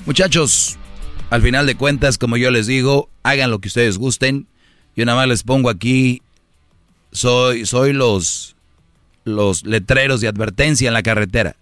Muchachos, 0.08 0.76
al 1.30 1.44
final 1.44 1.68
de 1.68 1.76
cuentas, 1.76 2.18
como 2.18 2.36
yo 2.36 2.50
les 2.50 2.66
digo, 2.66 3.12
hagan 3.22 3.52
lo 3.52 3.60
que 3.60 3.68
ustedes 3.68 4.00
gusten. 4.00 4.48
Yo 4.96 5.06
nada 5.06 5.20
más 5.20 5.28
les 5.28 5.44
pongo 5.44 5.70
aquí, 5.70 6.24
soy, 7.12 7.68
soy 7.68 7.94
los, 7.94 8.56
los 9.24 9.66
letreros 9.66 10.20
de 10.20 10.30
advertencia 10.30 10.88
en 10.88 10.96
la 10.96 11.04
carretera. 11.04 11.56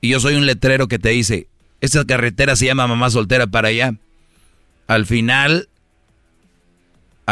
Y 0.00 0.08
yo 0.08 0.18
soy 0.18 0.34
un 0.34 0.46
letrero 0.46 0.88
que 0.88 0.98
te 0.98 1.10
dice, 1.10 1.46
esta 1.80 2.04
carretera 2.04 2.56
se 2.56 2.66
llama 2.66 2.88
mamá 2.88 3.08
soltera 3.10 3.46
para 3.46 3.68
allá. 3.68 3.94
Al 4.88 5.06
final 5.06 5.68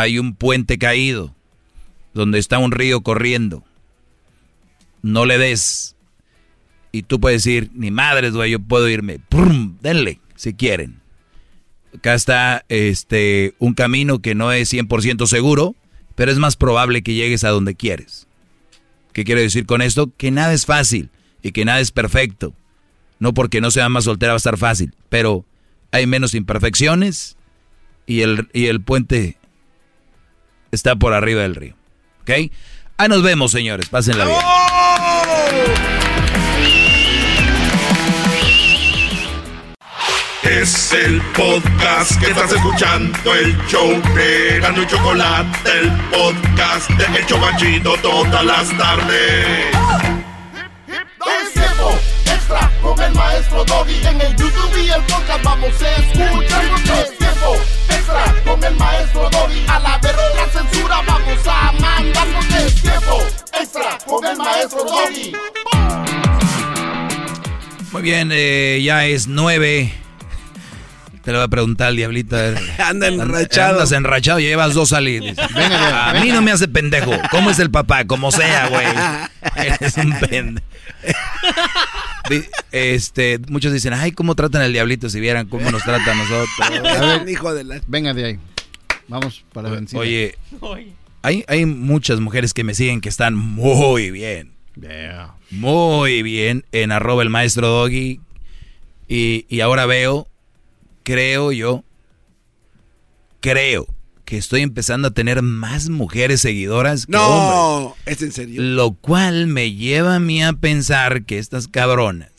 hay 0.01 0.19
un 0.19 0.35
puente 0.35 0.79
caído, 0.79 1.35
donde 2.15 2.39
está 2.39 2.59
un 2.59 2.73
río 2.73 3.01
corriendo. 3.01 3.65
No 5.03 5.27
le 5.27 5.39
des. 5.39 5.97
Y 6.93 7.03
tú 7.03 7.21
puedes 7.21 7.45
decir, 7.45 7.71
ni 7.75 7.91
madres, 7.91 8.33
güey, 8.33 8.53
yo 8.53 8.61
puedo 8.61 8.89
irme. 8.89 9.19
¡Prum! 9.19 9.77
Denle, 9.81 10.21
si 10.37 10.55
quieren. 10.55 11.01
Acá 11.97 12.15
está 12.15 12.65
este, 12.69 13.55
un 13.59 13.75
camino 13.75 14.21
que 14.21 14.35
no 14.35 14.53
es 14.53 14.73
100% 14.73 15.27
seguro, 15.27 15.75
pero 16.15 16.31
es 16.31 16.39
más 16.39 16.57
probable 16.57 17.03
que 17.03 17.15
llegues 17.15 17.45
a 17.45 17.51
donde 17.51 17.75
quieres. 17.75 18.27
¿Qué 19.13 19.25
quiero 19.25 19.41
decir 19.41 19.67
con 19.67 19.83
esto? 19.83 20.13
Que 20.17 20.31
nada 20.31 20.53
es 20.53 20.65
fácil 20.65 21.11
y 21.43 21.53
que 21.53 21.65
nada 21.65 21.81
es 21.81 21.91
perfecto. 21.91 22.55
No 23.19 23.35
porque 23.35 23.61
no 23.61 23.71
sea 23.71 23.89
más 23.89 24.05
soltera 24.05 24.33
va 24.33 24.37
a 24.37 24.39
estar 24.39 24.59
fácil, 24.59 24.95
pero 25.09 25.45
hay 25.91 26.07
menos 26.07 26.35
imperfecciones 26.35 27.37
y 28.07 28.21
el, 28.21 28.49
y 28.53 28.67
el 28.67 28.81
puente 28.81 29.39
está 30.73 30.97
por 30.97 31.13
arriba 31.13 31.43
del 31.43 31.55
río. 31.55 31.75
¿Ok? 32.23 32.31
Ahí 32.97 33.09
nos 33.09 33.23
vemos, 33.23 33.53
señores. 33.53 33.89
Pásenla 33.89 34.25
bien. 34.25 34.39
Es 40.43 40.93
el 40.93 41.21
podcast 41.37 42.19
que 42.21 42.31
estás 42.31 42.53
escuchando, 42.53 43.35
el 43.35 43.57
show 43.67 43.89
de 44.15 44.59
Gano 44.61 44.83
y 44.83 44.87
Chocolate, 44.87 45.71
el 45.79 45.93
podcast 46.11 46.91
de 46.91 47.19
El 47.19 47.27
Chobachito 47.27 47.95
todas 47.99 48.45
las 48.45 48.77
tardes. 48.79 49.67
Extra 52.49 52.73
con 52.81 52.99
el 52.99 53.13
maestro 53.13 53.63
Doggy. 53.67 54.07
En 54.07 54.21
el 54.23 54.35
YouTube 54.35 54.83
y 54.83 54.89
el 54.89 55.03
podcast 55.03 55.45
vamos 55.45 55.83
a 55.83 55.97
escuchar. 55.97 56.65
Es 57.03 57.19
tiempo 57.19 57.57
extra 57.91 58.35
con 58.43 58.65
el 58.65 58.75
maestro 58.77 59.29
Doggy. 59.29 59.67
A 59.69 59.79
la 59.81 59.99
verga 59.99 60.23
la 60.35 60.49
censura 60.51 61.03
vamos 61.07 61.47
a 61.47 61.73
mandarnos. 61.73 62.47
Es 62.55 62.75
tiempo 62.81 63.19
extra 63.53 63.99
con 64.07 64.25
el 64.25 64.37
maestro 64.39 64.83
Doggy. 64.83 65.33
Muy 67.93 68.03
bien, 68.03 68.31
eh, 68.33 68.81
ya 68.83 69.05
es 69.05 69.27
nueve. 69.27 69.93
Te 71.23 71.33
lo 71.33 71.39
voy 71.39 71.47
a 71.47 71.49
preguntar 71.49 71.89
al 71.89 71.97
diablito. 71.97 72.37
a 72.37 72.41
ver. 72.41 72.59
Anda 72.79 73.09
enrachado. 73.09 73.75
Andas 73.75 73.93
enrachado, 73.93 74.41
llevas 74.41 74.75
dos 74.75 74.91
salidas. 74.91 75.37
Venga, 75.55 76.11
a 76.11 76.15
mí 76.21 76.31
no 76.31 76.43
me 76.43 76.51
hace 76.53 76.69
pendejo. 76.69 77.13
¿Cómo 77.31 77.51
es 77.51 77.59
el 77.59 77.71
papá? 77.71 78.05
Como 78.05 78.31
sea, 78.33 78.69
güey. 78.69 78.87
Eres 79.57 79.97
un 79.97 80.13
pendejo. 80.19 80.67
Este, 82.73 83.39
muchos 83.49 83.73
dicen, 83.73 83.95
ay, 83.95 84.13
¿cómo 84.13 84.35
tratan 84.35 84.63
al 84.63 84.73
diablito 84.73 85.09
si 85.09 85.21
vieran 85.21 85.49
cómo 85.49 85.71
nos 85.71 85.83
trata 85.83 86.13
a 86.13 86.15
nosotros? 86.15 86.49
A 86.99 87.01
ver, 87.01 87.29
hijo 87.29 87.55
de 87.55 87.65
la... 87.65 87.81
Venga 87.87 88.15
de 88.15 88.25
ahí. 88.25 88.39
Vamos 89.09 89.45
para 89.53 89.69
la 89.69 89.75
vencida. 89.77 90.01
Oye, 90.01 90.37
hay, 91.23 91.45
hay 91.49 91.65
muchas 91.65 92.21
mujeres 92.21 92.53
que 92.53 92.65
me 92.65 92.75
siguen 92.75 93.01
que 93.01 93.09
están 93.09 93.35
muy 93.35 94.11
bien. 94.11 94.53
Muy 95.51 96.23
bien 96.23 96.65
en 96.73 96.93
arroba 96.93 97.23
el 97.23 97.31
maestro 97.31 97.69
Doggy. 97.69 98.21
Y, 99.09 99.47
y 99.49 99.61
ahora 99.61 99.87
veo, 99.87 100.29
creo 101.09 101.53
yo, 101.53 101.85
creo 103.41 103.87
que 104.27 104.37
estoy 104.37 104.61
empezando 104.61 105.09
a 105.09 105.11
tener 105.13 105.41
más 105.41 105.89
mujeres 105.89 106.43
seguidoras 106.43 107.07
que 107.07 107.17
hombres. 107.17 107.57
No, 107.57 107.97
es 108.05 108.21
en 108.21 108.31
serio. 108.31 108.61
Lo 108.61 108.93
cual 108.93 109.47
me 109.47 109.73
lleva 109.73 110.17
a 110.17 110.21
mí 110.21 110.43
a 110.45 110.53
pensar 110.53 111.25
que 111.25 111.39
estas 111.39 111.67
cabronas 111.67 112.31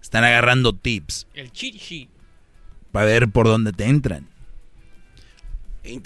están 0.00 0.22
agarrando 0.22 0.72
tips 0.72 1.26
El 1.34 1.50
cheat 1.50 1.74
sheet. 1.74 2.08
para 2.92 3.06
ver 3.06 3.28
por 3.28 3.46
dónde 3.46 3.72
te 3.72 3.86
entran. 3.86 4.28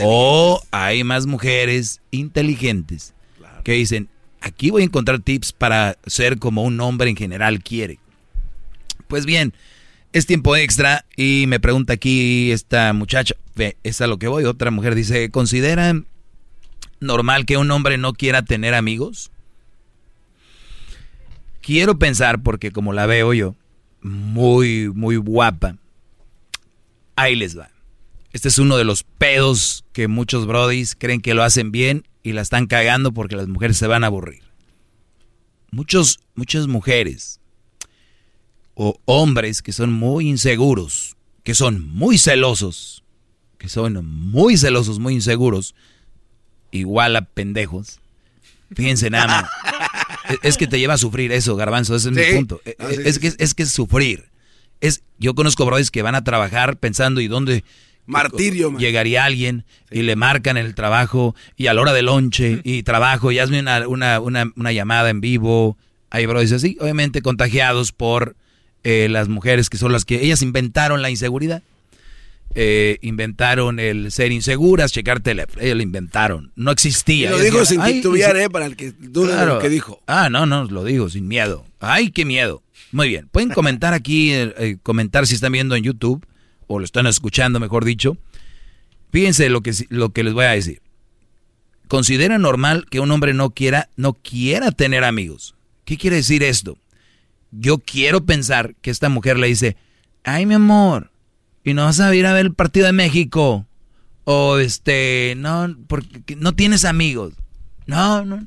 O 0.01 0.63
hay 0.71 1.05
más 1.05 1.27
mujeres 1.27 2.01
inteligentes 2.13 3.13
que 3.63 3.73
dicen, 3.73 4.09
aquí 4.41 4.71
voy 4.71 4.81
a 4.81 4.87
encontrar 4.87 5.21
tips 5.21 5.53
para 5.53 5.99
ser 6.07 6.39
como 6.39 6.63
un 6.63 6.81
hombre 6.81 7.11
en 7.11 7.17
general 7.17 7.63
quiere. 7.63 7.99
Pues 9.07 9.27
bien, 9.27 9.53
es 10.15 10.27
tiempo 10.27 10.55
extra 10.55 11.05
y 11.17 11.47
me 11.49 11.59
pregunta 11.59 11.95
aquí 11.95 12.53
esta 12.53 12.93
muchacha, 12.93 13.35
es 13.83 14.01
a 14.01 14.07
lo 14.07 14.17
que 14.21 14.29
voy, 14.29 14.45
otra 14.45 14.71
mujer 14.71 14.95
dice, 14.95 15.29
¿considera 15.31 15.93
normal 17.01 17.45
que 17.47 17.57
un 17.57 17.69
hombre 17.73 17.99
no 17.99 18.13
quiera 18.13 18.43
tener 18.43 18.75
amigos? 18.75 19.33
Quiero 21.61 21.99
pensar, 21.99 22.45
porque 22.45 22.71
como 22.71 22.93
la 22.93 23.07
veo 23.07 23.35
yo, 23.35 23.57
muy, 24.03 24.89
muy 24.95 25.17
guapa, 25.17 25.79
ahí 27.17 27.35
les 27.35 27.59
va. 27.59 27.71
Este 28.33 28.47
es 28.47 28.59
uno 28.59 28.77
de 28.77 28.85
los 28.85 29.03
pedos 29.03 29.85
que 29.93 30.07
muchos 30.07 30.47
brodis 30.47 30.95
creen 30.95 31.23
que 31.23 31.35
lo 31.35 31.43
hacen 31.43 31.73
bien 31.73 32.07
y 32.23 32.35
la 32.35 32.43
están 32.43 32.69
cagando 32.69 33.11
porque 33.11 33.35
las 33.35 33.49
mujeres 33.49 33.79
se 33.79 33.89
van 33.89 34.05
a 34.05 34.09
aburrir. 34.09 34.45
Muchos, 35.73 36.21
muchas 36.37 36.69
mujeres 36.69 37.41
o 38.75 38.99
hombres 39.05 39.63
que 39.63 39.73
son 39.73 39.93
muy 39.93 40.29
inseguros, 40.29 41.17
que 41.43 41.55
son 41.55 41.87
muy 41.89 42.19
celosos, 42.19 43.03
que 43.59 43.69
son 43.69 44.05
muy 44.07 44.57
celosos, 44.57 44.99
muy 44.99 45.15
inseguros, 45.15 45.75
igual 46.71 47.17
a 47.17 47.23
pendejos. 47.25 48.01
Fíjense 48.75 49.11
nada 49.11 49.27
más. 49.27 49.51
Es- 50.43 50.57
que 50.57 50.67
te 50.67 50.79
lleva 50.79 50.95
a 50.95 50.99
sufrir 50.99 51.33
eso, 51.33 51.55
garbanzo, 51.55 51.95
ese 51.95 52.09
es 52.09 52.17
Sí. 52.17 52.23
mi 52.33 52.37
punto. 52.39 52.61
Sí, 52.65 52.73
es, 53.05 53.15
sí, 53.17 53.21
que, 53.21 53.33
es 53.39 53.55
que 53.55 53.63
es 53.65 53.71
sufrir. 53.71 54.25
Es, 54.81 55.03
yo 55.19 55.35
conozco 55.35 55.67
brodis 55.67 55.91
que 55.91 56.01
van 56.03 56.15
a 56.15 56.25
trabajar 56.25 56.79
pensando 56.79 57.21
y 57.21 57.29
dónde 57.29 57.63
Martirio, 58.07 58.71
man. 58.71 58.81
llegaría 58.81 59.25
alguien 59.25 59.65
y 59.91 60.01
le 60.03 60.17
marcan 60.17 60.57
el 60.57 60.75
trabajo 60.75 61.35
y 61.57 61.67
a 61.67 61.75
la 61.75 61.83
hora 61.83 61.93
del 61.93 62.07
lonche 62.07 62.61
y 62.65 62.83
trabajo 62.85 63.33
y 63.33 63.39
hazme 63.39 63.61
una, 63.61 63.87
una, 63.87 64.19
una, 64.21 64.51
una 64.57 64.73
llamada 64.73 65.11
en 65.11 65.21
vivo. 65.21 65.77
Hay 66.11 66.25
brodis 66.27 66.53
así, 66.53 66.77
obviamente 66.81 67.21
contagiados 67.23 67.93
por 67.93 68.35
eh, 68.85 69.09
las 69.11 69.29
mujeres 69.29 69.69
que 69.71 69.79
son 69.79 69.93
las 69.93 70.05
que 70.05 70.23
ellas 70.23 70.43
inventaron 70.43 71.03
la 71.03 71.11
inseguridad. 71.11 71.63
eh, 72.57 72.99
inventaron 73.03 73.81
el 73.81 74.13
ser 74.13 74.31
inseguras, 74.31 74.93
checar 74.93 75.19
teléfono. 75.21 75.61
Ellos 75.61 75.77
lo 75.77 75.83
inventaron. 75.83 76.53
No 76.55 76.71
existía. 76.71 77.29
Y 77.29 77.31
lo 77.31 77.39
dijo 77.41 77.65
sin 77.65 77.83
titubear, 77.83 78.37
¿eh? 78.37 78.49
Para 78.49 78.67
el 78.67 78.77
que 78.77 78.93
duda 78.93 79.41
de 79.41 79.47
lo 79.47 79.59
que 79.59 79.69
dijo. 79.69 80.01
Ah, 80.07 80.29
no, 80.31 80.47
no, 80.47 80.65
lo 80.65 80.85
digo 80.85 81.09
sin 81.09 81.27
miedo. 81.27 81.65
Ay, 81.81 82.11
qué 82.13 82.25
miedo. 82.25 82.63
Muy 82.93 83.09
bien. 83.09 83.29
Pueden 83.33 83.51
comentar 83.51 83.93
aquí, 83.93 84.33
eh, 84.33 84.55
eh, 84.59 84.77
comentar 84.83 85.27
si 85.27 85.35
están 85.35 85.51
viendo 85.51 85.75
en 85.75 85.83
YouTube 85.83 86.25
o 86.69 86.79
lo 86.79 86.85
están 86.85 87.07
escuchando, 87.09 87.59
mejor 87.59 87.85
dicho. 87.85 88.17
Fíjense 89.11 89.49
lo 89.49 89.61
que, 89.63 89.73
lo 89.89 90.11
que 90.11 90.23
les 90.23 90.33
voy 90.33 90.45
a 90.45 90.51
decir. 90.51 90.81
Considera 91.89 92.39
normal 92.39 92.87
que 92.89 93.01
un 93.01 93.11
hombre 93.11 93.35
no 93.35 93.51
quiera, 93.51 93.89
no 93.97 94.13
quiera 94.15 94.71
tener 94.71 95.03
amigos. 95.03 95.55
¿Qué 95.85 95.99
quiere 95.99 96.17
decir 96.17 96.43
esto? 96.45 96.79
Yo 97.57 97.79
quiero 97.79 98.25
pensar 98.25 98.75
que 98.83 98.91
esta 98.91 99.09
mujer 99.09 99.39
le 99.39 99.47
dice, 99.47 99.77
ay 100.25 100.47
mi 100.47 100.55
amor, 100.55 101.11
y 101.65 101.73
no 101.73 101.85
vas 101.85 102.01
a 102.01 102.15
ir 102.15 102.27
a 102.27 102.33
ver 102.33 102.47
el 102.47 102.55
partido 102.55 102.87
de 102.87 102.93
México. 102.93 103.67
O 104.25 104.59
este, 104.59 105.35
no, 105.37 105.75
porque 105.87 106.37
no 106.37 106.55
tienes 106.55 106.85
amigos. 106.85 107.35
No, 107.87 108.25
no. 108.25 108.47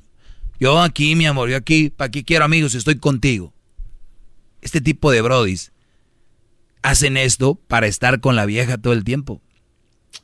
Yo 0.59 0.79
aquí, 0.81 1.15
mi 1.15 1.25
amor, 1.25 1.49
yo 1.49 1.57
aquí, 1.57 1.89
¿para 1.89 2.09
qué 2.09 2.23
quiero 2.23 2.45
amigos 2.45 2.71
si 2.71 2.79
estoy 2.79 2.97
contigo? 2.97 3.53
Este 4.61 4.81
tipo 4.81 5.11
de 5.11 5.21
brodis 5.21 5.71
hacen 6.81 7.17
esto 7.17 7.55
para 7.55 7.87
estar 7.87 8.19
con 8.19 8.35
la 8.35 8.45
vieja 8.45 8.77
todo 8.77 8.93
el 8.93 9.03
tiempo. 9.03 9.41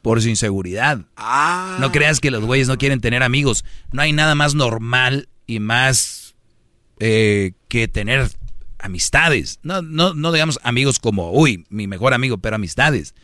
Por 0.02 0.22
su 0.22 0.30
inseguridad. 0.30 1.06
Ah. 1.18 1.78
No 1.80 1.92
creas 1.92 2.20
que 2.20 2.32
los 2.32 2.44
güeyes 2.44 2.68
no 2.68 2.78
quieren 2.78 3.00
tener 3.00 3.22
amigos. 3.22 3.64
No 3.92 4.02
hay 4.02 4.12
nada 4.12 4.34
más 4.34 4.56
normal 4.56 5.30
y 5.46 5.60
más 5.60 6.36
eh, 7.00 7.54
que 7.68 7.88
tener 7.88 8.30
amistades. 8.84 9.60
No, 9.64 9.82
no, 9.82 10.14
no 10.14 10.32
digamos 10.32 10.60
amigos 10.62 11.00
como, 11.00 11.32
uy, 11.32 11.66
mi 11.70 11.88
mejor 11.88 12.14
amigo, 12.14 12.38
pero 12.38 12.58
amistades. 12.58 13.16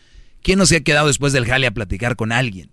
¿Quién 0.41 0.57
no 0.57 0.65
se 0.65 0.77
ha 0.77 0.81
quedado 0.81 1.07
después 1.07 1.33
del 1.33 1.45
jale 1.45 1.67
a 1.67 1.71
platicar 1.71 2.15
con 2.15 2.31
alguien? 2.31 2.71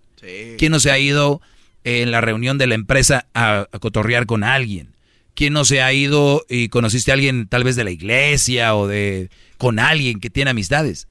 ¿Quién 0.57 0.73
no 0.73 0.81
se 0.81 0.91
ha 0.91 0.99
ido 0.99 1.41
en 1.85 2.11
la 2.11 2.21
reunión 2.21 2.59
de 2.59 2.67
la 2.67 2.75
empresa 2.75 3.27
a, 3.35 3.69
cotorrear 3.81 4.27
con 4.27 4.45
alguien? 4.45 4.97
¿Quién 5.35 5.53
no 5.53 5.65
se 5.65 5.83
ha 5.83 5.93
ido 5.93 6.47
y 6.49 6.69
conociste 6.69 7.11
a 7.11 7.15
alguien 7.15 7.47
tal 7.49 7.65
vez 7.65 7.77
de 7.77 7.85
la 7.85 7.91
iglesia 7.91 8.75
o 8.75 8.87
de 8.87 9.31
con 9.59 9.79
alguien 9.79 10.21
que 10.21 10.31
tiene 10.31 10.53
amistades? 10.53 11.09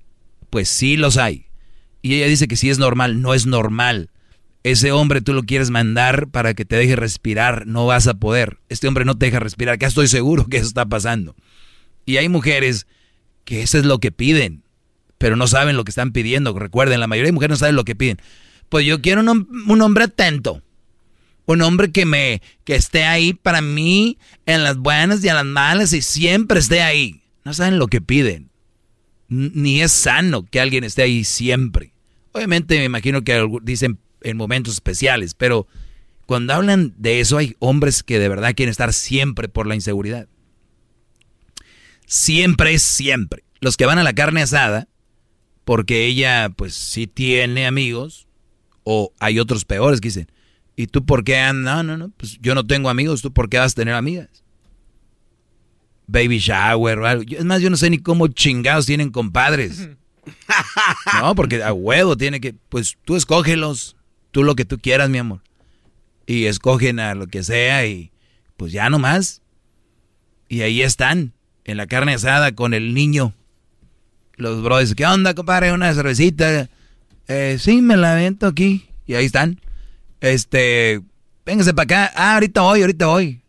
Pues 0.49 0.69
sí 0.69 0.97
los 0.97 1.17
hay. 1.17 1.45
Y 2.01 2.15
ella 2.15 2.27
dice 2.27 2.47
que 2.47 2.55
si 2.55 2.69
es 2.69 2.79
normal, 2.79 3.21
no 3.21 3.33
es 3.33 3.45
normal. 3.45 4.09
Ese 4.63 4.91
hombre 4.91 5.21
tú 5.21 5.33
lo 5.33 5.43
quieres 5.43 5.69
mandar 5.69 6.29
para 6.29 6.55
que 6.55 6.65
te 6.65 6.75
deje 6.75 6.95
respirar, 6.95 7.67
no 7.67 7.85
vas 7.85 8.07
a 8.07 8.15
poder. 8.15 8.57
Este 8.67 8.87
hombre 8.87 9.05
no 9.05 9.15
te 9.15 9.27
deja 9.27 9.39
respirar, 9.39 9.77
que 9.77 9.85
estoy 9.85 10.07
seguro 10.07 10.47
que 10.47 10.57
eso 10.57 10.67
está 10.67 10.85
pasando. 10.85 11.35
Y 12.05 12.17
hay 12.17 12.29
mujeres 12.29 12.87
que 13.43 13.61
eso 13.61 13.77
es 13.77 13.85
lo 13.85 13.99
que 13.99 14.11
piden, 14.11 14.63
pero 15.17 15.35
no 15.35 15.47
saben 15.47 15.77
lo 15.77 15.83
que 15.83 15.91
están 15.91 16.11
pidiendo. 16.11 16.57
Recuerden, 16.57 16.99
la 16.99 17.07
mayoría 17.07 17.29
de 17.29 17.33
mujeres 17.33 17.51
no 17.51 17.57
saben 17.57 17.75
lo 17.75 17.85
que 17.85 17.95
piden. 17.95 18.19
Pues 18.69 18.85
yo 18.85 19.01
quiero 19.01 19.21
un, 19.21 19.81
hombre 19.81 20.05
atento. 20.05 20.61
Un 21.45 21.61
hombre 21.61 21.91
que 21.91 22.05
me 22.05 22.41
que 22.63 22.75
esté 22.75 23.03
ahí 23.03 23.33
para 23.33 23.61
mí 23.61 24.17
en 24.47 24.63
las 24.63 24.77
buenas 24.77 25.23
y 25.23 25.29
en 25.29 25.35
las 25.35 25.45
malas 25.45 25.93
y 25.93 26.01
siempre 26.01 26.59
esté 26.59 26.81
ahí. 26.81 27.21
No 27.43 27.53
saben 27.53 27.77
lo 27.77 27.87
que 27.87 28.01
piden. 28.01 28.49
Ni 29.27 29.81
es 29.81 29.91
sano 29.91 30.43
que 30.43 30.59
alguien 30.59 30.83
esté 30.83 31.03
ahí 31.03 31.23
siempre. 31.23 31.93
Obviamente 32.31 32.77
me 32.79 32.85
imagino 32.85 33.23
que 33.23 33.47
dicen 33.61 33.99
en 34.21 34.37
momentos 34.37 34.73
especiales, 34.73 35.35
pero 35.35 35.67
cuando 36.25 36.53
hablan 36.53 36.95
de 36.97 37.19
eso 37.19 37.37
hay 37.37 37.55
hombres 37.59 38.01
que 38.01 38.17
de 38.17 38.27
verdad 38.27 38.55
quieren 38.55 38.71
estar 38.71 38.91
siempre 38.91 39.47
por 39.47 39.67
la 39.67 39.75
inseguridad. 39.75 40.27
Siempre 42.05 42.73
es 42.73 42.83
siempre. 42.83 43.43
Los 43.59 43.77
que 43.77 43.85
van 43.85 43.97
a 43.97 44.03
la 44.03 44.13
carne 44.13 44.41
asada, 44.41 44.87
porque 45.63 46.05
ella 46.05 46.49
pues 46.55 46.73
sí 46.75 47.07
tiene 47.07 47.65
amigos, 47.65 48.27
o 48.83 49.11
hay 49.19 49.39
otros 49.39 49.65
peores 49.65 49.99
que 49.99 50.09
dicen, 50.09 50.31
¿y 50.75 50.87
tú 50.87 51.05
por 51.05 51.23
qué? 51.23 51.51
No, 51.53 51.83
no, 51.83 51.97
no, 51.97 52.09
pues 52.09 52.37
yo 52.41 52.55
no 52.55 52.65
tengo 52.65 52.89
amigos, 52.89 53.21
¿tú 53.21 53.33
por 53.33 53.49
qué 53.49 53.57
vas 53.57 53.73
a 53.73 53.75
tener 53.75 53.95
amigas? 53.95 54.29
Baby 56.07 56.37
shower 56.37 56.99
o 56.99 57.07
algo. 57.07 57.23
Es 57.27 57.45
más, 57.45 57.61
yo 57.61 57.69
no 57.69 57.77
sé 57.77 57.89
ni 57.89 57.97
cómo 57.97 58.27
chingados 58.27 58.85
tienen 58.85 59.11
compadres. 59.11 59.89
No, 61.21 61.35
porque 61.35 61.61
a 61.61 61.71
huevo 61.71 62.17
tiene 62.17 62.41
que, 62.41 62.55
pues 62.69 62.97
tú 63.05 63.15
escógelos, 63.15 63.95
tú 64.31 64.43
lo 64.43 64.55
que 64.55 64.65
tú 64.65 64.79
quieras, 64.79 65.07
mi 65.07 65.19
amor. 65.19 65.41
Y 66.25 66.45
escogen 66.45 66.99
a 66.99 67.13
lo 67.13 67.27
que 67.27 67.43
sea 67.43 67.85
y 67.85 68.11
pues 68.57 68.71
ya 68.71 68.89
nomás. 68.89 69.43
Y 70.49 70.61
ahí 70.61 70.81
están 70.81 71.34
en 71.65 71.77
la 71.77 71.87
carne 71.87 72.13
asada 72.13 72.53
con 72.53 72.73
el 72.73 72.93
niño. 72.93 73.33
Los 74.37 74.61
brothers, 74.61 74.95
¿qué 74.95 75.05
onda, 75.05 75.33
compadre? 75.33 75.71
Una 75.71 75.93
cervecita. 75.93 76.69
Eh, 77.27 77.57
sí, 77.59 77.81
me 77.81 77.97
la 77.97 78.15
vento 78.15 78.47
aquí. 78.47 78.87
Y 79.07 79.15
ahí 79.15 79.25
están. 79.25 79.59
Este, 80.21 81.01
véngase 81.45 81.73
para 81.73 81.83
acá. 81.83 82.13
Ah, 82.15 82.35
ahorita 82.35 82.61
voy, 82.61 82.81
ahorita 82.81 83.07
voy. 83.07 83.41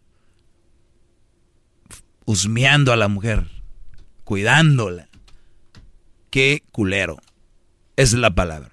Husmeando 2.24 2.92
a 2.92 2.96
la 2.96 3.08
mujer. 3.08 3.46
Cuidándola. 4.24 5.08
Qué 6.30 6.62
culero. 6.72 7.18
Es 7.96 8.12
la 8.14 8.34
palabra. 8.34 8.72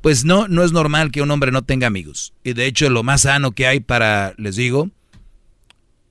Pues 0.00 0.24
no, 0.24 0.48
no 0.48 0.64
es 0.64 0.72
normal 0.72 1.12
que 1.12 1.22
un 1.22 1.30
hombre 1.30 1.52
no 1.52 1.62
tenga 1.62 1.86
amigos. 1.86 2.34
Y 2.42 2.54
de 2.54 2.66
hecho, 2.66 2.90
lo 2.90 3.02
más 3.02 3.22
sano 3.22 3.52
que 3.52 3.66
hay 3.66 3.80
para, 3.80 4.34
les 4.36 4.56
digo, 4.56 4.90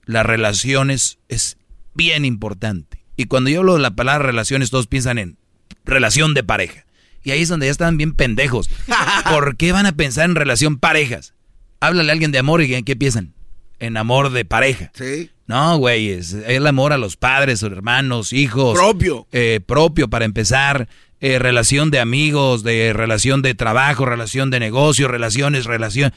las 0.05 0.25
relaciones 0.25 1.19
es 1.27 1.57
bien 1.93 2.25
importante. 2.25 3.03
Y 3.15 3.25
cuando 3.25 3.49
yo 3.49 3.59
hablo 3.59 3.75
de 3.75 3.81
la 3.81 3.95
palabra 3.95 4.25
relaciones, 4.25 4.69
todos 4.69 4.87
piensan 4.87 5.17
en 5.17 5.37
relación 5.85 6.33
de 6.33 6.43
pareja. 6.43 6.85
Y 7.23 7.31
ahí 7.31 7.41
es 7.41 7.49
donde 7.49 7.67
ya 7.67 7.71
están 7.71 7.97
bien 7.97 8.13
pendejos. 8.13 8.69
¿Por 9.29 9.57
qué 9.57 9.71
van 9.71 9.85
a 9.85 9.91
pensar 9.91 10.25
en 10.25 10.35
relación 10.35 10.77
parejas? 10.77 11.33
Háblale 11.79 12.09
a 12.09 12.13
alguien 12.13 12.31
de 12.31 12.39
amor 12.39 12.61
y 12.61 12.73
¿en 12.73 12.83
qué 12.85 12.95
piensan? 12.95 13.33
En 13.79 13.97
amor 13.97 14.31
de 14.31 14.45
pareja. 14.45 14.91
Sí. 14.93 15.31
No, 15.47 15.77
güey, 15.77 16.09
es 16.09 16.33
el 16.33 16.65
amor 16.65 16.93
a 16.93 16.97
los 16.97 17.17
padres, 17.17 17.61
hermanos, 17.63 18.31
hijos. 18.31 18.77
Propio. 18.77 19.27
Eh, 19.31 19.59
propio 19.65 20.09
para 20.09 20.25
empezar. 20.25 20.87
Eh, 21.19 21.37
relación 21.37 21.91
de 21.91 21.99
amigos, 21.99 22.63
de 22.63 22.93
relación 22.93 23.43
de 23.43 23.53
trabajo, 23.53 24.05
relación 24.05 24.49
de 24.49 24.59
negocio, 24.59 25.07
relaciones, 25.07 25.65
relación. 25.65 26.13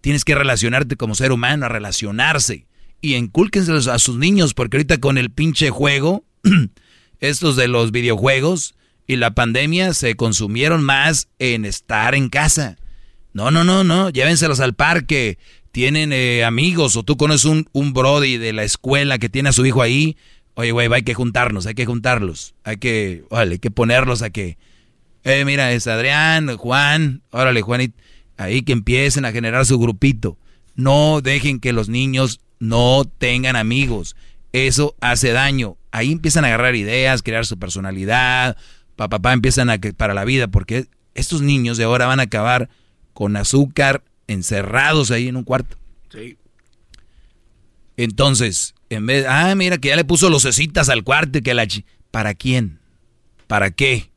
Tienes 0.00 0.24
que 0.24 0.34
relacionarte 0.34 0.96
como 0.96 1.14
ser 1.14 1.32
humano, 1.32 1.66
a 1.66 1.68
relacionarse 1.68 2.66
y 3.06 3.14
encúlquenselos 3.14 3.86
a 3.86 3.98
sus 3.98 4.16
niños, 4.16 4.52
porque 4.52 4.78
ahorita 4.78 4.98
con 4.98 5.16
el 5.16 5.30
pinche 5.30 5.70
juego, 5.70 6.24
estos 7.20 7.54
de 7.56 7.68
los 7.68 7.92
videojuegos 7.92 8.74
y 9.06 9.16
la 9.16 9.34
pandemia 9.34 9.94
se 9.94 10.16
consumieron 10.16 10.82
más 10.82 11.28
en 11.38 11.64
estar 11.64 12.14
en 12.14 12.28
casa. 12.28 12.76
No, 13.32 13.50
no, 13.50 13.64
no, 13.64 13.84
no, 13.84 14.10
llévenselos 14.10 14.60
al 14.60 14.74
parque, 14.74 15.38
tienen 15.70 16.12
eh, 16.12 16.44
amigos 16.44 16.96
o 16.96 17.04
tú 17.04 17.16
conoces 17.16 17.44
un, 17.44 17.68
un 17.72 17.92
brody 17.92 18.38
de 18.38 18.52
la 18.52 18.64
escuela 18.64 19.18
que 19.18 19.28
tiene 19.28 19.50
a 19.50 19.52
su 19.52 19.64
hijo 19.64 19.82
ahí. 19.82 20.16
Oye, 20.54 20.72
güey, 20.72 20.92
hay 20.92 21.02
que 21.02 21.14
juntarnos, 21.14 21.66
hay 21.66 21.74
que 21.74 21.86
juntarlos, 21.86 22.54
hay 22.64 22.78
que, 22.78 23.24
vale, 23.30 23.52
hay 23.52 23.58
que 23.58 23.70
ponerlos 23.70 24.22
a 24.22 24.30
que, 24.30 24.58
eh, 25.22 25.44
mira, 25.44 25.72
es 25.72 25.86
Adrián, 25.86 26.56
Juan, 26.56 27.22
órale, 27.30 27.60
Juan, 27.60 27.92
ahí 28.36 28.62
que 28.62 28.72
empiecen 28.72 29.24
a 29.26 29.32
generar 29.32 29.66
su 29.66 29.78
grupito. 29.78 30.38
No 30.74 31.20
dejen 31.22 31.60
que 31.60 31.72
los 31.72 31.88
niños 31.88 32.40
no 32.58 33.04
tengan 33.18 33.56
amigos. 33.56 34.16
Eso 34.52 34.94
hace 35.00 35.32
daño. 35.32 35.76
Ahí 35.90 36.12
empiezan 36.12 36.44
a 36.44 36.48
agarrar 36.48 36.76
ideas, 36.76 37.22
crear 37.22 37.46
su 37.46 37.58
personalidad. 37.58 38.56
Papá, 38.96 39.18
papá 39.18 39.32
empiezan 39.32 39.70
a 39.70 39.78
que 39.78 39.92
para 39.92 40.14
la 40.14 40.24
vida, 40.24 40.48
porque 40.48 40.86
estos 41.14 41.42
niños 41.42 41.76
de 41.76 41.84
ahora 41.84 42.06
van 42.06 42.20
a 42.20 42.24
acabar 42.24 42.68
con 43.12 43.36
azúcar 43.36 44.02
encerrados 44.26 45.10
ahí 45.10 45.28
en 45.28 45.36
un 45.36 45.44
cuarto. 45.44 45.76
Sí. 46.10 46.36
Entonces, 47.96 48.74
en 48.90 49.06
vez, 49.06 49.26
ah, 49.28 49.54
mira 49.54 49.78
que 49.78 49.88
ya 49.88 49.96
le 49.96 50.04
puso 50.04 50.30
los 50.30 50.42
cecitas 50.42 50.88
al 50.88 51.02
cuarto 51.02 51.38
y 51.38 51.42
que 51.42 51.54
la 51.54 51.66
¿Para 52.10 52.34
quién? 52.34 52.78
¿Para 53.46 53.70
qué? 53.70 54.10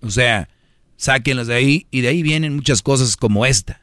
O 0.00 0.10
sea, 0.10 0.48
sáquenlos 0.96 1.46
de 1.46 1.54
ahí 1.54 1.86
y 1.90 2.00
de 2.00 2.08
ahí 2.08 2.22
vienen 2.22 2.54
muchas 2.54 2.82
cosas 2.82 3.16
como 3.16 3.46
esta. 3.46 3.80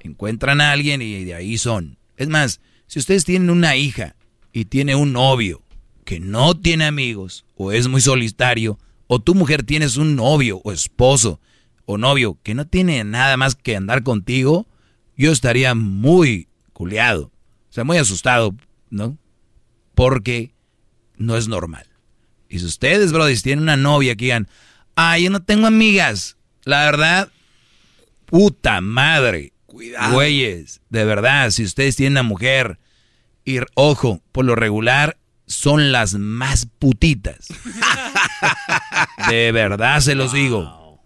Encuentran 0.00 0.60
a 0.60 0.72
alguien 0.72 1.02
y 1.02 1.24
de 1.24 1.34
ahí 1.34 1.58
son. 1.58 1.97
Es 2.18 2.28
más, 2.28 2.60
si 2.88 2.98
ustedes 2.98 3.24
tienen 3.24 3.48
una 3.48 3.76
hija 3.76 4.16
y 4.52 4.64
tiene 4.64 4.96
un 4.96 5.12
novio 5.12 5.62
que 6.04 6.18
no 6.18 6.58
tiene 6.58 6.84
amigos 6.84 7.46
o 7.54 7.70
es 7.70 7.86
muy 7.86 8.00
solitario, 8.00 8.78
o 9.06 9.20
tu 9.20 9.34
mujer 9.34 9.62
tienes 9.62 9.96
un 9.96 10.16
novio 10.16 10.60
o 10.64 10.72
esposo 10.72 11.40
o 11.86 11.96
novio 11.96 12.36
que 12.42 12.54
no 12.54 12.66
tiene 12.66 13.02
nada 13.04 13.36
más 13.36 13.54
que 13.54 13.76
andar 13.76 14.02
contigo, 14.02 14.66
yo 15.16 15.30
estaría 15.30 15.74
muy 15.74 16.48
culeado, 16.72 17.30
o 17.70 17.72
sea, 17.72 17.84
muy 17.84 17.98
asustado, 17.98 18.54
¿no? 18.90 19.16
Porque 19.94 20.52
no 21.16 21.36
es 21.36 21.46
normal. 21.46 21.86
Y 22.48 22.58
si 22.58 22.64
ustedes, 22.64 23.12
brothers, 23.12 23.42
tienen 23.42 23.62
una 23.62 23.76
novia 23.76 24.16
que 24.16 24.26
digan, 24.26 24.48
ah, 24.96 25.18
yo 25.18 25.30
no 25.30 25.42
tengo 25.42 25.66
amigas, 25.68 26.36
la 26.64 26.84
verdad, 26.84 27.30
puta 28.26 28.80
madre, 28.80 29.52
Cuidado. 29.68 30.14
Güeyes, 30.14 30.80
de 30.88 31.04
verdad, 31.04 31.50
si 31.50 31.62
ustedes 31.62 31.94
tienen 31.94 32.14
una 32.14 32.22
mujer, 32.22 32.78
y 33.44 33.58
ojo, 33.74 34.22
por 34.32 34.46
lo 34.46 34.54
regular 34.54 35.18
son 35.44 35.92
las 35.92 36.14
más 36.14 36.66
putitas. 36.78 37.48
de 39.28 39.52
verdad 39.52 40.00
se 40.00 40.14
los 40.14 40.32
digo. 40.32 40.98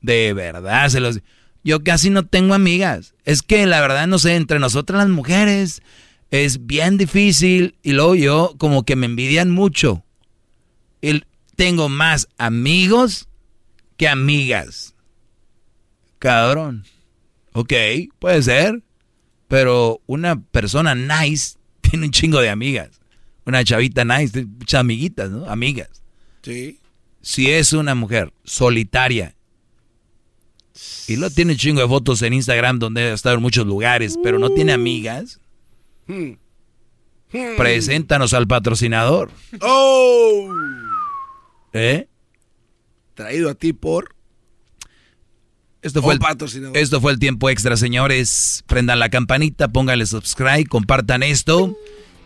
De 0.00 0.32
verdad, 0.32 0.88
se 0.88 1.00
los... 1.00 1.20
Yo 1.62 1.84
casi 1.84 2.08
no 2.08 2.24
tengo 2.24 2.54
amigas. 2.54 3.14
Es 3.26 3.42
que 3.42 3.66
la 3.66 3.82
verdad, 3.82 4.06
no 4.06 4.18
sé, 4.18 4.36
entre 4.36 4.60
nosotras 4.60 5.00
las 5.00 5.10
mujeres 5.10 5.82
es 6.30 6.66
bien 6.66 6.96
difícil 6.96 7.76
y 7.82 7.92
luego 7.92 8.14
yo 8.14 8.54
como 8.56 8.84
que 8.84 8.96
me 8.96 9.04
envidian 9.04 9.50
mucho. 9.50 10.04
Y 11.02 11.22
tengo 11.54 11.90
más 11.90 12.28
amigos 12.38 13.28
que 13.98 14.08
amigas. 14.08 14.94
Cabrón. 16.18 16.84
Ok, 17.58 17.72
puede 18.18 18.42
ser. 18.42 18.82
Pero 19.48 20.00
una 20.06 20.38
persona 20.40 20.94
nice 20.94 21.56
tiene 21.80 22.06
un 22.06 22.12
chingo 22.12 22.40
de 22.40 22.50
amigas. 22.50 23.00
Una 23.46 23.64
chavita 23.64 24.04
nice, 24.04 24.44
muchas 24.44 24.80
amiguitas, 24.80 25.30
¿no? 25.30 25.48
Amigas. 25.48 26.02
Sí. 26.42 26.80
Si 27.22 27.50
es 27.50 27.72
una 27.72 27.94
mujer 27.94 28.32
solitaria 28.44 29.34
y 31.08 31.16
no 31.16 31.30
tiene 31.30 31.52
un 31.52 31.58
chingo 31.58 31.80
de 31.80 31.88
fotos 31.88 32.20
en 32.22 32.32
Instagram 32.34 32.78
donde 32.78 33.02
ha 33.02 33.14
estado 33.14 33.36
en 33.36 33.42
muchos 33.42 33.66
lugares, 33.66 34.18
pero 34.22 34.38
no 34.38 34.50
tiene 34.50 34.72
amigas, 34.72 35.40
Hmm. 36.08 36.32
Hmm. 37.32 37.56
preséntanos 37.56 38.34
al 38.34 38.46
patrocinador. 38.46 39.30
¡Oh! 39.60 40.52
¿Eh? 41.72 42.08
Traído 43.14 43.48
a 43.50 43.54
ti 43.54 43.72
por. 43.72 44.14
Esto 45.86 46.02
fue, 46.02 46.14
el, 46.14 46.20
esto 46.74 47.00
fue 47.00 47.12
el 47.12 47.20
tiempo 47.20 47.48
extra, 47.48 47.76
señores. 47.76 48.64
Prendan 48.66 48.98
la 48.98 49.08
campanita, 49.08 49.68
pónganle 49.68 50.04
subscribe, 50.04 50.66
compartan 50.66 51.22
esto. 51.22 51.76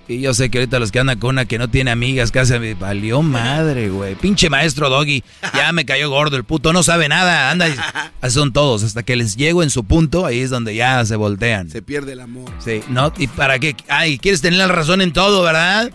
Y 0.08 0.22
yo 0.22 0.32
sé 0.32 0.50
que 0.50 0.58
ahorita 0.58 0.78
los 0.78 0.90
que 0.90 0.98
andan 0.98 1.18
con 1.18 1.30
una 1.30 1.44
que 1.44 1.58
no 1.58 1.68
tiene 1.68 1.90
amigas, 1.90 2.32
casi 2.32 2.58
me 2.58 2.72
valió 2.72 3.20
madre, 3.20 3.90
güey. 3.90 4.14
Pinche 4.14 4.48
maestro 4.48 4.88
Doggy, 4.88 5.22
ya 5.54 5.70
me 5.72 5.84
cayó 5.84 6.08
gordo 6.08 6.38
el 6.38 6.44
puto, 6.44 6.72
no 6.72 6.82
sabe 6.82 7.08
nada, 7.08 7.50
anda. 7.50 7.68
Así 8.22 8.34
son 8.34 8.54
todos, 8.54 8.82
hasta 8.82 9.02
que 9.02 9.14
les 9.14 9.36
llego 9.36 9.62
en 9.62 9.68
su 9.68 9.84
punto, 9.84 10.24
ahí 10.24 10.40
es 10.40 10.48
donde 10.48 10.74
ya 10.74 11.04
se 11.04 11.16
voltean. 11.16 11.68
Se 11.68 11.82
pierde 11.82 12.14
el 12.14 12.20
amor. 12.20 12.50
Sí, 12.64 12.80
no, 12.88 13.12
¿y 13.18 13.26
para 13.26 13.58
qué? 13.58 13.76
Ay, 13.88 14.18
quieres 14.18 14.40
tener 14.40 14.58
la 14.58 14.68
razón 14.68 15.02
en 15.02 15.12
todo, 15.12 15.42
¿verdad? 15.42 15.92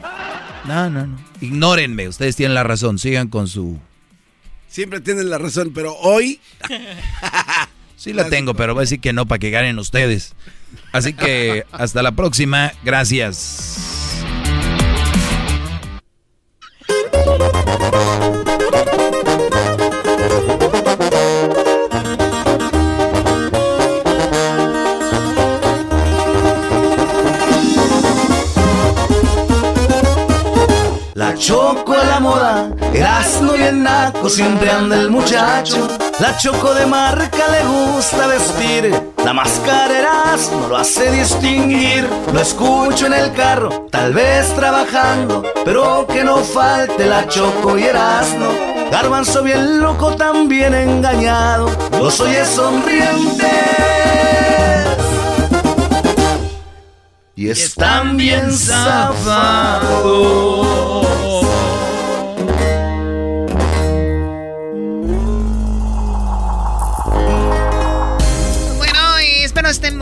No, 0.65 0.89
no, 0.91 1.07
no. 1.07 1.17
Ignórenme, 1.41 2.07
ustedes 2.07 2.35
tienen 2.35 2.53
la 2.53 2.63
razón, 2.63 2.99
sigan 2.99 3.27
con 3.27 3.47
su... 3.47 3.79
Siempre 4.75 4.99
tienen 4.99 5.29
la 5.29 5.37
razón, 5.37 5.71
pero 5.73 5.95
hoy. 5.95 6.41
Sí 7.97 8.11
la 8.11 8.27
tengo, 8.27 8.53
pero 8.53 8.73
voy 8.73 8.81
a 8.81 8.83
decir 8.83 8.99
que 8.99 9.13
no 9.13 9.25
para 9.25 9.39
que 9.39 9.49
ganen 9.49 9.79
ustedes. 9.79 10.35
Así 10.91 11.13
que 11.13 11.63
hasta 11.71 12.03
la 12.03 12.11
próxima, 12.11 12.73
gracias. 12.83 13.95
Choco 31.37 31.93
a 31.93 32.03
la 32.03 32.19
moda, 32.19 32.69
Erasmo 32.93 33.53
bien 33.53 33.83
naco, 33.83 34.29
siempre 34.29 34.71
anda 34.71 34.95
el 34.95 35.09
muchacho. 35.09 35.87
La 36.19 36.37
choco 36.37 36.73
de 36.73 36.85
marca 36.85 37.47
le 37.51 37.63
gusta 37.65 38.27
vestir, 38.27 39.13
la 39.23 39.33
máscara 39.33 39.99
Erasmo 39.99 40.67
lo 40.69 40.77
hace 40.77 41.11
distinguir. 41.11 42.09
Lo 42.33 42.39
escucho 42.39 43.07
en 43.07 43.13
el 43.13 43.33
carro, 43.33 43.87
tal 43.91 44.13
vez 44.13 44.47
trabajando, 44.55 45.43
pero 45.65 46.07
que 46.07 46.23
no 46.23 46.37
falte 46.37 47.05
la 47.05 47.27
choco 47.27 47.77
y 47.77 47.83
Erasmo. 47.83 48.47
Garbanzo 48.89 49.43
bien 49.43 49.81
loco, 49.81 50.15
también 50.15 50.73
engañado, 50.73 51.69
los 51.99 52.19
oye 52.21 52.45
sonrientes. 52.45 53.49
Y 57.35 57.49
están 57.49 58.15
bien 58.15 58.49
zafados. 58.51 59.85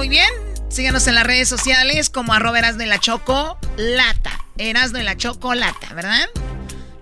Muy 0.04 0.10
bien. 0.10 0.30
Síganos 0.68 1.08
en 1.08 1.16
las 1.16 1.26
redes 1.26 1.48
sociales 1.48 2.10
como 2.10 2.34
arroba 2.34 2.60
Erasno 2.60 2.84
y 2.84 2.88
la 2.88 3.00
Choco 3.00 3.58
Lata. 3.78 4.38
Erasno 4.58 5.00
y 5.00 5.04
la 5.04 5.16
Choco 5.16 5.56
Lata, 5.56 5.94
¿verdad? 5.94 6.28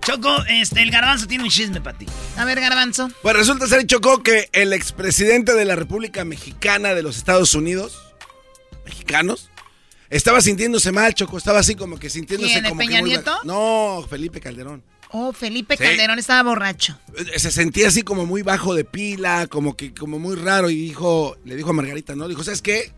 Choco, 0.02 0.44
este, 0.48 0.82
el 0.82 0.92
garbanzo 0.92 1.26
tiene 1.26 1.42
un 1.42 1.50
chisme 1.50 1.80
para 1.80 1.98
ti. 1.98 2.06
A 2.36 2.44
ver, 2.44 2.60
Garbanzo. 2.60 3.08
Pues 3.22 3.34
resulta 3.34 3.66
ser, 3.66 3.86
Chocó, 3.86 4.22
que 4.22 4.48
el 4.52 4.72
expresidente 4.72 5.54
de 5.54 5.64
la 5.64 5.74
República 5.74 6.24
Mexicana 6.24 6.94
de 6.94 7.02
los 7.02 7.16
Estados 7.16 7.56
Unidos, 7.56 8.00
mexicanos, 8.84 9.50
estaba 10.08 10.40
sintiéndose 10.40 10.92
mal, 10.92 11.12
Choco. 11.12 11.38
Estaba 11.38 11.58
así 11.58 11.74
como 11.74 11.98
que 11.98 12.08
sintiéndose 12.08 12.52
¿Quién, 12.52 12.66
el 12.66 12.70
como 12.70 12.78
Peña 12.78 12.98
que 12.98 13.02
Nieto? 13.02 13.36
No, 13.42 14.06
Felipe 14.08 14.40
Calderón. 14.40 14.84
Oh, 15.12 15.32
Felipe 15.32 15.76
Sí. 15.76 15.82
Calderón 15.84 16.18
estaba 16.18 16.42
borracho. 16.48 16.98
Eh, 17.16 17.38
Se 17.38 17.50
sentía 17.50 17.88
así 17.88 18.02
como 18.02 18.24
muy 18.26 18.42
bajo 18.42 18.74
de 18.74 18.84
pila, 18.84 19.46
como 19.46 19.76
que 19.76 19.92
como 19.94 20.18
muy 20.18 20.36
raro 20.36 20.70
y 20.70 20.76
dijo, 20.76 21.36
le 21.44 21.54
dijo 21.56 21.70
a 21.70 21.74
Margarita, 21.74 22.16
¿no? 22.16 22.28
Dijo, 22.28 22.42
¿sabes 22.44 22.62
qué? 22.62 22.92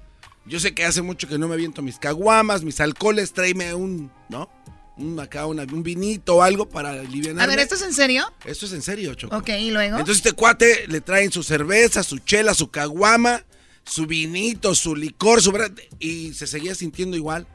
Yo 0.47 0.61
sé 0.61 0.75
que 0.75 0.85
hace 0.85 1.03
mucho 1.03 1.27
que 1.27 1.39
no 1.39 1.49
me 1.49 1.55
aviento 1.55 1.83
mis 1.83 1.99
caguamas, 1.99 2.63
mis 2.65 2.79
alcoholes, 2.81 3.33
tráeme 3.33 3.75
un, 3.75 4.11
¿no? 4.29 4.49
Un 4.97 5.19
acá, 5.19 5.47
una- 5.47 5.65
un 5.65 5.83
vinito 5.83 6.37
o 6.37 6.43
algo 6.43 6.69
para 6.69 6.91
aliviar. 6.91 7.41
A 7.41 7.47
ver, 7.47 7.59
¿esto 7.59 7.75
es 7.75 7.83
en 7.83 7.93
serio? 7.95 8.33
Esto 8.45 8.67
es 8.67 8.73
en 8.75 8.83
serio, 8.83 9.15
Choco. 9.15 9.37
Ok, 9.37 9.49
¿y 9.59 9.71
luego? 9.71 9.99
Entonces 9.99 10.25
este 10.25 10.33
cuate 10.33 10.87
le 10.87 11.01
traen 11.01 11.33
su 11.33 11.43
cerveza, 11.43 12.03
su 12.05 12.19
chela, 12.19 12.55
su 12.55 12.69
caguama, 12.71 13.43
su 13.85 14.07
vinito, 14.07 14.75
su 14.77 14.95
licor, 14.95 15.43
su... 15.43 15.53
Y 15.99 16.33
se 16.35 16.47
seguía 16.47 16.75
sintiendo 16.77 17.17
igual. 17.17 17.47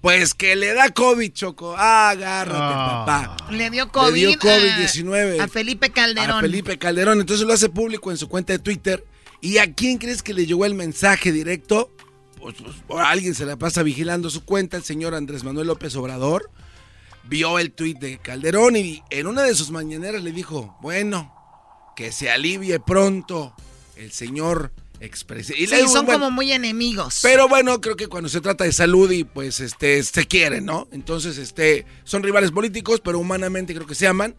Pues 0.00 0.32
que 0.32 0.56
le 0.56 0.72
da 0.72 0.90
COVID, 0.90 1.32
Choco. 1.32 1.76
Agárrate, 1.76 2.58
papá. 2.58 3.36
Le 3.50 3.68
dio 3.68 3.92
COVID, 3.92 4.12
Le 4.14 4.18
dio 4.28 4.38
COVID-19. 4.38 5.40
a, 5.40 5.44
a 5.44 5.48
Felipe 5.48 5.90
Calderón. 5.90 6.38
A 6.38 6.40
Felipe 6.40 6.78
Calderón. 6.78 7.20
Entonces 7.20 7.46
lo 7.46 7.52
hace 7.52 7.68
público 7.68 8.10
en 8.10 8.16
su 8.16 8.28
cuenta 8.28 8.52
de 8.54 8.58
Twitter. 8.58 9.04
¿Y 9.42 9.58
a 9.58 9.74
quién 9.74 9.98
crees 9.98 10.22
que 10.22 10.34
le 10.34 10.46
llegó 10.46 10.64
el 10.64 10.74
mensaje 10.74 11.32
directo? 11.32 11.90
Pues, 12.38 12.56
pues, 12.86 13.04
alguien 13.04 13.34
se 13.34 13.44
la 13.44 13.56
pasa 13.56 13.82
vigilando 13.82 14.30
su 14.30 14.44
cuenta, 14.44 14.78
el 14.78 14.84
señor 14.84 15.14
Andrés 15.14 15.44
Manuel 15.44 15.66
López 15.66 15.94
Obrador. 15.96 16.50
Vio 17.24 17.58
el 17.58 17.72
tuit 17.72 17.98
de 17.98 18.18
Calderón 18.18 18.76
y 18.76 19.02
en 19.10 19.26
una 19.26 19.42
de 19.42 19.54
sus 19.54 19.70
mañaneras 19.70 20.22
le 20.22 20.32
dijo, 20.32 20.76
bueno, 20.80 21.34
que 21.94 22.12
se 22.12 22.30
alivie 22.30 22.80
pronto 22.80 23.54
el 23.96 24.10
señor 24.10 24.72
Sí, 25.00 25.88
son 25.88 26.06
como 26.06 26.30
muy 26.30 26.52
enemigos. 26.52 27.20
Pero 27.22 27.48
bueno, 27.48 27.80
creo 27.80 27.96
que 27.96 28.06
cuando 28.06 28.28
se 28.28 28.40
trata 28.40 28.64
de 28.64 28.72
salud 28.72 29.10
y 29.10 29.24
pues 29.24 29.60
este 29.60 30.02
se 30.02 30.26
quieren, 30.26 30.66
¿no? 30.66 30.88
Entonces, 30.92 31.38
este, 31.38 31.86
son 32.04 32.22
rivales 32.22 32.50
políticos, 32.50 33.00
pero 33.02 33.18
humanamente 33.18 33.74
creo 33.74 33.86
que 33.86 33.94
se 33.94 34.06
aman. 34.06 34.36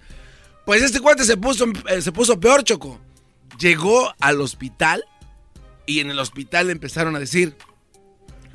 Pues 0.66 0.84
este 0.84 1.00
cuate 1.00 1.26
se 1.26 1.38
puso, 1.38 1.66
eh, 1.90 2.02
se 2.02 2.12
puso 2.12 2.40
peor, 2.40 2.64
Choco. 2.64 3.00
Llegó 3.60 4.14
al 4.20 4.40
hospital 4.40 5.04
y 5.88 6.00
en 6.00 6.12
el 6.12 6.20
hospital 6.20 6.68
le 6.68 6.74
empezaron 6.74 7.16
a 7.16 7.20
decir, 7.20 7.56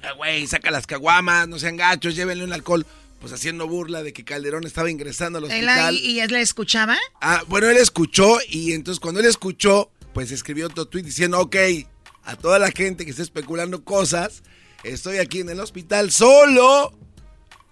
"Ah, 0.02 0.12
güey, 0.12 0.46
saca 0.46 0.70
las 0.70 0.86
caguamas, 0.86 1.48
no 1.48 1.58
sean 1.58 1.76
gachos, 1.76 2.14
llévenle 2.14 2.44
un 2.44 2.52
alcohol. 2.52 2.86
Pues 3.20 3.32
haciendo 3.32 3.66
burla 3.66 4.02
de 4.02 4.12
que 4.12 4.24
Calderón 4.24 4.64
estaba 4.64 4.90
ingresando 4.90 5.38
al 5.38 5.44
hospital. 5.44 5.68
ahí, 5.86 5.96
¿Y 5.96 6.20
él 6.20 6.30
le 6.30 6.40
escuchaba? 6.42 6.96
Ah, 7.20 7.42
bueno, 7.48 7.68
él 7.68 7.78
escuchó 7.78 8.38
y 8.48 8.72
entonces 8.72 9.00
cuando 9.00 9.20
él 9.20 9.26
escuchó, 9.26 9.90
pues 10.12 10.30
escribió 10.30 10.66
otro 10.66 10.86
tweet 10.86 11.02
diciendo, 11.02 11.40
ok, 11.40 11.56
a 12.26 12.36
toda 12.36 12.58
la 12.58 12.70
gente 12.70 13.04
que 13.04 13.10
está 13.10 13.22
especulando 13.22 13.82
cosas, 13.84 14.42
estoy 14.84 15.18
aquí 15.18 15.40
en 15.40 15.48
el 15.48 15.60
hospital 15.60 16.10
solo 16.10 16.92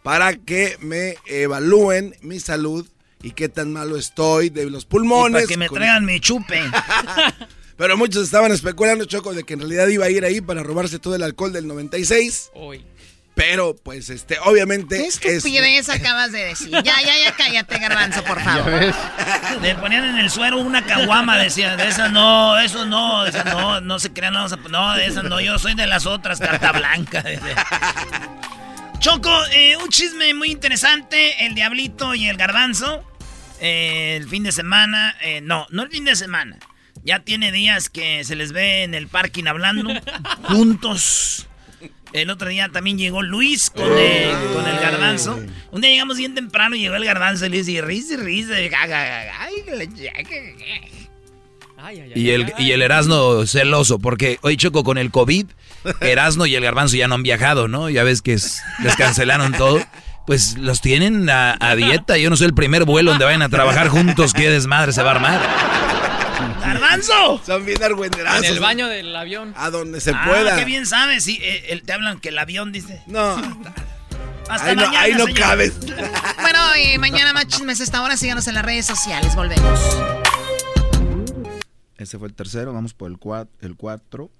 para 0.03 0.35
que 0.37 0.77
me 0.81 1.17
evalúen 1.27 2.15
mi 2.23 2.41
salud 2.41 2.87
y 3.23 3.31
qué 3.33 3.49
tan 3.49 3.73
malo 3.73 3.97
estoy 3.97 4.51
de 4.51 4.69
los 4.71 4.85
pulmones. 4.85 5.43
para 5.43 5.47
que 5.47 5.57
me 5.57 5.69
con- 5.69 5.77
traigan 5.77 6.05
mi 6.05 6.21
chupe. 6.21 6.61
Pero 7.77 7.97
muchos 7.97 8.23
estaban 8.23 8.53
especulando, 8.53 9.05
Choco, 9.05 9.35
de 9.35 9.43
que 9.43 9.55
en 9.55 9.61
realidad 9.61 9.89
iba 9.89 10.05
a 10.07 10.11
ir 10.11 10.25
ahí 10.25 10.41
para 10.41 10.63
robarse 10.63 11.01
todo 11.01 11.17
el 11.17 11.23
alcohol 11.25 11.53
del 11.53 11.67
96. 11.67 12.51
Pero, 13.35 13.75
pues, 13.75 14.11
este, 14.11 14.39
obviamente... 14.45 14.97
¿Qué 14.97 15.07
es- 15.09 15.21
estupidez 15.25 15.89
acabas 15.89 16.31
de 16.31 16.45
decir? 16.45 16.71
Ya, 16.71 16.83
ya, 17.03 17.19
ya 17.19 17.35
cállate, 17.37 17.79
Garbanzo, 17.79 18.23
por 18.23 18.41
favor. 18.41 18.95
Le 19.61 19.75
ponían 19.75 20.05
en 20.05 20.19
el 20.19 20.31
suero 20.31 20.59
una 20.59 20.85
caguama, 20.87 21.37
decían, 21.37 21.77
de 21.77 21.89
esas 21.89 22.13
no, 22.13 22.57
eso 22.61 22.85
no, 22.87 23.27
esas 23.27 23.45
no, 23.47 23.81
no 23.81 23.99
se 23.99 24.13
crean, 24.13 24.35
no, 24.35 24.47
no, 24.49 24.95
de 24.95 25.07
esas 25.07 25.25
no, 25.25 25.41
yo 25.41 25.59
soy 25.59 25.75
de 25.75 25.89
las 25.89 26.07
otras, 26.07 26.39
carta 26.39 26.71
blanca. 26.73 27.25
Choco, 29.01 29.31
eh, 29.53 29.77
un 29.77 29.89
chisme 29.89 30.33
muy 30.35 30.51
interesante, 30.51 31.45
el 31.45 31.55
diablito 31.55 32.15
y 32.15 32.29
el 32.29 32.37
garbanzo, 32.37 33.05
eh, 33.61 34.17
el 34.17 34.29
fin 34.29 34.45
de 34.45 34.53
semana, 34.53 35.15
eh, 35.21 35.41
no, 35.43 35.67
no 35.71 35.83
el 35.83 35.91
fin 35.91 36.05
de 36.05 36.17
semana, 36.17 36.57
ya 37.03 37.19
tiene 37.21 37.53
días 37.53 37.91
que 37.91 38.25
se 38.25 38.35
les 38.37 38.53
ve 38.53 38.85
en 38.85 38.95
el 38.95 39.09
parking 39.09 39.45
hablando, 39.47 39.91
juntos. 40.45 41.49
El 42.15 42.31
otro 42.31 42.49
día 42.49 42.69
también 42.69 42.97
llegó 42.97 43.23
Luis 43.23 43.71
con 43.71 43.91
el, 43.99 44.31
con 44.55 44.65
el 44.69 44.79
garbanzo. 44.79 45.37
Un 45.73 45.81
día 45.81 45.91
llegamos 45.91 46.17
bien 46.17 46.37
temprano 46.37 46.77
y 46.77 46.79
llegó 46.79 46.95
el 46.95 47.05
garbanzo 47.05 47.47
y 47.47 47.49
le 47.49 47.63
dice, 47.65 47.83
risa, 47.83 48.17
risa. 48.17 48.55
y 52.15 52.31
el, 52.31 52.53
y 52.57 52.71
el 52.71 52.83
Erasno 52.83 53.45
celoso, 53.47 53.99
porque 53.99 54.39
hoy 54.43 54.57
Choco 54.57 54.85
con 54.85 54.97
el 54.97 55.11
COVID, 55.11 55.47
Erasno 56.01 56.47
y 56.47 56.55
el 56.55 56.63
Garbanzo 56.63 56.97
ya 56.97 57.09
no 57.09 57.17
han 57.17 57.25
viajado, 57.25 57.67
¿no? 57.67 57.91
Ya 57.91 58.05
ves 58.05 58.23
que 58.23 58.35
les 58.35 58.97
cancelaron 58.97 59.51
todo. 59.53 59.81
Pues 60.25 60.57
los 60.57 60.81
tienen 60.81 61.29
a, 61.29 61.75
dieta. 61.75 62.17
Yo 62.17 62.31
no 62.31 62.37
soy 62.37 62.47
el 62.47 62.55
primer 62.55 62.85
vuelo 62.85 63.11
donde 63.11 63.25
vayan 63.25 63.43
a 63.43 63.49
trabajar 63.49 63.89
juntos. 63.89 64.33
¿Qué 64.33 64.51
desmadre 64.51 64.93
se 64.93 65.03
va 65.03 65.11
a 65.11 65.15
armar? 65.17 66.24
¡Garbanzo! 66.61 67.41
Son 67.45 67.65
bien 67.65 67.83
argüenderazos. 67.83 68.45
En 68.45 68.53
el 68.53 68.61
baño 68.61 68.89
del 68.89 69.15
avión. 69.15 69.55
A 69.57 69.71
donde 69.71 70.01
se 70.01 70.11
ah, 70.11 70.25
pueda. 70.27 70.57
qué 70.57 70.65
bien 70.65 70.87
sabes. 70.87 71.25
Sí, 71.25 71.39
eh, 71.43 71.81
te 71.85 71.93
hablan 71.93 72.21
que 72.21 72.31
el 72.31 72.39
avión 72.39 72.73
dice. 72.73 73.03
No. 73.07 73.37
Hasta 74.49 74.69
ahí 74.69 74.77
mañana, 74.77 74.93
no, 74.93 74.99
ahí 74.99 75.15
no 75.15 75.27
cabes. 75.35 75.79
bueno, 76.41 76.59
y 76.77 76.99
mañana 76.99 77.33
más 77.33 77.47
chismes 77.47 77.81
esta 77.81 78.03
hora. 78.03 78.17
Síganos 78.17 78.47
en 78.49 78.55
las 78.55 78.65
redes 78.65 78.87
sociales. 78.87 79.35
Volvemos. 79.35 79.81
Ese 81.97 82.19
fue 82.19 82.29
el 82.29 82.35
tercero. 82.35 82.73
Vamos 82.73 82.95
por 82.95 83.11
el 83.11 83.19
cuatro. 83.19 83.53
El 83.61 83.77
cuatro. 83.77 84.31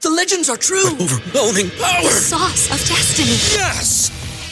The 0.00 0.10
legends 0.10 0.48
are 0.48 0.58
true. 0.58 0.94
overwhelming 1.00 1.70
power. 1.70 2.12
sauce 2.12 2.70
of 2.70 2.78
destiny. 2.88 3.32
Yes. 3.32 4.12